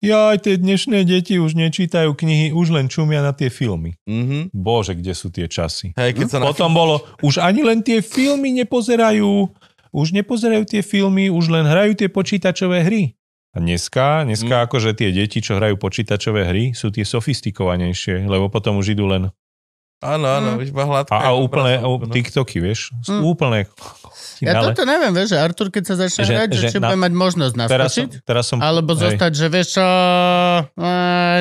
ja 0.00 0.32
aj 0.32 0.48
tie 0.48 0.54
dnešné 0.56 1.04
deti 1.04 1.36
už 1.36 1.52
nečítajú 1.52 2.16
knihy, 2.16 2.56
už 2.56 2.72
len 2.72 2.88
čumia 2.88 3.20
na 3.20 3.36
tie 3.36 3.52
filmy. 3.52 4.00
Mhm. 4.08 4.48
Bože, 4.56 4.96
kde 4.96 5.12
sú 5.12 5.28
tie 5.28 5.44
časy. 5.44 5.92
Hej, 5.92 6.16
keď 6.16 6.26
sa 6.30 6.36
na... 6.40 6.48
Potom 6.48 6.72
bolo, 6.72 7.04
už 7.20 7.36
ani 7.44 7.60
len 7.60 7.84
tie 7.84 8.00
filmy 8.00 8.48
nepozerajú, 8.64 9.52
už 9.92 10.06
nepozerajú 10.16 10.64
tie 10.64 10.80
filmy, 10.80 11.28
už 11.28 11.52
len 11.52 11.68
hrajú 11.68 11.92
tie 12.00 12.08
počítačové 12.08 12.80
hry. 12.80 13.12
A 13.50 13.58
dneska, 13.58 14.22
dneska 14.22 14.62
Mm. 14.62 14.64
akože 14.70 14.90
tie 14.94 15.10
deti, 15.10 15.42
čo 15.42 15.58
hrajú 15.58 15.74
počítačové 15.76 16.46
hry, 16.48 16.64
sú 16.70 16.94
tie 16.94 17.02
sofistikovanejšie, 17.02 18.24
lebo 18.24 18.46
potom 18.46 18.78
už 18.78 18.94
idú 18.94 19.10
len 19.10 19.34
Áno, 20.00 20.24
áno, 20.24 20.48
Mm. 20.50 20.58
už 20.58 20.68
iba 20.70 20.82
hladká. 20.82 21.12
a, 21.12 21.28
a 21.28 21.36
úplne 21.36 21.76
o. 21.78 22.00
TikToky, 22.00 22.56
vieš, 22.58 22.88
Mm. 23.04 23.20
úplne 23.22 23.58
ja 24.40 24.56
ale 24.56 24.72
toto 24.72 24.82
neviem, 24.82 25.12
vieš, 25.12 25.28
že 25.30 25.38
Artur, 25.38 25.68
keď 25.68 25.82
sa 25.84 25.94
začne 25.98 26.24
Že- 26.24 26.32
hrať, 26.32 26.48
že, 26.50 26.56
že 26.56 26.66
či 26.66 26.76
na- 26.76 26.88
bude 26.88 26.98
mať 26.98 27.12
možnosť 27.14 27.52
teraz 27.52 27.68
som, 27.68 27.76
naskočiť, 27.76 28.10
teraz 28.22 28.44
som, 28.46 28.58
alebo 28.58 28.90
hej, 28.90 29.00
zostať, 29.02 29.32
že 29.34 29.46
vieš 29.46 29.68
čo, 29.70 29.86
e, 30.72 30.92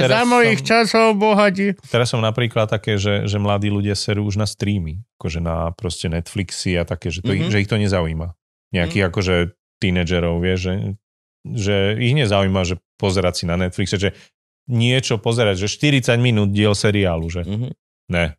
za 0.05 0.21
mojich 0.25 0.59
som- 0.59 0.67
časov 0.67 1.07
bohatí. 1.15 1.67
teraz 1.85 2.07
som 2.07 2.19
napríklad 2.19 2.67
také, 2.67 2.95
že, 2.95 3.23
že 3.23 3.37
mladí 3.37 3.69
ľudia 3.69 3.95
serú 3.95 4.23
už 4.23 4.35
na 4.35 4.45
streamy, 4.45 4.99
akože 5.15 5.39
na 5.39 5.71
proste 5.71 6.07
Netflixy 6.07 6.75
a 6.75 6.83
také, 6.83 7.09
že, 7.09 7.21
to, 7.21 7.29
Mhm. 7.29 7.35
mm-hmm. 7.39 7.51
že 7.53 7.57
ich 7.57 7.69
to 7.69 7.77
nezaujíma. 7.77 8.27
Nejakých 8.69 8.91
mm-hmm. 8.97 9.11
akože 9.15 9.35
tínedžerov, 9.79 10.35
vieš, 10.37 10.59
že, 10.59 10.73
že 11.47 11.75
ich 11.97 12.11
nezaujíma, 12.13 12.61
že 12.65 12.75
pozerať 12.95 13.33
si 13.33 13.45
na 13.45 13.55
Netflixe, 13.55 13.95
že 13.95 14.11
niečo 14.67 15.15
pozerať, 15.15 15.55
že 15.57 15.67
40 15.71 16.19
minút 16.19 16.51
diel 16.51 16.75
seriálu, 16.75 17.25
že 17.25 17.41
Mhm. 17.41 17.71
ne. 18.11 18.35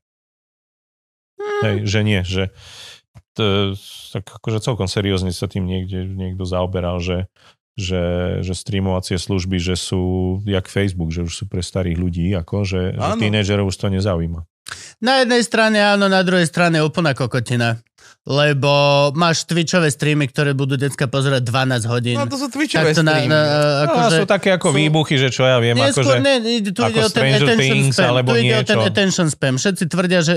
Hej, 1.61 1.77
že 1.87 2.01
nie, 2.03 2.21
že 2.25 2.45
to, 3.35 3.75
tak 4.13 4.25
akože 4.27 4.59
celkom 4.61 4.89
seriózne 4.91 5.31
sa 5.31 5.47
tým 5.47 5.67
niekde, 5.67 6.03
niekto 6.05 6.43
zaoberal, 6.43 6.99
že, 6.99 7.31
že, 7.79 8.03
že 8.43 8.53
streamovacie 8.53 9.17
služby, 9.17 9.63
že 9.63 9.79
sú 9.79 10.37
jak 10.45 10.67
Facebook, 10.67 11.15
že 11.15 11.23
už 11.23 11.33
sú 11.33 11.45
pre 11.47 11.63
starých 11.63 11.99
ľudí, 11.99 12.27
ako, 12.35 12.67
že, 12.67 12.83
že 12.99 13.11
tínedžerov 13.19 13.71
už 13.71 13.77
to 13.79 13.87
nezaujíma. 13.89 14.45
Na 15.03 15.25
jednej 15.25 15.43
strane 15.43 15.81
áno, 15.83 16.07
na 16.07 16.23
druhej 16.23 16.47
strane 16.47 16.79
úplná 16.85 17.17
kokotina. 17.17 17.83
Lebo 18.21 18.69
máš 19.13 19.43
Twitchové 19.43 19.89
streamy, 19.89 20.29
ktoré 20.29 20.53
budú 20.53 20.77
decka 20.77 21.09
pozerať 21.09 21.41
12 21.41 21.89
hodín. 21.89 22.15
No 22.15 22.29
to 22.29 22.37
sú 22.37 22.47
Twitchové 22.47 22.93
Takto 22.93 23.01
na, 23.01 23.13
streamy. 23.17 23.27
na, 23.27 23.41
Akože, 23.41 23.89
akože, 23.89 24.15
sú 24.15 24.27
také 24.29 24.49
ako 24.53 24.69
sú- 24.69 24.77
výbuchy, 24.77 25.15
že 25.17 25.29
čo 25.31 25.43
ja 25.43 25.57
viem, 25.57 25.73
Nie, 25.73 25.89
akože... 25.89 26.05
skôr, 26.05 26.21
ne, 26.21 26.35
ide- 26.39 26.69
tu 26.69 26.85
ako 26.85 26.91
ide 26.91 27.01
o 27.01 27.09
ten 27.09 27.11
Stranger 27.11 27.41
attention 27.43 27.59
Things 27.73 27.95
spam. 27.97 28.07
alebo 28.07 28.29
tu 28.29 28.37
ide 28.37 28.55
o 28.55 28.63
ten 28.63 28.77
niečo. 28.77 28.87
attention 28.87 29.27
spam. 29.27 29.55
Všetci 29.57 29.85
tvrdia, 29.87 30.21
že 30.21 30.35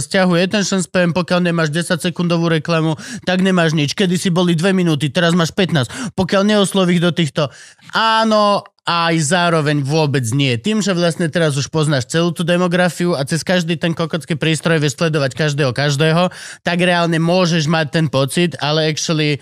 stiahuje 0.00 0.40
attention 0.42 0.80
spam, 0.80 1.12
pokiaľ 1.12 1.40
nemáš 1.44 1.68
10 1.68 2.00
sekundovú 2.00 2.48
reklamu, 2.48 2.96
tak 3.22 3.44
nemáš 3.44 3.76
nič. 3.76 3.92
Kedy 3.92 4.16
si 4.16 4.32
boli 4.32 4.56
2 4.56 4.72
minúty, 4.72 5.12
teraz 5.12 5.36
máš 5.36 5.52
15. 5.52 6.16
Pokiaľ 6.16 6.42
neoslovíš 6.46 7.00
do 7.00 7.12
týchto... 7.12 7.42
Áno, 7.92 8.64
aj 8.88 9.14
zároveň 9.20 9.84
vôbec 9.84 10.24
nie. 10.32 10.56
Tým, 10.56 10.80
že 10.80 10.96
vlastne 10.96 11.28
teraz 11.28 11.54
už 11.54 11.68
poznáš 11.68 12.08
celú 12.08 12.32
tú 12.32 12.42
demografiu 12.42 13.12
a 13.12 13.22
cez 13.28 13.44
každý 13.44 13.76
ten 13.76 13.92
kokocký 13.92 14.34
prístroj 14.40 14.80
vieš 14.80 14.96
sledovať 14.96 15.36
každého 15.36 15.72
každého, 15.76 16.32
tak 16.64 16.78
reálne 16.80 17.20
môžeš 17.20 17.68
mať 17.68 17.86
ten 17.92 18.06
pocit, 18.08 18.56
ale 18.58 18.88
actually 18.88 19.38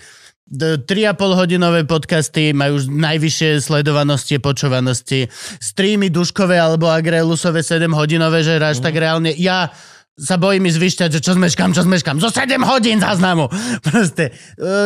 d- 0.49 0.81
3,5 0.83 1.39
hodinové 1.39 1.81
podcasty 1.87 2.51
majú 2.51 2.83
už 2.83 2.91
najvyššie 2.91 3.63
sledovanosti 3.63 4.37
a 4.37 4.43
počúvanosti. 4.43 5.31
Streamy 5.61 6.11
duškové 6.11 6.59
alebo 6.59 6.91
agrelusové 6.91 7.63
7 7.63 7.87
hodinové, 7.95 8.43
že 8.43 8.59
hráš, 8.59 8.83
tak 8.83 8.97
reálne 8.97 9.31
ja 9.37 9.71
sa 10.19 10.35
bojím 10.35 10.67
ísť 10.67 10.79
vyšťať, 10.83 11.09
že 11.15 11.23
čo 11.23 11.31
zmeškam, 11.39 11.71
čo 11.71 11.87
zmeškam. 11.87 12.19
Zo 12.19 12.27
7 12.27 12.59
hodín 12.67 12.99
záznamu. 12.99 13.47
Proste. 13.87 14.35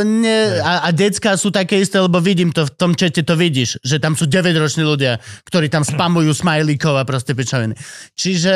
Ne, 0.05 0.61
a, 0.61 0.85
a 0.85 0.89
decka 0.93 1.33
sú 1.33 1.49
také 1.49 1.81
isté, 1.81 1.97
lebo 1.97 2.21
vidím 2.21 2.53
to, 2.53 2.69
v 2.69 2.71
tom 2.77 2.93
čete 2.93 3.25
to 3.25 3.33
vidíš, 3.33 3.81
že 3.81 3.97
tam 3.97 4.13
sú 4.13 4.29
9-roční 4.29 4.85
ľudia, 4.85 5.17
ktorí 5.49 5.73
tam 5.73 5.81
spamujú 5.81 6.29
smajlíkov 6.37 6.93
a 6.93 7.03
proste 7.03 7.33
pičoviny. 7.33 7.73
Čiže 8.13 8.55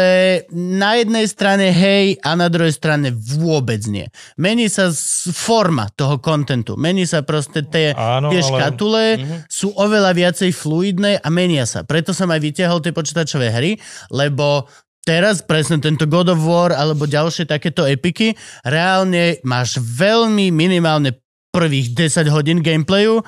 na 0.54 1.02
jednej 1.02 1.26
strane 1.26 1.74
hej 1.74 2.22
a 2.22 2.38
na 2.38 2.46
druhej 2.48 2.78
strane 2.78 3.10
vôbec 3.12 3.82
nie. 3.90 4.06
Mení 4.38 4.70
sa 4.70 4.94
forma 5.34 5.90
toho 5.98 6.22
kontentu. 6.22 6.78
Mení 6.78 7.10
sa 7.10 7.26
proste 7.26 7.66
tie, 7.66 7.98
Áno, 7.98 8.30
tie 8.30 8.46
ale- 8.46 8.50
škatule 8.54 9.04
sú 9.50 9.74
oveľa 9.74 10.14
viacej 10.14 10.54
fluidné 10.54 11.26
a 11.26 11.28
menia 11.34 11.66
sa. 11.66 11.82
Preto 11.82 12.14
som 12.14 12.30
aj 12.30 12.40
vytiahol 12.40 12.86
tie 12.86 12.94
počítačové 12.94 13.50
hry, 13.50 13.82
lebo 14.14 14.70
teraz 15.08 15.40
presne 15.40 15.80
tento 15.80 16.04
God 16.04 16.36
of 16.36 16.44
War 16.44 16.76
alebo 16.76 17.08
ďalšie 17.08 17.48
takéto 17.48 17.88
epiky, 17.88 18.36
reálne 18.68 19.40
máš 19.48 19.80
veľmi 19.80 20.52
minimálne 20.52 21.16
prvých 21.56 21.96
10 21.96 22.28
hodín 22.28 22.60
gameplayu, 22.60 23.24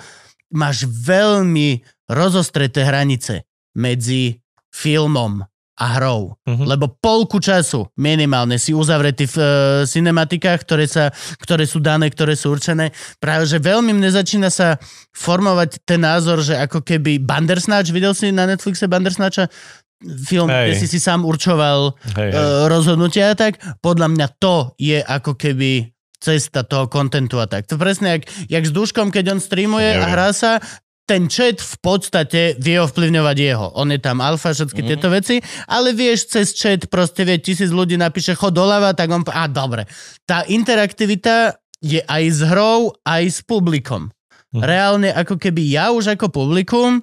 máš 0.52 0.84
veľmi 0.84 1.80
rozostreté 2.12 2.84
hranice 2.84 3.48
medzi 3.80 4.44
filmom 4.76 5.40
a 5.80 5.86
hrou. 5.96 6.36
Mhm. 6.44 6.68
Lebo 6.68 6.92
polku 7.00 7.40
času 7.40 7.88
minimálne 7.96 8.60
si 8.60 8.76
uzavretý 8.76 9.32
v 9.32 9.38
uh, 9.40 9.48
cinematikách, 9.88 10.68
ktoré, 10.68 10.84
sa, 10.84 11.08
ktoré 11.40 11.64
sú 11.64 11.80
dané, 11.80 12.12
ktoré 12.12 12.36
sú 12.36 12.52
určené. 12.52 12.92
Práve, 13.24 13.48
že 13.48 13.64
veľmi 13.64 13.96
mne 13.96 14.12
začína 14.12 14.52
sa 14.52 14.76
formovať 15.16 15.80
ten 15.88 16.04
názor, 16.04 16.44
že 16.44 16.60
ako 16.60 16.84
keby 16.84 17.24
Bandersnatch, 17.24 17.96
videl 17.96 18.12
si 18.12 18.36
na 18.36 18.44
Netflixe 18.44 18.92
Bandersnatcha? 18.92 19.48
Film, 20.00 20.48
Hej. 20.48 20.72
kde 20.72 20.76
si 20.80 20.88
si 20.88 21.00
sám 21.04 21.28
určoval 21.28 21.92
Hej, 22.16 22.32
hej. 22.32 22.32
uh, 22.32 22.72
rozhodnutia 22.72 23.32
a 23.32 23.36
tak. 23.36 23.60
Podľa 23.84 24.08
mňa 24.16 24.28
to 24.40 24.72
je 24.80 25.04
ako 25.04 25.36
keby 25.36 25.92
cesta 26.20 26.64
toho 26.64 26.88
kontentu 26.88 27.40
a 27.40 27.48
tak. 27.48 27.68
To 27.68 27.76
presne 27.76 28.20
jak, 28.20 28.24
jak 28.48 28.64
s 28.64 28.72
Duškom, 28.72 29.12
keď 29.12 29.36
on 29.36 29.40
streamuje 29.44 29.88
a 29.88 30.04
Neviem. 30.04 30.12
hrá 30.12 30.30
sa, 30.32 30.60
ten 31.10 31.26
chat 31.26 31.58
v 31.58 31.76
podstate 31.82 32.42
vie 32.62 32.78
ovplyvňovať 32.78 33.38
jeho. 33.40 33.74
On 33.74 33.90
je 33.90 33.98
tam 33.98 34.22
alfa, 34.22 34.54
všetky 34.54 34.86
mm. 34.86 34.88
tieto 34.94 35.08
veci, 35.10 35.36
ale 35.66 35.98
vieš, 35.98 36.30
cez 36.30 36.54
chat 36.54 36.86
proste 36.86 37.26
vie, 37.26 37.42
tisíc 37.42 37.74
ľudí 37.74 37.98
napíše 37.98 38.38
chod 38.38 38.54
doľava, 38.54 38.94
tak 38.94 39.10
on... 39.10 39.26
A 39.26 39.50
dobre. 39.50 39.90
Tá 40.30 40.46
interaktivita 40.46 41.58
je 41.82 42.04
aj 42.06 42.24
s 42.30 42.40
hrou, 42.46 42.94
aj 43.02 43.24
s 43.26 43.40
publikom. 43.42 44.14
Mhm. 44.54 44.62
Reálne 44.62 45.10
ako 45.10 45.42
keby 45.42 45.62
ja 45.66 45.90
už 45.90 46.14
ako 46.14 46.30
publikum 46.30 47.02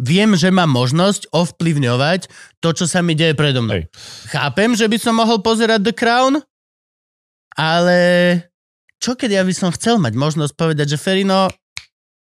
viem, 0.00 0.36
že 0.36 0.52
mám 0.52 0.68
možnosť 0.72 1.32
ovplyvňovať 1.32 2.28
to, 2.60 2.68
čo 2.72 2.84
sa 2.84 3.00
mi 3.00 3.16
deje 3.16 3.32
predo 3.32 3.64
mnou. 3.64 3.80
Hej. 3.80 3.88
Chápem, 4.28 4.76
že 4.76 4.86
by 4.88 4.98
som 5.00 5.14
mohol 5.16 5.40
pozerať 5.40 5.80
The 5.84 5.94
Crown, 5.96 6.40
ale 7.56 7.98
čo 9.00 9.16
keď 9.16 9.40
ja 9.40 9.42
by 9.44 9.54
som 9.56 9.70
chcel 9.72 10.00
mať 10.00 10.16
možnosť 10.16 10.52
povedať, 10.56 10.96
že 10.96 11.00
Ferino, 11.00 11.48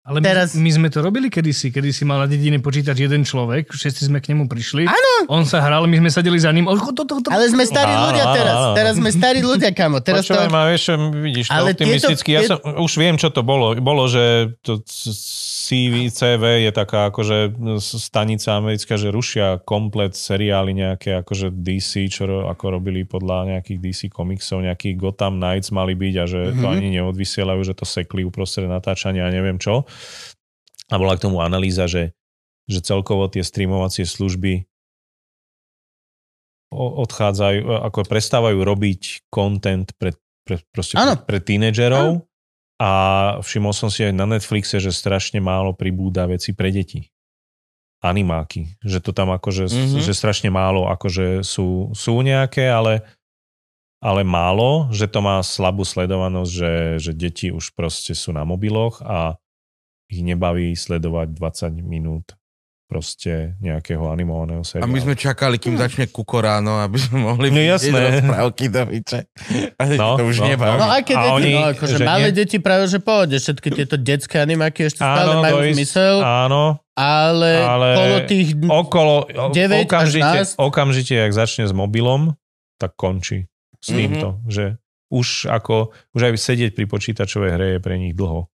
Ale 0.05 0.20
my, 0.20 0.24
Teraz- 0.28 0.52
my 0.52 0.68
sme 0.68 0.89
to 0.93 1.01
robili 1.01 1.32
kedysi, 1.32 1.72
kedysi 1.72 2.05
mal 2.05 2.20
na 2.20 2.28
dedine 2.28 2.60
počítač 2.60 3.09
jeden 3.09 3.24
človek, 3.24 3.72
všetci 3.72 4.12
sme 4.12 4.20
k 4.20 4.36
nemu 4.36 4.52
prišli. 4.52 4.85
Áno. 4.85 5.12
On 5.32 5.48
sa 5.48 5.64
hral, 5.64 5.89
my 5.89 5.97
sme 5.97 6.10
sedeli 6.12 6.36
za 6.36 6.52
ním. 6.52 6.68
Oh, 6.68 6.76
to, 6.76 7.09
to, 7.09 7.24
to. 7.24 7.32
ale 7.32 7.48
sme 7.48 7.64
starí 7.64 7.89
Áno, 7.89 8.12
ľudia 8.12 8.24
teraz. 8.36 8.52
áno. 8.52 8.74
Teraz 8.76 8.93
sme 9.01 9.09
starí 9.09 9.40
ľudia, 9.40 9.72
kamo. 9.72 10.05
Teraz 10.05 10.28
to... 10.28 10.36
Počúvaj 10.36 10.52
ma, 10.52 10.68
vieš, 10.68 10.93
vidíš 11.24 11.48
to 11.48 11.56
Ale 11.56 11.72
optimisticky. 11.72 12.31
tieto- 12.36 12.36
Ja 12.36 12.48
som, 12.52 12.85
už 12.85 12.93
viem, 13.01 13.16
čo 13.16 13.32
to 13.32 13.40
bolo. 13.40 13.72
Bolo, 13.81 14.05
že 14.05 14.52
to 14.60 14.85
CV, 15.64 16.12
CV 16.12 16.68
je 16.68 16.72
taká 16.76 17.09
akože 17.09 17.56
stanica 17.81 18.60
americká, 18.60 19.01
že 19.01 19.09
rušia 19.09 19.56
komplet 19.64 20.12
seriály 20.12 20.76
nejaké 20.76 21.24
akože 21.24 21.48
DC, 21.48 22.12
čo 22.12 22.28
ro- 22.28 22.47
ako 22.52 22.76
robili 22.76 23.09
podľa 23.09 23.56
nejakých 23.56 23.78
DC 23.81 24.01
komiksov, 24.12 24.60
nejaký 24.60 25.01
Gotham 25.01 25.40
Knights 25.40 25.72
mali 25.72 25.97
byť 25.97 26.14
a 26.20 26.24
že 26.28 26.40
mm-hmm. 26.44 26.60
to 26.60 26.66
ani 26.68 26.89
neodvysielajú, 27.01 27.60
že 27.64 27.72
to 27.72 27.89
sekli 27.89 28.20
uprostred 28.20 28.68
natáčania 28.68 29.24
a 29.24 29.32
neviem 29.32 29.56
čo. 29.56 29.89
A 30.92 30.94
bola 31.00 31.16
k 31.16 31.24
tomu 31.24 31.40
analýza, 31.40 31.88
že, 31.88 32.12
že 32.68 32.84
celkovo 32.84 33.26
tie 33.32 33.40
streamovacie 33.40 34.04
služby 34.04 34.68
odchádzajú, 36.74 37.86
ako 37.86 37.98
prestávajú 38.04 38.58
robiť 38.66 39.30
content 39.30 39.94
pre, 39.94 40.12
pre, 40.42 40.58
proste 40.74 40.98
pre, 40.98 41.14
pre 41.22 41.38
tínedžerov 41.38 42.26
a 42.82 42.90
všimol 43.38 43.70
som 43.70 43.86
si 43.88 44.02
aj 44.02 44.10
na 44.10 44.26
Netflixe, 44.26 44.82
že 44.82 44.90
strašne 44.90 45.38
málo 45.38 45.70
pribúda 45.78 46.26
veci 46.26 46.50
pre 46.50 46.74
deti. 46.74 47.06
Animáky. 48.02 48.74
Že 48.84 48.98
to 49.00 49.10
tam 49.14 49.32
akože, 49.32 49.70
Mhm. 49.70 49.78
mm-hmm. 49.78 50.02
že 50.02 50.12
strašne 50.12 50.50
málo 50.50 50.90
akože 50.90 51.46
sú, 51.46 51.94
sú 51.94 52.20
nejaké, 52.20 52.66
ale 52.68 53.06
ale 54.04 54.20
málo, 54.20 54.92
že 54.92 55.08
to 55.08 55.24
má 55.24 55.40
slabú 55.40 55.80
sledovanosť, 55.80 56.52
že, 56.52 56.72
že 57.00 57.12
deti 57.16 57.48
už 57.48 57.72
proste 57.72 58.12
sú 58.12 58.36
na 58.36 58.44
mobiloch 58.44 59.00
a 59.00 59.40
ich 60.06 60.20
nebaví 60.20 60.72
sledovať 60.72 61.32
20 61.32 61.81
minút 61.81 62.36
proste 62.85 63.56
nejakého 63.59 64.06
animovaného 64.06 64.60
A 64.60 64.66
seriálu. 64.68 64.93
my 64.93 65.01
sme 65.01 65.14
čakali, 65.14 65.56
kým 65.56 65.74
začne 65.74 66.05
Kuko 66.06 66.39
ráno, 66.39 66.78
aby 66.78 66.94
sme 66.97 67.24
mohli 67.24 67.48
No 67.48 67.59
jasné. 67.59 67.97
rozprávky 68.20 68.64
do. 68.68 68.85
A 69.74 69.82
teď 69.82 69.98
No, 69.98 70.14
to 70.14 70.22
už 70.24 70.36
no, 70.39 70.47
nebaví. 70.47 70.76
No 70.76 70.86
aké 70.86 71.12
A 71.12 71.20
deti, 71.22 71.32
oni, 71.35 71.52
no 71.55 71.60
akože 71.70 71.94
že 71.94 72.05
malé 72.05 72.28
nie? 72.28 72.36
deti 72.36 72.56
práve, 72.59 72.85
že 72.86 72.98
pohode, 72.98 73.35
všetky 73.35 73.68
tieto 73.72 73.97
detské 73.97 74.36
animáky 74.39 74.85
ešte 74.85 75.01
stále 75.01 75.32
Áno, 75.32 75.40
majú 75.40 75.56
to 75.56 75.64
is- 75.64 75.74
zmysel, 75.74 76.14
Áno, 76.20 76.62
ale, 76.93 77.52
ale 77.59 77.89
kolo 77.90 78.16
tých... 78.28 78.48
okolo, 78.62 79.14
o- 79.24 79.51
9 79.51 79.56
až 79.74 79.82
okamžite, 79.82 80.39
12. 80.52 80.60
okamžite, 80.60 81.14
ak 81.18 81.32
začne 81.32 81.64
s 81.64 81.72
mobilom, 81.72 82.36
tak 82.76 82.94
končí 82.94 83.48
s 83.81 83.89
Mhm. 83.90 83.97
týmto, 83.97 84.28
že 84.47 84.64
už 85.09 85.48
ako, 85.48 85.89
už 86.10 86.20
aj 86.22 86.36
sedieť 86.36 86.70
pri 86.70 86.85
počítačovej 86.85 87.51
hre 87.51 87.66
je 87.72 87.81
pre 87.81 87.97
nich 87.97 88.12
dlho. 88.12 88.47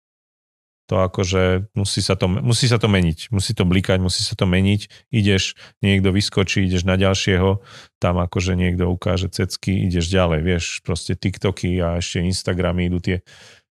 To 0.90 1.06
akože 1.06 1.70
musí 1.78 2.02
sa 2.02 2.18
to, 2.18 2.26
musí 2.26 2.66
sa 2.66 2.74
to 2.82 2.90
meniť, 2.90 3.30
musí 3.30 3.54
to 3.54 3.62
blikať, 3.62 4.02
musí 4.02 4.26
sa 4.26 4.34
to 4.34 4.42
meniť, 4.42 5.06
ideš, 5.14 5.54
niekto 5.86 6.10
vyskočí, 6.10 6.66
ideš 6.66 6.82
na 6.82 6.98
ďalšieho, 6.98 7.62
tam 8.02 8.18
akože 8.18 8.58
niekto 8.58 8.90
ukáže 8.90 9.30
cecky, 9.30 9.86
ideš 9.86 10.10
ďalej, 10.10 10.40
vieš, 10.42 10.64
proste 10.82 11.14
TikToky 11.14 11.78
a 11.78 12.02
ešte 12.02 12.26
Instagramy 12.26 12.90
idú 12.90 12.98
tie, 12.98 13.22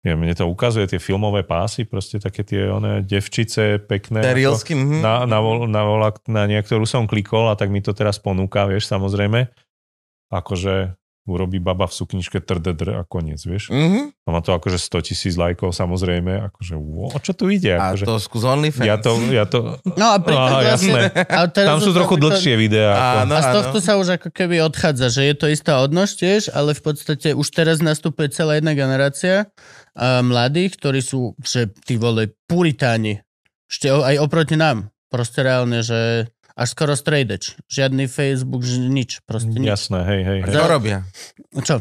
neviem, 0.09 0.25
mne 0.25 0.33
to 0.41 0.49
ukazuje 0.49 0.89
tie 0.89 0.97
filmové 0.97 1.45
pásy, 1.45 1.85
proste 1.85 2.17
také 2.17 2.49
tie 2.49 2.73
one 2.73 3.05
devčice 3.05 3.77
pekné. 3.85 4.25
Ako- 4.73 4.81
mhm. 4.81 4.99
na, 5.05 5.29
na, 5.29 5.39
vol- 5.45 5.69
na, 5.69 5.85
volak, 5.85 6.25
na 6.25 6.49
niektorú 6.49 6.89
som 6.89 7.05
klikol 7.05 7.53
a 7.53 7.61
tak 7.61 7.69
mi 7.69 7.85
to 7.85 7.93
teraz 7.93 8.17
ponúka, 8.17 8.65
vieš, 8.65 8.89
samozrejme. 8.89 9.53
Akože 10.33 10.97
urobí 11.23 11.57
baba 11.57 11.87
v 11.87 11.95
sukničke 11.95 12.39
trdedr 12.39 12.89
a 12.93 13.03
koniec, 13.03 13.39
vieš. 13.41 13.71
Mhm. 13.71 14.11
A 14.23 14.29
má 14.29 14.39
to 14.39 14.51
akože 14.51 14.75
100 14.77 15.03
tisíc 15.05 15.35
lajkov, 15.35 15.71
samozrejme. 15.71 16.51
Akože, 16.51 16.75
o 16.77 17.19
čo 17.19 17.31
tu 17.33 17.47
ide? 17.47 17.75
A 17.75 17.91
Akože, 17.91 18.05
to 18.05 18.15
skús 18.19 18.43
OnlyFans. 18.43 18.83
ja 18.83 18.99
to, 18.99 19.11
ja 19.31 19.47
to, 19.47 19.79
No 19.95 20.07
a 20.09 20.19
vlastne... 20.19 20.67
jasné. 20.67 21.03
A 21.29 21.47
teraz 21.47 21.69
tam 21.69 21.79
sú 21.79 21.91
trochu 21.91 22.17
napríklad- 22.17 22.23
dlhšie 22.35 22.55
videá. 22.57 22.91
Ako, 22.93 23.19
Áno, 23.21 23.33
A 23.33 23.39
z 23.39 23.47
áno. 23.47 23.55
tohto 23.57 23.79
sa 23.79 23.93
už 23.97 24.09
ako 24.13 24.29
keby 24.31 24.57
odchádza, 24.61 25.07
že 25.11 25.23
je 25.25 25.35
to 25.35 25.47
istá 25.47 25.79
odnož 25.79 26.15
tiež, 26.15 26.51
ale 26.51 26.71
v 26.71 26.83
podstate 26.83 27.29
už 27.33 27.47
teraz 27.49 27.79
nastupuje 27.79 28.27
celá 28.29 28.59
jedna 28.59 28.75
generácia 28.75 29.47
a 29.95 30.21
mladých, 30.21 30.75
ktorí 30.75 31.01
sú, 31.01 31.39
že 31.39 31.71
tí 31.83 31.95
vole, 31.95 32.35
puritáni. 32.47 33.23
Ešte 33.65 33.89
aj 33.89 34.17
oproti 34.19 34.55
nám. 34.55 34.91
Proste 35.07 35.41
reálne, 35.41 35.81
že 35.81 36.27
až 36.53 36.69
skoro 36.71 36.93
straight 36.93 37.29
edge. 37.29 37.55
Žiadny 37.67 38.07
Facebook, 38.07 38.63
ž- 38.63 38.83
nič. 38.83 39.21
Proste 39.23 39.53
nič. 39.53 39.69
Jasné, 39.69 40.01
hej, 40.05 40.21
hej. 40.23 40.39
A 40.41 40.47
hej. 40.47 40.55
Čo 40.55 40.63
robia? 40.67 40.99
Čo? 41.59 41.77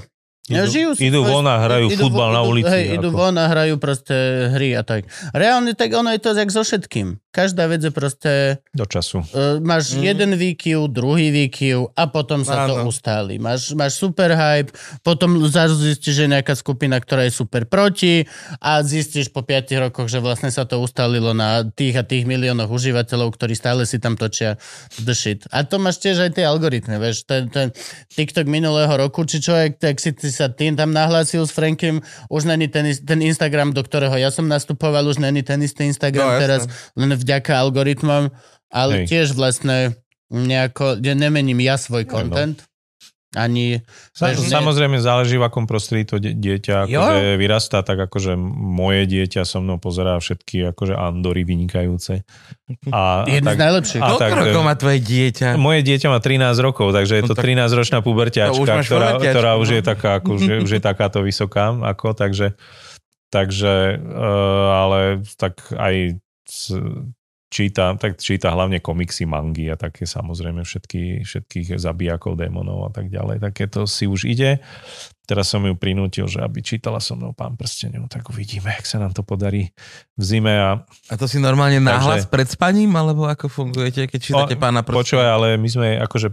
Ja, 0.51 0.67
Idú- 0.67 0.73
žijú 0.75 0.89
si 0.99 1.07
idú 1.07 1.23
von 1.23 1.47
a 1.47 1.55
hrajú 1.63 1.87
idú 1.87 2.03
futbal 2.05 2.29
von- 2.29 2.35
na 2.35 2.41
idú- 2.43 2.51
ulici, 2.51 2.71
Hej, 2.75 2.85
idú 2.99 3.09
von 3.09 3.35
a 3.39 3.45
hrajú 3.47 3.75
proste 3.79 4.15
hry 4.51 4.75
a 4.75 4.83
tak. 4.83 5.07
Reálne 5.31 5.71
tak 5.73 5.95
ono 5.95 6.11
je 6.11 6.19
to 6.19 6.35
jak 6.35 6.51
so 6.51 6.61
všetkým. 6.61 7.17
Každá 7.31 7.63
vec 7.71 7.79
je 7.79 7.95
proste 7.95 8.59
Do 8.75 8.83
času. 8.83 9.23
Uh, 9.31 9.63
máš 9.63 9.95
mm. 9.95 10.03
jeden 10.03 10.31
výkyv, 10.35 10.91
druhý 10.91 11.31
výkyv 11.31 11.95
a 11.95 12.03
potom 12.11 12.43
sa 12.43 12.67
to 12.67 12.83
Áno. 12.83 12.91
ustáli. 12.91 13.39
Máš, 13.39 13.71
máš 13.71 13.95
super 13.95 14.35
hype, 14.35 14.75
potom 14.99 15.39
zrazu 15.47 15.79
zistíš, 15.79 16.11
že 16.11 16.23
je 16.27 16.33
nejaká 16.35 16.59
skupina, 16.59 16.99
ktorá 16.99 17.23
je 17.23 17.31
super 17.31 17.63
proti 17.63 18.27
a 18.59 18.83
zistíš 18.83 19.31
po 19.31 19.47
5 19.47 19.79
rokoch, 19.79 20.11
že 20.11 20.19
vlastne 20.19 20.51
sa 20.51 20.67
to 20.67 20.83
ustalilo 20.83 21.31
na 21.31 21.63
tých 21.63 21.95
a 21.95 22.03
tých 22.03 22.27
miliónoch 22.27 22.67
užívateľov, 22.67 23.31
ktorí 23.39 23.55
stále 23.55 23.87
si 23.87 23.95
tam 23.95 24.19
točia 24.19 24.59
the 24.99 25.15
shit. 25.15 25.47
A 25.55 25.63
to 25.63 25.79
máš 25.79 26.03
tiež 26.03 26.27
aj 26.27 26.35
tie 26.35 26.43
algoritmy, 26.43 26.99
vieš, 26.99 27.23
ten, 27.23 27.47
ten 27.47 27.71
TikTok 28.11 28.43
minulého 28.51 28.91
roku, 28.91 29.23
či 29.23 29.39
človek, 29.39 29.79
tak 29.79 30.03
si 30.03 30.11
ty 30.11 30.27
sa 30.41 30.49
tým 30.49 30.73
tam 30.73 30.89
nahlásil 30.89 31.45
s 31.45 31.53
Frankem, 31.53 32.01
už 32.33 32.49
není 32.49 32.65
ten, 32.65 32.89
ten 32.89 33.19
Instagram, 33.21 33.77
do 33.77 33.85
ktorého 33.85 34.17
ja 34.17 34.33
som 34.33 34.49
nastupoval, 34.49 35.05
už 35.05 35.21
není 35.21 35.45
ten 35.45 35.61
istý 35.61 35.85
Instagram 35.85 36.25
No, 36.25 36.33
jasné. 36.33 36.41
teraz, 36.41 36.61
len 36.97 37.11
vďaka 37.13 37.53
algoritmom, 37.61 38.33
ale 38.73 39.05
Hej. 39.05 39.05
tiež 39.05 39.27
vlastne 39.37 39.93
nejako, 40.33 40.97
ja 41.03 41.13
nemením 41.13 41.61
ja 41.61 41.77
svoj 41.77 42.07
no. 42.07 42.11
content, 42.17 42.65
ani... 43.31 43.79
Samozrejme 44.17 44.99
záleží, 44.99 45.39
v 45.39 45.47
akom 45.47 45.63
prostredí 45.63 46.03
to 46.03 46.19
dieťa 46.19 46.83
akože 46.83 47.39
vyrastá, 47.39 47.79
tak 47.79 48.03
akože 48.03 48.35
moje 48.59 49.07
dieťa 49.07 49.47
so 49.47 49.63
mnou 49.63 49.79
pozerá 49.79 50.19
všetky 50.19 50.75
akože 50.75 50.99
Andory 50.99 51.47
vynikajúce. 51.47 52.27
A, 52.91 53.23
Jedný 53.23 53.47
tak, 53.47 53.55
z 53.55 53.61
najlepších. 53.63 54.01
A 54.03 54.07
Koľko 54.15 54.23
tak, 54.23 54.31
rokov 54.35 54.61
má 54.67 54.73
tvoje 54.75 54.99
dieťa? 54.99 55.47
Moje 55.55 55.79
dieťa 55.87 56.07
má 56.11 56.19
13 56.19 56.59
rokov, 56.59 56.91
takže 56.91 57.13
je 57.19 57.23
No 57.23 57.29
to 57.31 57.35
tak- 57.39 57.45
13-ročná 57.47 57.97
No, 57.99 58.03
už 58.03 58.07
puberťačka, 58.11 58.71
máš 58.75 58.87
ktorá, 58.91 59.09
ktorá 59.15 59.51
už 59.55 59.67
no. 59.71 59.75
je 59.79 59.81
taká, 59.83 60.09
ako, 60.19 60.31
že, 60.35 60.53
už 60.59 60.71
je 60.75 60.81
takáto 60.83 61.19
vysoká, 61.23 61.71
ako, 61.71 62.11
takže, 62.11 62.59
takže 63.31 63.95
uh, 63.95 64.67
ale 64.75 64.99
tak 65.39 65.59
aj 65.71 66.19
číta, 67.51 67.99
tak 67.99 68.15
číta 68.15 68.47
hlavne 68.55 68.79
komiksy, 68.79 69.27
mangy 69.27 69.67
a 69.67 69.75
také 69.75 70.07
samozrejme 70.07 70.63
všetky, 70.63 71.27
všetkých 71.27 71.75
zabijakov, 71.75 72.39
démonov 72.39 72.87
a 72.87 72.91
tak 72.95 73.11
ďalej. 73.11 73.43
Takéto 73.43 73.83
si 73.83 74.07
už 74.07 74.23
ide. 74.23 74.63
Teraz 75.27 75.51
som 75.51 75.59
ju 75.67 75.75
prinútil, 75.75 76.31
že 76.31 76.39
aby 76.39 76.63
čítala 76.63 77.03
so 77.03 77.19
mnou 77.19 77.35
pán 77.35 77.59
prstenov, 77.59 78.07
tak 78.07 78.23
uvidíme, 78.31 78.71
jak 78.71 78.87
sa 78.87 79.03
nám 79.03 79.11
to 79.11 79.21
podarí 79.21 79.75
v 80.15 80.23
zime 80.23 80.55
a 80.55 80.87
A 81.11 81.15
to 81.19 81.27
si 81.27 81.43
normálne 81.43 81.83
nahlas 81.83 82.23
Takže- 82.23 82.31
pred 82.31 82.47
spaním, 82.47 82.95
alebo 82.95 83.27
ako 83.27 83.51
fungujete, 83.51 84.07
keď 84.07 84.19
čítate 84.19 84.55
pána 84.55 84.81
prstenov? 84.87 85.03
Počúvaj, 85.03 85.29
ale 85.29 85.47
my 85.59 85.67
sme 85.67 85.87
akože, 85.99 86.31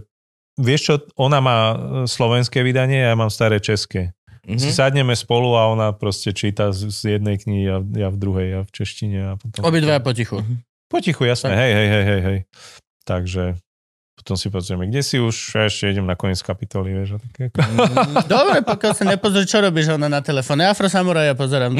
vieš 0.55 0.81
čo, 0.87 0.93
ona 1.19 1.43
má 1.43 1.57
e, 1.71 1.75
slovenské 2.07 2.63
vydanie, 2.63 3.03
ja 3.03 3.15
mám 3.19 3.31
staré 3.31 3.59
české. 3.59 4.15
Mhm. 4.47 4.59
Si 4.59 4.71
sadneme 4.71 5.13
spolu 5.19 5.53
a 5.59 5.67
ona 5.67 5.91
proste 5.91 6.31
číta 6.31 6.71
z, 6.71 6.87
z 6.89 7.19
jednej 7.19 7.37
knihy 7.37 7.65
a 7.69 7.77
ja 7.83 8.07
v 8.07 8.17
druhej, 8.17 8.47
ja 8.49 8.61
v 8.63 8.71
češtine. 8.71 9.17
A 9.19 9.31
potom... 9.35 9.61
Obidva 9.67 9.99
potichu. 9.99 10.41
Potichu, 10.89 11.23
jasné, 11.29 11.53
hej, 11.53 11.71
hej, 11.71 11.87
hej, 11.87 12.03
hej, 12.03 12.21
hej. 12.21 12.39
Takže 13.05 13.43
potom 14.19 14.35
si 14.35 14.51
pozrieme, 14.51 14.83
kde 14.91 14.99
si 14.99 15.15
už, 15.15 15.55
ja 15.55 15.71
ešte 15.71 15.95
idem 15.95 16.03
na 16.03 16.11
koniec 16.19 16.43
kapitoly, 16.43 16.91
vieš. 16.91 17.23
Také, 17.31 17.55
ako... 17.55 17.63
Dobre, 18.27 18.59
pokiaľ 18.67 18.91
sa 18.91 19.07
nepozrie, 19.07 19.47
čo 19.47 19.63
robíš 19.63 19.95
ona 19.95 20.11
na 20.11 20.19
telefóne. 20.19 20.67
Afro 20.67 20.91
Samuraja 20.91 21.39
pozerám. 21.39 21.71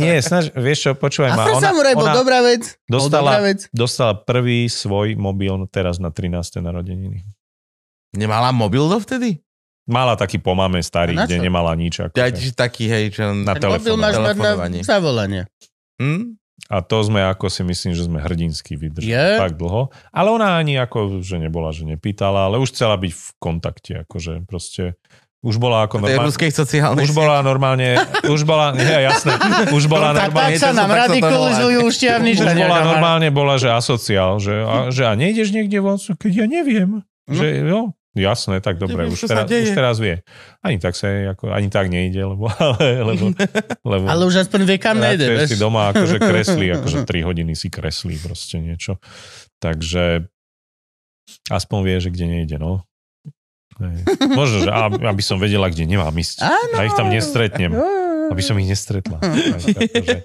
Nie, 0.00 0.16
snaž, 0.24 0.48
vieš 0.56 0.88
čo, 0.88 0.90
počúvaj 0.96 1.36
ma. 1.36 1.44
Afro 1.44 1.60
Ona, 1.60 1.64
Samuraj 1.68 1.92
bol 1.92 2.08
ona 2.08 2.16
dobrá 2.16 2.38
vec. 2.40 2.80
Bol 2.88 3.12
dobrá 3.12 3.20
dostala, 3.20 3.32
vec. 3.44 3.60
dostala 3.68 4.12
prvý 4.16 4.64
svoj 4.72 5.20
mobil 5.20 5.52
teraz 5.68 6.00
na 6.00 6.08
13. 6.08 6.64
narodeniny. 6.64 7.28
Nemala 8.16 8.48
mobil 8.48 8.88
dovtedy? 8.88 9.44
Mala 9.84 10.16
taký 10.16 10.40
po 10.40 10.56
mame 10.56 10.80
starý, 10.80 11.20
kde 11.20 11.36
nemala 11.36 11.76
nič. 11.76 12.00
Ako, 12.00 12.16
Ja 12.16 12.32
taký, 12.56 12.88
hej, 12.88 13.12
čo... 13.12 13.36
Na 13.44 13.52
Ten 13.52 13.68
mobil 13.76 13.92
máš 14.00 14.16
na 14.16 14.32
zavolanie. 14.84 15.44
Hm? 16.00 16.40
A 16.66 16.82
to 16.82 17.00
sme 17.06 17.22
ako 17.22 17.46
si 17.46 17.62
myslím, 17.62 17.94
že 17.94 18.10
sme 18.10 18.18
hrdinsky 18.18 18.74
vydržali 18.74 19.14
Je? 19.14 19.28
tak 19.38 19.54
dlho. 19.54 19.94
Ale 20.10 20.28
ona 20.34 20.58
ani 20.58 20.76
ako, 20.76 21.22
že 21.22 21.38
nebola, 21.38 21.70
že 21.70 21.86
nepýtala, 21.86 22.50
ale 22.50 22.58
už 22.58 22.74
chcela 22.74 22.98
byť 22.98 23.12
v 23.14 23.26
kontakte, 23.38 23.92
akože 24.04 24.42
proste 24.44 24.98
Už 25.38 25.54
bola 25.62 25.86
ako 25.86 26.02
normálne. 26.02 26.18
Už 27.06 27.14
bola 27.14 27.36
normálne, 27.46 27.88
už 28.26 28.42
bola, 28.42 28.74
nie, 28.74 28.90
jasné, 29.06 29.38
už 29.70 29.86
bola 29.86 30.10
tak 30.10 30.34
normálne, 30.34 30.58
nám 30.58 30.58
tak 30.58 30.58
sa 30.58 30.70
to 30.74 30.94
radikalizujú 30.98 31.78
už 31.86 31.94
ťavnič. 31.94 32.36
už 32.42 32.54
bola 32.58 32.78
normálne, 32.82 33.28
bola, 33.30 33.54
že 33.54 33.70
asociál, 33.70 34.42
že 34.42 34.58
a, 34.66 34.90
že 34.90 35.06
a 35.06 35.14
nejdeš 35.14 35.54
niekde 35.54 35.78
von, 35.78 35.94
keď 35.94 36.32
ja 36.42 36.46
neviem. 36.50 37.06
Že 37.30 37.70
jo, 37.70 37.80
jasné, 38.20 38.58
tak 38.60 38.76
dobre, 38.76 39.06
Neviem, 39.06 39.14
už 39.14 39.20
teraz, 39.26 39.46
už 39.46 39.70
teraz 39.72 39.96
vie. 39.98 40.20
Ani 40.60 40.78
tak 40.78 40.94
sa 40.94 41.08
ako, 41.32 41.50
ani 41.50 41.68
tak 41.70 41.86
nejde, 41.88 42.22
lebo, 42.22 42.46
ale, 42.58 43.02
lebo, 43.02 43.30
lebo 43.86 44.04
Ale 44.06 44.22
už 44.26 44.46
aspoň 44.46 44.60
vie, 44.66 44.78
kam 44.78 44.98
nejde. 44.98 45.46
si 45.46 45.56
doma 45.56 45.90
akože 45.90 46.16
kreslí, 46.30 46.66
akože 46.76 47.06
3 47.06 47.28
hodiny 47.28 47.52
si 47.54 47.70
kreslí 47.70 48.18
proste 48.18 48.58
niečo. 48.58 48.98
Takže 49.58 50.26
aspoň 51.50 51.78
vie, 51.84 51.96
že 51.98 52.08
kde 52.10 52.26
nejde, 52.26 52.56
no. 52.58 52.82
Možno, 54.34 54.66
že 54.66 54.70
ab- 54.74 54.98
aby 54.98 55.22
som 55.22 55.38
vedela, 55.38 55.70
kde 55.70 55.86
nemám 55.86 56.10
ísť. 56.10 56.42
Áno. 56.42 56.74
A 56.74 56.82
ich 56.82 56.94
tam 56.98 57.14
nestretnem. 57.14 57.70
Aby 58.28 58.42
som 58.42 58.58
ich 58.58 58.66
nestretla. 58.66 59.22
Tak, 59.22 59.62
akože, 59.86 60.16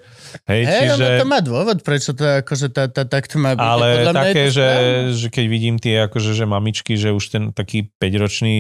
hej, 0.50 0.62
Hej, 0.66 0.80
čiže... 0.90 0.94
ono 0.95 1.08
to 1.20 1.26
má 1.30 1.40
dôvod, 1.40 1.78
prečo 1.86 2.12
to 2.18 2.44
akože 2.45 2.68
tá, 2.74 2.90
tá, 2.90 3.03
tak 3.06 3.30
to 3.30 3.38
má 3.38 3.53
byť. 3.53 3.64
Ale 3.64 3.88
Podľa 4.02 4.14
také, 4.14 4.44
že, 4.50 4.70
že 5.14 5.28
keď 5.30 5.45
vidím 5.48 5.76
tie 5.78 6.06
akože, 6.10 6.32
že 6.34 6.45
mamičky, 6.50 6.94
že 6.98 7.14
už 7.14 7.26
ten 7.30 7.44
taký 7.56 7.92
5-ročný 7.98 8.56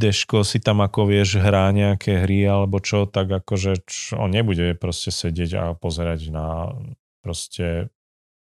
deško 0.00 0.42
si 0.42 0.58
tam 0.62 0.80
ako 0.82 1.10
vieš 1.10 1.40
hrá 1.40 1.70
nejaké 1.70 2.24
hry 2.24 2.48
alebo 2.48 2.80
čo, 2.80 3.04
tak 3.04 3.30
akože 3.30 3.84
čo, 3.84 4.20
on 4.20 4.32
nebude 4.32 4.74
proste 4.76 5.12
sedieť 5.12 5.50
a 5.56 5.64
pozerať 5.76 6.32
na 6.32 6.74
proste 7.20 7.92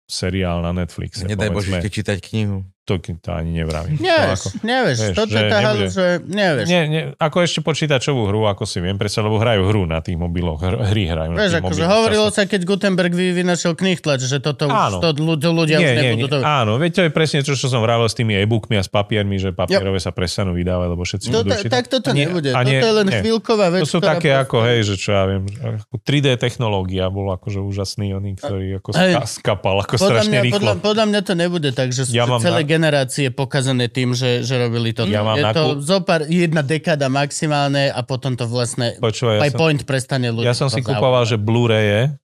seriál 0.09 0.65
na 0.65 0.73
Netflixe. 0.73 1.21
Nedaj 1.23 1.53
Bože, 1.53 1.69
povedzme. 1.69 1.77
ešte 1.85 1.89
čítať 2.01 2.17
knihu. 2.33 2.65
To, 2.89 2.97
to 2.97 3.29
ani 3.31 3.51
nevravím. 3.55 3.95
To 3.95 4.03
Nevieš, 4.03 4.39
ako, 4.39 4.47
nevieš. 4.63 4.97
vieš, 4.99 5.15
tá 5.45 5.59
nebude. 5.61 5.87
že 5.87 6.05
nevieš. 6.23 6.65
nie, 6.65 6.81
nie, 6.85 7.01
ako 7.15 7.37
ešte 7.39 7.59
počítačovú 7.61 8.21
hru, 8.25 8.41
ako 8.45 8.63
si 8.63 8.77
viem 8.79 8.95
predstaviť, 8.95 9.25
lebo 9.25 9.37
hrajú 9.37 9.61
hru 9.63 9.83
na 9.85 9.99
tých 9.99 10.15
mobiloch, 10.15 10.57
hr, 10.57 10.75
hry 10.85 11.03
hrajú 11.05 11.29
na 11.29 11.37
Vieš, 11.39 11.51
tých 11.51 11.61
akože 11.61 11.83
hovorilo 11.85 12.27
často. 12.27 12.37
sa, 12.39 12.49
keď 12.49 12.61
Gutenberg 12.65 13.11
vy, 13.11 13.25
vynašiel 13.35 13.73
knihtlač, 13.73 14.19
že 14.21 14.37
toto 14.39 14.65
Áno. 14.65 14.97
už 14.97 15.13
to 15.37 15.49
ľudia, 15.51 15.77
nie, 15.77 15.85
už 15.85 15.93
nie, 15.93 16.01
nebudú. 16.09 16.25
nie, 16.25 16.31
To... 16.31 16.37
áno, 16.41 16.71
veď 16.75 16.91
to 16.91 17.01
je 17.01 17.11
presne 17.11 17.39
to, 17.41 17.53
čo 17.53 17.67
som 17.67 17.79
vravel 17.79 18.05
s 18.05 18.15
tými 18.15 18.33
e-bookmi 18.35 18.73
a 18.73 18.81
s 18.81 18.89
papiermi, 18.89 19.37
že 19.37 19.51
papierové 19.51 19.97
sa 19.97 20.09
prestanú 20.09 20.51
vydávať, 20.51 20.87
lebo 20.89 21.03
všetci 21.03 21.27
To, 21.27 21.39
budú 21.39 21.49
ta, 21.49 21.57
čítať. 21.59 21.71
tak 21.71 21.85
toto 21.87 22.09
nie- 22.09 22.25
nebude. 22.25 22.49
a 22.49 22.59
nie- 22.59 22.73
toto 22.73 22.85
je 22.85 22.95
len 22.95 23.07
nie. 23.07 23.17
chvíľková 23.19 23.67
vec. 23.69 23.81
To 23.81 23.89
sú 23.89 23.99
také 23.99 24.33
ako, 24.33 24.57
hej, 24.63 24.79
že 24.83 24.95
čo 24.95 25.09
ja 25.11 25.23
viem, 25.25 25.43
že 25.45 25.59
ako 25.79 25.95
3D 25.99 26.27
technológia 26.35 27.05
bol 27.07 27.29
akože 27.29 27.59
úžasný, 27.59 28.11
oný, 28.11 28.33
ktorý 28.35 28.79
ako 28.79 28.89
skapal 29.27 29.75
ako 29.79 29.95
strašne 29.95 30.39
rýchlo. 30.41 30.57
podľa, 30.57 30.73
mňa 31.05 31.21
to 31.21 31.33
nebude 31.35 31.69
tak, 31.71 31.89
že 31.89 32.07
celé 32.39 32.61
na- 32.61 32.69
generácie 32.79 33.27
pokazané 33.35 33.91
tým, 33.91 34.15
že, 34.15 34.47
že 34.47 34.55
robili 34.55 34.95
to. 34.95 35.03
Ja 35.03 35.19
mám 35.27 35.35
je 35.35 35.43
to 35.51 35.63
ku- 35.75 35.83
zopár, 35.83 36.23
jedna 36.31 36.63
dekáda 36.63 37.11
maximálne 37.11 37.91
a 37.91 37.99
potom 38.07 38.39
to 38.39 38.47
vlastne 38.47 38.95
Počúvaj, 39.03 39.35
ja 39.35 39.41
by 39.43 39.51
som, 39.51 39.59
point 39.59 39.81
prestane 39.83 40.31
ľudí. 40.31 40.47
ja 40.47 40.55
som 40.55 40.71
si 40.71 40.79
kupoval, 40.79 41.27
že 41.27 41.35
Blu-raye, 41.35 42.15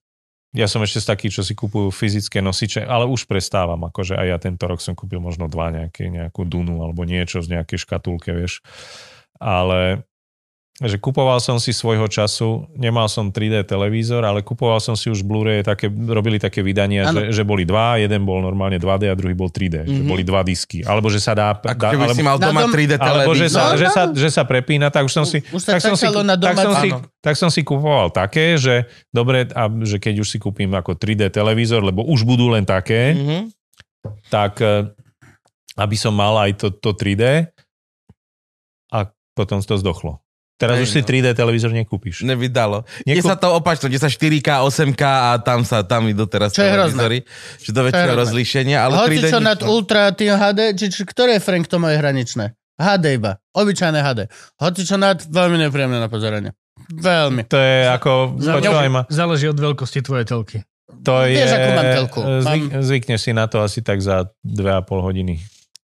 ja 0.56 0.64
som 0.64 0.80
ešte 0.80 1.04
z 1.04 1.06
takých, 1.12 1.32
čo 1.36 1.42
si 1.44 1.52
kupujú 1.52 1.92
fyzické 1.92 2.40
nosiče, 2.40 2.80
ale 2.88 3.04
už 3.04 3.28
prestávam, 3.28 3.84
akože 3.92 4.16
aj 4.16 4.26
ja 4.32 4.38
tento 4.40 4.64
rok 4.64 4.80
som 4.80 4.96
kúpil 4.96 5.20
možno 5.20 5.52
dva 5.52 5.68
nejaké, 5.68 6.08
nejakú 6.08 6.48
Dunu 6.48 6.80
alebo 6.80 7.04
niečo 7.04 7.44
z 7.44 7.52
nejakej 7.52 7.84
škatulke, 7.84 8.32
vieš. 8.32 8.64
Ale 9.36 10.08
že 10.78 10.96
kupoval 10.96 11.40
som 11.40 11.56
si 11.56 11.72
svojho 11.72 12.04
času, 12.04 12.68
nemal 12.72 13.08
som 13.08 13.28
3D 13.28 13.64
televízor, 13.64 14.20
ale 14.20 14.44
kupoval 14.44 14.76
som 14.76 14.92
si 14.92 15.08
už 15.08 15.24
Blu-ray, 15.24 15.60
také, 15.60 15.88
robili 15.88 16.36
také 16.36 16.60
vydania, 16.60 17.08
že, 17.08 17.32
že 17.32 17.42
boli 17.42 17.64
dva, 17.64 17.96
jeden 17.96 18.22
bol 18.22 18.38
normálne 18.38 18.76
2D 18.76 19.08
a 19.08 19.14
druhý 19.14 19.32
bol 19.32 19.48
3D, 19.48 19.82
mm-hmm. 19.82 19.88
že 19.90 20.02
Mhm. 20.04 20.10
boli 20.10 20.20
dva 20.20 20.44
disky. 20.44 20.84
Alebo 20.84 21.08
že 21.08 21.16
sa 21.16 21.32
dá... 21.32 21.56
Ako 21.56 21.64
dá 21.72 21.90
keby 21.90 22.04
alebo, 22.04 22.12
si 22.12 22.20
mal 22.20 22.36
doma 22.36 22.60
dom- 22.62 22.76
3D 22.76 22.92
alebo 22.94 23.32
že 23.32 23.48
sa, 23.48 23.62
No, 23.66 23.74
že, 23.74 23.86
no. 23.86 23.94
sa, 23.94 24.02
že 24.12 24.28
sa 24.28 24.42
prepína, 24.42 24.86
tak 24.86 25.02
už 25.02 25.12
som 25.14 25.24
si... 25.24 25.40
Už 25.48 25.64
sa 25.64 25.70
tak, 25.72 25.80
som 25.82 25.96
si, 25.96 26.04
na 26.04 26.36
tak, 26.36 26.54
som 26.54 26.72
si, 26.76 26.88
tak 27.18 27.34
som 27.34 27.48
si 27.48 27.60
kupoval 27.62 28.12
také, 28.12 28.54
že 28.54 28.84
dobre, 29.08 29.48
a 29.48 29.72
že 29.80 29.96
keď 29.96 30.20
už 30.20 30.28
si 30.28 30.36
kúpim 30.36 30.68
ako 30.70 30.92
3D 30.92 31.30
televízor, 31.30 31.80
lebo 31.80 32.04
už 32.04 32.20
budú 32.22 32.48
len 32.48 32.62
také, 32.62 33.16
Mhm. 33.16 33.40
tak 34.28 34.60
e, 34.60 34.92
aby 35.74 35.96
som 35.96 36.12
mal 36.12 36.36
aj 36.38 36.52
to, 36.54 36.68
to 36.70 36.92
3D 36.92 37.48
a 38.88 38.98
potom 39.32 39.56
to 39.58 39.74
zdochlo. 39.74 40.20
Teraz 40.56 40.80
už 40.80 40.88
si 40.88 41.00
no. 41.04 41.06
3D 41.06 41.36
televízor 41.36 41.68
nekúpiš. 41.68 42.24
Nevydalo. 42.24 42.88
Je 43.04 43.20
Nekúp- 43.20 43.28
sa 43.28 43.36
to 43.36 43.52
opačno, 43.52 43.92
kde 43.92 44.00
sa 44.00 44.08
4K, 44.08 44.64
8K 44.64 45.02
a 45.04 45.30
tam 45.36 45.68
sa 45.68 45.84
tam 45.84 46.08
idú 46.08 46.24
teraz 46.24 46.56
Čo 46.56 46.64
televízory, 46.64 47.28
že 47.60 47.70
do 47.76 47.84
väčšieho 47.84 48.16
rozlíšenia, 48.16 48.80
ale 48.80 49.04
Hoci 49.04 49.20
3D 49.20 49.36
čo 49.36 49.40
nad 49.44 49.60
no. 49.60 49.68
Ultra 49.76 50.16
tým 50.16 50.32
HD, 50.32 50.72
či, 50.72 50.88
či 50.88 51.02
ktoré 51.04 51.36
Frank 51.44 51.68
to 51.68 51.76
moje 51.76 52.00
hraničné? 52.00 52.56
HD 52.80 53.20
iba. 53.20 53.36
Obyčajné 53.52 54.00
HD. 54.00 54.20
Hoci 54.56 54.88
čo 54.88 54.96
nad, 54.96 55.20
veľmi 55.20 55.60
nepríjemné 55.60 56.00
na 56.00 56.08
pozeranie. 56.08 56.56
Veľmi. 56.88 57.48
To 57.52 57.56
je 57.60 57.76
ako... 57.92 58.40
Počúvaj 58.40 58.88
ma. 58.88 59.02
Záleží 59.12 59.48
od 59.52 59.60
veľkosti 59.60 60.00
tvojej 60.00 60.24
telky. 60.24 60.58
To 61.04 61.24
je... 61.24 61.36
Vieš, 61.36 61.52
akú 61.52 61.70
mám 61.72 61.88
telku. 61.92 62.20
Zvyk, 62.20 62.62
Mám- 62.72 62.84
zvykneš 62.84 63.20
si 63.20 63.32
na 63.36 63.44
to 63.44 63.60
asi 63.60 63.84
tak 63.84 64.00
za 64.00 64.28
2,5 64.44 64.88
hodiny. 65.04 65.36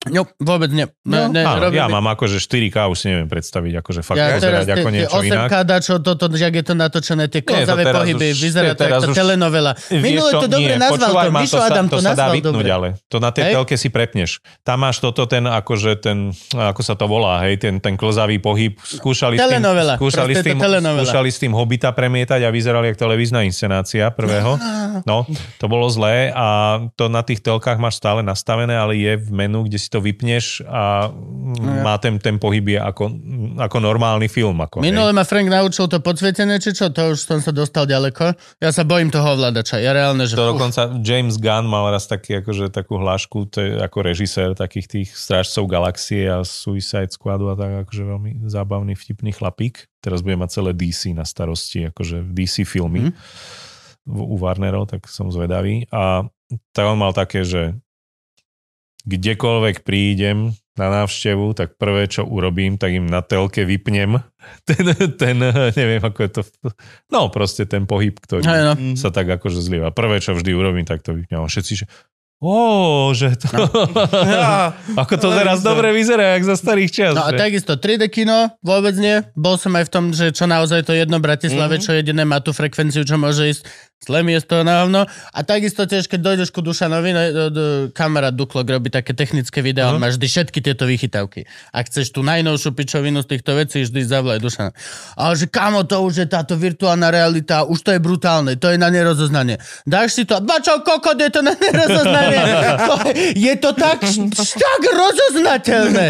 No, 0.01 0.25
vôbec 0.41 0.73
nie. 0.73 0.89
No, 1.05 1.29
ne, 1.29 1.29
ne, 1.29 1.41
áno, 1.45 1.61
robím- 1.61 1.77
ja 1.77 1.85
mám 1.85 2.09
akože 2.09 2.41
4K, 2.41 2.89
už 2.89 2.97
si 2.97 3.05
neviem 3.05 3.29
predstaviť, 3.29 3.85
akože 3.85 4.01
fakt 4.01 4.17
Ja 4.17 4.33
tie, 4.33 4.49
ako 4.49 4.89
tie 4.89 4.95
niečo 4.97 5.13
8K 5.13 5.29
inak. 5.29 5.49
dačo, 5.61 5.93
toto, 6.01 6.25
jak 6.27 6.49
je 6.51 6.65
to 6.65 6.73
natočené, 6.73 7.29
tie 7.29 7.39
to 7.39 7.53
kozavé 7.53 7.85
pohyby, 7.85 8.33
už- 8.33 8.41
vyzerá 8.41 8.73
to 8.73 8.81
to 8.81 8.89
ako 8.89 9.13
telenovela. 9.13 9.77
Minule 9.93 10.31
to 10.33 10.49
dobre 10.49 10.73
Nie, 10.73 10.81
nazval, 10.81 11.05
počúvaj 11.05 11.27
to 11.27 11.37
Mišo 11.37 11.53
sa, 11.53 11.65
Adam 11.67 11.85
to 11.85 11.91
to 11.91 12.01
sa 12.01 12.05
dá 12.07 12.09
nazval 12.17 12.33
vypnúť, 12.33 12.65
dobre. 12.65 12.73
ale 12.73 12.87
to 13.05 13.17
na 13.21 13.29
tej 13.29 13.43
Hej? 13.45 13.53
telke 13.53 13.75
si 13.77 13.87
prepneš. 13.87 14.31
Tam 14.65 14.77
máš 14.81 14.97
toto 14.97 15.21
ten, 15.29 15.45
akože 15.45 15.91
ten, 15.95 16.17
ako 16.49 16.81
sa 16.81 16.97
to 16.97 17.05
volá, 17.05 17.45
hej, 17.45 17.61
ten, 17.61 17.77
ten 17.77 17.93
klzavý 17.93 18.41
pohyb. 18.41 18.73
Skúšali 18.81 19.37
Telenovela. 19.37 19.95
s 19.95 19.97
tým, 19.97 20.01
skúšali 20.01 20.33
s 20.33 20.37
to 20.41 20.45
tým, 20.49 20.57
telenovela. 20.57 21.05
skúšali 21.05 21.29
s 21.29 21.37
tým 21.37 21.53
Hobita 21.53 21.93
premietať 21.93 22.41
a 22.41 22.49
vyzerali 22.49 22.89
ako 22.89 22.97
televízna 22.99 23.45
inscenácia 23.45 24.09
prvého. 24.09 24.57
No, 25.05 25.29
to 25.61 25.69
bolo 25.69 25.85
zlé 25.93 26.33
a 26.33 26.79
to 26.97 27.05
na 27.05 27.21
tých 27.21 27.37
telkách 27.39 27.77
máš 27.77 28.01
stále 28.01 28.25
nastavené, 28.25 28.73
ale 28.73 28.97
je 28.97 29.13
v 29.15 29.29
menu, 29.29 29.69
kde 29.69 29.77
si 29.77 29.90
to 29.91 29.99
vypneš 29.99 30.63
a 30.63 31.11
No 31.51 31.83
má 31.83 31.97
ten, 31.97 32.15
ten 32.21 32.39
pohyb 32.39 32.77
je 32.77 32.79
ako, 32.79 33.11
ako 33.59 33.77
normálny 33.81 34.31
film. 34.31 34.55
Ako. 34.63 34.79
Minule 34.79 35.11
ma 35.11 35.27
Frank 35.27 35.49
naučil 35.49 35.89
to 35.91 35.99
podsvietené, 35.99 36.61
či 36.61 36.71
čo, 36.71 36.93
to 36.93 37.11
už 37.11 37.19
som 37.19 37.43
sa 37.43 37.51
dostal 37.51 37.83
ďaleko. 37.89 38.37
Ja 38.63 38.69
sa 38.71 38.87
bojím 38.87 39.09
toho 39.11 39.35
ovládača. 39.35 39.81
Ja 39.81 39.91
reálne, 39.91 40.29
že... 40.29 40.37
To 40.37 40.55
dokonca 40.55 40.87
James 41.01 41.35
Gunn 41.41 41.67
mal 41.67 41.91
raz 41.91 42.07
taký, 42.07 42.39
akože, 42.39 42.71
takú 42.71 43.01
hlášku, 43.01 43.51
to 43.51 43.57
je 43.59 43.71
ako 43.81 43.97
režisér 44.05 44.53
takých 44.55 44.87
tých 44.87 45.09
strážcov 45.11 45.67
galaxie 45.67 46.29
a 46.29 46.45
Suicide 46.45 47.11
Squadu 47.11 47.51
a 47.51 47.57
tak, 47.57 47.89
akože 47.89 48.03
veľmi 48.05 48.31
zábavný, 48.47 48.93
vtipný 48.95 49.35
chlapík. 49.35 49.89
Teraz 49.99 50.23
bude 50.23 50.37
mať 50.37 50.61
celé 50.61 50.71
DC 50.77 51.11
na 51.17 51.27
starosti, 51.27 51.89
akože 51.89 52.31
DC 52.31 52.63
filmy 52.63 53.11
mm. 53.11 53.13
u 54.07 54.35
Warnerov, 54.39 54.87
tak 54.87 55.09
som 55.09 55.33
zvedavý. 55.33 55.89
A 55.89 56.25
tak 56.71 56.85
on 56.85 57.01
mal 57.01 57.11
také, 57.11 57.43
že 57.43 57.75
kdekoľvek 59.05 59.83
prídem 59.85 60.53
na 60.79 60.87
návštevu, 60.87 61.51
tak 61.51 61.75
prvé, 61.75 62.07
čo 62.07 62.23
urobím, 62.23 62.79
tak 62.79 62.95
im 62.95 63.05
na 63.05 63.19
telke 63.19 63.67
vypnem 63.67 64.23
ten, 64.67 64.85
ten 65.19 65.37
neviem, 65.75 66.01
ako 66.01 66.19
je 66.25 66.31
to, 66.31 66.41
no 67.11 67.27
proste 67.27 67.67
ten 67.67 67.83
pohyb, 67.85 68.15
ktorý 68.15 68.43
no. 68.45 68.73
Mhm. 68.73 68.95
sa 68.97 69.11
tak 69.11 69.27
akože 69.27 69.59
zlieva. 69.59 69.91
Prvé, 69.91 70.23
čo 70.23 70.33
vždy 70.33 70.51
urobím, 70.55 70.87
tak 70.87 71.03
to 71.03 71.13
vypnem. 71.13 71.43
A 71.43 71.49
všetci, 71.49 71.73
že 71.83 71.85
Ó, 72.41 72.57
že 73.11 73.37
to... 73.37 73.53
Ja, 74.27 74.73
Ako 74.97 75.13
to 75.15 75.29
teraz 75.29 75.61
televízor. 75.61 75.67
dobre 75.67 75.87
vyzerá, 75.91 76.33
jak 76.33 76.43
za 76.43 76.55
starých 76.55 76.89
čas. 76.89 77.13
No 77.13 77.21
a 77.21 77.29
že? 77.29 77.37
takisto 77.37 77.73
3D 77.75 78.09
kino, 78.09 78.49
vôbec 78.59 78.93
nie. 78.95 79.21
Bol 79.33 79.55
som 79.55 79.71
aj 79.71 79.85
v 79.85 79.91
tom, 79.91 80.05
že 80.09 80.29
čo 80.31 80.45
naozaj 80.45 80.81
to 80.81 80.91
jedno 80.91 81.17
Bratislave, 81.17 81.77
Mhm. 81.77 81.81
čo 81.81 81.91
jediné 81.93 82.23
má 82.23 82.37
tú 82.37 82.49
frekvenciu, 82.49 83.01
čo 83.01 83.15
môže 83.15 83.45
ísť. 83.47 83.63
Zlé 84.01 84.25
miesto 84.25 84.57
na 84.59 84.81
hovno. 84.81 85.05
A 85.05 85.39
takisto 85.41 85.85
tiež, 85.85 86.09
keď 86.09 86.19
dojdeš 86.25 86.49
ku 86.49 86.59
Dušanovi, 86.59 87.09
no, 87.11 87.21
do, 87.21 87.43
do, 87.47 87.63
kamarát 87.91 88.33
Duklok 88.33 88.65
robí 88.67 88.89
také 88.89 89.13
technické 89.13 89.61
videá, 89.61 89.93
on 89.93 89.95
Mhm. 89.95 90.01
má 90.01 90.09
vždy 90.09 90.25
všetky 90.25 90.57
tieto 90.59 90.89
vychytávky. 90.89 91.45
Ak 91.69 91.85
chceš 91.85 92.09
tú 92.09 92.25
najnovšiu 92.25 92.73
pičovinu 92.73 93.21
z 93.21 93.29
týchto 93.29 93.53
vecí, 93.53 93.85
vždy 93.85 94.01
zavolaj 94.01 94.41
Dušana. 94.41 94.73
Ale 95.13 95.33
že 95.35 95.45
kamo, 95.45 95.85
to 95.85 96.01
už 96.01 96.17
je 96.17 96.27
táto 96.27 96.57
virtuálna 96.57 97.07
realita, 97.07 97.61
už 97.63 97.77
to 97.79 97.93
je 97.93 98.01
brutálne, 98.01 98.57
to 98.57 98.67
je 98.67 98.77
na 98.77 98.89
nerozoznanie. 98.89 99.61
Dáš 99.85 100.17
si 100.17 100.23
to, 100.23 100.41
bačo, 100.41 100.81
kokot, 100.81 101.13
je 101.15 101.29
to 101.29 101.45
na 101.45 101.53
nerozoznanie. 101.53 102.30
To 102.81 102.93
je- 103.09 103.33
je 103.35 103.53
to 103.57 103.71
tak, 103.73 103.99
tak 104.65 104.81
rozoznateľné. 104.83 106.05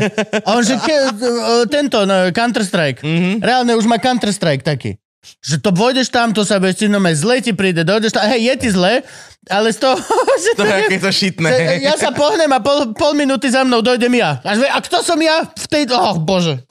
A 0.45 0.49
on, 0.55 0.63
že 0.63 0.77
ke, 0.79 0.95
o, 1.13 1.65
tento, 1.65 2.05
no, 2.05 2.29
Counter-Strike. 2.29 3.01
Mhm. 3.03 3.31
Reálne 3.41 3.73
už 3.75 3.85
má 3.85 3.97
Counter-Strike 3.97 4.63
taký. 4.63 4.97
Že 5.45 5.61
to 5.61 5.69
pôjdeš 5.69 6.09
tam, 6.09 6.33
to 6.33 6.41
sa 6.41 6.57
bez 6.57 6.81
no 6.89 6.97
zle 7.13 7.37
ti 7.45 7.53
príde, 7.53 7.85
dojdeš 7.85 8.17
tam, 8.17 8.25
hej, 8.25 8.41
je 8.41 8.53
ti 8.57 8.69
zle, 8.73 9.05
ale 9.47 9.69
z 9.69 9.79
toho, 9.79 9.97
že 10.43 10.51
To 10.53 10.63
je 10.63 10.77
je- 10.87 10.99
to 10.99 11.09
šitné. 11.09 11.49
že 11.49 11.63
ja 11.81 11.95
sa 11.95 12.11
pohnem 12.11 12.47
a 12.47 12.59
pol, 12.59 12.93
pol 12.93 13.13
minúty 13.13 13.47
za 13.47 13.61
mnou 13.61 13.79
dojdem 13.79 14.13
ja. 14.13 14.37
Ve, 14.43 14.65
a 14.65 14.77
kto 14.77 15.01
som 15.01 15.17
ja 15.17 15.47
v 15.47 15.65
tej... 15.65 15.83
Oh, 15.89 16.13
bože. 16.15 16.61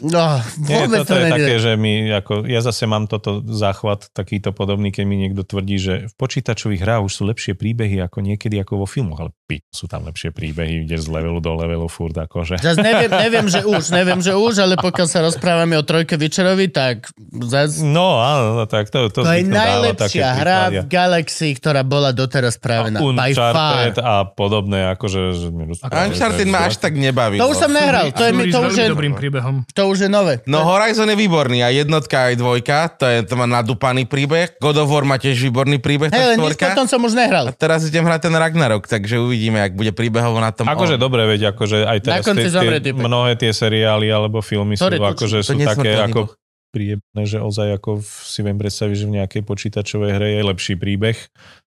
No, 0.00 0.40
Nie, 0.60 0.82
vôbec 0.82 1.02
toto 1.02 1.10
to 1.10 1.16
je 1.16 1.22
nejde. 1.22 1.34
také, 1.36 1.54
že 1.58 1.72
my, 1.74 1.92
ako, 2.16 2.32
ja 2.44 2.60
zase 2.60 2.84
mám 2.84 3.06
toto 3.06 3.38
záchvat 3.40 4.10
takýto 4.10 4.50
podobný, 4.50 4.90
keď 4.90 5.04
mi 5.04 5.16
niekto 5.16 5.42
tvrdí, 5.42 5.76
že 5.76 5.94
v 6.04 6.14
počítačových 6.16 6.80
hrách 6.80 7.02
už 7.02 7.12
sú 7.12 7.22
lepšie 7.24 7.54
príbehy 7.54 8.00
ako 8.00 8.18
niekedy 8.20 8.58
ako 8.58 8.82
vo 8.82 8.86
filmoch, 8.86 9.20
ale 9.20 9.30
pi, 9.44 9.62
sú 9.68 9.86
tam 9.86 10.02
lepšie 10.02 10.30
príbehy, 10.30 10.84
ideš 10.84 11.06
z 11.06 11.12
levelu 11.12 11.38
do 11.38 11.54
levelu 11.54 11.86
furt, 11.86 12.16
akože. 12.16 12.58
Zas 12.58 12.76
neviem, 12.76 13.08
neviem, 13.08 13.46
že 13.46 13.62
už, 13.62 13.82
neviem, 13.90 14.18
že 14.18 14.34
už, 14.34 14.54
ale 14.60 14.74
pokiaľ 14.74 15.06
sa 15.06 15.22
rozprávame 15.22 15.76
o 15.76 15.84
Trojke 15.84 16.16
Vyčerovi, 16.16 16.66
tak 16.68 17.06
zas... 17.44 17.78
No 17.78 18.18
áno, 18.18 18.58
no, 18.58 18.64
tak 18.66 18.90
to, 18.90 19.06
to, 19.06 19.22
To 19.22 19.30
je 19.30 19.46
najlepšia 19.46 20.28
hra 20.34 20.58
v 20.58 20.70
príklady. 20.82 20.90
Galaxii, 20.90 21.52
ktorá 21.82 21.90
bola 21.90 22.10
doteraz 22.14 22.54
práve 22.56 22.94
na. 22.94 23.02
Uncharted 23.02 23.98
a 23.98 24.22
podobné, 24.30 24.94
akože... 24.94 25.20
Že 25.34 25.48
mi 25.50 25.64
Uncharted 25.74 26.46
ma 26.46 26.70
až 26.70 26.78
tak 26.78 26.94
nebaví. 26.94 27.42
To 27.42 27.50
už 27.50 27.58
som 27.58 27.70
nehral, 27.74 28.14
to, 28.14 28.22
je, 28.22 28.32
mi- 28.32 28.50
to, 28.54 28.58
už 28.62 28.74
je, 28.78 28.86
dobrým 28.86 29.14
príbehom. 29.18 29.66
to 29.74 29.82
už 29.90 30.06
je 30.06 30.08
nové. 30.08 30.38
No 30.46 30.62
Horizon 30.62 31.10
je 31.10 31.18
výborný, 31.18 31.66
aj 31.66 31.74
jednotka, 31.86 32.30
aj 32.30 32.34
dvojka, 32.38 32.78
to, 32.94 33.04
je, 33.10 33.18
to 33.26 33.34
má 33.34 33.50
nadúpaný 33.50 34.06
príbeh. 34.06 34.54
God 34.62 34.78
of 34.78 34.88
War 34.88 35.02
má 35.02 35.18
tiež 35.18 35.34
výborný 35.42 35.82
príbeh, 35.82 36.14
tá 36.14 36.38
nič 36.38 36.38
štvorka. 36.38 36.66
potom 36.72 36.86
som 36.86 37.00
už 37.02 37.18
nehral. 37.18 37.50
A 37.50 37.52
teraz 37.52 37.82
idem 37.82 38.06
hrať 38.06 38.30
ten 38.30 38.34
Ragnarok, 38.34 38.86
takže 38.86 39.18
uvidíme, 39.18 39.58
ak 39.58 39.74
bude 39.74 39.90
príbehovo 39.90 40.38
na 40.38 40.54
tom. 40.54 40.70
Akože 40.70 40.94
dobre, 40.96 41.26
veď, 41.26 41.52
akože 41.56 41.82
aj 41.82 41.98
teraz 42.06 42.22
tie, 42.22 42.94
mnohé 42.94 43.34
tie 43.34 43.50
seriály 43.50 44.06
alebo 44.12 44.38
filmy 44.44 44.78
sú, 44.78 44.86
akože 44.86 45.42
sú 45.42 45.58
také 45.58 45.98
ako. 45.98 46.41
Príjemné, 46.72 47.22
že 47.28 47.38
ozaj 47.38 47.76
ako 47.76 48.00
v- 48.00 48.08
si 48.24 48.40
viem 48.40 48.56
predstaviť, 48.56 48.96
že 48.96 49.06
v 49.06 49.16
nejakej 49.20 49.42
počítačovej 49.44 50.10
hre 50.16 50.28
je 50.40 50.42
lepší 50.42 50.74
príbeh. 50.80 51.20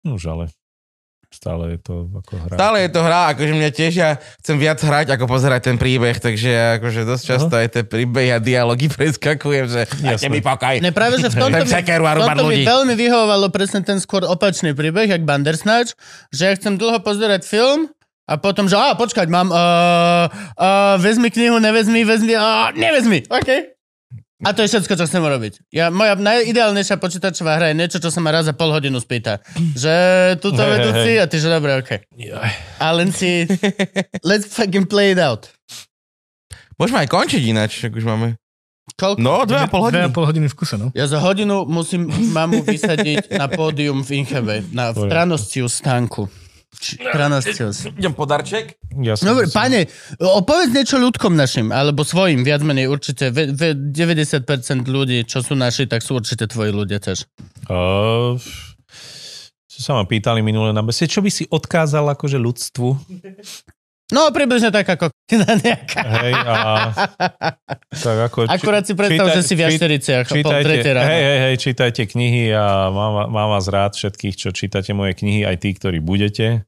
Už 0.06 0.24
ale 0.30 0.54
stále 1.32 1.76
je 1.76 1.80
to 1.80 2.12
ako 2.12 2.34
hra. 2.44 2.56
Stále 2.60 2.78
je 2.84 2.90
to 2.92 3.02
hra, 3.02 3.22
akože 3.32 3.54
mňa 3.56 3.70
tiež, 3.72 3.94
ja 3.96 4.10
chcem 4.44 4.60
viac 4.60 4.84
hrať, 4.84 5.16
ako 5.16 5.26
pozerať 5.32 5.72
ten 5.72 5.78
príbeh, 5.80 6.20
takže 6.20 6.78
akože 6.78 7.08
dosť 7.08 7.24
často 7.24 7.54
aj 7.56 7.68
tie 7.72 7.84
príbehy 7.88 8.30
a 8.36 8.40
dialógy 8.44 8.92
preskakujem, 8.96 9.66
že 9.72 9.82
Jasné. 10.04 10.28
mi 10.28 10.44
pokoj. 10.44 10.84
Ne, 10.84 10.92
práve, 10.92 11.24
že 11.24 11.32
v 11.32 11.40
tomto, 11.40 11.64
mi, 11.66 11.72
a 11.72 11.80
v 11.80 12.20
tomto 12.28 12.44
mi 12.52 12.68
veľmi 12.68 12.94
vyhovovalo 13.00 13.48
presne 13.48 13.80
ten 13.82 13.98
skôr 14.04 14.28
opačný 14.28 14.76
príbeh, 14.76 15.08
jak 15.08 15.24
Bandersnatch, 15.24 15.96
že 16.36 16.52
ja 16.52 16.54
chcem 16.54 16.76
dlho 16.76 17.00
pozerať 17.00 17.48
film 17.48 17.88
a 18.28 18.36
potom, 18.36 18.68
že 18.68 18.76
á, 18.76 18.94
počkať, 19.00 19.32
mám, 19.32 19.50
uh, 19.50 20.28
uh, 20.28 20.96
vezmi 21.00 21.32
knihu, 21.32 21.58
nevezmi, 21.64 22.04
vezmi, 22.04 22.36
uh, 22.36 22.76
nevezmi, 22.76 23.24
OK. 23.32 23.72
A 24.42 24.58
to 24.58 24.66
je 24.66 24.74
všetko, 24.74 24.94
čo 24.98 25.06
chcem 25.06 25.22
urobiť. 25.22 25.70
Ja, 25.70 25.94
moja 25.94 26.18
najideálnejšia 26.18 26.98
počítačová 26.98 27.62
hra 27.62 27.70
je 27.70 27.76
niečo, 27.78 28.02
čo 28.02 28.10
sa 28.10 28.20
ma 28.26 28.34
raz 28.34 28.50
za 28.50 28.58
pol 28.58 28.74
hodinu 28.74 28.98
spýta. 28.98 29.38
Že 29.54 29.94
hej, 30.42 30.66
vedúci 30.66 31.12
hej. 31.14 31.22
a 31.22 31.26
ty, 31.30 31.38
že 31.38 31.48
dobre, 31.54 31.78
OK. 31.78 31.92
A 32.82 32.88
len 32.98 33.14
si, 33.14 33.46
let's 34.26 34.50
fucking 34.50 34.90
play 34.90 35.14
it 35.14 35.22
out. 35.22 35.54
Môžeme 36.82 37.06
aj 37.06 37.10
končiť 37.14 37.42
ináč, 37.46 37.86
ak 37.86 37.94
už 37.94 38.02
máme. 38.02 38.42
Koľko? 38.98 39.22
No, 39.22 39.46
dve 39.46 39.62
a 39.62 39.70
pol 39.70 39.86
hodiny. 39.86 40.02
Dve 40.02 40.10
a 40.10 40.16
pol 40.18 40.26
hodiny 40.26 40.48
v 40.50 40.56
kuse, 40.58 40.76
no. 40.82 40.90
Ja 40.98 41.06
za 41.06 41.22
hodinu 41.22 41.70
musím 41.70 42.10
mamu 42.10 42.66
vysadiť 42.66 43.38
na 43.38 43.46
pódium 43.46 44.02
v 44.02 44.26
Inchebe, 44.26 44.66
na 44.74 44.90
v 44.90 45.06
Tranoscius 45.06 45.78
stánku. 45.78 46.26
Či- 46.72 46.98
Tranoscius. 47.02 47.92
Idem 47.92 48.14
podarček. 48.16 48.80
Ja 49.04 49.20
Dobre, 49.20 49.48
som- 49.48 49.62
pane, 49.62 49.86
opovedz 50.18 50.72
niečo 50.72 50.98
ľudkom 50.98 51.36
našim, 51.36 51.70
alebo 51.70 52.02
svojim, 52.08 52.42
viac 52.48 52.64
menej 52.64 52.88
určite. 52.88 53.30
Ve, 53.30 53.52
ve, 53.52 53.76
90% 53.76 54.88
ľudí, 54.88 55.28
čo 55.28 55.44
sú 55.44 55.54
naši, 55.54 55.86
tak 55.86 56.02
sú 56.02 56.18
určite 56.18 56.48
tvoji 56.48 56.72
ľudia 56.72 57.04
tiež. 57.04 57.28
Uh, 57.68 58.40
sa 59.82 59.98
ma 59.98 60.06
pýtali 60.06 60.46
minule 60.46 60.70
na 60.72 60.86
bese, 60.86 61.10
čo 61.10 61.26
by 61.26 61.30
si 61.34 61.50
odkázal 61.50 62.06
akože 62.14 62.38
ľudstvu? 62.38 62.90
No, 64.12 64.28
približne 64.36 64.76
taká 64.76 65.00
kokina 65.00 65.48
nejaká. 65.64 66.04
Hej, 66.04 66.34
a 66.36 66.56
tak 67.96 68.18
ako... 68.28 68.38
Akurát 68.52 68.84
si 68.84 68.94
predstav, 68.94 69.32
čítaj- 69.32 69.38
že 69.40 69.42
si 69.48 69.54
v 69.56 69.62
Jaštericiach 69.64 70.26
Čítajte, 70.28 70.90
ráno. 70.92 71.08
hej, 71.08 71.22
hej, 71.24 71.40
hej, 71.48 71.56
čítajte 71.58 72.04
knihy 72.12 72.52
a 72.52 72.92
mám, 72.92 73.32
mám 73.32 73.50
vás 73.56 73.72
rád 73.72 73.96
všetkých, 73.96 74.36
čo 74.36 74.48
čítate 74.52 74.92
moje 74.92 75.16
knihy, 75.16 75.48
aj 75.48 75.58
tí, 75.64 75.72
ktorí 75.72 76.04
budete 76.04 76.68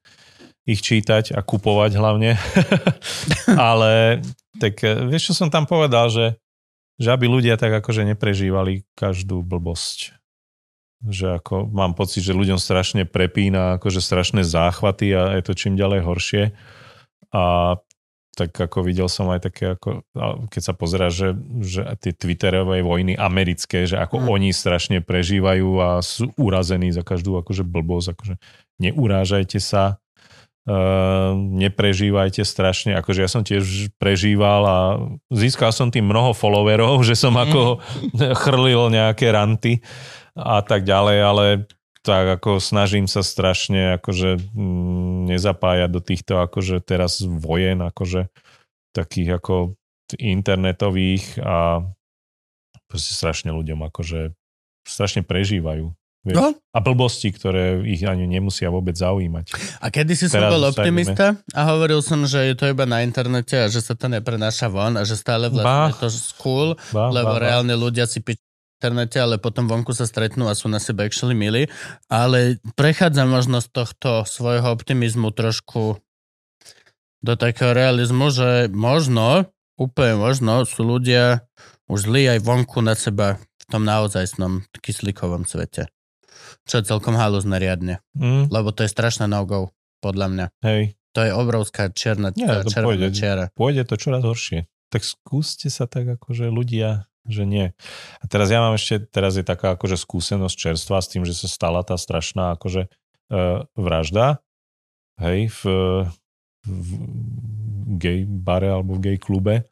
ich 0.64 0.80
čítať 0.80 1.36
a 1.36 1.44
kupovať 1.44 1.92
hlavne. 2.00 2.40
Ale 3.60 4.24
tak 4.64 4.80
eh, 4.84 5.04
vieš, 5.08 5.32
čo 5.32 5.44
som 5.44 5.50
tam 5.52 5.68
povedal, 5.68 6.08
že, 6.08 6.40
že 6.96 7.12
aby 7.12 7.28
ľudia 7.28 7.60
tak 7.60 7.84
akože 7.84 8.08
neprežívali 8.08 8.88
každú 8.96 9.44
blbosť. 9.44 10.16
Že 11.04 11.44
ako 11.44 11.56
mám 11.68 12.00
pocit, 12.00 12.24
že 12.24 12.32
ľuďom 12.32 12.56
strašne 12.56 13.04
prepína 13.04 13.76
akože 13.76 14.00
strašné 14.00 14.48
záchvaty 14.48 15.12
a 15.12 15.36
je 15.36 15.44
to 15.44 15.52
čím 15.52 15.76
ďalej 15.76 16.00
horšie. 16.00 16.44
A 17.34 17.76
tak 18.34 18.50
ako 18.58 18.82
videl 18.82 19.06
som 19.06 19.30
aj 19.30 19.46
také, 19.46 19.78
ako, 19.78 20.02
keď 20.50 20.62
sa 20.62 20.74
pozera, 20.74 21.14
že, 21.14 21.38
že 21.62 21.86
tie 22.02 22.18
Twitterové 22.18 22.82
vojny 22.82 23.14
americké, 23.14 23.86
že 23.86 24.02
ako 24.02 24.26
Mm. 24.26 24.28
oni 24.30 24.50
strašne 24.50 24.98
prežívajú 25.06 25.70
a 25.78 25.90
sú 26.02 26.34
urazení 26.42 26.90
za 26.90 27.06
každú 27.06 27.38
akože 27.38 27.62
blbosť, 27.62 28.08
akože 28.18 28.36
neurážajte 28.82 29.62
sa, 29.62 30.02
uh, 30.66 31.38
neprežívajte 31.38 32.42
strašne, 32.42 32.98
akože 32.98 33.22
ja 33.22 33.30
som 33.30 33.46
tiež 33.46 33.94
prežíval 34.02 34.62
a 34.66 34.78
získal 35.30 35.70
som 35.70 35.94
tým 35.94 36.10
mnoho 36.10 36.34
followerov, 36.34 37.02
že 37.08 37.14
som 37.14 37.38
ako 37.38 37.86
chrlil 38.34 38.90
nejaké 38.90 39.30
ranty 39.30 39.78
a 40.34 40.66
tak 40.66 40.90
ďalej, 40.90 41.18
ale 41.22 41.46
tak 42.04 42.40
ako 42.40 42.60
snažím 42.60 43.08
sa 43.08 43.24
strašne 43.24 43.98
akože 43.98 44.52
mm, 44.52 45.32
nezapájať 45.32 45.90
do 45.90 46.02
týchto 46.04 46.44
akože 46.44 46.84
teraz 46.84 47.24
vojen 47.24 47.80
akože 47.80 48.28
takých 48.92 49.40
ako 49.40 49.56
internetových 50.20 51.40
a 51.40 51.88
proste 52.92 53.16
strašne 53.16 53.56
ľuďom 53.56 53.88
akože 53.90 54.36
strašne 54.84 55.24
prežívajú. 55.24 55.96
Vieš? 56.24 56.40
No. 56.40 56.56
A 56.72 56.80
blbosti, 56.80 57.36
ktoré 57.36 57.84
ich 57.84 58.00
ani 58.08 58.24
nemusia 58.24 58.72
vôbec 58.72 58.96
zaujímať. 58.96 59.52
A 59.84 59.92
kedy 59.92 60.16
si 60.16 60.32
som 60.32 60.48
bol 60.48 60.72
optimista 60.72 61.36
a 61.52 61.62
hovoril 61.68 62.00
som, 62.00 62.24
že 62.24 62.48
je 62.48 62.56
to 62.56 62.72
iba 62.72 62.88
na 62.88 63.04
internete 63.04 63.60
a 63.60 63.68
že 63.68 63.84
sa 63.84 63.92
to 63.92 64.08
neprenáša 64.08 64.72
von 64.72 64.96
a 64.96 65.04
že 65.04 65.20
stále 65.20 65.52
vlastne 65.52 65.68
Ba. 65.68 65.92
je 65.92 66.00
to 66.00 66.10
cool, 66.40 66.80
Ba, 66.96 67.12
lebo 67.12 67.36
ba, 67.36 67.40
ba. 67.40 67.44
reálne 67.44 67.76
ľudia 67.76 68.08
si 68.08 68.24
pič 68.24 68.40
internete, 68.84 69.16
ale 69.16 69.40
potom 69.40 69.72
vonku 69.72 69.96
sa 69.96 70.04
stretnú 70.04 70.52
a 70.52 70.60
sú 70.60 70.68
na 70.68 70.76
sebe 70.76 71.08
actually 71.08 71.32
milí. 71.32 71.72
Ale 72.12 72.60
prechádza 72.76 73.24
možno 73.24 73.64
z 73.64 73.72
tohto 73.72 74.28
svojho 74.28 74.76
optimizmu 74.76 75.32
trošku 75.32 76.04
do 77.24 77.34
takého 77.40 77.72
realizmu, 77.72 78.28
že 78.28 78.68
možno, 78.68 79.48
úplne 79.80 80.20
možno, 80.20 80.68
sú 80.68 80.84
ľudia 80.84 81.48
už 81.88 82.12
zlí 82.12 82.28
aj 82.28 82.44
vonku 82.44 82.84
na 82.84 82.92
seba 83.00 83.40
v 83.40 83.64
tom 83.72 83.88
naozajstnom 83.88 84.68
kyslíkovom 84.84 85.48
svete. 85.48 85.88
Čo 86.68 86.84
je 86.84 86.88
celkom 86.92 87.16
halúzne 87.16 87.56
riadne. 87.56 88.04
Mm, 88.20 88.52
Lebo 88.52 88.76
to 88.76 88.84
je 88.84 88.92
strašná 88.92 89.32
no-go, 89.32 89.72
podľa 90.04 90.28
mňa. 90.28 90.46
hej, 90.68 91.00
To 91.16 91.24
je 91.24 91.32
obrovská 91.32 91.88
čierna, 91.96 92.36
Nie, 92.36 92.68
to 92.68 92.68
červená 92.68 93.08
pôjde. 93.08 93.16
čiara. 93.16 93.46
pôjde 93.56 93.88
to 93.88 93.96
čoraz 93.96 94.28
horšie. 94.28 94.68
Tak 94.92 95.08
skúste 95.08 95.72
sa 95.72 95.88
tak 95.88 96.20
akože 96.20 96.52
ľudia, 96.52 97.08
že 97.28 97.44
nie. 97.48 97.72
A 98.20 98.26
teraz 98.28 98.52
ja 98.52 98.60
mám 98.60 98.76
ešte, 98.76 99.04
teraz 99.08 99.40
je 99.40 99.46
taká 99.48 99.80
akože 99.80 99.96
skúsenosť 99.96 100.56
čerstva 100.56 101.00
s 101.00 101.08
tým, 101.12 101.24
že 101.24 101.36
sa 101.36 101.48
stala 101.48 101.82
tá 101.84 101.96
strašná 101.96 102.60
akože 102.60 102.88
e, 102.88 102.90
vražda, 103.80 104.44
hej, 105.24 105.48
v, 105.52 105.62
v 106.68 106.90
gay 107.96 108.20
bare 108.28 108.76
alebo 108.76 109.00
v 109.00 109.04
gay 109.12 109.18
klube 109.20 109.68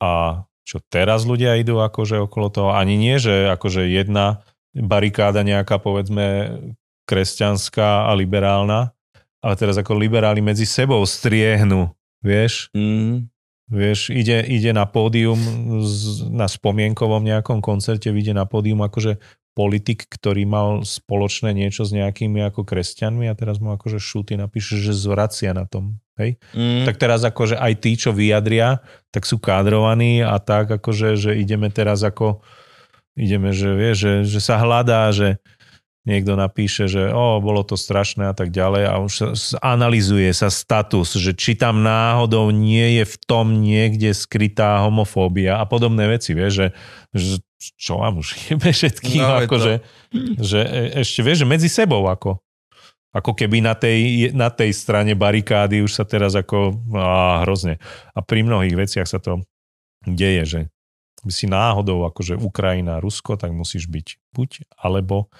a 0.00 0.44
čo 0.64 0.80
teraz 0.88 1.28
ľudia 1.28 1.60
idú 1.60 1.80
akože 1.80 2.24
okolo 2.24 2.48
toho, 2.48 2.70
ani 2.72 2.96
nie, 2.96 3.20
že 3.20 3.52
akože 3.52 3.84
jedna 3.84 4.40
barikáda 4.72 5.44
nejaká 5.44 5.76
povedzme 5.76 6.56
kresťanská 7.04 8.08
a 8.08 8.12
liberálna, 8.16 8.96
ale 9.44 9.54
teraz 9.60 9.76
ako 9.76 9.92
liberáli 9.92 10.40
medzi 10.40 10.64
sebou 10.64 11.04
striehnú, 11.04 11.92
vieš, 12.24 12.72
Mm. 12.72 13.28
Vieš, 13.64 14.12
ide, 14.12 14.44
ide 14.44 14.76
na 14.76 14.84
pódium 14.84 15.40
na 16.28 16.44
spomienkovom 16.44 17.24
nejakom 17.24 17.64
koncerte, 17.64 18.12
ide 18.12 18.36
na 18.36 18.44
pódium 18.44 18.84
akože 18.84 19.16
politik, 19.54 20.10
ktorý 20.10 20.44
mal 20.44 20.68
spoločné 20.82 21.54
niečo 21.54 21.86
s 21.86 21.94
nejakými 21.94 22.42
ako 22.44 22.66
kresťanmi 22.66 23.30
a 23.30 23.38
teraz 23.38 23.62
mu 23.62 23.72
akože 23.72 24.02
šuty 24.02 24.34
napíše, 24.36 24.82
že 24.82 24.92
zvracia 24.92 25.54
na 25.54 25.64
tom. 25.64 26.02
Hej? 26.18 26.36
Mm. 26.52 26.84
Tak 26.84 26.98
teraz 26.98 27.22
akože 27.22 27.56
aj 27.56 27.72
tí, 27.78 27.94
čo 27.96 28.10
vyjadria, 28.10 28.82
tak 29.14 29.24
sú 29.24 29.38
kádrovaní 29.38 30.20
a 30.20 30.36
tak 30.42 30.68
akože, 30.68 31.16
že 31.16 31.30
ideme 31.38 31.70
teraz 31.70 32.02
ako 32.02 32.42
ideme, 33.14 33.54
že 33.54 33.70
vie, 33.78 33.92
že, 33.94 34.12
že 34.26 34.42
sa 34.42 34.58
hľadá, 34.58 35.14
že 35.14 35.38
niekto 36.04 36.36
napíše, 36.36 36.84
že 36.84 37.08
o, 37.08 37.40
bolo 37.40 37.64
to 37.64 37.80
strašné 37.80 38.28
a 38.28 38.34
tak 38.36 38.52
ďalej 38.52 38.84
a 38.84 38.94
už 39.00 39.14
analizuje 39.60 40.28
sa 40.36 40.52
status, 40.52 41.16
že 41.16 41.32
či 41.32 41.56
tam 41.56 41.80
náhodou 41.80 42.52
nie 42.52 43.00
je 43.00 43.04
v 43.08 43.16
tom 43.24 43.64
niekde 43.64 44.12
skrytá 44.12 44.84
homofóbia 44.84 45.56
a 45.56 45.64
podobné 45.64 46.04
veci, 46.08 46.36
vieš, 46.36 46.52
že, 46.52 46.66
že 47.16 47.34
čo 47.80 48.04
vám 48.04 48.20
už 48.20 48.28
jebe 48.52 48.68
všetkým, 48.68 49.20
No, 49.24 49.40
ako, 49.42 49.56
to- 49.56 49.64
že, 49.64 49.74
že 50.38 50.60
e- 50.60 50.92
ešte 51.00 51.20
vieš, 51.24 51.38
že 51.42 51.46
medzi 51.48 51.68
sebou 51.72 52.04
ako 52.06 52.38
ako 53.14 53.30
keby 53.30 53.62
na 53.62 53.78
tej, 53.78 54.34
na 54.34 54.50
tej 54.50 54.74
strane 54.74 55.14
barikády 55.14 55.86
už 55.86 55.94
sa 55.94 56.02
teraz 56.02 56.34
ako 56.34 56.74
á, 56.98 57.46
hrozne. 57.46 57.78
A 58.10 58.26
pri 58.26 58.42
mnohých 58.42 58.74
veciach 58.74 59.06
sa 59.06 59.22
to 59.22 59.38
deje, 60.02 60.42
že 60.42 60.60
si 61.30 61.46
náhodou 61.46 62.02
akože 62.10 62.34
Ukrajina, 62.34 62.98
Rusko, 62.98 63.38
tak 63.38 63.54
musíš 63.54 63.86
byť 63.86 64.18
buď, 64.34 64.50
alebo 64.76 65.30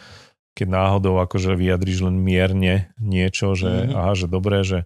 keď 0.54 0.68
náhodou 0.70 1.18
akože 1.18 1.58
vyjadriš 1.58 2.06
len 2.06 2.16
mierne 2.22 2.94
niečo, 3.02 3.58
že 3.58 3.68
Mhm. 3.68 3.78
mm-hmm. 3.90 3.98
aha, 3.98 4.12
že 4.14 4.26
dobré, 4.30 4.58
že 4.62 4.78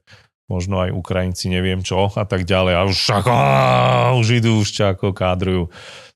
možno 0.49 0.81
aj 0.81 0.97
Ukrajinci 0.97 1.53
neviem 1.53 1.85
čo 1.85 2.09
a 2.09 2.25
tak 2.25 2.49
ďalej 2.49 2.75
a 2.75 2.83
už 2.89 2.99
ako, 3.21 3.33
už 4.17 4.27
idú, 4.41 4.65
už 4.65 4.69
ťa 4.73 4.97
ako 4.97 5.13
kádrujú. 5.13 5.63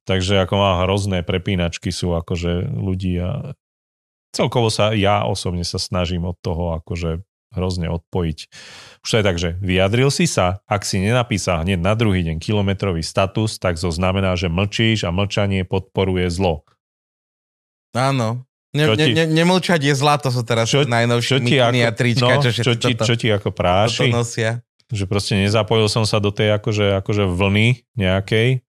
Takže 0.08 0.42
ako 0.42 0.54
má 0.56 0.82
hrozné 0.82 1.22
prepínačky 1.22 1.92
sú 1.92 2.16
akože 2.16 2.74
ľudí 2.74 3.20
a 3.22 3.54
celkovo 4.32 4.72
sa, 4.72 4.96
ja 4.96 5.28
osobne 5.28 5.62
sa 5.62 5.76
snažím 5.76 6.24
od 6.26 6.34
toho 6.40 6.80
akože 6.80 7.22
hrozne 7.52 7.92
odpojiť. 7.92 8.38
Už 9.04 9.08
to 9.12 9.18
je 9.20 9.24
tak, 9.28 9.36
že 9.36 9.60
vyjadril 9.60 10.08
si 10.08 10.24
sa, 10.24 10.64
ak 10.64 10.88
si 10.88 10.96
nenapísal 11.04 11.68
hneď 11.68 11.84
na 11.84 11.92
druhý 11.92 12.24
deň 12.24 12.40
kilometrový 12.40 13.04
status, 13.04 13.60
tak 13.60 13.76
to 13.76 13.92
znamená, 13.92 14.32
že 14.40 14.48
mlčíš 14.48 15.04
a 15.04 15.12
mlčanie 15.12 15.68
podporuje 15.68 16.32
zlo. 16.32 16.64
Áno. 17.92 18.48
Ne, 18.72 18.88
Čo 18.88 18.96
ti- 18.96 19.12
ne, 19.12 19.28
nemlčať 19.28 19.84
je 19.84 19.92
zlato, 19.92 20.32
sú 20.32 20.40
teraz 20.42 20.64
Čo- 20.64 20.88
najnovšie 20.88 21.28
Čo 21.28 21.38
ti, 21.44 21.56
ako, 21.60 21.76
a 21.76 21.90
trička, 21.92 22.24
no, 22.24 22.40
čo, 22.40 22.50
čo, 22.56 22.72
ti, 22.72 22.92
toto, 22.96 23.04
čo 23.04 23.14
ti 23.20 23.28
ako 23.28 23.48
toto 23.52 23.58
práši, 23.60 24.08
nosia. 24.08 24.50
že 24.88 25.04
proste 25.04 25.36
nezapojil 25.36 25.92
som 25.92 26.08
sa 26.08 26.16
do 26.16 26.32
tej 26.32 26.56
akože, 26.56 26.96
akože 27.04 27.28
vlny 27.28 27.84
nejakej, 28.00 28.64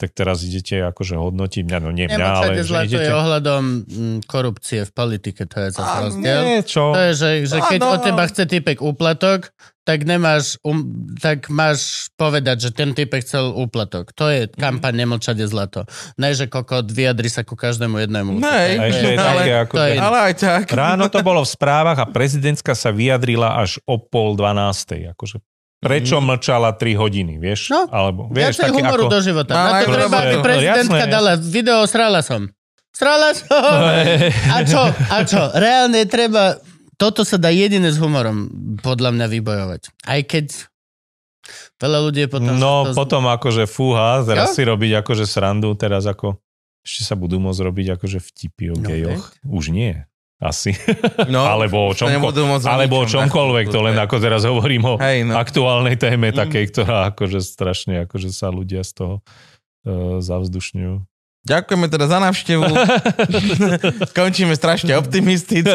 tak 0.00 0.16
teraz 0.16 0.40
idete 0.40 0.80
akože 0.80 1.20
hodnotiť 1.20 1.62
mňa, 1.68 1.78
no 1.84 1.92
nie 1.92 2.08
mňa, 2.08 2.24
ale 2.24 2.56
že 2.56 2.72
zlato 2.72 2.88
idete... 2.88 3.04
je 3.04 3.12
ohľadom 3.12 3.62
mm, 3.84 4.16
korupcie 4.24 4.88
v 4.88 4.92
politike, 4.96 5.44
to 5.44 5.56
je 5.60 5.68
zase 5.76 5.84
A 5.84 6.00
rozdiel. 6.08 6.40
Nie, 6.40 6.58
čo? 6.64 6.96
To 6.96 7.00
je, 7.04 7.12
že, 7.12 7.30
že 7.44 7.58
keď 7.60 7.80
Áno. 7.84 7.92
od 7.92 8.00
teba 8.00 8.24
chce 8.24 8.48
typek 8.48 8.80
úplatok, 8.80 9.52
tak 9.84 10.08
nemáš, 10.08 10.56
um, 10.64 10.88
tak 11.20 11.52
máš 11.52 12.08
povedať, 12.16 12.68
že 12.68 12.70
ten 12.72 12.96
typek 12.96 13.20
chcel 13.20 13.52
úplatok. 13.52 14.12
To 14.16 14.32
je 14.32 14.48
kampaň 14.56 15.04
Nemlčať 15.04 15.36
je 15.42 15.48
zlato. 15.50 15.80
Ne, 16.16 16.32
že 16.32 16.46
kokot 16.46 16.88
vyjadri 16.88 17.28
sa 17.28 17.42
ku 17.44 17.58
každému 17.58 17.98
jednému. 17.98 18.38
Nej, 18.40 18.78
A 18.78 18.82
ešte 18.88 19.06
je 19.08 19.18
ale- 19.18 19.28
také 19.44 19.52
ako... 19.66 19.74
to 19.76 19.84
je- 19.84 19.98
Ale 20.00 20.18
aj 20.30 20.34
tak. 20.38 20.64
Ráno 20.72 21.12
to 21.12 21.20
bolo 21.20 21.44
v 21.44 21.50
správach 21.52 21.98
a 22.00 22.06
prezidentka 22.08 22.72
sa 22.72 22.88
vyjadrila 22.88 23.60
až 23.60 23.82
o 23.84 24.00
pol 24.00 24.38
dvanástej. 24.38 25.12
Akože 25.12 25.42
prečo 25.80 26.16
mlčala 26.18 26.70
3 26.72 26.92
hodiny, 26.94 27.34
vieš? 27.36 27.68
No, 27.68 27.88
Alebo, 27.88 28.28
Viacej 28.28 28.36
vieš, 28.36 28.56
také 28.58 28.72
humoru 28.74 29.02
ako... 29.02 29.10
do 29.10 29.18
života. 29.20 29.52
No, 29.52 29.60
Na 29.62 29.80
to 29.80 29.88
treba, 29.90 30.16
aby 30.18 30.34
no, 30.34 30.42
prezidentka 30.44 31.02
jasné. 31.02 31.10
dala 31.10 31.32
video 31.34 31.78
Srala 31.84 32.20
som. 32.20 32.42
Srala 32.90 33.32
som! 33.32 33.48
A 34.50 34.56
čo? 34.62 34.82
A 34.86 35.16
čo? 35.24 35.40
Reálne 35.52 36.04
treba... 36.04 36.60
Toto 36.94 37.24
sa 37.24 37.34
dá 37.34 37.48
jediné 37.48 37.88
s 37.88 37.96
humorom 37.96 38.52
podľa 38.78 39.10
mňa 39.10 39.26
vybojovať. 39.30 39.82
Aj 40.04 40.20
keď 40.20 40.46
veľa 41.78 41.98
ľudí 42.02 42.20
je 42.20 42.28
potom... 42.28 42.52
No 42.54 42.84
to- 42.84 42.92
potom 42.92 43.24
akože 43.26 43.64
fúha, 43.64 44.20
teraz 44.20 44.52
Jo? 44.52 44.54
si 44.54 44.62
robiť 44.62 45.00
akože 45.00 45.24
srandu, 45.24 45.72
teraz 45.72 46.04
ako 46.04 46.36
ešte 46.80 47.02
sa 47.02 47.16
budú 47.16 47.36
môcť 47.38 47.60
robiť 47.62 47.86
akože 47.96 48.18
vtipy 48.20 48.64
o 48.68 48.76
No, 48.76 48.84
gejoch. 48.84 49.32
Už 49.44 49.68
nie. 49.68 50.04
Asi. 50.40 50.72
No, 51.28 51.44
alebo 51.52 51.88
o, 51.88 51.92
o 51.92 52.56
alebo 52.64 52.96
o 52.96 53.04
čomkoľvek, 53.04 53.66
to 53.68 53.78
len 53.84 53.96
ako 54.00 54.16
teraz 54.16 54.48
hovorím 54.48 54.88
o 54.88 54.94
Hej, 54.96 55.28
no. 55.28 55.36
aktuálnej 55.36 56.00
téme 56.00 56.32
Mm. 56.32 56.36
takej, 56.40 56.64
ktorá 56.72 57.12
akože 57.12 57.44
strašne 57.44 58.08
akože 58.08 58.32
sa 58.32 58.48
ľudia 58.48 58.80
z 58.80 58.92
toho 58.96 59.14
uh, 59.20 60.18
zavzdušňujú. 60.24 61.09
Ďakujeme 61.40 61.88
teda 61.88 62.04
za 62.04 62.20
návštevu. 62.20 62.68
Končíme 64.18 64.52
strašne 64.52 64.92
optimisticky. 64.92 65.72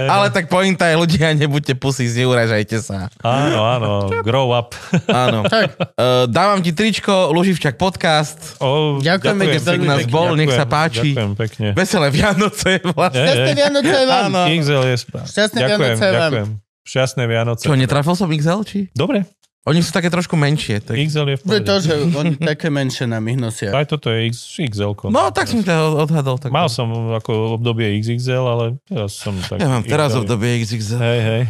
Ale 0.00 0.32
tak 0.32 0.48
pointa 0.48 0.88
je, 0.88 0.96
ľudia, 0.96 1.36
nebuďte 1.36 1.76
pusy, 1.76 2.08
neuražajte 2.08 2.80
sa. 2.80 3.12
Áno, 3.20 3.60
áno, 3.60 3.88
grow 4.24 4.48
up. 4.50 4.72
Áno. 5.12 5.44
Tak, 5.44 5.76
Uh, 5.94 6.26
dávam 6.26 6.58
ti 6.58 6.74
tričko, 6.74 7.30
Luživčak 7.30 7.78
podcast. 7.78 8.58
O, 8.58 8.98
Ďakujeme, 8.98 9.44
keď 9.46 9.62
veľmi 9.62 9.86
nás 9.86 10.04
bol, 10.08 10.34
nech 10.34 10.50
sa 10.50 10.66
ďakujem, 10.66 10.74
páči. 10.74 11.08
Ďakujem 11.12 11.32
pekne. 11.38 11.66
Veselé 11.70 12.08
Vianoce 12.10 12.70
vlastne. 12.82 13.22
Je, 13.22 13.30
šťastné. 13.30 13.52
Vianoce 13.54 13.96
vám. 14.04 14.24
Áno. 14.26 14.42
XL 14.50 14.84
je 14.84 14.96
správ. 14.98 15.24
Šťastné 15.30 15.58
ďakujem, 15.60 15.78
Vianoce 15.78 16.04
vám. 16.04 16.18
ďakujem. 16.18 16.48
Šťastné 16.84 17.22
Vianoce. 17.24 17.62
Čo, 17.62 17.72
netrafil 17.78 18.14
som 18.16 18.28
XL, 18.28 18.60
či? 18.66 18.78
Dobre, 18.90 19.22
Oni 19.64 19.80
sú 19.80 19.96
také 19.96 20.12
trošku 20.12 20.36
menšie. 20.36 20.76
Tak... 20.84 20.92
XL 20.92 21.24
je 21.32 21.36
v 21.40 21.42
To 21.42 21.48
pohode. 21.48 21.64
to, 21.64 21.74
že 21.80 21.92
oni 22.12 22.36
také 22.52 22.68
menšie 22.68 23.08
nám 23.08 23.24
ich 23.32 23.40
nosia. 23.40 23.72
Aj 23.72 23.88
toto 23.88 24.12
je 24.12 24.28
X, 24.28 24.60
XL. 24.60 24.92
No, 25.08 25.32
tak 25.32 25.48
som 25.48 25.64
ťa 25.64 26.04
odhadol. 26.04 26.36
Tak... 26.36 26.52
Mal 26.52 26.68
som 26.68 26.92
ako 27.16 27.56
obdobie 27.56 27.96
XXL, 27.96 28.44
ale 28.44 28.64
teraz 28.84 29.16
som 29.16 29.32
tak... 29.40 29.64
Ja 29.64 29.72
mám 29.72 29.80
teraz 29.80 30.12
XL. 30.12 30.20
obdobie 30.20 30.60
XXL. 30.60 31.00
Hej, 31.00 31.20
hej. 31.24 31.42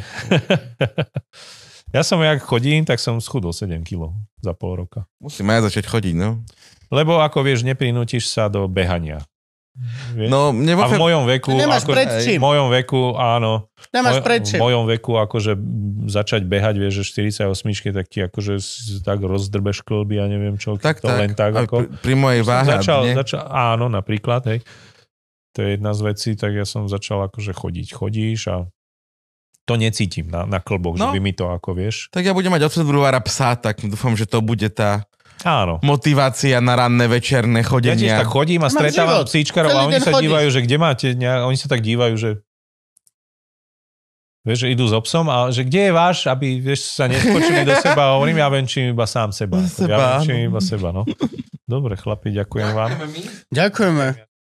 ja 1.98 2.02
som, 2.06 2.22
jak 2.22 2.38
chodím, 2.38 2.86
tak 2.86 3.02
som 3.02 3.18
schudol 3.18 3.50
7 3.50 3.82
kg 3.82 4.14
za 4.38 4.54
pol 4.54 4.86
roka. 4.86 5.10
Musím 5.18 5.50
aj 5.50 5.74
začať 5.74 5.90
chodiť, 5.90 6.14
no. 6.14 6.38
Lebo 6.94 7.18
ako 7.18 7.42
vieš, 7.42 7.66
neprinútiš 7.66 8.30
sa 8.30 8.46
do 8.46 8.70
behania. 8.70 9.26
Vieš? 10.14 10.30
No, 10.30 10.54
vo 10.54 10.82
a 10.82 10.86
v 10.86 10.94
mojom 10.96 11.22
veku... 11.26 11.50
Ty 11.50 11.58
nemáš 11.60 11.82
ako, 11.82 11.92
pred 11.92 12.06
v 12.06 12.18
čím. 12.22 12.38
mojom 12.38 12.68
veku, 12.70 13.02
áno. 13.12 13.66
Nemáš 13.90 14.14
Moj- 14.14 14.24
pred 14.24 14.40
V 14.40 14.46
čím. 14.46 14.60
mojom 14.62 14.84
veku 14.86 15.12
akože 15.18 15.52
začať 16.06 16.42
behať, 16.46 16.74
vieš, 16.78 17.02
že 17.02 17.26
48 17.34 17.50
tak 17.90 18.06
ti 18.06 18.22
akože 18.22 18.54
tak 19.02 19.18
rozdrbeš 19.18 19.82
klby 19.82 20.22
a 20.22 20.30
neviem 20.30 20.54
čo. 20.54 20.78
Tak, 20.78 20.98
to 20.98 21.10
tak. 21.10 21.18
len 21.18 21.30
tak 21.32 21.52
ako... 21.58 21.74
pri, 21.80 21.86
pri 22.00 22.14
mojej 22.14 22.42
váhe. 22.42 22.70
začal, 22.70 23.02
nie? 23.04 23.14
začal, 23.14 23.42
áno, 23.44 23.90
napríklad, 23.90 24.46
hej. 24.46 24.58
To 25.52 25.58
je 25.60 25.74
jedna 25.74 25.90
z 25.90 26.00
vecí, 26.04 26.30
tak 26.32 26.50
ja 26.52 26.62
som 26.62 26.86
začal 26.86 27.26
akože 27.26 27.50
chodiť. 27.50 27.88
Chodíš 27.90 28.40
a 28.48 28.56
to 29.64 29.74
necítim 29.74 30.28
na, 30.28 30.44
na 30.44 30.58
klbok, 30.58 30.94
No. 30.94 31.08
že 31.08 31.16
by 31.16 31.20
mi 31.20 31.32
to 31.32 31.46
ako 31.46 31.72
vieš. 31.72 32.10
Tak 32.10 32.22
ja 32.22 32.30
budem 32.30 32.52
mať 32.52 32.68
od 32.68 32.74
februára 32.74 33.18
psa, 33.18 33.54
tak 33.54 33.80
dúfam, 33.80 34.12
že 34.12 34.22
to 34.24 34.38
bude 34.38 34.70
tá 34.70 35.02
Áno. 35.44 35.76
motivácia 35.80 36.56
na 36.58 36.74
ranné 36.74 37.04
večerné 37.04 37.60
Ja 37.60 37.62
tiež 37.62 37.70
chodenia. 37.70 38.16
tak 38.18 38.32
chodím 38.32 38.60
a 38.60 38.66
Mám 38.66 38.74
stretávam 38.74 39.20
život. 39.20 39.28
psíčkarov 39.28 39.70
Celý 39.70 39.76
a 39.76 39.84
oni 39.84 39.98
sa 39.98 40.10
chodíš. 40.10 40.22
dívajú, 40.24 40.48
že 40.50 40.60
kde 40.60 40.76
máte, 40.76 41.06
nejak, 41.12 41.40
oni 41.44 41.58
sa 41.60 41.68
tak 41.68 41.80
dívajú, 41.80 42.14
že 42.16 42.30
Vieš, 44.42 44.60
že 44.60 44.68
idú 44.70 44.84
s 44.84 44.92
obsom 44.92 45.24
a 45.26 45.48
že 45.48 45.64
kde 45.64 45.88
je 45.88 45.92
váš, 45.94 46.28
aby 46.28 46.60
vieš, 46.60 46.92
sa 46.92 47.08
neskočili 47.08 47.64
do 47.64 47.72
seba 47.80 48.12
a 48.12 48.20
hovorím, 48.20 48.36
ja 48.36 48.52
venčím 48.52 48.92
iba 48.92 49.08
sám 49.08 49.32
seba. 49.32 49.56
Seba, 49.64 49.88
ja 49.88 49.96
venčím 50.20 50.52
iba 50.52 50.60
seba, 50.60 50.92
no. 50.92 51.08
Dobre, 51.64 51.96
chlapi, 51.96 52.28
ďakujem 52.28 52.70
vám. 52.72 52.92
Ďakujeme. 53.48 54.33